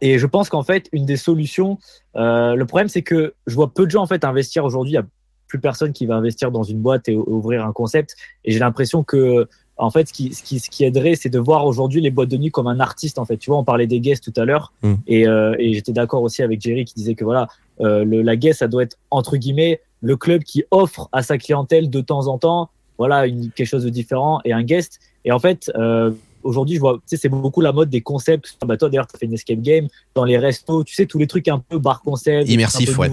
Et 0.00 0.18
je 0.18 0.26
pense 0.26 0.48
qu'en 0.48 0.64
fait, 0.64 0.88
une 0.92 1.06
des 1.06 1.16
solutions, 1.16 1.78
le 2.14 2.64
problème, 2.64 2.88
c'est 2.88 3.02
que 3.02 3.34
je 3.46 3.54
vois 3.54 3.72
peu 3.72 3.86
de 3.86 3.90
gens 3.90 4.02
en 4.02 4.06
fait 4.06 4.24
investir 4.24 4.64
aujourd'hui. 4.64 4.92
Il 4.92 4.96
y 4.96 4.98
a 4.98 5.04
plus 5.46 5.60
personne 5.60 5.92
qui 5.92 6.06
va 6.06 6.16
investir 6.16 6.50
dans 6.50 6.62
une 6.62 6.80
boîte 6.80 7.08
et 7.08 7.14
ouvrir 7.14 7.64
un 7.64 7.72
concept. 7.72 8.16
Et 8.44 8.52
j'ai 8.52 8.58
l'impression 8.58 9.04
que 9.04 9.48
en 9.76 9.90
fait, 9.90 10.08
ce 10.08 10.12
qui, 10.12 10.34
ce 10.34 10.42
qui, 10.42 10.60
ce 10.60 10.70
qui 10.70 10.84
aiderait, 10.84 11.16
c'est 11.16 11.30
de 11.30 11.38
voir 11.38 11.66
aujourd'hui 11.66 12.00
les 12.00 12.10
boîtes 12.10 12.28
de 12.28 12.36
nuit 12.36 12.50
comme 12.50 12.66
un 12.66 12.80
artiste. 12.80 13.18
En 13.18 13.24
fait, 13.24 13.36
tu 13.36 13.50
vois, 13.50 13.58
on 13.58 13.64
parlait 13.64 13.86
des 13.86 14.00
guests 14.00 14.22
tout 14.22 14.40
à 14.40 14.44
l'heure, 14.44 14.72
mm. 14.82 14.94
et, 15.06 15.26
euh, 15.26 15.54
et 15.58 15.74
j'étais 15.74 15.92
d'accord 15.92 16.22
aussi 16.22 16.42
avec 16.42 16.60
Jerry 16.60 16.84
qui 16.84 16.94
disait 16.94 17.14
que 17.14 17.24
voilà, 17.24 17.48
euh, 17.80 18.04
le, 18.04 18.22
la 18.22 18.36
guest, 18.36 18.60
ça 18.60 18.68
doit 18.68 18.82
être 18.82 18.98
entre 19.10 19.36
guillemets 19.36 19.80
le 20.02 20.16
club 20.16 20.42
qui 20.42 20.64
offre 20.70 21.08
à 21.12 21.22
sa 21.22 21.38
clientèle 21.38 21.88
de 21.88 22.00
temps 22.00 22.26
en 22.26 22.38
temps, 22.38 22.70
voilà, 22.98 23.26
une, 23.26 23.50
quelque 23.50 23.66
chose 23.66 23.84
de 23.84 23.90
différent 23.90 24.40
et 24.44 24.52
un 24.52 24.62
guest. 24.62 25.00
Et 25.24 25.32
en 25.32 25.38
fait, 25.38 25.70
euh, 25.76 26.10
aujourd'hui, 26.42 26.76
je 26.76 26.80
vois, 26.80 26.94
tu 26.94 27.02
sais, 27.06 27.16
c'est 27.16 27.28
beaucoup 27.28 27.60
la 27.60 27.72
mode 27.72 27.88
des 27.88 28.00
concepts. 28.00 28.56
Bah, 28.66 28.76
toi, 28.76 28.88
d'ailleurs, 28.88 29.06
tu 29.06 29.16
as 29.16 29.18
fait 29.18 29.26
une 29.26 29.34
escape 29.34 29.60
game 29.60 29.88
dans 30.14 30.24
les 30.24 30.38
restos, 30.38 30.84
tu 30.84 30.94
sais, 30.94 31.06
tous 31.06 31.18
les 31.18 31.26
trucs 31.26 31.48
un 31.48 31.60
peu 31.60 31.78
bar 31.78 32.02
concept, 32.02 32.48
immersif, 32.50 32.98
ouais. 32.98 33.10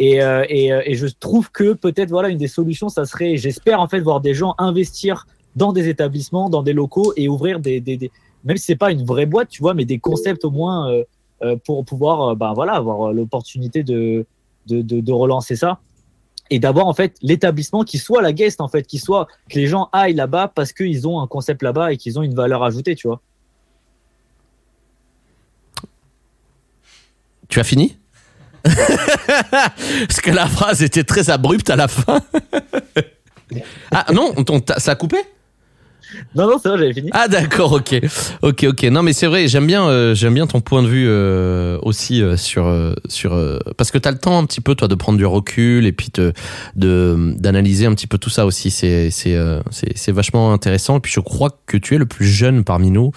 Et, 0.00 0.22
euh, 0.22 0.44
et, 0.48 0.66
et, 0.68 0.94
je 0.94 1.08
trouve 1.08 1.50
que 1.50 1.72
peut-être 1.72 2.10
voilà 2.10 2.28
une 2.28 2.38
des 2.38 2.46
solutions, 2.46 2.88
ça 2.88 3.04
serait, 3.04 3.36
j'espère 3.36 3.80
en 3.80 3.88
fait 3.88 3.98
voir 3.98 4.20
des 4.20 4.32
gens 4.32 4.54
investir 4.56 5.26
dans 5.58 5.72
des 5.72 5.88
établissements, 5.88 6.48
dans 6.48 6.62
des 6.62 6.72
locaux 6.72 7.12
et 7.16 7.28
ouvrir 7.28 7.60
des, 7.60 7.80
des, 7.80 7.96
des 7.98 8.10
même 8.44 8.56
si 8.56 8.64
c'est 8.64 8.76
pas 8.76 8.92
une 8.92 9.04
vraie 9.04 9.26
boîte, 9.26 9.48
tu 9.48 9.60
vois, 9.60 9.74
mais 9.74 9.84
des 9.84 9.98
concepts 9.98 10.44
au 10.44 10.50
moins 10.50 10.90
euh, 10.90 11.04
euh 11.42 11.56
pour 11.66 11.84
pouvoir, 11.84 12.30
euh, 12.30 12.34
ben 12.34 12.54
voilà, 12.54 12.74
avoir 12.74 13.12
l'opportunité 13.12 13.82
de, 13.82 14.24
de, 14.66 14.80
de, 14.80 15.00
de, 15.00 15.12
relancer 15.12 15.56
ça 15.56 15.80
et 16.50 16.58
d'avoir 16.58 16.86
en 16.86 16.94
fait 16.94 17.16
l'établissement 17.20 17.82
qui 17.82 17.98
soit 17.98 18.22
la 18.22 18.32
guest 18.32 18.60
en 18.60 18.68
fait, 18.68 18.84
qui 18.84 18.98
soit 18.98 19.26
que 19.50 19.58
les 19.58 19.66
gens 19.66 19.88
aillent 19.92 20.14
là-bas 20.14 20.50
parce 20.54 20.72
qu'ils 20.72 21.06
ont 21.06 21.20
un 21.20 21.26
concept 21.26 21.62
là-bas 21.62 21.92
et 21.92 21.96
qu'ils 21.96 22.18
ont 22.18 22.22
une 22.22 22.34
valeur 22.34 22.62
ajoutée, 22.62 22.94
tu 22.94 23.08
vois. 23.08 23.20
Tu 27.48 27.60
as 27.60 27.64
fini? 27.64 27.96
Parce 28.64 30.20
que 30.20 30.30
la 30.30 30.46
phrase 30.46 30.82
était 30.82 31.04
très 31.04 31.30
abrupte 31.30 31.70
à 31.70 31.76
la 31.76 31.88
fin. 31.88 32.20
ah 33.90 34.04
non, 34.12 34.34
ça 34.76 34.92
a 34.92 34.94
coupé? 34.96 35.16
Non, 36.34 36.46
non, 36.46 36.58
c'est 36.62 36.68
vrai, 36.68 36.78
j'avais 36.78 36.94
fini. 36.94 37.10
Ah, 37.12 37.28
d'accord, 37.28 37.72
ok. 37.72 38.00
Ok, 38.42 38.64
ok. 38.68 38.82
Non, 38.84 39.02
mais 39.02 39.12
c'est 39.12 39.26
vrai, 39.26 39.48
j'aime 39.48 39.66
bien, 39.66 39.88
euh, 39.88 40.14
bien 40.30 40.46
ton 40.46 40.60
point 40.60 40.82
de 40.82 40.88
vue 40.88 41.06
euh, 41.08 41.78
aussi 41.82 42.22
euh, 42.22 42.36
sur, 42.36 42.72
sur, 43.08 43.36
parce 43.76 43.90
que 43.90 43.98
t'as 43.98 44.10
le 44.10 44.18
temps 44.18 44.38
un 44.38 44.44
petit 44.44 44.60
peu, 44.60 44.74
toi, 44.74 44.88
de 44.88 44.94
prendre 44.94 45.18
du 45.18 45.26
recul 45.26 45.86
et 45.86 45.92
puis 45.92 46.08
de, 46.14 46.32
d'analyser 46.74 47.86
un 47.86 47.94
petit 47.94 48.06
peu 48.06 48.18
tout 48.18 48.30
ça 48.30 48.46
aussi. 48.46 48.70
C'est, 48.70 49.10
c'est, 49.10 50.12
vachement 50.12 50.52
intéressant. 50.52 50.96
Et 50.98 51.00
puis, 51.00 51.12
je 51.12 51.20
crois 51.20 51.50
que 51.66 51.76
tu 51.76 51.94
es 51.94 51.98
le 51.98 52.06
plus 52.06 52.26
jeune 52.26 52.64
parmi 52.64 52.90
nous. 52.90 53.12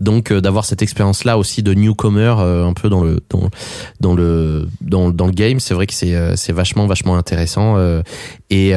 Donc, 0.00 0.32
d'avoir 0.32 0.64
cette 0.64 0.82
expérience-là 0.82 1.38
aussi 1.38 1.62
de 1.62 1.72
newcomer, 1.72 2.34
un 2.38 2.72
peu 2.72 2.88
dans 2.88 3.02
le, 3.02 3.20
dans, 3.30 3.48
dans 4.00 4.14
le, 4.14 4.68
dans 4.80 5.26
le 5.26 5.32
game, 5.32 5.60
c'est 5.60 5.74
vrai 5.74 5.86
que 5.86 5.94
c'est, 5.94 6.36
c'est 6.36 6.52
vachement, 6.52 6.86
vachement 6.86 7.16
intéressant. 7.16 7.76
et, 8.50 8.72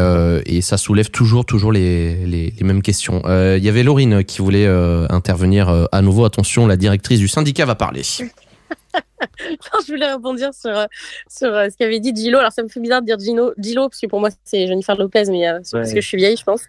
et 0.46 0.62
ça 0.62 0.78
soulève 0.78 1.10
toujours, 1.10 1.46
toujours 1.46 1.72
les, 1.72 2.26
les, 2.26 2.54
les 2.58 2.64
mêmes 2.64 2.82
questions. 2.82 3.22
Il 3.58 3.64
y 3.64 3.70
avait 3.70 3.84
Laurine 3.84 4.24
qui 4.24 4.40
voulait 4.40 4.66
euh, 4.66 5.06
intervenir 5.10 5.70
euh, 5.70 5.86
à 5.92 6.02
nouveau. 6.02 6.26
Attention, 6.26 6.68
la 6.68 6.78
directrice 6.78 7.20
du 7.20 7.28
syndicat 7.28 7.66
va 7.66 7.76
parler. 7.76 8.02
je 9.40 9.92
voulais 9.92 10.12
rebondir 10.12 10.54
sur, 10.54 10.76
euh, 10.76 10.86
sur 11.30 11.54
euh, 11.54 11.70
ce 11.70 11.78
qu'avait 11.78 12.00
dit 12.00 12.16
Gilo. 12.16 12.40
Alors, 12.40 12.52
ça 12.52 12.64
me 12.64 12.68
fait 12.68 12.80
bizarre 12.80 13.02
de 13.02 13.08
dire 13.08 13.20
Gino, 13.20 13.54
Gilo, 13.58 13.90
parce 13.90 14.00
que 14.00 14.08
pour 14.08 14.20
moi, 14.20 14.30
c'est 14.44 14.68
Jennifer 14.68 14.96
Lopez, 14.96 15.26
mais 15.30 15.48
euh, 15.48 15.60
parce 15.72 15.94
que 15.94 16.02
je 16.02 16.08
suis 16.08 16.18
vieille, 16.18 16.38
je 16.38 16.44
pense. 16.44 16.62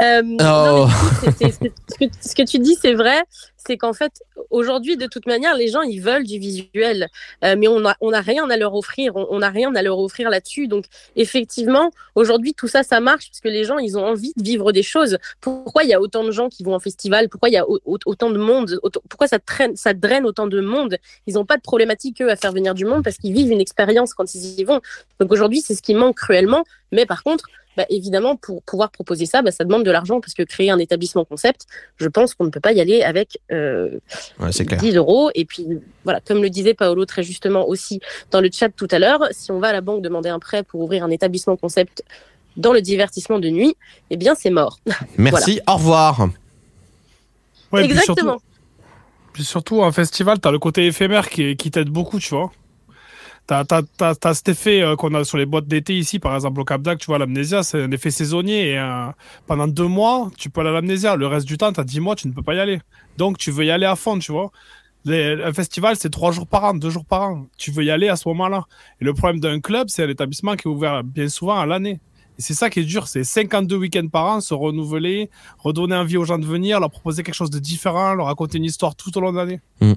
Oh. 0.00 0.86
ce, 1.22 2.34
que, 2.34 2.42
tu 2.42 2.58
dis, 2.58 2.76
c'est 2.80 2.94
vrai 2.94 3.22
c'est 3.66 3.76
qu'en 3.76 3.92
fait, 3.92 4.22
aujourd'hui, 4.50 4.96
de 4.96 5.06
toute 5.06 5.26
manière, 5.26 5.54
les 5.56 5.68
gens, 5.68 5.82
ils 5.82 6.00
veulent 6.00 6.24
du 6.24 6.38
visuel, 6.38 7.08
euh, 7.44 7.54
mais 7.56 7.68
on 7.68 7.80
n'a 7.80 7.96
on 8.00 8.12
a 8.12 8.20
rien 8.20 8.48
à 8.50 8.56
leur 8.56 8.74
offrir, 8.74 9.14
on 9.14 9.38
n'a 9.38 9.50
rien 9.50 9.74
à 9.74 9.82
leur 9.82 9.98
offrir 9.98 10.30
là-dessus. 10.30 10.66
Donc, 10.68 10.86
effectivement, 11.16 11.90
aujourd'hui, 12.14 12.54
tout 12.54 12.68
ça, 12.68 12.82
ça 12.82 13.00
marche 13.00 13.28
parce 13.30 13.40
que 13.40 13.48
les 13.48 13.64
gens, 13.64 13.78
ils 13.78 13.96
ont 13.96 14.04
envie 14.04 14.32
de 14.36 14.42
vivre 14.42 14.72
des 14.72 14.82
choses. 14.82 15.18
Pourquoi 15.40 15.84
il 15.84 15.90
y 15.90 15.94
a 15.94 16.00
autant 16.00 16.24
de 16.24 16.30
gens 16.30 16.48
qui 16.48 16.64
vont 16.64 16.74
en 16.74 16.80
festival? 16.80 17.28
Pourquoi 17.28 17.48
il 17.48 17.52
y 17.52 17.58
a 17.58 17.64
autant 17.68 18.30
de 18.30 18.38
monde? 18.38 18.80
Pourquoi 19.08 19.28
ça, 19.28 19.38
traîne, 19.38 19.76
ça 19.76 19.94
draine 19.94 20.26
autant 20.26 20.46
de 20.46 20.60
monde? 20.60 20.96
Ils 21.26 21.34
n'ont 21.34 21.44
pas 21.44 21.56
de 21.56 21.62
problématique, 21.62 21.91
eux, 22.20 22.30
à 22.30 22.36
faire 22.36 22.52
venir 22.52 22.74
du 22.74 22.84
monde 22.84 23.02
parce 23.02 23.16
qu'ils 23.16 23.32
vivent 23.32 23.50
une 23.50 23.60
expérience 23.60 24.14
quand 24.14 24.34
ils 24.34 24.60
y 24.60 24.64
vont. 24.64 24.80
Donc, 25.20 25.32
aujourd'hui, 25.32 25.60
c'est 25.60 25.74
ce 25.74 25.82
qui 25.82 25.94
manque 25.94 26.16
cruellement. 26.16 26.64
Mais 26.90 27.06
par 27.06 27.22
contre, 27.22 27.48
bah, 27.76 27.86
évidemment, 27.88 28.36
pour 28.36 28.62
pouvoir 28.62 28.90
proposer 28.90 29.24
ça, 29.24 29.40
bah, 29.40 29.50
ça 29.50 29.64
demande 29.64 29.84
de 29.84 29.90
l'argent 29.90 30.20
parce 30.20 30.34
que 30.34 30.42
créer 30.42 30.70
un 30.70 30.78
établissement 30.78 31.24
concept, 31.24 31.66
je 31.96 32.08
pense 32.08 32.34
qu'on 32.34 32.44
ne 32.44 32.50
peut 32.50 32.60
pas 32.60 32.72
y 32.72 32.80
aller 32.80 33.02
avec 33.02 33.40
euh, 33.50 33.98
10 34.40 34.96
euros. 34.96 35.30
Et 35.34 35.44
puis, 35.44 35.66
voilà, 36.04 36.20
comme 36.20 36.42
le 36.42 36.50
disait 36.50 36.74
Paolo 36.74 37.06
très 37.06 37.22
justement 37.22 37.66
aussi 37.66 38.00
dans 38.30 38.40
le 38.40 38.50
chat 38.52 38.68
tout 38.68 38.88
à 38.90 38.98
l'heure, 38.98 39.26
si 39.30 39.50
on 39.52 39.58
va 39.58 39.68
à 39.68 39.72
la 39.72 39.80
banque 39.80 40.02
demander 40.02 40.28
un 40.28 40.38
prêt 40.38 40.62
pour 40.62 40.82
ouvrir 40.82 41.02
un 41.04 41.10
établissement 41.10 41.56
concept 41.56 42.04
dans 42.58 42.74
le 42.74 42.82
divertissement 42.82 43.38
de 43.38 43.48
nuit, 43.48 43.74
eh 44.10 44.18
bien, 44.18 44.34
c'est 44.34 44.50
mort. 44.50 44.78
Merci, 45.16 45.60
au 45.66 45.74
revoir. 45.74 46.28
Exactement. 47.74 48.38
Puis 49.32 49.44
surtout, 49.44 49.82
un 49.82 49.92
festival, 49.92 50.40
tu 50.40 50.48
as 50.48 50.50
le 50.50 50.58
côté 50.58 50.86
éphémère 50.86 51.28
qui, 51.28 51.56
t'aide 51.56 51.88
beaucoup, 51.88 52.18
tu 52.18 52.34
vois. 52.34 52.52
T'as 53.46 53.64
as, 54.00 54.34
cet 54.34 54.48
effet 54.50 54.82
euh, 54.82 54.94
qu'on 54.94 55.12
a 55.14 55.24
sur 55.24 55.36
les 55.36 55.46
boîtes 55.46 55.66
d'été 55.66 55.96
ici, 55.96 56.18
par 56.20 56.34
exemple 56.34 56.60
au 56.60 56.64
Cap 56.64 56.80
d'Ac, 56.80 56.98
tu 56.98 57.06
vois, 57.06 57.18
l'amnésia, 57.18 57.62
c'est 57.62 57.82
un 57.82 57.90
effet 57.90 58.10
saisonnier. 58.10 58.72
Et 58.72 59.00
pendant 59.46 59.66
deux 59.66 59.88
mois, 59.88 60.30
tu 60.38 60.48
peux 60.48 60.60
aller 60.60 60.70
à 60.70 60.74
l'amnésia. 60.74 61.16
Le 61.16 61.26
reste 61.26 61.46
du 61.46 61.58
temps, 61.58 61.72
t'as 61.72 61.84
dix 61.84 62.00
mois, 62.00 62.14
tu 62.14 62.28
ne 62.28 62.32
peux 62.32 62.42
pas 62.42 62.54
y 62.54 62.60
aller. 62.60 62.80
Donc, 63.16 63.38
tu 63.38 63.50
veux 63.50 63.64
y 63.64 63.70
aller 63.70 63.86
à 63.86 63.96
fond, 63.96 64.18
tu 64.18 64.32
vois. 64.32 64.52
un 65.06 65.52
festival, 65.52 65.96
c'est 65.96 66.10
trois 66.10 66.32
jours 66.32 66.46
par 66.46 66.64
an, 66.64 66.74
deux 66.74 66.90
jours 66.90 67.04
par 67.04 67.22
an. 67.22 67.46
Tu 67.58 67.70
veux 67.72 67.84
y 67.84 67.90
aller 67.90 68.08
à 68.08 68.16
ce 68.16 68.28
moment-là. 68.28 68.64
Et 69.00 69.04
le 69.04 69.12
problème 69.12 69.40
d'un 69.40 69.60
club, 69.60 69.88
c'est 69.88 70.04
un 70.04 70.08
établissement 70.08 70.54
qui 70.54 70.68
est 70.68 70.70
ouvert 70.70 71.02
bien 71.02 71.28
souvent 71.28 71.58
à 71.58 71.66
l'année. 71.66 72.00
Et 72.38 72.42
c'est 72.42 72.54
ça 72.54 72.70
qui 72.70 72.80
est 72.80 72.84
dur, 72.84 73.08
c'est 73.08 73.24
52 73.24 73.76
week-ends 73.76 74.08
par 74.10 74.26
an, 74.26 74.40
se 74.40 74.54
renouveler, 74.54 75.30
redonner 75.58 75.96
envie 75.96 76.16
aux 76.16 76.24
gens 76.24 76.38
de 76.38 76.46
venir, 76.46 76.80
leur 76.80 76.90
proposer 76.90 77.22
quelque 77.22 77.34
chose 77.34 77.50
de 77.50 77.58
différent, 77.58 78.14
leur 78.14 78.26
raconter 78.26 78.58
une 78.58 78.64
histoire 78.64 78.94
tout 78.94 79.16
au 79.16 79.20
long 79.20 79.32
de 79.32 79.36
l'année. 79.36 79.60
Mm. 79.80 79.92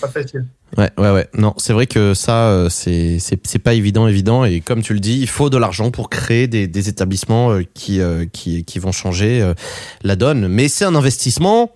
Pas 0.00 0.08
facile. 0.08 0.46
Ouais, 0.76 0.90
ouais, 0.96 1.10
ouais. 1.10 1.28
Non, 1.34 1.54
c'est 1.58 1.72
vrai 1.72 1.86
que 1.86 2.14
ça, 2.14 2.48
euh, 2.48 2.68
c'est, 2.68 3.18
c'est, 3.18 3.58
pas 3.58 3.74
évident, 3.74 4.08
évident. 4.08 4.44
Et 4.44 4.60
comme 4.60 4.82
tu 4.82 4.94
le 4.94 5.00
dis, 5.00 5.20
il 5.20 5.28
faut 5.28 5.50
de 5.50 5.58
l'argent 5.58 5.90
pour 5.90 6.08
créer 6.08 6.46
des, 6.46 6.66
des 6.66 6.88
établissements 6.88 7.52
euh, 7.52 7.62
qui, 7.74 8.00
euh, 8.00 8.24
qui, 8.32 8.64
qui 8.64 8.78
vont 8.78 8.92
changer 8.92 9.52
la 10.02 10.16
donne. 10.16 10.48
Mais 10.48 10.68
c'est 10.68 10.84
un 10.84 10.94
investissement 10.94 11.72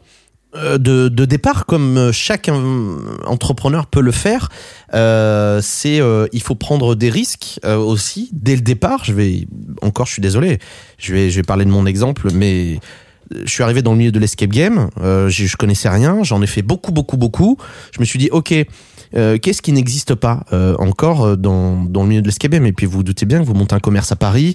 de, 0.79 1.09
de 1.09 1.25
départ, 1.25 1.67
comme 1.67 2.11
chaque 2.13 2.51
entrepreneur 3.27 3.87
peut 3.87 4.01
le 4.01 4.13
faire. 4.13 4.49
Euh, 4.95 5.61
c'est, 5.63 6.01
il 6.33 6.43
faut 6.43 6.55
prendre 6.55 6.95
des 6.95 7.11
risques 7.11 7.61
aussi 7.65 8.31
dès 8.33 8.55
le 8.55 8.63
départ. 8.63 9.05
Je 9.05 9.13
vais 9.13 9.47
encore, 9.83 10.07
je 10.07 10.13
suis 10.13 10.23
désolé. 10.23 10.59
Je 10.99 11.13
vais, 11.13 11.31
je 11.31 11.37
vais 11.37 11.43
parler 11.43 11.65
de 11.65 11.71
mon 11.71 11.87
exemple, 11.87 12.29
mais 12.33 12.81
je 13.45 13.51
suis 13.51 13.63
arrivé 13.63 13.83
dans 13.83 13.93
le 13.93 13.99
milieu 13.99 14.13
de 14.13 14.21
l'escape 14.21 14.51
game, 14.51 14.89
euh, 15.01 15.29
je, 15.29 15.47
je 15.47 15.57
connaissais 15.57 15.89
rien, 15.89 16.23
j'en 16.23 16.43
ai 16.43 16.47
fait 16.47 16.63
beaucoup, 16.63 16.93
beaucoup, 16.93 17.17
beaucoup. 17.17 17.57
Je 17.93 17.99
me 17.99 18.05
suis 18.05 18.21
dit, 18.21 18.29
ok, 18.31 18.55
euh, 19.17 19.37
qu'est-ce 19.39 19.63
qui 19.63 19.73
n'existe 19.73 20.15
pas 20.15 20.45
euh, 20.53 20.77
encore 20.79 21.25
euh, 21.25 21.37
dans, 21.37 21.85
dans 21.85 22.05
le 22.05 22.09
milieu 22.09 22.23
de 22.23 22.29
l'escape 22.29 22.53
game? 22.53 22.65
Et 22.67 22.73
puis 22.73 22.87
vous, 22.87 22.99
vous 22.99 23.03
doutez 23.03 23.27
bien 23.27 23.41
que 23.41 23.45
vous 23.45 23.55
montez 23.55 23.75
un 23.75 23.81
commerce 23.81 24.13
à 24.13 24.17
Paris, 24.17 24.55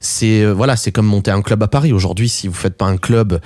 c'est 0.00 0.42
euh, 0.42 0.52
voilà, 0.52 0.76
c'est 0.76 0.92
comme 0.92 1.06
monter 1.06 1.30
un 1.30 1.40
club 1.40 1.62
à 1.62 1.68
Paris. 1.68 1.94
Aujourd'hui, 1.94 2.28
si 2.28 2.46
vous 2.46 2.52
faites 2.54 2.76
pas 2.76 2.84
un 2.84 2.98
club 2.98 3.40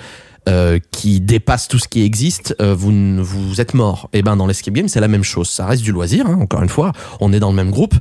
qui 0.91 1.21
dépasse 1.21 1.69
tout 1.69 1.79
ce 1.79 1.89
qui 1.89 2.03
existe, 2.03 2.55
vous 2.61 3.25
vous 3.25 3.61
êtes 3.61 3.75
mort. 3.75 4.09
Et 4.13 4.19
eh 4.19 4.23
ben 4.23 4.37
dans 4.37 4.47
l'escape 4.47 4.75
game, 4.75 4.89
c'est 4.89 5.01
la 5.01 5.09
même 5.09 5.25
chose. 5.25 5.49
Ça 5.49 5.67
reste 5.67 5.83
du 5.83 5.93
loisir. 5.93 6.27
Hein, 6.27 6.39
encore 6.41 6.63
une 6.63 6.69
fois, 6.69 6.93
on 7.21 7.33
est 7.33 7.41
dans 7.41 7.51
le 7.51 7.57
même 7.57 7.71
groupe. 7.71 7.95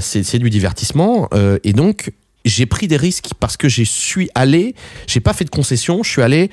c'est 0.00 0.38
du 0.38 0.50
divertissement. 0.50 1.28
et 1.64 1.72
donc 1.72 2.12
j'ai 2.44 2.66
pris 2.66 2.88
des 2.88 2.96
risques 2.96 3.30
parce 3.38 3.56
que 3.56 3.68
j'ai 3.68 3.84
suis 3.84 4.30
allé, 4.34 4.74
j'ai 5.06 5.20
pas 5.20 5.32
fait 5.32 5.44
de 5.44 5.50
concession, 5.50 6.02
je 6.02 6.10
suis 6.10 6.22
allé 6.22 6.50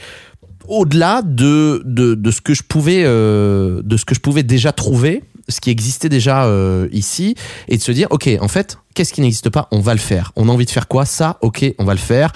au-delà 0.67 1.21
de, 1.23 1.81
de, 1.85 2.15
de, 2.15 2.31
ce 2.31 2.41
que 2.41 2.53
je 2.53 2.63
pouvais 2.63 3.03
euh, 3.05 3.81
de 3.83 3.97
ce 3.97 4.05
que 4.05 4.15
je 4.15 4.19
pouvais 4.19 4.43
déjà 4.43 4.71
trouver 4.71 5.23
ce 5.47 5.61
qui 5.61 5.69
existait 5.69 6.09
déjà 6.09 6.45
euh, 6.45 6.87
ici 6.91 7.35
et 7.67 7.77
de 7.77 7.81
se 7.81 7.91
dire 7.91 8.07
ok 8.09 8.29
en 8.41 8.47
fait 8.47 8.79
qu'est-ce 8.95 9.13
qui 9.13 9.21
n'existe 9.21 9.49
pas? 9.49 9.67
On 9.71 9.79
va 9.79 9.93
le 9.93 9.99
faire 9.99 10.31
on 10.35 10.49
a 10.49 10.51
envie 10.51 10.65
de 10.65 10.71
faire 10.71 10.87
quoi? 10.87 11.05
Ça 11.05 11.37
ok 11.41 11.65
on 11.77 11.85
va 11.85 11.93
le 11.93 11.99
faire 11.99 12.31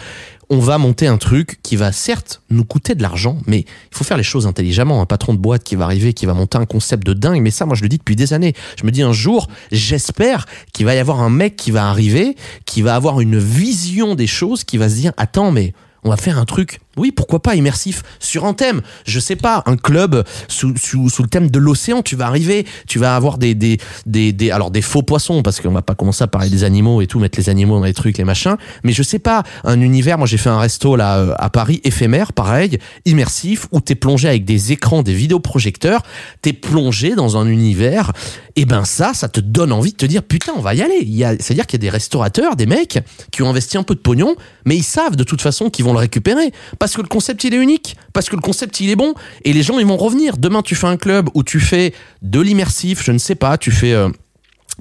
on 0.52 0.60
va 0.60 0.80
monter 0.80 1.06
un 1.06 1.18
truc 1.18 1.60
qui 1.62 1.76
va 1.76 1.92
certes 1.92 2.42
nous 2.50 2.66
coûter 2.66 2.96
de 2.96 3.04
l'argent, 3.04 3.38
mais 3.46 3.60
il 3.60 3.98
faut 3.98 4.04
faire 4.04 4.18
les 4.18 4.24
choses 4.24 4.48
intelligemment. 4.48 5.02
Un 5.02 5.06
patron 5.06 5.34
de 5.34 5.40
boîte 5.40 5.64
qui 5.64 5.76
va 5.76 5.86
arriver, 5.86 6.14
qui 6.14 6.26
va 6.26 6.34
monter 6.34 6.58
un 6.58 6.66
concept 6.66 7.06
de 7.06 7.14
dingue, 7.14 7.42
mais 7.42 7.52
ça, 7.52 7.68
moi, 7.68 7.76
je 7.76 7.84
le 7.84 7.90
dis 7.90 8.00
depuis 8.00 8.16
des 8.16 8.34
années. 8.34 8.54
Je 8.80 8.86
me 8.86 8.92
dis 8.92 9.04
un 9.04 9.14
jour, 9.14 9.48
j'espère 9.72 10.48
qu'il 10.74 10.88
va 10.88 10.96
y 10.96 10.98
avoir 10.98 11.22
un 11.22 11.30
mec 11.30 11.56
qui 11.56 11.70
va 11.70 11.88
arriver, 11.88 12.36
qui 12.66 12.82
va 12.82 12.96
avoir 12.96 13.22
une 13.22 13.38
vision 13.38 14.16
des 14.16 14.28
choses, 14.28 14.64
qui 14.64 14.78
va 14.78 14.90
se 14.90 14.96
dire, 14.96 15.14
attends, 15.18 15.52
mais 15.52 15.74
on 16.04 16.10
va 16.10 16.18
faire 16.18 16.40
un 16.40 16.46
truc, 16.46 16.80
oui, 17.00 17.12
pourquoi 17.12 17.42
pas 17.42 17.56
immersif 17.56 18.04
sur 18.20 18.46
un 18.46 18.54
thème. 18.54 18.82
Je 19.06 19.20
sais 19.20 19.36
pas, 19.36 19.64
un 19.66 19.78
club 19.78 20.24
sous, 20.48 20.76
sous, 20.78 21.10
sous 21.10 21.24
le 21.24 21.30
thème 21.30 21.50
de 21.50 21.60
l'océan. 21.60 22.02
Tu 22.02 22.16
vas 22.16 22.28
arriver, 22.28 22.66
tu 22.88 23.00
vas 23.00 23.16
avoir 23.16 23.38
des 23.38 23.56
des 23.56 23.80
des, 24.06 24.52
alors 24.52 24.72
des 24.72 24.82
faux 24.82 25.02
poissons 25.02 25.42
parce 25.42 25.60
qu'on 25.60 25.72
va 25.72 25.82
pas 25.82 25.96
commencer 25.96 26.24
à 26.24 26.28
parler 26.28 26.50
des 26.50 26.64
animaux 26.64 27.02
et 27.02 27.08
tout, 27.08 27.20
mettre 27.20 27.40
les 27.40 27.50
animaux 27.50 27.80
dans 27.80 27.86
les 27.86 27.94
trucs, 27.94 28.18
les 28.18 28.24
machins. 28.24 28.58
Mais 28.84 28.92
je 28.92 29.04
sais 29.04 29.20
pas, 29.20 29.44
un 29.64 29.82
univers. 29.82 30.18
Moi, 30.18 30.28
j'ai 30.28 30.38
fait 30.38 30.50
un 30.50 30.60
resto 30.60 30.96
là 30.96 31.18
euh, 31.18 31.34
à 31.38 31.50
Paris, 31.50 31.82
éphémère, 31.84 32.34
pareil, 32.34 32.80
immersif, 33.06 33.68
où 33.72 33.80
t'es 33.80 33.96
plongé 33.96 34.28
avec 34.28 34.46
des 34.46 34.72
écrans, 34.72 35.04
des 35.04 35.14
vidéoprojecteurs. 35.14 36.04
T'es 36.42 36.54
plongé 36.54 37.16
dans 37.16 37.38
un 37.38 37.48
univers. 37.48 38.12
Et 38.56 38.66
ben 38.66 38.84
ça, 38.84 39.14
ça 39.14 39.30
te 39.30 39.40
donne 39.40 39.72
envie 39.72 39.92
de 39.92 39.98
te 39.98 40.06
dire 40.06 40.24
putain, 40.24 40.52
on 40.58 40.62
va 40.62 40.76
y 40.76 40.82
aller. 40.82 41.08
C'est-à-dire 41.40 41.66
qu'il 41.66 41.80
y 41.80 41.82
a 41.82 41.86
des 41.86 41.90
restaurateurs, 41.90 42.56
des 42.56 42.66
mecs 42.66 43.00
qui 43.32 43.42
ont 43.42 43.50
investi 43.50 43.78
un 43.78 43.84
peu 43.84 43.96
de 43.96 44.02
pognon, 44.02 44.36
mais 44.66 44.76
ils 44.76 44.84
savent 44.84 45.16
de 45.16 45.24
toute 45.24 45.42
façon 45.42 45.70
qu'ils 45.70 45.86
vont 45.86 45.94
le 45.94 46.00
récupérer 46.00 46.52
que 46.96 47.02
le 47.02 47.08
concept 47.08 47.44
il 47.44 47.54
est 47.54 47.58
unique, 47.58 47.96
parce 48.14 48.30
que 48.30 48.36
le 48.36 48.42
concept 48.42 48.80
il 48.80 48.90
est 48.90 48.96
bon 48.96 49.14
et 49.44 49.54
les 49.54 49.64
gens 49.64 49.80
ils 49.80 49.86
vont 49.86 49.98
revenir. 49.98 50.38
Demain 50.38 50.62
tu 50.62 50.76
fais 50.76 50.88
un 50.88 50.98
club 50.98 51.30
où 51.34 51.44
tu 51.44 51.60
fais 51.60 51.94
de 52.22 52.40
l'immersif, 52.40 53.04
je 53.04 53.12
ne 53.12 53.18
sais 53.18 53.36
pas, 53.36 53.58
tu 53.58 53.72
fais 53.72 53.94
euh, 53.94 54.10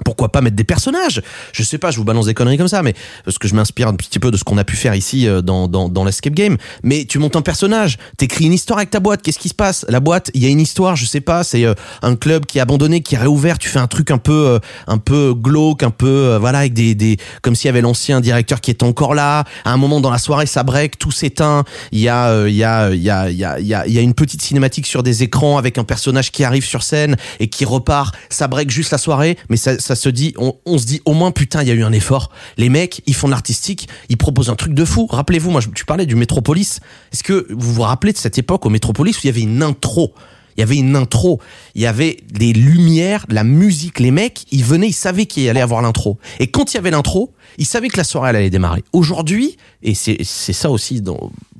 pourquoi 0.04 0.30
pas 0.30 0.40
mettre 0.40 0.56
des 0.56 0.64
personnages? 0.64 1.22
Je 1.52 1.62
sais 1.62 1.78
pas, 1.78 1.90
je 1.90 1.96
vous 1.96 2.04
balance 2.04 2.26
des 2.26 2.34
conneries 2.34 2.58
comme 2.58 2.68
ça, 2.68 2.82
mais 2.82 2.94
parce 3.24 3.38
que 3.38 3.48
je 3.48 3.54
m'inspire 3.54 3.88
un 3.88 3.94
petit 3.94 4.18
peu 4.18 4.30
de 4.30 4.36
ce 4.36 4.44
qu'on 4.44 4.58
a 4.58 4.64
pu 4.64 4.76
faire 4.76 4.94
ici 4.94 5.26
euh, 5.26 5.42
dans, 5.42 5.68
dans, 5.68 5.88
dans 5.88 6.04
l'escape 6.04 6.34
game. 6.34 6.56
Mais 6.82 7.04
tu 7.04 7.18
montes 7.18 7.36
un 7.36 7.42
personnage, 7.42 7.98
t'écris 8.16 8.46
une 8.46 8.52
histoire 8.52 8.78
avec 8.78 8.90
ta 8.90 9.00
boîte, 9.00 9.22
qu'est-ce 9.22 9.38
qui 9.38 9.48
se 9.48 9.54
passe? 9.54 9.84
La 9.88 10.00
boîte, 10.00 10.30
il 10.34 10.42
y 10.42 10.46
a 10.46 10.48
une 10.48 10.60
histoire, 10.60 10.96
je 10.96 11.06
sais 11.06 11.20
pas, 11.20 11.44
c'est 11.44 11.64
euh, 11.64 11.74
un 12.02 12.16
club 12.16 12.46
qui 12.46 12.58
est 12.58 12.60
abandonné, 12.60 13.00
qui 13.00 13.14
est 13.14 13.18
réouvert, 13.18 13.58
tu 13.58 13.68
fais 13.68 13.78
un 13.78 13.86
truc 13.86 14.10
un 14.10 14.18
peu 14.18 14.46
euh, 14.46 14.58
un 14.86 14.98
peu 14.98 15.34
glauque, 15.34 15.82
un 15.82 15.90
peu 15.90 16.36
voilà 16.40 16.60
avec 16.60 16.74
des, 16.74 16.94
des 16.94 17.16
comme 17.42 17.54
s'il 17.54 17.66
y 17.66 17.70
avait 17.70 17.80
l'ancien 17.80 18.20
directeur 18.20 18.60
qui 18.60 18.70
est 18.70 18.82
encore 18.82 19.14
là. 19.14 19.44
À 19.64 19.72
un 19.72 19.76
moment 19.76 20.00
dans 20.00 20.10
la 20.10 20.18
soirée, 20.18 20.46
ça 20.46 20.62
break, 20.62 20.98
tout 20.98 21.10
s'éteint. 21.10 21.64
Il 21.92 22.00
y 22.00 22.08
a 22.08 22.46
il 22.46 22.54
y 22.54 22.64
a 22.64 22.90
il 22.90 23.02
y 23.02 23.10
a 23.10 23.30
il 23.30 23.36
y 23.36 23.44
a 23.44 23.58
il 23.58 23.66
y 23.66 23.74
a, 23.74 23.86
y 23.86 23.98
a 23.98 24.00
une 24.00 24.14
petite 24.14 24.42
cinématique 24.42 24.86
sur 24.86 25.02
des 25.02 25.22
écrans 25.22 25.58
avec 25.58 25.78
un 25.78 25.84
personnage 25.84 26.30
qui 26.30 26.44
arrive 26.44 26.64
sur 26.64 26.82
scène 26.82 27.16
et 27.40 27.48
qui 27.48 27.64
repart. 27.64 28.14
Ça 28.30 28.48
break 28.48 28.70
juste 28.70 28.90
la 28.90 28.98
soirée, 28.98 29.36
mais 29.48 29.56
ça 29.56 29.87
ça 29.88 29.96
se 29.96 30.10
dit, 30.10 30.34
on, 30.36 30.78
se 30.78 30.84
dit 30.84 31.00
au 31.06 31.14
moins 31.14 31.30
putain, 31.30 31.62
il 31.62 31.68
y 31.68 31.70
a 31.70 31.74
eu 31.74 31.82
un 31.82 31.92
effort. 31.92 32.30
Les 32.58 32.68
mecs, 32.68 33.00
ils 33.06 33.14
font 33.14 33.26
de 33.26 33.32
l'artistique, 33.32 33.88
ils 34.10 34.18
proposent 34.18 34.50
un 34.50 34.54
truc 34.54 34.74
de 34.74 34.84
fou. 34.84 35.06
Rappelez-vous, 35.06 35.50
moi, 35.50 35.62
tu 35.74 35.86
parlais 35.86 36.04
du 36.04 36.14
Métropolis. 36.14 36.80
Est-ce 37.10 37.22
que 37.22 37.46
vous 37.50 37.72
vous 37.72 37.82
rappelez 37.82 38.12
de 38.12 38.18
cette 38.18 38.36
époque 38.36 38.66
au 38.66 38.68
Métropolis 38.68 39.16
où 39.16 39.20
il 39.24 39.26
y 39.28 39.30
avait 39.30 39.40
une 39.40 39.62
intro? 39.62 40.12
Il 40.56 40.60
y 40.60 40.62
avait 40.62 40.76
une 40.76 40.96
intro, 40.96 41.40
il 41.76 41.82
y 41.82 41.86
avait 41.86 42.16
des 42.32 42.52
lumières, 42.52 43.24
la 43.28 43.44
musique, 43.44 44.00
les 44.00 44.10
mecs, 44.10 44.44
ils 44.50 44.64
venaient, 44.64 44.88
ils 44.88 44.92
savaient 44.92 45.26
qu'il 45.26 45.48
allait 45.48 45.60
avoir 45.60 45.80
l'intro. 45.82 46.18
Et 46.40 46.48
quand 46.48 46.72
il 46.72 46.78
y 46.78 46.78
avait 46.78 46.90
l'intro, 46.90 47.32
ils 47.58 47.64
savaient 47.64 47.86
que 47.86 47.96
la 47.96 48.02
soirée 48.02 48.30
allait 48.30 48.50
démarrer. 48.50 48.82
Aujourd'hui, 48.92 49.56
et 49.84 49.94
c'est 49.94 50.24
ça 50.24 50.68
aussi 50.68 51.00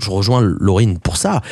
je 0.01 0.11
rejoins 0.11 0.41
Laurine 0.41 0.99
pour 0.99 1.17
ça, 1.17 1.43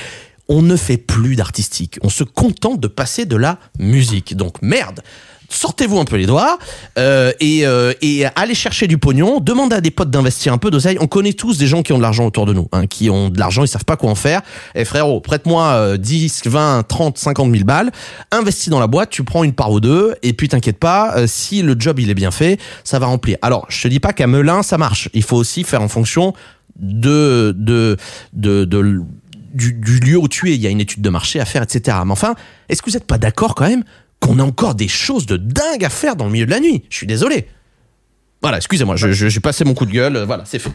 on 0.49 0.61
ne 0.61 0.75
fait 0.77 0.97
plus 0.97 1.37
d'artistique. 1.37 1.99
On 2.03 2.09
se 2.09 2.25
contente 2.25 2.81
de 2.81 2.89
passer 2.89 3.27
de 3.27 3.37
la 3.37 3.59
musique. 3.79 4.37
Donc 4.37 4.61
merde, 4.61 5.03
sortez-vous 5.49 5.99
un 5.99 6.05
peu 6.05 6.17
les 6.17 6.27
doigts 6.27 6.59
euh, 6.99 7.33
et, 7.41 7.67
euh, 7.67 7.93
et 8.03 8.25
allez 8.37 8.55
chercher 8.55 8.87
du 8.87 8.99
pognon. 8.99 9.41
Demandez 9.41 9.77
à 9.77 9.81
des 9.81 9.91
potes 9.91 10.11
d'investir 10.11 10.53
un 10.53 10.59
peu 10.59 10.71
d'oseille. 10.71 10.99
On 11.01 11.07
connaît 11.07 11.33
tous 11.33 11.59
des 11.59 11.67
gens 11.67 11.83
qui 11.83 11.93
ont 11.93 11.99
de 11.99 12.03
l'argent 12.03 12.27
autour 12.27 12.47
de 12.47 12.53
nous, 12.53 12.69
hein, 12.73 12.87
qui 12.87 13.11
ont 13.11 13.29
de 13.29 13.39
l'argent, 13.39 13.65
ils 13.65 13.69
savent 13.69 13.85
pas 13.85 13.97
quoi 13.97 14.11
en 14.11 14.15
faire. 14.15 14.41
Et 14.75 14.81
eh, 14.81 14.85
frérot, 14.85 15.21
prête-moi 15.21 15.97
10, 15.99 16.43
20, 16.47 16.85
30, 16.87 17.19
50 17.19 17.53
000 17.53 17.65
balles. 17.65 17.91
Investis 18.31 18.69
dans 18.69 18.81
la 18.81 18.87
boîte, 18.87 19.11
tu 19.11 19.25
prends 19.25 19.45
une 19.45 19.53
part 19.53 19.71
ou 19.71 19.81
deux. 19.81 20.15
Et 20.23 20.33
puis 20.33 20.49
t'inquiète 20.49 20.79
pas, 20.79 21.17
euh, 21.17 21.27
si 21.27 21.63
le 21.63 21.77
job 21.79 21.99
il 21.99 22.11
est 22.11 22.15
bien 22.15 22.31
fait, 22.31 22.59
ça 22.85 22.99
va 22.99 23.07
remplir. 23.07 23.39
Alors, 23.43 23.67
je 23.69 23.83
te 23.83 23.89
dis 23.89 24.01
pas 24.01 24.13
qu'à 24.13 24.27
Melun 24.27 24.63
ça 24.63 24.79
marche. 24.79 25.09
Il 25.15 25.23
faut 25.23 25.37
aussi 25.37 25.65
faire 25.65 25.83
en 25.83 25.89
fonction 25.89 26.33
de 26.79 27.55
de 27.57 27.97
de, 28.33 28.65
de 28.65 29.03
du, 29.55 29.73
du, 29.73 30.01
lieu 30.01 30.19
où 30.19 30.29
tu 30.29 30.51
es. 30.51 30.55
Il 30.55 30.61
y 30.61 30.67
a 30.67 30.71
une 30.71 30.81
étude 30.81 31.03
de 31.03 31.09
marché 31.09 31.41
à 31.41 31.45
faire, 31.45 31.63
etc. 31.63 31.97
Mais 32.05 32.13
enfin, 32.13 32.35
est-ce 32.69 32.83
que 32.83 32.91
vous 32.91 32.97
n'êtes 32.97 33.07
pas 33.07 33.19
d'accord 33.19 33.55
quand 33.55 33.69
même 33.69 33.85
qu'on 34.21 34.39
a 34.39 34.43
encore 34.43 34.75
des 34.75 34.89
choses 34.89 35.27
de 35.27 35.37
dingue 35.37 35.85
à 35.85 35.91
faire 35.91 36.17
dans 36.17 36.27
le 36.27 36.33
milieu 36.33 36.47
de 36.47 36.51
la 36.51 36.61
nuit. 36.61 36.85
Je 36.91 36.97
suis 36.97 37.07
désolé. 37.07 37.49
Voilà, 38.43 38.59
excusez-moi, 38.59 38.97
j'ai 38.97 39.41
passé 39.41 39.65
mon 39.65 39.75
coup 39.75 39.87
de 39.87 39.93
gueule. 39.93 40.19
Voilà, 40.27 40.45
c'est 40.45 40.59
fait. 40.59 40.71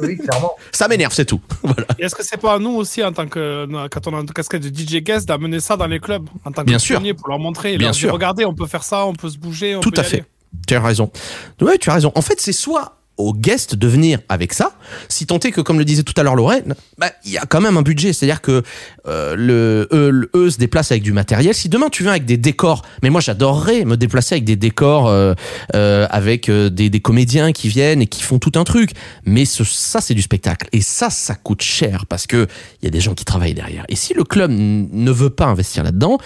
Oui, 0.00 0.18
clairement. 0.18 0.52
ça 0.72 0.88
m'énerve, 0.88 1.12
c'est 1.12 1.24
tout. 1.24 1.40
Voilà. 1.62 1.86
Est-ce 1.98 2.14
que 2.14 2.24
c'est 2.24 2.36
pas 2.36 2.54
à 2.54 2.58
nous 2.58 2.70
aussi, 2.72 3.02
en 3.02 3.12
tant 3.12 3.26
que, 3.28 3.66
quand 3.88 4.06
on 4.08 4.16
a 4.16 4.20
une 4.20 4.26
casquette 4.26 4.62
de 4.62 4.68
DJ 4.68 5.02
guest, 5.02 5.28
d'amener 5.28 5.60
ça 5.60 5.76
dans 5.76 5.86
les 5.86 6.00
clubs, 6.00 6.28
en 6.44 6.50
tant 6.52 6.62
que 6.62 6.66
Bien 6.66 6.78
sûr. 6.78 7.00
pour 7.16 7.28
leur 7.28 7.38
montrer, 7.38 7.78
Bien 7.78 7.92
sûr. 7.92 8.12
regardez, 8.12 8.44
on 8.44 8.54
peut 8.54 8.66
faire 8.66 8.82
ça, 8.82 9.06
on 9.06 9.14
peut 9.14 9.30
se 9.30 9.38
bouger. 9.38 9.76
On 9.76 9.80
tout 9.80 9.92
à 9.96 10.02
fait. 10.02 10.24
Tu 10.66 10.74
as 10.74 10.80
raison. 10.82 11.10
Oui, 11.60 11.72
tu 11.80 11.88
as 11.90 11.94
raison. 11.94 12.12
En 12.14 12.22
fait, 12.22 12.40
c'est 12.40 12.52
soit 12.52 13.01
aux 13.18 13.34
guests 13.34 13.74
de 13.74 13.86
venir 13.86 14.18
avec 14.28 14.52
ça, 14.52 14.72
si 15.08 15.26
tant 15.26 15.38
est 15.38 15.52
que, 15.52 15.60
comme 15.60 15.78
le 15.78 15.84
disait 15.84 16.02
tout 16.02 16.14
à 16.16 16.22
l'heure 16.22 16.34
Lorraine, 16.34 16.74
bah, 16.98 17.10
il 17.24 17.32
y 17.32 17.38
a 17.38 17.42
quand 17.46 17.60
même 17.60 17.76
un 17.76 17.82
budget. 17.82 18.12
C'est-à-dire 18.12 18.40
que 18.40 18.62
euh, 19.06 19.34
le, 19.36 20.30
eux, 20.34 20.50
se 20.50 20.58
déplacent 20.58 20.92
avec 20.92 21.02
du 21.02 21.12
matériel. 21.12 21.54
Si 21.54 21.68
demain 21.68 21.88
tu 21.90 22.02
viens 22.02 22.12
avec 22.12 22.24
des 22.24 22.36
décors, 22.36 22.82
mais 23.02 23.10
moi 23.10 23.20
j'adorerais 23.20 23.84
me 23.84 23.96
déplacer 23.96 24.34
avec 24.36 24.44
des 24.44 24.56
décors, 24.56 25.08
euh, 25.08 25.34
euh, 25.74 26.06
avec 26.10 26.50
des, 26.50 26.90
des, 26.90 27.00
comédiens 27.00 27.52
qui 27.52 27.68
viennent 27.68 28.02
et 28.02 28.06
qui 28.06 28.22
font 28.22 28.38
tout 28.38 28.52
un 28.56 28.64
truc. 28.64 28.92
Mais 29.24 29.44
ce, 29.44 29.64
ça, 29.64 30.00
c'est 30.00 30.14
du 30.14 30.22
spectacle. 30.22 30.68
Et 30.72 30.80
ça, 30.80 31.10
ça 31.10 31.34
coûte 31.34 31.62
cher 31.62 32.06
parce 32.06 32.26
que 32.26 32.46
il 32.80 32.86
y 32.86 32.88
a 32.88 32.90
des 32.90 33.00
gens 33.00 33.14
qui 33.14 33.24
travaillent 33.24 33.54
derrière. 33.54 33.84
Et 33.88 33.96
si 33.96 34.14
le 34.14 34.24
club 34.24 34.50
ne 34.50 35.10
veut 35.10 35.30
pas 35.30 35.46
investir 35.46 35.82
là-dedans, 35.82 36.18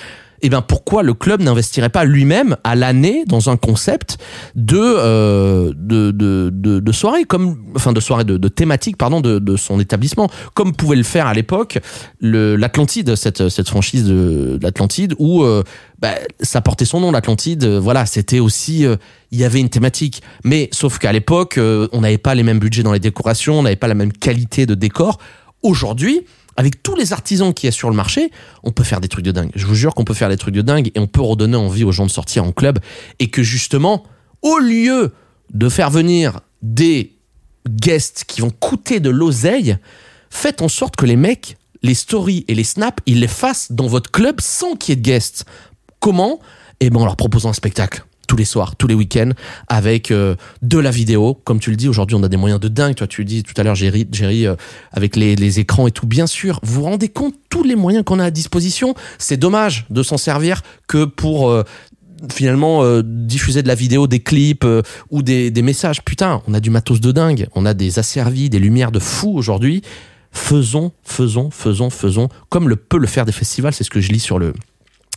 eh 0.42 0.48
bien 0.48 0.62
pourquoi 0.62 1.02
le 1.02 1.14
club 1.14 1.42
n'investirait 1.42 1.88
pas 1.88 2.04
lui-même 2.04 2.56
à 2.64 2.74
l'année 2.74 3.24
dans 3.26 3.50
un 3.50 3.56
concept 3.56 4.18
de, 4.54 4.78
euh, 4.78 5.72
de, 5.76 6.10
de, 6.10 6.50
de, 6.50 6.92
soirée, 6.92 7.24
comme, 7.24 7.56
enfin 7.74 7.92
de 7.92 8.00
soirée, 8.00 8.24
de, 8.24 8.48
thématique, 8.48 8.96
pardon, 8.96 9.20
de, 9.20 9.38
de 9.38 9.56
son 9.56 9.80
établissement, 9.80 10.30
comme 10.54 10.74
pouvait 10.74 10.96
le 10.96 11.02
faire 11.02 11.26
à 11.26 11.34
l'époque 11.34 11.78
l'Atlantide, 12.20 13.14
cette, 13.16 13.48
cette 13.48 13.68
franchise 13.68 14.04
de, 14.04 14.58
l'Atlantide, 14.62 15.14
où 15.18 15.42
euh, 15.42 15.62
bah, 15.98 16.14
ça 16.40 16.60
portait 16.60 16.84
son 16.84 17.00
nom, 17.00 17.10
l'Atlantide. 17.10 17.64
Voilà, 17.64 18.06
c'était 18.06 18.38
aussi, 18.38 18.84
euh, 18.84 18.96
il 19.30 19.38
y 19.38 19.44
avait 19.44 19.60
une 19.60 19.68
thématique. 19.68 20.22
Mais 20.44 20.68
sauf 20.72 20.98
qu'à 20.98 21.12
l'époque, 21.12 21.58
euh, 21.58 21.88
on 21.92 22.02
n'avait 22.02 22.18
pas 22.18 22.34
les 22.34 22.42
mêmes 22.42 22.58
budgets 22.58 22.82
dans 22.82 22.92
les 22.92 23.00
décorations, 23.00 23.58
on 23.58 23.62
n'avait 23.62 23.76
pas 23.76 23.88
la 23.88 23.94
même 23.94 24.12
qualité 24.12 24.66
de 24.66 24.74
décor. 24.74 25.18
Aujourd'hui, 25.62 26.22
avec 26.56 26.82
tous 26.82 26.96
les 26.96 27.12
artisans 27.12 27.52
qui 27.52 27.66
y 27.66 27.68
a 27.68 27.72
sur 27.72 27.90
le 27.90 27.96
marché, 27.96 28.30
on 28.62 28.72
peut 28.72 28.84
faire 28.84 29.00
des 29.00 29.08
trucs 29.08 29.24
de 29.24 29.32
dingue. 29.32 29.50
Je 29.54 29.66
vous 29.66 29.74
jure 29.74 29.94
qu'on 29.94 30.04
peut 30.04 30.14
faire 30.14 30.28
des 30.28 30.36
trucs 30.36 30.54
de 30.54 30.62
dingue 30.62 30.90
et 30.94 30.98
on 30.98 31.06
peut 31.06 31.20
redonner 31.20 31.56
envie 31.56 31.84
aux 31.84 31.92
gens 31.92 32.06
de 32.06 32.10
sortir 32.10 32.44
en 32.44 32.52
club 32.52 32.78
et 33.18 33.28
que 33.28 33.42
justement, 33.42 34.04
au 34.42 34.58
lieu 34.58 35.12
de 35.52 35.68
faire 35.68 35.90
venir 35.90 36.40
des 36.62 37.16
guests 37.68 38.24
qui 38.26 38.40
vont 38.40 38.50
coûter 38.50 39.00
de 39.00 39.10
l'oseille, 39.10 39.76
faites 40.30 40.62
en 40.62 40.68
sorte 40.68 40.96
que 40.96 41.06
les 41.06 41.16
mecs, 41.16 41.56
les 41.82 41.94
stories 41.94 42.44
et 42.48 42.54
les 42.54 42.64
snaps, 42.64 43.02
ils 43.06 43.20
les 43.20 43.28
fassent 43.28 43.72
dans 43.72 43.86
votre 43.86 44.10
club 44.10 44.40
sans 44.40 44.76
qu'il 44.76 44.92
y 44.92 44.94
ait 44.94 44.96
de 44.96 45.02
guests. 45.02 45.44
Comment? 46.00 46.40
Eh 46.80 46.90
ben 46.90 47.00
en 47.00 47.04
leur 47.04 47.16
proposant 47.16 47.50
un 47.50 47.54
spectacle 47.54 48.04
tous 48.26 48.36
les 48.36 48.44
soirs, 48.44 48.76
tous 48.76 48.86
les 48.86 48.94
week-ends, 48.94 49.30
avec 49.68 50.10
euh, 50.10 50.34
de 50.62 50.78
la 50.78 50.90
vidéo. 50.90 51.34
Comme 51.44 51.60
tu 51.60 51.70
le 51.70 51.76
dis, 51.76 51.88
aujourd'hui, 51.88 52.16
on 52.16 52.22
a 52.22 52.28
des 52.28 52.36
moyens 52.36 52.60
de 52.60 52.68
dingue. 52.68 52.94
Toi, 52.94 53.06
tu 53.06 53.22
le 53.22 53.24
dis 53.26 53.42
tout 53.42 53.54
à 53.56 53.62
l'heure, 53.62 53.74
Jerry, 53.74 54.06
Jerry 54.10 54.46
euh, 54.46 54.54
avec 54.92 55.16
les, 55.16 55.60
écrans 55.60 55.86
et 55.86 55.90
tout. 55.90 56.06
Bien 56.06 56.26
sûr, 56.26 56.60
vous 56.62 56.74
vous 56.74 56.82
rendez 56.82 57.08
compte 57.08 57.34
tous 57.48 57.62
les 57.62 57.76
moyens 57.76 58.04
qu'on 58.04 58.18
a 58.18 58.24
à 58.24 58.30
disposition. 58.30 58.94
C'est 59.18 59.36
dommage 59.36 59.86
de 59.90 60.02
s'en 60.02 60.16
servir 60.16 60.62
que 60.86 61.04
pour 61.04 61.50
euh, 61.50 61.62
finalement 62.32 62.82
diffuser 63.02 63.62
de 63.62 63.68
la 63.68 63.74
vidéo, 63.74 64.06
des 64.06 64.20
clips 64.20 64.66
ou 65.10 65.22
des, 65.22 65.50
des 65.50 65.62
messages. 65.62 66.02
Putain, 66.02 66.42
on 66.48 66.54
a 66.54 66.60
du 66.60 66.70
matos 66.70 67.00
de 67.00 67.12
dingue. 67.12 67.46
On 67.54 67.66
a 67.66 67.74
des 67.74 67.98
asservis, 67.98 68.50
des 68.50 68.58
lumières 68.58 68.90
de 68.90 68.98
fou 68.98 69.36
aujourd'hui. 69.36 69.82
Faisons, 70.32 70.92
faisons, 71.02 71.50
faisons, 71.50 71.90
faisons, 71.90 72.28
comme 72.48 72.68
le 72.68 72.76
peut 72.76 72.98
le 72.98 73.06
faire 73.06 73.24
des 73.24 73.32
festivals. 73.32 73.72
C'est 73.72 73.84
ce 73.84 73.90
que 73.90 74.00
je 74.00 74.12
lis 74.12 74.20
sur 74.20 74.38
le 74.38 74.52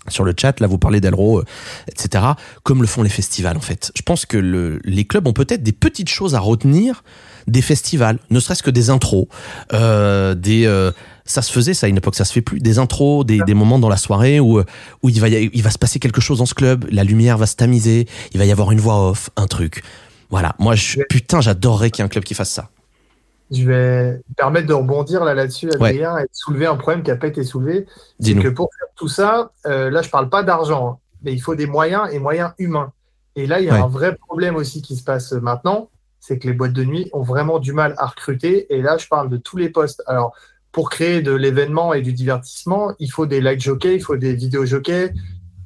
sur 0.07 0.23
le 0.23 0.33
chat, 0.37 0.59
là 0.59 0.67
vous 0.67 0.77
parlez 0.77 1.01
d'Elro, 1.01 1.39
euh, 1.39 1.45
etc., 1.87 2.23
comme 2.63 2.81
le 2.81 2.87
font 2.87 3.03
les 3.03 3.09
festivals 3.09 3.57
en 3.57 3.61
fait. 3.61 3.91
Je 3.95 4.01
pense 4.01 4.25
que 4.25 4.37
le, 4.37 4.79
les 4.83 5.05
clubs 5.05 5.27
ont 5.27 5.33
peut-être 5.33 5.63
des 5.63 5.71
petites 5.71 6.09
choses 6.09 6.35
à 6.35 6.39
retenir 6.39 7.03
des 7.47 7.61
festivals, 7.61 8.19
ne 8.29 8.39
serait-ce 8.39 8.63
que 8.63 8.71
des 8.71 8.89
intros, 8.89 9.27
euh, 9.73 10.35
des... 10.35 10.65
Euh, 10.65 10.91
ça 11.25 11.43
se 11.43 11.51
faisait, 11.51 11.75
ça 11.75 11.85
à 11.85 11.89
une 11.89 11.97
époque, 11.97 12.15
ça 12.15 12.25
se 12.25 12.33
fait 12.33 12.41
plus. 12.41 12.59
Des 12.59 12.79
intros, 12.79 13.23
des, 13.23 13.39
des 13.45 13.53
moments 13.53 13.77
dans 13.77 13.89
la 13.89 13.97
soirée 13.97 14.39
où, 14.39 14.59
où 15.03 15.09
il, 15.09 15.21
va 15.21 15.29
il 15.29 15.61
va 15.61 15.69
se 15.69 15.77
passer 15.77 15.99
quelque 15.99 16.21
chose 16.21 16.39
dans 16.39 16.47
ce 16.47 16.55
club, 16.55 16.85
la 16.89 17.03
lumière 17.03 17.37
va 17.37 17.45
se 17.45 17.55
tamiser, 17.55 18.07
il 18.33 18.39
va 18.39 18.45
y 18.45 18.51
avoir 18.51 18.71
une 18.71 18.79
voix 18.79 19.09
off, 19.09 19.29
un 19.35 19.45
truc. 19.45 19.83
Voilà, 20.31 20.55
moi, 20.57 20.73
je, 20.73 21.01
putain, 21.07 21.39
j'adorerais 21.39 21.91
qu'il 21.91 22.01
y 22.01 22.03
ait 22.03 22.05
un 22.05 22.09
club 22.09 22.23
qui 22.23 22.33
fasse 22.33 22.49
ça. 22.49 22.69
Je 23.51 23.65
vais 23.65 24.11
me 24.13 24.35
permettre 24.35 24.67
de 24.67 24.73
rebondir 24.73 25.23
là, 25.23 25.33
là-dessus, 25.33 25.71
Adrien, 25.71 26.17
et 26.17 26.23
de 26.23 26.29
soulever 26.31 26.67
un 26.67 26.75
problème 26.75 27.03
qui 27.03 27.09
n'a 27.09 27.17
pas 27.17 27.27
été 27.27 27.43
soulevé. 27.43 27.87
C'est 28.19 28.35
que 28.35 28.47
pour 28.47 28.69
faire 28.77 28.87
tout 28.95 29.07
ça, 29.07 29.51
euh, 29.65 29.89
là, 29.89 30.01
je 30.01 30.07
ne 30.07 30.11
parle 30.11 30.29
pas 30.29 30.43
d'argent, 30.43 30.89
hein, 30.89 30.97
mais 31.23 31.33
il 31.33 31.39
faut 31.39 31.55
des 31.55 31.65
moyens 31.65 32.09
et 32.11 32.19
moyens 32.19 32.51
humains. 32.59 32.93
Et 33.35 33.47
là, 33.47 33.59
il 33.59 33.65
y 33.65 33.69
a 33.69 33.83
un 33.83 33.87
vrai 33.87 34.15
problème 34.15 34.55
aussi 34.55 34.81
qui 34.81 34.95
se 34.95 35.03
passe 35.03 35.31
maintenant, 35.31 35.89
c'est 36.19 36.37
que 36.37 36.47
les 36.47 36.53
boîtes 36.53 36.73
de 36.73 36.83
nuit 36.83 37.09
ont 37.13 37.23
vraiment 37.23 37.59
du 37.59 37.73
mal 37.73 37.95
à 37.97 38.07
recruter. 38.07 38.73
Et 38.73 38.81
là, 38.81 38.97
je 38.97 39.07
parle 39.07 39.29
de 39.29 39.37
tous 39.37 39.57
les 39.57 39.69
postes. 39.69 40.03
Alors, 40.05 40.33
pour 40.71 40.89
créer 40.89 41.21
de 41.21 41.31
l'événement 41.31 41.93
et 41.93 42.01
du 42.01 42.13
divertissement, 42.13 42.93
il 42.99 43.09
faut 43.11 43.25
des 43.25 43.41
light 43.41 43.61
jockeys, 43.61 43.95
il 43.95 44.03
faut 44.03 44.17
des 44.17 44.33
vidéo 44.33 44.65
jockeys, 44.65 45.13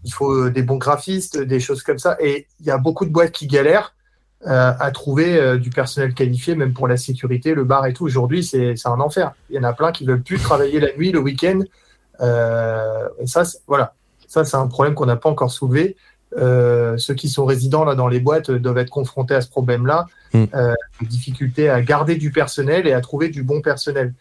il 0.04 0.14
faut 0.14 0.32
euh, 0.32 0.52
des 0.52 0.64
bons 0.64 0.78
graphistes, 0.78 1.38
des 1.38 1.60
choses 1.60 1.84
comme 1.84 2.00
ça. 2.00 2.16
Et 2.20 2.48
il 2.60 2.66
y 2.66 2.72
a 2.72 2.78
beaucoup 2.78 3.06
de 3.06 3.12
boîtes 3.12 3.32
qui 3.32 3.48
galèrent 3.48 3.94
euh, 3.94 4.03
à 4.46 4.92
trouver 4.92 5.38
euh, 5.38 5.58
du 5.58 5.70
personnel 5.70 6.14
qualifié, 6.14 6.56
même 6.56 6.74
pour 6.74 6.88
la 6.88 6.98
sécurité, 6.98 7.54
le 7.54 7.64
bar 7.64 7.86
et 7.86 7.94
tout. 7.94 8.04
Aujourd'hui, 8.04 8.44
c'est 8.44 8.76
un 8.86 9.00
enfer. 9.00 9.34
Il 9.50 9.56
y 9.56 9.60
en 9.60 9.64
a 9.64 9.74
plein 9.74 9.92
qui 9.92 10.06
veulent 10.06 10.22
plus 10.22 10.40
travailler 10.40 10.80
la 10.80 10.94
nuit, 10.96 11.12
le 11.12 11.20
week-end. 11.20 11.62
Euh, 12.22 13.08
et 13.20 13.28
ça, 13.28 13.44
voilà, 13.68 13.96
ça 14.28 14.44
c'est 14.44 14.58
un 14.58 14.68
problème 14.68 14.96
qu'on 14.96 15.06
n'a 15.06 15.16
pas 15.16 15.30
encore 15.30 15.52
soulevé. 15.52 15.96
ceux 16.36 17.14
qui 17.16 17.30
sont 17.30 17.46
résidents 17.46 17.86
là 17.86 17.96
dans 17.96 18.08
les 18.08 18.20
boîtes 18.20 18.52
doivent 18.52 18.80
être 18.80 18.90
confrontés 18.90 19.36
à 19.36 19.42
ce 19.42 19.50
problème-là, 19.50 20.08
mmh. 20.34 20.46
difficulté 21.02 21.70
à 21.70 21.82
garder 21.82 22.16
du 22.16 22.32
personnel 22.32 22.88
et 22.88 22.94
à 22.94 23.02
trouver 23.02 23.30
du 23.30 23.44
bon 23.44 23.62
personnel. 23.62 24.14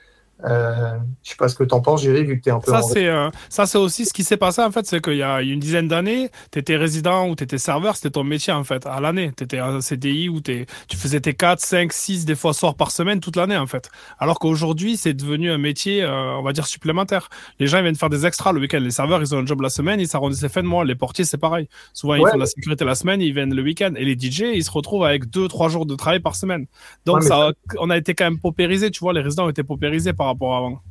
Euh, 0.44 0.98
je 1.22 1.30
sais 1.30 1.36
pas 1.36 1.48
ce 1.48 1.54
que 1.54 1.64
tu 1.64 1.74
en 1.74 1.80
penses, 1.80 2.02
Jerry, 2.02 2.24
vu 2.24 2.38
que 2.38 2.44
tu 2.44 2.48
es 2.48 2.52
un 2.52 2.60
peu. 2.60 2.70
Ça, 2.70 2.82
c'est 2.82 3.06
euh, 3.06 3.30
ça, 3.48 3.66
c'est 3.66 3.78
aussi 3.78 4.06
ce 4.06 4.12
qui 4.12 4.24
s'est 4.24 4.36
passé, 4.36 4.62
en 4.62 4.70
fait. 4.70 4.86
C'est 4.86 5.00
qu'il 5.00 5.16
y 5.16 5.22
a 5.22 5.40
une 5.42 5.60
dizaine 5.60 5.88
d'années, 5.88 6.30
tu 6.50 6.58
étais 6.58 6.76
résident 6.76 7.28
ou 7.28 7.36
tu 7.36 7.44
étais 7.44 7.58
serveur, 7.58 7.96
c'était 7.96 8.10
ton 8.10 8.24
métier, 8.24 8.52
en 8.52 8.64
fait, 8.64 8.86
à 8.86 9.00
l'année. 9.00 9.32
Tu 9.36 9.44
étais 9.44 9.58
un 9.58 9.80
CDI 9.80 10.28
où 10.28 10.40
tu 10.40 10.66
faisais 10.96 11.20
tes 11.20 11.34
4, 11.34 11.60
5, 11.60 11.92
6, 11.92 12.24
des 12.24 12.34
fois 12.34 12.54
soirs 12.54 12.74
par 12.74 12.90
semaine 12.90 13.20
toute 13.20 13.36
l'année, 13.36 13.56
en 13.56 13.66
fait. 13.66 13.90
Alors 14.18 14.38
qu'aujourd'hui, 14.38 14.96
c'est 14.96 15.14
devenu 15.14 15.50
un 15.50 15.58
métier, 15.58 16.02
euh, 16.02 16.36
on 16.38 16.42
va 16.42 16.52
dire, 16.52 16.66
supplémentaire. 16.66 17.28
Les 17.60 17.66
gens, 17.66 17.78
ils 17.78 17.82
viennent 17.82 17.94
faire 17.94 18.10
des 18.10 18.26
extras 18.26 18.52
le 18.52 18.60
week-end. 18.60 18.80
Les 18.80 18.90
serveurs, 18.90 19.22
ils 19.22 19.34
ont 19.34 19.38
un 19.38 19.46
job 19.46 19.60
la 19.60 19.70
semaine, 19.70 20.00
ils 20.00 20.08
s'arrondissent 20.08 20.42
les 20.42 20.48
fins 20.48 20.62
de 20.62 20.68
mois. 20.68 20.84
Les 20.84 20.94
portiers, 20.94 21.24
c'est 21.24 21.38
pareil. 21.38 21.68
Souvent, 21.92 22.14
ils 22.14 22.26
font 22.26 22.38
la 22.38 22.46
sécurité 22.46 22.84
la 22.84 22.94
semaine, 22.94 23.20
ils 23.20 23.32
viennent 23.32 23.54
le 23.54 23.62
week-end. 23.62 23.92
Et 23.96 24.04
les 24.04 24.18
DJ, 24.18 24.44
ils 24.54 24.64
se 24.64 24.70
retrouvent 24.70 25.04
avec 25.04 25.30
2, 25.30 25.46
3 25.46 25.68
jours 25.68 25.86
de 25.86 25.94
travail 25.94 26.20
par 26.20 26.34
semaine. 26.34 26.66
Donc, 27.06 27.22
ça, 27.22 27.52
on 27.78 27.90
a 27.90 27.96
été 27.96 28.14
quand 28.14 28.24
même 28.24 28.40
paupérisés, 28.40 28.90
tu 28.90 29.00
vois, 29.00 29.12
les 29.12 29.20
résidents 29.20 29.46
ont 29.46 29.50
été 29.50 29.62
paupérisés 29.62 30.12
par 30.12 30.31
rapport 30.32 30.54
à 30.54 30.58
avant. 30.58 30.82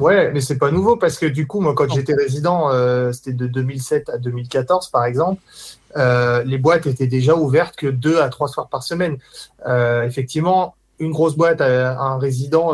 Ouais, 0.00 0.32
mais 0.32 0.40
c'est 0.40 0.56
pas 0.56 0.70
nouveau 0.70 0.96
parce 0.96 1.18
que 1.18 1.26
du 1.26 1.46
coup, 1.46 1.60
moi, 1.60 1.74
quand 1.74 1.92
j'étais 1.92 2.14
résident, 2.14 2.70
euh, 2.72 3.12
c'était 3.12 3.34
de 3.34 3.46
2007 3.46 4.08
à 4.08 4.16
2014, 4.16 4.88
par 4.88 5.04
exemple, 5.04 5.42
euh, 5.98 6.42
les 6.42 6.56
boîtes 6.56 6.86
étaient 6.86 7.06
déjà 7.06 7.36
ouvertes 7.36 7.76
que 7.76 7.86
deux 7.86 8.18
à 8.18 8.30
trois 8.30 8.48
soirs 8.48 8.70
par 8.70 8.82
semaine. 8.82 9.18
Euh, 9.68 10.04
effectivement, 10.04 10.74
une 11.00 11.10
grosse 11.12 11.36
boîte, 11.36 11.60
un 11.60 12.18
résident 12.18 12.72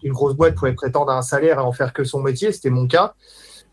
d'une 0.00 0.12
grosse 0.12 0.34
boîte 0.34 0.54
pouvait 0.54 0.72
prétendre 0.72 1.12
à 1.12 1.18
un 1.18 1.22
salaire 1.22 1.58
et 1.58 1.62
en 1.62 1.72
faire 1.72 1.92
que 1.92 2.04
son 2.04 2.20
métier. 2.20 2.52
C'était 2.52 2.70
mon 2.70 2.86
cas. 2.86 3.14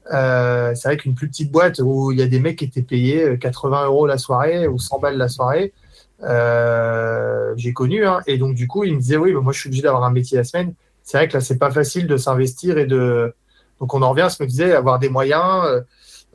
c'est 0.10 0.84
vrai 0.84 0.98
qu'une 0.98 1.16
plus 1.16 1.30
petite 1.30 1.52
boîte 1.54 1.80
où 1.80 2.12
il 2.12 2.20
y 2.20 2.22
a 2.22 2.28
des 2.28 2.40
mecs 2.42 2.58
qui 2.58 2.66
étaient 2.66 2.82
payés 2.82 3.38
80 3.40 3.86
euros 3.86 4.08
la 4.08 4.18
soirée 4.18 4.68
ou 4.68 4.78
100 4.78 5.00
balles 5.00 5.18
la 5.18 5.30
soirée, 5.30 5.72
j'ai 7.56 7.74
connu. 7.74 8.06
Hein, 8.06 8.20
et 8.28 8.38
donc, 8.38 8.56
du 8.56 8.68
coup, 8.68 8.84
ils 8.84 8.94
me 8.94 9.00
disaient, 9.00 9.18
oui, 9.18 9.32
moi, 9.34 9.54
je 9.54 9.60
suis 9.60 9.70
obligé 9.70 9.84
d'avoir 9.84 10.04
un 10.04 10.12
métier 10.12 10.38
la 10.38 10.44
semaine 10.44 10.74
c'est 11.04 11.18
vrai 11.18 11.28
que 11.28 11.34
là, 11.34 11.42
c'est 11.42 11.58
pas 11.58 11.72
facile 11.72 12.08
de 12.08 12.18
s'investir 12.18 12.78
et 12.78 12.86
de. 12.86 13.34
Donc, 13.80 13.94
on 13.94 14.02
en 14.02 14.12
revient 14.12 14.22
à 14.24 14.30
ce 14.30 14.38
que 14.38 14.46
je 14.46 14.50
disais, 14.50 14.74
avoir 14.74 15.00
des 15.00 15.10
moyens, 15.10 15.66
euh, 15.66 15.82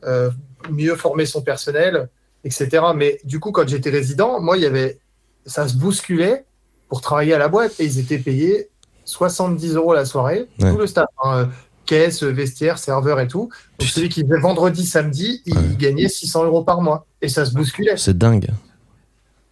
euh, 0.03 0.29
mieux 0.69 0.95
former 0.95 1.25
son 1.25 1.41
personnel, 1.41 2.09
etc. 2.43 2.69
Mais 2.95 3.19
du 3.23 3.39
coup, 3.39 3.51
quand 3.51 3.67
j'étais 3.67 3.89
résident, 3.89 4.39
moi, 4.39 4.57
il 4.57 4.63
y 4.63 4.67
avait. 4.67 4.99
Ça 5.45 5.67
se 5.67 5.75
bousculait 5.75 6.45
pour 6.89 7.01
travailler 7.01 7.33
à 7.33 7.39
la 7.39 7.47
boîte 7.47 7.79
et 7.79 7.85
ils 7.85 7.97
étaient 7.97 8.19
payés 8.19 8.69
70 9.05 9.75
euros 9.75 9.93
la 9.93 10.05
soirée, 10.05 10.47
tout 10.59 10.77
le 10.77 10.85
staff. 10.85 11.07
Hein, 11.23 11.49
caisse, 11.85 12.21
vestiaire, 12.21 12.77
serveur 12.77 13.19
et 13.19 13.27
tout. 13.27 13.49
Donc, 13.79 13.89
celui 13.89 14.09
qui 14.09 14.21
faisait 14.21 14.39
vendredi, 14.39 14.85
samedi, 14.85 15.41
il 15.47 15.75
gagnait 15.75 16.07
600 16.07 16.45
euros 16.45 16.63
par 16.63 16.81
mois. 16.81 17.07
Et 17.19 17.29
ça 17.29 17.45
se 17.45 17.53
bousculait. 17.53 17.97
C'est 17.97 18.15
dingue. 18.15 18.49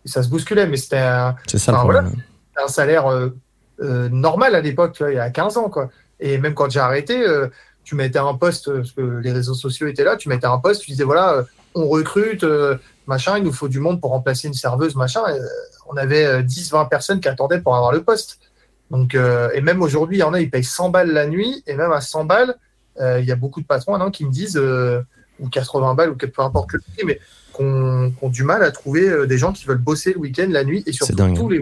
Et 0.05 0.07
ça 0.07 0.21
se 0.21 0.29
bousculait, 0.29 0.67
mais 0.67 0.77
c'était 0.77 0.99
un, 0.99 1.35
ça, 1.47 1.83
un 2.63 2.67
salaire 2.67 3.07
euh, 3.07 3.29
normal 3.79 4.55
à 4.55 4.61
l'époque, 4.61 4.97
il 5.01 5.15
y 5.15 5.19
a 5.19 5.29
15 5.29 5.57
ans. 5.57 5.69
Quoi. 5.69 5.89
Et 6.19 6.37
même 6.37 6.53
quand 6.53 6.69
j'ai 6.69 6.79
arrêté, 6.79 7.21
euh, 7.21 7.47
tu 7.83 7.95
mettais 7.95 8.19
un 8.19 8.33
poste, 8.33 8.73
parce 8.73 8.91
que 8.91 9.01
les 9.01 9.31
réseaux 9.31 9.53
sociaux 9.53 9.87
étaient 9.87 10.03
là, 10.03 10.17
tu 10.17 10.29
mettais 10.29 10.47
un 10.47 10.57
poste, 10.57 10.81
tu 10.81 10.91
disais 10.91 11.03
voilà, 11.03 11.33
euh, 11.33 11.43
on 11.75 11.87
recrute, 11.87 12.43
machin, 13.05 13.37
il 13.37 13.43
nous 13.43 13.53
faut 13.53 13.67
du 13.67 13.79
monde 13.79 14.01
pour 14.01 14.09
remplacer 14.09 14.47
une 14.47 14.55
serveuse, 14.55 14.95
machin. 14.95 15.21
on 15.87 15.95
avait 15.95 16.41
10-20 16.41 16.89
personnes 16.89 17.19
qui 17.19 17.27
attendaient 17.27 17.61
pour 17.61 17.75
avoir 17.75 17.91
le 17.91 18.01
poste. 18.01 18.39
Donc, 18.89 19.13
et 19.13 19.61
même 19.61 19.83
aujourd'hui, 19.83 20.17
il 20.17 20.21
y 20.21 20.23
en 20.23 20.33
a, 20.33 20.39
ils 20.39 20.49
payent 20.49 20.63
100 20.63 20.89
balles 20.89 21.11
la 21.11 21.27
nuit, 21.27 21.63
et 21.67 21.75
même 21.75 21.91
à 21.91 22.01
100 22.01 22.25
balles, 22.25 22.55
il 22.99 23.25
y 23.25 23.31
a 23.31 23.35
beaucoup 23.35 23.61
de 23.61 23.67
patrons 23.67 24.09
qui 24.09 24.25
me 24.25 24.31
disent 24.31 24.59
ou 25.39 25.49
80 25.49 25.93
balles 25.93 26.09
ou 26.09 26.15
peu 26.15 26.41
importe 26.41 26.73
le 26.73 26.79
prix, 26.79 27.05
mais 27.05 27.19
qui 27.55 27.61
ont, 27.61 28.29
du 28.29 28.43
mal 28.43 28.63
à 28.63 28.71
trouver 28.71 29.27
des 29.27 29.37
gens 29.37 29.53
qui 29.53 29.67
veulent 29.67 29.77
bosser 29.77 30.13
le 30.13 30.19
week-end, 30.19 30.47
la 30.49 30.63
nuit 30.63 30.81
et 30.87 30.93
surtout 30.93 31.35
tous 31.35 31.49
les 31.49 31.61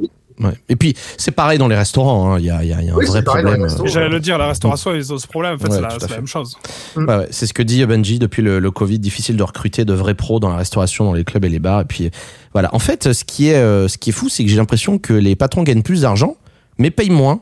et 0.70 0.76
puis 0.76 0.96
c'est 1.18 1.32
pareil 1.32 1.58
dans 1.58 1.68
les 1.68 1.76
restaurants, 1.76 2.34
hein. 2.34 2.40
il 2.40 2.46
y 2.46 2.50
a, 2.50 2.64
y 2.64 2.74
a, 2.74 2.78
un 2.78 3.06
vrai 3.06 3.24
problème. 3.24 3.68
J'allais 3.86 4.10
le 4.10 4.20
dire, 4.20 4.38
la 4.38 4.48
restauration, 4.48 4.94
ils 4.94 5.14
ont 5.14 5.18
ce 5.18 5.28
problème. 5.28 5.56
En 5.56 5.58
fait, 5.58 5.72
c'est 5.72 5.82
la, 5.82 6.16
même 6.16 6.28
chose. 6.28 6.58
Mm. 6.96 7.08
c'est 7.32 7.48
ce 7.48 7.54
que 7.54 7.64
dit 7.64 7.86
Benji 7.86 8.20
depuis 8.20 8.42
le, 8.42 8.60
le, 8.60 8.72
Covid. 8.72 9.00
Difficile 9.00 9.38
de 9.38 9.44
recruter 9.44 9.86
de 9.86 9.94
vrais 9.94 10.14
pros 10.14 10.40
dans 10.40 10.50
la 10.50 10.58
restauration, 10.58 11.06
dans 11.06 11.14
les 11.14 11.24
clubs 11.24 11.46
et 11.46 11.50
les 11.50 11.60
bars. 11.60 11.82
Et 11.82 11.86
puis 11.86 12.12
voilà. 12.54 12.74
En 12.74 12.80
fait, 12.80 13.14
ce 13.14 13.24
qui 13.24 13.50
est, 13.50 13.56
euh, 13.56 13.88
ce 13.88 13.98
qui 13.98 14.10
est 14.10 14.14
fou, 14.14 14.30
c'est 14.30 14.44
que 14.44 14.50
j'ai 14.50 14.58
l'impression 14.58 14.98
que 14.98 15.14
les 15.14 15.36
patrons 15.36 15.64
gagnent 15.64 15.84
plus 15.84 16.02
d'argent, 16.02 16.36
mais 16.78 16.92
payent 16.92 17.10
moins. 17.10 17.42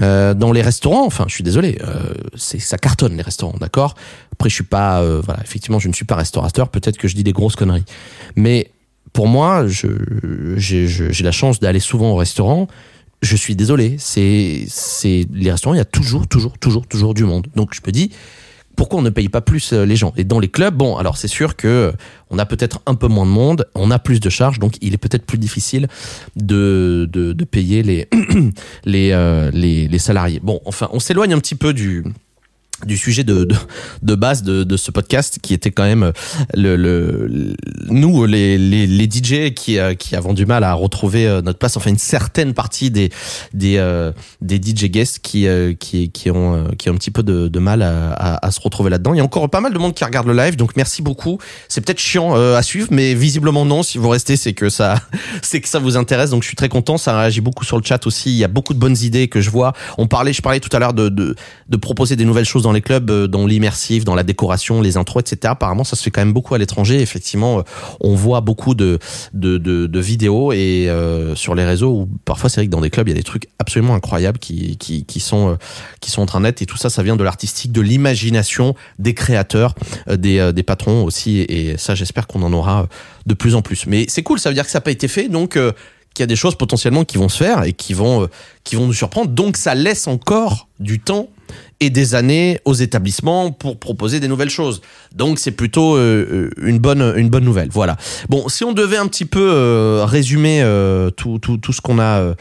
Euh, 0.00 0.34
dans 0.34 0.52
les 0.52 0.62
restaurants, 0.62 1.04
enfin, 1.06 1.24
je 1.26 1.34
suis 1.34 1.44
désolé, 1.44 1.78
euh, 1.82 2.14
c'est 2.36 2.60
ça 2.60 2.78
cartonne 2.78 3.16
les 3.16 3.22
restaurants, 3.22 3.56
d'accord? 3.58 3.94
Après, 4.32 4.48
je 4.48 4.54
suis 4.54 4.64
pas, 4.64 5.00
euh, 5.02 5.20
voilà, 5.24 5.40
effectivement, 5.42 5.78
je 5.78 5.88
ne 5.88 5.92
suis 5.92 6.04
pas 6.04 6.14
restaurateur. 6.14 6.68
Peut-être 6.68 6.98
que 6.98 7.08
je 7.08 7.16
dis 7.16 7.24
des 7.24 7.32
grosses 7.32 7.56
conneries, 7.56 7.84
mais 8.36 8.70
pour 9.12 9.26
moi, 9.26 9.66
j'ai 9.66 11.22
la 11.22 11.32
chance 11.32 11.60
d'aller 11.60 11.80
souvent 11.80 12.12
au 12.12 12.16
restaurant. 12.16 12.68
Je 13.20 13.36
suis 13.36 13.56
désolé, 13.56 13.96
c'est 13.98 14.66
les 15.32 15.50
restaurants, 15.50 15.74
il 15.74 15.78
y 15.78 15.80
a 15.80 15.84
toujours, 15.84 16.26
toujours, 16.28 16.56
toujours, 16.58 16.86
toujours 16.86 17.14
du 17.14 17.24
monde. 17.24 17.48
Donc 17.56 17.74
je 17.74 17.80
me 17.84 17.90
dis, 17.90 18.12
pourquoi 18.78 19.00
on 19.00 19.02
ne 19.02 19.10
paye 19.10 19.28
pas 19.28 19.40
plus 19.40 19.72
euh, 19.72 19.84
les 19.84 19.96
gens? 19.96 20.14
Et 20.16 20.22
dans 20.22 20.38
les 20.38 20.46
clubs, 20.46 20.74
bon, 20.74 20.96
alors 20.96 21.16
c'est 21.16 21.26
sûr 21.26 21.56
que 21.56 21.66
euh, 21.66 21.92
on 22.30 22.38
a 22.38 22.46
peut-être 22.46 22.80
un 22.86 22.94
peu 22.94 23.08
moins 23.08 23.26
de 23.26 23.30
monde, 23.30 23.66
on 23.74 23.90
a 23.90 23.98
plus 23.98 24.20
de 24.20 24.30
charges, 24.30 24.60
donc 24.60 24.76
il 24.80 24.94
est 24.94 24.98
peut-être 24.98 25.26
plus 25.26 25.36
difficile 25.36 25.88
de, 26.36 27.10
payer 27.50 27.82
les, 28.84 29.10
euh, 29.12 29.50
les, 29.52 29.88
les 29.88 29.98
salariés. 29.98 30.38
Bon, 30.40 30.60
enfin, 30.64 30.88
on 30.92 31.00
s'éloigne 31.00 31.34
un 31.34 31.40
petit 31.40 31.56
peu 31.56 31.72
du, 31.72 32.04
du 32.86 32.96
sujet 32.96 33.24
de, 33.24 33.44
de, 33.44 33.56
de 34.02 34.14
base 34.14 34.42
de, 34.42 34.62
de, 34.62 34.76
ce 34.76 34.90
podcast 34.90 35.38
qui 35.42 35.52
était 35.52 35.70
quand 35.70 35.84
même 35.84 36.12
le, 36.54 36.76
le 36.76 37.54
nous 37.88 38.24
les, 38.24 38.56
les, 38.56 38.86
les, 38.86 39.04
DJ 39.04 39.52
qui, 39.52 39.78
euh, 39.78 39.94
qui 39.94 40.14
avons 40.14 40.32
du 40.32 40.46
mal 40.46 40.62
à 40.62 40.74
retrouver 40.74 41.26
euh, 41.26 41.42
notre 41.42 41.58
place. 41.58 41.76
Enfin 41.76 41.90
une 41.90 41.98
certaine 41.98 42.54
partie 42.54 42.90
des 42.90 43.10
des, 43.52 43.76
euh, 43.78 44.12
des 44.40 44.56
DJ 44.56 44.84
guests 44.84 45.18
qui, 45.18 45.46
qui, 45.80 46.10
qui 46.10 46.30
ont 46.30 46.68
qui 46.78 46.88
ont 46.88 46.92
un 46.92 46.96
petit 46.96 47.10
peu 47.10 47.22
de, 47.22 47.48
de 47.48 47.58
mal 47.58 47.82
à, 47.82 48.12
à, 48.12 48.46
à, 48.46 48.50
se 48.52 48.60
retrouver 48.60 48.90
là-dedans. 48.90 49.12
Il 49.14 49.18
y 49.18 49.20
a 49.20 49.24
encore 49.24 49.48
pas 49.50 49.60
mal 49.60 49.72
de 49.72 49.78
monde 49.78 49.94
qui 49.94 50.04
regarde 50.04 50.26
le 50.26 50.34
live 50.34 50.56
donc 50.56 50.76
merci 50.76 51.02
beaucoup. 51.02 51.38
C'est 51.68 51.80
peut-être 51.80 51.98
chiant 51.98 52.34
à 52.34 52.62
suivre 52.62 52.88
mais 52.92 53.14
visiblement 53.14 53.64
non. 53.64 53.82
Si 53.82 53.98
vous 53.98 54.08
restez 54.08 54.36
c'est 54.36 54.52
que 54.52 54.68
ça 54.68 55.00
c'est 55.42 55.60
que 55.60 55.68
ça 55.68 55.80
vous 55.80 55.96
intéresse 55.96 56.30
donc 56.30 56.42
je 56.42 56.48
suis 56.48 56.56
très 56.56 56.68
content. 56.68 56.96
Ça 56.96 57.18
réagit 57.18 57.40
beaucoup 57.40 57.64
sur 57.64 57.76
le 57.76 57.82
chat 57.82 58.06
aussi. 58.06 58.30
Il 58.30 58.36
y 58.36 58.44
a 58.44 58.48
beaucoup 58.48 58.74
de 58.74 58.78
bonnes 58.78 58.98
idées 59.02 59.26
que 59.26 59.40
je 59.40 59.50
vois. 59.50 59.72
On 59.96 60.06
parlait 60.06 60.32
je 60.32 60.42
parlais 60.42 60.60
tout 60.60 60.74
à 60.76 60.78
l'heure 60.78 60.94
de, 60.94 61.08
de, 61.08 61.34
de 61.68 61.76
proposer 61.76 62.14
des 62.14 62.24
nouvelles 62.24 62.44
choses 62.44 62.66
les 62.72 62.80
clubs, 62.80 63.10
euh, 63.10 63.26
dans 63.26 63.46
l'immersif, 63.46 64.04
dans 64.04 64.14
la 64.14 64.22
décoration, 64.22 64.80
les 64.80 64.96
intros, 64.96 65.22
etc. 65.22 65.52
Apparemment, 65.52 65.84
ça 65.84 65.96
se 65.96 66.02
fait 66.02 66.10
quand 66.10 66.20
même 66.20 66.32
beaucoup 66.32 66.54
à 66.54 66.58
l'étranger. 66.58 67.00
Effectivement, 67.00 67.58
euh, 67.58 67.62
on 68.00 68.14
voit 68.14 68.40
beaucoup 68.40 68.74
de 68.74 68.98
vidéos 69.94 70.52
et 70.52 70.88
euh, 70.88 71.34
sur 71.34 71.54
les 71.54 71.64
réseaux 71.64 71.90
où 71.90 72.08
parfois 72.24 72.48
c'est 72.48 72.60
vrai 72.60 72.66
que 72.66 72.70
dans 72.70 72.80
des 72.80 72.90
clubs 72.90 73.08
il 73.08 73.12
y 73.12 73.14
a 73.14 73.16
des 73.16 73.22
trucs 73.22 73.48
absolument 73.58 73.94
incroyables 73.94 74.38
qui 74.38 75.20
sont 75.20 75.58
en 76.16 76.26
train 76.26 76.40
d'être 76.40 76.62
et 76.62 76.66
tout 76.66 76.76
ça, 76.76 76.90
ça 76.90 77.02
vient 77.02 77.16
de 77.16 77.24
l'artistique, 77.24 77.72
de 77.72 77.80
l'imagination 77.80 78.74
des 78.98 79.14
créateurs, 79.14 79.74
des 80.08 80.62
patrons 80.66 81.04
aussi. 81.04 81.40
Et 81.40 81.76
ça, 81.76 81.94
j'espère 81.94 82.26
qu'on 82.26 82.42
en 82.42 82.52
aura 82.52 82.86
de 83.26 83.34
plus 83.34 83.54
en 83.54 83.62
plus. 83.62 83.86
Mais 83.86 84.06
c'est 84.08 84.22
cool, 84.22 84.38
ça 84.38 84.50
veut 84.50 84.54
dire 84.54 84.64
que 84.64 84.70
ça 84.70 84.78
n'a 84.78 84.82
pas 84.82 84.90
été 84.90 85.08
fait, 85.08 85.28
donc 85.28 85.52
qu'il 85.52 86.20
y 86.20 86.22
a 86.22 86.26
des 86.26 86.36
choses 86.36 86.54
potentiellement 86.54 87.04
qui 87.04 87.18
vont 87.18 87.28
se 87.28 87.42
faire 87.42 87.64
et 87.64 87.72
qui 87.72 87.92
vont 87.94 88.28
nous 88.72 88.92
surprendre. 88.92 89.30
Donc 89.30 89.56
ça 89.56 89.74
laisse 89.74 90.06
encore 90.06 90.68
du 90.80 91.00
temps 91.00 91.28
et 91.80 91.90
des 91.90 92.14
années 92.14 92.60
aux 92.64 92.74
établissements 92.74 93.50
pour 93.52 93.78
proposer 93.78 94.20
des 94.20 94.28
nouvelles 94.28 94.50
choses. 94.50 94.80
Donc 95.14 95.38
c'est 95.38 95.52
plutôt 95.52 95.96
euh, 95.96 96.50
une 96.62 96.78
bonne 96.78 97.14
une 97.16 97.28
bonne 97.28 97.44
nouvelle. 97.44 97.68
Voilà. 97.70 97.96
Bon, 98.28 98.48
si 98.48 98.64
on 98.64 98.72
devait 98.72 98.96
un 98.96 99.06
petit 99.06 99.24
peu 99.24 99.50
euh, 99.52 100.04
résumer 100.04 100.60
euh, 100.62 101.10
tout, 101.10 101.38
tout, 101.38 101.56
tout 101.58 101.72
ce 101.72 101.80
qu'on 101.80 101.98
a 101.98 102.34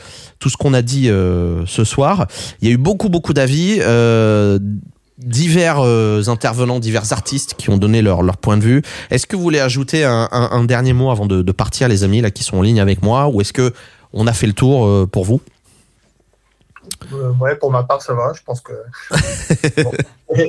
a 0.73 0.81
dit 0.81 1.07
ce 1.07 1.83
soir, 1.83 2.27
il 2.61 2.67
y 2.67 2.71
a 2.71 2.73
eu 2.73 2.77
beaucoup 2.77 3.09
beaucoup 3.09 3.33
d'avis 3.33 3.79
divers 5.17 5.79
intervenants, 6.29 6.79
divers 6.79 7.11
artistes 7.11 7.55
qui 7.57 7.69
ont 7.69 7.77
donné 7.77 8.01
leur, 8.01 8.21
leur 8.21 8.37
point 8.37 8.57
de 8.57 8.63
vue. 8.63 8.81
Est-ce 9.09 9.25
que 9.25 9.35
vous 9.35 9.41
voulez 9.41 9.59
ajouter 9.59 10.03
un 10.03 10.63
dernier 10.65 10.93
mot 10.93 11.09
avant 11.09 11.25
de, 11.25 11.41
de, 11.41 11.51
partir, 11.51 11.87
les 11.87 12.03
amis 12.03 12.21
là 12.21 12.31
qui 12.31 12.43
sont 12.43 12.57
en 12.57 12.61
ligne 12.61 12.79
avec 12.79 13.01
moi, 13.01 13.27
ou 13.27 13.41
est-ce 13.41 13.53
que 13.53 13.73
on 14.13 14.27
a 14.27 14.33
fait 14.33 14.47
le 14.47 14.53
tour 14.53 15.09
pour 15.09 15.25
vous? 15.25 15.41
Euh, 17.13 17.31
ouais, 17.39 17.55
pour 17.55 17.71
ma 17.71 17.83
part, 17.83 18.01
ça 18.01 18.13
va. 18.13 18.33
Je 18.33 18.41
pense 18.43 18.61
que. 18.61 18.73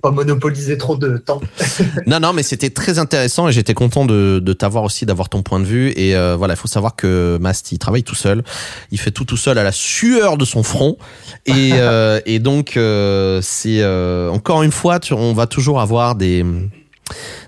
pas 0.00 0.10
monopoliser 0.10 0.78
trop 0.78 0.96
de 0.96 1.18
temps. 1.18 1.40
non, 2.06 2.20
non, 2.20 2.32
mais 2.32 2.42
c'était 2.42 2.70
très 2.70 2.98
intéressant 2.98 3.48
et 3.48 3.52
j'étais 3.52 3.74
content 3.74 4.06
de, 4.06 4.40
de 4.42 4.52
t'avoir 4.54 4.84
aussi, 4.84 5.04
d'avoir 5.04 5.28
ton 5.28 5.42
point 5.42 5.60
de 5.60 5.64
vue. 5.64 5.92
Et 5.96 6.16
euh, 6.16 6.36
voilà, 6.36 6.54
il 6.54 6.56
faut 6.56 6.68
savoir 6.68 6.96
que 6.96 7.38
Mast, 7.40 7.70
il 7.72 7.78
travaille 7.78 8.02
tout 8.02 8.14
seul. 8.14 8.42
Il 8.90 8.98
fait 8.98 9.10
tout 9.10 9.24
tout 9.24 9.36
seul 9.36 9.58
à 9.58 9.62
la 9.62 9.72
sueur 9.72 10.38
de 10.38 10.44
son 10.44 10.62
front. 10.62 10.96
Et, 11.44 11.72
euh, 11.74 12.20
et 12.24 12.38
donc, 12.38 12.78
c'est 13.42 13.84
encore 13.84 14.62
une 14.62 14.72
fois, 14.72 14.98
on 15.10 15.32
va 15.34 15.46
toujours 15.46 15.80
avoir 15.80 16.14
des 16.14 16.44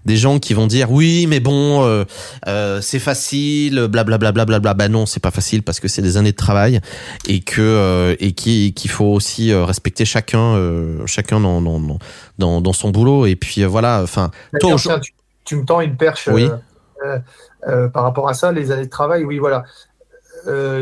des 0.04 0.16
gens 0.16 0.38
qui 0.38 0.54
vont 0.54 0.66
dire 0.66 0.90
oui 0.90 1.26
mais 1.28 1.40
bon 1.40 1.84
euh, 1.84 2.04
euh, 2.46 2.80
c'est 2.80 2.98
facile 2.98 3.86
blablabla 3.88 4.32
bla, 4.32 4.44
bla, 4.44 4.58
bla, 4.60 4.74
bah 4.74 4.88
non 4.88 5.06
c'est 5.06 5.20
pas 5.20 5.30
facile 5.30 5.62
parce 5.62 5.80
que 5.80 5.88
c'est 5.88 6.02
des 6.02 6.16
années 6.16 6.32
de 6.32 6.36
travail 6.36 6.80
et 7.28 7.40
que 7.40 7.60
euh, 7.60 8.16
et 8.20 8.32
qu'il 8.32 8.90
faut 8.90 9.06
aussi 9.06 9.52
respecter 9.54 10.04
chacun 10.04 10.58
chacun 11.06 11.40
dans, 11.40 11.60
dans, 11.60 11.98
dans, 12.38 12.60
dans 12.60 12.72
son 12.72 12.90
boulot 12.90 13.26
et 13.26 13.36
puis 13.36 13.64
voilà 13.64 14.00
enfin 14.02 14.30
toi 14.60 14.76
tu, 15.44 15.56
me 15.56 15.64
tends 15.64 15.80
une 15.80 15.96
perche 15.96 16.28
oui. 16.32 16.48
par 17.92 18.02
rapport 18.02 18.28
à 18.28 18.34
ça 18.34 18.52
les 18.52 18.70
années 18.70 18.84
de 18.84 18.90
travail 18.90 19.24
oui 19.24 19.38
voilà 19.38 19.64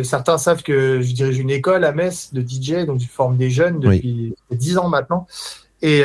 certains 0.02 0.38
savent 0.38 0.62
que 0.62 1.00
je 1.00 1.12
dirige 1.12 1.38
une 1.38 1.50
école 1.50 1.84
à 1.84 1.92
Metz 1.92 2.32
de 2.32 2.40
DJ, 2.40 2.86
donc 2.86 3.00
je 3.00 3.06
forme 3.06 3.36
des 3.36 3.50
jeunes 3.50 3.80
depuis 3.80 4.34
dix 4.50 4.70
10 4.70 4.78
ans 4.78 4.88
maintenant. 4.88 5.26
Et, 5.82 6.04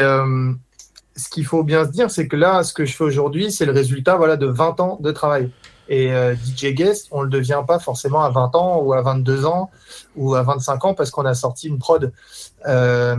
ce 1.16 1.30
qu'il 1.30 1.46
faut 1.46 1.64
bien 1.64 1.86
se 1.86 1.92
dire, 1.92 2.12
c'est 2.12 2.28
que 2.28 2.36
là, 2.36 2.64
ce 2.64 2.74
que 2.74 2.86
je 2.86 2.96
fais 2.96 3.04
aujourd'hui, 3.04 3.52
c'est 3.52 3.66
le 3.66 3.72
résultat 3.72 4.18
voilà, 4.18 4.36
de 4.36 4.48
20 4.48 4.80
ans 4.80 4.98
de 5.02 5.12
travail. 5.12 5.50
Et 5.88 6.12
euh, 6.12 6.36
DJ 6.36 6.74
Guest, 6.74 7.08
on 7.12 7.20
ne 7.20 7.26
le 7.26 7.30
devient 7.30 7.62
pas 7.66 7.80
forcément 7.80 8.24
à 8.24 8.30
20 8.30 8.56
ans 8.56 8.82
ou 8.82 8.94
à 8.94 9.02
22 9.02 9.46
ans 9.46 9.70
ou 10.16 10.36
à 10.36 10.42
25 10.42 10.86
ans 10.86 10.94
parce 10.94 11.12
qu'on 11.12 11.26
a 11.26 11.34
sorti 11.34 11.68
une 11.68 11.78
prod. 11.78 12.12
Euh, 12.68 13.16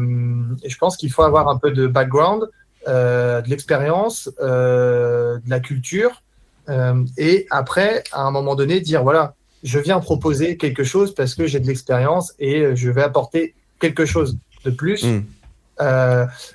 et 0.62 0.68
je 0.68 0.78
pense 0.78 0.96
qu'il 0.96 1.12
faut 1.12 1.22
avoir 1.22 1.48
un 1.48 1.58
peu 1.58 1.70
de 1.70 1.86
background, 1.86 2.48
euh, 2.88 3.40
de 3.40 3.48
l'expérience, 3.48 4.28
de 4.40 5.40
la 5.46 5.60
culture. 5.60 6.22
et 7.16 7.46
après, 7.50 8.02
à 8.12 8.22
un 8.22 8.32
moment 8.32 8.56
donné, 8.56 8.80
dire 8.80 9.04
voilà, 9.04 9.34
je 9.62 9.78
viens 9.78 10.00
proposer 10.00 10.56
quelque 10.56 10.84
chose 10.84 11.14
parce 11.14 11.34
que 11.34 11.46
j'ai 11.46 11.60
de 11.60 11.66
l'expérience 11.66 12.34
et 12.38 12.74
je 12.74 12.90
vais 12.90 13.02
apporter 13.02 13.54
quelque 13.78 14.04
chose 14.04 14.36
de 14.64 14.70
plus. 14.70 15.04
Mm. 15.04 15.24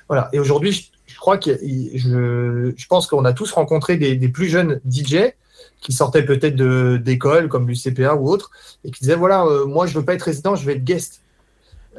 voilà. 0.08 0.28
Et 0.34 0.38
aujourd'hui, 0.38 0.91
crois 1.22 1.38
que 1.38 1.52
je, 1.52 2.86
pense 2.88 3.06
qu'on 3.06 3.24
a 3.24 3.32
tous 3.32 3.52
rencontré 3.52 3.96
des, 3.96 4.28
plus 4.28 4.48
jeunes 4.48 4.80
DJ 4.90 5.32
qui 5.80 5.92
sortaient 5.92 6.24
peut-être 6.24 6.56
d'écoles 6.96 7.48
comme 7.48 7.68
l'UCPA 7.68 8.16
ou 8.16 8.28
autre 8.28 8.50
et 8.84 8.90
qui 8.90 9.02
disaient 9.02 9.14
voilà, 9.14 9.44
euh, 9.44 9.64
moi 9.64 9.86
je 9.86 9.96
veux 9.96 10.04
pas 10.04 10.14
être 10.14 10.22
résident, 10.22 10.56
je 10.56 10.66
veux 10.66 10.72
être 10.72 10.82
guest. 10.82 11.22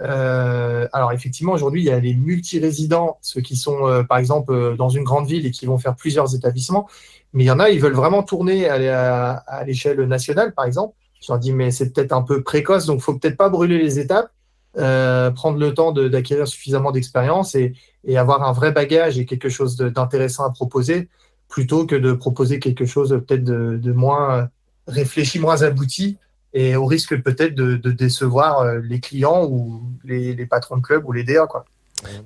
Euh, 0.02 0.90
alors 0.92 1.14
effectivement, 1.14 1.54
aujourd'hui, 1.54 1.84
il 1.84 1.86
y 1.86 1.90
a 1.90 2.00
les 2.00 2.14
multi-résidents, 2.14 3.18
ceux 3.22 3.40
qui 3.40 3.56
sont 3.56 3.88
euh, 3.88 4.04
par 4.04 4.18
exemple 4.18 4.76
dans 4.76 4.90
une 4.90 5.06
grande 5.06 5.26
ville 5.26 5.46
et 5.46 5.52
qui 5.52 5.68
vont 5.68 5.78
faire 5.78 5.96
plusieurs 5.96 6.36
établissements, 6.36 6.90
mais 7.32 7.46
il 7.46 7.48
y 7.48 7.52
en 7.52 7.62
a, 7.62 7.70
ils 7.70 7.80
veulent 7.80 7.94
vraiment 7.94 8.24
tourner 8.24 8.68
à, 8.68 9.64
l'échelle 9.66 10.02
nationale, 10.02 10.54
par 10.54 10.66
exemple. 10.66 10.96
Je 11.22 11.32
leur 11.32 11.40
dis 11.40 11.54
mais 11.54 11.72
c'est 11.72 11.94
peut-être 11.94 12.12
un 12.12 12.24
peu 12.24 12.44
précoce, 12.44 12.88
donc 12.88 13.00
faut 13.00 13.14
peut-être 13.14 13.38
pas 13.38 13.48
brûler 13.48 13.78
les 13.78 14.00
étapes. 14.00 14.32
Prendre 14.76 15.58
le 15.58 15.74
temps 15.74 15.92
d'acquérir 15.92 16.48
suffisamment 16.48 16.92
d'expérience 16.92 17.56
et, 17.56 17.74
et 18.06 18.18
avoir 18.18 18.44
un 18.44 18.52
vrai 18.52 18.72
bagage 18.72 19.18
et 19.18 19.26
quelque 19.26 19.50
chose 19.50 19.78
d'intéressant 19.78 20.46
à 20.46 20.52
proposer 20.52 21.10
plutôt 21.54 21.86
que 21.86 21.96
de 21.96 22.14
proposer 22.14 22.60
quelque 22.60 22.86
chose 22.86 23.10
peut-être 23.28 23.44
de, 23.44 23.92
moins 23.94 24.38
euh, 24.38 24.46
réfléchi, 24.88 25.40
moins 25.40 25.62
abouti 25.62 26.18
et 26.54 26.76
au 26.76 26.86
risque 26.86 27.22
peut-être 27.22 27.54
de, 27.54 27.76
décevoir 27.92 28.60
euh, 28.60 28.80
les 28.84 29.00
clients 29.00 29.46
ou 29.46 29.84
les, 30.04 30.36
patrons 30.48 30.78
de 30.78 30.82
club 30.82 31.06
ou 31.06 31.12
les 31.12 31.24
DA. 31.24 31.46
Quoi. 31.46 31.66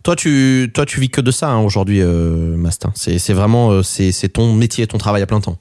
Toi, 0.03 0.15
tu, 0.15 0.71
toi, 0.73 0.85
tu 0.85 1.01
vis 1.01 1.09
que 1.09 1.19
de 1.19 1.31
ça 1.31 1.49
hein, 1.49 1.59
aujourd'hui, 1.59 2.01
euh, 2.01 2.55
Mastin. 2.55 2.93
C'est 2.95 3.33
vraiment 3.33 3.71
euh, 3.71 3.83
c'est 3.83 4.29
ton 4.29 4.53
métier, 4.53 4.87
ton 4.87 4.97
travail 4.97 5.21
à 5.21 5.27
plein 5.27 5.41
temps. 5.41 5.57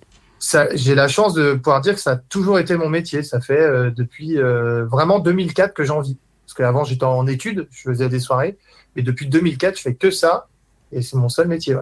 J'ai 0.74 0.94
la 0.94 1.08
chance 1.08 1.34
de 1.34 1.54
pouvoir 1.54 1.80
dire 1.80 1.94
que 1.94 2.00
ça 2.00 2.12
a 2.12 2.16
toujours 2.16 2.60
été 2.60 2.76
mon 2.76 2.88
métier. 2.88 3.24
Ça 3.24 3.40
fait 3.40 3.90
depuis 3.90 4.36
vraiment 4.36 5.18
2004 5.18 5.74
que 5.74 5.82
j'en 5.82 6.00
vis. 6.00 6.18
Parce 6.56 6.68
qu'avant, 6.68 6.84
j'étais 6.84 7.04
en 7.04 7.26
études, 7.26 7.68
je 7.70 7.82
faisais 7.82 8.08
des 8.08 8.20
soirées. 8.20 8.56
Et 8.96 9.02
depuis 9.02 9.26
2004, 9.28 9.76
je 9.76 9.82
fais 9.82 9.94
que 9.94 10.10
ça. 10.10 10.48
Et 10.90 11.02
c'est 11.02 11.16
mon 11.16 11.28
seul 11.28 11.48
métier. 11.48 11.76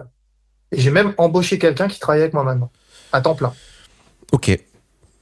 Et 0.71 0.81
j'ai 0.81 0.91
même 0.91 1.13
embauché 1.17 1.57
quelqu'un 1.59 1.87
qui 1.87 1.99
travaille 1.99 2.21
avec 2.21 2.33
moi 2.33 2.43
maintenant, 2.43 2.71
à 3.13 3.21
temps 3.21 3.35
plein. 3.35 3.53
Ok. 4.31 4.59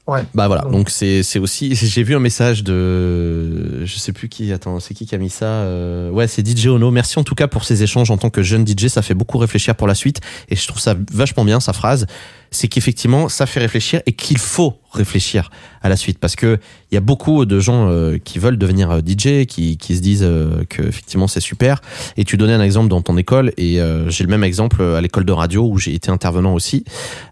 Ouais. 0.05 0.21
Bah 0.33 0.47
voilà, 0.47 0.63
donc 0.63 0.89
c'est 0.89 1.23
c'est 1.23 1.39
aussi 1.39 1.75
j'ai 1.75 2.03
vu 2.03 2.13
un 2.13 2.19
message 2.19 2.61
de 2.65 3.85
je 3.85 3.97
sais 3.97 4.11
plus 4.11 4.27
qui 4.27 4.51
attends, 4.51 4.81
c'est 4.81 4.93
qui 4.93 5.05
qui 5.05 5.15
a 5.15 5.17
mis 5.17 5.29
ça 5.29 5.45
euh, 5.45 6.09
ouais, 6.09 6.27
c'est 6.27 6.45
DJ 6.45 6.67
Ono. 6.67 6.91
Merci 6.91 7.19
en 7.19 7.23
tout 7.23 7.35
cas 7.35 7.47
pour 7.47 7.63
ces 7.63 7.83
échanges 7.83 8.11
en 8.11 8.17
tant 8.17 8.29
que 8.29 8.43
jeune 8.43 8.67
DJ, 8.67 8.87
ça 8.87 9.01
fait 9.01 9.13
beaucoup 9.13 9.37
réfléchir 9.37 9.75
pour 9.75 9.87
la 9.87 9.95
suite 9.95 10.19
et 10.49 10.57
je 10.57 10.67
trouve 10.67 10.81
ça 10.81 10.95
vachement 11.13 11.45
bien 11.45 11.61
sa 11.61 11.71
phrase 11.71 12.05
c'est 12.53 12.67
qu'effectivement, 12.67 13.29
ça 13.29 13.45
fait 13.45 13.59
réfléchir 13.59 14.01
et 14.05 14.13
qu'il 14.13 14.37
faut 14.37 14.79
réfléchir 14.91 15.49
à 15.81 15.89
la 15.89 15.95
suite 15.95 16.19
parce 16.19 16.35
que 16.35 16.59
il 16.91 16.95
y 16.95 16.97
a 16.97 17.01
beaucoup 17.01 17.45
de 17.45 17.59
gens 17.59 17.89
euh, 17.89 18.17
qui 18.23 18.37
veulent 18.37 18.57
devenir 18.57 18.91
euh, 18.91 18.99
DJ, 18.99 19.45
qui, 19.45 19.77
qui 19.77 19.95
se 19.95 20.01
disent 20.01 20.23
euh, 20.23 20.63
que 20.69 20.83
effectivement 20.83 21.27
c'est 21.27 21.39
super. 21.39 21.81
Et 22.15 22.23
tu 22.23 22.37
donnais 22.37 22.53
un 22.53 22.61
exemple 22.61 22.89
dans 22.89 23.01
ton 23.01 23.17
école 23.17 23.53
et 23.57 23.79
j'ai 24.07 24.23
le 24.23 24.29
même 24.29 24.43
exemple 24.43 24.81
à 24.81 25.01
l'école 25.01 25.25
de 25.25 25.31
radio 25.31 25.67
où 25.67 25.77
j'ai 25.77 25.93
été 25.93 26.11
intervenant 26.11 26.53
aussi 26.53 26.83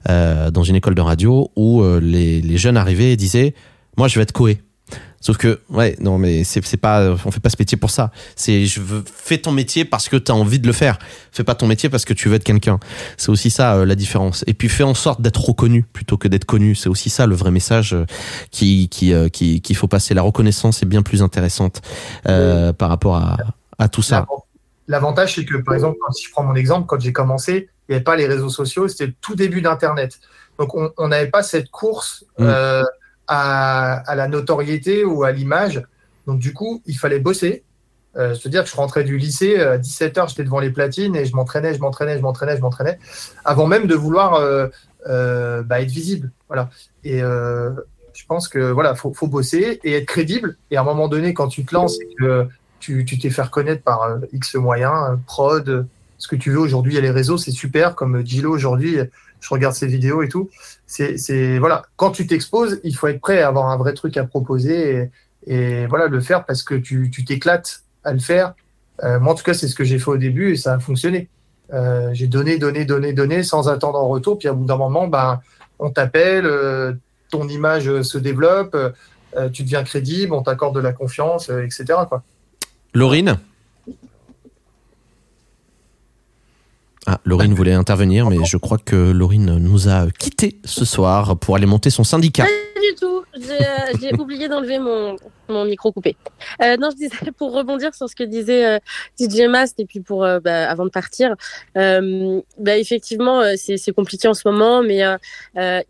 dans 0.07 0.63
une 0.63 0.75
école 0.75 0.95
de 0.95 1.01
radio 1.01 1.51
où 1.55 1.83
les, 2.01 2.41
les 2.41 2.57
jeunes 2.57 2.77
arrivaient 2.77 3.11
et 3.11 3.17
disaient 3.17 3.53
moi 3.97 4.07
je 4.07 4.15
vais 4.15 4.23
être 4.23 4.31
coé 4.31 4.61
Sauf 5.21 5.37
que, 5.37 5.59
ouais, 5.69 5.95
non, 5.99 6.17
mais 6.17 6.43
c'est, 6.43 6.77
pas, 6.77 7.15
on 7.25 7.29
fait 7.31 7.39
pas 7.39 7.51
ce 7.51 7.55
métier 7.59 7.77
pour 7.77 7.91
ça. 7.91 8.11
C'est, 8.35 8.65
je 8.65 8.81
veux, 8.81 9.03
fais 9.05 9.37
ton 9.37 9.51
métier 9.51 9.85
parce 9.85 10.09
que 10.09 10.17
tu 10.17 10.31
as 10.31 10.35
envie 10.35 10.59
de 10.59 10.65
le 10.65 10.73
faire. 10.73 10.97
Fais 11.31 11.43
pas 11.43 11.53
ton 11.53 11.67
métier 11.67 11.89
parce 11.89 12.05
que 12.05 12.13
tu 12.13 12.27
veux 12.27 12.35
être 12.35 12.43
quelqu'un. 12.43 12.79
C'est 13.17 13.29
aussi 13.29 13.51
ça, 13.51 13.75
euh, 13.75 13.85
la 13.85 13.93
différence. 13.93 14.43
Et 14.47 14.55
puis, 14.55 14.67
fais 14.67 14.83
en 14.83 14.95
sorte 14.95 15.21
d'être 15.21 15.45
reconnu 15.45 15.83
plutôt 15.83 16.17
que 16.17 16.27
d'être 16.27 16.45
connu. 16.45 16.73
C'est 16.73 16.89
aussi 16.89 17.11
ça, 17.11 17.27
le 17.27 17.35
vrai 17.35 17.51
message 17.51 17.93
euh, 17.93 18.05
qui, 18.49 18.89
qui, 18.89 19.13
euh, 19.13 19.29
qui, 19.29 19.61
qu'il 19.61 19.75
faut 19.75 19.87
passer. 19.87 20.15
La 20.15 20.23
reconnaissance 20.23 20.81
est 20.81 20.87
bien 20.87 21.03
plus 21.03 21.21
intéressante, 21.21 21.81
par 22.23 22.89
rapport 22.89 23.17
à, 23.17 23.37
à 23.77 23.89
tout 23.89 24.01
ça. 24.01 24.25
L'avantage, 24.87 25.35
c'est 25.35 25.45
que, 25.45 25.57
par 25.57 25.75
exemple, 25.75 25.97
si 26.13 26.25
je 26.25 26.31
prends 26.31 26.43
mon 26.43 26.55
exemple, 26.55 26.87
quand 26.87 26.99
j'ai 26.99 27.13
commencé, 27.13 27.69
il 27.87 27.91
n'y 27.91 27.95
avait 27.95 28.03
pas 28.03 28.15
les 28.15 28.25
réseaux 28.25 28.49
sociaux, 28.49 28.87
c'était 28.87 29.05
le 29.05 29.13
tout 29.21 29.35
début 29.35 29.61
d'Internet. 29.61 30.19
Donc, 30.57 30.71
on 30.75 31.07
n'avait 31.07 31.29
pas 31.29 31.43
cette 31.43 31.69
course, 31.69 32.25
mm. 32.39 32.51
Euh, 33.29 33.33
à, 33.33 34.15
la 34.15 34.27
notoriété 34.27 35.03
ou 35.05 35.23
à 35.23 35.31
l'image. 35.31 35.81
Donc, 36.27 36.39
du 36.39 36.53
coup, 36.53 36.81
il 36.85 36.97
fallait 36.97 37.19
bosser. 37.19 37.63
Euh, 38.17 38.35
C'est-à-dire 38.35 38.65
que 38.65 38.69
je 38.69 38.75
rentrais 38.75 39.03
du 39.03 39.17
lycée, 39.17 39.57
à 39.57 39.77
17h, 39.77 40.29
j'étais 40.29 40.43
devant 40.43 40.59
les 40.59 40.69
platines 40.69 41.15
et 41.15 41.25
je 41.25 41.33
m'entraînais, 41.33 41.73
je 41.73 41.79
m'entraînais, 41.79 42.17
je 42.17 42.21
m'entraînais, 42.21 42.57
je 42.57 42.61
m'entraînais, 42.61 42.99
avant 43.45 43.67
même 43.67 43.87
de 43.87 43.95
vouloir 43.95 44.33
euh, 44.33 44.67
euh, 45.07 45.63
bah, 45.63 45.81
être 45.81 45.89
visible. 45.89 46.31
Voilà. 46.47 46.69
Et 47.03 47.21
euh, 47.23 47.71
je 48.13 48.25
pense 48.25 48.47
que 48.47 48.59
voilà, 48.71 48.95
faut, 48.95 49.27
bosser 49.27 49.79
et 49.83 49.93
être 49.93 50.05
crédible. 50.05 50.57
Et 50.69 50.77
à 50.77 50.81
un 50.81 50.83
moment 50.83 51.07
donné, 51.07 51.33
quand 51.33 51.47
tu 51.47 51.65
te 51.65 51.73
lances 51.73 51.97
tu 52.79 53.05
t'es 53.05 53.29
fait 53.29 53.43
reconnaître 53.43 53.83
par 53.83 54.03
euh, 54.03 54.17
X 54.33 54.55
moyens, 54.55 55.19
prod, 55.27 55.87
ce 56.17 56.27
que 56.27 56.35
tu 56.35 56.51
veux 56.51 56.59
aujourd'hui, 56.59 56.93
il 56.93 56.95
y 56.95 56.99
a 56.99 57.01
les 57.01 57.11
réseaux, 57.11 57.37
c'est 57.37 57.51
super. 57.51 57.95
Comme 57.95 58.25
Gilo 58.25 58.51
aujourd'hui, 58.51 58.97
je 59.39 59.49
regarde 59.49 59.75
ses 59.75 59.87
vidéos 59.87 60.23
et 60.23 60.29
tout. 60.29 60.49
C'est 60.91 61.57
voilà, 61.57 61.83
quand 61.95 62.11
tu 62.11 62.27
t'exposes, 62.27 62.81
il 62.83 62.93
faut 62.93 63.07
être 63.07 63.21
prêt 63.21 63.41
à 63.41 63.47
avoir 63.47 63.69
un 63.69 63.77
vrai 63.77 63.93
truc 63.93 64.17
à 64.17 64.25
proposer 64.25 65.09
et, 65.47 65.85
voilà 65.87 66.07
le 66.07 66.19
faire 66.19 66.45
parce 66.45 66.63
que 66.63 66.75
tu 66.75 67.09
t'éclates 67.25 67.83
à 68.03 68.11
le 68.11 68.19
faire. 68.19 68.53
Euh, 69.03 69.19
moi 69.19 69.31
en 69.31 69.35
tout 69.35 69.43
cas, 69.43 69.53
c'est 69.53 69.69
ce 69.69 69.75
que 69.75 69.85
j'ai 69.85 69.99
fait 69.99 70.11
au 70.11 70.17
début 70.17 70.51
et 70.51 70.57
ça 70.57 70.73
a 70.73 70.79
fonctionné. 70.79 71.29
Euh, 71.73 72.09
j'ai 72.11 72.27
donné, 72.27 72.57
donné, 72.57 72.83
donné, 72.83 73.13
donné 73.13 73.41
sans 73.41 73.69
attendre 73.69 73.99
en 73.99 74.09
retour. 74.09 74.37
Puis 74.37 74.49
à 74.49 74.53
bout 74.53 74.65
d'un 74.65 74.75
moment, 74.75 75.07
ben, 75.07 75.39
on 75.79 75.89
t'appelle, 75.89 76.45
euh, 76.45 76.93
ton 77.29 77.47
image 77.47 78.01
se 78.01 78.17
développe, 78.17 78.75
tu 79.53 79.63
deviens 79.63 79.83
crédible, 79.83 80.33
on 80.33 80.43
t'accorde 80.43 80.75
de 80.75 80.81
la 80.81 80.91
confiance, 80.91 81.49
etc. 81.49 81.85
Quoi. 82.09 82.21
Laurine? 82.93 83.39
Ah, 87.07 87.19
Laurine 87.25 87.53
voulait 87.53 87.73
intervenir, 87.73 88.29
mais 88.29 88.37
je 88.45 88.57
crois 88.57 88.77
que 88.77 88.95
Laurine 88.95 89.57
nous 89.57 89.89
a 89.89 90.05
quitté 90.11 90.59
ce 90.65 90.85
soir 90.85 91.37
pour 91.37 91.55
aller 91.55 91.65
monter 91.65 91.89
son 91.89 92.03
syndicat. 92.03 92.45
Du 92.81 92.95
tout. 92.95 93.23
J'ai 93.99 94.13
oublié 94.19 94.47
d'enlever 94.47 94.79
mon, 94.79 95.15
mon 95.51 95.65
micro 95.65 95.91
coupé. 95.91 96.15
Euh, 96.61 96.77
non, 96.77 96.89
je 96.89 96.95
disais 96.95 97.31
pour 97.37 97.53
rebondir 97.53 97.93
sur 97.93 98.09
ce 98.09 98.15
que 98.15 98.23
disait 98.23 98.65
euh, 98.65 98.79
DJ 99.19 99.41
Mast 99.41 99.79
et 99.79 99.85
puis 99.85 99.99
pour 99.99 100.23
euh, 100.23 100.39
bah, 100.39 100.69
avant 100.69 100.85
de 100.85 100.89
partir, 100.89 101.35
euh, 101.77 102.41
bah, 102.57 102.77
effectivement 102.77 103.41
euh, 103.41 103.53
c'est 103.57 103.91
compliqué 103.91 104.27
en 104.27 104.33
ce 104.33 104.47
moment, 104.47 104.81
mais 104.81 105.01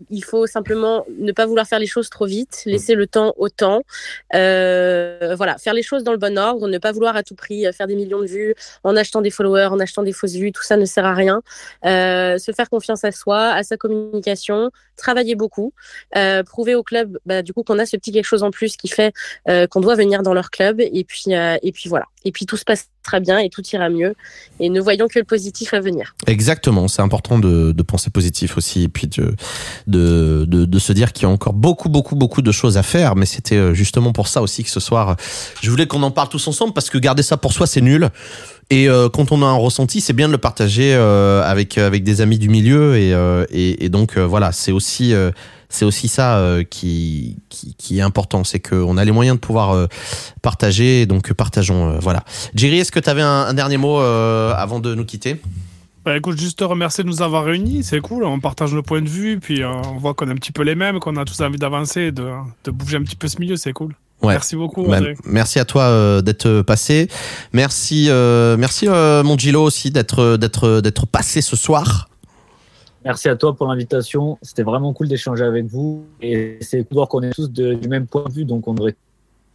il 0.10 0.24
faut 0.24 0.48
simplement 0.48 1.06
ne 1.20 1.32
pas 1.32 1.46
vouloir 1.46 1.68
faire 1.68 1.80
les 1.80 1.88
choses 1.88 2.10
trop 2.10 2.26
vite, 2.26 2.64
laisser 2.66 2.96
le 2.96 3.08
temps 3.08 3.34
au 3.38 3.50
temps, 3.50 3.84
voilà, 4.32 5.58
faire 5.60 5.74
les 5.74 5.84
choses 5.84 6.04
dans 6.04 6.12
le 6.12 6.18
bon 6.18 6.38
ordre, 6.38 6.68
ne 6.68 6.78
pas 6.78 6.92
vouloir 6.92 7.16
à 7.16 7.24
tout 7.24 7.36
prix 7.36 7.66
faire 7.74 7.88
des 7.88 7.96
millions 7.96 8.22
de 8.22 8.26
vues 8.26 8.56
en 8.84 8.96
achetant 8.96 9.22
des 9.22 9.30
followers, 9.30 9.68
en 9.72 9.80
achetant 9.80 10.04
des 10.04 10.14
fausses 10.14 10.34
vues, 10.34 10.52
tout 10.52 10.64
ça 10.64 10.78
ne 10.78 10.86
sert 10.86 11.06
à 11.06 11.14
rien. 11.14 11.42
se 11.84 12.52
faire 12.56 12.70
confiance 12.70 13.04
à 13.04 13.12
soi, 13.12 13.50
à 13.50 13.64
sa 13.64 13.78
communication, 13.78 14.72
travailler 14.98 15.36
beaucoup, 15.36 15.74
prouver 16.46 16.76
club 16.84 17.20
bah, 17.26 17.42
du 17.42 17.54
coup 17.54 17.64
qu'on 17.64 17.80
a 17.80 17.86
ce 17.86 17.98
petit 17.98 18.12
quelque 18.12 18.26
chose 18.26 18.44
en 18.44 18.52
plus 18.52 18.76
qui 18.78 18.88
fait 18.88 19.14
euh, 19.50 19.68
qu'on 19.68 19.82
doit 19.82 19.96
venir 19.96 20.24
dans 20.24 20.34
leur 20.34 20.50
club. 20.50 20.80
Et 20.80 21.04
puis, 21.04 21.26
euh, 21.30 21.58
et 21.62 21.72
puis 21.72 21.90
voilà. 21.90 22.06
Et 22.24 22.32
puis 22.32 22.46
tout 22.46 22.58
se 22.58 22.64
passe 22.64 22.88
très 23.04 23.20
bien 23.20 23.40
et 23.40 23.50
tout 23.50 23.64
ira 23.74 23.90
mieux. 23.90 24.14
Et 24.60 24.70
ne 24.70 24.80
voyons 24.80 25.08
que 25.08 25.18
le 25.18 25.26
positif 25.26 25.74
à 25.74 25.80
venir. 25.80 26.16
Exactement. 26.28 26.88
C'est 26.88 27.02
important 27.02 27.40
de, 27.40 27.74
penser 27.82 28.10
positif 28.12 28.58
aussi. 28.58 28.84
Et 28.84 28.88
puis 28.88 29.08
de, 29.08 29.36
de, 29.88 30.46
de, 30.46 30.80
se 30.80 30.94
dire 30.94 31.14
qu'il 31.14 31.24
y 31.24 31.26
a 31.26 31.30
encore 31.30 31.54
beaucoup, 31.54 31.90
beaucoup, 31.90 32.16
beaucoup 32.16 32.42
de 32.42 32.52
choses 32.52 32.78
à 32.78 32.84
faire. 32.84 33.16
Mais 33.16 33.26
c'était 33.26 33.56
euh, 33.56 33.74
justement 33.74 34.14
pour 34.14 34.28
ça 34.28 34.42
aussi 34.42 34.64
que 34.64 34.70
ce 34.70 34.80
soir, 34.80 35.16
je 35.62 35.70
voulais 35.70 35.88
qu'on 35.88 36.04
en 36.04 36.12
parle 36.12 36.30
tous 36.30 36.48
ensemble 36.48 36.74
parce 36.74 36.90
que 36.90 36.98
garder 36.98 37.24
ça 37.24 37.38
pour 37.38 37.54
soi, 37.54 37.66
c'est 37.66 37.82
nul. 37.82 38.10
Et 38.70 38.88
quand 39.12 39.34
on 39.34 39.42
a 39.44 39.46
un 39.46 39.58
ressenti, 39.58 40.00
c'est 40.00 40.14
bien 40.14 40.28
de 40.28 40.32
le 40.32 40.38
partager 40.38 40.94
avec 40.94 41.78
avec 41.78 42.06
des 42.06 42.22
amis 42.22 42.40
du 42.40 42.48
milieu 42.48 42.96
et, 42.96 43.14
et 43.52 43.90
donc 43.90 44.18
voilà, 44.18 44.54
c'est 44.54 44.72
aussi 44.72 45.14
c'est 45.72 45.86
aussi 45.86 46.08
ça 46.08 46.38
euh, 46.38 46.64
qui, 46.64 47.38
qui, 47.50 47.98
est 47.98 48.02
important, 48.02 48.44
c'est 48.44 48.60
qu'on 48.60 48.98
a 48.98 49.06
les 49.06 49.12
moyens 49.12 49.38
de 49.38 49.40
pouvoir 49.40 49.72
euh, 49.72 49.88
partager, 50.42 51.06
donc 51.06 51.32
partageons. 51.34 51.92
Euh, 51.92 52.00
voilà. 52.00 52.24
Jerry, 52.54 52.80
est-ce 52.80 52.92
que 52.92 53.00
tu 53.00 53.10
avais 53.10 53.22
un, 53.22 53.54
dernier 53.54 53.78
mot 53.78 53.98
avant 54.00 54.80
de 54.80 54.94
nous 54.94 55.06
quitter? 55.06 55.42
Bah 56.04 56.18
écoute, 56.18 56.40
juste 56.40 56.60
te 56.60 56.64
remercier 56.64 57.04
de 57.04 57.10
nous 57.10 57.22
avoir 57.22 57.46
réunis, 57.46 57.84
c'est 57.84 58.00
cool, 58.02 58.24
on 58.24 58.40
partage 58.40 58.74
nos 58.74 58.82
points 58.82 59.04
de 59.04 59.10
vue, 59.10 59.40
puis 59.40 59.64
on 59.64 59.98
voit 59.98 60.14
qu'on 60.14 60.28
est 60.28 60.32
un 60.32 60.36
petit 60.36 60.52
peu 60.52 60.64
les 60.64 60.76
mêmes, 60.76 61.00
qu'on 61.00 61.16
a 61.16 61.26
tous 61.26 61.40
envie 61.42 61.60
d'avancer, 61.60 62.12
de, 62.12 62.28
de 62.64 62.72
bouger 62.72 62.98
un 62.98 63.04
petit 63.04 63.16
peu 63.16 63.28
ce 63.28 63.40
milieu, 63.40 63.56
c'est 63.56 63.74
cool. 63.74 63.96
Merci 64.24 64.56
beaucoup. 64.56 64.86
Bah, 64.86 65.00
merci 65.26 65.60
à 65.60 65.66
toi 65.66 66.22
d'être 66.22 66.64
passé. 66.64 67.08
Merci, 67.54 68.10
merci 68.58 68.88
mon 68.90 69.38
Gilo 69.38 69.64
aussi 69.64 69.92
d'être 69.92 70.38
d'être 70.38 70.82
d'être 70.82 71.06
passé 71.08 71.42
ce 71.42 71.56
soir. 71.56 72.11
Merci 73.04 73.30
à 73.30 73.36
toi 73.36 73.56
pour 73.56 73.68
l'invitation. 73.68 74.38
C'était 74.42 74.64
vraiment 74.64 74.94
cool 74.94 75.08
d'échanger 75.08 75.44
avec 75.44 75.66
vous. 75.66 76.06
Et 76.22 76.58
c'est 76.62 76.84
cool 76.84 77.08
qu'on 77.08 77.22
est 77.22 77.32
tous 77.32 77.50
du 77.50 77.88
même 77.88 78.08
point 78.08 78.26
de 78.26 78.32
vue, 78.32 78.46
donc 78.46 78.68
on 78.68 78.74
devrait 78.74 78.96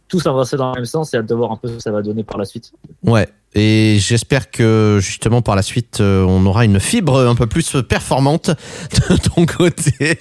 tous 0.07 0.25
avancer 0.25 0.57
dans 0.57 0.71
le 0.71 0.75
même 0.75 0.85
sens 0.85 1.13
et 1.13 1.17
à 1.17 1.21
de 1.21 1.35
voir 1.35 1.51
un 1.51 1.57
peu 1.57 1.67
ce 1.67 1.73
que 1.73 1.81
ça 1.81 1.91
va 1.91 2.01
donner 2.01 2.23
par 2.23 2.37
la 2.37 2.45
suite. 2.45 2.71
Ouais, 3.03 3.27
et 3.59 3.97
j'espère 3.99 4.51
que 4.51 4.99
justement 5.01 5.41
par 5.41 5.55
la 5.55 5.63
suite, 5.63 5.99
euh, 5.99 6.23
on 6.23 6.45
aura 6.45 6.63
une 6.63 6.79
fibre 6.79 7.25
un 7.25 7.33
peu 7.33 7.47
plus 7.47 7.75
performante 7.89 8.49
de 9.09 9.17
ton 9.17 9.47
côté. 9.47 9.93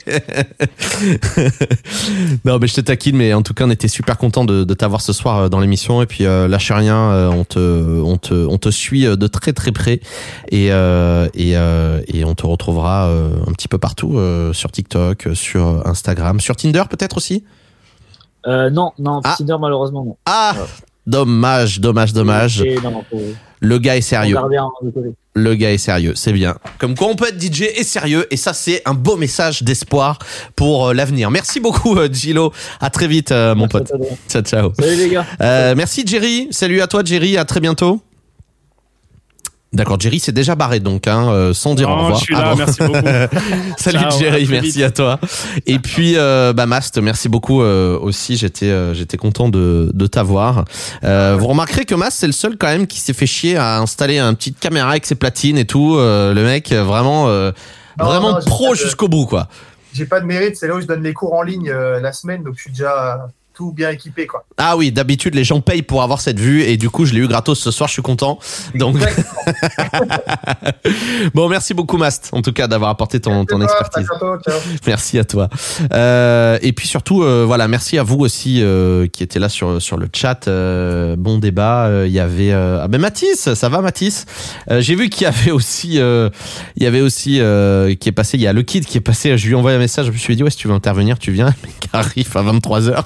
non, 2.46 2.58
mais 2.58 2.66
je 2.66 2.74
te 2.74 2.80
taquine, 2.80 3.16
mais 3.16 3.34
en 3.34 3.42
tout 3.42 3.52
cas, 3.52 3.66
on 3.66 3.70
était 3.70 3.88
super 3.88 4.16
content 4.16 4.44
de, 4.44 4.64
de 4.64 4.74
t'avoir 4.74 5.02
ce 5.02 5.12
soir 5.12 5.36
euh, 5.36 5.48
dans 5.50 5.60
l'émission. 5.60 6.00
Et 6.00 6.06
puis, 6.06 6.24
euh, 6.24 6.48
lâche 6.48 6.70
rien, 6.70 6.96
euh, 6.96 7.28
on 7.28 7.44
te, 7.44 8.00
on 8.00 8.16
te, 8.16 8.32
on 8.32 8.56
te 8.56 8.70
suit 8.70 9.04
de 9.04 9.26
très 9.26 9.52
très 9.52 9.72
près 9.72 10.00
et 10.50 10.68
et, 10.68 11.50
et 11.50 12.24
on 12.24 12.34
te 12.34 12.46
retrouvera 12.46 13.08
un 13.08 13.52
petit 13.52 13.68
peu 13.68 13.78
partout 13.78 14.18
sur 14.52 14.72
TikTok, 14.72 15.28
sur 15.34 15.86
Instagram, 15.86 16.40
sur 16.40 16.56
Tinder 16.56 16.84
peut-être 16.88 17.18
aussi. 17.18 17.44
Euh, 18.46 18.70
non, 18.70 18.92
non, 18.98 19.20
ah. 19.24 19.34
Tinder 19.38 19.56
malheureusement 19.60 20.04
non. 20.04 20.16
Ah, 20.26 20.54
dommage, 21.06 21.80
dommage, 21.80 22.12
dommage. 22.12 22.64
Le 23.60 23.78
gars 23.78 23.96
est 23.96 24.02
sérieux. 24.02 24.36
Le 25.34 25.54
gars 25.54 25.72
est 25.72 25.78
sérieux, 25.78 26.12
c'est 26.14 26.32
bien. 26.32 26.56
Comme 26.78 26.94
quoi 26.94 27.08
on 27.08 27.14
peut 27.14 27.28
être 27.28 27.40
DJ 27.40 27.62
et 27.74 27.84
sérieux 27.84 28.26
et 28.30 28.36
ça 28.36 28.52
c'est 28.52 28.82
un 28.86 28.94
beau 28.94 29.16
message 29.16 29.62
d'espoir 29.62 30.18
pour 30.54 30.88
euh, 30.88 30.94
l'avenir. 30.94 31.30
Merci 31.30 31.60
beaucoup 31.60 31.96
euh, 31.96 32.08
Gilo. 32.10 32.52
À 32.80 32.90
très 32.90 33.06
vite 33.06 33.32
mon 33.32 33.68
pote. 33.68 33.92
Ciao 34.28 34.42
ciao. 34.42 34.72
Salut 34.78 34.96
les 34.96 35.08
gars. 35.10 35.74
merci 35.74 36.04
Jerry. 36.06 36.48
Salut 36.50 36.80
à 36.80 36.86
toi 36.86 37.02
Jerry. 37.04 37.36
À 37.36 37.44
très 37.44 37.60
bientôt. 37.60 38.00
D'accord, 39.76 40.00
Jerry 40.00 40.20
s'est 40.20 40.32
déjà 40.32 40.54
barré 40.54 40.80
donc, 40.80 41.06
hein, 41.06 41.28
euh, 41.28 41.52
sans 41.52 41.74
dire 41.74 41.90
au 41.90 41.96
revoir. 41.96 42.18
Je 42.18 42.24
suis 42.24 42.34
là, 42.34 42.54
merci 42.56 42.78
beaucoup. 42.80 43.06
Salut 43.76 43.98
Jerry, 44.18 44.48
merci 44.50 44.82
à 44.82 44.90
toi. 44.90 45.20
Et 45.66 45.78
puis, 45.78 46.14
euh, 46.16 46.54
bah 46.54 46.64
Mast, 46.64 46.96
merci 46.96 47.28
beaucoup 47.28 47.60
euh, 47.60 47.98
aussi. 47.98 48.38
J'étais, 48.38 48.70
euh, 48.70 48.94
j'étais 48.94 49.18
content 49.18 49.50
de, 49.50 49.90
de 49.92 50.06
t'avoir. 50.06 50.64
vous 51.02 51.46
remarquerez 51.46 51.84
que 51.84 51.94
Mast, 51.94 52.16
c'est 52.20 52.26
le 52.26 52.32
seul 52.32 52.56
quand 52.56 52.68
même 52.68 52.86
qui 52.86 53.00
s'est 53.00 53.12
fait 53.12 53.26
chier 53.26 53.58
à 53.58 53.78
installer 53.78 54.16
un 54.16 54.32
petite 54.32 54.58
caméra 54.58 54.92
avec 54.92 55.04
ses 55.04 55.14
platines 55.14 55.58
et 55.58 55.66
tout. 55.66 55.96
le 55.98 56.42
mec, 56.42 56.72
vraiment, 56.72 57.26
vraiment 57.98 58.38
pro 58.46 58.74
jusqu'au 58.74 59.08
bout, 59.08 59.26
quoi. 59.26 59.46
J'ai 59.92 60.06
pas 60.06 60.20
de 60.20 60.26
mérite. 60.26 60.56
C'est 60.56 60.68
là 60.68 60.76
où 60.76 60.80
je 60.80 60.86
donne 60.86 61.02
les 61.02 61.12
cours 61.12 61.34
en 61.34 61.42
ligne 61.42 61.70
la 61.70 62.14
semaine, 62.14 62.42
donc 62.42 62.54
je 62.56 62.62
suis 62.62 62.70
déjà 62.70 63.28
tout 63.56 63.72
bien 63.72 63.90
équipé 63.90 64.26
quoi. 64.26 64.44
Ah 64.58 64.76
oui, 64.76 64.92
d'habitude 64.92 65.34
les 65.34 65.44
gens 65.44 65.62
payent 65.62 65.82
pour 65.82 66.02
avoir 66.02 66.20
cette 66.20 66.38
vue 66.38 66.62
et 66.62 66.76
du 66.76 66.90
coup 66.90 67.06
je 67.06 67.14
l'ai 67.14 67.20
eu 67.20 67.26
gratos 67.26 67.58
ce 67.58 67.70
soir, 67.70 67.88
je 67.88 67.94
suis 67.94 68.02
content. 68.02 68.38
Donc 68.74 68.96
bon, 71.34 71.48
merci 71.48 71.72
beaucoup 71.72 71.96
Mast 71.96 72.28
en 72.32 72.42
tout 72.42 72.52
cas 72.52 72.68
d'avoir 72.68 72.90
apporté 72.90 73.18
ton, 73.18 73.46
ton 73.46 73.62
expertise. 73.62 74.06
merci 74.86 75.18
à 75.18 75.24
toi. 75.24 75.48
Euh, 75.92 76.58
et 76.60 76.72
puis 76.72 76.86
surtout 76.86 77.22
euh, 77.22 77.44
voilà, 77.46 77.66
merci 77.66 77.96
à 77.96 78.02
vous 78.02 78.18
aussi 78.18 78.62
euh, 78.62 79.06
qui 79.06 79.22
étaient 79.22 79.38
là 79.38 79.48
sur 79.48 79.80
sur 79.80 79.96
le 79.96 80.08
chat. 80.12 80.48
Euh, 80.48 81.16
bon 81.16 81.38
débat, 81.38 81.90
il 82.04 82.12
y 82.12 82.20
avait 82.20 82.52
ah 82.52 82.86
ben 82.88 83.00
Mathis, 83.00 83.54
ça 83.54 83.68
va 83.70 83.80
Mathis? 83.80 84.26
J'ai 84.68 84.94
vu 84.94 85.08
qu'il 85.08 85.22
y 85.22 85.26
avait 85.26 85.50
aussi 85.50 85.96
il 85.96 86.82
y 86.82 86.86
avait 86.86 87.00
aussi 87.00 87.40
qui 88.00 88.08
est 88.08 88.14
passé, 88.14 88.36
il 88.36 88.42
y 88.42 88.46
a 88.46 88.52
le 88.52 88.62
kid 88.62 88.84
qui 88.84 88.98
est 88.98 89.00
passé, 89.00 89.38
je 89.38 89.46
lui 89.46 89.54
ai 89.54 89.56
envoyé 89.56 89.76
un 89.76 89.80
message, 89.80 90.06
je 90.06 90.12
me 90.12 90.16
suis 90.16 90.36
dit 90.36 90.42
ouais 90.42 90.50
si 90.50 90.58
tu 90.58 90.68
veux 90.68 90.74
intervenir, 90.74 91.18
tu 91.18 91.32
viens, 91.32 91.54
mais 91.64 91.70
arrive 91.92 92.36
à 92.36 92.42
23h. 92.42 93.04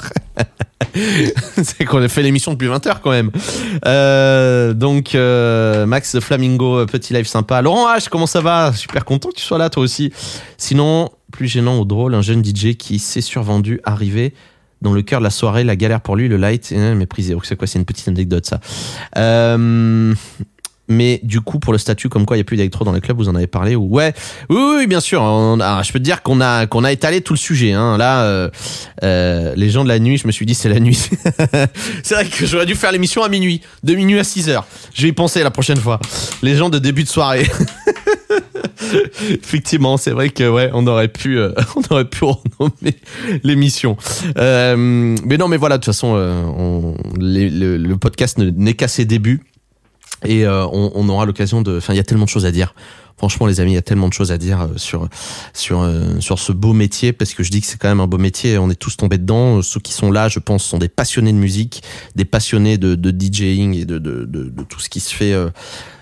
c'est 1.63 1.85
qu'on 1.85 2.03
a 2.03 2.09
fait 2.09 2.23
l'émission 2.23 2.53
depuis 2.53 2.69
20h 2.69 3.01
quand 3.03 3.11
même. 3.11 3.31
Euh, 3.87 4.73
donc 4.73 5.15
euh, 5.15 5.87
Max 5.87 6.19
Flamingo, 6.21 6.85
petit 6.87 7.13
live 7.13 7.27
sympa. 7.27 7.63
Laurent 7.63 7.95
H, 7.95 8.09
comment 8.09 8.27
ça 8.27 8.41
va? 8.41 8.73
Super 8.73 9.05
content 9.05 9.29
que 9.31 9.37
tu 9.37 9.45
sois 9.45 9.59
là 9.59 9.71
toi 9.71 9.83
aussi. 9.83 10.13
Sinon, 10.57 11.11
plus 11.33 11.47
gênant 11.49 11.79
ou 11.79 11.85
drôle, 11.85 12.15
un 12.15 12.23
jeune 12.23 12.45
DJ 12.45 12.77
qui 12.77 12.99
s'est 12.99 13.21
survendu, 13.21 13.81
arrivé 13.85 14.35
dans 14.83 14.93
le 14.93 15.03
cœur 15.03 15.21
de 15.21 15.25
la 15.25 15.31
soirée, 15.31 15.65
la 15.65 15.77
galère 15.77 16.01
pour 16.01 16.17
lui, 16.17 16.29
le 16.29 16.37
light, 16.37 16.73
méprisé. 16.73 17.37
C'est 17.43 17.57
quoi? 17.57 17.67
C'est 17.67 17.79
une 17.79 17.85
petite 17.85 18.09
anecdote 18.09 18.47
ça. 18.47 18.61
Euh, 19.17 20.15
mais 20.91 21.21
du 21.23 21.41
coup, 21.41 21.61
pour 21.61 21.73
le 21.73 21.79
statut, 21.79 22.09
comme 22.09 22.27
quoi 22.27 22.37
il 22.37 22.41
n'y 22.41 22.43
a 22.43 22.45
plus 22.45 22.57
d'électro 22.57 22.85
dans 22.85 22.93
les 22.93 23.01
clubs, 23.01 23.17
vous 23.17 23.29
en 23.29 23.37
avez 23.37 23.47
parlé 23.47 23.77
ou 23.77 23.87
ouais, 23.87 24.13
oui, 24.49 24.59
oui, 24.79 24.87
bien 24.89 24.99
sûr. 24.99 25.23
je 25.23 25.93
peux 25.93 26.01
te 26.01 26.05
dire 26.05 26.23
qu'on 26.23 26.41
a 26.41 26.67
qu'on 26.67 26.83
a 26.83 26.91
étalé 26.91 27.21
tout 27.21 27.33
le 27.33 27.39
sujet. 27.39 27.73
Hein. 27.73 27.97
Là, 27.97 28.25
euh, 28.25 28.51
euh, 29.05 29.55
les 29.57 29.71
gens 29.71 29.85
de 29.85 29.89
la 29.89 30.01
nuit, 30.01 30.19
je 30.19 30.27
me 30.27 30.33
suis 30.33 30.45
dit 30.47 30.55
c'est 30.55 30.69
la 30.69 30.81
nuit. 30.81 30.99
c'est 32.03 32.15
vrai 32.15 32.27
que 32.27 32.45
j'aurais 32.45 32.67
dû 32.67 32.75
faire 32.75 32.91
l'émission 32.91 33.23
à 33.23 33.29
minuit, 33.29 33.61
de 33.85 33.95
minuit 33.95 34.19
à 34.19 34.25
6 34.25 34.49
heures. 34.49 34.67
Je 34.93 35.03
vais 35.03 35.09
y 35.09 35.13
penser 35.13 35.45
la 35.45 35.53
prochaine 35.53 35.79
fois. 35.79 36.01
Les 36.43 36.57
gens 36.57 36.71
de 36.71 36.81
début 36.81 37.05
de 37.05 37.09
soirée. 37.09 37.47
Effectivement, 39.31 39.97
c'est 39.97 40.11
vrai 40.11 40.31
que 40.31 40.49
ouais, 40.49 40.71
on 40.73 40.89
aurait 40.89 41.09
pu, 41.09 41.39
euh, 41.39 41.53
on 41.77 41.83
aurait 41.95 42.05
pu 42.05 42.25
renommer 42.25 42.97
l'émission. 43.45 43.97
Mais 44.37 45.37
non, 45.39 45.47
mais 45.47 45.57
voilà, 45.57 45.79
de 45.79 45.85
toute 45.85 45.95
façon, 45.95 46.09
on, 46.09 46.97
le, 47.17 47.77
le, 47.77 47.97
podcast 47.97 48.39
n'est 48.39 48.75
qu'à 48.75 48.89
ses 48.89 49.05
débuts 49.05 49.43
et 50.25 50.45
euh, 50.45 50.67
on, 50.67 51.09
aura 51.09 51.25
l'occasion 51.25 51.63
de. 51.63 51.79
Enfin, 51.79 51.95
il 51.95 51.97
y 51.97 52.01
a 52.01 52.05
tellement 52.05 52.25
de 52.25 52.31
choses 52.31 52.47
à 52.47 52.53
dire. 52.53 52.75
Franchement, 53.17 53.47
les 53.47 53.61
amis, 53.61 53.73
il 53.73 53.75
y 53.75 53.79
a 53.79 53.83
tellement 53.83 54.09
de 54.09 54.15
choses 54.15 54.33
à 54.33 54.39
dire 54.39 54.63
euh, 54.63 54.69
sur 54.77 55.09
sur 55.53 55.81
euh, 55.81 56.21
sur 56.21 56.39
ce 56.39 56.53
beau 56.53 56.73
métier 56.73 57.13
parce 57.13 57.35
que 57.35 57.43
je 57.43 57.51
dis 57.51 57.61
que 57.61 57.67
c'est 57.67 57.79
quand 57.79 57.89
même 57.89 58.01
un 58.01 58.07
beau 58.07 58.19
métier. 58.19 58.59
On 58.59 58.71
est 58.71 58.77
tous 58.77 58.97
tombés 58.97 59.19
dedans. 59.19 59.63
Ceux 59.63 59.81
qui 59.81 59.93
sont 59.93 60.11
là, 60.11 60.29
je 60.29 60.39
pense, 60.39 60.65
sont 60.65 60.79
des 60.79 60.89
passionnés 60.89 61.33
de 61.33 61.39
musique, 61.39 61.83
des 62.17 62.25
passionnés 62.25 62.79
de, 62.79 62.95
de 62.95 63.11
DJing 63.11 63.75
et 63.77 63.85
de, 63.85 63.99
de, 63.99 64.25
de, 64.25 64.63
tout 64.63 64.81
ce 64.81 64.89
qui 64.89 65.01
se 65.01 65.15
fait 65.15 65.35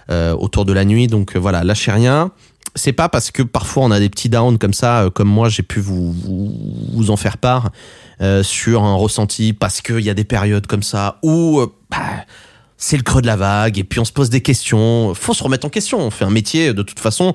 autour 0.09 0.65
de 0.65 0.73
la 0.73 0.85
nuit. 0.85 1.07
Donc 1.07 1.37
voilà, 1.37 1.65
lâchez 1.65 1.93
rien. 1.93 2.33
C'est 2.75 2.93
pas 2.93 3.09
parce 3.09 3.31
que 3.31 3.43
parfois 3.43 3.85
on 3.85 3.91
a 3.91 3.99
des 3.99 4.09
petits 4.09 4.29
downs 4.29 4.59
comme 4.59 4.75
ça, 4.75 5.09
comme 5.15 5.29
moi, 5.29 5.49
j'ai 5.49 5.65
pu 5.65 5.81
vous, 5.81 6.13
vous, 6.13 6.55
vous 6.93 7.11
en 7.11 7.17
faire 7.17 7.39
part 7.39 7.71
sur 8.43 8.85
un 8.85 8.95
ressenti 8.95 9.53
parce 9.53 9.81
qu'il 9.81 10.01
y 10.01 10.11
a 10.11 10.15
des 10.15 10.25
périodes 10.25 10.67
comme 10.67 10.83
ça 10.83 11.19
où 11.23 11.63
bah, 11.91 12.25
c'est 12.79 12.97
le 12.97 13.03
creux 13.03 13.21
de 13.21 13.27
la 13.27 13.37
vague, 13.37 13.79
et 13.79 13.85
puis 13.85 14.01
on 14.01 14.05
se 14.05 14.13
pose 14.13 14.31
des 14.31 14.41
questions. 14.41 15.13
Faut 15.15 15.35
se 15.35 15.43
remettre 15.43 15.67
en 15.67 15.71
question. 15.71 15.99
On 15.99 16.11
fait 16.11 16.25
un 16.25 16.31
métier 16.31 16.73
de 16.73 16.83
toute 16.83 17.01
façon 17.01 17.35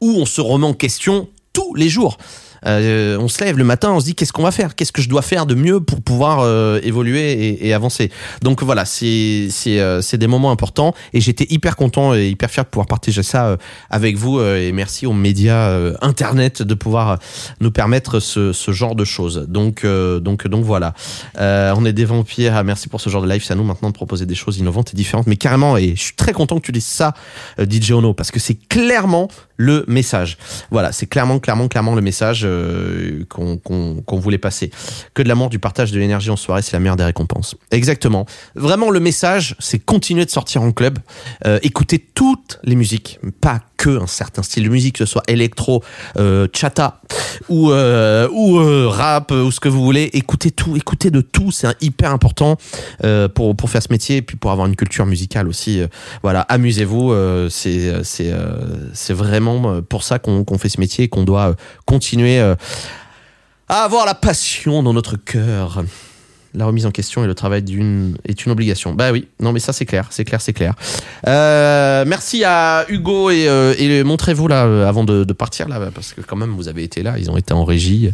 où 0.00 0.10
on 0.18 0.26
se 0.26 0.40
remet 0.40 0.66
en 0.66 0.74
question 0.74 1.28
tous 1.52 1.74
les 1.74 1.88
jours. 1.88 2.18
Euh, 2.66 3.16
on 3.18 3.28
se 3.28 3.42
lève 3.42 3.56
le 3.56 3.64
matin, 3.64 3.92
on 3.92 4.00
se 4.00 4.04
dit 4.04 4.14
qu'est-ce 4.14 4.32
qu'on 4.32 4.42
va 4.42 4.50
faire, 4.50 4.74
qu'est-ce 4.74 4.92
que 4.92 5.02
je 5.02 5.08
dois 5.08 5.22
faire 5.22 5.46
de 5.46 5.54
mieux 5.54 5.80
pour 5.80 6.02
pouvoir 6.02 6.40
euh, 6.40 6.80
évoluer 6.82 7.32
et, 7.32 7.68
et, 7.68 7.74
avancer? 7.74 8.10
Donc 8.42 8.62
voilà, 8.62 8.84
c'est 8.84 9.48
c'est 9.50 9.80
euh, 9.80 10.00
des 10.12 10.26
moments 10.26 10.50
importants 10.50 10.94
et 11.12 11.20
j'étais 11.20 11.46
hyper 11.50 11.76
content 11.76 12.14
et 12.14 12.28
hyper 12.28 12.50
fier 12.50 12.64
de 12.64 12.68
pouvoir 12.68 12.86
partager 12.86 13.22
ça 13.22 13.46
euh, 13.46 13.56
avec 13.88 14.16
vous 14.16 14.40
et 14.40 14.72
merci 14.72 15.06
aux 15.06 15.12
médias 15.12 15.70
internet 16.02 16.62
de 16.62 16.74
pouvoir 16.74 17.18
nous 17.60 17.70
permettre 17.70 18.20
ce, 18.20 18.52
ce 18.52 18.72
genre 18.72 18.94
de 18.94 19.04
choses. 19.04 19.46
Donc 19.48 19.86
donc 19.86 20.46
donc 20.46 20.64
voilà, 20.64 20.94
on 21.38 21.84
est 21.84 21.92
des 21.92 22.04
vampires. 22.04 22.56
Ah, 22.56 22.62
merci 22.62 22.88
pour 22.88 23.00
ce 23.00 23.08
genre 23.08 23.22
de 23.22 23.28
live. 23.28 23.42
C'est 23.44 23.52
à 23.52 23.56
nous 23.56 23.64
maintenant 23.64 23.88
de 23.88 23.94
proposer 23.94 24.26
des 24.26 24.34
choses 24.34 24.58
innovantes 24.58 24.92
et 24.92 24.96
différentes, 24.96 25.26
mais 25.26 25.36
carrément. 25.36 25.76
Et 25.76 25.94
je 25.96 26.02
suis 26.02 26.14
très 26.14 26.32
content 26.32 26.56
que 26.56 26.66
tu 26.66 26.72
dises 26.72 26.84
ça, 26.84 27.14
DJ 27.58 27.92
Ono, 27.92 28.14
parce 28.14 28.30
que 28.30 28.40
c'est 28.40 28.56
clairement 28.68 29.28
le 29.56 29.84
message. 29.88 30.38
Voilà, 30.70 30.90
c'est 30.92 31.06
clairement, 31.06 31.38
clairement, 31.38 31.68
clairement 31.68 31.94
le 31.94 32.00
message 32.00 32.46
euh, 32.50 33.24
qu'on 33.28 34.18
voulait 34.18 34.38
passer. 34.38 34.70
Que 35.14 35.22
de 35.22 35.28
l'amour, 35.28 35.50
du 35.50 35.58
partage, 35.58 35.92
de 35.92 35.98
l'énergie 35.98 36.30
en 36.30 36.36
soirée, 36.36 36.62
c'est 36.62 36.72
la 36.72 36.80
meilleure 36.80 36.96
des 36.96 37.04
récompenses. 37.04 37.56
Exactement. 37.70 38.26
Vraiment, 38.54 38.90
le 38.90 39.00
message, 39.00 39.56
c'est 39.58 39.78
continuer 39.78 40.24
de 40.24 40.30
sortir 40.30 40.62
en 40.62 40.72
club, 40.72 40.98
euh, 41.46 41.58
écouter 41.62 41.98
toutes 41.98 42.58
les 42.64 42.76
musiques, 42.76 43.18
pas 43.40 43.60
que 43.80 43.98
un 43.98 44.06
certain 44.06 44.42
style 44.42 44.64
de 44.64 44.68
musique, 44.68 44.98
que 44.98 45.06
ce 45.06 45.10
soit 45.10 45.22
électro, 45.26 45.82
euh, 46.18 46.46
chata 46.52 47.00
ou 47.48 47.70
euh, 47.72 48.28
ou 48.30 48.58
euh, 48.58 48.88
rap 48.88 49.30
ou 49.30 49.50
ce 49.50 49.58
que 49.58 49.70
vous 49.70 49.82
voulez. 49.82 50.10
Écoutez 50.12 50.50
tout, 50.50 50.76
écoutez 50.76 51.10
de 51.10 51.22
tout, 51.22 51.50
c'est 51.50 51.66
hyper 51.80 52.12
important 52.12 52.58
pour 53.34 53.56
pour 53.56 53.70
faire 53.70 53.82
ce 53.82 53.90
métier 53.90 54.16
et 54.18 54.22
puis 54.22 54.36
pour 54.36 54.50
avoir 54.50 54.66
une 54.66 54.76
culture 54.76 55.06
musicale 55.06 55.48
aussi. 55.48 55.80
voilà, 56.22 56.42
amusez-vous, 56.42 57.14
c'est 57.48 58.04
c'est 58.04 58.34
c'est 58.92 59.14
vraiment 59.14 59.80
pour 59.80 60.02
ça 60.02 60.18
qu'on 60.18 60.44
qu'on 60.44 60.58
fait 60.58 60.68
ce 60.68 60.78
métier 60.78 61.04
et 61.04 61.08
qu'on 61.08 61.24
doit 61.24 61.56
continuer 61.86 62.38
à 62.38 62.56
avoir 63.68 64.04
la 64.04 64.14
passion 64.14 64.82
dans 64.82 64.92
notre 64.92 65.16
cœur 65.16 65.82
la 66.54 66.66
remise 66.66 66.86
en 66.86 66.90
question 66.90 67.24
et 67.24 67.26
le 67.26 67.34
travail 67.34 67.62
d'une 67.62 68.16
est 68.26 68.44
une 68.44 68.52
obligation. 68.52 68.94
Bah 68.94 69.12
oui, 69.12 69.28
non 69.40 69.52
mais 69.52 69.60
ça 69.60 69.72
c'est 69.72 69.86
clair, 69.86 70.08
c'est 70.10 70.24
clair, 70.24 70.40
c'est 70.40 70.52
clair. 70.52 70.74
Euh, 71.26 72.04
merci 72.06 72.44
à 72.44 72.84
Hugo 72.88 73.30
et, 73.30 73.48
euh, 73.48 73.74
et 73.78 74.02
montrez-vous 74.02 74.48
là 74.48 74.64
euh, 74.64 74.88
avant 74.88 75.04
de, 75.04 75.24
de, 75.24 75.32
partir 75.32 75.68
là 75.68 75.80
parce 75.94 76.12
que 76.12 76.20
quand 76.20 76.36
même 76.36 76.50
vous 76.50 76.68
avez 76.68 76.82
été 76.82 77.02
là, 77.02 77.14
ils 77.18 77.30
ont 77.30 77.36
été 77.36 77.54
en 77.54 77.64
régie. 77.64 78.10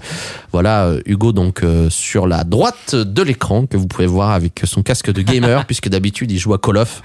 Voilà 0.52 0.92
Hugo 1.06 1.32
donc 1.32 1.62
sur 1.88 2.26
la 2.26 2.44
droite 2.44 2.94
de 2.94 3.22
l'écran 3.22 3.66
que 3.66 3.76
vous 3.76 3.86
pouvez 3.86 4.06
voir 4.06 4.30
avec 4.30 4.62
son 4.64 4.82
casque 4.82 5.12
de 5.12 5.22
gamer 5.22 5.64
puisque 5.66 5.88
d'habitude 5.88 6.30
il 6.30 6.38
joue 6.38 6.54
à 6.54 6.58
Call 6.58 6.78
of 6.78 7.02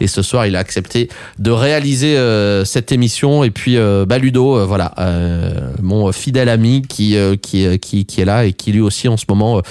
et 0.00 0.06
ce 0.06 0.22
soir 0.22 0.46
il 0.46 0.56
a 0.56 0.58
accepté 0.58 1.08
de 1.38 1.50
réaliser 1.50 2.16
cette 2.64 2.92
émission 2.92 3.44
et 3.44 3.50
puis 3.50 3.76
bah 4.06 4.18
Ludo 4.18 4.66
voilà 4.66 4.94
mon 5.82 6.10
fidèle 6.12 6.48
ami 6.48 6.82
qui 6.82 7.16
qui 7.42 7.78
qui 7.78 8.04
qui 8.06 8.20
est 8.20 8.24
là 8.24 8.44
et 8.44 8.52
qui 8.52 8.72
lui 8.72 8.80
aussi 8.80 9.08
en 9.08 9.16
ce 9.16 9.24
moment 9.28 9.58
euh, 9.58 9.62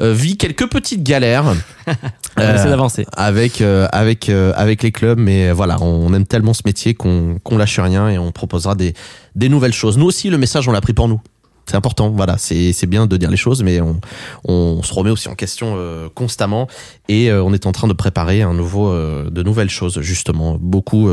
vit 0.00 0.36
quelques 0.36 0.68
petites 0.68 1.02
galères. 1.02 1.54
euh, 2.38 2.64
d'avancer 2.64 3.06
avec 3.12 3.60
euh, 3.60 3.88
avec 3.92 4.28
euh, 4.28 4.52
avec 4.56 4.82
les 4.82 4.92
clubs, 4.92 5.18
mais 5.18 5.52
voilà, 5.52 5.80
on 5.80 6.12
aime 6.12 6.26
tellement 6.26 6.54
ce 6.54 6.62
métier 6.64 6.94
qu'on 6.94 7.38
qu'on 7.42 7.56
lâche 7.56 7.78
rien 7.78 8.08
et 8.08 8.18
on 8.18 8.32
proposera 8.32 8.74
des 8.74 8.94
des 9.34 9.48
nouvelles 9.48 9.72
choses. 9.72 9.96
Nous 9.98 10.06
aussi, 10.06 10.30
le 10.30 10.38
message, 10.38 10.68
on 10.68 10.72
l'a 10.72 10.80
pris 10.80 10.92
pour 10.92 11.08
nous. 11.08 11.20
C'est 11.68 11.76
important, 11.76 12.10
voilà, 12.10 12.38
c'est 12.38 12.72
c'est 12.72 12.86
bien 12.86 13.06
de 13.06 13.16
dire 13.16 13.30
les 13.30 13.36
choses, 13.36 13.62
mais 13.62 13.80
on 13.80 14.00
on 14.44 14.82
se 14.82 14.92
remet 14.94 15.10
aussi 15.10 15.28
en 15.28 15.34
question 15.34 15.76
constamment 16.14 16.68
et 17.08 17.32
on 17.32 17.52
est 17.52 17.66
en 17.66 17.72
train 17.72 17.88
de 17.88 17.92
préparer 17.92 18.42
un 18.42 18.54
nouveau 18.54 18.94
de 18.94 19.42
nouvelles 19.42 19.70
choses 19.70 20.00
justement, 20.00 20.58
beaucoup 20.60 21.10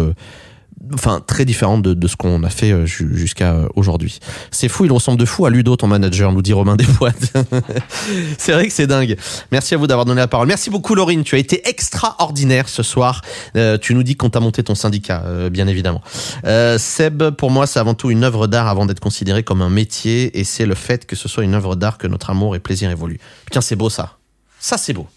enfin 0.94 1.22
très 1.26 1.46
différente 1.46 1.82
de, 1.82 1.94
de 1.94 2.08
ce 2.08 2.16
qu'on 2.16 2.44
a 2.44 2.50
fait 2.50 2.72
euh, 2.72 2.86
jusqu'à 2.86 3.54
euh, 3.54 3.68
aujourd'hui. 3.76 4.20
C'est 4.52 4.68
fou, 4.68 4.86
il 4.86 4.92
ressemble 4.92 5.20
de 5.20 5.26
fou 5.26 5.46
à 5.46 5.50
Ludo, 5.50 5.76
ton 5.76 5.88
manager, 5.88 6.32
nous 6.32 6.42
dit 6.42 6.54
Romain 6.54 6.76
Desboîtes. 6.76 7.34
c'est 8.38 8.52
vrai 8.52 8.68
que 8.68 8.74
c'est 8.74 8.88
dingue. 8.88 9.18
Merci 9.52 9.74
à 9.74 9.78
vous 9.78 9.88
d'avoir 9.88 10.06
donné 10.06 10.20
la 10.20 10.28
parole. 10.28 10.48
Merci 10.48 10.70
beaucoup 10.70 10.96
Laurine, 10.96 11.24
tu 11.24 11.36
as 11.36 11.40
été 11.40 11.68
extraordinaire 11.68 12.68
ce 12.70 12.84
soir. 12.84 13.22
Euh, 13.56 13.78
tu 13.78 13.96
nous 13.96 14.04
dis 14.04 14.16
qu'on 14.16 14.30
t'a 14.30 14.40
monté 14.40 14.64
ton 14.64 14.76
syndicat, 14.76 15.24
bien 15.50 15.68
évidemment. 15.68 16.02
Seb, 16.78 17.30
pour 17.32 17.52
moi, 17.52 17.68
c'est 17.68 17.80
avant 17.80 17.94
tout 17.94 18.12
une 18.12 18.24
œuvre 18.24 18.48
d'art 18.48 18.68
avant 18.68 18.86
d'être 18.86 19.00
considéré 19.00 19.44
comme 19.44 19.62
un 19.62 19.70
métier, 19.70 20.38
et 20.40 20.44
c'est 20.44 20.66
le 20.66 20.76
fait 20.76 21.06
que 21.06 21.16
ce 21.16 21.28
soit 21.28 21.44
une 21.44 21.54
œuvre 21.54 21.76
d'art 21.76 21.98
que 21.98 22.08
notre 22.08 22.30
amour 22.30 22.56
et 22.56 22.60
plaisir 22.60 22.90
évoluent. 22.90 23.20
Putain, 23.46 23.62
c'est 23.62 23.76
beau 23.76 23.90
ça. 23.90 24.18
Ça, 24.60 24.78
c'est 24.78 24.94
beau. 24.94 25.08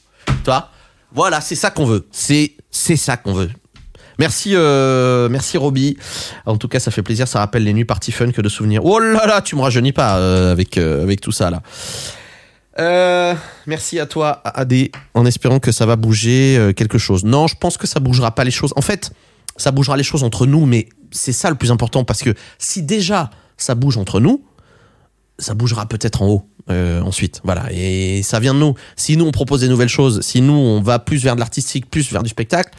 Toi, 0.45 0.71
voilà, 1.13 1.41
c'est 1.41 1.55
ça 1.55 1.71
qu'on 1.71 1.87
veut. 1.87 2.07
C'est 2.11 2.53
c'est 2.71 2.97
ça 2.97 3.17
qu'on 3.17 3.33
veut. 3.33 3.51
Merci, 4.19 4.53
euh, 4.55 5.29
merci 5.29 5.59
Roby. 5.59 5.97
En 6.47 6.57
tout 6.57 6.69
cas, 6.69 6.81
ça 6.81 6.91
fait 6.91 7.03
plaisir. 7.03 7.29
Ça 7.29 7.41
rappelle 7.41 7.65
les 7.65 7.75
nuits 7.75 7.85
party 7.85 8.13
fun 8.13 8.31
que 8.33 8.41
de 8.41 8.49
souvenirs. 8.49 8.85
Oh 8.85 8.99
là 8.99 9.27
là, 9.27 9.43
tu 9.43 9.57
me 9.57 9.61
rajeunis 9.61 9.93
pas 9.93 10.19
euh, 10.19 10.53
avec 10.53 10.79
euh, 10.79 11.03
avec 11.03 11.21
tout 11.21 11.33
ça 11.33 11.51
là. 11.51 11.63
Euh, 12.79 13.35
merci 13.67 13.99
à 13.99 14.07
toi, 14.07 14.43
AD, 14.45 14.75
en 15.15 15.25
espérant 15.25 15.61
que 15.61 15.73
ça 15.73 15.87
va 15.87 15.97
bouger 15.97 16.73
quelque 16.77 16.99
chose. 16.99 17.25
Non, 17.25 17.47
je 17.47 17.55
pense 17.59 17.79
que 17.79 17.87
ça 17.87 18.01
bougera 18.01 18.35
pas 18.35 18.45
les 18.45 18.51
choses. 18.51 18.73
En 18.77 18.83
fait, 18.83 19.13
ça 19.57 19.71
bougera 19.71 19.97
les 19.97 20.03
choses 20.03 20.23
entre 20.23 20.47
nous, 20.47 20.67
mais 20.67 20.89
c'est 21.11 21.33
ça 21.33 21.49
le 21.49 21.57
plus 21.57 21.71
important 21.71 22.05
parce 22.05 22.23
que 22.23 22.35
si 22.59 22.83
déjà 22.83 23.31
ça 23.57 23.75
bouge 23.75 23.97
entre 23.97 24.21
nous, 24.21 24.45
ça 25.39 25.55
bougera 25.55 25.87
peut-être 25.87 26.23
en 26.23 26.29
haut. 26.29 26.49
Ensuite. 26.69 27.41
Voilà, 27.45 27.67
et 27.71 28.25
ça 28.25 28.41
vient 28.41 28.53
de 28.53 28.59
nous. 28.59 28.75
Si 28.97 29.17
nous 29.17 29.25
on 29.25 29.31
propose 29.31 29.61
des 29.61 29.69
nouvelles 29.69 29.89
choses, 29.89 30.21
si 30.23 30.41
nous 30.41 30.53
on 30.53 30.83
va 30.83 30.99
plus 30.99 31.23
vers 31.23 31.37
de 31.37 31.41
l'artistique, 31.41 31.89
plus 31.89 32.11
vers 32.11 32.25
du 32.25 32.29
spectacle, 32.29 32.73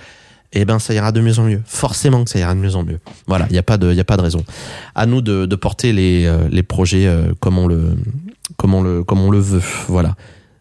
eh 0.53 0.65
ben 0.65 0.79
ça 0.79 0.93
ira 0.93 1.11
de 1.11 1.21
mieux 1.21 1.39
en 1.39 1.43
mieux. 1.43 1.61
Forcément 1.65 2.23
que 2.23 2.29
ça 2.29 2.39
ira 2.39 2.53
de 2.53 2.59
mieux 2.59 2.75
en 2.75 2.83
mieux. 2.83 2.99
Voilà, 3.27 3.45
il 3.49 3.53
n'y 3.53 3.59
a 3.59 3.63
pas 3.63 3.77
de, 3.77 3.91
il 3.91 3.99
a 3.99 4.03
pas 4.03 4.17
de 4.17 4.21
raison. 4.21 4.43
À 4.95 5.05
nous 5.05 5.21
de, 5.21 5.55
porter 5.55 5.93
les, 5.93 6.25
euh, 6.25 6.47
les 6.49 6.63
projets 6.63 7.05
euh, 7.05 7.33
comme 7.39 7.57
on 7.57 7.67
le, 7.67 7.97
comme 8.55 8.73
on 8.73 8.81
le, 8.81 9.03
comme 9.03 9.19
on 9.21 9.31
le 9.31 9.39
veut. 9.39 9.63
Voilà. 9.87 10.15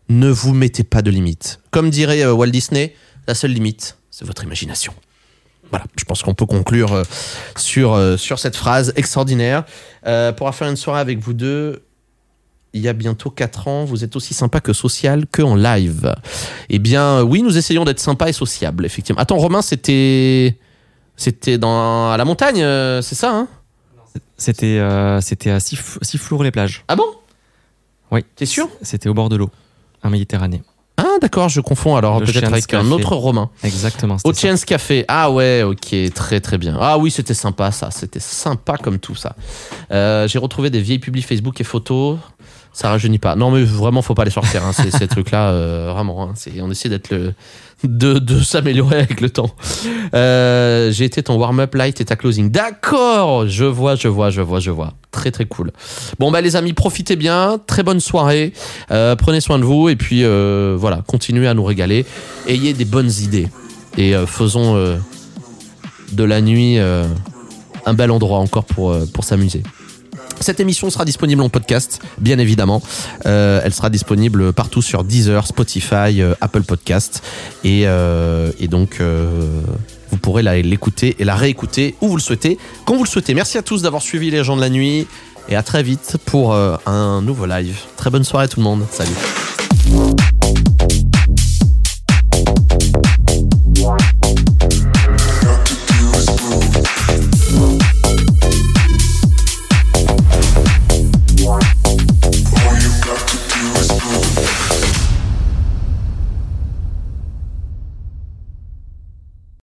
ne 0.08 0.28
vous 0.28 0.54
mettez 0.54 0.84
pas 0.84 1.02
de 1.02 1.10
limite. 1.10 1.60
Comme 1.70 1.90
dirait 1.90 2.22
euh, 2.22 2.32
Walt 2.32 2.50
Disney, 2.50 2.94
la 3.28 3.34
seule 3.34 3.52
limite, 3.52 3.98
c'est 4.10 4.26
votre 4.26 4.44
imagination. 4.44 4.92
Voilà, 5.70 5.84
je 5.98 6.04
pense 6.04 6.22
qu'on 6.22 6.34
peut 6.34 6.46
conclure 6.46 7.02
sur, 7.56 8.00
sur 8.16 8.38
cette 8.38 8.54
phrase 8.54 8.92
extraordinaire. 8.94 9.64
Euh, 10.06 10.32
pour 10.32 10.54
faire 10.54 10.68
une 10.68 10.76
soirée 10.76 11.00
avec 11.00 11.18
vous 11.18 11.32
deux, 11.32 11.82
il 12.72 12.82
y 12.82 12.88
a 12.88 12.92
bientôt 12.92 13.30
4 13.30 13.68
ans, 13.68 13.84
vous 13.84 14.04
êtes 14.04 14.16
aussi 14.16 14.34
sympa 14.34 14.60
que 14.60 14.72
social 14.72 15.26
que 15.26 15.42
en 15.42 15.54
live. 15.54 16.14
Eh 16.68 16.78
bien, 16.78 17.22
oui, 17.22 17.42
nous 17.42 17.56
essayons 17.56 17.84
d'être 17.84 18.00
sympa 18.00 18.28
et 18.28 18.32
sociable, 18.32 18.84
effectivement. 18.84 19.20
Attends, 19.20 19.38
Romain, 19.38 19.62
c'était. 19.62 20.56
C'était 21.18 21.56
dans 21.56 22.10
à 22.10 22.16
la 22.18 22.26
montagne, 22.26 22.60
c'est 23.00 23.14
ça, 23.14 23.34
hein? 23.34 23.48
C'était 24.36 24.80
c'était 25.22 25.50
à 25.50 25.60
Sifflour-les-Plages. 25.60 26.84
Ah 26.88 26.96
bon? 26.96 27.06
Oui. 28.10 28.22
T'es 28.34 28.46
sûr? 28.46 28.68
C'était 28.82 29.08
au 29.08 29.14
bord 29.14 29.30
de 29.30 29.36
l'eau, 29.36 29.50
en 30.02 30.10
Méditerranée. 30.10 30.62
Ah 30.98 31.16
d'accord, 31.20 31.50
je 31.50 31.60
confonds 31.60 31.96
alors 31.96 32.20
peut-être 32.20 32.50
avec 32.50 32.72
un 32.72 32.90
autre 32.90 33.14
romain. 33.14 33.50
Exactement. 33.62 34.16
Ocean's 34.24 34.64
Café. 34.64 35.04
Ah 35.08 35.30
ouais, 35.30 35.62
ok, 35.62 35.94
très 36.14 36.40
très 36.40 36.56
bien. 36.56 36.78
Ah 36.80 36.96
oui, 36.96 37.10
c'était 37.10 37.34
sympa 37.34 37.70
ça, 37.70 37.90
c'était 37.90 38.20
sympa 38.20 38.78
comme 38.78 38.98
tout 38.98 39.14
ça. 39.14 39.36
Euh, 39.90 40.26
j'ai 40.26 40.38
retrouvé 40.38 40.70
des 40.70 40.80
vieilles 40.80 40.98
publics 40.98 41.26
Facebook 41.26 41.60
et 41.60 41.64
photos. 41.64 42.18
Ça 42.76 42.90
rajeunit 42.90 43.18
pas. 43.18 43.36
Non 43.36 43.50
mais 43.50 43.64
vraiment, 43.64 44.02
faut 44.02 44.12
pas 44.12 44.26
les 44.26 44.30
sortir. 44.30 44.62
Hein, 44.62 44.74
ces, 44.74 44.90
ces 44.90 45.08
trucs-là, 45.08 45.48
euh, 45.48 45.92
vraiment. 45.94 46.28
Hein, 46.28 46.34
on 46.60 46.70
essaie 46.70 46.90
d'être 46.90 47.08
le 47.08 47.32
de, 47.84 48.18
de 48.18 48.38
s'améliorer 48.40 48.98
avec 48.98 49.22
le 49.22 49.30
temps. 49.30 49.48
Euh, 50.12 50.92
j'ai 50.92 51.06
été 51.06 51.22
ton 51.22 51.38
warm-up 51.38 51.74
light 51.74 52.02
et 52.02 52.04
ta 52.04 52.16
closing. 52.16 52.50
D'accord, 52.50 53.48
je 53.48 53.64
vois, 53.64 53.94
je 53.94 54.08
vois, 54.08 54.28
je 54.28 54.42
vois, 54.42 54.60
je 54.60 54.70
vois. 54.70 54.92
Très 55.10 55.30
très 55.30 55.46
cool. 55.46 55.72
Bon 56.18 56.30
bah 56.30 56.42
les 56.42 56.54
amis, 56.54 56.74
profitez 56.74 57.16
bien, 57.16 57.58
très 57.66 57.82
bonne 57.82 57.98
soirée, 58.00 58.52
euh, 58.90 59.16
prenez 59.16 59.40
soin 59.40 59.58
de 59.58 59.64
vous 59.64 59.88
et 59.88 59.96
puis 59.96 60.22
voilà, 60.76 61.02
continuez 61.06 61.48
à 61.48 61.54
nous 61.54 61.64
régaler, 61.64 62.04
ayez 62.46 62.74
des 62.74 62.84
bonnes 62.84 63.10
idées 63.22 63.48
et 63.96 64.12
faisons 64.26 64.98
de 66.12 66.24
la 66.24 66.42
nuit 66.42 66.76
un 66.76 67.94
bel 67.94 68.10
endroit 68.10 68.38
encore 68.38 68.64
pour, 68.64 68.94
pour 69.14 69.24
s'amuser. 69.24 69.62
Cette 70.40 70.60
émission 70.60 70.90
sera 70.90 71.04
disponible 71.04 71.42
en 71.42 71.48
podcast, 71.48 72.00
bien 72.18 72.38
évidemment. 72.38 72.82
Euh, 73.26 73.60
elle 73.64 73.72
sera 73.72 73.90
disponible 73.90 74.52
partout 74.52 74.82
sur 74.82 75.04
Deezer, 75.04 75.46
Spotify, 75.46 76.20
euh, 76.20 76.34
Apple 76.40 76.62
Podcast. 76.62 77.22
Et, 77.64 77.82
euh, 77.86 78.50
donc, 78.68 79.00
vous 80.10 80.16
pourrez 80.18 80.42
l'écouter 80.62 81.16
et 81.18 81.24
la 81.24 81.34
réécouter 81.34 81.94
où 82.00 82.08
vous 82.08 82.16
le 82.16 82.22
souhaitez, 82.22 82.58
quand 82.84 82.96
vous 82.96 83.04
le 83.04 83.08
souhaitez. 83.08 83.34
Merci 83.34 83.58
à 83.58 83.62
tous 83.62 83.82
d'avoir 83.82 84.02
suivi 84.02 84.30
les 84.30 84.44
gens 84.44 84.56
de 84.56 84.60
la 84.60 84.70
nuit. 84.70 85.06
Et 85.48 85.54
à 85.54 85.62
très 85.62 85.84
vite 85.84 86.16
pour 86.26 86.54
un 86.54 87.22
nouveau 87.22 87.46
live. 87.46 87.78
Très 87.96 88.10
bonne 88.10 88.24
soirée 88.24 88.48
tout 88.48 88.58
le 88.58 88.64
monde. 88.64 88.84
Salut. 88.90 90.16